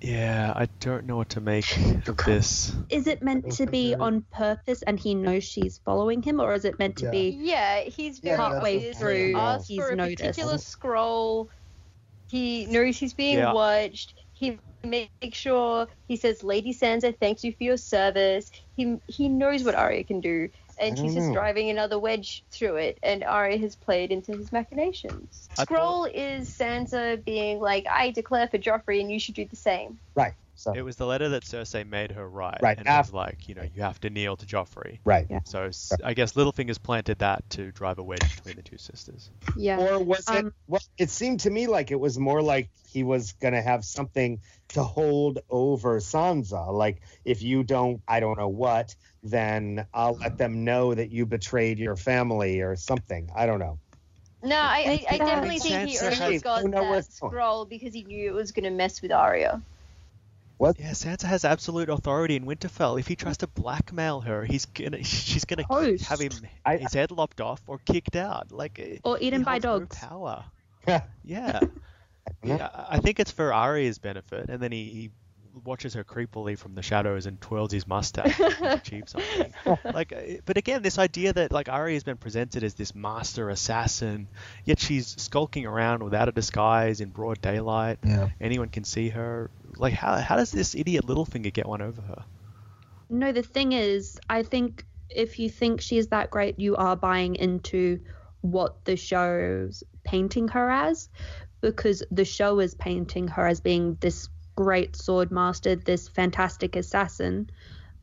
Yeah, 0.00 0.52
I 0.56 0.66
don't 0.80 1.04
know 1.06 1.16
what 1.16 1.30
to 1.30 1.40
make 1.40 1.76
of 2.08 2.16
this. 2.16 2.72
Is 2.88 3.06
it 3.06 3.22
meant 3.22 3.52
to 3.52 3.66
be 3.66 3.94
on 3.94 4.24
purpose 4.32 4.82
and 4.82 4.98
he 4.98 5.14
knows 5.14 5.44
she's 5.44 5.78
following 5.84 6.22
him, 6.22 6.40
or 6.40 6.54
is 6.54 6.64
it 6.64 6.78
meant 6.78 6.96
to 6.98 7.04
Yeah. 7.06 7.10
be 7.10 7.38
Yeah, 7.42 7.80
he's 7.80 8.18
very 8.20 8.36
that's 8.36 8.54
Halfway 8.54 8.92
through, 8.92 9.28
He 9.28 9.34
asks 9.34 9.68
he's 9.68 9.78
for 9.78 9.90
a 9.90 9.96
noticed. 9.96 10.18
particular 10.18 10.58
scroll. 10.58 11.50
He 12.30 12.66
knows 12.66 12.96
he's 12.96 13.14
being 13.14 13.38
Yeah. 13.38 13.52
watched. 13.52 14.14
He 14.32 14.58
makes 14.82 15.36
sure 15.36 15.86
he 16.08 16.16
says, 16.16 16.42
"Lady 16.42 16.72
Sansa, 16.72 17.14
thanks 17.18 17.44
you 17.44 17.52
for 17.52 17.64
your 17.64 17.76
service." 17.76 18.50
He 18.76 18.96
he 19.08 19.28
knows 19.28 19.64
what 19.64 19.74
Arya 19.74 20.04
can 20.04 20.20
do, 20.20 20.48
and 20.80 20.98
she's 20.98 21.14
just 21.14 21.32
driving 21.32 21.70
another 21.70 21.98
wedge 21.98 22.42
through 22.50 22.76
it. 22.76 22.98
And 23.02 23.22
Arya 23.22 23.58
has 23.58 23.76
played 23.76 24.10
into 24.10 24.32
his 24.32 24.50
machinations. 24.50 25.48
I 25.58 25.64
Scroll 25.64 26.04
is 26.06 26.48
Sansa 26.48 27.24
being 27.24 27.60
like, 27.60 27.86
"I 27.88 28.10
declare 28.10 28.48
for 28.48 28.58
Joffrey, 28.58 29.00
and 29.00 29.10
you 29.10 29.20
should 29.20 29.34
do 29.34 29.44
the 29.44 29.56
same." 29.56 30.00
Right. 30.14 30.34
So 30.60 30.72
It 30.74 30.82
was 30.82 30.96
the 30.96 31.06
letter 31.06 31.30
that 31.30 31.44
Cersei 31.44 31.88
made 31.88 32.10
her 32.12 32.28
write, 32.28 32.58
Right, 32.60 32.76
and 32.76 32.86
it 32.86 32.90
was 32.90 33.14
like, 33.14 33.48
you 33.48 33.54
know, 33.54 33.66
you 33.74 33.80
have 33.80 33.98
to 34.00 34.10
kneel 34.10 34.36
to 34.36 34.44
Joffrey. 34.44 34.98
right. 35.06 35.26
Yeah. 35.30 35.40
So 35.44 35.70
I 36.04 36.12
guess 36.12 36.34
Littlefinger's 36.34 36.76
planted 36.76 37.20
that 37.20 37.48
to 37.50 37.72
drive 37.72 37.98
a 37.98 38.02
wedge 38.02 38.20
between 38.36 38.56
the 38.56 38.62
two 38.62 38.76
sisters. 38.76 39.30
Yeah. 39.56 39.78
Or 39.78 39.98
was 40.04 40.28
it? 40.28 40.44
Um, 40.44 40.52
Well, 40.66 40.82
it 40.98 41.08
seemed 41.08 41.40
to 41.40 41.50
me 41.50 41.66
like 41.66 41.90
it 41.90 41.98
was 41.98 42.18
more 42.18 42.42
like 42.42 42.68
he 42.92 43.02
was 43.02 43.32
going 43.32 43.54
to 43.54 43.62
have 43.62 43.86
something 43.86 44.40
to 44.70 44.82
hold 44.82 45.38
over 45.48 45.98
Sansa. 45.98 46.70
Like, 46.70 47.00
if 47.24 47.40
you 47.40 47.62
don't, 47.62 48.02
I 48.06 48.20
don't 48.20 48.36
know 48.36 48.48
what, 48.48 48.94
then 49.22 49.86
I'll 49.94 50.18
let 50.18 50.36
them 50.36 50.64
know 50.64 50.92
that 50.92 51.10
you 51.10 51.24
betrayed 51.24 51.78
your 51.78 51.96
family 51.96 52.60
or 52.60 52.76
something. 52.76 53.30
I 53.34 53.46
don't 53.46 53.60
know. 53.60 53.78
No, 54.42 54.56
I, 54.56 55.04
I, 55.10 55.14
I 55.14 55.18
definitely 55.18 55.58
think 55.58 55.88
he 55.88 55.96
sense. 55.96 56.02
only 56.02 56.32
Hey, 56.32 56.38
got 56.38 56.62
you 56.64 56.68
know 56.68 56.82
where 56.82 56.96
that 56.96 57.12
scroll 57.12 57.64
because 57.64 57.94
he 57.94 58.04
knew 58.04 58.28
it 58.30 58.34
was 58.34 58.52
going 58.52 58.64
to 58.64 58.70
mess 58.70 59.00
with 59.00 59.12
Arya. 59.12 59.62
Yeah, 60.78 60.90
Sansa 60.92 61.24
has 61.24 61.44
absolute 61.44 61.88
authority 61.88 62.36
in 62.36 62.44
Winterfell. 62.44 62.98
If 63.00 63.06
he 63.06 63.16
tries 63.16 63.38
to 63.38 63.46
blackmail 63.46 64.20
her, 64.20 64.44
he's 64.44 64.66
gonna, 64.66 65.02
she's 65.04 65.44
gonna 65.44 65.64
Toast. 65.64 66.04
have 66.06 66.20
him 66.20 66.32
I- 66.64 66.76
his 66.76 66.92
head 66.92 67.10
lopped 67.10 67.40
off 67.40 67.60
or 67.66 67.78
kicked 67.78 68.16
out, 68.16 68.52
like 68.52 68.78
uh, 68.78 69.08
Or 69.08 69.18
eaten 69.20 69.42
by 69.42 69.52
holds 69.52 69.64
no 69.64 69.78
dogs. 69.80 69.98
power. 69.98 70.44
Yeah. 70.86 71.02
Yeah. 71.24 71.60
Yeah. 71.62 71.68
yeah, 72.56 72.68
I 72.72 72.96
I 72.96 72.98
think 73.00 73.20
it's 73.20 73.30
for 73.30 73.52
Arya's 73.52 73.98
benefit, 73.98 74.48
and 74.48 74.62
then 74.62 74.72
he, 74.72 74.84
he 74.84 75.10
watches 75.64 75.94
her 75.94 76.04
creepily 76.04 76.56
from 76.56 76.74
the 76.74 76.80
shadows 76.82 77.26
and 77.26 77.38
twirls 77.40 77.72
his 77.72 77.86
mustache 77.86 78.36
to 78.36 78.74
achieve 78.74 79.08
something. 79.08 79.52
Like, 79.84 80.12
uh, 80.12 80.20
but 80.46 80.56
again, 80.56 80.80
this 80.82 80.98
idea 80.98 81.32
that 81.34 81.52
like 81.52 81.68
Arya 81.68 81.94
has 81.94 82.02
been 82.04 82.16
presented 82.16 82.62
as 82.64 82.74
this 82.74 82.94
master 82.94 83.50
assassin, 83.50 84.28
yet 84.64 84.78
she's 84.78 85.08
skulking 85.20 85.66
around 85.66 86.02
without 86.02 86.28
a 86.28 86.32
disguise 86.32 87.00
in 87.00 87.10
broad 87.10 87.40
daylight. 87.42 87.98
Yeah. 88.04 88.28
Anyone 88.40 88.68
can 88.68 88.84
see 88.84 89.08
her. 89.10 89.50
Like, 89.80 89.94
how 89.94 90.16
how 90.16 90.36
does 90.36 90.52
this 90.52 90.74
idiot 90.74 91.06
Littlefinger 91.06 91.52
get 91.52 91.66
one 91.66 91.80
over 91.80 92.02
her? 92.02 92.24
No, 93.08 93.32
the 93.32 93.42
thing 93.42 93.72
is, 93.72 94.20
I 94.28 94.42
think 94.42 94.84
if 95.08 95.38
you 95.38 95.48
think 95.48 95.80
she's 95.80 96.08
that 96.08 96.30
great, 96.30 96.60
you 96.60 96.76
are 96.76 96.96
buying 96.96 97.34
into 97.34 97.98
what 98.42 98.84
the 98.84 98.96
show's 98.96 99.82
painting 100.04 100.48
her 100.48 100.70
as, 100.70 101.08
because 101.60 102.02
the 102.10 102.24
show 102.24 102.60
is 102.60 102.74
painting 102.74 103.26
her 103.28 103.46
as 103.46 103.60
being 103.60 103.96
this 104.00 104.28
great 104.54 104.96
sword 104.96 105.30
master, 105.30 105.76
this 105.76 106.08
fantastic 106.08 106.76
assassin. 106.76 107.50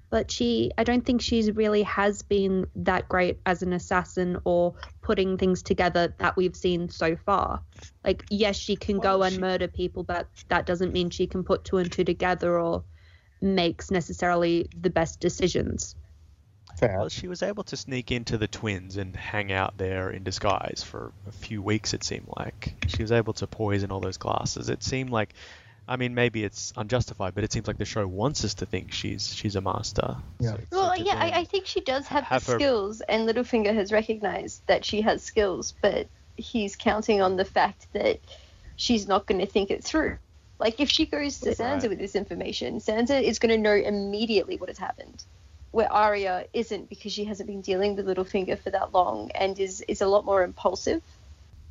But 0.10 0.32
she, 0.32 0.72
I 0.78 0.84
don't 0.84 1.06
think 1.06 1.22
she's 1.22 1.52
really 1.52 1.84
has 1.84 2.22
been 2.22 2.68
that 2.78 3.10
great 3.10 3.40
as 3.46 3.62
an 3.62 3.74
assassin 3.74 4.38
or 4.46 4.76
putting 5.02 5.38
things 5.38 5.62
together 5.62 6.16
that 6.20 6.38
we've 6.38 6.56
seen 6.56 6.90
so 6.90 7.18
far. 7.18 7.62
Like, 8.06 8.24
yes, 8.30 8.56
she 8.56 8.78
can 8.78 9.00
go 9.00 9.22
and 9.24 9.36
she- 9.36 9.42
murder 9.42 9.68
people, 9.68 10.04
but 10.04 10.28
that 10.48 10.66
doesn't 10.66 10.94
mean 10.94 11.10
she 11.10 11.28
can 11.28 11.44
put 11.44 11.66
two 11.66 11.78
and 11.78 11.92
two 11.92 12.06
together 12.06 12.58
or 12.58 12.86
makes 13.42 13.92
necessarily 13.92 14.70
the 14.80 14.90
best 14.90 15.20
decisions. 15.20 15.96
Fair. 16.78 17.00
Well, 17.00 17.10
she 17.10 17.28
was 17.28 17.42
able 17.42 17.64
to 17.66 17.76
sneak 17.76 18.12
into 18.12 18.38
the 18.38 18.48
twins 18.48 18.98
and 18.98 19.16
hang 19.16 19.52
out 19.52 19.78
there 19.78 20.12
in 20.12 20.24
disguise 20.24 20.84
for 20.86 21.12
a 21.28 21.32
few 21.32 21.62
weeks. 21.62 21.94
It 21.94 22.04
seemed 22.04 22.28
like 22.38 22.86
she 22.88 23.02
was 23.02 23.12
able 23.12 23.34
to 23.34 23.48
poison 23.48 23.92
all 23.92 24.00
those 24.00 24.18
glasses. 24.18 24.70
It 24.70 24.84
seemed 24.84 25.10
like, 25.10 25.34
I 25.88 25.96
mean, 25.96 26.14
maybe 26.16 26.44
it's 26.44 26.74
unjustified, 26.76 27.34
but 27.34 27.44
it 27.44 27.54
seems 27.54 27.68
like 27.68 27.78
the 27.78 27.86
show 27.86 28.06
wants 28.06 28.44
us 28.44 28.56
to 28.56 28.66
think 28.66 28.92
she's 28.92 29.34
she's 29.34 29.56
a 29.56 29.62
master. 29.62 30.18
Yeah. 30.40 30.52
So- 30.52 30.58
so 30.58 30.78
Well, 30.78 30.96
to 30.96 31.02
yeah, 31.02 31.16
I, 31.16 31.40
I 31.40 31.44
think 31.46 31.66
she 31.66 31.80
does 31.82 32.08
have, 32.08 32.26
have 32.26 32.46
the 32.46 32.52
her- 32.54 32.60
skills, 32.60 33.02
and 33.02 33.28
Littlefinger 33.28 33.74
has 33.74 33.92
recognized 33.92 34.62
that 34.68 34.84
she 34.84 35.02
has 35.02 35.24
skills, 35.24 35.74
but 35.82 36.08
he's 36.36 36.76
counting 36.76 37.22
on 37.22 37.38
the 37.38 37.46
fact 37.46 37.88
that 37.94 38.20
she's 38.76 39.08
not 39.08 39.26
going 39.26 39.40
to 39.40 39.48
think 39.48 39.72
it 39.72 39.84
through. 39.84 40.18
Like, 40.60 40.80
if 40.80 40.90
she 40.90 41.06
goes 41.06 41.40
to 41.42 41.52
Sansa 41.52 41.82
Right. 41.82 41.90
with 41.90 42.00
this 42.00 42.16
information, 42.16 42.80
Sansa 42.80 43.22
is 43.22 43.40
going 43.40 43.52
to 43.56 43.58
know 43.58 43.74
immediately 43.74 44.58
what 44.58 44.70
has 44.70 44.78
happened. 44.78 45.24
Where 45.72 45.92
Arya 45.92 46.46
isn't 46.54 46.90
because 46.90 47.12
she 47.14 47.26
hasn't 47.26 47.48
been 47.48 47.62
dealing 47.62 47.96
with 47.96 48.08
Littlefinger 48.08 48.58
for 48.60 48.72
that 48.72 48.94
long 48.94 49.32
and 49.32 49.58
is, 49.60 49.82
is 49.88 50.02
a 50.02 50.08
lot 50.08 50.26
more 50.26 50.44
impulsive. 50.44 51.02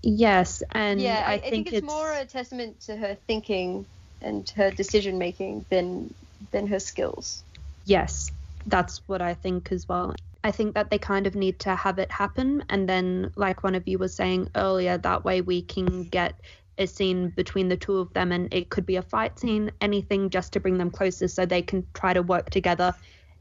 Yes, 0.03 0.63
and 0.71 1.01
yeah, 1.01 1.25
I, 1.27 1.33
I, 1.33 1.35
I 1.35 1.39
think, 1.51 1.73
it's, 1.73 1.85
more 1.87 2.13
a 2.13 2.25
testament 2.25 2.81
to 2.83 2.97
her 2.97 3.17
thinking 3.27 3.87
and 4.27 4.51
her 4.57 4.71
decision 4.71 5.19
making 5.19 5.65
than 5.71 6.15
than 6.53 6.67
her 6.67 6.81
skills. 6.81 7.45
yes, 7.85 8.31
that's 8.67 9.01
what 9.09 9.23
I 9.23 9.35
think 9.35 9.73
as 9.73 9.87
well. 9.89 10.15
I 10.45 10.51
think 10.53 10.75
that 10.75 10.91
they 10.91 10.99
kind 10.99 11.27
of 11.27 11.35
need 11.35 11.59
to 11.61 11.75
have 11.75 11.99
it 11.99 12.11
happen, 12.11 12.65
and 12.69 12.89
then, 12.89 13.31
like 13.37 13.63
one 13.65 13.75
of 13.75 13.87
you 13.89 13.99
was 13.99 14.15
saying 14.15 14.49
earlier, 14.55 14.99
that 14.99 15.25
way 15.25 15.41
we 15.41 15.63
can 15.63 16.05
get 16.05 16.35
a 16.79 16.87
scene 16.87 17.31
between 17.31 17.69
the 17.69 17.77
two 17.77 17.99
of 17.99 18.13
them, 18.13 18.33
and 18.33 18.53
it 18.53 18.71
could 18.71 18.87
be 18.87 18.97
a 18.97 19.03
fight 19.03 19.39
scene, 19.39 19.71
anything 19.81 20.31
just 20.31 20.53
to 20.53 20.61
bring 20.61 20.79
them 20.79 20.91
closer, 20.91 21.29
so 21.29 21.47
they 21.47 21.63
can 21.63 21.87
try 21.95 22.13
to 22.13 22.23
work 22.23 22.51
together 22.51 22.95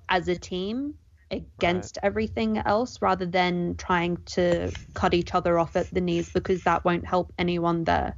as 0.09 0.27
a 0.27 0.35
team 0.35 0.95
against 1.31 1.97
everything 2.03 2.57
else, 2.59 3.01
rather 3.01 3.25
than 3.25 3.75
trying 3.77 4.17
to 4.25 4.71
cut 4.93 5.13
each 5.13 5.35
other 5.35 5.59
off 5.59 5.75
at 5.75 5.93
the 5.93 6.01
knees, 6.01 6.29
because 6.29 6.63
that 6.63 6.85
won't 6.85 7.05
help 7.05 7.33
anyone 7.37 7.83
there. 7.83 8.15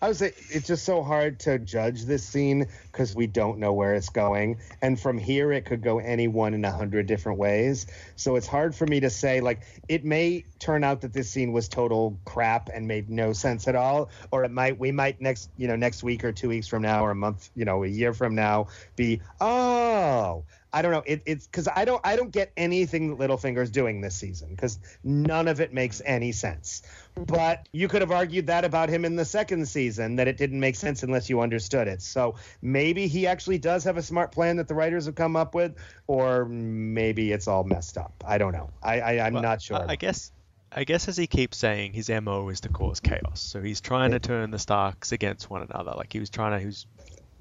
I 0.00 0.08
would 0.08 0.16
say 0.16 0.32
it's 0.50 0.66
just 0.66 0.84
so 0.84 1.02
hard 1.02 1.40
to 1.40 1.58
judge 1.58 2.04
this 2.04 2.24
scene 2.24 2.66
because 2.92 3.14
we 3.14 3.26
don't 3.26 3.58
know 3.58 3.72
where 3.72 3.94
it's 3.94 4.08
going, 4.08 4.58
and 4.82 4.98
from 4.98 5.18
here 5.18 5.52
it 5.52 5.64
could 5.64 5.82
go 5.82 5.98
any 5.98 6.28
one 6.28 6.54
in 6.54 6.64
a 6.64 6.70
hundred 6.70 7.06
different 7.06 7.38
ways. 7.38 7.86
So 8.16 8.36
it's 8.36 8.46
hard 8.46 8.74
for 8.74 8.86
me 8.86 9.00
to 9.00 9.10
say. 9.10 9.40
Like, 9.40 9.60
it 9.88 10.04
may 10.04 10.44
turn 10.58 10.84
out 10.84 11.00
that 11.02 11.12
this 11.12 11.30
scene 11.30 11.52
was 11.52 11.68
total 11.68 12.18
crap 12.24 12.70
and 12.72 12.86
made 12.88 13.10
no 13.10 13.32
sense 13.32 13.68
at 13.68 13.74
all, 13.74 14.10
or 14.30 14.44
it 14.44 14.50
might 14.50 14.78
we 14.78 14.92
might 14.92 15.20
next 15.20 15.50
you 15.56 15.68
know 15.68 15.76
next 15.76 16.02
week 16.02 16.24
or 16.24 16.32
two 16.32 16.48
weeks 16.48 16.66
from 16.66 16.82
now 16.82 17.04
or 17.04 17.10
a 17.10 17.14
month 17.14 17.50
you 17.54 17.64
know 17.64 17.84
a 17.84 17.88
year 17.88 18.12
from 18.12 18.34
now 18.34 18.68
be 18.96 19.20
oh 19.40 20.44
I 20.74 20.82
don't 20.82 20.90
know. 20.90 21.04
It, 21.06 21.22
it's 21.24 21.46
because 21.46 21.68
I 21.68 21.84
don't 21.84 22.00
I 22.04 22.16
don't 22.16 22.32
get 22.32 22.52
anything 22.56 23.16
that 23.16 23.18
Littlefinger's 23.18 23.70
doing 23.70 24.00
this 24.00 24.16
season 24.16 24.50
because 24.50 24.80
none 25.04 25.46
of 25.46 25.60
it 25.60 25.72
makes 25.72 26.02
any 26.04 26.32
sense. 26.32 26.82
But 27.14 27.68
you 27.70 27.86
could 27.86 28.02
have 28.02 28.10
argued 28.10 28.48
that 28.48 28.64
about 28.64 28.88
him 28.88 29.04
in 29.04 29.14
the 29.14 29.24
second 29.24 29.68
season 29.68 30.16
that 30.16 30.26
it 30.26 30.36
didn't 30.36 30.58
make 30.58 30.74
sense 30.74 31.04
unless 31.04 31.30
you 31.30 31.40
understood 31.40 31.86
it. 31.86 32.02
So 32.02 32.34
maybe 32.60 33.06
he 33.06 33.24
actually 33.28 33.58
does 33.58 33.84
have 33.84 33.96
a 33.96 34.02
smart 34.02 34.32
plan 34.32 34.56
that 34.56 34.66
the 34.66 34.74
writers 34.74 35.06
have 35.06 35.14
come 35.14 35.36
up 35.36 35.54
with, 35.54 35.76
or 36.08 36.44
maybe 36.46 37.30
it's 37.30 37.46
all 37.46 37.62
messed 37.62 37.96
up. 37.96 38.24
I 38.26 38.38
don't 38.38 38.52
know. 38.52 38.70
I, 38.82 39.00
I 39.00 39.26
I'm 39.26 39.34
Well, 39.34 39.44
not 39.44 39.62
sure. 39.62 39.76
I, 39.76 39.92
I 39.92 39.96
guess. 39.96 40.32
I 40.76 40.82
guess 40.82 41.06
as 41.06 41.16
he 41.16 41.28
keeps 41.28 41.56
saying, 41.56 41.92
his 41.92 42.10
mo 42.10 42.48
is 42.48 42.62
to 42.62 42.68
cause 42.68 42.98
chaos. 42.98 43.40
So 43.40 43.62
he's 43.62 43.80
trying 43.80 44.10
to 44.10 44.18
turn 44.18 44.50
the 44.50 44.58
Starks 44.58 45.12
against 45.12 45.48
one 45.48 45.62
another. 45.62 45.92
Like 45.96 46.12
he 46.12 46.18
was 46.18 46.30
trying 46.30 46.50
to, 46.50 46.58
he 46.58 46.66
was, 46.66 46.86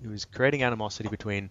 he 0.03 0.07
was 0.07 0.25
creating 0.25 0.61
animosity 0.61 1.09
between 1.09 1.49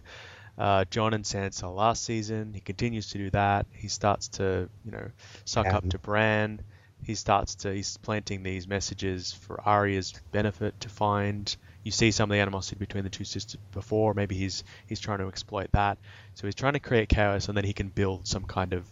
uh, 0.57 0.85
Jon 0.89 1.13
and 1.13 1.23
Sansa 1.23 1.73
last 1.73 2.03
season. 2.03 2.53
He 2.53 2.59
continues 2.59 3.09
to 3.09 3.17
do 3.17 3.29
that. 3.31 3.65
He 3.71 3.87
starts 3.87 4.27
to, 4.29 4.69
you 4.85 4.91
know, 4.91 5.09
suck 5.45 5.67
up 5.67 5.87
to 5.89 5.97
Bran. 5.97 6.61
He 7.03 7.15
starts 7.15 7.55
to, 7.55 7.73
he's 7.73 7.97
planting 7.97 8.43
these 8.43 8.67
messages 8.67 9.33
for 9.33 9.59
Arya's 9.61 10.13
benefit 10.31 10.79
to 10.81 10.89
find. 10.89 11.55
You 11.83 11.91
see 11.91 12.11
some 12.11 12.31
of 12.31 12.35
the 12.35 12.41
animosity 12.41 12.77
between 12.77 13.03
the 13.03 13.09
two 13.09 13.25
sisters 13.25 13.59
before. 13.73 14.13
Maybe 14.13 14.35
he's 14.35 14.63
he's 14.87 15.01
trying 15.01 15.19
to 15.19 15.27
exploit 15.27 15.69
that. 15.73 15.97
So 16.35 16.47
he's 16.47 16.55
trying 16.55 16.73
to 16.73 16.79
create 16.79 17.09
chaos, 17.09 17.49
and 17.49 17.57
then 17.57 17.65
he 17.65 17.73
can 17.73 17.89
build 17.89 18.25
some 18.25 18.45
kind 18.45 18.71
of 18.71 18.85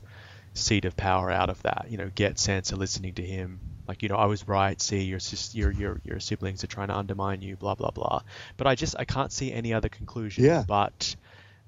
seed 0.53 0.83
of 0.83 0.97
power 0.97 1.31
out 1.31 1.49
of 1.49 1.61
that. 1.63 1.85
You 1.89 1.97
know, 1.97 2.11
get 2.13 2.35
Sansa 2.35 2.77
listening 2.77 3.13
to 3.13 3.23
him. 3.23 3.61
Like, 3.88 4.03
you 4.03 4.09
know, 4.09 4.15
I 4.15 4.25
was 4.25 4.45
right. 4.47 4.81
See, 4.81 5.03
your 5.03 5.19
sis, 5.19 5.55
your 5.55 5.71
your 5.71 6.01
your 6.03 6.19
siblings 6.19 6.65
are 6.65 6.67
trying 6.67 6.89
to 6.89 6.97
undermine 6.97 7.41
you. 7.41 7.55
Blah 7.55 7.75
blah 7.75 7.91
blah. 7.91 8.23
But 8.57 8.67
I 8.67 8.75
just 8.75 8.95
I 8.99 9.05
can't 9.05 9.31
see 9.31 9.53
any 9.53 9.73
other 9.73 9.89
conclusion. 9.89 10.43
Yeah. 10.43 10.65
But 10.67 11.15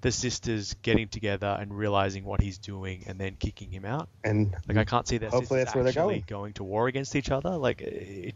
the 0.04 0.12
sisters 0.12 0.76
getting 0.84 1.08
together 1.08 1.58
and 1.60 1.76
realizing 1.76 2.24
what 2.26 2.42
he's 2.42 2.60
doing, 2.60 3.06
and 3.08 3.18
then 3.20 3.36
kicking 3.40 3.72
him 3.72 3.86
out. 3.86 4.08
and 4.24 4.54
Like 4.68 4.78
I 4.78 4.84
can't 4.86 5.08
see 5.08 5.18
their 5.18 5.30
Hopefully 5.32 5.62
sisters 5.62 5.66
that's 5.66 5.76
where 5.76 5.84
they're 5.86 6.04
actually 6.04 6.24
going. 6.28 6.54
to 6.54 6.64
war 6.64 6.88
against 6.88 7.16
each 7.16 7.32
other. 7.32 7.52
Like 7.58 7.82
it, 7.82 8.36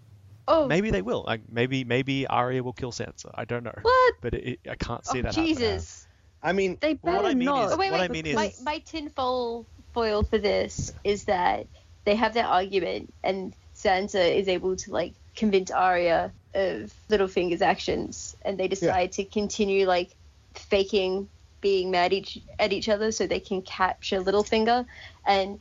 Oh, 0.49 0.65
maybe 0.65 0.91
they 0.91 1.01
will. 1.01 1.25
Like 1.27 1.41
maybe 1.51 1.83
maybe 1.83 2.25
Arya 2.25 2.63
will 2.63 2.71
kill 2.73 2.93
Sansa. 2.93 3.31
I 3.35 3.43
don't 3.43 3.63
know. 3.65 3.75
What? 3.81 4.13
But 4.21 4.33
it, 4.33 4.45
it, 4.47 4.59
I 4.69 4.75
can't 4.75 5.05
see 5.05 5.19
oh, 5.19 5.23
that 5.23 5.35
happening. 5.35 5.55
Jesus. 5.57 6.07
I 6.41 6.53
mean, 6.53 6.77
They 6.79 6.97
Well, 7.03 7.15
better 7.15 7.23
what 7.23 7.31
I 7.31 7.33
mean 7.35 7.45
not. 7.47 7.67
is- 7.67 7.73
Oh, 7.73 7.77
wait, 7.77 7.91
what 7.91 7.99
wait. 7.99 8.09
I 8.09 8.13
mean 8.13 8.33
my, 8.33 8.45
is- 8.45 8.61
my 8.63 8.77
tinfoil 8.79 9.65
foil 9.93 10.23
for 10.23 10.37
this 10.37 10.93
is 11.03 11.25
that 11.25 11.67
they 12.05 12.15
have 12.15 12.33
their 12.33 12.45
argument, 12.45 13.13
and 13.25 13.53
Sansa 13.75 14.33
is 14.35 14.47
able 14.47 14.77
to 14.77 14.91
like 14.91 15.13
convince 15.35 15.69
Arya 15.69 16.31
of 16.53 16.93
Littlefinger's 17.09 17.61
actions, 17.61 18.37
and 18.45 18.57
they 18.57 18.69
decide 18.69 19.11
to 19.13 19.25
continue 19.25 19.85
like 19.85 20.15
faking 20.53 21.27
being 21.61 21.91
mad 21.91 22.13
each 22.13 22.37
at 22.59 22.73
each 22.73 22.89
other 22.89 23.11
so 23.11 23.25
they 23.27 23.39
can 23.39 23.61
capture 23.61 24.21
Littlefinger. 24.21 24.85
And 25.25 25.59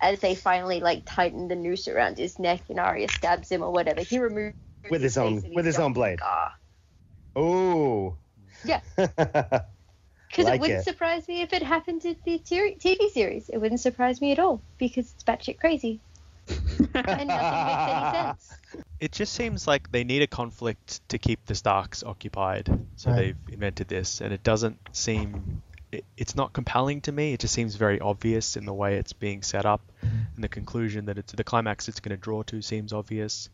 as 0.00 0.20
they 0.20 0.34
finally 0.34 0.80
like 0.80 1.02
tighten 1.06 1.48
the 1.48 1.56
noose 1.56 1.88
around 1.88 2.18
his 2.18 2.38
neck, 2.38 2.62
and 2.68 2.78
Arya 2.80 3.08
stabs 3.08 3.50
him 3.50 3.62
or 3.62 3.70
whatever, 3.72 4.00
he 4.02 4.18
removes 4.18 4.54
With 4.90 5.02
his 5.02 5.16
own- 5.18 5.42
with 5.54 5.66
his 5.66 5.78
own 5.78 5.92
blade. 5.92 6.20
Ah. 6.22 6.54
scar. 7.34 7.44
oh. 7.44 8.18
Yeah. 8.64 8.80
Because 10.30 10.44
Like 10.44 10.56
it 10.56 10.60
wouldn't 10.60 10.80
it. 10.80 10.84
surprise 10.84 11.26
me 11.26 11.40
if 11.40 11.54
it 11.54 11.62
happened 11.62 12.04
in 12.04 12.14
the 12.26 12.38
TV 12.38 13.08
series. 13.10 13.48
It 13.48 13.56
wouldn't 13.56 13.80
surprise 13.80 14.20
me 14.20 14.30
at 14.32 14.38
all 14.38 14.62
because 14.78 15.10
it's 15.14 15.24
batshit 15.24 15.58
crazy 15.58 16.02
and 16.48 17.28
nothing 17.28 17.64
makes 17.64 17.88
any 17.88 18.12
sense. 18.12 18.50
It 19.00 19.12
just 19.12 19.32
seems 19.32 19.66
like 19.66 19.90
they 19.90 20.04
need 20.04 20.22
a 20.22 20.26
conflict 20.26 21.00
to 21.08 21.18
keep 21.18 21.44
the 21.46 21.54
Starks 21.54 22.02
occupied. 22.02 22.68
So 22.96 23.10
Right. 23.10 23.16
they've 23.16 23.36
invented 23.52 23.88
this, 23.88 24.20
and 24.20 24.32
it 24.32 24.42
doesn't 24.42 24.78
seem. 24.92 25.62
It, 25.90 26.04
it's 26.16 26.34
not 26.36 26.52
compelling 26.52 27.00
to 27.02 27.12
me. 27.12 27.32
It 27.32 27.40
just 27.40 27.54
seems 27.54 27.76
very 27.76 27.98
obvious 28.00 28.56
in 28.56 28.66
the 28.66 28.74
way 28.74 28.96
it's 28.96 29.12
being 29.12 29.42
set 29.42 29.64
up, 29.64 29.80
and 30.02 30.44
the 30.44 30.48
conclusion 30.48 31.06
that 31.06 31.18
it's 31.18 31.32
the 31.32 31.44
climax 31.44 31.88
it's 31.88 32.00
going 32.00 32.10
to 32.16 32.20
draw 32.20 32.42
to 32.44 32.60
seems 32.60 32.92
obvious. 32.92 33.48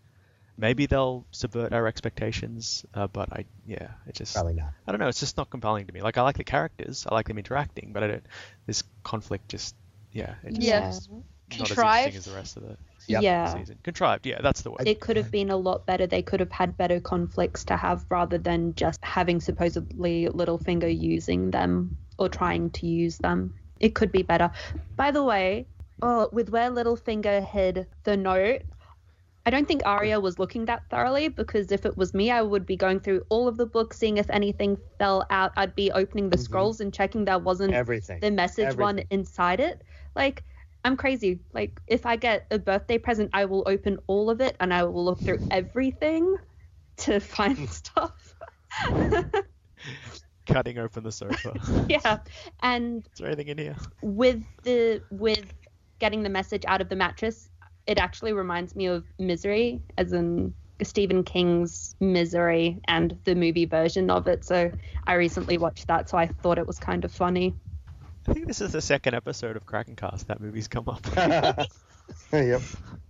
Maybe 0.57 0.87
they'll 0.87 1.27
subvert 1.33 1.73
our 1.73 1.87
expectations, 1.89 2.85
uh, 2.95 3.09
but 3.09 3.33
I 3.33 3.45
yeah, 3.67 3.89
it 4.07 4.15
just 4.15 4.35
Probably 4.35 4.55
not. 4.55 4.73
I 4.87 4.93
don't 4.93 5.01
know. 5.01 5.09
It's 5.09 5.21
just 5.21 5.37
not 5.37 5.51
compelling 5.51 5.87
to 5.87 5.93
me. 5.93 6.01
Like 6.01 6.17
I 6.17 6.23
like 6.23 6.37
the 6.37 6.45
characters, 6.45 7.07
I 7.09 7.15
like 7.15 7.27
them 7.29 7.39
interacting, 7.39 7.91
but 7.93 8.03
I 8.05 8.07
don't. 8.07 8.27
This 8.67 8.85
conflict 9.03 9.49
just 9.49 9.75
yeah, 10.13 10.35
it 10.45 10.55
just 10.55 10.69
Yeah. 10.69 10.91
seems 10.91 11.09
not 11.59 11.71
as 11.71 11.79
interesting 11.79 12.17
as 12.17 12.25
the 12.25 12.33
rest 12.33 12.57
of 12.57 12.63
the 12.63 12.77
Yep. 13.07 13.23
Yeah. 13.23 13.55
season. 13.55 13.79
Contrived, 13.83 14.27
yeah, 14.27 14.41
that's 14.43 14.63
the 14.63 14.71
word. 14.71 14.87
It 14.87 15.01
could 15.01 15.17
have 15.17 15.31
been 15.31 15.51
a 15.51 15.57
lot 15.57 15.87
better. 15.87 16.07
They 16.07 16.23
could 16.23 16.41
have 16.41 16.53
had 16.53 16.77
better 16.77 17.01
conflicts 17.01 17.65
to 17.67 17.77
have 17.77 18.05
rather 18.09 18.39
than 18.39 18.75
just 18.75 19.05
having 19.05 19.41
supposedly 19.41 20.27
Littlefinger 20.27 20.89
using 21.01 21.51
them 21.51 21.97
or 22.19 22.29
trying 22.29 22.71
to 22.71 22.87
use 22.87 23.19
them. 23.19 23.55
It 23.81 23.95
could 23.95 24.13
be 24.13 24.23
better. 24.23 24.51
By 24.97 25.11
the 25.11 25.23
way, 25.25 25.67
oh, 26.03 26.29
with 26.33 26.49
where 26.51 26.71
Littlefinger 26.71 27.45
hid 27.45 27.87
the 28.05 28.17
note, 28.17 28.63
I 29.47 29.51
don't 29.51 29.69
think 29.69 29.83
Arya 29.85 30.21
was 30.21 30.39
looking 30.39 30.65
that 30.67 30.85
thoroughly 30.89 31.29
because 31.29 31.71
if 31.71 31.85
it 31.85 31.99
was 31.99 32.15
me, 32.15 32.31
I 32.31 32.41
would 32.41 32.65
be 32.65 32.77
going 32.77 33.01
through 33.01 33.27
all 33.29 33.47
of 33.47 33.59
the 33.59 33.67
books, 33.67 33.99
seeing 33.99 34.17
if 34.17 34.31
anything 34.31 34.79
fell 34.99 35.27
out. 35.29 35.53
I'd 35.57 35.75
be 35.75 35.93
opening 35.93 36.31
the 36.31 36.39
Mhm. 36.39 36.45
scrolls 36.45 36.81
and 36.81 36.95
checking 36.95 37.27
there 37.27 37.39
wasn't 37.39 37.75
Everything. 37.75 38.21
the 38.21 38.31
message 38.31 38.75
one 38.77 39.01
inside 39.11 39.61
it. 39.61 39.83
Like, 40.17 40.45
I'm 40.85 40.97
crazy. 40.97 41.41
Like, 41.53 41.81
if 41.87 42.05
I 42.05 42.17
get 42.17 42.47
a 42.51 42.59
birthday 42.59 42.99
present, 42.99 43.31
I 43.33 43.47
will 43.47 43.65
open 43.67 43.99
all 44.07 44.29
of 44.29 44.41
it 44.41 44.57
and 44.61 44.73
I 44.73 44.85
will 44.85 45.05
look 45.05 45.21
through 45.21 45.47
everything 45.51 46.37
to 46.99 47.21
find 47.35 47.59
hmm. 47.59 47.65
stuff. 47.67 48.35
Cutting 50.47 50.79
open 50.79 51.05
the 51.05 51.13
sofa. 51.13 51.55
yeah. 51.89 52.19
And 52.63 53.07
Is 53.15 53.19
there 53.19 53.29
anything 53.29 53.49
in 53.49 53.59
here? 53.59 53.77
with 54.03 54.43
the 54.63 55.03
with 55.11 55.55
getting 56.01 56.23
the 56.23 56.29
message 56.29 56.65
out 56.67 56.83
of 56.83 56.91
the 56.91 56.97
mattress, 56.97 57.49
it 57.87 57.99
actually 57.99 58.35
reminds 58.35 58.77
me 58.77 58.87
of 58.87 59.05
Misery, 59.19 59.81
as 59.97 60.13
in 60.13 60.53
Stephen 60.83 61.23
King's 61.23 61.97
Misery 62.01 62.81
and 62.89 63.17
the 63.25 63.35
movie 63.35 63.65
version 63.65 64.11
of 64.11 64.27
it. 64.27 64.45
So 64.45 64.71
I 65.07 65.15
recently 65.15 65.57
watched 65.57 65.87
that, 65.87 66.11
so 66.11 66.19
I 66.19 66.27
thought 66.27 66.59
it 66.59 66.67
was 66.67 66.79
kind 66.79 67.07
of 67.07 67.13
funny. 67.13 67.55
I 68.27 68.33
think 68.33 68.47
this 68.47 68.61
is 68.61 68.73
the 68.73 68.81
second 68.81 69.15
episode 69.15 69.57
of 69.57 69.67
*Kraken* 69.67 69.97
Krakencast 69.97 70.27
that 70.27 70.41
movie's 70.41 70.69
come 70.69 70.89
up. 70.89 71.05
yep. 72.33 72.63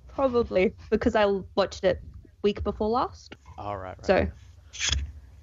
Probably 0.08 0.74
because 0.90 1.14
I 1.14 1.26
watched 1.54 1.84
it 1.84 2.02
week 2.42 2.62
before 2.64 2.88
last. 2.88 3.36
All 3.58 3.76
right, 3.76 3.96
right. 3.96 4.06
So 4.06 4.28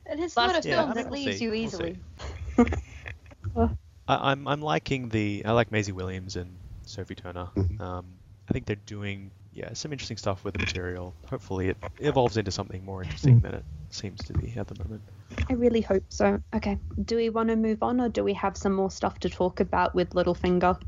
it's 0.08 0.36
Last- 0.38 0.54
not 0.54 0.66
a 0.66 0.68
yeah, 0.68 0.76
film 0.78 0.92
I 0.92 0.94
that 0.96 1.12
leaves 1.12 1.38
see, 1.38 1.46
you 1.46 1.52
we'll 1.52 1.60
easily. 1.60 1.98
I, 4.08 4.32
I'm 4.32 4.48
I'm 4.48 4.62
liking 4.62 5.10
the 5.10 5.44
I 5.46 5.52
like 5.52 5.72
Maisie 5.72 5.92
Williams 5.94 6.36
and 6.36 6.56
Sophie 6.86 7.16
Turner. 7.16 7.48
Mhm. 7.56 7.80
Um, 7.82 8.06
I 8.50 8.54
think 8.54 8.66
they're 8.66 8.76
doing 8.86 9.32
yeah 9.54 9.74
some 9.74 9.92
interesting 9.92 10.18
stuff 10.18 10.44
with 10.44 10.54
the 10.54 10.60
material. 10.60 11.14
Hopefully 11.30 11.70
it 11.70 11.78
evolves 12.00 12.38
into 12.38 12.52
something 12.52 12.84
more 12.86 13.04
interesting 13.04 13.40
than 13.40 13.56
it 13.56 13.66
seems 13.90 14.20
to 14.24 14.34
be 14.34 14.54
at 14.58 14.68
the 14.68 14.84
moment. 14.84 15.02
I 15.50 15.54
really 15.54 15.82
hope 15.82 16.04
so. 16.10 16.40
Okay. 16.56 16.78
Do 17.06 17.16
we 17.16 17.30
want 17.30 17.50
to 17.50 17.56
move 17.56 17.84
on 17.84 18.00
or 18.02 18.10
do 18.10 18.24
we 18.24 18.34
have 18.34 18.58
some 18.58 18.74
more 18.74 18.92
stuff 18.92 19.20
to 19.20 19.30
talk 19.30 19.60
about 19.60 19.94
with 19.96 20.12
Littlefinger? 20.12 20.80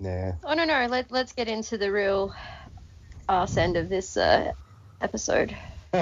Nah. 0.00 0.32
Oh 0.44 0.54
no 0.54 0.64
no, 0.64 0.86
let 0.88 1.10
let's 1.10 1.32
get 1.32 1.48
into 1.48 1.78
the 1.78 1.90
real 1.90 2.34
arse 3.28 3.56
end 3.56 3.76
of 3.76 3.88
this 3.88 4.16
uh, 4.16 4.52
episode. 5.00 5.56
So 5.94 6.00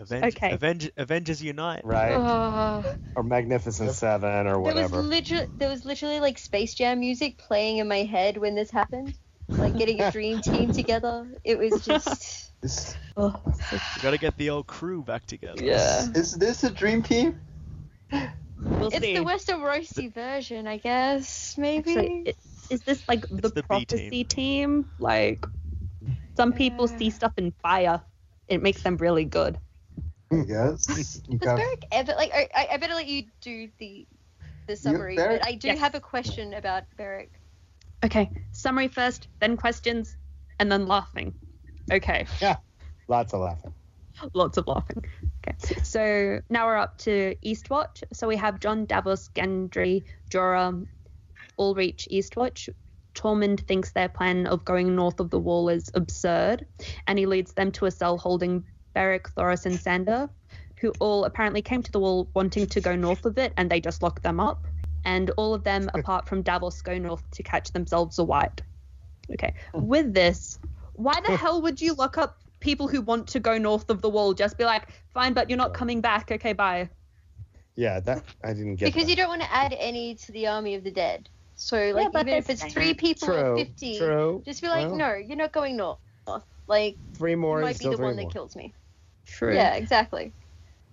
Avenge, 0.00 0.34
okay. 0.34 0.52
Avenge, 0.52 0.90
Avengers 0.96 1.42
Unite. 1.42 1.84
right. 1.84 2.14
Uh, 2.14 2.82
or 3.14 3.22
Magnificent 3.22 3.90
Seven 3.92 4.46
or 4.46 4.58
whatever. 4.58 4.62
there 4.62 4.82
was 4.84 4.92
whatever. 4.92 5.02
literally 5.02 5.46
there 5.58 5.68
was 5.68 5.84
literally 5.84 6.20
like 6.20 6.38
Space 6.38 6.72
Jam 6.74 7.00
music 7.00 7.36
playing 7.36 7.76
in 7.78 7.86
my 7.86 8.04
head 8.04 8.38
when 8.38 8.54
this 8.54 8.70
happened. 8.70 9.14
Like 9.48 9.76
getting 9.76 10.00
a 10.00 10.10
dream 10.12 10.40
team 10.40 10.72
together. 10.72 11.26
It 11.44 11.58
was 11.58 11.84
just 11.84 12.52
Is, 12.62 12.96
Oh, 13.16 13.40
We 13.72 14.02
got 14.02 14.10
to 14.12 14.18
get 14.18 14.36
the 14.38 14.50
old 14.50 14.66
crew 14.66 15.02
back 15.02 15.26
together. 15.26 15.62
yeah. 15.62 16.06
is 16.14 16.32
this 16.34 16.64
a 16.64 16.70
dream 16.70 17.02
team? 17.02 17.38
we'll 18.58 18.88
It's 18.88 19.00
see. 19.00 19.14
the 19.14 19.22
Western 19.24 19.60
Roasty 19.60 20.12
version, 20.12 20.66
I 20.66 20.78
guess. 20.78 21.56
Maybe. 21.58 21.90
Actually, 21.90 22.22
it- 22.26 22.36
is 22.70 22.80
this 22.82 23.06
like 23.08 23.28
the, 23.28 23.50
the 23.50 23.62
B 23.62 23.62
prophecy 23.62 24.24
team? 24.24 24.86
Like 24.98 25.44
some 26.36 26.52
people 26.52 26.88
see 26.88 27.10
stuff 27.10 27.32
in 27.36 27.52
fire. 27.62 28.00
It 28.48 28.62
makes 28.62 28.82
them 28.82 28.96
really 28.96 29.24
good. 29.26 29.58
Yes. 30.32 30.86
guess. 30.86 31.14
Does 31.28 31.38
got- 31.40 31.56
Beric 31.58 31.84
ever 31.92 32.14
like? 32.16 32.32
I, 32.34 32.48
I- 32.54 32.68
I 32.72 32.76
better 32.78 32.94
let 32.94 33.06
you 33.06 33.24
do 33.42 33.68
the 33.78 34.06
the 34.66 34.76
summary, 34.76 35.16
Beric- 35.16 35.40
but 35.40 35.46
I 35.46 35.54
do 35.56 35.68
Yes. 35.68 35.78
have 35.78 35.94
a 35.94 36.00
question 36.00 36.54
about 36.54 36.84
Beric. 36.96 37.30
Okay, 38.04 38.30
summary 38.52 38.88
first, 38.88 39.28
then 39.40 39.56
questions, 39.56 40.16
and 40.60 40.70
then 40.70 40.86
laughing. 40.86 41.32
Okay, 41.90 42.26
Yeah, 42.40 42.56
Lots 43.08 43.32
of 43.32 43.40
laughing. 43.40 43.72
lots 44.34 44.58
of 44.58 44.66
laughing. 44.66 45.02
Okay, 45.46 45.56
so 45.82 46.40
now 46.50 46.66
we're 46.66 46.76
up 46.76 46.98
to 46.98 47.34
Eastwatch. 47.44 48.02
So 48.12 48.28
we 48.28 48.36
have 48.36 48.60
Jon 48.60 48.84
Davos, 48.84 49.30
Gendry, 49.34 50.04
Jorah, 50.30 50.86
all 51.56 51.74
reach 51.74 52.06
Eastwatch. 52.12 52.68
Tormund 53.14 53.60
thinks 53.66 53.92
their 53.92 54.08
plan 54.08 54.46
of 54.48 54.64
going 54.64 54.94
north 54.94 55.20
of 55.20 55.30
the 55.30 55.38
wall 55.38 55.68
is 55.70 55.90
absurd, 55.94 56.66
and 57.06 57.18
he 57.18 57.24
leads 57.26 57.54
them 57.54 57.72
to 57.72 57.86
a 57.86 57.90
cell 57.90 58.18
holding 58.18 58.64
Beric, 58.94 59.28
Thoros, 59.34 59.64
and 59.66 59.80
Sandor, 59.80 60.28
who 60.80 60.90
all 61.00 61.24
apparently 61.24 61.62
came 61.62 61.82
to 61.82 61.92
the 61.92 62.00
wall 62.00 62.28
wanting 62.34 62.66
to 62.66 62.80
go 62.80 62.96
north 62.96 63.24
of 63.24 63.38
it, 63.38 63.54
and 63.56 63.70
they 63.70 63.80
just 63.80 64.02
locked 64.02 64.22
them 64.22 64.40
up. 64.40 64.66
And 65.04 65.30
all 65.36 65.54
of 65.54 65.64
them, 65.64 65.90
apart 65.94 66.28
from 66.28 66.42
Davos, 66.42 66.82
go 66.82 66.98
north 66.98 67.22
to 67.32 67.42
catch 67.42 67.72
themselves 67.72 68.18
a 68.18 68.24
wight. 68.24 68.62
Okay, 69.32 69.54
hmm. 69.74 69.86
with 69.86 70.14
this, 70.14 70.58
why 70.94 71.14
the 71.20 71.28
hmm. 71.28 71.36
hell 71.36 71.62
would 71.62 71.80
you 71.80 71.94
lock 71.94 72.18
up 72.18 72.38
people 72.60 72.88
who 72.88 73.00
want 73.00 73.28
to 73.28 73.40
go 73.40 73.58
north 73.58 73.90
of 73.90 74.02
the 74.02 74.08
wall? 74.08 74.34
Just 74.34 74.58
be 74.58 74.64
like, 74.64 74.88
fine, 75.12 75.32
but 75.32 75.48
you're 75.48 75.58
not 75.58 75.74
coming 75.74 76.00
back. 76.00 76.30
Okay, 76.30 76.52
bye. 76.52 76.88
Yeah, 77.76 78.00
that 78.00 78.22
I 78.44 78.52
didn't 78.52 78.76
get. 78.76 78.86
Because 78.86 79.04
that. 79.04 79.10
you 79.10 79.16
don't 79.16 79.28
want 79.28 79.42
to 79.42 79.52
add 79.52 79.74
any 79.78 80.14
to 80.14 80.32
the 80.32 80.46
army 80.46 80.74
of 80.74 80.84
the 80.84 80.90
dead. 80.90 81.28
So 81.56 81.92
like 81.94 82.12
but 82.12 82.26
even 82.26 82.38
if 82.38 82.46
that's 82.48 82.64
it's 82.64 82.72
three 82.72 82.94
people 82.94 83.28
True. 83.28 83.36
or 83.36 83.56
fifty, 83.56 83.98
True. 83.98 84.42
just 84.44 84.60
be 84.60 84.68
like, 84.68 84.88
Well. 84.88 84.96
no, 84.96 85.14
you're 85.14 85.36
not 85.36 85.52
going 85.52 85.76
north. 85.76 85.98
Like 86.66 86.96
Three 87.14 87.34
more 87.34 87.60
you 87.60 87.66
is 87.66 87.68
might 87.68 87.78
be 87.78 87.84
still 87.84 87.96
the 87.96 88.02
one 88.02 88.16
more. 88.16 88.24
that 88.24 88.32
kills 88.32 88.56
me. 88.56 88.72
True. 89.26 89.54
Yeah, 89.54 89.74
exactly. 89.74 90.32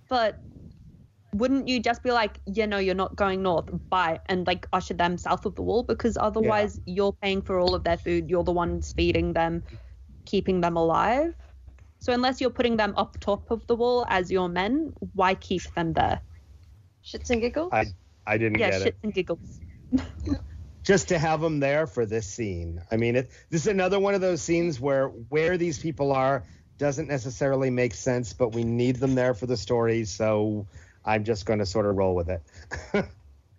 But 0.09 0.39
wouldn't 1.35 1.67
you 1.67 1.79
just 1.79 2.03
be 2.03 2.11
like, 2.11 2.39
yeah, 2.45 2.65
no, 2.65 2.77
you're 2.77 2.95
not 2.95 3.15
going 3.15 3.41
north, 3.41 3.69
bye, 3.89 4.19
and 4.27 4.45
like 4.47 4.67
usher 4.73 4.93
them 4.93 5.17
south 5.17 5.45
of 5.45 5.55
the 5.55 5.61
wall? 5.61 5.83
Because 5.83 6.17
otherwise, 6.17 6.79
you're 6.85 7.13
paying 7.13 7.41
for 7.41 7.59
all 7.59 7.75
of 7.75 7.83
their 7.83 7.97
food. 7.97 8.29
You're 8.29 8.43
the 8.43 8.51
ones 8.51 8.93
feeding 8.93 9.33
them, 9.33 9.63
keeping 10.25 10.61
them 10.61 10.77
alive. 10.77 11.33
So 11.99 12.13
unless 12.13 12.41
you're 12.41 12.49
putting 12.49 12.77
them 12.77 12.93
up 12.97 13.17
top 13.19 13.51
of 13.51 13.65
the 13.67 13.75
wall 13.75 14.05
as 14.09 14.31
your 14.31 14.49
men, 14.49 14.93
why 15.13 15.35
keep 15.35 15.61
them 15.75 15.93
there? 15.93 16.21
Shits 17.03 17.29
and 17.29 17.41
giggles. 17.41 17.71
I 17.71 17.85
I 18.25 18.37
didn't 18.37 18.57
Yeah, 18.59 18.69
get 18.69 18.81
shits 18.81 18.99
and 19.03 19.13
giggles. 19.13 19.59
Just 20.83 21.09
to 21.09 21.19
have 21.19 21.41
them 21.41 21.59
there 21.59 21.85
for 21.85 22.05
this 22.05 22.27
scene. 22.27 22.81
I 22.91 22.97
mean, 22.97 23.15
it, 23.15 23.31
this 23.51 23.61
is 23.61 23.67
another 23.67 23.99
one 23.99 24.15
of 24.15 24.21
those 24.21 24.41
scenes 24.41 24.79
where 24.79 25.07
where 25.07 25.57
these 25.57 25.79
people 25.79 26.11
are 26.11 26.45
doesn't 26.79 27.07
necessarily 27.07 27.69
make 27.69 27.93
sense, 27.93 28.33
but 28.33 28.49
we 28.49 28.63
need 28.63 28.95
them 28.95 29.13
there 29.13 29.35
for 29.35 29.45
the 29.45 29.57
story. 29.57 30.05
So 30.05 30.67
I'm 31.03 31.23
just 31.23 31.45
going 31.45 31.59
to 31.59 31.65
sort 31.65 31.85
of 31.85 31.95
roll 31.95 32.15
with 32.15 32.29
it. 32.29 32.41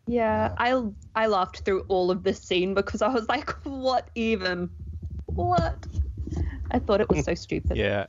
Yeah, 0.06 0.52
I 0.59 0.82
I 1.14 1.27
laughed 1.28 1.60
through 1.60 1.82
all 1.89 2.10
of 2.10 2.24
this 2.24 2.43
scene 2.43 2.74
because 2.74 3.02
I 3.02 3.09
was 3.09 3.28
like, 3.28 3.51
what 3.64 4.10
even? 4.14 4.70
What? 5.27 5.86
I 6.70 6.81
thought 6.81 7.01
it 7.01 7.09
was 7.09 7.24
so 7.24 7.35
stupid. 7.36 7.77
Yeah, 7.77 8.06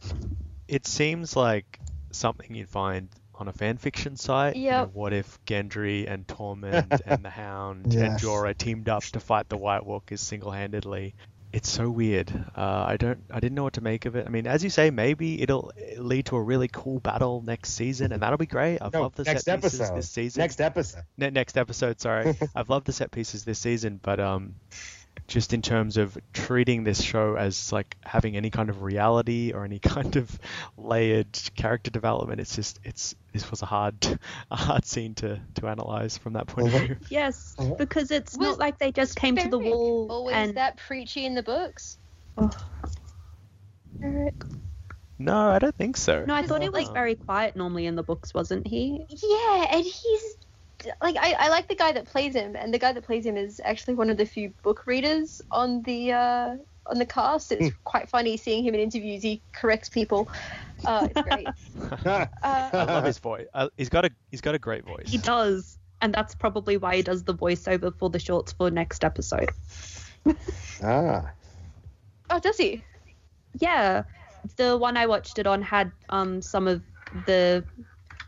it 0.68 0.88
seems 0.88 1.36
like 1.36 1.80
something 2.12 2.56
you'd 2.56 2.70
find 2.70 3.10
on 3.36 3.48
a 3.48 3.54
fan 3.54 3.78
fiction 3.78 4.16
site. 4.16 4.56
you 4.56 4.72
know, 4.72 4.90
what 4.94 5.14
if 5.14 5.38
Gendry 5.46 6.10
and 6.10 6.26
Tormund 6.26 7.00
and 7.06 7.24
the 7.24 7.30
Hound 7.30 7.94
and 7.94 8.20
Jorah 8.20 8.58
teamed 8.58 8.90
up 8.90 9.04
to 9.04 9.20
fight 9.20 9.50
the 9.50 9.58
White 9.58 9.86
Walkers 9.86 10.22
single-handedly? 10.22 11.16
It's 11.54 11.70
so 11.70 11.88
weird. 11.88 12.32
Uh, 12.58 12.86
I 12.88 12.98
don't. 12.98 13.20
I 13.32 13.40
didn't 13.40 13.54
know 13.54 13.62
what 13.64 13.74
to 13.74 13.82
make 13.82 14.06
of 14.06 14.16
it. 14.16 14.26
I 14.26 14.30
mean, 14.30 14.48
as 14.48 14.64
you 14.64 14.72
say, 14.72 14.90
maybe 14.90 15.40
it'll 15.40 15.72
lead 15.98 16.26
to 16.26 16.36
a 16.36 16.42
really 16.42 16.68
cool 16.68 17.00
battle 17.00 17.44
next 17.46 17.74
season, 17.76 18.12
and 18.12 18.24
that'll 18.24 18.40
be 18.40 18.48
great. 18.48 18.80
I've 18.82 18.92
No, 18.92 19.04
loved 19.04 19.18
the 19.18 19.26
set 19.26 19.62
pieces 19.62 19.92
this 19.92 20.10
season. 20.10 20.42
Next 20.42 20.60
episode. 20.60 21.04
Ne- 21.16 21.30
next 21.30 21.56
episode, 21.56 22.02
sorry. 22.02 22.36
I've 22.56 22.70
loved 22.70 22.88
the 22.88 22.92
set 22.92 23.12
pieces 23.12 23.46
this 23.46 23.60
season, 23.60 24.00
but 24.02 24.20
um, 24.20 24.56
just 25.28 25.54
in 25.54 25.62
terms 25.62 25.98
of 25.98 26.18
treating 26.34 26.84
this 26.84 27.02
show 27.02 27.36
as 27.36 27.72
like 27.72 27.96
having 28.04 28.36
any 28.36 28.50
kind 28.50 28.70
of 28.70 28.82
reality 28.84 29.52
or 29.54 29.64
any 29.66 29.80
kind 29.80 30.16
of 30.16 30.40
layered 30.78 31.38
character 31.56 31.92
development, 31.92 32.42
it's 32.42 32.56
just 32.56 32.80
it's 32.84 33.16
this 33.34 33.50
was 33.50 33.62
a 33.62 33.66
hard 33.66 33.96
a 34.52 34.56
hard 34.56 34.86
scene 34.86 35.16
to 35.16 35.40
to 35.56 35.68
analyze 35.68 36.18
from 36.18 36.34
that 36.34 36.48
point 36.48 36.68
of 36.68 36.74
Mhm. 36.74 36.86
view. 36.88 36.98
Yes, 37.10 37.56
Mhm. 37.58 37.78
because 37.78 38.12
it's 38.12 38.38
Was 38.38 38.48
not 38.50 38.60
like 38.60 38.78
they 38.80 38.92
just 38.92 39.16
came 39.16 39.38
to 39.38 39.50
the 39.50 39.60
wall 39.60 40.08
Always 40.10 40.36
and 40.36 40.58
that 40.58 40.78
preachy 40.78 41.26
in 41.26 41.36
the 41.36 41.44
books. 41.44 41.98
Oh, 42.38 42.50
Beric. 44.02 44.44
No, 45.20 45.50
I 45.52 45.60
don't 45.60 45.76
think 45.76 45.96
so. 45.96 46.26
No, 46.26 46.34
I 46.36 46.42
thought 46.42 46.62
he 46.64 46.70
was 46.70 46.90
very 46.90 47.16
quiet 47.16 47.56
normally 47.56 47.86
in 47.86 47.96
the 47.96 48.04
books, 48.04 48.34
wasn't 48.34 48.68
he? 48.68 49.06
Yeah, 49.10 49.68
and 49.72 49.84
he's 49.86 50.36
like 51.02 51.16
I, 51.20 51.34
I 51.40 51.50
like 51.50 51.68
the 51.68 51.76
guy 51.76 51.92
that 51.92 52.06
plays 52.06 52.36
him, 52.36 52.56
and 52.56 52.74
the 52.74 52.80
guy 52.80 52.92
that 52.94 53.04
plays 53.04 53.26
him 53.26 53.38
is 53.38 53.62
actually 53.64 53.96
one 53.96 54.10
of 54.10 54.18
the 54.18 54.26
few 54.26 54.50
book 54.64 54.86
readers 54.86 55.42
on 55.52 55.82
the 55.84 56.12
uh, 56.14 56.56
on 56.88 56.98
the 57.00 57.06
cast. 57.06 57.52
It's 57.52 57.76
quite 57.84 58.10
funny 58.10 58.38
seeing 58.38 58.64
him 58.66 58.74
in 58.74 58.80
interviews. 58.82 59.24
He 59.24 59.42
corrects 59.54 59.90
people. 59.90 60.28
Uh, 60.86 61.08
it's 61.10 61.22
great. 61.22 61.48
I 62.06 62.28
Uh, 62.44 62.86
love 62.88 63.06
his 63.06 63.18
voice. 63.20 63.48
Uh, 63.54 63.70
he's 63.78 63.90
got 63.90 64.06
a 64.06 64.12
he's 64.32 64.42
got 64.42 64.56
a 64.56 64.60
great 64.60 64.86
voice. 64.86 65.06
He 65.08 65.18
does. 65.18 65.78
And 66.02 66.14
that's 66.14 66.36
probably 66.36 66.76
why 66.76 66.98
he 66.98 67.02
does 67.02 67.24
the 67.24 67.34
voiceover 67.34 67.98
for 67.98 68.10
the 68.10 68.20
shorts 68.20 68.52
for 68.52 68.70
next 68.70 69.06
episode. 69.06 69.50
ah. 70.84 71.32
oh, 72.30 72.40
does 72.40 72.58
he? 72.58 72.84
Yeah. 73.60 74.04
The 74.58 74.78
one 74.78 74.98
I 74.98 75.06
watched 75.06 75.40
it 75.40 75.48
on 75.48 75.62
had 75.62 75.92
um 76.10 76.42
some 76.42 76.68
of 76.68 76.82
the 77.26 77.64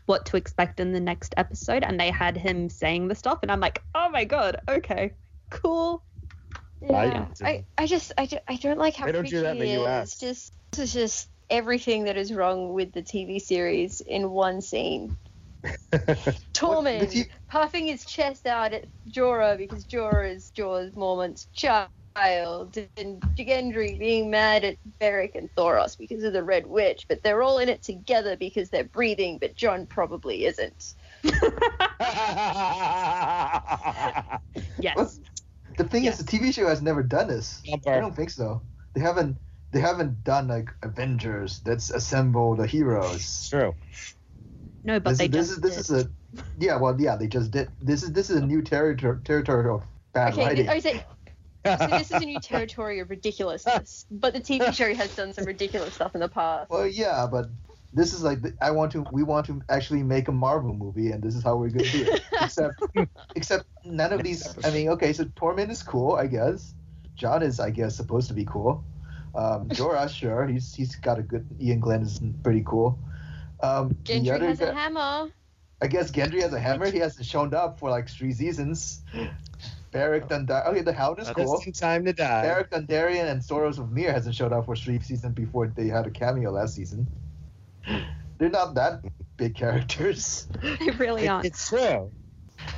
what 0.06 0.26
to 0.26 0.36
expect 0.36 0.80
in 0.80 0.92
the 0.92 1.00
next 1.00 1.34
episode 1.36 1.82
and 1.84 1.98
they 2.00 2.10
had 2.10 2.36
him 2.36 2.68
saying 2.70 3.08
the 3.08 3.14
stuff 3.14 3.40
and 3.42 3.50
I'm 3.52 3.60
like, 3.60 3.82
"Oh 3.94 4.08
my 4.08 4.24
god. 4.24 4.56
Okay. 4.68 5.12
Cool." 5.50 6.02
Yeah. 6.80 7.26
I- 7.42 7.46
I, 7.48 7.64
I 7.78 7.86
just 7.86 8.12
I, 8.18 8.26
ju- 8.26 8.38
I 8.48 8.56
don't 8.56 8.78
like 8.78 8.94
how 8.96 9.06
They 9.06 9.12
don't 9.12 9.28
do 9.28 9.40
that 9.42 9.52
in 9.52 9.58
the 9.58 9.66
he 9.66 9.82
US. 9.84 10.14
is. 10.14 10.18
Just 10.18 10.52
this 10.72 10.80
is 10.80 10.92
just 10.92 11.28
everything 11.48 12.04
that 12.04 12.16
is 12.16 12.32
wrong 12.32 12.72
with 12.72 12.92
the 12.92 13.02
TV 13.02 13.40
series 13.40 14.00
in 14.00 14.30
one 14.30 14.60
scene. 14.60 15.16
Tormund 16.54 16.98
What, 17.00 17.00
the 17.00 17.06
T- 17.24 17.30
puffing 17.50 17.86
his 17.86 18.04
chest 18.04 18.46
out 18.46 18.72
at 18.72 18.86
Jorah 19.10 19.56
because 19.58 19.84
Jorah 19.86 20.34
is 20.34 20.50
Jorah's 20.56 20.96
Mormont's 20.96 21.46
child, 22.16 22.78
and 22.96 23.20
Gendry 23.36 23.98
being 23.98 24.30
mad 24.30 24.64
at 24.64 24.76
Beric 24.98 25.34
and 25.34 25.54
Thoros 25.54 25.96
because 25.98 26.24
of 26.24 26.32
the 26.32 26.42
Red 26.42 26.66
Witch, 26.66 27.06
but 27.08 27.22
they're 27.22 27.42
all 27.42 27.58
in 27.58 27.68
it 27.68 27.82
together 27.82 28.36
because 28.36 28.70
they're 28.70 28.84
breathing, 28.84 29.38
but 29.38 29.54
Jon 29.54 29.86
probably 29.86 30.46
isn't. 30.46 30.94
Yes. 34.78 35.20
The 35.76 35.84
thing 35.84 36.04
Yeah. 36.04 36.10
is, 36.10 36.18
the 36.18 36.24
TV 36.24 36.52
show 36.52 36.66
has 36.68 36.80
never 36.80 37.02
done 37.02 37.28
this. 37.28 37.62
Number. 37.68 37.90
I 37.90 38.00
don't 38.00 38.16
think 38.16 38.30
so. 38.30 38.62
They 38.94 39.00
haven't. 39.00 39.36
They 39.72 39.80
haven't 39.80 40.24
done 40.24 40.48
like 40.48 40.70
Avengers. 40.82 41.60
That's 41.60 41.90
assemble 41.90 42.54
the 42.56 42.66
heroes. 42.66 43.48
True. 43.50 43.74
No, 44.84 45.00
but 45.00 45.10
This, 45.10 45.18
they 45.18 45.24
is, 45.26 45.30
this 45.30 45.48
just 45.48 45.50
is 45.50 45.60
this 45.60 45.90
is 45.90 46.04
a. 46.04 46.10
Yeah, 46.58 46.76
well, 46.78 46.98
yeah, 46.98 47.16
they 47.16 47.26
just 47.26 47.50
did. 47.50 47.68
This 47.82 48.02
is 48.02 48.12
this 48.12 48.30
is 48.30 48.36
a 48.38 48.46
new 48.46 48.62
territory 48.62 49.18
territory 49.24 49.68
of 49.68 49.82
bad 50.14 50.32
Okay, 50.32 50.46
writing. 50.46 50.68
Oh, 50.68 50.72
I 50.72 50.78
say 50.78 51.04
so 51.78 51.86
this 51.86 52.10
is 52.10 52.22
a 52.22 52.26
new 52.26 52.40
territory 52.42 53.00
of 53.00 53.10
ridiculousness, 53.10 54.06
but 54.10 54.32
the 54.32 54.40
TV 54.40 54.72
show 54.72 54.92
has 54.94 55.14
done 55.14 55.32
some 55.32 55.44
ridiculous 55.44 55.94
stuff 55.94 56.14
in 56.14 56.20
the 56.20 56.28
past. 56.28 56.70
Well, 56.70 56.86
yeah, 56.86 57.26
but 57.30 57.46
this 57.92 58.12
is 58.12 58.22
like 58.22 58.38
I 58.60 58.70
want 58.70 58.92
to. 58.92 59.04
We 59.10 59.22
want 59.22 59.46
to 59.46 59.62
actually 59.68 60.02
make 60.02 60.28
a 60.28 60.32
Marvel 60.32 60.74
movie, 60.74 61.10
and 61.10 61.22
this 61.22 61.34
is 61.34 61.42
how 61.42 61.56
we're 61.56 61.70
gonna 61.70 61.90
do 61.90 62.04
it. 62.12 62.22
except, 62.42 62.82
except 63.34 63.64
none 63.84 64.12
of 64.12 64.22
these. 64.22 64.46
I 64.64 64.70
mean, 64.70 64.88
okay, 64.90 65.12
so 65.12 65.24
Tormund 65.24 65.70
is 65.70 65.82
cool, 65.82 66.14
I 66.14 66.26
guess. 66.26 66.74
Jon 67.14 67.42
is, 67.42 67.58
I 67.58 67.70
guess, 67.70 67.96
supposed 67.96 68.28
to 68.28 68.34
be 68.34 68.44
cool. 68.44 68.84
Um, 69.34 69.68
Jorah, 69.68 70.08
sure, 70.14 70.46
he's 70.46 70.74
he's 70.74 70.96
got 70.96 71.18
a 71.18 71.22
good. 71.22 71.46
Iain 71.60 71.80
Glen 71.80 72.02
is 72.02 72.20
pretty 72.42 72.62
cool. 72.66 72.98
Um, 73.60 73.94
Gendry 74.04 74.34
other 74.34 74.46
has 74.46 74.60
a 74.60 74.74
hammer. 74.74 75.30
I 75.80 75.86
guess 75.86 76.10
Gendry 76.10 76.42
has 76.42 76.52
a 76.52 76.60
hammer. 76.60 76.90
He 76.90 76.98
hasn't 76.98 77.26
shown 77.26 77.54
up 77.54 77.78
for 77.78 77.90
like 77.90 78.08
three 78.08 78.32
seasons. 78.32 79.02
Beric 79.92 80.28
Dondarrion. 80.28 80.66
Okay, 80.68 80.82
the 80.82 80.92
Hound 80.92 81.18
is 81.20 81.26
That's- 81.26 81.44
cool. 81.46 81.56
Just 81.56 81.66
in 81.66 81.72
time 81.72 82.04
to 82.04 82.12
die. 82.12 82.42
Beric 82.42 82.70
Dondarrion 82.70 83.30
and 83.30 83.40
Thoros 83.40 83.78
of 83.78 83.90
Myr 83.92 84.12
hasn't 84.12 84.34
showed 84.34 84.52
up 84.52 84.66
for 84.66 84.76
three 84.76 85.00
seasons 85.00 85.34
before 85.34 85.68
they 85.68 85.88
had 85.88 86.06
a 86.06 86.10
cameo 86.10 86.50
last 86.50 86.74
season. 86.74 87.06
They're 88.38 88.50
not 88.50 88.74
that 88.74 89.00
big 89.36 89.54
characters. 89.54 90.48
they 90.62 90.90
really 90.98 91.24
It- 91.24 91.28
aren't. 91.28 91.46
it's 91.46 91.68
true. 91.68 92.10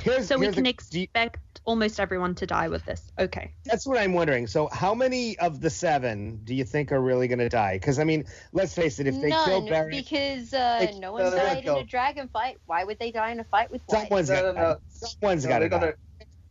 Here's, 0.01 0.27
So 0.27 0.37
we 0.37 0.47
can 0.51 0.65
a- 0.65 0.73
do 0.73 0.99
you- 0.99 1.03
expect 1.03 1.39
almost 1.65 1.99
everyone 1.99 2.33
to 2.35 2.45
die 2.47 2.67
with 2.67 2.83
this. 2.85 3.11
Okay. 3.19 3.53
That's 3.65 3.85
what 3.85 3.97
I'm 3.97 4.13
wondering. 4.13 4.47
So, 4.47 4.67
how 4.71 4.93
many 4.95 5.37
of 5.39 5.61
the 5.61 5.69
seven 5.69 6.39
do 6.43 6.55
you 6.55 6.63
think 6.63 6.91
are 6.91 6.99
really 7.01 7.27
going 7.27 7.39
to 7.39 7.49
die? 7.49 7.75
Because 7.75 7.99
I 7.99 8.03
mean, 8.05 8.25
let's 8.53 8.73
face 8.73 8.99
it, 8.99 9.07
if 9.07 9.19
they 9.21 9.29
kill 9.29 9.61
None, 9.61 9.69
Barry, 9.69 9.91
because 9.91 10.53
uh, 10.53 10.79
They- 10.79 10.99
no 10.99 11.13
one 11.13 11.23
no, 11.23 11.29
no, 11.31 11.37
no, 11.37 11.43
died 11.43 11.57
in 11.59 11.65
no. 11.65 11.77
a 11.79 11.83
dragon 11.83 12.27
fight. 12.29 12.57
Why 12.65 12.83
would 12.83 12.99
they 12.99 13.11
die 13.11 13.31
in 13.31 13.39
a 13.39 13.43
fight 13.43 13.71
with 13.71 13.81
wight? 13.87 14.01
someone's 14.03 14.29
No, 14.29 14.35
got 14.35 14.41
to 14.41 14.47
no, 14.53 14.61
no. 14.61 14.73
die. 14.75 14.79
Someone's 14.89 15.43
No, 15.45 15.49
got 15.49 15.59
to 15.59 15.69
die. 15.69 15.93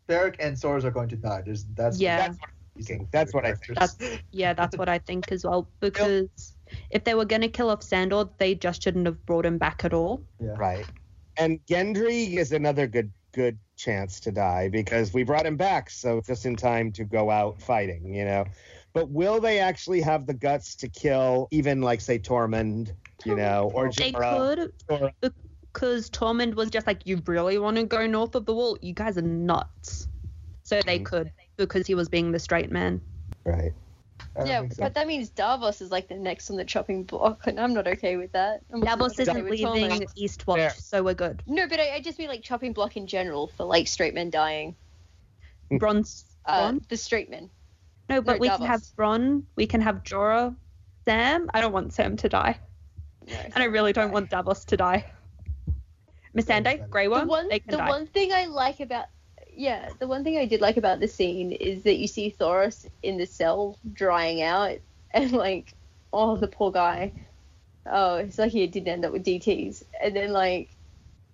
Gonna. 0.08 0.20
Beric 0.20 0.36
and 0.40 0.56
Thoros 0.56 0.84
are 0.84 0.90
going 0.90 1.08
to 1.10 1.16
die. 1.16 1.42
There's 1.44 1.64
that's 1.74 2.00
Yeah. 2.00 2.28
That's 2.28 2.38
what 2.40 2.48
I'm 2.76 2.82
thinking. 2.82 3.08
That's 3.10 3.34
what 3.34 3.44
I 3.46 3.54
think. 3.54 3.78
That's 3.78 3.96
yeah, 4.32 4.52
that's 4.54 4.76
what 4.76 4.88
I 4.88 4.98
think 4.98 5.30
as 5.32 5.44
well. 5.44 5.68
Because 5.80 6.54
if 6.90 7.04
they 7.04 7.14
were 7.14 7.24
gonna 7.24 7.48
kill 7.48 7.70
off 7.70 7.82
Sandor, 7.82 8.28
they 8.38 8.54
just 8.54 8.82
shouldn't 8.82 9.06
have 9.06 9.24
brought 9.26 9.46
him 9.46 9.58
back 9.58 9.84
at 9.84 9.92
all. 9.94 10.22
Yeah. 10.40 10.54
Right. 10.56 10.86
And 11.36 11.60
Gendry 11.66 12.36
is 12.36 12.52
another 12.52 12.86
good 12.86 13.10
good 13.32 13.58
chance 13.76 14.18
to 14.20 14.32
die 14.32 14.68
because 14.68 15.12
we 15.12 15.22
brought 15.22 15.46
him 15.46 15.56
back 15.56 15.90
so 15.90 16.20
just 16.26 16.44
in 16.46 16.56
time 16.56 16.90
to 16.92 17.04
go 17.04 17.30
out 17.30 17.60
fighting, 17.60 18.12
you 18.12 18.24
know. 18.24 18.44
But 18.94 19.10
will 19.10 19.38
they 19.40 19.60
actually 19.60 20.00
have 20.00 20.26
the 20.26 20.34
guts 20.34 20.74
to 20.76 20.88
kill 20.88 21.46
even 21.50 21.80
like 21.82 22.00
say 22.00 22.18
Tormund, 22.18 22.92
you 23.24 23.36
know, 23.36 23.70
or 23.74 23.90
They 23.92 24.12
Jorah? 24.12 24.72
could 24.88 25.12
or- 25.22 25.30
because 25.72 26.10
Tormund 26.10 26.54
was 26.54 26.70
just 26.70 26.86
like, 26.86 27.06
You 27.06 27.22
really 27.26 27.58
want 27.58 27.76
to 27.76 27.84
go 27.84 28.06
north 28.06 28.34
of 28.34 28.46
the 28.46 28.54
wall? 28.54 28.78
You 28.80 28.92
guys 28.94 29.18
are 29.18 29.22
nuts. 29.22 30.08
So 30.64 30.80
they 30.82 30.98
Mhm. 30.98 31.04
could 31.04 31.32
because 31.56 31.86
he 31.86 31.94
was 31.94 32.08
being 32.08 32.30
the 32.32 32.38
straight 32.38 32.70
man. 32.70 33.00
Right. 33.44 33.72
I 34.36 34.44
Yeah, 34.44 34.60
think 34.60 34.74
so. 34.74 34.82
but 34.82 34.94
that 34.94 35.06
means 35.06 35.30
Davos 35.30 35.80
is 35.80 35.90
like 35.90 36.08
the 36.08 36.14
next 36.14 36.50
on 36.50 36.56
the 36.56 36.64
chopping 36.64 37.04
block, 37.04 37.46
and 37.46 37.58
I'm 37.58 37.72
not 37.72 37.86
okay 37.88 38.16
with 38.16 38.32
that. 38.32 38.62
I'm 38.72 38.80
Davos 38.82 39.18
isn't 39.18 39.42
with 39.44 39.50
leaving 39.50 40.06
Eastwatch, 40.18 40.56
Fair. 40.56 40.70
so 40.70 41.02
we're 41.02 41.14
good. 41.14 41.42
No, 41.46 41.66
but 41.68 41.80
I, 41.80 41.94
I 41.94 42.00
just 42.00 42.18
mean 42.18 42.28
like 42.28 42.42
chopping 42.42 42.72
block 42.72 42.96
in 42.96 43.06
general 43.06 43.46
for 43.48 43.64
like 43.64 43.88
straight 43.88 44.14
men 44.14 44.30
dying. 44.30 44.76
Bronze. 45.70 46.24
Uh, 46.44 46.74
the 46.88 46.96
straight 46.96 47.30
men. 47.30 47.50
No, 48.08 48.22
but 48.22 48.34
no, 48.34 48.38
we 48.38 48.48
can 48.48 48.62
have 48.62 48.82
Bronn, 48.96 49.42
We 49.56 49.66
can 49.66 49.80
have 49.80 50.02
Jorah. 50.02 50.54
Sam. 51.06 51.50
I 51.54 51.60
don't 51.60 51.72
want 51.72 51.92
Sam 51.92 52.16
to 52.18 52.28
die, 52.28 52.58
No, 53.26 53.34
and 53.54 53.56
I 53.62 53.64
really 53.64 53.92
don't 53.92 54.12
want 54.12 54.30
Davos 54.30 54.64
to 54.66 54.76
die. 54.76 55.04
Missandei, 56.36 56.88
Grey 56.90 57.08
the 57.08 57.26
one 57.26 57.48
they 57.48 57.58
can 57.60 57.70
the 57.70 57.78
die. 57.78 57.88
one 57.88 58.06
thing 58.06 58.32
I 58.32 58.46
like 58.46 58.80
about 58.80 59.06
yeah, 59.50 59.90
the 59.98 60.06
one 60.06 60.24
thing 60.24 60.38
I 60.38 60.44
did 60.46 60.60
like 60.60 60.76
about 60.76 61.00
the 61.00 61.08
scene 61.08 61.52
is 61.52 61.82
that 61.84 61.96
you 61.96 62.06
see 62.06 62.34
Thoros 62.38 62.86
in 63.02 63.16
the 63.18 63.26
cell 63.26 63.78
drying 63.92 64.42
out 64.42 64.78
and 65.12 65.32
like 65.32 65.74
oh 66.12 66.36
the 66.36 66.48
poor 66.48 66.72
guy. 66.72 67.12
Oh, 67.86 68.16
it's 68.16 68.38
like 68.38 68.52
he 68.52 68.66
didn't 68.66 68.88
end 68.88 69.04
up 69.04 69.12
with 69.12 69.24
DTs. 69.24 69.82
And 70.02 70.14
then 70.14 70.32
like 70.32 70.76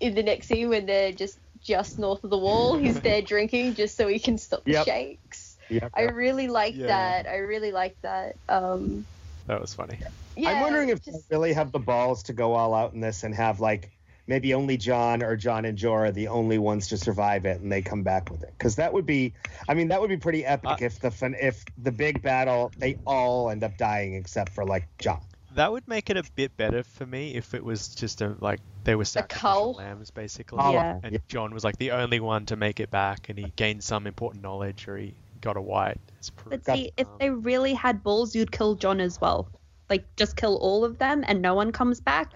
in 0.00 0.14
the 0.14 0.22
next 0.22 0.46
scene 0.48 0.68
when 0.68 0.86
they're 0.86 1.12
just 1.12 1.38
just 1.60 1.98
north 1.98 2.24
of 2.24 2.30
the 2.30 2.38
wall, 2.38 2.76
he's 2.78 3.00
there 3.00 3.22
drinking 3.22 3.74
just 3.74 3.96
so 3.96 4.08
he 4.08 4.18
can 4.18 4.38
stop 4.38 4.64
the 4.64 4.72
Yep. 4.72 4.86
shakes. 4.86 5.58
Yeah. 5.70 5.88
I 5.94 6.02
really 6.02 6.48
like 6.48 6.76
Yeah. 6.76 6.86
that. 6.86 7.26
I 7.28 7.36
really 7.38 7.72
like 7.72 7.96
that. 8.02 8.38
Um 8.48 9.06
That 9.46 9.60
was 9.60 9.74
funny. 9.74 10.00
yeah, 10.36 10.50
I'm 10.50 10.60
wondering 10.60 10.88
if 10.90 11.00
just, 11.02 11.28
they 11.28 11.36
really 11.36 11.52
have 11.52 11.72
the 11.72 11.78
balls 11.80 12.24
to 12.24 12.32
go 12.32 12.54
all 12.54 12.74
out 12.74 12.94
in 12.94 13.00
this 13.00 13.22
and 13.24 13.34
have 13.34 13.60
like 13.60 13.92
maybe 14.26 14.54
only 14.54 14.76
Jon 14.76 15.22
or 15.22 15.36
Jon 15.36 15.64
and 15.64 15.76
Jorah 15.78 16.12
the 16.12 16.28
only 16.28 16.58
ones 16.58 16.88
to 16.88 16.96
survive 16.96 17.44
it, 17.44 17.60
and 17.60 17.70
they 17.70 17.82
come 17.82 18.02
back 18.02 18.30
with 18.30 18.42
it. 18.42 18.54
Because 18.58 18.76
that 18.76 18.92
would 18.92 19.06
be, 19.06 19.34
I 19.68 19.74
mean, 19.74 19.88
that 19.88 20.00
would 20.00 20.10
be 20.10 20.16
pretty 20.16 20.44
epic 20.44 20.70
Uh, 20.70 20.76
if 20.80 20.98
the 21.00 21.10
fin- 21.10 21.36
if 21.40 21.64
the 21.78 21.92
big 21.92 22.22
battle 22.22 22.72
they 22.78 22.96
all 23.06 23.50
end 23.50 23.64
up 23.64 23.76
dying 23.76 24.14
except 24.14 24.52
for 24.52 24.64
like 24.64 24.86
Jon. 24.98 25.20
That 25.54 25.70
would 25.70 25.86
make 25.86 26.10
it 26.10 26.16
a 26.16 26.24
bit 26.34 26.56
better 26.56 26.82
for 26.82 27.06
me 27.06 27.34
if 27.36 27.54
it 27.54 27.64
was 27.64 27.94
just 27.94 28.20
a 28.22 28.34
like 28.40 28.60
they 28.84 28.94
were 28.96 29.04
sacrificial 29.04 29.48
cull? 29.50 29.72
lambs 29.74 30.10
basically, 30.10 30.58
Oh, 30.60 30.72
Yeah. 30.72 30.98
and 31.02 31.18
Jon 31.28 31.54
was 31.54 31.64
like 31.64 31.76
the 31.78 31.92
only 31.92 32.20
one 32.20 32.44
to 32.46 32.56
make 32.56 32.80
it 32.80 32.90
back, 32.90 33.28
and 33.28 33.38
he 33.38 33.52
gained 33.56 33.82
some 33.84 34.06
important 34.06 34.42
knowledge, 34.42 34.86
or 34.88 34.96
he 34.98 35.14
got 35.40 35.56
a 35.56 35.60
white. 35.62 35.98
It's 36.18 36.30
But 36.30 36.64
proof. 36.64 36.76
see, 36.76 36.92
if 36.96 37.06
they 37.18 37.30
really 37.30 37.72
had 37.74 38.02
balls, 38.02 38.34
you'd 38.34 38.52
kill 38.52 38.74
Jon 38.74 39.00
as 39.00 39.20
well. 39.20 39.48
Like, 39.90 40.04
just 40.16 40.36
kill 40.36 40.56
all 40.56 40.84
of 40.84 40.98
them 40.98 41.24
and 41.26 41.40
no 41.40 41.54
one 41.54 41.70
comes 41.72 42.00
back. 42.00 42.32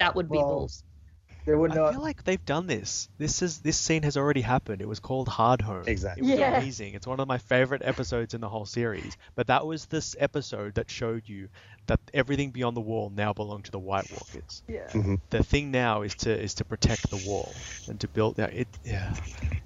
That 0.00 0.14
would 0.14 0.30
be 0.30 0.36
Well, 0.38 0.46
balls. 0.48 0.83
They 1.46 1.54
would 1.54 1.74
not. 1.74 1.88
I 1.88 1.92
feel 1.92 2.00
like 2.02 2.24
they've 2.24 2.44
done 2.44 2.66
this. 2.66 3.08
This 3.18 3.42
is 3.42 3.58
this 3.60 3.76
scene 3.76 4.02
has 4.04 4.16
already 4.16 4.40
happened. 4.40 4.80
It 4.80 4.88
was 4.88 5.00
called 5.00 5.28
Hard 5.28 5.60
Home. 5.60 5.84
Exactly. 5.86 6.26
It 6.26 6.30
was 6.30 6.38
Yeah. 6.40 6.56
amazing. 6.58 6.94
It's 6.94 7.06
one 7.06 7.20
of 7.20 7.28
my 7.28 7.38
favorite 7.38 7.82
episodes 7.84 8.32
in 8.34 8.40
the 8.40 8.48
whole 8.48 8.64
series. 8.66 9.16
But 9.34 9.48
that 9.48 9.66
was 9.66 9.86
this 9.86 10.16
episode 10.18 10.74
that 10.74 10.90
showed 10.90 11.28
you 11.28 11.48
that 11.86 12.00
everything 12.14 12.50
beyond 12.50 12.76
the 12.76 12.80
wall 12.80 13.12
now 13.14 13.34
belonged 13.34 13.66
to 13.66 13.70
the 13.70 13.78
White 13.78 14.10
Walkers. 14.10 14.62
yeah. 14.66 14.86
Mm-hmm. 14.88 15.16
The 15.30 15.42
thing 15.44 15.70
now 15.70 16.00
is 16.02 16.14
to 16.16 16.30
is 16.42 16.54
to 16.54 16.64
protect 16.64 17.10
the 17.10 17.22
wall 17.28 17.52
and 17.88 18.00
to 18.00 18.08
build. 18.08 18.38
Yeah, 18.38 18.46
it 18.46 18.68
yeah, 18.84 19.14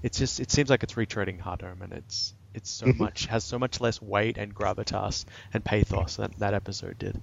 it's 0.03 0.19
just 0.19 0.41
it 0.41 0.51
seems 0.51 0.71
like 0.71 0.83
it's 0.83 0.95
retreading 0.95 1.39
Hard 1.41 1.63
Home, 1.63 1.83
and 1.83 1.93
it's 1.93 2.35
it's 2.59 2.71
so 2.71 2.87
much 2.99 3.25
has 3.27 3.45
so 3.45 3.59
much 3.59 3.81
less 3.81 4.03
weight 4.03 4.37
and 4.37 4.55
gravitas 4.55 5.25
and 5.55 5.65
pathos 5.65 6.17
than 6.17 6.31
that 6.39 6.53
episode 6.55 6.99
did. 6.99 7.17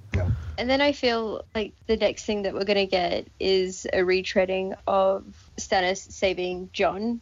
And 0.58 0.70
then 0.70 0.80
I 0.82 0.94
feel 0.94 1.44
like 1.54 1.74
the 1.88 1.98
next 1.98 2.24
thing 2.24 2.44
that 2.44 2.54
we're 2.54 2.64
gonna 2.64 2.88
get 2.88 3.28
is 3.40 3.86
a 3.92 4.00
retreading 4.00 4.74
of 4.88 5.26
Stannis 5.60 6.12
saving 6.12 6.70
Jon 6.72 7.22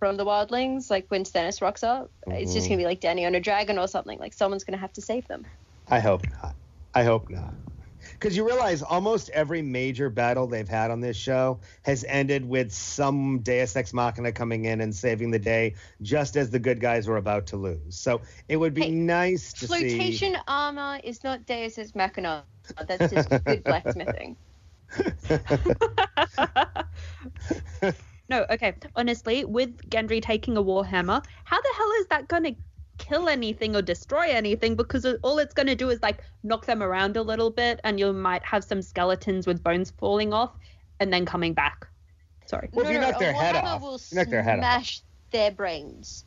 from 0.00 0.16
the 0.16 0.24
wildlings. 0.24 0.90
Like 0.90 1.06
when 1.08 1.22
Stannis 1.24 1.62
rocks 1.62 1.84
up, 1.84 2.10
it's 2.26 2.52
just 2.52 2.66
Mhm. 2.66 2.70
gonna 2.70 2.78
be 2.82 2.84
like 2.86 3.00
Dany 3.00 3.24
on 3.24 3.36
a 3.36 3.40
dragon 3.40 3.78
or 3.78 3.86
something. 3.86 4.18
Like 4.18 4.34
someone's 4.34 4.64
gonna 4.64 4.78
have 4.78 4.92
to 4.94 5.00
save 5.00 5.26
them. 5.28 5.46
I 5.88 6.00
hope 6.00 6.22
not. 6.42 6.56
I 6.92 7.04
hope 7.04 7.30
not. 7.30 7.54
Because 8.22 8.36
you 8.36 8.46
realize 8.46 8.84
almost 8.84 9.30
every 9.30 9.62
major 9.62 10.08
battle 10.08 10.46
they've 10.46 10.68
had 10.68 10.92
on 10.92 11.00
this 11.00 11.16
show 11.16 11.58
has 11.82 12.04
ended 12.06 12.48
with 12.48 12.70
some 12.70 13.40
Deus 13.40 13.74
Ex 13.74 13.92
Machina 13.92 14.30
coming 14.30 14.66
in 14.66 14.80
and 14.80 14.94
saving 14.94 15.32
the 15.32 15.40
day 15.40 15.74
just 16.02 16.36
as 16.36 16.48
the 16.48 16.60
good 16.60 16.80
guys 16.80 17.08
were 17.08 17.16
about 17.16 17.48
to 17.48 17.56
lose. 17.56 17.96
So 17.96 18.20
it 18.48 18.58
would 18.58 18.74
be 18.74 18.82
Hey, 18.82 18.90
nice 18.92 19.52
to 19.54 19.66
see. 19.66 19.68
Flotation 19.98 20.36
armor 20.46 21.00
is 21.02 21.24
not 21.24 21.46
Deus 21.46 21.78
Ex 21.78 21.96
Machina. 21.96 22.44
That's 22.86 23.12
just 23.12 23.28
good 23.44 23.64
blacksmithing. 23.64 24.36
no, 28.28 28.46
okay. 28.50 28.74
Honestly, 28.94 29.44
with 29.44 29.76
Gendry 29.90 30.22
taking 30.22 30.56
a 30.56 30.62
warhammer, 30.62 31.24
how 31.42 31.60
the 31.60 31.72
hell 31.76 31.90
is 31.98 32.06
that 32.06 32.28
gonna 32.28 32.54
kill 33.02 33.28
anything 33.28 33.74
or 33.76 33.82
destroy 33.82 34.28
anything? 34.30 34.76
Because 34.76 35.04
all 35.22 35.38
it's 35.38 35.52
gonna 35.54 35.74
do 35.74 35.90
is 35.90 36.00
like 36.02 36.18
knock 36.42 36.64
them 36.66 36.82
around 36.82 37.16
a 37.16 37.22
little 37.22 37.50
bit, 37.50 37.80
and 37.84 37.98
you 37.98 38.12
might 38.12 38.44
have 38.44 38.64
some 38.64 38.80
skeletons 38.80 39.46
with 39.46 39.62
bones 39.62 39.92
falling 39.98 40.32
off 40.32 40.52
and 41.00 41.12
then 41.12 41.26
coming 41.26 41.52
back. 41.52 41.86
Sorry, 42.46 42.68
Well, 42.72 42.86
if 42.86 42.92
you 42.92 42.98
knock 43.00 43.16
a 43.16 43.18
their 43.18 43.32
head 43.32 43.56
off, 43.56 43.82
will 43.82 43.98
you 44.10 44.16
knock 44.16 44.28
their 44.28 44.42
head 44.42 44.58
off. 44.58 44.64
smash 44.64 45.00
their 45.30 45.50
brains. 45.50 46.24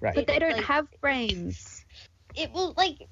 right. 0.00 0.14
but 0.14 0.26
they 0.26 0.38
don't 0.38 0.52
like- 0.56 0.64
have 0.64 0.86
brains. 1.00 1.84
It 2.34 2.52
will 2.52 2.74
like 2.76 3.06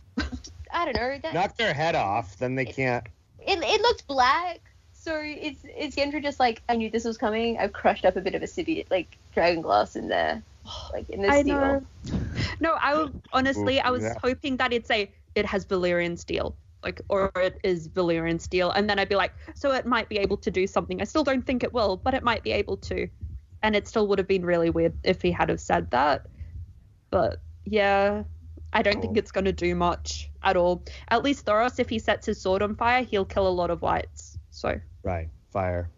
I 0.73 0.85
don't 0.85 0.97
know. 0.97 1.19
That, 1.23 1.35
Knock 1.35 1.57
their 1.57 1.73
head 1.75 1.95
off, 1.95 2.37
then 2.39 2.55
they 2.55 2.65
can't. 2.67 3.05
it, 3.41 3.59
it 3.63 3.81
looked 3.83 4.07
black. 4.07 4.61
So 4.93 5.21
it's 5.23 5.61
it's 5.65 5.97
Gendry 5.97 6.23
just 6.23 6.39
like 6.39 6.61
I 6.69 6.77
knew 6.77 6.91
this 6.91 7.05
was 7.05 7.17
coming. 7.17 7.59
I've 7.59 7.73
crushed 7.73 8.05
up 8.05 8.17
a 8.17 8.21
bit 8.21 8.35
of 8.35 8.43
a 8.43 8.47
city 8.47 8.85
like 8.91 9.17
dragon 9.35 9.63
glass 9.63 9.97
in 9.97 10.09
there, 10.09 10.43
like 10.93 11.09
in 11.11 11.23
this 11.23 11.31
I 11.31 11.43
steel. 11.43 11.55
know. 11.57 11.87
No, 12.61 12.75
I 12.81 12.95
would, 12.97 13.21
honestly, 13.33 13.81
I 13.81 13.91
was 13.91 14.03
yeah. 14.03 14.15
hoping 14.23 14.57
that 14.59 14.73
it'd 14.73 14.87
say 14.87 15.13
it 15.35 15.47
has 15.47 15.65
Valyrian 15.67 16.19
steel, 16.19 16.57
like, 16.83 17.01
or 17.09 17.31
it 17.37 17.59
is 17.65 17.89
Valyrian 17.89 18.41
steel, 18.41 18.71
and 18.71 18.89
then 18.89 18.99
I'd 18.99 19.09
be 19.09 19.17
like, 19.17 19.33
so 19.55 19.73
it 19.73 19.87
might 19.87 20.09
be 20.09 20.19
able 20.19 20.37
to 20.39 20.51
do 20.51 20.67
something. 20.67 21.01
I 21.01 21.05
still 21.05 21.25
don't 21.25 21.47
think 21.47 21.63
it 21.63 21.73
will, 21.73 21.97
but 21.97 22.15
it 22.15 22.23
might 22.23 22.43
be 22.43 22.53
able 22.53 22.77
to, 22.79 23.09
and 23.63 23.77
it 23.77 23.89
still 23.89 24.07
would 24.09 24.19
have 24.19 24.29
been 24.29 24.45
really 24.45 24.71
weird 24.71 24.95
if 25.05 25.23
he 25.23 25.31
had 25.31 25.49
have 25.49 25.61
said 25.61 25.91
that. 25.91 26.27
But 27.11 27.41
yeah, 27.65 28.25
I 28.73 28.83
don't 28.83 29.01
think 29.01 29.17
it's 29.17 29.33
going 29.33 29.47
to 29.47 29.53
do 29.53 29.75
much 29.75 30.31
at 30.43 30.57
all. 30.57 30.85
At 31.09 31.23
least 31.23 31.47
Thoros, 31.47 31.79
if 31.79 31.89
he 31.89 31.99
sets 31.99 32.27
his 32.27 32.41
sword 32.41 32.63
on 32.63 32.75
fire, 32.75 33.03
he'll 33.03 33.25
kill 33.25 33.49
a 33.49 33.51
lot 33.51 33.71
of 33.71 33.83
whites. 33.83 34.39
So 34.51 34.81
Right. 35.03 35.29
Fire. 35.51 35.89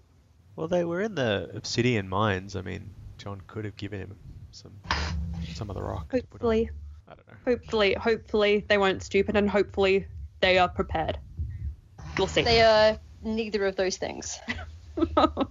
Well, 0.55 0.69
they 0.69 0.85
were 0.85 1.01
in 1.01 1.15
the 1.15 1.51
obsidian 1.55 2.09
mines. 2.09 2.55
I 2.55 2.63
mean, 2.63 2.91
Jon 3.19 3.41
could 3.47 3.65
have 3.65 3.77
given 3.77 4.01
him 4.01 4.17
some 4.51 4.73
some 5.55 5.71
of 5.71 5.77
the 5.77 5.83
rock. 5.83 6.11
to 6.11 6.23
put 6.23 6.43
on. 6.43 6.47
hopefully, 6.47 6.71
I 7.09 7.15
don't 7.15 7.29
know. 7.29 7.35
hopefully, 7.45 7.95
hopefully 7.95 8.65
they 8.69 8.79
weren't 8.79 9.03
stupid, 9.03 9.37
and 9.37 9.49
hopefully 9.49 10.07
they 10.41 10.59
are 10.59 10.69
prepared. 10.69 11.19
We'll 12.19 12.27
see. 12.27 12.43
They 12.43 12.63
are 12.63 12.99
neither 13.23 13.67
of 13.67 13.77
those 13.77 13.97
things. 13.97 14.41
oh 15.17 15.47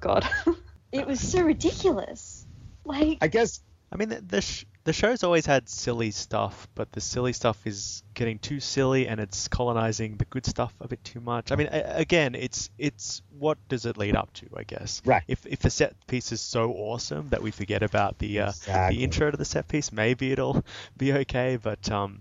god. 0.00 0.28
It 0.92 1.06
was 1.06 1.20
so 1.20 1.42
ridiculous. 1.42 2.46
Like 2.84 3.18
I 3.20 3.28
guess 3.28 3.60
I 3.92 3.96
mean, 3.96 4.08
the 4.08 4.56
the, 4.84 4.92
show's 4.92 5.22
always 5.22 5.46
had 5.46 5.68
silly 5.68 6.10
stuff, 6.10 6.68
but 6.74 6.90
the 6.92 7.00
silly 7.00 7.32
stuff 7.32 7.66
is 7.66 8.02
getting 8.14 8.38
too 8.38 8.60
silly, 8.60 9.06
and 9.08 9.20
it's 9.20 9.48
colonizing 9.48 10.16
the 10.16 10.24
good 10.26 10.44
stuff 10.46 10.74
a 10.80 10.88
bit 10.88 11.02
too 11.04 11.20
much. 11.20 11.52
I 11.52 11.56
mean, 11.56 11.68
a- 11.70 11.96
again, 11.96 12.34
it's 12.34 12.70
it's 12.78 13.22
what 13.38 13.58
does 13.68 13.86
it 13.86 13.96
lead 13.96 14.16
up 14.16 14.32
to? 14.34 14.46
I 14.56 14.64
guess. 14.64 15.02
Right. 15.04 15.22
If 15.28 15.46
if 15.46 15.60
the 15.60 15.70
set 15.70 15.94
piece 16.06 16.32
is 16.32 16.40
so 16.40 16.72
awesome 16.72 17.28
that 17.30 17.42
we 17.42 17.50
forget 17.50 17.82
about 17.82 18.18
the 18.18 18.40
uh, 18.40 18.48
Exactly. 18.48 18.96
the 18.96 19.04
intro 19.04 19.30
to 19.30 19.36
the 19.36 19.44
set 19.44 19.68
piece, 19.68 19.92
maybe 19.92 20.32
it'll 20.32 20.64
be 20.96 21.12
okay. 21.12 21.56
But 21.62 21.90
um, 21.90 22.20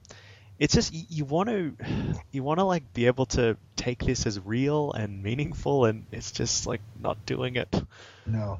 it's 0.59 0.73
just 0.73 0.93
you, 0.93 1.03
you 1.09 1.25
want 1.25 1.49
to 1.49 1.73
you 2.31 2.43
want 2.43 2.59
to 2.59 2.65
like 2.65 2.93
be 2.93 3.07
able 3.07 3.25
to 3.27 3.57
take 3.75 4.03
this 4.05 4.25
as 4.27 4.39
real 4.39 4.91
and 4.93 5.23
meaningful, 5.23 5.85
and 5.85 6.05
it's 6.11 6.31
just 6.31 6.67
like 6.67 6.81
not 7.01 7.25
doing 7.25 7.55
it. 7.55 7.83
No. 8.25 8.59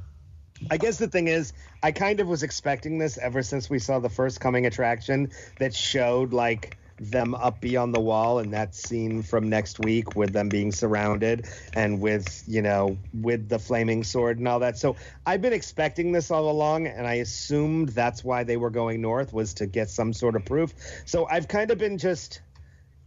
I 0.70 0.78
guess 0.78 0.98
the 0.98 1.08
thing 1.08 1.28
is, 1.28 1.54
I 1.84 1.92
kind 1.92 2.20
of 2.20 2.28
was 2.28 2.44
expecting 2.44 2.98
this 2.98 3.18
ever 3.18 3.44
since 3.44 3.70
we 3.70 3.80
saw 3.80 4.00
the 4.00 4.10
first 4.10 4.40
coming 4.40 4.66
attraction 4.66 5.32
that 5.60 5.74
showed 5.74 6.34
like 6.34 6.78
them 7.02 7.34
up 7.34 7.60
beyond 7.62 7.96
the 7.96 8.00
wall 8.00 8.38
and 8.38 8.54
that 8.54 8.76
scene 8.76 9.24
from 9.24 9.50
next 9.50 9.80
week 9.80 10.16
with 10.16 10.32
them 10.34 10.52
being 10.52 10.72
surrounded 10.72 11.48
and 11.74 12.00
with 12.00 12.44
you 12.46 12.62
know 12.62 12.96
with 13.12 13.50
the 13.50 13.58
flaming 13.58 14.04
sword 14.04 14.38
and 14.38 14.48
all 14.48 14.60
that. 14.60 14.78
So 14.78 14.96
i've 15.26 15.42
been 15.42 15.54
expecting 15.54 16.12
this 16.12 16.30
all 16.30 16.50
along 16.50 16.86
and 16.86 17.08
i 17.08 17.16
assumed 17.16 17.90
that's 17.90 18.24
why 18.24 18.44
they 18.44 18.56
were 18.56 18.70
going 18.70 19.02
north 19.02 19.34
was 19.34 19.56
to 19.56 19.66
get 19.66 19.90
some 19.90 20.14
sort 20.14 20.36
of 20.36 20.46
proof. 20.46 20.76
So 21.06 21.28
i've 21.28 21.48
kind 21.48 21.72
of 21.72 21.80
been 21.80 21.98
just 21.98 22.42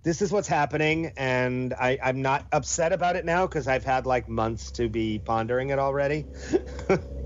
this 0.02 0.20
is 0.22 0.32
what's 0.32 0.48
happening 0.48 1.12
and 1.16 1.72
I, 1.72 1.98
i'm 2.02 2.20
not 2.20 2.46
upset 2.50 2.92
about 2.92 3.14
it 3.14 3.24
now 3.24 3.46
because 3.46 3.68
i've 3.68 3.84
had 3.84 4.06
like 4.06 4.28
months 4.28 4.72
to 4.72 4.88
be 4.88 5.20
pondering 5.20 5.70
it 5.70 5.78
already 5.78 6.26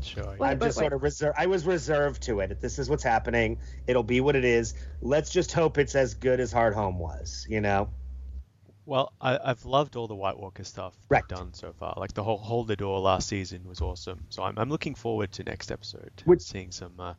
Sure. 0.00 0.36
Wait, 0.38 0.48
I'm 0.48 0.58
just 0.58 0.76
wait. 0.78 0.82
sort 0.82 0.92
of 0.92 1.02
reserved. 1.02 1.34
I 1.38 1.46
was 1.46 1.64
reserved 1.66 2.22
to 2.24 2.40
it. 2.40 2.60
This 2.60 2.78
is 2.78 2.88
what's 2.90 3.02
happening. 3.02 3.58
It'll 3.86 4.02
be 4.02 4.20
what 4.20 4.36
it 4.36 4.44
is. 4.44 4.74
Let's 5.00 5.30
just 5.30 5.52
hope 5.52 5.78
it's 5.78 5.94
as 5.94 6.14
good 6.14 6.40
as 6.40 6.52
Hard 6.52 6.74
Home 6.74 6.98
was. 6.98 7.46
You 7.48 7.60
know. 7.60 7.88
Well, 8.86 9.12
I, 9.20 9.38
I've 9.44 9.66
loved 9.66 9.96
all 9.96 10.06
the 10.08 10.14
White 10.14 10.38
Walker 10.38 10.64
stuff 10.64 10.94
Right. 11.10 11.22
they've 11.28 11.36
done 11.36 11.52
so 11.52 11.74
far. 11.78 11.92
Like 11.98 12.14
the 12.14 12.22
whole 12.24 12.38
Hold 12.38 12.68
the 12.68 12.76
Door 12.76 13.00
last 13.00 13.28
season 13.28 13.60
was 13.68 13.82
awesome. 13.82 14.24
So 14.30 14.42
I'm, 14.42 14.58
I'm 14.58 14.70
looking 14.70 14.94
forward 14.94 15.30
to 15.32 15.44
next 15.44 15.70
episode, 15.70 16.10
Which- 16.24 16.40
seeing 16.40 16.70
some 16.70 16.94
uh, 16.98 17.12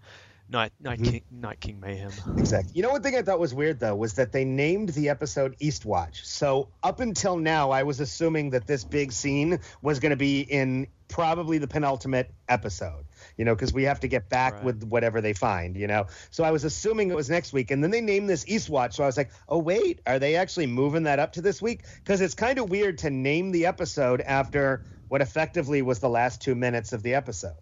Night 0.52 0.72
Night 0.80 1.00
Mhm. 1.00 1.12
King 1.12 1.22
Night 1.32 1.60
King 1.60 1.80
mayhem. 1.80 2.12
Exactly. 2.38 2.72
You 2.76 2.82
know, 2.84 2.90
one 2.90 3.04
thing 3.04 3.16
I 3.16 3.22
thought 3.22 3.40
was 3.40 3.54
weird 3.54 3.80
though 3.80 3.96
was 3.96 4.14
that 4.16 4.32
they 4.32 4.46
named 4.46 4.90
the 4.90 5.10
episode 5.10 5.56
Eastwatch. 5.62 6.24
So 6.26 6.70
up 6.82 7.00
until 7.00 7.38
now, 7.38 7.72
I 7.72 7.84
was 7.84 8.00
assuming 8.00 8.52
that 8.52 8.66
this 8.66 8.84
big 8.84 9.12
scene 9.12 9.60
was 9.82 10.00
going 10.00 10.10
to 10.12 10.16
be 10.16 10.42
in 10.42 10.88
probably 11.08 11.58
the 11.58 11.68
penultimate 11.68 12.32
episode. 12.48 13.06
You 13.38 13.46
know, 13.46 13.54
because 13.54 13.74
we 13.74 13.84
have 13.84 14.00
to 14.02 14.08
get 14.08 14.30
back 14.30 14.56
Right. 14.56 14.64
with 14.64 14.84
whatever 14.84 15.22
they 15.22 15.34
find. 15.34 15.76
You 15.78 15.88
know, 15.88 16.08
so 16.32 16.44
I 16.44 16.52
was 16.52 16.64
assuming 16.64 17.10
it 17.12 17.16
was 17.16 17.30
next 17.30 17.54
week, 17.54 17.70
and 17.72 17.84
then 17.84 17.92
they 17.92 18.02
named 18.02 18.30
this 18.30 18.46
Eastwatch. 18.46 18.94
So 18.94 19.04
I 19.04 19.06
was 19.06 19.18
like, 19.18 19.30
oh 19.48 19.60
wait, 19.60 20.00
are 20.08 20.20
they 20.20 20.36
actually 20.36 20.68
moving 20.68 21.04
that 21.04 21.20
up 21.20 21.34
to 21.34 21.42
this 21.42 21.62
week? 21.62 21.82
Because 22.04 22.22
it's 22.22 22.34
kind 22.36 22.58
of 22.60 22.70
weird 22.70 22.98
to 23.00 23.10
name 23.10 23.52
the 23.52 23.66
episode 23.68 24.22
after 24.22 24.84
what 25.10 25.22
effectively 25.22 25.82
was 25.82 26.00
the 26.00 26.10
last 26.10 26.42
two 26.42 26.56
minutes 26.56 26.94
of 26.94 27.02
the 27.04 27.16
episode 27.16 27.54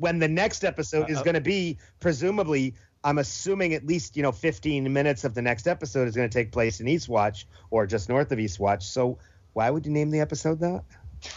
when 0.00 0.18
the 0.18 0.28
next 0.28 0.64
episode 0.64 1.08
is 1.10 1.18
Uh, 1.18 1.20
uh, 1.20 1.24
going 1.24 1.34
to 1.34 1.40
be 1.40 1.78
presumably 2.00 2.74
i'm 3.04 3.18
assuming 3.18 3.74
at 3.74 3.86
least 3.86 4.16
you 4.16 4.22
know 4.22 4.32
15 4.32 4.92
minutes 4.92 5.24
of 5.24 5.34
the 5.34 5.42
next 5.42 5.66
episode 5.68 6.08
is 6.08 6.16
going 6.16 6.28
to 6.28 6.32
take 6.32 6.50
place 6.52 6.80
in 6.80 6.86
eastwatch 6.86 7.44
or 7.70 7.86
just 7.86 8.08
north 8.08 8.32
of 8.32 8.38
eastwatch 8.38 8.82
so 8.82 9.18
why 9.52 9.70
would 9.70 9.84
you 9.86 9.92
name 9.92 10.10
the 10.10 10.20
episode 10.20 10.58
that 10.60 10.82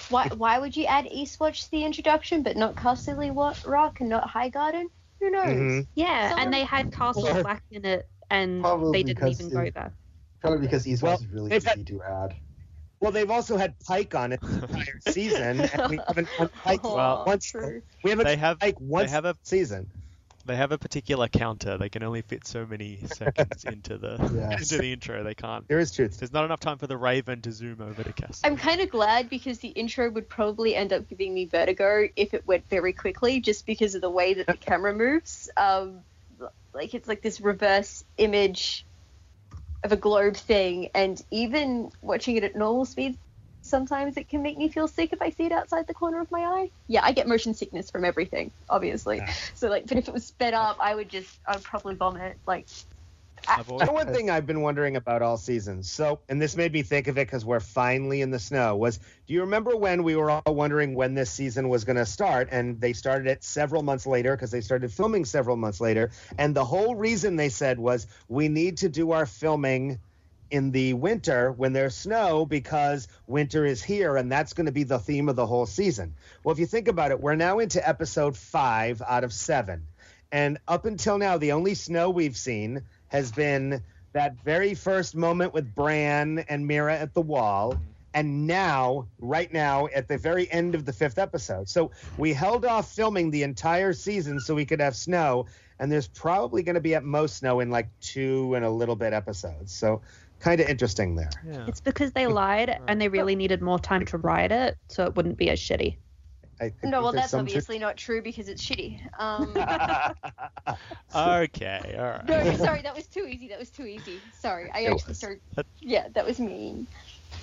why 0.09 0.29
why 0.37 0.59
would 0.59 0.77
you 0.77 0.85
add 0.85 1.05
Eastwatch 1.07 1.65
to 1.65 1.71
the 1.71 1.83
introduction 1.83 2.41
but 2.41 2.55
not 2.55 2.73
Casterly 2.75 3.35
Rock 3.65 3.99
and 3.99 4.07
not 4.09 4.29
High 4.29 4.47
Garden? 4.47 4.87
Who 5.19 5.29
knows? 5.29 5.45
Mhm. 5.45 5.87
Yeah, 5.93 6.29
Someone- 6.29 6.45
and 6.45 6.53
they 6.53 6.63
had 6.63 6.93
Castle 6.93 7.27
Or- 7.27 7.43
Black 7.43 7.63
in 7.69 7.83
it, 7.83 8.07
and 8.31 8.61
Probably 8.61 8.91
they 9.03 9.03
didn't 9.13 9.27
even 9.27 9.47
it- 9.47 9.51
go 9.51 9.69
there. 9.81 9.93
Probably 10.39 10.59
because 10.61 10.85
Eastwatch 10.85 11.01
Well, 11.03 11.15
is 11.15 11.27
really 11.27 11.53
easy 11.57 11.67
had- 11.67 11.85
to 11.87 12.01
add. 12.01 12.35
Well 13.03 13.11
they've 13.11 13.29
also 13.29 13.57
had 13.57 13.77
Pyke 13.79 14.15
on 14.15 14.31
it 14.31 14.39
the 14.41 14.47
entire 14.69 14.99
season 15.09 15.59
and 15.61 15.91
we 15.91 15.99
haven't 16.07 16.29
had 16.29 16.51
Pyke 16.53 16.83
Well, 16.83 17.23
once 17.27 17.45
true. 17.51 17.81
we 18.03 18.09
haven't 18.11 18.25
They 18.25 18.37
have 18.37 18.59
Pyke 18.59 18.79
once 18.79 19.11
have 19.11 19.25
a- 19.25 19.35
season 19.43 19.89
they 20.45 20.57
have 20.57 20.73
a 20.73 20.77
particular 20.77 21.29
counter. 21.29 21.77
They 21.77 21.87
can 21.87 22.03
only 22.03 22.21
fit 22.21 22.45
so 22.45 22.65
many 22.65 22.99
seconds 23.05 23.63
into 23.63 23.97
the 23.97 24.17
Yeah. 24.35 24.51
into 24.51 24.77
the 24.77 24.91
intro. 24.91 25.23
They 25.23 25.35
can't. 25.35 25.65
there 25.69 25.79
is 25.79 25.91
truth 25.91 26.17
There's 26.19 26.33
not 26.33 26.43
enough 26.43 26.59
time 26.59 26.77
for 26.77 26.85
the 26.87 26.97
Raven 26.97 27.41
to 27.43 27.51
zoom 27.53 27.79
over 27.81 28.03
to 28.03 28.11
Castle. 28.11 28.41
I'm 28.43 28.57
kind 28.57 28.81
of 28.81 28.89
glad 28.89 29.29
because 29.29 29.59
the 29.59 29.69
intro 29.69 30.09
would 30.09 30.27
probably 30.27 30.75
end 30.75 30.91
up 30.91 31.07
giving 31.07 31.33
me 31.33 31.45
vertigo 31.45 32.09
if 32.17 32.33
it 32.33 32.45
went 32.45 32.69
very 32.69 32.91
quickly, 32.91 33.39
just 33.39 33.65
because 33.65 33.95
of 33.95 34.01
the 34.01 34.09
way 34.09 34.33
that 34.33 34.47
the 34.47 34.57
camera 34.57 34.93
moves. 34.93 35.49
Um, 35.55 35.99
like 36.73 36.93
it's 36.93 37.07
like 37.07 37.21
this 37.21 37.39
reverse 37.39 38.03
image 38.17 38.85
of 39.83 39.91
a 39.91 39.97
globe 39.97 40.35
thing, 40.35 40.89
and 40.95 41.21
even 41.31 41.91
watching 42.01 42.37
it 42.37 42.43
at 42.43 42.55
normal 42.55 42.85
speed, 42.85 43.17
sometimes 43.61 44.17
it 44.17 44.29
can 44.29 44.41
make 44.41 44.57
me 44.57 44.69
feel 44.69 44.87
sick 44.87 45.13
if 45.13 45.21
I 45.21 45.29
see 45.29 45.45
it 45.45 45.51
outside 45.51 45.87
the 45.87 45.93
corner 45.93 46.21
of 46.21 46.29
my 46.31 46.41
eye. 46.41 46.69
Yeah, 46.87 47.01
I 47.03 47.11
get 47.11 47.27
motion 47.27 47.53
sickness 47.53 47.89
from 47.89 48.05
everything, 48.05 48.51
obviously. 48.69 49.21
Ah. 49.21 49.33
So 49.55 49.69
like, 49.69 49.87
but 49.87 49.97
if 49.97 50.07
it 50.07 50.13
was 50.13 50.25
sped 50.27 50.53
up, 50.53 50.77
I 50.79 50.95
would 50.95 51.09
just, 51.09 51.39
I'd 51.47 51.63
probably 51.63 51.95
vomit. 51.95 52.37
Like, 52.45 52.67
I've 53.47 53.69
always, 53.69 53.89
one 53.89 54.13
thing 54.13 54.29
I've 54.29 54.45
been 54.45 54.61
wondering 54.61 54.95
about 54.95 55.21
all 55.21 55.37
seasons. 55.37 55.89
So, 55.89 56.19
and 56.29 56.41
this 56.41 56.55
made 56.55 56.73
me 56.73 56.81
think 56.81 57.07
of 57.07 57.17
it 57.17 57.27
because 57.27 57.45
we're 57.45 57.59
finally 57.59 58.21
in 58.21 58.31
the 58.31 58.39
snow. 58.39 58.75
Was 58.75 58.97
do 58.97 59.33
you 59.33 59.41
remember 59.41 59.75
when 59.75 60.03
we 60.03 60.15
were 60.15 60.29
all 60.29 60.41
wondering 60.47 60.95
when 60.95 61.13
this 61.13 61.31
season 61.31 61.69
was 61.69 61.83
going 61.83 61.95
to 61.97 62.05
start? 62.05 62.49
And 62.51 62.79
they 62.79 62.93
started 62.93 63.27
it 63.27 63.43
several 63.43 63.83
months 63.83 64.05
later 64.05 64.35
because 64.35 64.51
they 64.51 64.61
started 64.61 64.91
filming 64.91 65.25
several 65.25 65.57
months 65.57 65.79
later. 65.81 66.11
And 66.37 66.55
the 66.55 66.65
whole 66.65 66.95
reason 66.95 67.35
they 67.35 67.49
said 67.49 67.79
was 67.79 68.07
we 68.27 68.47
need 68.47 68.77
to 68.77 68.89
do 68.89 69.11
our 69.11 69.25
filming 69.25 69.99
in 70.51 70.71
the 70.71 70.93
winter 70.93 71.51
when 71.51 71.73
there's 71.73 71.95
snow 71.95 72.45
because 72.45 73.07
winter 73.25 73.65
is 73.65 73.81
here 73.81 74.17
and 74.17 74.31
that's 74.31 74.53
going 74.53 74.67
to 74.67 74.71
be 74.71 74.83
the 74.83 74.99
theme 74.99 75.27
of 75.27 75.35
the 75.35 75.47
whole 75.47 75.65
season. 75.65 76.13
Well, 76.43 76.53
if 76.53 76.59
you 76.59 76.67
think 76.67 76.87
about 76.87 77.11
it, 77.11 77.19
we're 77.19 77.35
now 77.35 77.59
into 77.59 77.87
episode 77.87 78.37
five 78.37 79.01
out 79.01 79.23
of 79.23 79.33
seven. 79.33 79.87
And 80.31 80.57
up 80.67 80.85
until 80.85 81.17
now, 81.17 81.37
the 81.37 81.51
only 81.51 81.75
snow 81.75 82.09
we've 82.09 82.37
seen 82.37 82.83
has 83.13 83.31
been 83.31 83.81
that 84.11 84.35
very 84.43 84.73
first 84.73 85.15
moment 85.15 85.53
with 85.53 85.73
Bran 85.73 86.39
and 86.49 86.69
Meera 86.69 86.99
at 86.99 87.13
the 87.13 87.21
wall, 87.21 87.73
mm-hmm. 87.73 87.83
and 88.15 88.45
now, 88.47 89.07
right 89.19 89.53
now, 89.53 89.87
at 89.95 90.07
the 90.07 90.17
very 90.17 90.51
end 90.51 90.75
of 90.75 90.85
the 90.85 90.91
fifth 90.91 91.17
episode. 91.17 91.69
So 91.69 91.91
we 92.17 92.33
held 92.33 92.65
off 92.65 92.91
filming 92.91 93.31
the 93.31 93.43
entire 93.43 93.93
season 93.93 94.39
so 94.39 94.53
we 94.53 94.65
could 94.65 94.81
have 94.81 94.95
snow, 94.95 95.45
and 95.79 95.91
there's 95.91 96.07
probably 96.07 96.63
going 96.63 96.75
to 96.75 96.81
be 96.81 96.95
at 96.95 97.03
most 97.03 97.37
snow 97.37 97.59
in 97.59 97.69
like 97.69 97.87
two 98.01 98.53
and 98.55 98.65
a 98.65 98.69
little 98.69 98.95
bit 98.95 99.13
episodes. 99.13 99.71
So 99.71 100.01
kind 100.39 100.59
of 100.59 100.67
interesting 100.67 101.15
there. 101.15 101.29
Yeah. 101.47 101.65
It's 101.67 101.81
because 101.81 102.11
they 102.11 102.27
lied 102.27 102.77
and 102.87 102.99
they 102.99 103.07
really 103.07 103.35
needed 103.35 103.61
more 103.61 103.79
time 103.79 104.05
to 104.07 104.17
write 104.17 104.51
it, 104.51 104.75
so 104.89 105.05
it 105.05 105.15
wouldn't 105.15 105.37
be 105.37 105.49
as 105.49 105.59
shitty. 105.59 105.97
I 106.59 106.69
think 106.69 106.83
No, 106.85 107.03
well, 107.03 107.11
that's 107.11 107.31
some 107.31 107.41
truth- 107.45 107.49
obviously 107.51 107.79
not 107.79 107.97
true 107.97 108.21
because 108.21 108.49
it's 108.49 108.63
shitty. 108.63 108.99
Um, 109.19 109.53
Okay, 111.15 111.95
all 111.97 112.03
right. 112.05 112.25
no, 112.27 112.55
sorry, 112.55 112.81
that 112.83 112.95
was 112.95 113.05
too 113.07 113.27
easy. 113.27 113.49
That 113.49 113.59
was 113.59 113.69
too 113.69 113.85
easy. 113.85 114.23
Sorry, 114.39 114.69
I 114.73 114.79
It 114.81 114.91
actually 114.93 115.09
was. 115.09 115.17
started. 115.17 115.41
Let- 115.57 115.65
Yeah, 115.81 116.07
that 116.13 116.25
was 116.25 116.39
mean. 116.39 116.87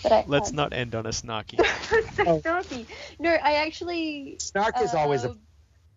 But 0.03 0.13
I, 0.13 0.25
Let's 0.27 0.51
um, 0.51 0.57
not 0.57 0.73
end 0.73 0.95
on 0.95 1.07
a 1.07 1.11
snarky. 1.11 1.65
so 2.15 2.41
snarky. 2.41 2.87
No, 3.19 3.31
I 3.31 3.57
actually. 3.67 4.37
Snark 4.41 4.81
is 4.81 4.95
always 4.95 5.25
a 5.25 5.31
um, 5.31 5.41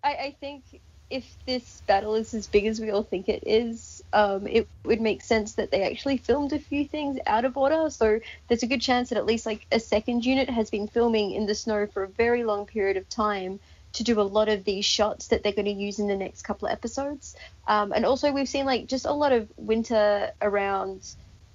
I, 0.03 0.15
I 0.15 0.35
think 0.39 0.65
if 1.09 1.37
this 1.45 1.81
battle 1.87 2.15
is 2.15 2.33
as 2.33 2.47
big 2.47 2.65
as 2.65 2.79
we 2.79 2.91
all 2.91 3.03
think 3.03 3.29
it 3.29 3.43
is, 3.45 3.92
um, 4.13 4.45
it 4.45 4.67
would 4.85 5.01
make 5.01 5.23
sense 5.23 5.53
that 5.53 5.71
they 5.71 5.83
actually 5.89 6.17
filmed 6.17 6.53
a 6.53 6.59
few 6.59 6.87
things 6.87 7.17
out 7.25 7.45
of 7.45 7.57
order. 7.57 7.89
So 7.89 8.19
there's 8.47 8.63
a 8.63 8.67
good 8.67 8.81
chance 8.81 9.09
that 9.09 9.17
at 9.17 9.25
least 9.25 9.45
like 9.45 9.65
a 9.71 9.79
second 9.79 10.23
unit 10.23 10.49
has 10.49 10.69
been 10.69 10.87
filming 10.87 11.31
in 11.31 11.47
the 11.47 11.55
snow 11.55 11.87
for 11.87 12.03
a 12.03 12.07
very 12.07 12.43
long 12.43 12.67
period 12.67 12.95
of 12.95 13.09
time 13.09 13.59
to 13.93 14.03
do 14.03 14.19
a 14.19 14.23
lot 14.23 14.49
of 14.49 14.63
these 14.63 14.85
shots 14.85 15.27
that 15.27 15.43
they're 15.43 15.51
going 15.51 15.65
to 15.65 15.71
use 15.71 15.99
in 15.99 16.07
the 16.07 16.15
next 16.15 16.43
couple 16.43 16.67
of 16.67 16.71
episodes. 16.71 17.35
Um, 17.67 17.91
and 17.91 18.05
also 18.05 18.31
we've 18.31 18.49
seen 18.49 18.65
like 18.65 18.87
just 18.87 19.05
a 19.05 19.11
lot 19.11 19.31
of 19.31 19.47
winter 19.57 20.31
around 20.41 21.05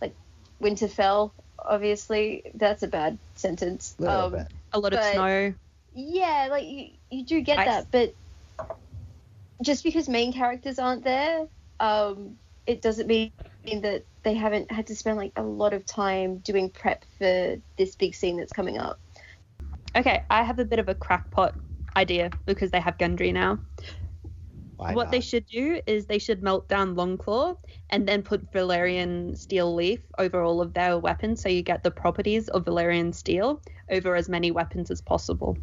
like 0.01 0.15
Winterfell. 0.61 1.31
Obviously, 1.61 2.51
that's 2.55 2.83
a 2.83 2.89
bad 2.89 3.19
sentence. 3.37 3.95
little 3.99 4.17
um, 4.17 4.33
bit. 4.33 4.47
A 4.73 4.81
lot 4.81 4.93
of 4.93 5.03
snow. 5.05 5.55
yeah, 5.95 6.49
like 6.51 6.67
you, 6.67 6.89
you 7.11 7.25
do 7.25 7.41
get 7.41 7.59
Ice. 7.59 7.67
that, 7.67 7.87
but 7.91 8.69
just 9.63 9.85
because 9.85 10.09
main 10.09 10.33
characters 10.33 10.79
aren't 10.79 11.03
there, 11.03 11.47
um, 11.81 12.37
it 12.69 12.83
doesn't 12.83 13.07
mean 13.07 13.33
that 13.65 14.05
they 14.23 14.35
haven't 14.35 14.71
had 14.71 14.87
to 14.89 14.95
spend 14.95 15.17
like 15.17 15.33
a 15.37 15.43
lot 15.43 15.73
of 15.73 15.87
time 15.87 16.37
doing 16.39 16.69
prep 16.69 17.07
for 17.17 17.57
this 17.79 17.97
big 17.97 18.15
scene 18.15 18.37
that's 18.37 18.53
coming 18.53 18.77
up. 18.77 19.01
Okay, 19.97 20.23
I 20.29 20.43
have 20.43 20.59
a 20.59 20.67
bit 20.67 20.79
of 20.79 20.89
a 20.91 20.95
crackpot 20.95 21.55
idea 21.97 22.31
because 22.45 22.71
they 22.71 22.79
have 22.79 22.99
Gendry 22.99 23.33
now. 23.33 23.59
Why 24.77 24.93
what 24.93 25.11
they 25.11 25.21
should 25.21 25.47
do 25.47 25.81
is 25.87 26.07
they 26.07 26.19
should 26.19 26.43
melt 26.43 26.69
down 26.69 26.95
Longclaw 26.95 27.57
and 27.89 28.07
then 28.07 28.23
put 28.23 28.53
Valyrian 28.53 29.37
steel 29.37 29.75
leaf 29.75 30.01
over 30.19 30.43
all 30.43 30.61
of 30.61 30.75
their 30.75 30.99
weapons 30.99 31.41
so 31.43 31.49
you 31.49 31.63
get 31.63 31.83
the 31.83 31.91
properties 31.91 32.49
of 32.49 32.67
Valyrian 32.67 33.15
steel 33.15 33.63
over 33.91 34.15
as 34.15 34.29
many 34.29 34.51
weapons 34.51 34.91
as 34.91 35.01
possible. 35.01 35.57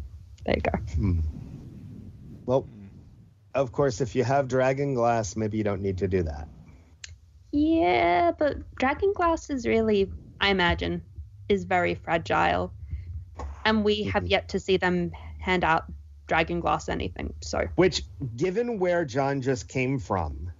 There 0.44 0.56
you 0.56 0.60
go. 0.60 0.78
Hmm. 0.94 1.20
Well, 2.46 2.68
of 3.54 3.70
course, 3.70 4.00
if 4.00 4.16
you 4.16 4.24
have 4.24 4.48
dragon 4.48 4.94
glass, 4.94 5.36
maybe 5.36 5.56
you 5.56 5.64
don't 5.64 5.82
need 5.82 5.98
to 5.98 6.08
do 6.08 6.24
that. 6.24 6.48
Yeah, 7.52 8.32
but 8.38 8.56
dragon 8.78 9.12
glass 9.14 9.50
is 9.50 9.66
really, 9.66 10.10
I 10.40 10.50
imagine, 10.50 11.02
is 11.48 11.64
very 11.64 11.94
fragile. 11.94 12.72
And 13.64 13.84
we 13.84 14.04
have 14.04 14.24
Mhm. 14.24 14.30
yet 14.30 14.48
to 14.50 14.60
see 14.60 14.76
them 14.76 15.12
hand 15.38 15.64
out 15.64 15.84
dragon 16.26 16.60
glass 16.60 16.88
anything. 16.88 17.32
So 17.40 17.68
Which, 17.76 18.02
given 18.36 18.78
where 18.78 19.04
Jon 19.04 19.42
just 19.42 19.68
came 19.68 19.98
from, 19.98 20.50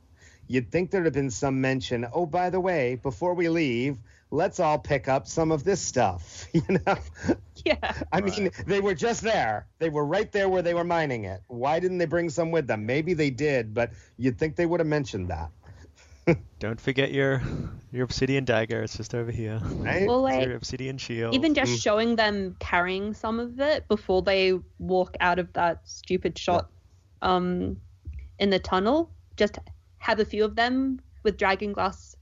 you'd 0.48 0.70
think 0.70 0.90
there'd 0.90 1.04
have 1.06 1.14
been 1.14 1.30
some 1.30 1.60
mention. 1.60 2.06
Oh, 2.12 2.26
by 2.26 2.50
the 2.50 2.60
way, 2.60 2.94
before 2.96 3.34
we 3.34 3.48
leave, 3.48 3.98
let's 4.30 4.60
all 4.60 4.78
pick 4.78 5.08
up 5.08 5.26
some 5.26 5.50
of 5.50 5.64
this 5.64 5.80
stuff. 5.80 6.46
You 6.54 6.62
know, 6.86 6.96
yeah. 7.64 7.92
I 8.12 8.20
mean, 8.20 8.50
they 8.66 8.80
were 8.80 8.94
just 8.94 9.22
there. 9.22 9.66
They 9.78 9.90
were 9.90 10.06
right 10.06 10.30
there 10.32 10.48
where 10.48 10.62
they 10.62 10.72
were 10.72 10.84
mining 10.84 11.24
it. 11.24 11.42
Why 11.48 11.80
didn't 11.80 11.98
they 11.98 12.06
bring 12.06 12.30
some 12.30 12.50
with 12.50 12.66
them? 12.66 12.86
Maybe 12.86 13.12
they 13.12 13.30
did, 13.30 13.74
but 13.74 13.90
you'd 14.16 14.38
think 14.38 14.56
they 14.56 14.66
would 14.66 14.80
have 14.80 14.86
mentioned 14.86 15.28
that, 15.28 15.50
Don't 16.58 16.80
forget 16.80 17.12
your 17.12 17.42
your 17.92 18.04
obsidian 18.04 18.44
dagger. 18.44 18.82
It's 18.82 18.96
just 18.96 19.14
over 19.14 19.30
here. 19.30 19.60
right? 19.84 20.06
Well, 20.06 20.22
like, 20.22 20.44
your 20.46 20.56
obsidian 20.56 20.98
shield. 20.98 21.34
even 21.34 21.54
just 21.54 21.72
Mm. 21.72 21.82
showing 21.82 22.16
them 22.16 22.56
carrying 22.58 23.14
some 23.14 23.38
of 23.40 23.58
it 23.60 23.86
before 23.88 24.22
they 24.22 24.54
walk 24.78 25.16
out 25.20 25.38
of 25.38 25.52
that 25.54 25.80
stupid 25.84 26.38
shot 26.38 26.68
um 27.22 27.76
in 28.38 28.50
the 28.50 28.58
tunnel 28.58 29.10
just 29.36 29.58
have 29.98 30.20
a 30.20 30.24
few 30.24 30.44
of 30.44 30.54
them 30.54 31.00
with 31.22 31.38
dragon 31.38 31.72
glass 31.72 32.14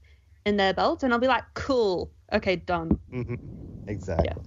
in 0.45 0.55
their 0.55 0.73
belts 0.73 1.03
and 1.03 1.11
i'll 1.11 1.19
be 1.19 1.27
like 1.27 1.43
cool 1.53 2.09
okay 2.31 2.55
done 2.55 2.97
Mhm. 3.11 3.37
Exactly. 3.87 4.43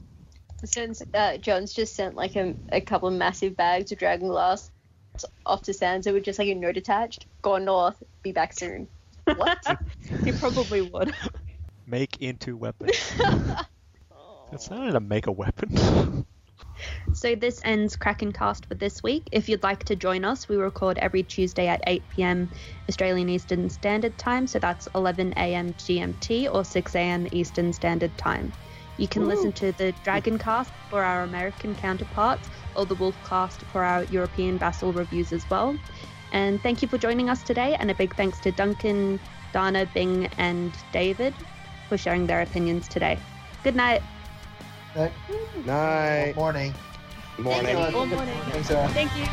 Since 0.64 1.02
uh, 1.14 1.36
Jon's 1.36 1.72
just 1.72 1.94
sent 1.94 2.16
like 2.16 2.34
a, 2.34 2.54
a 2.72 2.80
couple 2.80 3.08
of 3.08 3.14
massive 3.14 3.56
bags 3.56 3.92
of 3.92 3.98
dragon 3.98 4.26
glass 4.28 4.70
off 5.46 5.62
to 5.62 5.72
Sansa 5.72 6.12
with 6.12 6.24
just 6.24 6.38
like 6.40 6.48
a 6.48 6.54
note 6.54 6.76
attached. 6.76 7.26
Go 7.42 7.58
north, 7.58 8.02
be 8.24 8.32
back 8.32 8.52
soon. 8.52 8.88
What? 9.36 9.58
he 10.24 10.32
probably 10.32 10.82
would 10.82 11.12
make 11.86 12.20
into 12.20 12.56
weapon. 12.56 12.90
It's 14.50 14.70
not 14.70 14.92
to 14.92 15.00
make 15.00 15.26
a 15.26 15.32
weapon. 15.32 15.76
So 17.12 17.34
this 17.34 17.60
ends 17.64 17.96
Kraken 17.96 18.32
Cast 18.32 18.66
for 18.66 18.74
this 18.74 19.02
week. 19.02 19.28
If 19.32 19.48
you'd 19.48 19.62
like 19.62 19.84
to 19.84 19.96
join 19.96 20.24
us, 20.24 20.48
we 20.48 20.56
record 20.56 20.98
every 20.98 21.22
Tuesday 21.22 21.66
at 21.66 21.82
8 21.86 22.08
p.m. 22.08 22.50
Australian 22.88 23.28
Eastern 23.28 23.68
Standard 23.68 24.16
Time, 24.18 24.46
so 24.46 24.58
that's 24.58 24.88
11 24.94 25.32
a.m. 25.36 25.70
GMT 25.74 26.48
or 26.52 26.64
6 26.64 26.94
a.m. 26.94 27.26
Eastern 27.32 27.72
Standard 27.72 28.16
Time. 28.16 28.52
You 28.96 29.08
can 29.08 29.26
listen 29.26 29.52
to 29.54 29.72
the 29.72 29.92
Dragon 30.04 30.38
Cast 30.38 30.72
for 30.88 31.02
our 31.02 31.22
American 31.24 31.74
counterparts 31.74 32.48
or 32.76 32.86
the 32.86 32.94
Wolf 32.94 33.16
Cast 33.24 33.64
for 33.72 33.82
our 33.82 34.04
European 34.04 34.58
vassal 34.58 34.92
reviews 34.92 35.32
as 35.32 35.44
well. 35.50 35.76
And 36.32 36.62
thank 36.62 36.82
you 36.82 36.88
for 36.88 36.98
joining 36.98 37.30
us 37.30 37.42
today, 37.42 37.76
and 37.78 37.90
a 37.90 37.94
big 37.94 38.14
thanks 38.16 38.38
to 38.40 38.52
Duncan, 38.52 39.18
Dana, 39.52 39.86
Bing, 39.94 40.28
and 40.38 40.72
David 40.92 41.34
for 41.88 41.96
sharing 41.96 42.26
their 42.26 42.42
opinions 42.42 42.88
today. 42.88 43.18
Good 43.64 43.76
night. 43.76 44.02
Right. 44.94 45.12
Night. 45.64 46.36
Morning. 46.36 46.74
Morning. 47.38 47.76
Thank 47.76 47.94
you. 47.94 48.00
Good 48.00 48.10
morning. 48.10 48.40
Thanks, 48.50 48.68
Sarah. 48.68 48.88
Thank 48.88 49.16
you. 49.16 49.24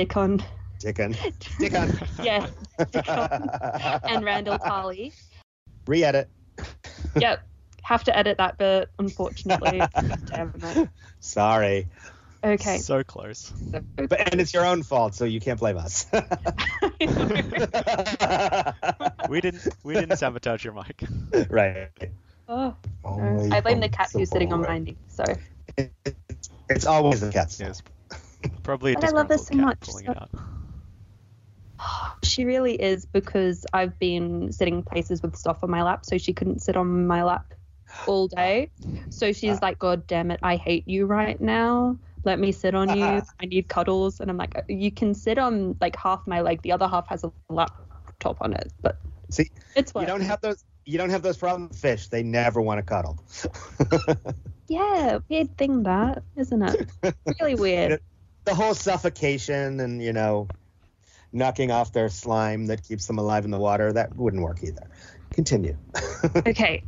Dickon. 0.00 0.42
Dickon. 0.78 1.14
Dickon. 1.58 1.98
Yeah, 2.22 2.46
Dickon. 2.78 3.02
and 3.04 4.24
Randyll 4.24 4.58
Tarly. 4.60 5.12
Re-edit. 5.86 6.28
Yep. 7.16 7.42
Have 7.82 8.04
to 8.04 8.16
edit 8.16 8.38
that 8.38 8.56
bit, 8.56 8.88
unfortunately. 8.98 9.82
Damn 10.26 10.54
it. 10.62 10.88
Sorry. 11.20 11.88
Okay. 12.42 12.78
So 12.78 13.02
close. 13.04 13.50
But 13.50 14.32
and 14.32 14.40
it's 14.40 14.54
your 14.54 14.64
own 14.64 14.82
fault, 14.82 15.14
so 15.14 15.26
you 15.26 15.40
can't 15.40 15.60
blame 15.60 15.76
us. 15.76 16.06
We 19.28 19.40
didn't 19.40 19.68
we 19.84 19.94
didn't 19.94 20.16
sabotage 20.16 20.64
your 20.64 20.72
mic. 20.72 21.04
right. 21.50 21.88
oh, 22.48 22.74
no. 23.04 23.48
I 23.52 23.60
blame 23.60 23.80
the 23.80 23.88
cat 23.88 24.10
who's 24.12 24.30
sitting 24.30 24.52
on 24.52 24.62
Sapporo. 24.62 24.68
my 24.68 24.78
knee. 24.78 24.96
So 25.08 25.24
It's 26.68 26.86
always 26.86 27.20
the 27.20 27.30
cat's 27.30 27.58
fault. 27.58 27.68
Yes. 27.68 27.82
Probably 28.62 28.92
a 28.92 28.94
But 28.94 29.04
I 29.04 29.10
love 29.10 29.28
her 29.28 29.38
so 29.38 29.54
much, 29.54 29.78
so- 29.84 30.28
she 32.22 32.44
really 32.44 32.74
is 32.74 33.06
because 33.06 33.66
I've 33.72 33.98
been 33.98 34.52
sitting 34.52 34.82
places 34.82 35.22
with 35.22 35.36
stuff 35.36 35.62
on 35.62 35.70
my 35.70 35.82
lap, 35.82 36.04
so 36.04 36.18
she 36.18 36.32
couldn't 36.32 36.60
sit 36.62 36.76
on 36.76 37.06
my 37.06 37.22
lap. 37.22 37.54
all 38.06 38.28
day. 38.28 38.70
So 39.08 39.32
she's 39.32 39.56
Ah. 39.56 39.60
like, 39.62 39.78
God 39.80 40.06
damn 40.06 40.30
it, 40.30 40.38
I 40.44 40.54
hate 40.54 40.86
you 40.86 41.06
right 41.06 41.40
now. 41.40 41.96
Let 42.22 42.38
me 42.38 42.52
sit 42.52 42.72
on 42.76 42.96
you. 42.96 43.04
I 43.04 43.46
need 43.46 43.66
cuddles. 43.66 44.20
And 44.20 44.30
I'm 44.30 44.36
like, 44.36 44.54
you 44.68 44.92
can 44.92 45.12
sit 45.12 45.38
on 45.38 45.76
like 45.80 45.96
half 45.96 46.24
my 46.24 46.40
leg. 46.40 46.62
The 46.62 46.70
other 46.70 46.86
half 46.86 47.08
has 47.08 47.24
a 47.24 47.32
laptop 47.48 48.36
on 48.42 48.52
it. 48.52 48.72
But 48.80 49.00
See, 49.30 49.50
it's 49.74 49.92
you 49.96 50.06
don't 50.06 50.20
have 50.20 50.40
those. 50.40 50.62
You 50.84 50.98
don't 50.98 51.10
have 51.10 51.22
those 51.22 51.36
problems 51.36 51.80
fish. 51.80 52.06
They 52.08 52.22
never 52.22 52.60
want 52.60 52.78
to 52.78 52.82
cuddle. 52.84 53.18
Yeah, 54.68 55.18
weird 55.28 55.58
thing 55.58 55.82
that, 55.82 56.22
isn't 56.36 56.62
it? 56.62 56.88
Really 57.40 57.56
weird. 57.56 58.00
the 58.50 58.56
whole 58.56 58.74
suffocation 58.74 59.78
and 59.78 60.02
you 60.02 60.12
know 60.12 60.48
knocking 61.32 61.70
off 61.70 61.92
their 61.92 62.08
slime 62.08 62.66
that 62.66 62.82
keeps 62.82 63.06
them 63.06 63.16
alive 63.16 63.44
in 63.44 63.52
the 63.52 63.58
water 63.58 63.92
that 63.92 64.14
wouldn't 64.16 64.42
work 64.42 64.64
either 64.64 64.90
continue 65.30 65.76
Okay. 66.46 66.82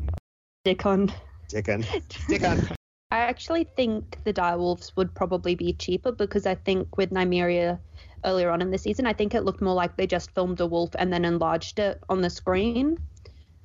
Dickon. 0.64 1.12
dickon 1.48 1.84
dickon 2.28 2.68
I 3.12 3.18
actually 3.18 3.64
think 3.76 4.18
the 4.24 4.32
direwolves 4.32 4.90
would 4.96 5.14
probably 5.14 5.54
be 5.54 5.72
cheaper 5.74 6.10
because 6.10 6.46
I 6.46 6.56
think 6.56 6.96
with 6.96 7.10
Nymeria 7.10 7.78
earlier 8.24 8.50
on 8.50 8.62
in 8.62 8.70
the 8.70 8.78
season, 8.78 9.06
I 9.06 9.12
think 9.12 9.34
it 9.34 9.44
looked 9.44 9.60
more 9.60 9.74
like 9.74 9.96
they 9.96 10.06
just 10.06 10.30
filmed 10.30 10.60
a 10.60 10.66
wolf 10.66 10.90
and 10.98 11.12
then 11.12 11.26
enlarged 11.26 11.78
it 11.78 12.00
on 12.08 12.22
the 12.22 12.30
screen 12.30 12.96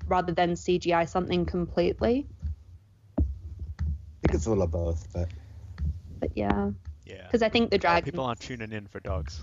rather 0.05 0.33
than 0.33 0.51
CGI 0.51 1.07
something 1.07 1.45
completely. 1.45 2.27
i 3.17 3.21
think 4.21 4.33
it's 4.33 4.47
a 4.47 4.49
little 4.49 4.65
of 4.65 4.71
both 4.71 5.07
but 5.13 5.29
But 6.19 6.31
yeah, 6.35 6.71
Yeah. 7.09 7.25
because 7.27 7.41
I 7.41 7.49
think 7.49 7.71
the 7.71 7.77
dragon. 7.77 8.05
People 8.05 8.25
aren't 8.25 8.39
tuning 8.39 8.71
in 8.71 8.87
for 8.87 8.99
dogs. 8.99 9.41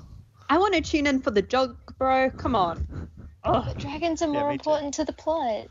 I 0.48 0.58
want 0.58 0.74
to 0.74 0.80
tune 0.80 1.06
in 1.06 1.20
for 1.22 1.30
the 1.30 1.42
jog, 1.42 1.76
bro. 1.98 2.30
Come 2.30 2.54
on. 2.54 3.08
Oh, 3.44 3.64
But 3.66 3.78
dragons 3.78 4.22
are 4.22 4.26
Yeah, 4.26 4.32
more 4.32 4.50
me 4.50 4.58
too. 4.58 4.70
important 4.70 4.94
to 4.94 5.04
the 5.04 5.12
plot. 5.12 5.68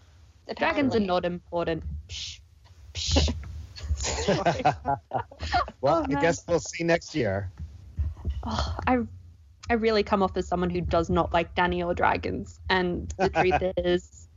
dragons 0.56 0.96
are 0.96 1.00
not 1.00 1.26
important. 1.26 1.84
Psh, 2.10 2.40
psh. 2.94 3.34
Well 5.82 6.06
Oh, 6.10 6.18
i 6.18 6.22
guess 6.22 6.44
we'll 6.48 6.60
see 6.60 6.84
next 6.84 7.14
year 7.16 7.50
Oh, 8.46 8.76
I 8.88 9.00
I 9.70 9.74
really 9.76 10.04
come 10.04 10.22
off 10.24 10.36
as 10.38 10.48
someone 10.48 10.70
who 10.70 10.82
does 10.82 11.10
not 11.10 11.34
like 11.34 11.56
Dany 11.56 11.86
or 11.86 11.94
dragons, 11.94 12.60
and 12.70 13.14
the 13.18 13.30
truth 13.30 13.62
is, 13.78 14.28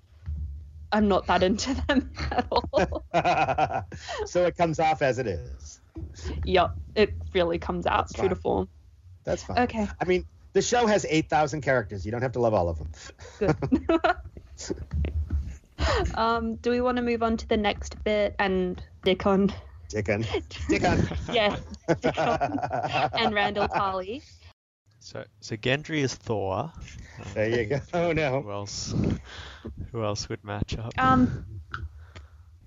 I'm 0.92 1.08
not 1.08 1.26
that 1.26 1.42
into 1.42 1.74
them 1.88 2.10
at 2.30 2.46
all. 2.50 3.04
so 4.26 4.46
it 4.46 4.56
comes 4.56 4.78
off 4.78 5.02
as 5.02 5.18
it 5.18 5.26
is 5.26 5.80
yep, 6.44 6.72
it 6.94 7.14
really 7.34 7.58
comes 7.58 7.86
out 7.86 8.08
That's 8.08 8.12
true 8.14 8.28
to 8.28 8.34
form. 8.36 8.68
that's 9.24 9.42
fine 9.44 9.58
Okay, 9.60 9.86
i 10.00 10.04
mean 10.04 10.24
the 10.52 10.62
show 10.62 10.86
has 10.86 11.04
8000 11.08 11.60
characters 11.60 12.04
you 12.06 12.12
don't 12.12 12.22
have 12.22 12.32
to 12.32 12.40
love 12.40 12.54
all 12.54 12.68
of 12.68 12.78
them 12.78 12.88
good. 13.38 14.00
um, 16.14 16.56
do 16.56 16.70
we 16.70 16.80
want 16.80 16.96
to 16.96 17.02
move 17.02 17.22
on 17.22 17.36
to 17.36 17.46
the 17.48 17.56
next 17.56 18.02
bit 18.04 18.34
and 18.38 18.82
Dickon? 19.04 19.52
dickon 19.88 20.24
dickon 20.68 20.98
Yes, 21.32 21.60
Dickon 22.00 22.12
and 22.18 23.34
Randyll 23.34 23.68
Tarly. 23.68 24.22
So, 24.98 25.22
so 25.40 25.56
Gendry 25.56 25.98
is 26.00 26.14
Thor. 26.14 26.72
There 27.34 27.48
you 27.48 27.66
go 27.66 27.80
oh 27.94 28.12
no. 28.12 28.42
Who 28.42 28.48
no 28.48 28.50
else? 28.50 28.94
Who 29.92 30.02
else 30.02 30.28
would 30.28 30.42
match 30.42 30.76
up? 30.78 30.92
Um, 30.98 31.46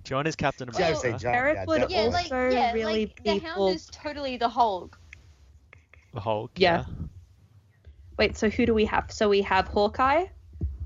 Jon 0.10 0.26
is 0.26 0.36
Captain 0.36 0.68
Yeah, 0.74 0.86
I 0.86 0.88
America. 0.88 1.08
would 1.08 1.20
say 1.20 1.24
Jon, 1.24 1.36
Eric 1.36 1.56
yeah, 1.56 1.66
would 1.68 1.82
definitely. 1.82 1.96
Yeah, 1.96 2.10
like 2.10 2.32
Also 2.32 2.50
yeah, 2.50 2.74
really 2.74 3.06
like 3.06 3.24
the 3.24 3.34
people- 3.34 3.50
Hound 3.68 3.76
is 3.76 3.86
totally 3.92 4.38
the 4.38 4.50
Hulk. 4.50 5.00
The 6.16 6.20
Hulk. 6.20 6.52
Yeah. 6.56 6.86
wait, 8.18 8.36
so 8.36 8.50
who 8.50 8.66
do 8.66 8.74
we 8.74 8.86
have? 8.86 9.12
So 9.12 9.30
we 9.30 9.44
have 9.44 9.68
Hawkeye. 9.68 10.26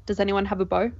Does 0.06 0.19
anyone 0.19 0.43
have 0.45 0.60
a 0.60 0.66
bow? 0.66 0.92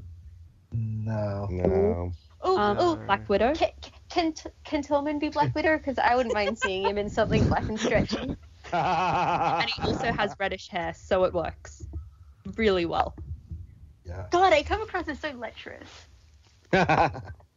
No. 0.72 1.48
no 1.52 2.14
Oh, 2.40 2.58
Um, 2.58 2.78
oh, 2.80 2.96
Black 2.96 3.28
Widow. 3.28 3.54
can, 3.56 3.72
can 4.10 4.34
can 4.64 4.82
Tillman 4.82 5.20
be 5.20 5.28
Black 5.28 5.54
Widow? 5.54 5.78
Because 5.78 5.98
I 5.98 6.16
wouldn't 6.16 6.34
mind 6.34 6.58
seeing 6.58 6.86
him 6.86 6.98
in 6.98 7.10
something 7.10 7.46
black 7.50 7.68
and 7.68 7.78
stretchy. 7.78 8.38
and 8.72 9.70
he 9.70 9.82
also 9.82 10.14
has 10.14 10.34
reddish 10.40 10.70
hair, 10.70 10.94
so 10.94 11.26
it 11.26 11.34
works 11.34 11.86
really 12.56 12.86
well. 12.86 13.16
Yeah. 14.06 14.28
God, 14.32 14.54
I 14.54 14.64
come 14.64 14.82
across 14.82 15.10
as 15.10 15.20
so 15.20 15.32
lecherous. 15.32 15.90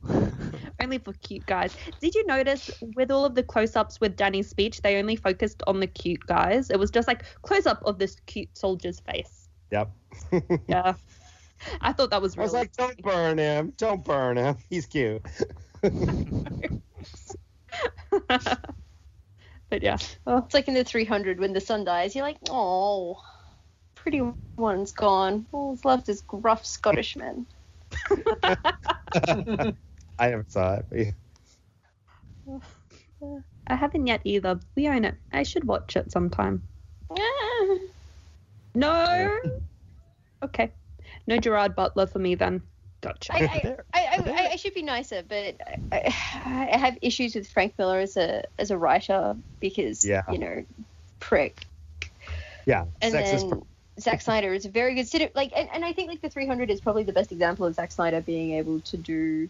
Only 0.86 0.98
for 0.98 1.14
cute 1.14 1.44
guys. 1.46 1.76
Did 2.00 2.14
you 2.14 2.24
notice 2.26 2.70
with 2.94 3.10
all 3.10 3.24
of 3.24 3.34
the 3.34 3.42
close-ups 3.42 4.00
with 4.00 4.14
Dany's 4.14 4.48
speech, 4.48 4.82
they 4.82 4.98
only 4.98 5.16
focused 5.16 5.64
on 5.66 5.80
the 5.80 5.88
cute 5.88 6.24
guys? 6.28 6.70
It 6.70 6.78
was 6.78 6.92
just 6.92 7.08
like 7.08 7.24
close-up 7.42 7.82
of 7.84 7.98
this 7.98 8.20
cute 8.26 8.56
soldier's 8.56 9.00
face. 9.00 9.48
yep 9.72 9.90
Yeah, 10.68 10.94
I 11.80 11.92
thought 11.92 12.10
that 12.10 12.22
was 12.22 12.36
really. 12.36 12.50
I 12.50 12.52
was 12.52 12.54
like, 12.54 12.72
don't 12.76 13.02
burn 13.02 13.36
him. 13.36 13.72
Don't 13.76 14.04
burn 14.04 14.36
him. 14.36 14.58
He's 14.70 14.86
cute. 14.86 15.22
but 15.82 16.22
yeah, 19.82 19.98
oh, 20.28 20.38
It's 20.38 20.54
like 20.54 20.68
in 20.68 20.74
the 20.74 20.84
300 20.84 21.40
when 21.40 21.52
the 21.52 21.60
sun 21.60 21.84
dies. 21.84 22.14
You're 22.14 22.24
like, 22.24 22.38
oh, 22.48 23.20
pretty 23.96 24.22
one's 24.56 24.92
gone. 24.92 25.46
All 25.50 25.72
that's 25.72 25.84
left 25.84 26.08
is 26.08 26.20
gruff 26.20 26.64
Scottish 26.64 27.16
men. 27.16 27.44
I 30.18 30.30
never 30.30 30.44
saw 30.48 30.74
it. 30.74 30.86
but 30.88 30.98
yeah. 30.98 31.10
I 33.68 33.74
haven't 33.74 34.06
yet 34.06 34.20
either. 34.24 34.60
We 34.76 34.88
own 34.88 35.04
it. 35.04 35.14
I 35.32 35.42
should 35.42 35.64
watch 35.64 35.96
it 35.96 36.10
sometime. 36.12 36.62
Ah. 37.10 37.16
No. 38.74 39.38
Okay. 40.42 40.70
No 41.26 41.38
Gerard 41.38 41.74
Butler 41.74 42.06
for 42.06 42.18
me 42.18 42.34
then. 42.34 42.60
Gotcha. 43.00 43.32
I, 43.34 43.38
I, 43.94 44.00
I, 44.00 44.22
I, 44.26 44.48
I 44.52 44.56
should 44.56 44.74
be 44.74 44.82
nicer, 44.82 45.22
but 45.26 45.56
I, 45.90 46.68
I 46.70 46.76
have 46.76 46.98
issues 47.00 47.34
with 47.34 47.48
Frank 47.48 47.72
Miller 47.78 48.00
as 48.00 48.18
a 48.18 48.44
as 48.58 48.70
a 48.70 48.76
writer 48.76 49.34
because 49.60 50.04
Yeah. 50.04 50.24
you 50.30 50.36
know, 50.36 50.66
prick. 51.20 51.64
Yeah. 52.66 52.84
And 53.00 53.14
sexist. 53.14 53.48
then 53.50 53.62
Zack 53.98 54.20
Snyder 54.20 54.52
is 54.52 54.66
a 54.66 54.70
very 54.70 54.94
good 54.94 55.06
cine- 55.06 55.34
like, 55.34 55.52
and, 55.56 55.70
and 55.72 55.82
I 55.82 55.94
think 55.94 56.10
like 56.10 56.20
the 56.20 56.28
300 56.28 56.70
is 56.70 56.82
probably 56.82 57.04
the 57.04 57.14
best 57.14 57.32
example 57.32 57.64
of 57.64 57.74
Zack 57.76 57.90
Snyder 57.92 58.20
being 58.20 58.52
able 58.52 58.80
to 58.80 58.98
do, 58.98 59.48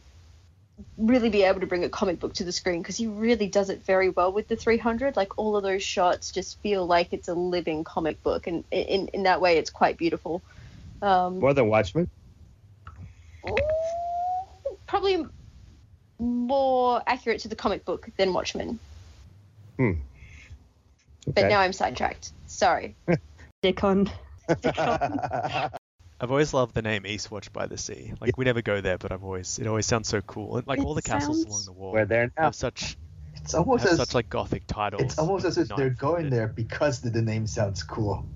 really 0.99 1.29
be 1.31 1.43
able 1.43 1.61
to 1.61 1.67
bring 1.67 1.85
a 1.85 1.89
comic 1.89 2.21
book 2.21 2.35
to 2.35 2.45
the 2.45 2.53
screen 2.53 2.83
because 2.83 2.97
he 2.97 3.07
really 3.07 3.49
does 3.49 3.71
it 3.71 3.85
very 3.85 4.11
well 4.11 4.33
with 4.33 4.49
the 4.49 4.57
300. 4.57 5.17
Like 5.17 5.39
all 5.39 5.57
of 5.57 5.63
those 5.63 5.83
shots 5.83 6.33
just 6.33 6.61
feel 6.61 6.87
like 6.87 7.13
it's 7.13 7.29
a 7.29 7.35
living 7.35 7.85
comic 7.85 8.23
book, 8.23 8.47
and 8.47 8.65
in 8.71 9.09
in 9.09 9.23
that 9.25 9.41
way, 9.41 9.59
it's 9.59 9.71
quite 9.71 9.97
beautiful. 9.97 10.43
Um, 11.03 11.41
More 11.41 11.55
than 11.55 11.69
Watchmen. 11.69 12.09
probably 14.87 15.27
more 16.19 17.03
accurate 17.07 17.41
to 17.41 17.49
the 17.49 17.57
comic 17.57 17.85
book 17.85 18.09
than 18.17 18.33
Watchmen. 18.33 18.79
Okay. 21.29 21.43
But 21.43 21.49
now 21.49 21.61
I'm 21.61 21.73
sidetracked. 21.73 22.33
Sorry. 22.47 22.95
Dickon. 23.63 24.11
I've 26.21 26.31
always 26.31 26.53
loved 26.55 26.75
the 26.75 26.83
name 26.83 27.05
Eastwatch 27.05 27.51
by 27.53 27.67
the 27.67 27.79
Sea. 27.79 28.13
Like 28.21 28.37
we 28.37 28.45
never 28.45 28.61
go 28.63 28.81
there, 28.83 28.99
but 28.99 29.13
I've 29.13 29.25
always 29.25 29.59
it 29.59 29.67
always 29.67 29.87
sounds 29.87 30.09
so 30.09 30.21
cool. 30.23 30.63
Like 30.67 30.85
all 30.85 30.95
the 30.95 31.03
It 31.03 31.03
castles 31.03 31.45
along 31.45 31.65
the 31.65 31.73
wall 31.73 31.99
We're 31.99 32.07
there 32.07 32.31
now. 32.39 32.51
have 32.51 32.55
such 32.55 32.97
It's 33.35 33.55
almost 33.55 33.85
have 33.85 33.93
as 33.93 33.93
such 33.93 34.15
like 34.15 34.29
gothic 34.31 34.67
titles. 34.67 34.97
it's 34.99 35.19
almost 35.19 35.45
as 35.47 35.59
if 35.59 35.75
they're 35.75 35.91
going 35.91 36.31
there 36.31 36.49
because 36.49 37.01
the, 37.01 37.11
the 37.11 37.23
name 37.23 37.47
sounds 37.47 37.83
cool. 37.83 38.29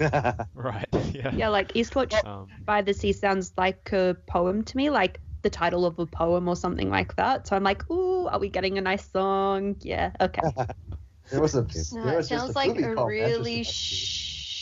Right. 0.54 0.88
Yeah. 1.14 1.32
Yeah, 1.32 1.48
like 1.48 1.72
Eastwatch 1.74 2.22
Um, 2.22 2.66
by 2.66 2.82
the 2.82 2.94
Sea 2.94 3.12
sounds 3.12 3.52
like 3.56 3.92
a 3.92 4.16
poem 4.26 4.64
to 4.64 4.76
me, 4.76 4.90
like 4.90 5.20
the 5.42 5.50
title 5.50 5.84
of 5.86 5.98
a 5.98 6.06
poem 6.06 6.48
or 6.48 6.56
something 6.56 6.90
like 6.90 7.16
that. 7.16 7.46
So 7.46 7.56
I'm 7.56 7.64
like, 7.64 7.88
ooh, 7.90 8.26
are 8.28 8.38
we 8.38 8.48
getting 8.50 8.78
a 8.78 8.82
nice 8.82 9.10
song? 9.10 9.76
Yeah, 9.80 10.12
okay. 10.20 10.42
There 11.30 11.40
was 11.40 11.54
a 11.54 11.66
No, 11.90 12.06
there 12.06 12.16
it 12.18 12.18
was 12.18 12.28
just 12.28 12.48
sounds 12.48 12.50
a 12.50 12.56
like 12.56 12.82
a 12.82 12.96
really 12.98 13.18
Manchester 13.18 13.60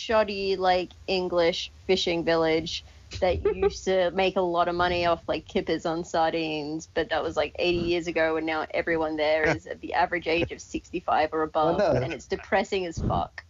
shoddy, 0.03 0.57
like 0.57 0.93
English 1.07 1.71
fishing 1.87 2.25
village 2.25 2.85
that 3.21 3.43
used 3.57 3.85
to 3.85 4.11
make 4.13 4.37
a 4.37 4.41
lot 4.41 4.69
of 4.69 4.75
money 4.75 5.07
off 5.07 5.23
like 5.29 5.47
kippers 5.47 5.87
on 5.87 6.05
sardines, 6.05 6.89
but 6.95 7.11
that 7.11 7.23
was 7.23 7.37
like 7.37 7.55
80 7.59 7.79
years 7.79 8.07
ago, 8.07 8.37
and 8.37 8.47
now 8.47 8.67
everyone 8.73 9.17
there 9.17 9.45
is 9.45 9.67
at 9.67 9.81
the 9.81 9.95
average 9.95 10.27
age 10.27 10.51
of 10.53 10.61
65 10.61 11.31
or 11.33 11.43
above, 11.43 11.79
Well, 11.79 11.95
no. 11.95 12.01
and 12.01 12.13
it's 12.13 12.27
depressing 12.27 12.87
as 12.87 12.99
fuck. 13.01 13.45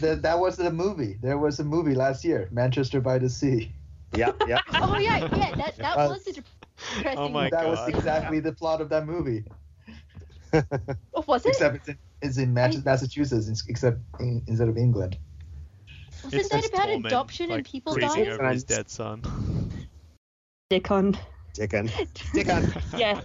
That, 0.00 0.22
that 0.22 0.38
was 0.38 0.56
the 0.56 0.72
movie. 0.72 1.18
There 1.22 1.38
was 1.38 1.60
a 1.60 1.64
movie 1.64 1.94
last 1.94 2.24
year, 2.24 2.48
Manchester 2.50 3.00
by 3.00 3.18
the 3.18 3.28
Sea. 3.28 3.70
yep, 4.14 4.36
yep. 4.48 4.60
Oh 4.74 4.98
yeah, 4.98 5.18
yeah, 5.36 5.54
that 5.56 5.76
that 5.76 5.96
Uh, 5.98 6.08
was 6.08 6.26
a 6.26 6.32
depressing. 6.32 7.18
Oh 7.18 7.28
my 7.28 7.50
that 7.50 7.68
was 7.68 7.78
God. 7.78 7.90
exactly 7.94 8.40
the 8.40 8.52
plot 8.52 8.80
of 8.80 8.88
that 8.88 9.06
movie. 9.06 9.44
Oh, 11.14 11.24
was 11.26 11.44
it? 11.46 11.50
Except 11.50 11.76
it's 11.76 11.88
in, 11.88 11.98
it's 12.20 12.38
in 12.38 12.54
Massachusetts, 12.54 13.48
ins- 13.48 13.64
except 13.68 13.98
in, 14.20 14.42
instead 14.46 14.68
of 14.68 14.76
England. 14.76 15.18
Wasn't 16.24 16.34
it's 16.34 16.48
that 16.50 16.66
about 16.66 16.88
Tormund, 16.88 17.06
adoption 17.06 17.44
and 17.46 17.54
like, 17.54 17.66
people 17.66 17.94
freezing 17.94 18.24
dying? 18.24 18.28
over 18.28 18.48
his 18.48 18.64
dead 18.64 18.88
son. 18.88 19.22
Dickon. 20.70 21.16
Dickon. 21.54 21.90
Dickon. 22.32 22.72
Yeah. 22.96 23.20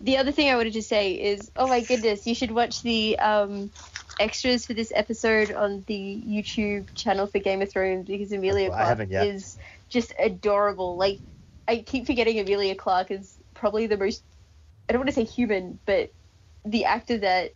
The 0.00 0.18
other 0.18 0.32
thing 0.32 0.50
I 0.50 0.56
wanted 0.56 0.74
to 0.74 0.82
say 0.82 1.12
is, 1.12 1.50
oh 1.56 1.68
my 1.68 1.80
goodness, 1.80 2.26
you 2.26 2.34
should 2.34 2.50
watch 2.50 2.82
the 2.82 3.18
um, 3.18 3.70
extras 4.18 4.66
for 4.66 4.74
this 4.74 4.92
episode 4.94 5.52
on 5.52 5.84
the 5.86 6.22
YouTube 6.26 6.92
channel 6.94 7.26
for 7.26 7.38
Game 7.38 7.62
of 7.62 7.70
Thrones 7.70 8.06
because 8.06 8.32
Emilia 8.32 8.68
Oh, 8.68 8.72
Clarke 8.72 9.08
is 9.10 9.56
just 9.88 10.12
adorable. 10.18 10.96
Like, 10.96 11.20
I 11.68 11.78
keep 11.78 12.06
forgetting 12.06 12.38
Emilia 12.38 12.74
Clarke 12.74 13.12
is 13.12 13.38
probably 13.54 13.86
the 13.86 13.96
most 13.96 14.22
I 14.88 14.92
don't 14.92 15.00
want 15.00 15.08
to 15.08 15.14
say 15.14 15.24
human, 15.24 15.78
but 15.84 16.12
the 16.64 16.84
actor 16.84 17.18
that 17.18 17.52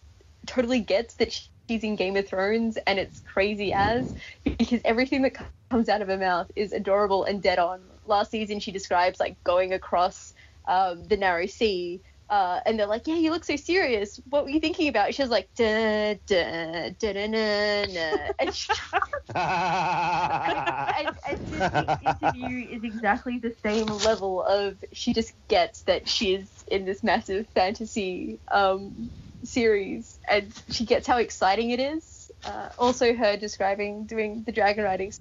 totally 0.47 0.81
gets 0.81 1.15
that 1.15 1.41
she's 1.71 1.85
in 1.85 1.95
Game 1.95 2.17
of 2.17 2.27
Thrones 2.27 2.77
and 2.85 2.99
it's 2.99 3.21
crazy 3.21 3.73
as 3.73 4.13
because 4.43 4.81
everything 4.85 5.23
that 5.23 5.37
comes 5.71 5.89
out 5.89 6.03
of 6.03 6.09
her 6.09 6.19
mouth 6.19 6.51
is 6.57 6.73
adorable 6.73 7.23
and 7.23 7.41
dead 7.41 7.61
on. 7.61 7.81
Last 8.05 8.33
season, 8.33 8.59
she 8.59 8.73
describes 8.73 9.21
like 9.21 9.37
going 9.45 9.73
across 9.73 10.35
um, 10.67 11.07
the 11.07 11.17
narrow 11.17 11.47
sea. 11.47 12.03
Uh, 12.29 12.59
and 12.67 12.77
they're 12.79 12.87
like, 12.87 13.07
yeah, 13.07 13.15
you 13.15 13.31
look 13.31 13.45
so 13.45 13.55
serious. 13.55 14.19
What 14.31 14.45
were 14.45 14.51
you 14.51 14.59
thinking 14.59 14.89
about? 14.89 15.15
She 15.15 15.23
was 15.23 15.31
like, 15.31 15.49
da 15.57 16.19
da 16.27 16.91
da 16.99 17.13
da 17.13 17.27
da 17.29 17.87
da. 17.87 18.33
And, 18.41 18.53
she, 18.53 18.73
and, 19.35 21.09
and 21.29 21.39
this 21.51 21.99
interview 22.23 22.67
is 22.69 22.83
exactly 22.83 23.39
the 23.39 23.55
same 23.65 23.87
level 23.87 24.43
of 24.43 24.77
she 24.93 25.13
just 25.13 25.35
gets 25.49 25.83
that 25.83 26.09
she's 26.09 26.65
in 26.67 26.85
this 26.85 27.05
massive 27.05 27.47
fantasy 27.55 28.41
um, 28.51 29.11
series, 29.45 30.19
and 30.29 30.53
she 30.71 30.85
gets 30.85 31.07
how 31.07 31.19
exciting 31.19 31.71
it 31.71 31.81
is. 31.81 32.31
Uh, 32.45 32.69
also, 32.79 33.15
her 33.15 33.37
describing 33.37 34.05
doing 34.07 34.43
the 34.45 34.53
dragon 34.53 34.85
riding 34.85 35.13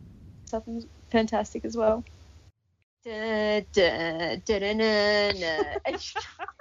stuff 0.46 0.64
is 0.68 0.86
fantastic 1.12 1.66
as 1.66 1.76
well. 1.76 2.04
Da, 3.06 3.66
da, 3.74 4.38
da. 4.46 5.78
And 5.86 6.00
she- 6.00 6.20